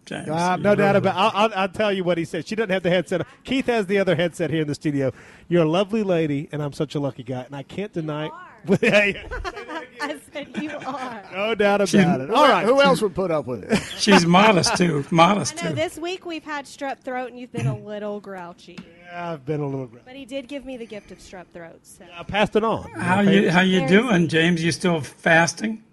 James. 0.06 0.30
Uh, 0.30 0.56
no 0.56 0.74
doubt 0.74 0.96
really 0.96 0.98
about. 1.00 1.16
I'll, 1.18 1.32
I'll, 1.34 1.54
I'll 1.56 1.70
tell 1.70 1.92
you 1.92 2.04
what 2.06 2.18
he 2.18 2.24
said. 2.24 2.48
She 2.48 2.56
doesn't 2.56 2.70
have 2.70 2.82
the 2.84 2.90
headset. 2.90 3.28
Keith 3.44 3.66
has 3.66 3.88
the 3.88 4.00
other 4.00 4.16
headset 4.16 4.50
here 4.50 4.62
in 4.62 4.68
the 4.68 4.76
studio. 4.76 5.12
You're 5.50 5.64
a 5.64 5.70
lovely 5.70 6.02
lady, 6.02 6.48
and 6.54 6.64
I'm 6.64 6.72
such 6.72 6.96
a 6.96 7.00
lucky 7.00 7.24
guy, 7.24 7.42
and 7.42 7.56
I 7.56 7.64
can't 7.64 7.92
deny. 7.92 8.30
I 8.70 10.20
said 10.34 10.50
you 10.62 10.72
are. 10.72 11.24
no 11.34 11.56
doubt 11.56 11.82
about 11.82 11.90
She's- 11.90 12.20
it. 12.20 12.32
All 12.32 12.48
right. 12.48 12.66
Who 12.66 12.82
else 12.82 13.02
would 13.02 13.16
put 13.16 13.32
up 13.32 13.46
with 13.48 13.64
it? 13.64 13.78
She's 13.98 14.26
modest 14.26 14.76
too. 14.78 15.06
Modest 15.12 15.62
I 15.64 15.70
know 15.70 15.70
too. 15.70 15.76
this 15.76 15.98
week 15.98 16.26
we've 16.26 16.44
had 16.44 16.66
strep 16.66 17.00
throat 17.00 17.30
and 17.30 17.40
you've 17.40 17.52
been 17.52 17.68
a 17.68 17.78
little 17.78 18.20
grouchy. 18.20 18.78
Yeah, 19.10 19.32
I've 19.32 19.46
been 19.46 19.62
a 19.62 19.66
little. 19.66 19.90
But 20.06 20.16
he 20.16 20.26
did 20.26 20.48
give 20.48 20.66
me 20.66 20.76
the 20.78 20.86
gift 20.86 21.12
of 21.12 21.20
strep 21.20 21.46
throat. 21.54 21.80
So. 21.84 22.06
I 22.16 22.24
passed 22.24 22.56
it 22.56 22.64
on. 22.64 22.90
How 22.92 23.22
you 23.22 23.50
how 23.50 23.62
you 23.62 23.88
doing, 23.88 24.28
James? 24.28 24.64
You 24.64 24.72
still 24.72 25.00
fasting? 25.02 25.84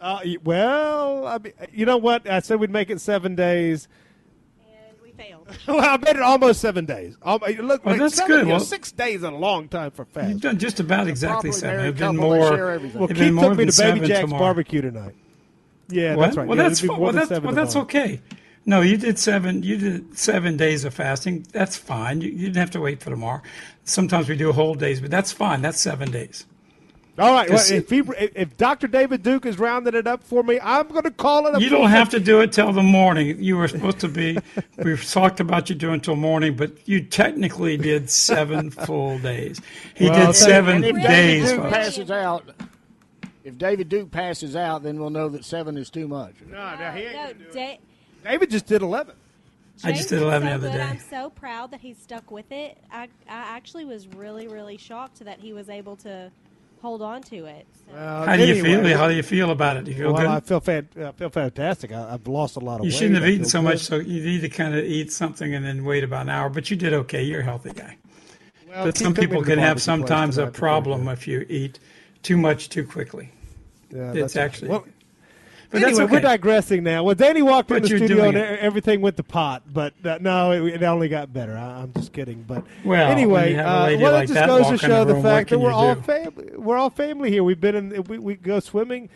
Uh, 0.00 0.20
well, 0.44 1.26
I 1.26 1.38
mean, 1.38 1.52
you 1.72 1.84
know 1.86 1.96
what? 1.96 2.28
I 2.28 2.40
said 2.40 2.60
we'd 2.60 2.70
make 2.70 2.90
it 2.90 3.00
seven 3.00 3.34
days. 3.34 3.88
And 4.64 4.96
we 5.02 5.10
failed. 5.12 5.48
well, 5.68 5.80
I 5.80 5.96
made 5.96 6.16
it 6.16 6.22
almost 6.22 6.60
seven 6.60 6.84
days. 6.84 7.16
Um, 7.22 7.40
look, 7.40 7.84
Well, 7.84 7.94
like 7.94 7.98
that's 8.00 8.14
seven, 8.14 8.30
good. 8.30 8.38
you 8.40 8.44
know, 8.46 8.50
Well- 8.54 8.60
six 8.60 8.92
days 8.92 9.16
is 9.18 9.22
a 9.24 9.30
long 9.30 9.68
time 9.68 9.90
for 9.90 10.04
fast. 10.04 10.28
You've 10.30 10.40
done 10.40 10.58
just 10.58 10.78
about 10.80 11.08
exactly 11.08 11.50
properly 11.50 11.52
seven. 11.52 11.76
married 11.76 11.88
It'd 11.88 11.98
been 11.98 12.16
more. 12.16 12.48
share 12.48 12.70
everything. 12.70 12.90
it'd 12.90 13.00
Well, 13.00 13.08
been 13.08 13.16
Keith 13.16 13.32
more 13.32 13.44
took 13.50 13.58
me 13.58 13.64
than 13.64 13.72
to 13.74 13.82
Baby 13.82 13.90
seven 13.96 14.08
Jack's 14.08 14.20
tomorrow. 14.20 14.40
barbecue 14.42 14.80
tonight. 14.82 15.14
Yeah, 15.88 16.14
What? 16.14 16.24
that's 16.26 16.36
right. 16.36 16.46
Well, 16.46 16.56
Yeah, 16.58 16.62
that's 16.64 16.78
it'd 16.78 16.82
be 16.82 16.88
fi- 16.88 16.96
more 16.98 17.04
well, 17.12 17.12
that's 17.26 17.40
well, 17.42 17.54
that's 17.54 17.76
okay. 17.76 18.20
No, 18.68 18.82
you 18.82 18.98
did 18.98 19.18
seven. 19.18 19.62
You 19.62 19.78
did 19.78 20.18
seven 20.18 20.58
days 20.58 20.84
of 20.84 20.92
fasting. 20.92 21.46
That's 21.52 21.78
fine. 21.78 22.20
You, 22.20 22.28
you 22.28 22.46
didn't 22.48 22.56
have 22.56 22.70
to 22.72 22.80
wait 22.80 23.02
for 23.02 23.08
tomorrow. 23.08 23.40
Sometimes 23.84 24.28
we 24.28 24.36
do 24.36 24.52
whole 24.52 24.74
days, 24.74 25.00
but 25.00 25.10
that's 25.10 25.32
fine. 25.32 25.62
That's 25.62 25.80
seven 25.80 26.10
days. 26.10 26.44
All 27.18 27.32
right. 27.32 27.48
Well, 27.48 27.64
if, 27.66 27.88
he, 27.88 28.02
if 28.36 28.58
Dr. 28.58 28.86
David 28.86 29.22
Duke 29.22 29.46
is 29.46 29.58
rounding 29.58 29.94
it 29.94 30.06
up 30.06 30.22
for 30.22 30.42
me, 30.42 30.60
I'm 30.62 30.86
going 30.88 31.04
to 31.04 31.10
call 31.10 31.46
it 31.46 31.54
a 31.56 31.60
You 31.62 31.70
don't 31.70 31.88
have 31.88 32.10
to 32.10 32.20
do 32.20 32.42
it 32.42 32.52
till 32.52 32.70
the 32.72 32.82
morning. 32.82 33.42
You 33.42 33.56
were 33.56 33.68
supposed 33.68 34.00
to 34.00 34.08
be. 34.08 34.36
We've 34.76 35.02
talked 35.02 35.40
about 35.40 35.70
you 35.70 35.74
doing 35.74 36.02
till 36.02 36.16
morning, 36.16 36.54
but 36.54 36.86
you 36.86 37.00
technically 37.02 37.78
did 37.78 38.10
seven 38.10 38.70
full 38.86 39.18
days. 39.18 39.62
He 39.94 40.10
Well, 40.10 40.26
did 40.26 40.34
seven 40.34 40.84
and 40.84 40.84
if 40.84 40.94
days. 40.96 41.06
David 41.06 41.46
Duke 41.48 41.60
folks. 41.62 41.74
passes 41.76 42.10
out, 42.10 42.44
if 43.44 43.56
David 43.56 43.88
Duke 43.88 44.10
passes 44.10 44.54
out, 44.54 44.82
then 44.82 45.00
we'll 45.00 45.08
know 45.08 45.30
that 45.30 45.44
seven 45.46 45.78
is 45.78 45.88
too 45.88 46.06
much. 46.06 46.34
No, 46.46 46.76
no, 46.78 46.90
he 46.92 47.06
uh, 47.06 47.12
No, 47.12 47.32
Da- 47.54 47.80
David 48.24 48.50
just 48.50 48.66
did 48.66 48.82
11. 48.82 49.14
I 49.84 49.92
just 49.92 50.08
did 50.08 50.22
11 50.22 50.42
so 50.42 50.48
the 50.48 50.54
other 50.54 50.68
good. 50.68 50.76
day. 50.76 50.82
I'm 50.82 50.98
so 50.98 51.30
proud 51.30 51.70
that 51.70 51.80
he 51.80 51.94
stuck 51.94 52.30
with 52.30 52.50
it. 52.50 52.78
I, 52.90 53.04
I 53.04 53.08
actually 53.28 53.84
was 53.84 54.08
really, 54.08 54.48
really 54.48 54.76
shocked 54.76 55.20
that 55.20 55.38
he 55.38 55.52
was 55.52 55.68
able 55.68 55.96
to 55.96 56.30
hold 56.82 57.02
on 57.02 57.22
to 57.22 57.44
it. 57.44 57.66
So. 57.86 57.94
How 57.96 58.36
do 58.36 58.46
you 58.46 58.62
feel? 58.62 58.96
How 58.96 59.08
do 59.08 59.14
you 59.14 59.22
feel 59.22 59.50
about 59.50 59.76
it? 59.76 59.84
Do 59.84 59.92
you 59.92 59.96
feel 59.96 60.12
well, 60.12 60.22
good? 60.22 60.30
I 60.30 60.40
feel 60.40 60.60
fan, 60.60 60.88
I 60.96 61.12
feel 61.12 61.30
fantastic. 61.30 61.92
I, 61.92 62.14
I've 62.14 62.26
lost 62.26 62.56
a 62.56 62.60
lot 62.60 62.80
of 62.80 62.86
You 62.86 62.88
weight. 62.88 62.92
You 62.92 62.98
shouldn't 62.98 63.20
have 63.20 63.28
eaten 63.28 63.44
so 63.44 63.60
good. 63.60 63.64
much, 63.68 63.80
so 63.80 63.96
you 63.96 64.24
need 64.24 64.40
to 64.40 64.48
kind 64.48 64.74
of 64.74 64.84
eat 64.84 65.12
something 65.12 65.54
and 65.54 65.64
then 65.64 65.84
wait 65.84 66.04
about 66.04 66.22
an 66.22 66.30
hour. 66.30 66.48
But 66.50 66.70
you 66.70 66.76
did 66.76 66.92
okay. 66.92 67.22
You're 67.22 67.40
a 67.40 67.44
healthy 67.44 67.72
guy. 67.72 67.96
Well, 68.68 68.86
but 68.86 68.96
some 68.98 69.14
people 69.14 69.42
can 69.42 69.58
have 69.58 69.80
sometimes 69.80 70.38
a 70.38 70.48
problem 70.48 71.08
if 71.08 71.26
you 71.26 71.46
eat 71.48 71.78
too 72.22 72.36
much 72.36 72.68
too 72.68 72.84
quickly. 72.84 73.32
Yeah, 73.90 74.10
it's 74.10 74.34
that's 74.34 74.36
actually. 74.36 74.68
Well, 74.68 74.86
but 75.70 75.82
anyway, 75.82 75.98
that's 75.98 76.12
we're 76.12 76.20
digressing 76.20 76.82
now. 76.82 77.02
Well, 77.04 77.14
Danny 77.14 77.42
walked 77.42 77.70
in 77.70 77.82
the 77.82 77.88
studio 77.88 78.24
and 78.24 78.36
it. 78.36 78.58
everything 78.60 79.00
went 79.00 79.16
to 79.18 79.22
pot, 79.22 79.62
but 79.70 79.94
uh, 80.04 80.18
no, 80.20 80.52
it, 80.52 80.74
it 80.74 80.82
only 80.82 81.08
got 81.08 81.32
better. 81.32 81.56
I, 81.56 81.82
I'm 81.82 81.92
just 81.92 82.12
kidding. 82.12 82.42
But 82.42 82.64
Well, 82.84 83.10
anyway, 83.10 83.50
you 83.50 83.56
have 83.56 83.66
a 83.66 83.96
uh, 83.96 83.98
well, 83.98 84.12
like 84.12 84.30
it 84.30 84.34
just 84.34 84.46
goes 84.46 84.68
to 84.68 84.78
show 84.78 85.04
the 85.04 85.14
room, 85.14 85.22
fact 85.22 85.50
that 85.50 85.58
we're 85.58 85.72
all 85.72 85.94
do? 85.94 86.00
family. 86.02 86.50
We're 86.56 86.76
all 86.78 86.90
family 86.90 87.30
here. 87.30 87.44
We've 87.44 87.60
been 87.60 87.74
in. 87.74 88.04
We, 88.04 88.18
we 88.18 88.34
go 88.36 88.60
swimming. 88.60 89.10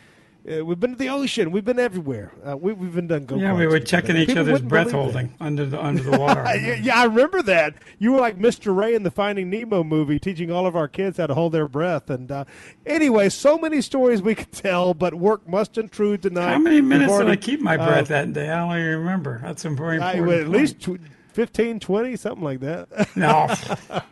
Uh, 0.44 0.64
we've 0.64 0.80
been 0.80 0.90
to 0.90 0.96
the 0.96 1.08
ocean. 1.08 1.52
We've 1.52 1.64
been 1.64 1.78
everywhere. 1.78 2.32
Uh, 2.44 2.56
we, 2.56 2.72
we've 2.72 2.94
been 2.94 3.06
done 3.06 3.26
go. 3.26 3.36
Yeah, 3.36 3.54
we 3.54 3.66
were 3.68 3.78
checking 3.78 4.16
each 4.16 4.26
People 4.28 4.42
other's 4.42 4.60
breath 4.60 4.90
believe 4.90 5.12
that. 5.12 5.12
holding 5.12 5.34
under 5.40 5.64
the 5.66 5.80
under 5.80 6.02
the 6.02 6.18
water. 6.18 6.42
yeah, 6.56 6.74
yeah, 6.74 6.98
I 7.00 7.04
remember 7.04 7.42
that. 7.42 7.74
You 8.00 8.12
were 8.12 8.20
like 8.20 8.38
Mr. 8.38 8.74
Ray 8.76 8.94
in 8.96 9.04
the 9.04 9.10
Finding 9.12 9.50
Nemo 9.50 9.84
movie, 9.84 10.18
teaching 10.18 10.50
all 10.50 10.66
of 10.66 10.74
our 10.74 10.88
kids 10.88 11.18
how 11.18 11.28
to 11.28 11.34
hold 11.34 11.52
their 11.52 11.68
breath. 11.68 12.10
And 12.10 12.30
uh, 12.32 12.44
anyway, 12.84 13.28
so 13.28 13.56
many 13.56 13.80
stories 13.80 14.20
we 14.20 14.34
could 14.34 14.50
tell, 14.50 14.94
but 14.94 15.14
work 15.14 15.48
must 15.48 15.78
intrude 15.78 16.22
tonight. 16.22 16.50
How 16.54 16.58
many 16.58 16.80
minutes 16.80 17.16
did 17.16 17.28
I 17.30 17.36
keep 17.36 17.60
my 17.60 17.76
uh, 17.76 17.86
breath 17.86 18.08
that 18.08 18.32
day? 18.32 18.50
I 18.50 18.58
don't 18.66 18.76
even 18.78 18.98
remember. 18.98 19.38
That's 19.42 19.62
very 19.62 20.00
I- 20.00 20.14
important. 20.14 20.26
well, 20.26 20.38
at 20.40 20.46
point. 20.46 20.56
least 20.58 20.80
tw- 20.80 21.00
15, 21.32 21.80
20, 21.80 22.16
something 22.16 22.44
like 22.44 22.60
that. 22.60 22.88
No. 23.16 23.48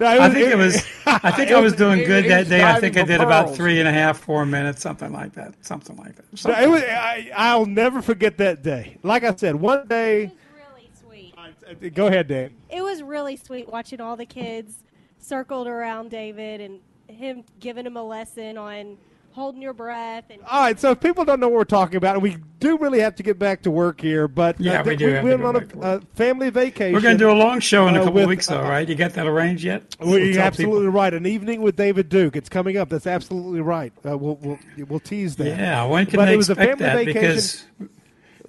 No, 0.00 0.08
I 0.08 0.28
think 0.28 0.48
it 0.48 0.56
was. 0.58 0.84
I 1.06 1.30
think 1.30 1.52
I 1.52 1.60
was 1.60 1.72
doing 1.74 2.00
it- 2.00 2.06
good 2.06 2.24
it 2.26 2.28
that 2.28 2.48
day. 2.48 2.64
I 2.64 2.80
think 2.80 2.96
I 2.96 3.02
for 3.02 3.06
did 3.06 3.20
about 3.20 3.54
three 3.54 3.78
and 3.78 3.86
a 3.88 3.92
half, 3.92 4.18
four 4.18 4.44
minutes, 4.44 4.82
something 4.82 5.12
like 5.12 5.34
that. 5.34 5.54
Something 5.64 5.96
like 5.98 6.16
that. 6.16 6.44
No, 6.48 6.60
it 6.60 6.68
was, 6.68 6.82
I, 6.82 7.30
I'll 7.32 7.64
never 7.66 8.02
forget 8.02 8.36
that 8.38 8.64
day. 8.64 8.96
Like 9.04 9.22
I 9.22 9.32
said, 9.36 9.54
one 9.54 9.86
day. 9.86 10.32
really 10.56 10.90
sweet. 11.00 11.32
Uh, 11.38 11.88
go 11.94 12.08
ahead, 12.08 12.26
Dan. 12.26 12.50
It 12.70 12.82
was 12.82 13.04
really 13.04 13.36
sweet 13.36 13.68
watching 13.68 14.00
all 14.00 14.16
the 14.16 14.26
kids 14.26 14.82
circled 15.20 15.68
around 15.68 16.10
David 16.10 16.60
and 16.60 16.80
him 17.06 17.44
giving 17.60 17.86
him 17.86 17.96
a 17.96 18.02
lesson 18.02 18.58
on 18.58 18.98
holding 19.34 19.60
your 19.60 19.72
breath 19.72 20.24
and 20.30 20.40
All 20.48 20.60
right, 20.60 20.78
so 20.78 20.92
if 20.92 21.00
people 21.00 21.24
don't 21.24 21.40
know 21.40 21.48
what 21.48 21.56
we're 21.58 21.64
talking 21.64 21.96
about, 21.96 22.14
and 22.14 22.22
we 22.22 22.36
do 22.60 22.78
really 22.78 23.00
have 23.00 23.16
to 23.16 23.22
get 23.24 23.36
back 23.36 23.62
to 23.62 23.70
work 23.70 24.00
here, 24.00 24.28
but 24.28 24.60
Yeah, 24.60 24.80
uh, 24.80 24.84
we 24.84 24.96
th- 24.96 24.98
do 25.00 25.08
have 25.08 25.24
to 25.24 25.36
went 25.36 25.42
on 25.44 25.56
a 25.56 25.80
uh, 25.84 26.00
family 26.14 26.50
vacation. 26.50 26.94
We're 26.94 27.00
going 27.00 27.18
to 27.18 27.24
do 27.24 27.30
a 27.30 27.32
long 27.34 27.58
show 27.58 27.88
in 27.88 27.96
a 27.96 27.98
uh, 27.98 28.04
couple 28.04 28.14
with, 28.14 28.22
of 28.24 28.28
weeks, 28.28 28.46
though, 28.46 28.60
uh, 28.62 28.68
right? 28.68 28.88
You 28.88 28.94
got 28.94 29.12
that 29.14 29.26
arranged 29.26 29.64
yet? 29.64 29.96
Well, 29.98 30.10
We'll 30.10 30.20
you're 30.20 30.40
absolutely 30.40 30.82
people. 30.86 30.92
right. 30.92 31.12
An 31.12 31.26
evening 31.26 31.62
with 31.62 31.74
David 31.74 32.08
Duke. 32.08 32.36
It's 32.36 32.48
coming 32.48 32.76
up. 32.76 32.88
That's 32.88 33.08
absolutely 33.08 33.60
right. 33.60 33.92
Uh, 34.08 34.16
we'll, 34.16 34.36
we'll 34.36 34.58
we'll 34.88 35.00
tease 35.00 35.34
that. 35.36 35.48
Yeah, 35.48 35.84
when 35.86 36.06
can 36.06 36.16
but 36.18 36.26
they 36.26 36.34
it 36.34 36.36
was 36.36 36.50
a 36.50 36.52
expect 36.52 36.78
family 36.78 37.04
that? 37.06 37.14
vacation. 37.14 37.68
Because 37.80 37.90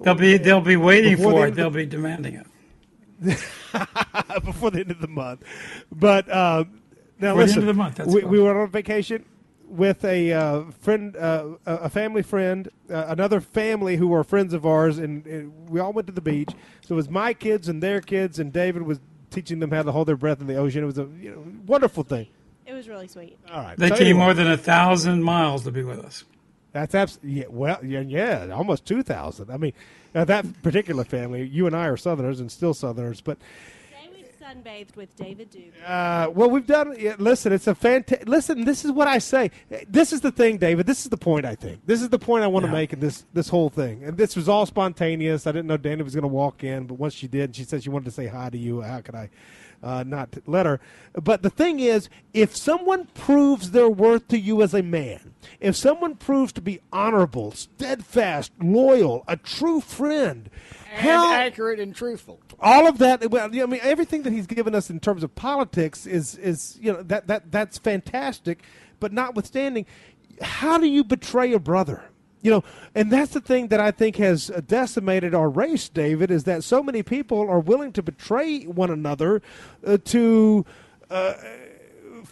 they'll 0.02 0.14
be 0.14 0.36
they'll 0.38 0.60
be 0.60 0.76
waiting 0.76 1.16
Before 1.16 1.32
for 1.32 1.46
end 1.46 1.58
it. 1.58 1.66
of 1.66 1.72
They'll 1.72 1.82
be 1.82 1.86
demanding 1.86 2.34
it. 2.36 2.46
before 4.44 4.70
the 4.70 4.80
end 4.80 4.90
of 4.92 5.00
the 5.00 5.08
month. 5.08 5.42
But 5.90 6.28
uh, 6.30 6.64
now 7.18 7.32
Before 7.32 7.32
the 7.32 7.34
listen, 7.34 7.60
end 7.62 7.68
of 7.70 7.76
the 7.76 7.82
month, 7.82 7.96
that's 7.96 8.12
we, 8.14 8.20
fine. 8.20 8.30
we 8.30 8.38
were 8.40 8.62
on 8.62 8.70
vacation 8.70 9.24
with 9.68 10.04
a 10.04 10.32
uh, 10.32 10.64
friend, 10.80 11.16
uh, 11.16 11.48
a 11.66 11.74
a 11.74 11.88
family 11.88 12.22
friend, 12.22 12.68
uh, 12.90 13.06
another 13.08 13.40
family 13.40 13.96
who 13.96 14.08
were 14.08 14.24
friends 14.24 14.54
of 14.54 14.64
ours, 14.64 14.98
and, 14.98 15.26
and 15.26 15.68
we 15.68 15.80
all 15.80 15.92
went 15.92 16.06
to 16.06 16.12
the 16.12 16.20
beach. 16.20 16.50
So 16.82 16.94
it 16.94 16.96
was 16.96 17.10
my 17.10 17.34
kids 17.34 17.68
and 17.68 17.82
their 17.82 18.00
kids, 18.00 18.38
and 18.38 18.52
David 18.52 18.82
was 18.82 19.00
teaching 19.30 19.58
them 19.58 19.70
how 19.70 19.82
to 19.82 19.92
hold 19.92 20.08
their 20.08 20.16
breath 20.16 20.40
in 20.40 20.46
the 20.46 20.56
ocean. 20.56 20.82
It 20.82 20.86
was 20.86 20.98
a 20.98 21.08
you 21.20 21.30
know, 21.30 21.44
wonderful 21.66 22.04
thing. 22.04 22.28
it 22.64 22.72
was 22.72 22.88
really 22.88 23.08
sweet. 23.08 23.38
All 23.52 23.62
right, 23.62 23.76
They 23.76 23.88
so 23.88 23.96
came 23.96 24.06
anyway. 24.08 24.20
more 24.24 24.34
than 24.34 24.50
a 24.50 24.56
thousand 24.56 25.22
miles 25.22 25.64
to 25.64 25.70
be 25.70 25.82
with 25.82 25.98
us. 25.98 26.24
That's 26.72 26.94
absolutely 26.94 27.40
yeah, 27.40 27.46
well, 27.48 27.84
yeah, 27.84 28.00
yeah, 28.00 28.50
almost 28.54 28.84
two 28.84 29.02
thousand. 29.02 29.50
I 29.50 29.56
mean, 29.56 29.72
uh, 30.14 30.24
that 30.26 30.62
particular 30.62 31.04
family. 31.04 31.46
You 31.46 31.66
and 31.66 31.74
I 31.74 31.86
are 31.86 31.96
Southerners 31.96 32.38
and 32.40 32.52
still 32.52 32.74
Southerners, 32.74 33.20
but 33.20 33.38
Today 33.38 33.44
we've 33.46 33.75
sunbathed 34.46 34.96
with 34.96 35.14
David 35.16 35.50
Duke. 35.50 35.72
uh, 35.86 36.30
well, 36.32 36.48
we've 36.50 36.66
done. 36.66 36.94
Yeah, 36.98 37.16
listen, 37.18 37.52
it's 37.52 37.66
a 37.66 37.74
fantastic. 37.74 38.28
Listen, 38.28 38.64
this 38.64 38.84
is 38.84 38.92
what 38.92 39.08
I 39.08 39.18
say. 39.18 39.50
This 39.88 40.12
is 40.12 40.20
the 40.20 40.30
thing, 40.30 40.58
David. 40.58 40.86
This 40.86 41.04
is 41.04 41.10
the 41.10 41.16
point. 41.16 41.46
I 41.46 41.54
think 41.54 41.80
this 41.86 42.02
is 42.02 42.08
the 42.08 42.18
point 42.18 42.44
I 42.44 42.46
want 42.46 42.66
to 42.66 42.72
make 42.72 42.92
in 42.92 43.00
this 43.00 43.24
this 43.32 43.48
whole 43.48 43.70
thing. 43.70 44.04
And 44.04 44.16
this 44.16 44.36
was 44.36 44.48
all 44.48 44.66
spontaneous. 44.66 45.46
I 45.46 45.52
didn't 45.52 45.66
know 45.66 45.76
Danny 45.76 46.02
was 46.02 46.14
going 46.14 46.22
to 46.22 46.28
walk 46.28 46.64
in, 46.64 46.86
but 46.86 46.94
once 46.94 47.14
she 47.14 47.26
did, 47.28 47.54
she 47.56 47.64
said 47.64 47.82
she 47.82 47.90
wanted 47.90 48.06
to 48.06 48.10
say 48.10 48.26
hi 48.26 48.50
to 48.50 48.58
you. 48.58 48.82
How 48.82 49.00
could 49.00 49.14
I? 49.14 49.30
Uh, 49.82 50.02
not 50.04 50.30
let 50.46 50.64
her. 50.64 50.80
But 51.12 51.42
the 51.42 51.50
thing 51.50 51.80
is, 51.80 52.08
if 52.32 52.56
someone 52.56 53.06
proves 53.14 53.72
their 53.72 53.90
worth 53.90 54.26
to 54.28 54.38
you 54.38 54.62
as 54.62 54.72
a 54.72 54.82
man, 54.82 55.34
if 55.60 55.76
someone 55.76 56.14
proves 56.16 56.50
to 56.54 56.62
be 56.62 56.80
honorable, 56.92 57.52
steadfast, 57.52 58.52
loyal, 58.58 59.22
a 59.28 59.36
true 59.36 59.82
friend, 59.82 60.48
and 60.96 61.32
accurate 61.34 61.80
and 61.80 61.94
truthful. 61.94 62.40
all 62.60 62.86
of 62.86 62.98
that 62.98 63.30
well 63.30 63.44
i 63.44 63.66
mean 63.66 63.80
everything 63.82 64.22
that 64.22 64.32
he's 64.32 64.46
given 64.46 64.74
us 64.74 64.90
in 64.90 65.00
terms 65.00 65.22
of 65.22 65.34
politics 65.34 66.06
is 66.06 66.36
is 66.38 66.78
you 66.80 66.92
know 66.92 67.02
that 67.02 67.26
that 67.26 67.50
that's 67.50 67.78
fantastic 67.78 68.62
but 69.00 69.12
notwithstanding 69.12 69.86
how 70.40 70.78
do 70.78 70.86
you 70.86 71.04
betray 71.04 71.52
a 71.52 71.58
brother 71.58 72.04
you 72.42 72.50
know 72.50 72.62
and 72.94 73.10
that's 73.10 73.32
the 73.32 73.40
thing 73.40 73.68
that 73.68 73.80
i 73.80 73.90
think 73.90 74.16
has 74.16 74.48
decimated 74.66 75.34
our 75.34 75.48
race 75.48 75.88
david 75.88 76.30
is 76.30 76.44
that 76.44 76.64
so 76.64 76.82
many 76.82 77.02
people 77.02 77.40
are 77.40 77.60
willing 77.60 77.92
to 77.92 78.02
betray 78.02 78.64
one 78.64 78.90
another 78.90 79.42
uh, 79.86 79.98
to 80.04 80.64
uh, 81.10 81.34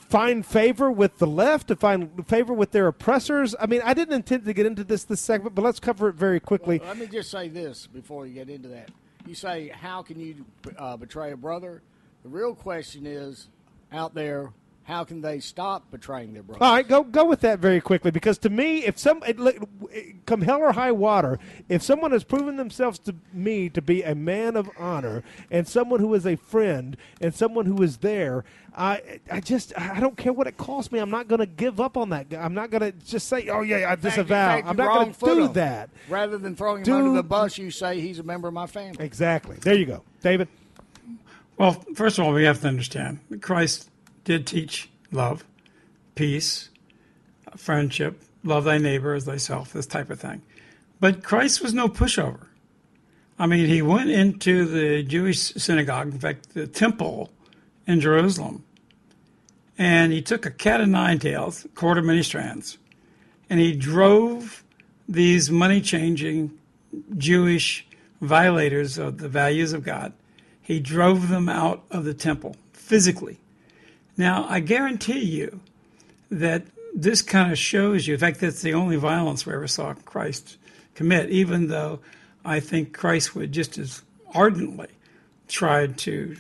find 0.08 0.44
favor 0.46 0.90
with 0.90 1.18
the 1.18 1.26
left 1.26 1.68
to 1.68 1.76
find 1.76 2.26
favor 2.26 2.52
with 2.52 2.70
their 2.72 2.86
oppressors 2.86 3.54
i 3.60 3.66
mean 3.66 3.80
i 3.84 3.94
didn't 3.94 4.14
intend 4.14 4.44
to 4.44 4.52
get 4.52 4.66
into 4.66 4.84
this 4.84 5.04
this 5.04 5.20
segment 5.20 5.54
but 5.54 5.62
let's 5.62 5.80
cover 5.80 6.08
it 6.08 6.14
very 6.14 6.38
quickly 6.40 6.80
Let 6.84 6.98
me 6.98 7.06
just 7.06 7.30
say 7.30 7.48
this 7.48 7.86
before 7.86 8.26
you 8.26 8.34
get 8.34 8.48
into 8.48 8.68
that. 8.68 8.90
You 9.26 9.34
say, 9.34 9.68
how 9.68 10.02
can 10.02 10.20
you 10.20 10.44
uh, 10.76 10.98
betray 10.98 11.32
a 11.32 11.36
brother? 11.36 11.80
The 12.24 12.28
real 12.28 12.54
question 12.54 13.06
is, 13.06 13.48
out 13.90 14.14
there, 14.14 14.52
how 14.84 15.02
can 15.04 15.20
they 15.22 15.40
stop 15.40 15.90
betraying 15.90 16.34
their 16.34 16.42
brother? 16.42 16.62
All 16.64 16.72
right, 16.74 16.86
go 16.86 17.02
go 17.02 17.24
with 17.24 17.40
that 17.40 17.58
very 17.58 17.80
quickly 17.80 18.10
because 18.10 18.38
to 18.38 18.50
me, 18.50 18.84
if 18.84 18.98
some 18.98 19.22
it, 19.26 19.38
it- 19.40 20.26
come 20.26 20.42
hell 20.42 20.60
or 20.60 20.72
high 20.72 20.92
water, 20.92 21.38
if 21.68 21.82
someone 21.82 22.12
has 22.12 22.24
proven 22.24 22.56
themselves 22.56 22.98
to 23.00 23.14
me 23.32 23.68
to 23.70 23.80
be 23.82 24.02
a 24.02 24.14
man 24.14 24.56
of 24.56 24.68
honor 24.78 25.22
and 25.50 25.66
someone 25.68 26.00
who 26.00 26.12
is 26.14 26.26
a 26.26 26.36
friend 26.36 26.96
and 27.20 27.34
someone 27.34 27.66
who 27.66 27.82
is 27.82 27.98
there, 27.98 28.44
I 28.76 29.20
I 29.30 29.40
just 29.40 29.72
I 29.78 30.00
don't 30.00 30.16
care 30.16 30.32
what 30.32 30.46
it 30.46 30.56
costs 30.56 30.92
me. 30.92 30.98
I'm 30.98 31.10
not 31.10 31.28
going 31.28 31.38
to 31.40 31.46
give 31.46 31.80
up 31.80 31.96
on 31.96 32.10
that 32.10 32.28
guy. 32.28 32.42
I'm 32.42 32.54
not 32.54 32.70
going 32.70 32.82
to 32.82 32.92
just 32.92 33.28
say, 33.28 33.48
oh 33.48 33.62
yeah, 33.62 33.76
I 33.76 33.78
In 33.78 33.84
fact- 33.84 34.04
in 34.04 34.10
disavow. 34.10 34.62
I'm 34.66 34.76
not 34.76 34.94
going 34.94 35.14
to 35.14 35.46
do 35.48 35.52
that. 35.54 35.90
Rather 36.08 36.36
than 36.38 36.54
throwing 36.56 36.84
him 36.84 36.92
under 36.94 37.12
the 37.14 37.22
bus, 37.22 37.56
you 37.58 37.70
say 37.70 38.00
he's 38.00 38.18
a 38.18 38.22
member 38.22 38.48
of 38.48 38.54
my 38.54 38.66
family. 38.66 39.02
Exactly. 39.04 39.56
There 39.60 39.74
you 39.74 39.86
go, 39.86 40.02
David. 40.22 40.48
Well, 41.56 41.72
first 41.94 42.18
of 42.18 42.24
all, 42.24 42.32
we 42.32 42.44
have 42.44 42.60
to 42.62 42.68
understand 42.68 43.20
Christ 43.40 43.88
did 44.24 44.46
teach 44.46 44.88
love, 45.12 45.44
peace, 46.14 46.70
friendship, 47.56 48.22
love 48.42 48.64
thy 48.64 48.78
neighbor 48.78 49.14
as 49.14 49.24
thyself, 49.24 49.72
this 49.72 49.86
type 49.86 50.10
of 50.10 50.20
thing. 50.20 50.42
But 51.00 51.22
Christ 51.22 51.62
was 51.62 51.74
no 51.74 51.88
pushover. 51.88 52.46
I 53.38 53.46
mean, 53.46 53.66
he 53.66 53.82
went 53.82 54.10
into 54.10 54.64
the 54.64 55.02
Jewish 55.02 55.38
synagogue, 55.38 56.12
in 56.12 56.18
fact, 56.18 56.54
the 56.54 56.66
temple 56.66 57.30
in 57.86 58.00
Jerusalem, 58.00 58.64
and 59.76 60.12
he 60.12 60.22
took 60.22 60.46
a 60.46 60.50
cat 60.50 60.80
of 60.80 60.88
nine 60.88 61.18
tails, 61.18 61.66
of 61.98 62.04
many 62.04 62.22
strands, 62.22 62.78
and 63.50 63.58
he 63.58 63.74
drove 63.74 64.64
these 65.08 65.50
money 65.50 65.80
changing 65.80 66.56
Jewish 67.16 67.86
violators 68.20 68.98
of 68.98 69.18
the 69.18 69.28
values 69.28 69.72
of 69.72 69.84
God, 69.84 70.12
he 70.60 70.80
drove 70.80 71.28
them 71.28 71.48
out 71.48 71.84
of 71.90 72.04
the 72.04 72.14
temple 72.14 72.56
physically. 72.72 73.38
Now, 74.16 74.46
I 74.48 74.60
guarantee 74.60 75.24
you 75.24 75.60
that 76.30 76.64
this 76.94 77.22
kind 77.22 77.50
of 77.50 77.58
shows 77.58 78.06
you, 78.06 78.14
in 78.14 78.20
fact, 78.20 78.40
that's 78.40 78.62
the 78.62 78.74
only 78.74 78.96
violence 78.96 79.44
we 79.44 79.52
ever 79.52 79.66
saw 79.66 79.94
Christ 79.94 80.56
commit, 80.94 81.30
even 81.30 81.68
though 81.68 82.00
I 82.44 82.60
think 82.60 82.92
Christ 82.96 83.34
would 83.34 83.52
just 83.52 83.78
as 83.78 84.02
ardently 84.32 84.88
try 85.48 85.88
to, 85.88 86.36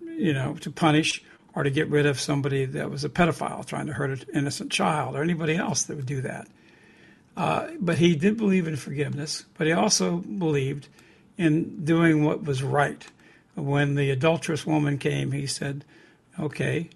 you 0.00 0.32
know, 0.32 0.54
to 0.60 0.70
punish 0.70 1.22
or 1.54 1.62
to 1.62 1.70
get 1.70 1.88
rid 1.88 2.06
of 2.06 2.18
somebody 2.18 2.64
that 2.64 2.90
was 2.90 3.04
a 3.04 3.08
pedophile 3.08 3.64
trying 3.64 3.86
to 3.86 3.92
hurt 3.92 4.10
an 4.10 4.24
innocent 4.34 4.72
child 4.72 5.14
or 5.14 5.22
anybody 5.22 5.56
else 5.56 5.84
that 5.84 5.96
would 5.96 6.06
do 6.06 6.20
that. 6.22 6.48
Uh, 7.36 7.68
but 7.80 7.98
he 7.98 8.14
did 8.14 8.36
believe 8.36 8.66
in 8.66 8.76
forgiveness, 8.76 9.44
but 9.58 9.66
he 9.66 9.72
also 9.72 10.18
believed 10.18 10.88
in 11.36 11.84
doing 11.84 12.24
what 12.24 12.44
was 12.44 12.62
right. 12.62 13.06
When 13.54 13.94
the 13.94 14.10
adulterous 14.10 14.66
woman 14.66 14.98
came, 14.98 15.32
he 15.32 15.46
said, 15.46 15.84
Okay, 16.38 16.90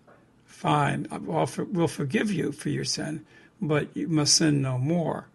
fine, 0.44 1.04
for, 1.46 1.64
we'll 1.64 1.88
forgive 1.88 2.32
you 2.32 2.52
for 2.52 2.68
your 2.70 2.84
sin, 2.84 3.24
but 3.60 3.96
you 3.96 4.08
must 4.08 4.34
sin 4.34 4.60
no 4.60 4.78
more. 4.78 5.28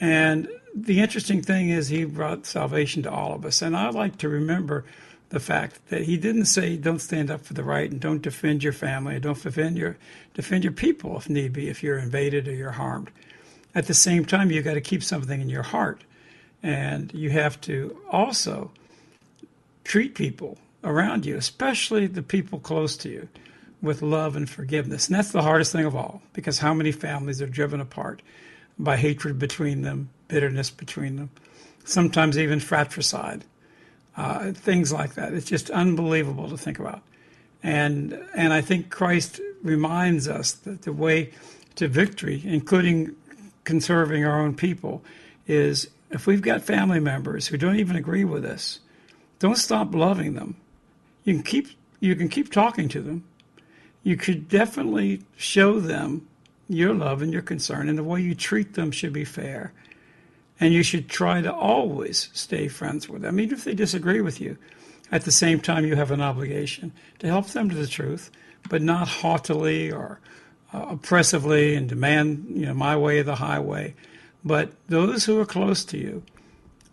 And 0.00 0.48
the 0.74 1.00
interesting 1.00 1.42
thing 1.42 1.70
is, 1.70 1.88
he 1.88 2.04
brought 2.04 2.46
salvation 2.46 3.02
to 3.04 3.10
all 3.10 3.34
of 3.34 3.44
us. 3.44 3.62
And 3.62 3.76
I 3.76 3.88
like 3.90 4.18
to 4.18 4.28
remember 4.28 4.84
the 5.30 5.40
fact 5.40 5.80
that 5.88 6.02
he 6.02 6.18
didn't 6.18 6.44
say, 6.44 6.76
don't 6.76 7.00
stand 7.00 7.30
up 7.30 7.40
for 7.40 7.54
the 7.54 7.64
right 7.64 7.90
and 7.90 8.00
don't 8.00 8.20
defend 8.20 8.62
your 8.62 8.72
family, 8.72 9.18
don't 9.18 9.42
defend 9.42 9.78
your, 9.78 9.96
defend 10.34 10.64
your 10.64 10.72
people 10.72 11.16
if 11.16 11.28
need 11.28 11.54
be, 11.54 11.68
if 11.68 11.82
you're 11.82 11.98
invaded 11.98 12.46
or 12.48 12.54
you're 12.54 12.72
harmed. 12.72 13.10
At 13.74 13.86
the 13.86 13.94
same 13.94 14.26
time, 14.26 14.50
you've 14.50 14.64
got 14.64 14.74
to 14.74 14.82
keep 14.82 15.02
something 15.02 15.40
in 15.40 15.48
your 15.48 15.62
heart. 15.62 16.04
And 16.62 17.12
you 17.14 17.30
have 17.30 17.60
to 17.62 17.98
also 18.10 18.72
treat 19.84 20.14
people 20.14 20.58
around 20.84 21.26
you, 21.26 21.36
especially 21.36 22.06
the 22.06 22.22
people 22.22 22.58
close 22.58 22.96
to 22.98 23.08
you, 23.08 23.28
with 23.80 24.02
love 24.02 24.36
and 24.36 24.48
forgiveness. 24.48 25.08
And 25.08 25.16
that's 25.16 25.32
the 25.32 25.42
hardest 25.42 25.72
thing 25.72 25.84
of 25.84 25.96
all, 25.96 26.22
because 26.32 26.58
how 26.58 26.72
many 26.72 26.92
families 26.92 27.42
are 27.42 27.46
driven 27.46 27.80
apart 27.80 28.22
by 28.78 28.96
hatred 28.96 29.38
between 29.38 29.82
them, 29.82 30.08
bitterness 30.28 30.70
between 30.70 31.16
them, 31.16 31.30
sometimes 31.84 32.38
even 32.38 32.60
fratricide, 32.60 33.44
uh, 34.16 34.52
things 34.52 34.92
like 34.92 35.14
that. 35.14 35.32
It's 35.32 35.46
just 35.48 35.70
unbelievable 35.70 36.48
to 36.48 36.56
think 36.56 36.78
about. 36.78 37.02
And 37.62 38.18
and 38.34 38.52
I 38.52 38.60
think 38.60 38.90
Christ 38.90 39.40
reminds 39.62 40.28
us 40.28 40.52
that 40.52 40.82
the 40.82 40.92
way 40.92 41.32
to 41.76 41.88
victory, 41.88 42.42
including 42.44 43.14
conserving 43.64 44.24
our 44.24 44.40
own 44.40 44.54
people, 44.54 45.02
is 45.46 45.88
if 46.10 46.26
we've 46.26 46.42
got 46.42 46.62
family 46.62 47.00
members 47.00 47.46
who 47.46 47.56
don't 47.56 47.76
even 47.76 47.96
agree 47.96 48.24
with 48.24 48.44
us, 48.44 48.80
don't 49.38 49.56
stop 49.56 49.94
loving 49.94 50.34
them. 50.34 50.56
You 51.24 51.34
can 51.34 51.42
keep 51.42 51.68
you 52.00 52.16
can 52.16 52.28
keep 52.28 52.50
talking 52.50 52.88
to 52.88 53.00
them. 53.00 53.24
You 54.02 54.16
could 54.16 54.48
definitely 54.48 55.22
show 55.36 55.78
them 55.78 56.26
your 56.68 56.94
love 56.94 57.22
and 57.22 57.32
your 57.32 57.42
concern, 57.42 57.88
and 57.88 57.96
the 57.96 58.04
way 58.04 58.20
you 58.20 58.34
treat 58.34 58.74
them 58.74 58.90
should 58.90 59.12
be 59.12 59.24
fair. 59.24 59.72
And 60.58 60.72
you 60.72 60.82
should 60.82 61.08
try 61.08 61.40
to 61.40 61.52
always 61.52 62.28
stay 62.32 62.68
friends 62.68 63.08
with 63.08 63.22
them, 63.22 63.38
even 63.38 63.56
if 63.56 63.64
they 63.64 63.74
disagree 63.74 64.20
with 64.20 64.40
you. 64.40 64.56
At 65.10 65.24
the 65.24 65.30
same 65.30 65.60
time, 65.60 65.84
you 65.84 65.94
have 65.94 66.10
an 66.10 66.20
obligation 66.20 66.92
to 67.18 67.26
help 67.26 67.48
them 67.48 67.68
to 67.68 67.74
the 67.74 67.86
truth, 67.86 68.30
but 68.68 68.82
not 68.82 69.08
haughtily 69.08 69.92
or 69.92 70.20
uh, 70.72 70.86
oppressively 70.90 71.74
and 71.74 71.88
demand, 71.88 72.46
you 72.48 72.66
know, 72.66 72.74
my 72.74 72.96
way 72.96 73.18
or 73.18 73.24
the 73.24 73.34
highway. 73.36 73.94
But 74.44 74.72
those 74.88 75.24
who 75.24 75.38
are 75.38 75.46
close 75.46 75.84
to 75.86 75.98
you, 75.98 76.22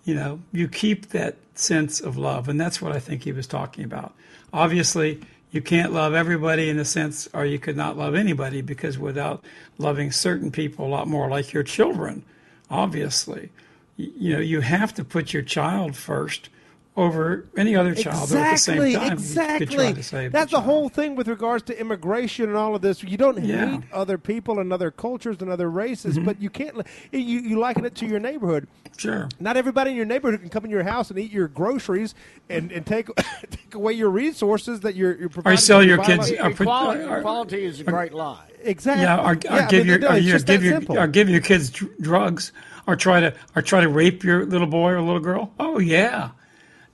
you 0.04 0.16
know, 0.16 0.40
you 0.52 0.68
keep 0.68 1.10
that 1.10 1.36
sense 1.56 2.00
of 2.00 2.18
love. 2.18 2.48
And 2.50 2.60
that's 2.60 2.82
what 2.82 2.92
I 2.92 3.00
think 3.00 3.24
he 3.24 3.32
was 3.32 3.48
talking 3.48 3.84
about. 3.84 4.14
Obviously, 4.54 5.22
you 5.52 5.62
can't 5.62 5.94
love 5.94 6.14
everybody 6.14 6.70
in 6.70 6.80
a 6.80 6.86
sense, 6.86 7.28
or 7.34 7.46
you 7.46 7.60
could 7.60 7.76
not 7.76 7.98
love 7.98 8.16
anybody 8.16 8.62
because 8.62 8.98
without 8.98 9.44
loving 9.78 10.12
certain 10.12 10.52
people 10.52 10.86
a 10.86 10.90
lot 10.90 11.08
more 11.08 11.28
like 11.28 11.54
your 11.54 11.64
children, 11.64 12.24
obviously, 12.70 13.50
you 13.98 14.34
know, 14.34 14.40
you 14.40 14.62
have 14.62 14.94
to 14.94 15.04
put 15.04 15.34
your 15.34 15.42
child 15.44 15.96
first 15.96 16.50
over 16.98 17.46
any 17.56 17.76
other 17.78 17.96
child. 17.96 18.32
or 18.32 18.38
at 18.38 18.44
the 18.44 18.52
Exactly, 18.52 18.92
same 18.94 19.00
time, 19.02 19.14
exactly. 19.14 19.54
you 19.54 19.68
could 19.68 19.76
try 19.76 19.92
to 19.94 20.04
save 20.04 20.32
That's 20.34 20.52
the 20.52 20.60
whole 20.60 20.90
thing 20.90 21.16
with 21.16 21.28
regards 21.30 21.64
to 21.66 21.80
immigration 21.80 22.50
and 22.50 22.58
all 22.58 22.76
of 22.76 22.82
this. 22.82 23.02
You 23.04 23.16
don't 23.16 23.42
Yeah. 23.44 23.72
hate 23.78 23.82
other 23.94 24.18
people 24.18 24.60
and 24.60 24.74
other 24.74 24.92
cultures 24.92 25.38
and 25.40 25.50
other 25.50 25.70
races, 25.70 26.18
Mhm. 26.18 26.26
but 26.26 26.42
you 26.42 26.50
can't. 26.50 26.76
You 27.12 27.22
you 27.40 27.58
liken 27.60 27.86
it 27.86 27.96
to 27.96 28.06
your 28.06 28.20
neighborhood. 28.20 28.68
Sure. 28.98 29.30
Not 29.40 29.56
everybody 29.56 29.92
in 29.92 29.96
your 29.96 30.06
neighborhood 30.06 30.42
can 30.42 30.50
come 30.50 30.66
in 30.66 30.72
your 30.72 30.84
house 30.84 31.10
and 31.10 31.18
eat 31.18 31.32
your 31.32 31.48
groceries 31.48 32.16
and, 32.50 32.70
and 32.72 32.86
take 32.86 33.08
take 33.50 33.74
away 33.76 33.94
your 33.94 34.10
resources 34.10 34.82
that 34.82 34.96
you're, 34.96 35.18
you're 35.18 35.30
providing. 35.30 35.58
sell 35.58 35.82
your 35.82 36.00
kids- 36.04 36.32
or 36.32 36.50
Equality, 36.50 37.04
or- 37.04 37.18
equality 37.20 37.64
is 37.64 37.80
a 37.80 37.84
great 37.86 38.14
lie. 38.14 38.44
Exactly. 38.62 39.04
Yeah, 39.04 39.22
or, 39.24 39.32
or 39.36 39.38
Yeah, 39.46 39.54
I 39.56 39.68
give 39.70 39.80
mean, 39.80 39.88
your, 39.88 40.00
no, 40.00 40.08
or 40.10 40.18
you 40.18 40.38
give 40.40 40.64
your, 40.66 40.74
simple. 40.74 41.00
or 41.00 41.08
give 41.08 41.30
your 41.30 41.40
kids 41.40 41.70
dr- 41.70 41.98
drugs, 42.02 42.52
or 42.88 42.98
try 42.98 43.22
to, 43.22 43.34
or 43.56 43.62
try 43.62 43.80
to 43.80 43.88
rape 43.88 44.22
your 44.26 44.46
little 44.46 44.68
boy 44.68 44.90
or 44.92 45.00
little 45.02 45.22
girl. 45.22 45.54
Oh 45.62 45.80
yeah, 45.80 46.32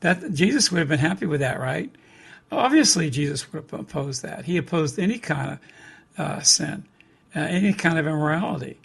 that 0.06 0.34
Jesus 0.34 0.72
would 0.72 0.78
have 0.78 0.88
been 0.88 1.00
happy 1.00 1.26
with 1.26 1.40
that, 1.40 1.60
right? 1.60 1.90
Obviously, 2.52 3.10
Jesus 3.10 3.52
would 3.52 3.64
have 3.64 3.80
opposed 3.80 4.22
that. 4.22 4.46
He 4.46 4.56
opposed 4.58 5.00
any 5.00 5.18
kind 5.18 5.54
of 5.54 5.60
uh, 6.24 6.40
sin, 6.42 6.86
uh, 7.36 7.40
any 7.40 7.74
kind 7.74 7.98
of 7.98 8.06
immorality, 8.06 8.78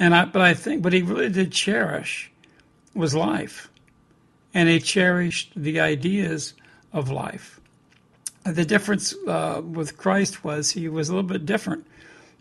and 0.00 0.16
I, 0.16 0.24
but 0.24 0.42
I 0.42 0.52
think, 0.52 0.82
but 0.82 0.92
he 0.92 1.02
really 1.02 1.28
did 1.28 1.52
cherish 1.52 2.32
was 2.92 3.14
life, 3.14 3.70
and 4.52 4.68
he 4.68 4.80
cherished 4.80 5.52
the 5.54 5.78
ideas 5.78 6.54
of 6.92 7.08
life. 7.08 7.60
The 8.42 8.64
difference 8.64 9.14
uh, 9.28 9.62
with 9.64 9.96
Christ 9.96 10.42
was 10.42 10.72
he 10.72 10.88
was 10.88 11.08
a 11.08 11.14
little 11.14 11.28
bit 11.28 11.46
different 11.46 11.86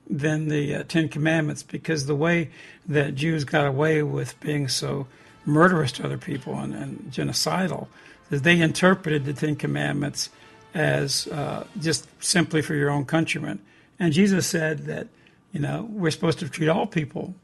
than 0.09 0.47
the 0.47 0.77
uh, 0.77 0.83
Ten 0.87 1.07
Commandments 1.07 1.61
because 1.61 2.07
the 2.07 2.15
way 2.15 2.49
that 2.87 3.13
Jews 3.13 3.43
got 3.43 3.67
away 3.67 4.01
with 4.01 4.39
being 4.39 4.67
so 4.67 5.05
murderous 5.45 5.91
to 5.93 6.03
other 6.03 6.17
people 6.17 6.57
and, 6.57 6.73
and 6.73 7.11
genocidal 7.11 7.87
they 8.29 8.59
interpreted 8.59 9.25
the 9.25 9.33
Ten 9.33 9.55
Commandments 9.55 10.29
as 10.73 11.27
uh, 11.27 11.65
just 11.79 12.07
simply 12.23 12.61
for 12.61 12.73
your 12.73 12.89
own 12.89 13.05
countrymen. 13.05 13.59
And 13.99 14.11
Jesus 14.11 14.47
said 14.47 14.85
that, 14.85 15.07
you 15.51 15.59
know, 15.59 15.87
we're 15.91 16.11
supposed 16.11 16.39
to 16.39 16.49
treat 16.49 16.67
all 16.67 16.87
people 16.87 17.35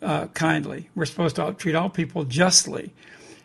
uh, 0.00 0.26
kindly. 0.28 0.88
We're 0.94 1.06
supposed 1.06 1.36
to 1.36 1.52
treat 1.54 1.74
all 1.74 1.90
people 1.90 2.24
justly. 2.24 2.92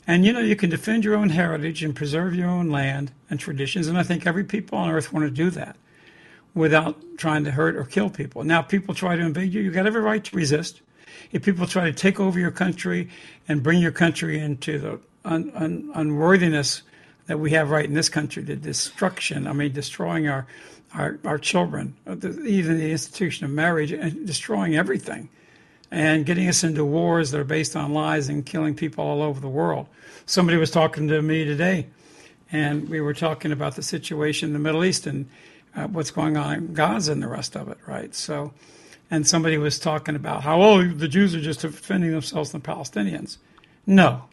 And 0.06 0.24
you 0.24 0.32
know, 0.32 0.40
you 0.40 0.56
can 0.56 0.70
defend 0.70 1.04
your 1.04 1.16
own 1.16 1.30
heritage 1.30 1.84
and 1.84 1.96
preserve 1.96 2.34
your 2.34 2.48
own 2.48 2.70
land 2.70 3.12
and 3.30 3.40
traditions. 3.40 3.88
And 3.88 3.98
I 3.98 4.04
think 4.04 4.26
every 4.26 4.44
people 4.44 4.78
on 4.78 4.90
earth 4.90 5.12
want 5.12 5.26
to 5.26 5.32
do 5.32 5.50
that 5.52 5.76
without 6.54 6.98
trying 7.18 7.44
to 7.44 7.52
hurt 7.52 7.76
or 7.76 7.84
kill 7.84 8.10
people. 8.10 8.44
Now, 8.44 8.62
people 8.62 8.96
try 8.96 9.16
to 9.16 9.22
invade 9.22 9.54
you, 9.54 9.62
you've 9.62 9.74
got 9.74 9.86
every 9.86 10.02
right 10.02 10.24
to 10.24 10.36
resist. 10.36 10.82
If 11.32 11.44
people 11.44 11.68
try 11.68 11.86
to 11.86 11.94
take 11.94 12.20
over 12.20 12.40
your 12.40 12.52
country 12.52 13.10
and 13.48 13.62
bring 13.62 13.80
your 13.80 13.92
country 13.92 14.40
into 14.40 14.80
the 14.80 15.00
un- 15.28 15.52
un- 15.56 15.92
unworthiness 15.94 16.82
that 17.28 17.40
we 17.40 17.52
have 17.52 17.70
right 17.70 17.86
in 17.86 17.94
this 17.94 18.10
country, 18.10 18.42
the 18.44 18.56
destruction, 18.56 19.48
I 19.48 19.54
mean, 19.54 19.74
destroying 19.74 20.28
our, 20.28 20.48
our, 20.94 21.20
our 21.26 21.38
children, 21.38 21.96
uh, 22.08 22.16
the, 22.16 22.42
even 22.46 22.78
the 22.78 22.92
institution 22.92 23.46
of 23.46 23.52
marriage, 23.52 23.92
and 23.92 24.26
destroying 24.26 24.76
everything 24.76 25.30
and 25.92 26.26
getting 26.26 26.48
us 26.48 26.64
into 26.64 26.84
wars 26.84 27.32
that 27.32 27.40
are 27.40 27.46
based 27.46 27.76
on 27.76 27.94
lies 27.94 28.30
and 28.30 28.46
killing 28.46 28.76
people 28.76 29.06
all 29.06 29.22
over 29.22 29.40
the 29.40 29.50
world. 29.50 29.88
Somebody 30.26 30.58
was 30.58 30.72
talking 30.72 31.08
to 31.08 31.22
me 31.22 31.46
today, 31.46 31.88
and 32.52 32.90
we 32.90 33.00
were 33.00 33.14
talking 33.14 33.52
about 33.52 33.76
the 33.76 33.84
situation 33.84 34.50
in 34.50 34.54
the 34.54 34.60
Middle 34.60 34.84
East, 34.84 35.08
and 35.08 35.30
uh, 35.76 35.88
what's 35.88 36.12
going 36.12 36.36
on 36.36 36.54
in 36.56 36.74
Gaza 36.74 37.12
and 37.12 37.24
the 37.24 37.28
rest 37.28 37.56
of 37.56 37.70
it, 37.70 37.78
right? 37.88 38.14
So, 38.14 38.54
and 39.10 39.26
somebody 39.26 39.58
was 39.58 39.80
talking 39.80 40.16
about 40.16 40.44
how 40.44 40.62
oh 40.62 40.86
the 40.86 41.08
Jews 41.08 41.34
are 41.36 41.42
just 41.42 41.62
defending 41.62 42.12
themselves 42.12 42.52
from 42.52 42.62
the 42.62 42.68
Palestinians. 42.68 43.38
No. 43.86 44.24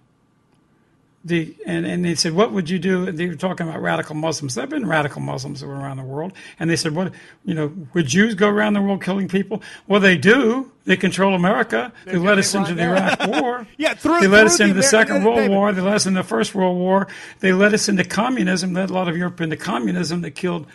The 1.26 1.56
and, 1.64 1.86
and 1.86 2.04
they 2.04 2.14
said, 2.16 2.34
what 2.34 2.52
would 2.52 2.68
you 2.68 2.78
do? 2.78 3.10
They 3.10 3.26
were 3.26 3.34
talking 3.34 3.66
about 3.66 3.80
radical 3.80 4.14
Muslims. 4.14 4.54
There 4.54 4.62
have 4.62 4.68
been 4.68 4.86
radical 4.86 5.22
Muslims 5.22 5.60
that 5.60 5.66
were 5.66 5.74
around 5.74 5.96
the 5.96 6.02
world, 6.02 6.32
and 6.58 6.68
they 6.68 6.76
said, 6.76 6.94
what 6.94 7.12
you 7.46 7.54
know, 7.54 7.72
would 7.94 8.06
Jews 8.06 8.34
go 8.34 8.48
around 8.48 8.74
the 8.74 8.82
world 8.82 9.02
killing 9.02 9.26
people? 9.28 9.62
Well, 9.86 10.00
they 10.00 10.18
do. 10.18 10.70
They 10.84 10.96
control 10.96 11.34
America. 11.34 11.92
They 12.04 12.12
They're 12.12 12.20
led 12.20 12.38
us 12.38 12.54
into 12.54 12.74
the. 12.74 12.82
Iraq 12.82 13.26
War. 13.40 13.66
Yeah, 13.78 13.94
through- 13.94 14.20
they 14.20 14.26
led 14.26 14.40
through 14.40 14.46
us 14.48 14.60
into 14.60 14.74
the 14.74 14.82
Second 14.82 15.24
World 15.24 15.38
David. 15.38 15.50
War. 15.50 15.72
They 15.72 15.80
led 15.80 15.94
us 15.94 16.04
into 16.04 16.20
the 16.20 16.28
First 16.28 16.54
World 16.54 16.76
War. 16.76 17.08
They 17.40 17.54
led 17.54 17.72
us 17.72 17.88
into 17.88 18.04
communism. 18.04 18.74
Led 18.74 18.90
a 18.90 18.92
lot 18.92 19.08
of 19.08 19.16
Europe 19.16 19.40
into 19.40 19.56
communism 19.56 20.20
that 20.20 20.32
killed 20.32 20.66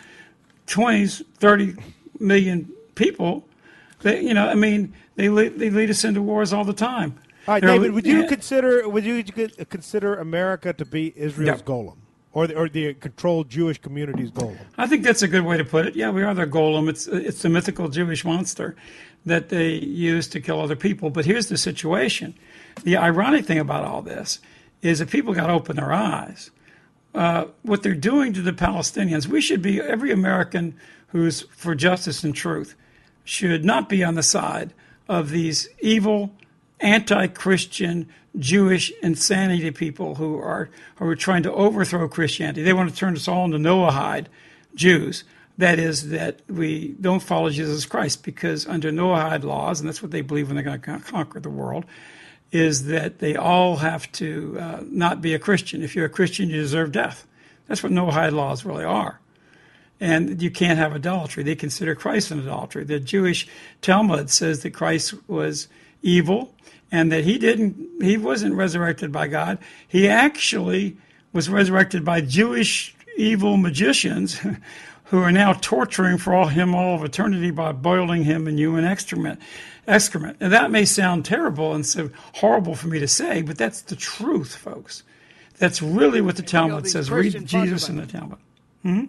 20s, 0.66 1.22
30 1.38 1.76
million 2.18 2.72
people. 2.96 3.46
They, 4.02 4.22
you 4.22 4.34
know, 4.34 4.48
I 4.48 4.54
mean, 4.54 4.94
they 5.14 5.28
lead, 5.28 5.58
they 5.60 5.70
lead 5.70 5.90
us 5.90 6.04
into 6.04 6.22
wars 6.22 6.52
all 6.52 6.64
the 6.64 6.72
time. 6.72 7.18
All 7.48 7.54
right, 7.54 7.62
They're- 7.62 7.70
David, 7.72 7.92
would 7.92 8.06
you 8.06 8.20
yeah. 8.20 8.26
consider 8.26 8.88
would 8.88 9.04
you 9.04 9.22
consider 9.68 10.16
America 10.16 10.72
to 10.72 10.84
be 10.84 11.12
Israel's 11.16 11.60
Yeah. 11.60 11.64
golem, 11.66 11.96
or 12.32 12.46
the, 12.46 12.54
or 12.54 12.68
the 12.68 12.94
controlled 12.94 13.48
Jewish 13.48 13.78
community's 13.80 14.30
golem? 14.30 14.58
I 14.78 14.86
think 14.86 15.04
that's 15.04 15.22
a 15.22 15.28
good 15.28 15.44
way 15.44 15.56
to 15.56 15.64
put 15.64 15.86
it. 15.86 15.96
Yeah, 15.96 16.10
we 16.10 16.22
are 16.22 16.34
their 16.34 16.46
golem. 16.46 16.88
It's 16.88 17.06
it's 17.06 17.42
the 17.42 17.48
mythical 17.48 17.88
Jewish 17.88 18.24
monster 18.24 18.76
that 19.26 19.48
they 19.48 19.70
use 19.74 20.28
to 20.28 20.40
kill 20.40 20.60
other 20.60 20.76
people. 20.76 21.10
But 21.10 21.24
here's 21.24 21.48
the 21.48 21.56
situation: 21.56 22.34
the 22.84 22.96
ironic 22.96 23.46
thing 23.46 23.58
about 23.58 23.84
all 23.84 24.02
this 24.02 24.38
is 24.82 24.98
that 25.00 25.10
people 25.10 25.34
got 25.34 25.46
to 25.48 25.52
open 25.52 25.76
their 25.76 25.92
eyes. 25.92 26.50
Uh, 27.14 27.46
what 27.62 27.82
they're 27.82 27.94
doing 27.94 28.32
to 28.32 28.40
the 28.40 28.52
Palestinians, 28.52 29.26
we 29.26 29.40
should 29.40 29.60
be 29.60 29.80
every 29.80 30.12
American 30.12 30.74
who's 31.08 31.42
for 31.56 31.74
justice 31.74 32.22
and 32.22 32.34
truth 32.34 32.76
should 33.24 33.64
not 33.64 33.88
be 33.88 34.04
on 34.04 34.14
the 34.14 34.22
side 34.22 34.72
of 35.08 35.30
these 35.30 35.68
evil, 35.80 36.30
anti-Christian, 36.80 38.08
Jewish 38.38 38.92
insanity 39.02 39.70
people 39.70 40.14
who 40.14 40.38
are 40.38 40.70
who 40.96 41.06
are 41.06 41.16
trying 41.16 41.42
to 41.42 41.52
overthrow 41.52 42.08
Christianity. 42.08 42.62
They 42.62 42.72
want 42.72 42.90
to 42.90 42.96
turn 42.96 43.14
us 43.16 43.28
all 43.28 43.44
into 43.44 43.58
Noahide 43.58 44.26
Jews. 44.74 45.24
That 45.58 45.78
is, 45.78 46.08
that 46.08 46.40
we 46.48 46.94
don't 47.00 47.22
follow 47.22 47.50
Jesus 47.50 47.84
Christ 47.84 48.22
because 48.22 48.66
under 48.66 48.90
Noahide 48.90 49.44
laws, 49.44 49.80
and 49.80 49.88
that's 49.88 50.00
what 50.00 50.10
they 50.10 50.22
believe 50.22 50.46
when 50.48 50.56
they're 50.56 50.64
going 50.64 50.80
to 50.80 51.10
conquer 51.10 51.38
the 51.38 51.50
world, 51.50 51.84
is 52.50 52.86
that 52.86 53.18
they 53.18 53.36
all 53.36 53.76
have 53.76 54.10
to 54.12 54.56
uh, 54.58 54.80
not 54.86 55.20
be 55.20 55.34
a 55.34 55.38
Christian. 55.38 55.82
If 55.82 55.94
you're 55.94 56.06
a 56.06 56.10
Christian, 56.10 56.48
you 56.48 56.56
deserve 56.56 56.92
death. 56.92 57.26
That's 57.66 57.82
what 57.82 57.92
Noahide 57.92 58.32
laws 58.32 58.64
really 58.64 58.84
are 58.84 59.20
and 60.00 60.40
you 60.40 60.50
can't 60.50 60.78
have 60.78 60.94
adultery. 60.94 61.44
They 61.44 61.54
consider 61.54 61.94
Christ 61.94 62.30
an 62.30 62.40
idolatry. 62.40 62.84
The 62.84 62.98
Jewish 62.98 63.46
Talmud 63.82 64.30
says 64.30 64.62
that 64.62 64.70
Christ 64.70 65.14
was 65.28 65.68
evil 66.02 66.54
and 66.92 67.10
that 67.12 67.24
he 67.24 67.38
didn't 67.38 68.02
he 68.02 68.16
wasn't 68.16 68.54
resurrected 68.54 69.12
by 69.12 69.28
God. 69.28 69.58
He 69.86 70.08
actually 70.08 70.96
was 71.32 71.48
resurrected 71.48 72.04
by 72.04 72.20
Jewish 72.20 72.94
evil 73.16 73.56
magicians 73.56 74.40
who 75.04 75.20
are 75.20 75.32
now 75.32 75.52
torturing 75.52 76.18
for 76.18 76.34
all 76.34 76.46
him 76.46 76.74
all 76.74 76.94
of 76.94 77.04
eternity 77.04 77.50
by 77.50 77.72
boiling 77.72 78.24
him 78.24 78.46
in 78.46 78.56
human 78.56 78.84
excrement. 78.84 79.40
Excrement. 79.86 80.36
And 80.40 80.52
that 80.52 80.70
may 80.70 80.84
sound 80.84 81.24
terrible 81.24 81.74
and 81.74 81.84
so 81.84 82.10
horrible 82.34 82.76
for 82.76 82.86
me 82.88 83.00
to 83.00 83.08
say, 83.08 83.42
but 83.42 83.58
that's 83.58 83.82
the 83.82 83.96
truth, 83.96 84.54
folks. 84.54 85.02
That's 85.58 85.82
really 85.82 86.20
what 86.20 86.36
the 86.36 86.42
Talmud 86.42 86.84
these 86.84 86.92
says. 86.92 87.10
Read 87.10 87.44
Jesus 87.44 87.88
in 87.88 87.96
the 87.96 88.06
Talmud. 88.06 88.38
Hmm? 88.82 89.04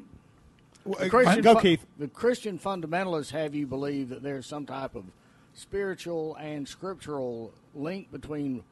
The 0.85 1.09
Christian, 1.09 1.41
Go, 1.43 1.53
fu- 1.53 1.61
Keith. 1.61 1.85
The 1.99 2.07
Christian 2.07 2.57
fundamentalists 2.57 3.31
have 3.31 3.53
you 3.53 3.67
believe 3.67 4.09
that 4.09 4.23
there's 4.23 4.47
some 4.47 4.65
type 4.65 4.95
of 4.95 5.05
spiritual 5.53 6.35
and 6.35 6.67
scriptural 6.67 7.51
link 7.75 8.11
between 8.11 8.63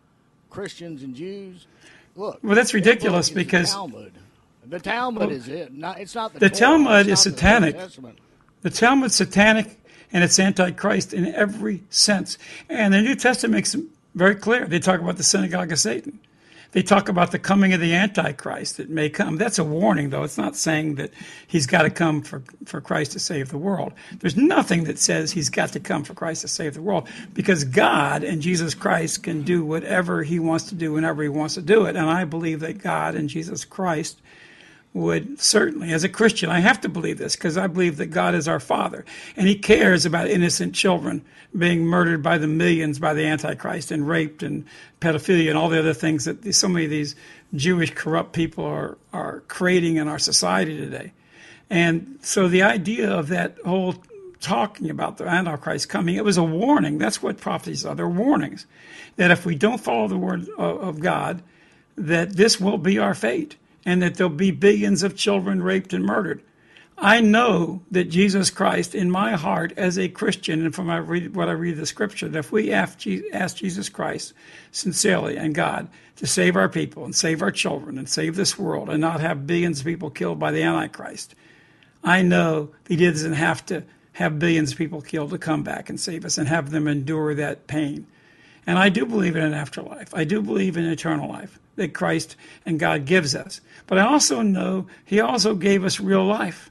Christians 0.49 1.03
and 1.03 1.15
Jews. 1.15 1.67
Look, 2.15 2.39
Well, 2.43 2.55
that's 2.55 2.73
ridiculous 2.73 3.27
is 3.27 3.33
the 3.33 3.43
because- 3.43 3.71
Talmud. 3.71 4.13
The 4.65 4.79
Talmud 4.79 5.21
Well, 5.21 5.31
is 5.31 5.47
it. 5.47 5.73
Not, 5.73 5.99
it's 5.99 6.13
not 6.13 6.33
the, 6.33 6.39
The 6.39 6.49
Torah, 6.49 6.59
Talmud 6.59 7.07
is 7.07 7.23
the 7.23 7.31
satanic. 7.31 7.77
The 8.61 8.69
Talmud's 8.69 9.15
satanic 9.15 9.79
and 10.11 10.23
it's 10.23 10.39
antichrist 10.39 11.13
in 11.13 11.27
every 11.33 11.83
sense. 11.89 12.37
And 12.67 12.93
the 12.93 13.01
New 13.01 13.15
Testament 13.15 13.53
makes 13.53 13.73
it 13.73 13.83
very 14.15 14.35
clear. 14.35 14.65
They 14.65 14.79
talk 14.79 14.99
about 14.99 15.17
the 15.17 15.23
synagogue 15.23 15.71
of 15.71 15.79
Satan. 15.79 16.19
They 16.71 16.83
talk 16.83 17.09
about 17.09 17.31
the 17.31 17.39
coming 17.39 17.73
of 17.73 17.79
the 17.79 17.95
Antichrist 17.95 18.77
that 18.77 18.89
may 18.89 19.09
come. 19.09 19.37
That's 19.37 19.57
a 19.57 19.63
warning, 19.63 20.11
though. 20.11 20.23
It's 20.23 20.37
not 20.37 20.55
saying 20.55 20.95
that 20.95 21.11
he's 21.47 21.65
got 21.65 21.81
to 21.81 21.89
come 21.89 22.21
for, 22.21 22.43
for 22.65 22.79
Christ 22.79 23.13
to 23.13 23.19
save 23.19 23.49
the 23.49 23.57
world. 23.57 23.93
There's 24.19 24.37
nothing 24.37 24.83
that 24.83 24.99
says 24.99 25.31
he's 25.31 25.49
got 25.49 25.69
to 25.73 25.79
come 25.79 26.03
for 26.03 26.13
Christ 26.13 26.41
to 26.41 26.47
save 26.47 26.75
the 26.75 26.81
world 26.81 27.09
because 27.33 27.63
God 27.63 28.23
and 28.23 28.41
Jesus 28.41 28.75
Christ 28.75 29.23
can 29.23 29.41
do 29.41 29.65
whatever 29.65 30.21
he 30.21 30.37
wants 30.37 30.65
to 30.69 30.75
do 30.75 30.93
whenever 30.93 31.23
he 31.23 31.29
wants 31.29 31.55
to 31.55 31.61
do 31.61 31.85
it. 31.85 31.95
And 31.95 32.07
I 32.07 32.25
believe 32.25 32.59
that 32.59 32.77
God 32.77 33.15
and 33.15 33.29
Jesus 33.29 33.65
Christ 33.65 34.21
would 34.93 35.39
certainly, 35.39 35.93
as 35.93 36.03
a 36.03 36.09
Christian, 36.09 36.49
I 36.49 36.59
have 36.59 36.81
to 36.81 36.89
believe 36.89 37.17
this 37.17 37.35
because 37.35 37.57
I 37.57 37.67
believe 37.67 37.97
that 37.97 38.07
God 38.07 38.33
is 38.33 38.47
our 38.47 38.59
Father 38.59 39.05
and 39.35 39.47
He 39.47 39.55
cares 39.55 40.05
about 40.05 40.29
innocent 40.29 40.73
children 40.73 41.23
being 41.57 41.85
murdered 41.85 42.23
by 42.23 42.37
the 42.37 42.47
millions 42.47 42.99
by 42.99 43.13
the 43.13 43.25
Antichrist 43.25 43.91
and 43.91 44.07
raped 44.07 44.43
and 44.43 44.65
pedophilia 44.99 45.49
and 45.49 45.57
all 45.57 45.69
the 45.69 45.79
other 45.79 45.93
things 45.93 46.25
that 46.25 46.53
so 46.53 46.67
many 46.67 46.85
of 46.85 46.91
these 46.91 47.15
Jewish 47.55 47.93
corrupt 47.93 48.33
people 48.33 48.65
are, 48.65 48.97
are 49.13 49.41
creating 49.47 49.97
in 49.97 50.07
our 50.07 50.19
society 50.19 50.77
today. 50.77 51.11
And 51.69 52.17
so 52.21 52.47
the 52.47 52.63
idea 52.63 53.11
of 53.11 53.27
that 53.29 53.57
whole 53.63 53.95
talking 54.41 54.89
about 54.89 55.17
the 55.17 55.25
Antichrist 55.25 55.89
coming, 55.89 56.15
it 56.15 56.23
was 56.23 56.37
a 56.37 56.43
warning. 56.43 56.97
That's 56.97 57.21
what 57.21 57.37
prophecies 57.37 57.85
are. 57.85 57.95
They're 57.95 58.07
warnings 58.07 58.65
that 59.17 59.31
if 59.31 59.45
we 59.45 59.55
don't 59.55 59.79
follow 59.79 60.07
the 60.07 60.17
word 60.17 60.47
of, 60.57 60.81
of 60.81 60.99
God, 60.99 61.43
that 61.95 62.35
this 62.35 62.59
will 62.59 62.77
be 62.77 62.97
our 62.97 63.13
fate 63.13 63.55
and 63.85 64.01
that 64.01 64.15
there'll 64.15 64.29
be 64.29 64.51
billions 64.51 65.03
of 65.03 65.15
children 65.15 65.61
raped 65.61 65.93
and 65.93 66.05
murdered. 66.05 66.41
I 67.01 67.21
know 67.21 67.81
that 67.91 68.09
Jesus 68.09 68.49
Christ, 68.49 68.93
in 68.93 69.09
my 69.09 69.31
heart 69.31 69.71
as 69.77 69.97
a 69.97 70.09
Christian, 70.09 70.65
and 70.65 70.75
from 70.75 70.87
what 70.87 71.47
I 71.47 71.53
read 71.53 71.77
the 71.77 71.85
scripture, 71.85 72.27
that 72.27 72.39
if 72.39 72.51
we 72.51 72.73
ask, 72.73 72.99
ask 73.31 73.55
Jesus 73.55 73.87
Christ 73.87 74.33
sincerely 74.71 75.37
and 75.37 75.55
God 75.55 75.87
to 76.17 76.27
save 76.27 76.57
our 76.57 76.67
people 76.67 77.05
and 77.05 77.15
save 77.15 77.41
our 77.41 77.51
children 77.51 77.97
and 77.97 78.09
save 78.09 78.35
this 78.35 78.59
world 78.59 78.89
and 78.89 78.99
not 78.99 79.21
have 79.21 79.47
billions 79.47 79.79
of 79.79 79.85
people 79.85 80.09
killed 80.09 80.39
by 80.39 80.51
the 80.51 80.63
Antichrist, 80.63 81.35
I 82.03 82.21
know 82.21 82.71
that 82.83 82.99
He 82.99 83.05
doesn't 83.05 83.33
have 83.33 83.65
to 83.67 83.83
have 84.13 84.37
billions 84.37 84.73
of 84.73 84.77
people 84.77 85.01
killed 85.01 85.29
to 85.29 85.37
come 85.37 85.63
back 85.63 85.89
and 85.89 85.97
save 85.97 86.25
us 86.25 86.37
and 86.37 86.49
have 86.49 86.69
them 86.69 86.85
endure 86.85 87.33
that 87.35 87.67
pain. 87.67 88.07
And 88.67 88.77
I 88.77 88.89
do 88.89 89.05
believe 89.05 89.35
in 89.35 89.43
an 89.43 89.53
afterlife. 89.53 90.13
I 90.13 90.23
do 90.23 90.41
believe 90.41 90.77
in 90.77 90.85
eternal 90.85 91.29
life 91.29 91.59
that 91.75 91.93
Christ 91.93 92.35
and 92.65 92.79
God 92.79 93.05
gives 93.05 93.35
us. 93.35 93.61
But 93.87 93.97
I 93.97 94.05
also 94.05 94.41
know 94.41 94.87
He 95.05 95.19
also 95.19 95.55
gave 95.55 95.83
us 95.83 95.99
real 95.99 96.25
life. 96.25 96.69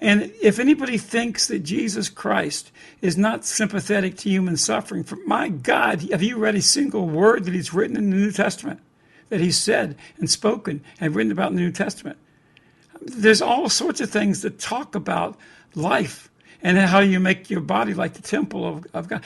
And 0.00 0.32
if 0.42 0.58
anybody 0.58 0.96
thinks 0.96 1.48
that 1.48 1.58
Jesus 1.58 2.08
Christ 2.08 2.72
is 3.02 3.18
not 3.18 3.44
sympathetic 3.44 4.16
to 4.18 4.30
human 4.30 4.56
suffering, 4.56 5.04
for 5.04 5.18
my 5.26 5.50
God, 5.50 6.10
have 6.10 6.22
you 6.22 6.38
read 6.38 6.54
a 6.54 6.62
single 6.62 7.06
word 7.06 7.44
that 7.44 7.54
He's 7.54 7.74
written 7.74 7.96
in 7.96 8.10
the 8.10 8.16
New 8.16 8.32
Testament, 8.32 8.80
that 9.28 9.40
He's 9.40 9.58
said 9.58 9.96
and 10.18 10.30
spoken 10.30 10.82
and 11.00 11.14
written 11.14 11.32
about 11.32 11.50
in 11.50 11.56
the 11.56 11.62
New 11.62 11.72
Testament? 11.72 12.18
There's 13.02 13.42
all 13.42 13.68
sorts 13.68 14.00
of 14.00 14.10
things 14.10 14.42
that 14.42 14.58
talk 14.58 14.94
about 14.94 15.38
life 15.74 16.30
and 16.62 16.78
how 16.78 17.00
you 17.00 17.20
make 17.20 17.50
your 17.50 17.60
body 17.60 17.94
like 17.94 18.14
the 18.14 18.22
temple 18.22 18.66
of, 18.66 18.86
of 18.92 19.08
God. 19.08 19.22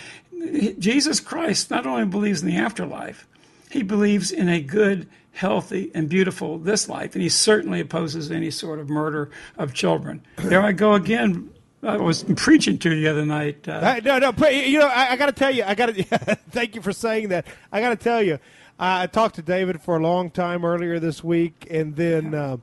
Jesus 0.78 1.20
Christ 1.20 1.70
not 1.70 1.86
only 1.86 2.04
believes 2.06 2.42
in 2.42 2.48
the 2.48 2.56
afterlife, 2.56 3.26
he 3.70 3.82
believes 3.82 4.30
in 4.30 4.48
a 4.48 4.60
good, 4.60 5.08
healthy, 5.32 5.90
and 5.94 6.08
beautiful 6.08 6.58
this 6.58 6.88
life, 6.88 7.14
and 7.14 7.22
he 7.22 7.28
certainly 7.28 7.80
opposes 7.80 8.30
any 8.30 8.50
sort 8.50 8.78
of 8.78 8.88
murder 8.88 9.30
of 9.58 9.74
children. 9.74 10.22
There 10.36 10.62
I 10.62 10.72
go 10.72 10.94
again. 10.94 11.50
I 11.82 11.96
was 11.98 12.24
preaching 12.36 12.78
to 12.78 12.94
you 12.94 13.00
the 13.02 13.08
other 13.10 13.26
night. 13.26 13.68
Uh, 13.68 13.80
I- 13.82 14.00
no, 14.00 14.18
no. 14.18 14.32
But, 14.32 14.54
you 14.54 14.78
know, 14.78 14.86
I, 14.88 15.10
I 15.12 15.16
got 15.16 15.26
to 15.26 15.32
tell 15.32 15.50
you, 15.50 15.64
I 15.64 15.74
got 15.74 15.86
to 15.94 16.02
thank 16.50 16.74
you 16.76 16.82
for 16.82 16.92
saying 16.92 17.28
that. 17.28 17.46
I 17.72 17.80
got 17.80 17.90
to 17.90 17.96
tell 17.96 18.22
you, 18.22 18.38
I 18.78 19.06
talked 19.06 19.34
to 19.36 19.42
David 19.42 19.82
for 19.82 19.96
a 19.96 20.00
long 20.00 20.30
time 20.30 20.64
earlier 20.64 20.98
this 20.98 21.22
week, 21.22 21.66
and 21.70 21.94
then 21.94 22.34
uh, 22.34 22.56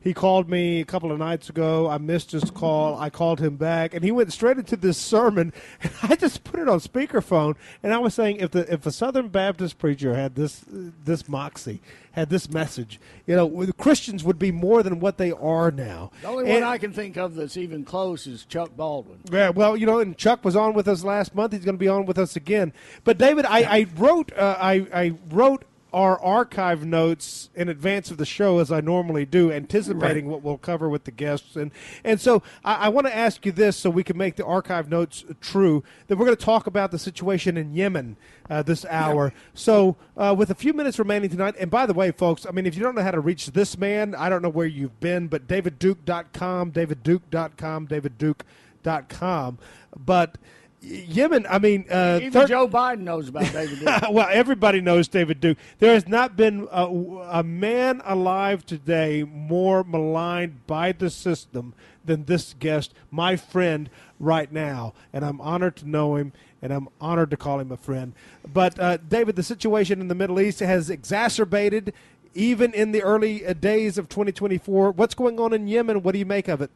he 0.00 0.14
called 0.14 0.48
me 0.48 0.80
a 0.80 0.84
couple 0.84 1.12
of 1.12 1.18
nights 1.18 1.48
ago. 1.48 1.88
I 1.88 1.98
missed 1.98 2.32
his 2.32 2.50
call. 2.50 2.98
I 2.98 3.10
called 3.10 3.40
him 3.40 3.56
back, 3.56 3.94
and 3.94 4.04
he 4.04 4.10
went 4.10 4.32
straight 4.32 4.58
into 4.58 4.76
this 4.76 4.98
sermon. 4.98 5.52
And 5.82 5.92
I 6.02 6.16
just 6.16 6.44
put 6.44 6.60
it 6.60 6.68
on 6.68 6.78
speakerphone, 6.80 7.56
and 7.82 7.92
I 7.94 7.98
was 7.98 8.14
saying, 8.14 8.36
if 8.38 8.50
the 8.50 8.70
if 8.72 8.84
a 8.86 8.92
Southern 8.92 9.28
Baptist 9.28 9.78
preacher 9.78 10.14
had 10.14 10.34
this 10.34 10.64
this 10.68 11.28
moxie, 11.28 11.80
had 12.12 12.28
this 12.30 12.50
message, 12.50 13.00
you 13.26 13.34
know, 13.36 13.66
Christians 13.78 14.24
would 14.24 14.38
be 14.38 14.50
more 14.52 14.82
than 14.82 15.00
what 15.00 15.16
they 15.18 15.32
are 15.32 15.70
now. 15.70 16.10
The 16.22 16.28
only 16.28 16.44
And- 16.50 16.64
one 16.64 16.72
I 16.72 16.78
can 16.78 16.92
think 16.92 17.16
of 17.16 17.34
that's 17.34 17.56
even 17.56 17.84
close 17.84 18.26
is 18.26 18.44
Chuck 18.44 18.76
Baldwin. 18.76 19.18
yeah, 19.30 19.50
well, 19.50 19.76
you 19.76 19.86
know, 19.86 20.00
and 20.00 20.16
Chuck 20.18 20.44
was 20.44 20.56
on 20.56 20.74
with 20.74 20.88
us 20.88 21.04
last 21.04 21.34
month. 21.34 21.52
He's 21.52 21.64
going 21.64 21.76
to 21.76 21.80
be 21.80 21.88
on 21.88 22.04
with 22.06 22.18
us 22.18 22.36
again. 22.36 22.72
But 23.04 23.16
David, 23.18 23.44
I, 23.46 23.60
I 23.62 23.86
wrote, 23.96 24.32
uh, 24.36 24.56
I, 24.60 24.86
I 24.92 25.12
wrote 25.30 25.64
our 25.92 26.20
archive 26.20 26.84
notes 26.84 27.50
in 27.54 27.68
advance 27.68 28.10
of 28.10 28.16
the 28.16 28.26
show, 28.26 28.58
as 28.58 28.70
I 28.70 28.80
normally 28.80 29.24
do, 29.26 29.50
anticipating 29.52 30.26
Right. 30.26 30.32
what 30.32 30.42
we'll 30.42 30.58
cover 30.58 30.88
with 30.88 31.04
the 31.04 31.10
guests. 31.10 31.56
And 31.56 31.70
and 32.04 32.20
so 32.20 32.42
I, 32.64 32.74
I 32.74 32.88
want 32.88 33.06
to 33.06 33.16
ask 33.16 33.44
you 33.44 33.52
this, 33.52 33.76
so 33.76 33.90
we 33.90 34.04
can 34.04 34.16
make 34.16 34.36
the 34.36 34.44
archive 34.44 34.88
notes 34.88 35.24
true. 35.40 35.82
That 36.06 36.16
we're 36.16 36.26
going 36.26 36.36
to 36.36 36.44
talk 36.44 36.66
about 36.66 36.90
the 36.90 36.98
situation 36.98 37.56
in 37.56 37.72
Yemen 37.74 38.16
uh, 38.48 38.62
this 38.62 38.84
hour. 38.86 39.32
So 39.54 39.96
uh, 40.16 40.34
with 40.36 40.50
a 40.50 40.54
few 40.54 40.72
minutes 40.72 40.98
remaining 40.98 41.30
tonight, 41.30 41.54
and 41.58 41.70
by 41.70 41.86
the 41.86 41.94
way, 41.94 42.10
folks, 42.12 42.46
I 42.46 42.50
mean 42.52 42.66
if 42.66 42.76
you 42.76 42.82
don't 42.82 42.94
know 42.94 43.02
how 43.02 43.10
to 43.10 43.20
reach 43.20 43.48
this 43.52 43.76
man, 43.78 44.14
I 44.14 44.28
don't 44.28 44.42
know 44.42 44.48
where 44.48 44.66
you've 44.66 45.00
been, 45.00 45.28
but 45.28 45.46
DavidDuke.com, 45.46 46.72
DavidDuke.com, 46.72 47.86
DavidDuke.com, 47.88 49.58
but. 49.96 50.38
Yemen, 50.82 51.46
I 51.48 51.58
mean, 51.58 51.84
uh, 51.90 52.18
Even 52.20 52.32
thir- 52.32 52.46
Joe 52.46 52.66
Biden 52.66 53.00
knows 53.00 53.28
about 53.28 53.52
David 53.52 53.80
Duke. 53.80 54.02
well, 54.10 54.28
everybody 54.30 54.80
knows 54.80 55.08
David 55.08 55.40
Duke. 55.40 55.58
There 55.78 55.92
has 55.92 56.08
not 56.08 56.36
been 56.36 56.68
a, 56.70 56.86
a 56.86 57.42
man 57.42 58.00
alive 58.04 58.64
today 58.64 59.22
more 59.24 59.84
maligned 59.84 60.66
by 60.66 60.92
the 60.92 61.10
system 61.10 61.74
than 62.04 62.24
this 62.24 62.54
guest, 62.58 62.94
my 63.10 63.36
friend, 63.36 63.90
right 64.18 64.50
now. 64.50 64.94
And 65.12 65.22
I'm 65.24 65.40
honored 65.42 65.76
to 65.76 65.88
know 65.88 66.16
him, 66.16 66.32
and 66.62 66.72
I'm 66.72 66.88
honored 66.98 67.30
to 67.30 67.36
call 67.36 67.60
him 67.60 67.70
a 67.70 67.76
friend. 67.76 68.14
But, 68.50 68.78
uh, 68.80 68.96
David, 68.96 69.36
the 69.36 69.42
situation 69.42 70.00
in 70.00 70.08
the 70.08 70.14
Middle 70.14 70.40
East 70.40 70.60
has 70.60 70.88
exacerbated 70.88 71.92
even 72.34 72.72
in 72.72 72.92
the 72.92 73.02
early 73.02 73.44
uh, 73.44 73.52
days 73.52 73.98
of 73.98 74.08
2024. 74.08 74.92
What's 74.92 75.14
going 75.14 75.38
on 75.38 75.52
in 75.52 75.68
Yemen? 75.68 76.02
What 76.02 76.12
do 76.12 76.18
you 76.18 76.26
make 76.26 76.48
of 76.48 76.62
it? 76.62 76.70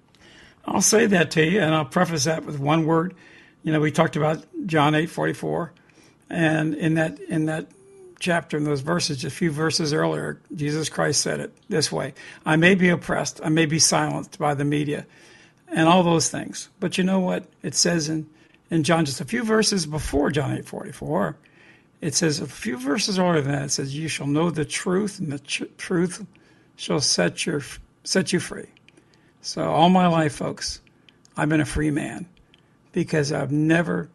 I'll 0.66 0.83
say 0.83 1.07
that 1.07 1.31
to 1.33 1.44
you, 1.44 1.60
and 1.60 1.74
I'll 1.74 1.84
preface 1.84 2.24
that 2.24 2.44
with 2.44 2.58
one 2.58 2.86
word. 2.86 3.15
You 3.65 3.73
know, 3.73 3.81
we 3.81 3.91
talked 3.91 4.15
about 4.15 4.44
John 4.67 4.94
eight 4.94 5.09
forty 5.09 5.33
four, 5.33 5.73
and 6.28 6.75
in 6.75 6.94
that 6.94 7.18
in 7.18 7.47
that 7.47 7.67
chapter 8.20 8.59
in 8.59 8.65
those 8.65 8.83
verses, 8.83 9.25
a 9.25 9.31
few 9.31 9.51
verses 9.51 9.94
earlier, 9.94 10.39
Jesus 10.55 10.91
Christ 10.91 11.23
said 11.23 11.41
it 11.41 11.52
this 11.70 11.91
way: 11.91 12.12
"I 12.44 12.57
may 12.57 12.75
be 12.75 12.91
oppressed, 12.91 13.41
I 13.43 13.49
may 13.49 13.65
be 13.65 13.78
silenced 13.78 14.39
by 14.39 14.52
the 14.52 14.67
media, 14.67 15.07
and 15.67 15.89
all 15.89 16.02
those 16.02 16.28
things, 16.28 16.68
but 16.78 16.99
you 16.99 17.05
know 17.05 17.20
what? 17.20 17.47
It 17.62 17.75
says 17.75 18.10
in 18.10 18.28
in 18.70 18.84
John, 18.84 19.07
just 19.07 19.23
a 19.23 19.25
few 19.25 19.43
verses 19.43 19.86
before 19.86 20.31
John 20.31 20.52
eight 20.52 20.67
forty 20.67 20.93
four, 20.93 21.36
it 22.02 22.15
says 22.15 22.41
a 22.41 22.47
few 22.47 22.76
verses 22.76 23.18
earlier 23.18 23.41
than 23.41 23.52
that. 23.52 23.65
It 23.65 23.70
says, 23.70 23.97
"You 23.97 24.09
shall 24.09 24.26
know 24.26 24.51
the 24.51 24.67
truth, 24.67 25.20
and 25.20 25.33
the 25.33 25.39
tr- 25.39 25.65
truth 25.78 26.26
shall 26.76 27.01
set 27.01 27.47
your 27.47 27.62
set 28.05 28.31
you 28.31 28.41
free." 28.41 28.68
So 29.41 29.62
all 29.70 29.89
my 29.89 30.07
life, 30.07 30.34
folks, 30.34 30.83
I've 31.34 31.49
been 31.49 31.62
a 31.62 31.67
free 31.67 31.91
man 31.91 32.26
because 32.95 33.33
I've 33.33 33.53
never 33.53 34.09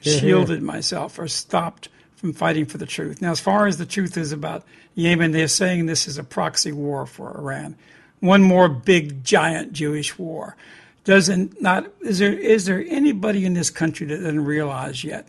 shielded 0.00 0.62
myself 0.62 1.18
or 1.18 1.28
stopped 1.28 1.88
from 2.14 2.32
fighting 2.32 2.64
for 2.64 2.78
the 2.78 2.86
truth. 2.86 3.20
Now, 3.20 3.32
as 3.32 3.40
far 3.40 3.66
as 3.66 3.76
the 3.76 3.84
truth 3.84 4.16
is 4.16 4.32
about 4.32 4.64
Yemen, 4.94 5.32
they're 5.32 5.48
saying 5.48 5.84
this 5.84 6.08
is 6.08 6.16
a 6.16 6.24
proxy 6.24 6.72
war 6.72 7.04
for 7.06 7.36
Iran. 7.36 7.76
One 8.20 8.42
more 8.42 8.68
big 8.68 9.24
giant 9.24 9.72
Jewish 9.72 10.18
war. 10.18 10.56
Doesn't 11.04 11.60
not 11.60 11.86
is 12.00 12.18
there 12.18 12.32
is 12.32 12.64
there 12.64 12.84
anybody 12.88 13.44
in 13.44 13.54
this 13.54 13.70
country 13.70 14.06
that 14.06 14.16
doesn't 14.16 14.44
realize 14.44 15.04
yet 15.04 15.28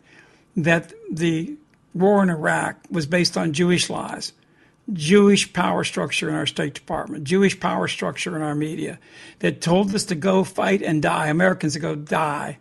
that 0.55 0.93
the 1.11 1.55
war 1.93 2.23
in 2.23 2.29
Iraq 2.29 2.77
was 2.89 3.05
based 3.05 3.37
on 3.37 3.53
Jewish 3.53 3.89
lies? 3.89 4.31
Jewish 4.93 5.51
power 5.51 5.83
structure 5.83 6.29
in 6.29 6.35
our 6.35 6.45
State 6.45 6.73
Department, 6.73 7.25
Jewish 7.25 7.59
power 7.59 7.87
structure 7.87 8.35
in 8.35 8.41
our 8.41 8.55
media 8.55 8.99
that 9.39 9.61
told 9.61 9.93
us 9.93 10.05
to 10.05 10.15
go 10.15 10.43
fight 10.43 10.81
and 10.81 11.01
die, 11.01 11.27
Americans 11.27 11.73
to 11.73 11.79
go 11.79 11.95
die 11.95 12.57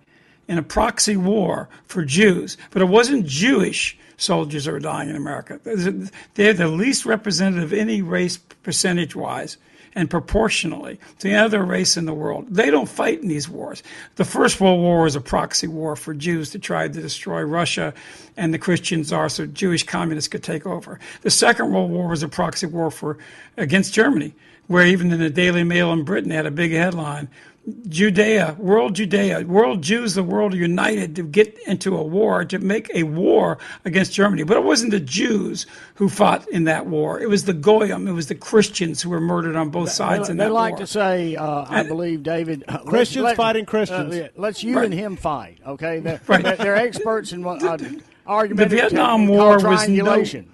in 0.48 0.58
a 0.58 0.62
proxy 0.62 1.16
war 1.16 1.68
for 1.84 2.04
Jews. 2.04 2.56
But 2.70 2.82
it 2.82 2.86
wasn't 2.86 3.26
Jewish 3.26 3.96
soldiers 4.16 4.64
that 4.64 4.72
were 4.72 4.80
dying 4.80 5.08
in 5.08 5.16
America. 5.16 5.60
They're 5.62 6.52
the 6.52 6.68
least 6.68 7.04
representative 7.04 7.72
of 7.72 7.78
any 7.78 8.02
race 8.02 8.36
percentage 8.36 9.14
wise 9.14 9.56
and 9.96 10.10
proportionally 10.10 11.00
to 11.18 11.28
any 11.28 11.36
other 11.36 11.64
race 11.64 11.96
in 11.96 12.04
the 12.04 12.14
world. 12.14 12.46
They 12.50 12.70
don't 12.70 12.88
fight 12.88 13.22
in 13.22 13.28
these 13.28 13.48
wars. 13.48 13.82
The 14.16 14.26
First 14.26 14.60
World 14.60 14.80
War 14.80 15.02
was 15.02 15.16
a 15.16 15.20
proxy 15.22 15.66
war 15.66 15.96
for 15.96 16.12
Jews 16.12 16.50
to 16.50 16.58
try 16.58 16.86
to 16.86 17.00
destroy 17.00 17.40
Russia 17.40 17.94
and 18.36 18.52
the 18.52 18.58
Christian 18.58 19.02
czar 19.02 19.30
so 19.30 19.46
Jewish 19.46 19.84
communists 19.84 20.28
could 20.28 20.42
take 20.42 20.66
over. 20.66 21.00
The 21.22 21.30
Second 21.30 21.72
World 21.72 21.90
War 21.90 22.08
was 22.08 22.22
a 22.22 22.28
proxy 22.28 22.66
war 22.66 22.90
for 22.90 23.16
against 23.56 23.94
Germany, 23.94 24.34
where 24.66 24.86
even 24.86 25.10
in 25.10 25.18
the 25.18 25.30
Daily 25.30 25.64
Mail 25.64 25.90
in 25.92 26.04
Britain 26.04 26.30
had 26.30 26.46
a 26.46 26.50
big 26.50 26.72
headline. 26.72 27.28
Judea, 27.88 28.54
world 28.60 28.94
Judea, 28.94 29.40
world 29.44 29.82
Jews, 29.82 30.14
the 30.14 30.22
world 30.22 30.54
united 30.54 31.16
to 31.16 31.24
get 31.24 31.58
into 31.66 31.96
a 31.96 32.02
war, 32.02 32.44
to 32.44 32.58
make 32.60 32.88
a 32.94 33.02
war 33.02 33.58
against 33.84 34.12
Germany. 34.12 34.44
But 34.44 34.56
it 34.56 34.62
wasn't 34.62 34.92
the 34.92 35.00
Jews 35.00 35.66
who 35.96 36.08
fought 36.08 36.46
in 36.48 36.64
that 36.64 36.86
war. 36.86 37.20
It 37.20 37.28
was 37.28 37.44
the 37.44 37.52
Goyim, 37.52 38.06
it 38.06 38.12
was 38.12 38.28
the 38.28 38.36
Christians 38.36 39.02
who 39.02 39.10
were 39.10 39.20
murdered 39.20 39.56
on 39.56 39.70
both 39.70 39.90
sides 39.90 40.28
they, 40.28 40.32
in 40.32 40.36
they 40.38 40.44
that 40.44 40.52
like 40.52 40.72
war. 40.74 40.78
to 40.80 40.86
say, 40.86 41.34
uh, 41.34 41.64
I 41.68 41.82
believe, 41.82 42.22
David, 42.22 42.62
uh, 42.68 42.74
let's- 42.74 42.88
Christians 42.88 43.24
let- 43.24 43.36
fighting 43.36 43.64
Christians. 43.66 44.14
uh, 44.14 44.28
let's 44.36 44.62
you 44.62 44.76
Right. 44.76 44.84
and 44.84 44.94
him 44.94 45.16
fight. 45.16 45.58
Okay, 45.66 45.98
they're, 45.98 46.20
Right. 46.28 46.44
they're, 46.44 46.56
they're 46.56 46.76
experts 46.76 47.32
in 47.32 47.42
what 47.42 47.62
uh, 47.64 47.76
the. 47.76 48.00
Vietnam 48.66 49.26
War 49.28 49.54
was 49.54 49.62
no, 49.64 49.68
triangulation. 49.74 50.46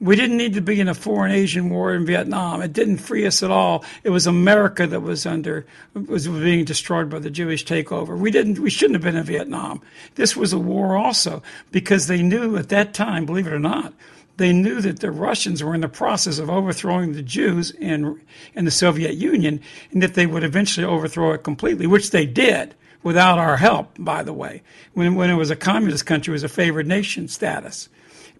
We 0.00 0.14
didn't 0.16 0.36
need 0.36 0.54
to 0.54 0.60
be 0.60 0.80
in 0.80 0.88
a 0.88 0.94
foreign 0.94 1.32
Asian 1.32 1.70
war 1.70 1.94
in 1.94 2.04
Vietnam. 2.04 2.60
It 2.60 2.72
didn't 2.72 2.98
free 2.98 3.26
us 3.26 3.42
at 3.42 3.50
all. 3.50 3.84
It 4.04 4.10
was 4.10 4.26
America 4.26 4.86
that 4.86 5.00
was 5.00 5.24
under 5.24 5.66
was 5.94 6.28
being 6.28 6.64
destroyed 6.64 7.08
by 7.08 7.18
the 7.18 7.30
Jewish 7.30 7.64
takeover. 7.64 8.18
We 8.18 8.30
didn't 8.30 8.58
we 8.58 8.70
shouldn't 8.70 8.96
have 8.96 9.02
been 9.02 9.16
in 9.16 9.24
Vietnam. 9.24 9.80
This 10.16 10.36
was 10.36 10.52
a 10.52 10.58
war 10.58 10.96
also 10.96 11.42
because 11.72 12.06
they 12.06 12.22
knew 12.22 12.56
at 12.56 12.68
that 12.68 12.92
time, 12.92 13.24
believe 13.24 13.46
it 13.46 13.52
or 13.52 13.58
not, 13.58 13.94
they 14.36 14.52
knew 14.52 14.82
that 14.82 15.00
the 15.00 15.10
Russians 15.10 15.64
were 15.64 15.74
in 15.74 15.80
the 15.80 15.88
process 15.88 16.38
of 16.38 16.50
overthrowing 16.50 17.12
the 17.12 17.22
Jews 17.22 17.70
in 17.70 18.20
in 18.54 18.66
the 18.66 18.70
Soviet 18.70 19.14
Union 19.14 19.60
and 19.92 20.02
that 20.02 20.14
they 20.14 20.26
would 20.26 20.44
eventually 20.44 20.86
overthrow 20.86 21.32
it 21.32 21.42
completely, 21.42 21.86
which 21.86 22.10
they 22.10 22.26
did 22.26 22.74
without 23.02 23.38
our 23.38 23.56
help, 23.56 23.92
by 23.98 24.22
the 24.22 24.34
way. 24.34 24.62
When 24.92 25.14
when 25.14 25.30
it 25.30 25.36
was 25.36 25.50
a 25.50 25.56
communist 25.56 26.04
country, 26.04 26.32
it 26.32 26.34
was 26.34 26.44
a 26.44 26.48
favored 26.50 26.86
nation 26.86 27.28
status. 27.28 27.88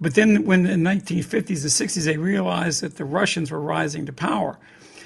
But 0.00 0.14
then, 0.14 0.44
when 0.44 0.66
in 0.66 0.82
the 0.82 0.90
1950s 0.90 1.62
and 1.62 1.90
60s, 1.90 2.04
they 2.04 2.16
realized 2.16 2.82
that 2.82 2.96
the 2.96 3.04
Russians 3.04 3.50
were 3.50 3.60
rising 3.60 4.06
to 4.06 4.12
power. 4.12 4.58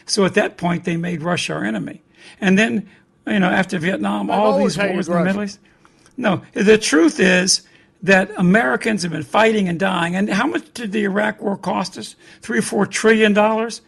So 0.07 0.25
at 0.25 0.35
that 0.35 0.57
point, 0.57 0.85
they 0.85 0.97
made 0.97 1.23
Russia 1.23 1.55
our 1.55 1.65
enemy. 1.65 2.03
And 2.41 2.59
then, 2.59 2.89
you 3.27 3.39
know, 3.39 3.49
after 3.49 3.79
Vietnam, 3.79 4.27
They've 4.27 4.37
all 4.37 4.59
these 4.59 4.77
wars 4.77 5.09
in 5.09 5.15
the 5.15 5.25
Middle 5.25 5.45
East. 5.45 5.61
No, 6.17 6.43
the 6.53 6.77
truth 6.77 7.21
is 7.21 7.63
that 8.03 8.31
Americans 8.37 9.03
have 9.03 9.13
been 9.13 9.23
fighting 9.23 9.69
and 9.69 9.79
dying. 9.79 10.17
And 10.17 10.29
how 10.29 10.47
much 10.47 10.73
did 10.75 10.93
the 10.93 11.05
Iraq 11.05 11.41
War 11.41 11.57
cost 11.57 11.99
us? 11.99 12.17
Three 12.41 12.59
or 12.59 12.63
four 12.63 12.87
trillion 12.87 13.33
dollars. 13.33 13.83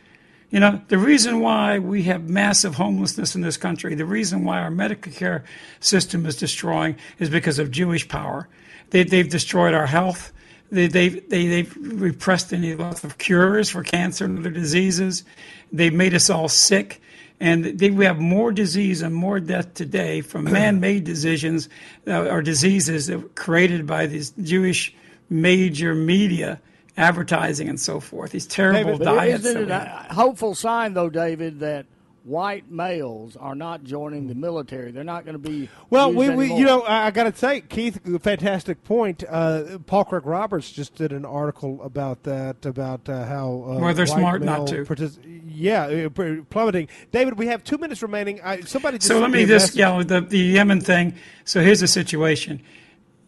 You 0.50 0.60
know, 0.60 0.82
the 0.89 0.98
reason 0.98 1.40
why 1.40 1.78
we 1.78 2.02
have 2.05 2.28
massive 2.28 2.74
homelessness 2.74 3.34
in 3.34 3.40
this 3.40 3.56
country, 3.56 3.94
the 3.94 4.05
reason 4.05 4.44
why 4.44 4.60
our 4.60 4.70
medical 4.70 5.10
care 5.10 5.44
system 5.81 6.26
is 6.26 6.36
destroying 6.36 6.97
is 7.18 7.31
because 7.31 7.58
of 7.58 7.70
Jewish 7.70 8.06
power. 8.06 8.48
They, 8.90 9.05
they've 9.05 9.28
destroyed 9.28 9.72
our 9.72 9.86
health. 9.86 10.31
They, 10.73 10.86
they've, 10.86 11.28
they, 11.28 11.47
they've 11.49 11.76
repressed 11.76 12.51
any 12.55 12.75
lots 12.75 13.05
of 13.05 13.18
cures 13.18 13.68
for 13.68 13.83
cancer 13.83 14.25
and 14.25 14.39
other 14.39 14.51
diseases. 14.51 15.23
They've 15.70 15.92
made 15.92 16.15
us 16.15 16.31
all 16.31 16.49
sick. 16.49 17.02
And 17.41 17.65
they, 17.65 17.91
we 17.91 18.07
have 18.07 18.18
more 18.18 18.52
disease 18.52 19.02
and 19.02 19.15
more 19.15 19.39
death 19.39 19.75
today 19.75 20.23
from 20.23 20.44
man-made 20.52 21.05
decisions 21.05 21.68
uh, 22.07 22.26
or 22.28 22.41
diseases 22.41 23.09
that 23.09 23.18
were 23.18 23.28
created 23.31 23.86
by 23.86 24.07
these 24.07 24.31
Jewish 24.31 24.94
major 25.28 25.94
media, 25.94 26.59
advertising 26.97 27.68
and 27.68 27.78
so 27.78 28.01
forth. 28.01 28.31
These 28.31 28.47
terrible 28.47 28.97
But 28.97 29.05
diets. 29.05 29.44
Isn't 29.44 29.65
it 29.65 29.70
a 29.70 30.07
hopeful 30.10 30.55
sign, 30.55 30.94
though, 30.94 31.10
David, 31.10 31.60
that 31.60 31.84
white 32.25 32.70
males 32.70 33.36
are 33.36 33.55
not 33.55 33.84
joining 33.84 34.28
the 34.28 34.34
military? 34.34 34.91
They're 34.92 35.02
not 35.05 35.25
going 35.25 35.34
to 35.34 35.39
be. 35.51 35.68
Well, 35.91 36.09
used 36.09 36.18
we, 36.18 36.28
we 36.31 36.44
anymore. 36.44 36.59
you 36.59 36.65
know 36.67 36.83
I, 36.83 37.07
I 37.07 37.10
got 37.10 37.25
to 37.25 37.36
say, 37.36 37.60
Keith, 37.62 38.01
fantastic 38.23 38.84
point. 38.84 39.25
Uh, 39.28 39.78
Paul 39.86 40.05
Craig 40.05 40.26
Roberts 40.26 40.70
just 40.70 40.94
did 40.94 41.12
an 41.12 41.25
article 41.25 41.83
about 41.83 42.23
that, 42.25 42.65
about 42.65 43.09
uh, 43.09 43.25
how 43.25 43.49
uh, 43.67 43.78
Well, 43.81 43.94
they're 43.94 44.07
white 44.07 44.18
smart 44.18 44.42
not 44.42 44.67
to. 44.68 44.84
partic- 44.84 45.18
yeah, 45.49 45.84
uh, 46.07 46.42
plummeting. 46.51 46.89
David, 47.10 47.39
we 47.39 47.47
have 47.47 47.65
two 47.65 47.78
minutes 47.78 48.02
remaining. 48.02 48.41
I, 48.42 48.60
somebody 48.60 48.99
just 48.99 49.09
So 49.09 49.15
let 49.18 49.23
sent 49.25 49.33
me 49.34 49.41
just, 49.41 49.49
this, 49.49 49.62
message. 49.76 49.78
yeah, 49.78 50.02
the, 50.20 50.20
the 50.26 50.39
Yemen 50.39 50.81
thing. 50.81 51.15
So 51.44 51.60
here's 51.60 51.81
the 51.81 51.89
situation: 51.89 52.62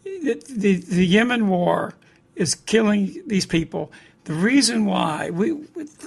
the, 0.05 0.43
the 0.49 0.77
the 0.77 1.07
Yemen 1.07 1.49
war 1.49 1.95
is 2.37 2.55
killing 2.55 3.23
these 3.27 3.47
people. 3.47 3.93
The 4.25 4.33
reason 4.35 4.87
why 4.87 5.31
we 5.31 5.67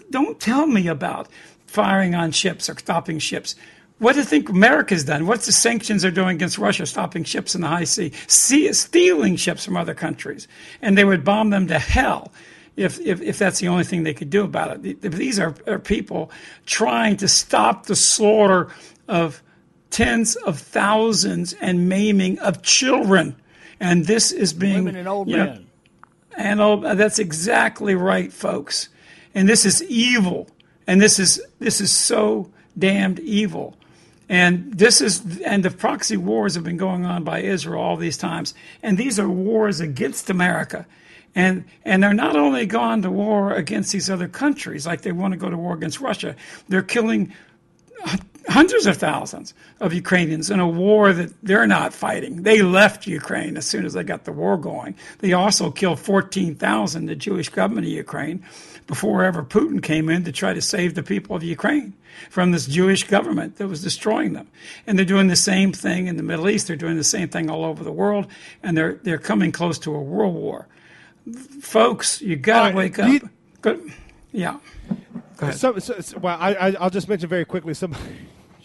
don't 0.09 0.39
tell 0.39 0.65
me 0.67 0.87
about 0.87 1.27
firing 1.67 2.15
on 2.15 2.31
ships 2.31 2.69
or 2.69 2.77
stopping 2.77 3.19
ships. 3.19 3.55
What 3.99 4.13
do 4.13 4.19
you 4.19 4.25
think 4.25 4.49
America's 4.49 5.03
done? 5.03 5.25
What's 5.25 5.45
the 5.45 5.51
sanctions 5.51 6.01
they're 6.01 6.11
doing 6.11 6.35
against 6.35 6.57
Russia, 6.57 6.85
stopping 6.85 7.23
ships 7.23 7.55
in 7.55 7.61
the 7.61 7.67
high 7.67 7.83
sea, 7.83 8.11
sea 8.27 8.71
stealing 8.73 9.35
ships 9.35 9.65
from 9.65 9.75
other 9.75 9.95
countries, 9.95 10.47
and 10.81 10.97
they 10.97 11.03
would 11.03 11.23
bomb 11.23 11.49
them 11.49 11.67
to 11.67 11.79
hell 11.79 12.31
if, 12.75 12.99
if, 12.99 13.21
if 13.21 13.39
that's 13.39 13.59
the 13.59 13.67
only 13.67 13.83
thing 13.83 14.03
they 14.03 14.13
could 14.13 14.29
do 14.29 14.43
about 14.43 14.85
it. 14.85 15.01
These 15.01 15.39
are, 15.39 15.55
are 15.65 15.79
people 15.79 16.31
trying 16.65 17.17
to 17.17 17.27
stop 17.27 17.87
the 17.87 17.95
slaughter 17.95 18.69
of 19.07 19.41
tens 19.89 20.35
of 20.35 20.59
thousands 20.59 21.53
and 21.53 21.89
maiming 21.89 22.37
of 22.39 22.61
children. 22.61 23.35
And 23.79 24.05
this 24.05 24.31
is 24.31 24.53
being 24.53 24.85
women 24.85 24.95
and 24.95 25.07
old 25.07 25.27
you 25.27 25.37
know, 25.37 25.45
men. 25.45 25.67
And 26.37 26.61
oh, 26.61 26.93
that's 26.93 27.17
exactly 27.17 27.95
right, 27.95 28.31
folks. 28.31 28.89
And 29.33 29.49
this 29.49 29.65
is 29.65 29.83
evil. 29.83 30.47
And 30.87 31.01
this 31.01 31.19
is 31.19 31.41
this 31.59 31.81
is 31.81 31.91
so 31.91 32.49
damned 32.77 33.19
evil. 33.19 33.75
And 34.29 34.73
this 34.73 35.01
is 35.01 35.41
and 35.41 35.63
the 35.63 35.71
proxy 35.71 36.17
wars 36.17 36.55
have 36.55 36.63
been 36.63 36.77
going 36.77 37.05
on 37.05 37.23
by 37.23 37.41
Israel 37.41 37.81
all 37.81 37.97
these 37.97 38.17
times. 38.17 38.53
And 38.81 38.97
these 38.97 39.19
are 39.19 39.29
wars 39.29 39.79
against 39.79 40.29
America. 40.29 40.85
And 41.35 41.65
and 41.85 42.01
they're 42.01 42.13
not 42.13 42.35
only 42.35 42.65
gone 42.65 43.01
to 43.03 43.11
war 43.11 43.53
against 43.53 43.91
these 43.91 44.09
other 44.09 44.27
countries, 44.27 44.87
like 44.87 45.01
they 45.01 45.11
want 45.11 45.33
to 45.33 45.37
go 45.37 45.49
to 45.49 45.57
war 45.57 45.75
against 45.75 45.99
Russia, 45.99 46.35
they're 46.67 46.81
killing 46.81 47.33
hundreds 48.49 48.85
of 48.85 48.97
thousands 48.97 49.53
of 49.79 49.93
Ukrainians 49.93 50.49
in 50.49 50.59
a 50.59 50.67
war 50.67 51.13
that 51.13 51.31
they're 51.43 51.67
not 51.67 51.93
fighting. 51.93 52.43
They 52.43 52.61
left 52.61 53.05
Ukraine 53.07 53.57
as 53.57 53.65
soon 53.65 53.85
as 53.85 53.93
they 53.93 54.03
got 54.03 54.23
the 54.23 54.31
war 54.31 54.57
going. 54.57 54.95
They 55.19 55.33
also 55.33 55.69
killed 55.71 55.99
14,000, 55.99 57.05
the 57.05 57.15
Jewish 57.15 57.49
government 57.49 57.87
of 57.87 57.93
Ukraine, 57.93 58.43
before 58.87 59.23
ever 59.23 59.43
Putin 59.43 59.83
came 59.83 60.09
in 60.09 60.23
to 60.23 60.31
try 60.31 60.53
to 60.53 60.61
save 60.61 60.95
the 60.95 61.03
people 61.03 61.35
of 61.35 61.43
Ukraine 61.43 61.93
from 62.29 62.51
this 62.51 62.65
Jewish 62.65 63.03
government 63.03 63.57
that 63.57 63.67
was 63.67 63.83
destroying 63.83 64.33
them. 64.33 64.47
And 64.87 64.97
they're 64.97 65.05
doing 65.05 65.27
the 65.27 65.35
same 65.35 65.71
thing 65.73 66.07
in 66.07 66.17
the 66.17 66.23
Middle 66.23 66.49
East. 66.49 66.67
They're 66.67 66.75
doing 66.75 66.95
the 66.97 67.03
same 67.03 67.27
thing 67.29 67.49
all 67.49 67.63
over 67.65 67.83
the 67.83 67.91
world, 67.91 68.27
and 68.63 68.75
they're 68.77 68.95
they're 69.03 69.17
coming 69.19 69.51
close 69.51 69.77
to 69.79 69.93
a 69.93 70.01
world 70.01 70.33
war. 70.35 70.67
Folks, 71.61 72.21
you 72.21 72.35
got 72.37 72.53
to 72.53 72.59
All 72.59 72.65
right, 72.67 72.75
wake 72.75 72.99
up. 72.99 73.09
you-. 73.09 73.91
Yeah. 74.31 74.57
Go 75.37 75.47
ahead. 75.47 75.55
So, 75.59 75.77
so, 75.79 75.99
so- 75.99 76.17
well, 76.19 76.37
I, 76.39 76.53
I, 76.53 76.71
I'll 76.79 76.89
just 76.89 77.07
mention 77.09 77.27
very 77.29 77.45
quickly. 77.45 77.73
Somebody 77.73 78.03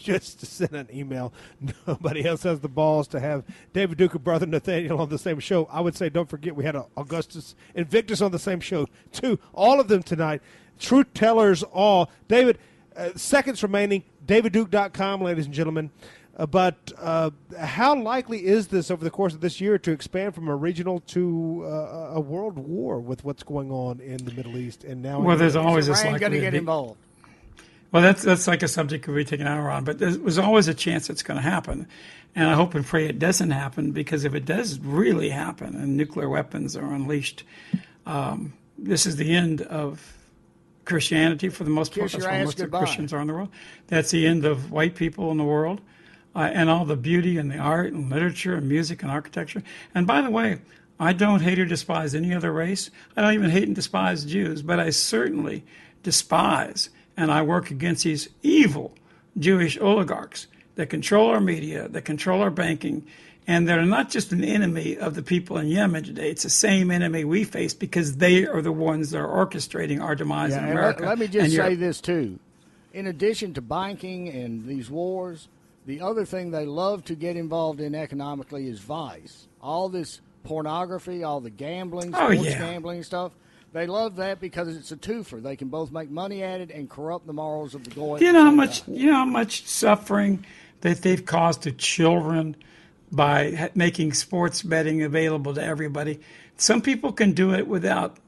just 0.21 0.41
to 0.41 0.47
send 0.47 0.75
an 0.75 0.89
email. 0.93 1.33
Nobody 1.87 2.25
else 2.25 2.43
has 2.43 2.61
the 2.61 2.69
balls 2.69 3.09
to 3.09 3.21
have 3.21 3.45
David 3.73 3.99
Duke 3.99 4.15
and 4.15 4.25
brother 4.25 4.47
Nathanael 4.47 5.01
on 5.01 5.09
the 5.09 5.19
same 5.19 5.39
show. 5.39 5.67
I 5.67 5.81
would 5.81 5.97
say, 5.97 6.09
don't 6.09 6.29
forget, 6.29 6.57
we 6.57 6.65
had 6.65 6.77
Augustus 6.97 7.55
Invictus 7.75 8.21
on 8.21 8.33
the 8.33 8.39
same 8.39 8.61
show 8.61 8.87
too. 9.13 9.39
All 9.53 9.81
of 9.81 9.89
them 9.89 10.03
tonight. 10.03 10.43
Truth 10.79 11.15
tellers, 11.15 11.63
all. 11.63 12.11
David, 12.29 12.59
uh, 12.97 13.11
seconds 13.15 13.63
remaining. 13.63 14.03
DavidDuke.com, 14.27 15.23
ladies 15.23 15.47
and 15.47 15.55
gentlemen. 15.55 15.91
Uh, 16.37 16.47
but 16.47 16.93
uh, 16.99 17.31
how 17.59 17.95
likely 17.95 18.47
is 18.47 18.69
this 18.69 18.91
over 18.91 19.05
the 19.05 19.11
course 19.11 19.35
of 19.35 19.41
this 19.41 19.61
year 19.61 19.79
to 19.79 19.93
expand 19.93 20.35
from 20.35 20.49
a 20.49 20.57
regional 20.57 21.01
to 21.01 21.63
uh, 21.67 22.15
a 22.15 22.21
world 22.21 22.59
war 22.59 23.01
with 23.01 23.23
what's 23.23 23.43
going 23.43 23.71
on 23.71 24.01
in 24.01 24.17
the 24.25 24.33
Middle 24.33 24.57
East 24.57 24.83
and 24.83 25.03
now? 25.03 25.19
in 25.19 25.25
Well, 25.25 25.37
there's 25.37 25.57
always 25.57 25.87
this 25.89 26.03
Iran 26.03 26.19
going 26.19 26.33
to 26.33 26.41
get 26.41 26.55
involved. 26.55 26.99
Well, 27.93 28.03
that's 28.03 28.23
that's 28.23 28.49
like 28.49 28.63
a 28.63 28.69
subject 28.69 29.07
we 29.07 29.25
take 29.25 29.41
an 29.41 29.47
hour 29.47 29.71
on, 29.71 29.85
but 29.85 29.99
there 29.99 30.19
was 30.19 30.39
always 30.39 30.67
a 30.67 30.75
chance 30.75 31.11
it's 31.11 31.23
going 31.23 31.37
to 31.37 31.43
happen, 31.43 31.87
and 32.35 32.49
I 32.49 32.55
hope 32.55 32.75
and 32.75 32.87
pray 32.87 33.07
it 33.07 33.19
doesn't 33.19 33.51
happen 33.51 33.93
because 33.93 34.25
if 34.25 34.35
it 34.35 34.47
does 34.47 34.79
really 34.81 35.29
happen 35.29 35.77
and 35.77 35.95
nuclear 35.95 36.29
weapons 36.29 36.75
are 36.75 36.91
unleashed, 36.91 37.45
um, 38.07 38.55
this 38.79 39.05
is 39.05 39.17
the 39.17 39.37
end 39.37 39.61
of 39.61 40.17
Christianity 40.87 41.51
for 41.51 41.65
the 41.65 41.71
most 41.71 41.95
part. 41.95 42.13
That's 42.13 42.25
ass 42.25 42.45
most 42.47 42.61
of 42.61 42.71
the. 42.71 42.79
Christians 42.79 43.13
are 43.13 43.21
in 43.21 43.27
the 43.27 43.35
world. 43.35 43.51
That's 43.89 44.11
the 44.11 44.27
end 44.27 44.47
of 44.47 44.73
white 44.73 44.95
people 44.95 45.31
in 45.31 45.37
the 45.37 45.45
world, 45.45 45.83
uh, 46.35 46.51
and 46.51 46.71
all 46.71 46.87
the 46.87 46.97
beauty 46.97 47.37
and 47.37 47.51
the 47.51 47.59
art 47.59 47.93
and 47.93 48.11
literature 48.11 48.55
and 48.55 48.67
music 48.67 49.03
and 49.03 49.13
architecture. 49.13 49.63
And 49.95 50.07
by 50.07 50.23
the 50.23 50.31
way, 50.31 50.61
I 50.99 51.13
don't 51.13 51.41
hate 51.41 51.59
or 51.59 51.67
despise 51.67 52.15
any 52.15 52.33
other 52.33 52.53
race. 52.53 52.91
I 53.19 53.21
don't 53.21 53.35
even 53.35 53.51
hate 53.51 53.65
and 53.65 53.75
despise 53.75 54.25
Jews, 54.25 54.63
but 54.63 54.81
I 54.81 54.89
certainly 54.89 55.63
despise 56.03 56.89
and 57.23 57.31
I 57.33 57.43
work 57.43 57.71
against 57.71 58.05
these 58.05 58.29
evil 58.43 58.93
Jewish 59.39 59.79
oligarchs 59.79 60.47
that 60.75 60.87
control 60.91 61.31
our 61.31 61.41
media, 61.41 61.89
that 61.89 62.05
control 62.05 62.41
our 62.43 62.51
banking, 62.51 63.07
and 63.47 63.69
they're 63.69 63.85
not 63.85 64.11
just 64.11 64.33
an 64.33 64.43
enemy 64.45 64.97
of 64.97 65.15
the 65.15 65.23
people 65.23 65.57
in 65.59 65.67
Yemen 65.69 66.05
today. 66.05 66.31
It's 66.31 66.43
the 66.43 66.51
same 66.51 66.91
enemy 66.91 67.25
we 67.25 67.45
face 67.45 67.75
because 67.75 68.17
they 68.17 68.47
are 68.47 68.63
the 68.63 68.73
ones 68.73 69.11
that 69.11 69.19
are 69.19 69.47
orchestrating 69.47 70.03
our 70.03 70.15
demise 70.15 70.51
Yeah, 70.53 70.59
in 70.59 70.65
and 70.65 70.75
let, 70.75 70.81
America. 70.81 71.03
let 71.05 71.19
me 71.19 71.25
and 71.27 71.33
just 71.33 71.51
say 71.51 71.57
Europe. 71.57 71.79
this 71.79 72.01
too. 72.01 72.39
In 72.93 73.07
addition 73.07 73.55
to 73.55 73.61
banking 73.61 74.29
and 74.29 74.67
these 74.67 74.91
wars, 74.91 75.49
the 75.87 76.01
other 76.01 76.25
thing 76.25 76.51
they 76.51 76.67
love 76.67 77.05
to 77.07 77.15
get 77.15 77.37
involved 77.37 77.81
in 77.81 77.95
economically 77.95 78.69
is 78.69 78.79
vice. 78.81 79.49
All 79.61 79.89
this 79.89 80.21
pornography, 80.45 81.25
all 81.25 81.41
the 81.41 81.51
gambling, 81.51 82.15
Oh, 82.15 82.31
sports 82.33 82.45
yeah. 82.51 82.59
gambling 82.59 83.03
stuff. 83.03 83.33
They 83.73 83.87
love 83.87 84.17
that 84.17 84.39
because 84.39 84.77
it's 84.77 84.93
a 84.93 84.97
twofer. 84.97 85.43
They 85.43 85.57
can 85.57 85.69
both 85.69 85.91
make 85.91 86.11
money 86.11 86.43
at 86.43 86.61
it 86.61 86.71
and 86.71 86.91
corrupt 86.91 87.27
the 87.27 87.33
morals 87.33 87.75
of 87.75 87.85
the 87.85 87.91
goy. 87.91 88.19
You 88.19 88.33
know 88.33 88.45
how 88.45 88.51
much 88.51 88.87
you 88.87 89.07
know 89.07 89.17
how 89.17 89.25
much 89.25 89.67
suffering 89.67 90.45
that 90.83 91.03
they've 91.03 91.25
caused 91.25 91.63
to 91.63 91.73
children 91.73 92.55
by 93.11 93.71
making 93.75 94.13
sports 94.13 94.63
betting 94.63 95.03
available 95.03 95.55
to 95.55 95.65
everybody? 95.65 96.21
Some 96.59 96.83
people 96.83 97.13
can 97.13 97.33
do 97.33 97.55
it 97.55 97.67
without 97.67 98.19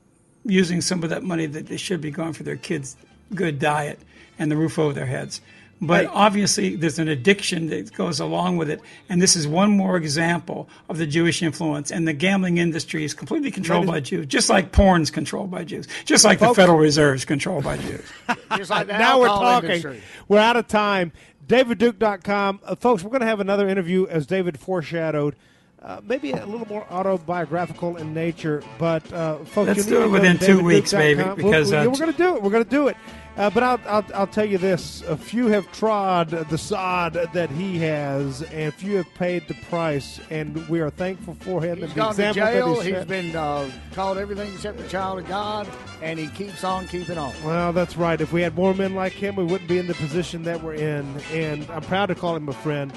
using 0.45 0.81
some 0.81 1.03
of 1.03 1.11
that 1.11 1.23
money 1.23 1.47
that 1.47 1.67
they 1.67 1.77
should 1.77 2.01
be 2.01 2.11
going 2.11 2.33
for 2.33 2.43
their 2.43 2.57
kids' 2.57 2.97
good 3.35 3.59
diet 3.59 3.99
and 4.39 4.51
the 4.51 4.57
roof 4.57 4.79
over 4.79 4.95
their 4.95 5.07
heads. 5.07 5.41
But 5.87 6.07
obviously, 6.07 6.77
there's 6.77 6.99
an 6.99 7.09
addiction 7.09 7.69
that 7.69 7.93
goes 7.93 8.21
along 8.21 8.57
with 8.57 8.71
it, 8.71 8.81
and 9.09 9.21
this 9.21 9.37
is 9.37 9.47
one 9.47 9.71
more 9.71 9.97
example 9.97 10.69
of 10.89 10.99
the 10.99 11.07
Jewish 11.07 11.43
influence. 11.43 11.91
And 11.91 12.07
the 12.09 12.13
gambling 12.13 12.59
industry 12.59 13.05
is 13.05 13.15
completely 13.15 13.51
controlled 13.51 13.87
by 13.87 14.01
Jews, 14.01 14.27
just 14.27 14.49
like 14.51 14.73
porn's 14.73 15.11
controlled 15.11 15.51
by 15.51 15.65
Jews, 15.65 15.87
just 16.05 16.25
like 16.25 16.39
the 16.39 16.55
Federal 16.55 16.79
Reserve 16.79 17.17
is 17.17 17.25
controlled 17.25 17.65
by 17.65 17.77
Jews. 17.77 18.05
Just 18.57 18.71
like 18.71 18.87
now 18.87 19.19
we're 19.21 19.27
talking. 19.27 19.71
industry. 19.71 20.01
We're 20.29 20.39
out 20.39 20.57
of 20.57 20.69
time. 20.69 21.13
DavidDuke.com. 21.47 22.61
Uh, 22.65 22.75
folks, 22.75 23.03
we're 23.03 23.11
going 23.11 23.21
to 23.21 23.27
have 23.27 23.41
another 23.41 23.69
interview, 23.69 24.07
as 24.07 24.27
David 24.27 24.59
foreshadowed. 24.59 25.35
Uh, 25.83 26.01
maybe 26.03 26.31
a 26.33 26.47
little 26.47 26.67
more 26.67 26.87
autobiographical 26.91 27.97
in 27.99 28.15
nature, 28.15 28.63
but 28.79 29.11
uh, 29.13 29.37
folks, 29.45 29.67
Let's 29.69 29.79
you 29.81 29.85
do 29.85 29.99
need 29.99 30.01
it 30.01 30.07
to 30.07 30.09
within 30.11 30.39
two 30.39 30.65
weeks, 30.65 30.93
DavidDuke.com. 30.95 31.37
baby, 31.37 31.43
because, 31.43 31.71
we'll- 31.71 31.81
uh, 31.81 31.83
yeah, 31.85 31.89
we're 31.91 31.99
going 31.99 32.13
to 32.13 32.17
do 32.19 32.37
it. 32.37 32.43
We're 32.43 32.51
going 32.51 32.65
to 32.65 32.71
do 32.71 32.89
it. 32.89 32.97
Uh, 33.37 33.51
but 33.51 33.65
I'll, 33.65 33.81
I'll, 33.87 34.05
I'll 34.15 34.27
tell 34.29 34.45
you 34.45 34.59
this: 34.59 35.03
a 35.03 35.17
few 35.17 35.49
have 35.49 35.71
trod 35.73 36.31
the 36.31 36.59
sod 36.59 37.15
that 37.33 37.51
he 37.51 37.79
has, 37.79 38.43
and 38.43 38.73
few 38.73 38.97
have 38.99 39.13
paid 39.15 39.49
the 39.49 39.55
price. 39.69 40.21
And 40.31 40.69
we 40.69 40.81
are 40.81 40.91
thankful 40.91 41.35
for 41.41 41.61
him 41.61 41.79
He's 41.79 41.85
and 41.85 41.93
the 41.93 41.97
gone 41.97 42.15
to 42.15 42.33
jail. 42.33 42.77
that 42.77 42.87
he's 42.87 43.05
been 43.05 43.35
uh, 43.35 43.69
called 43.93 44.19
everything 44.19 44.53
except 44.55 44.79
the 44.79 44.87
child 44.89 45.19
of 45.19 45.27
God, 45.27 45.69
and 46.01 46.17
he 46.19 46.29
keeps 46.29 46.63
on 46.63 46.87
keeping 46.87 47.19
on. 47.19 47.33
Well, 47.45 47.73
that's 47.73 47.97
right. 47.97 48.21
If 48.21 48.33
we 48.33 48.41
had 48.43 48.55
more 48.55 48.73
men 48.73 48.95
like 48.95 49.13
him, 49.13 49.35
we 49.35 49.43
wouldn't 49.45 49.69
be 49.69 49.79
in 49.79 49.89
the 49.89 49.95
position 49.95 50.45
that 50.45 50.63
we're 50.63 50.75
in. 50.75 51.05
And 51.33 51.69
I'm 51.71 51.83
proud 51.83 52.07
to 52.07 52.15
call 52.15 52.37
him 52.37 52.49
a 52.49 52.53
friend. 52.53 52.93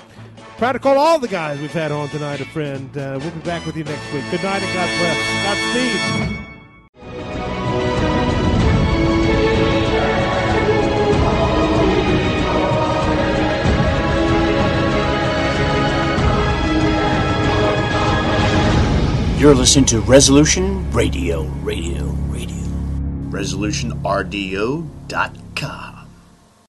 Proud 0.57 0.73
to 0.73 0.79
call 0.79 0.97
all 0.99 1.17
the 1.17 1.27
guys 1.27 1.59
we've 1.59 1.71
had 1.71 1.91
on 1.91 2.09
tonight 2.09 2.41
a 2.41 2.45
friend. 2.45 2.95
Uh, 2.95 3.17
we'll 3.21 3.31
be 3.31 3.39
back 3.41 3.65
with 3.65 3.75
you 3.75 3.83
next 3.83 4.13
week. 4.13 4.23
Good 4.29 4.43
night 4.43 4.61
and 4.61 4.73
God 4.73 4.89
bless. 4.99 6.35
Godspeed. 6.35 6.56
You're 19.47 19.55
listening 19.55 19.85
to 19.85 20.01
Resolution 20.01 20.91
Radio, 20.91 21.43
Radio, 21.63 22.03
Radio. 22.27 22.67
ResolutionRDO.com. 23.29 25.96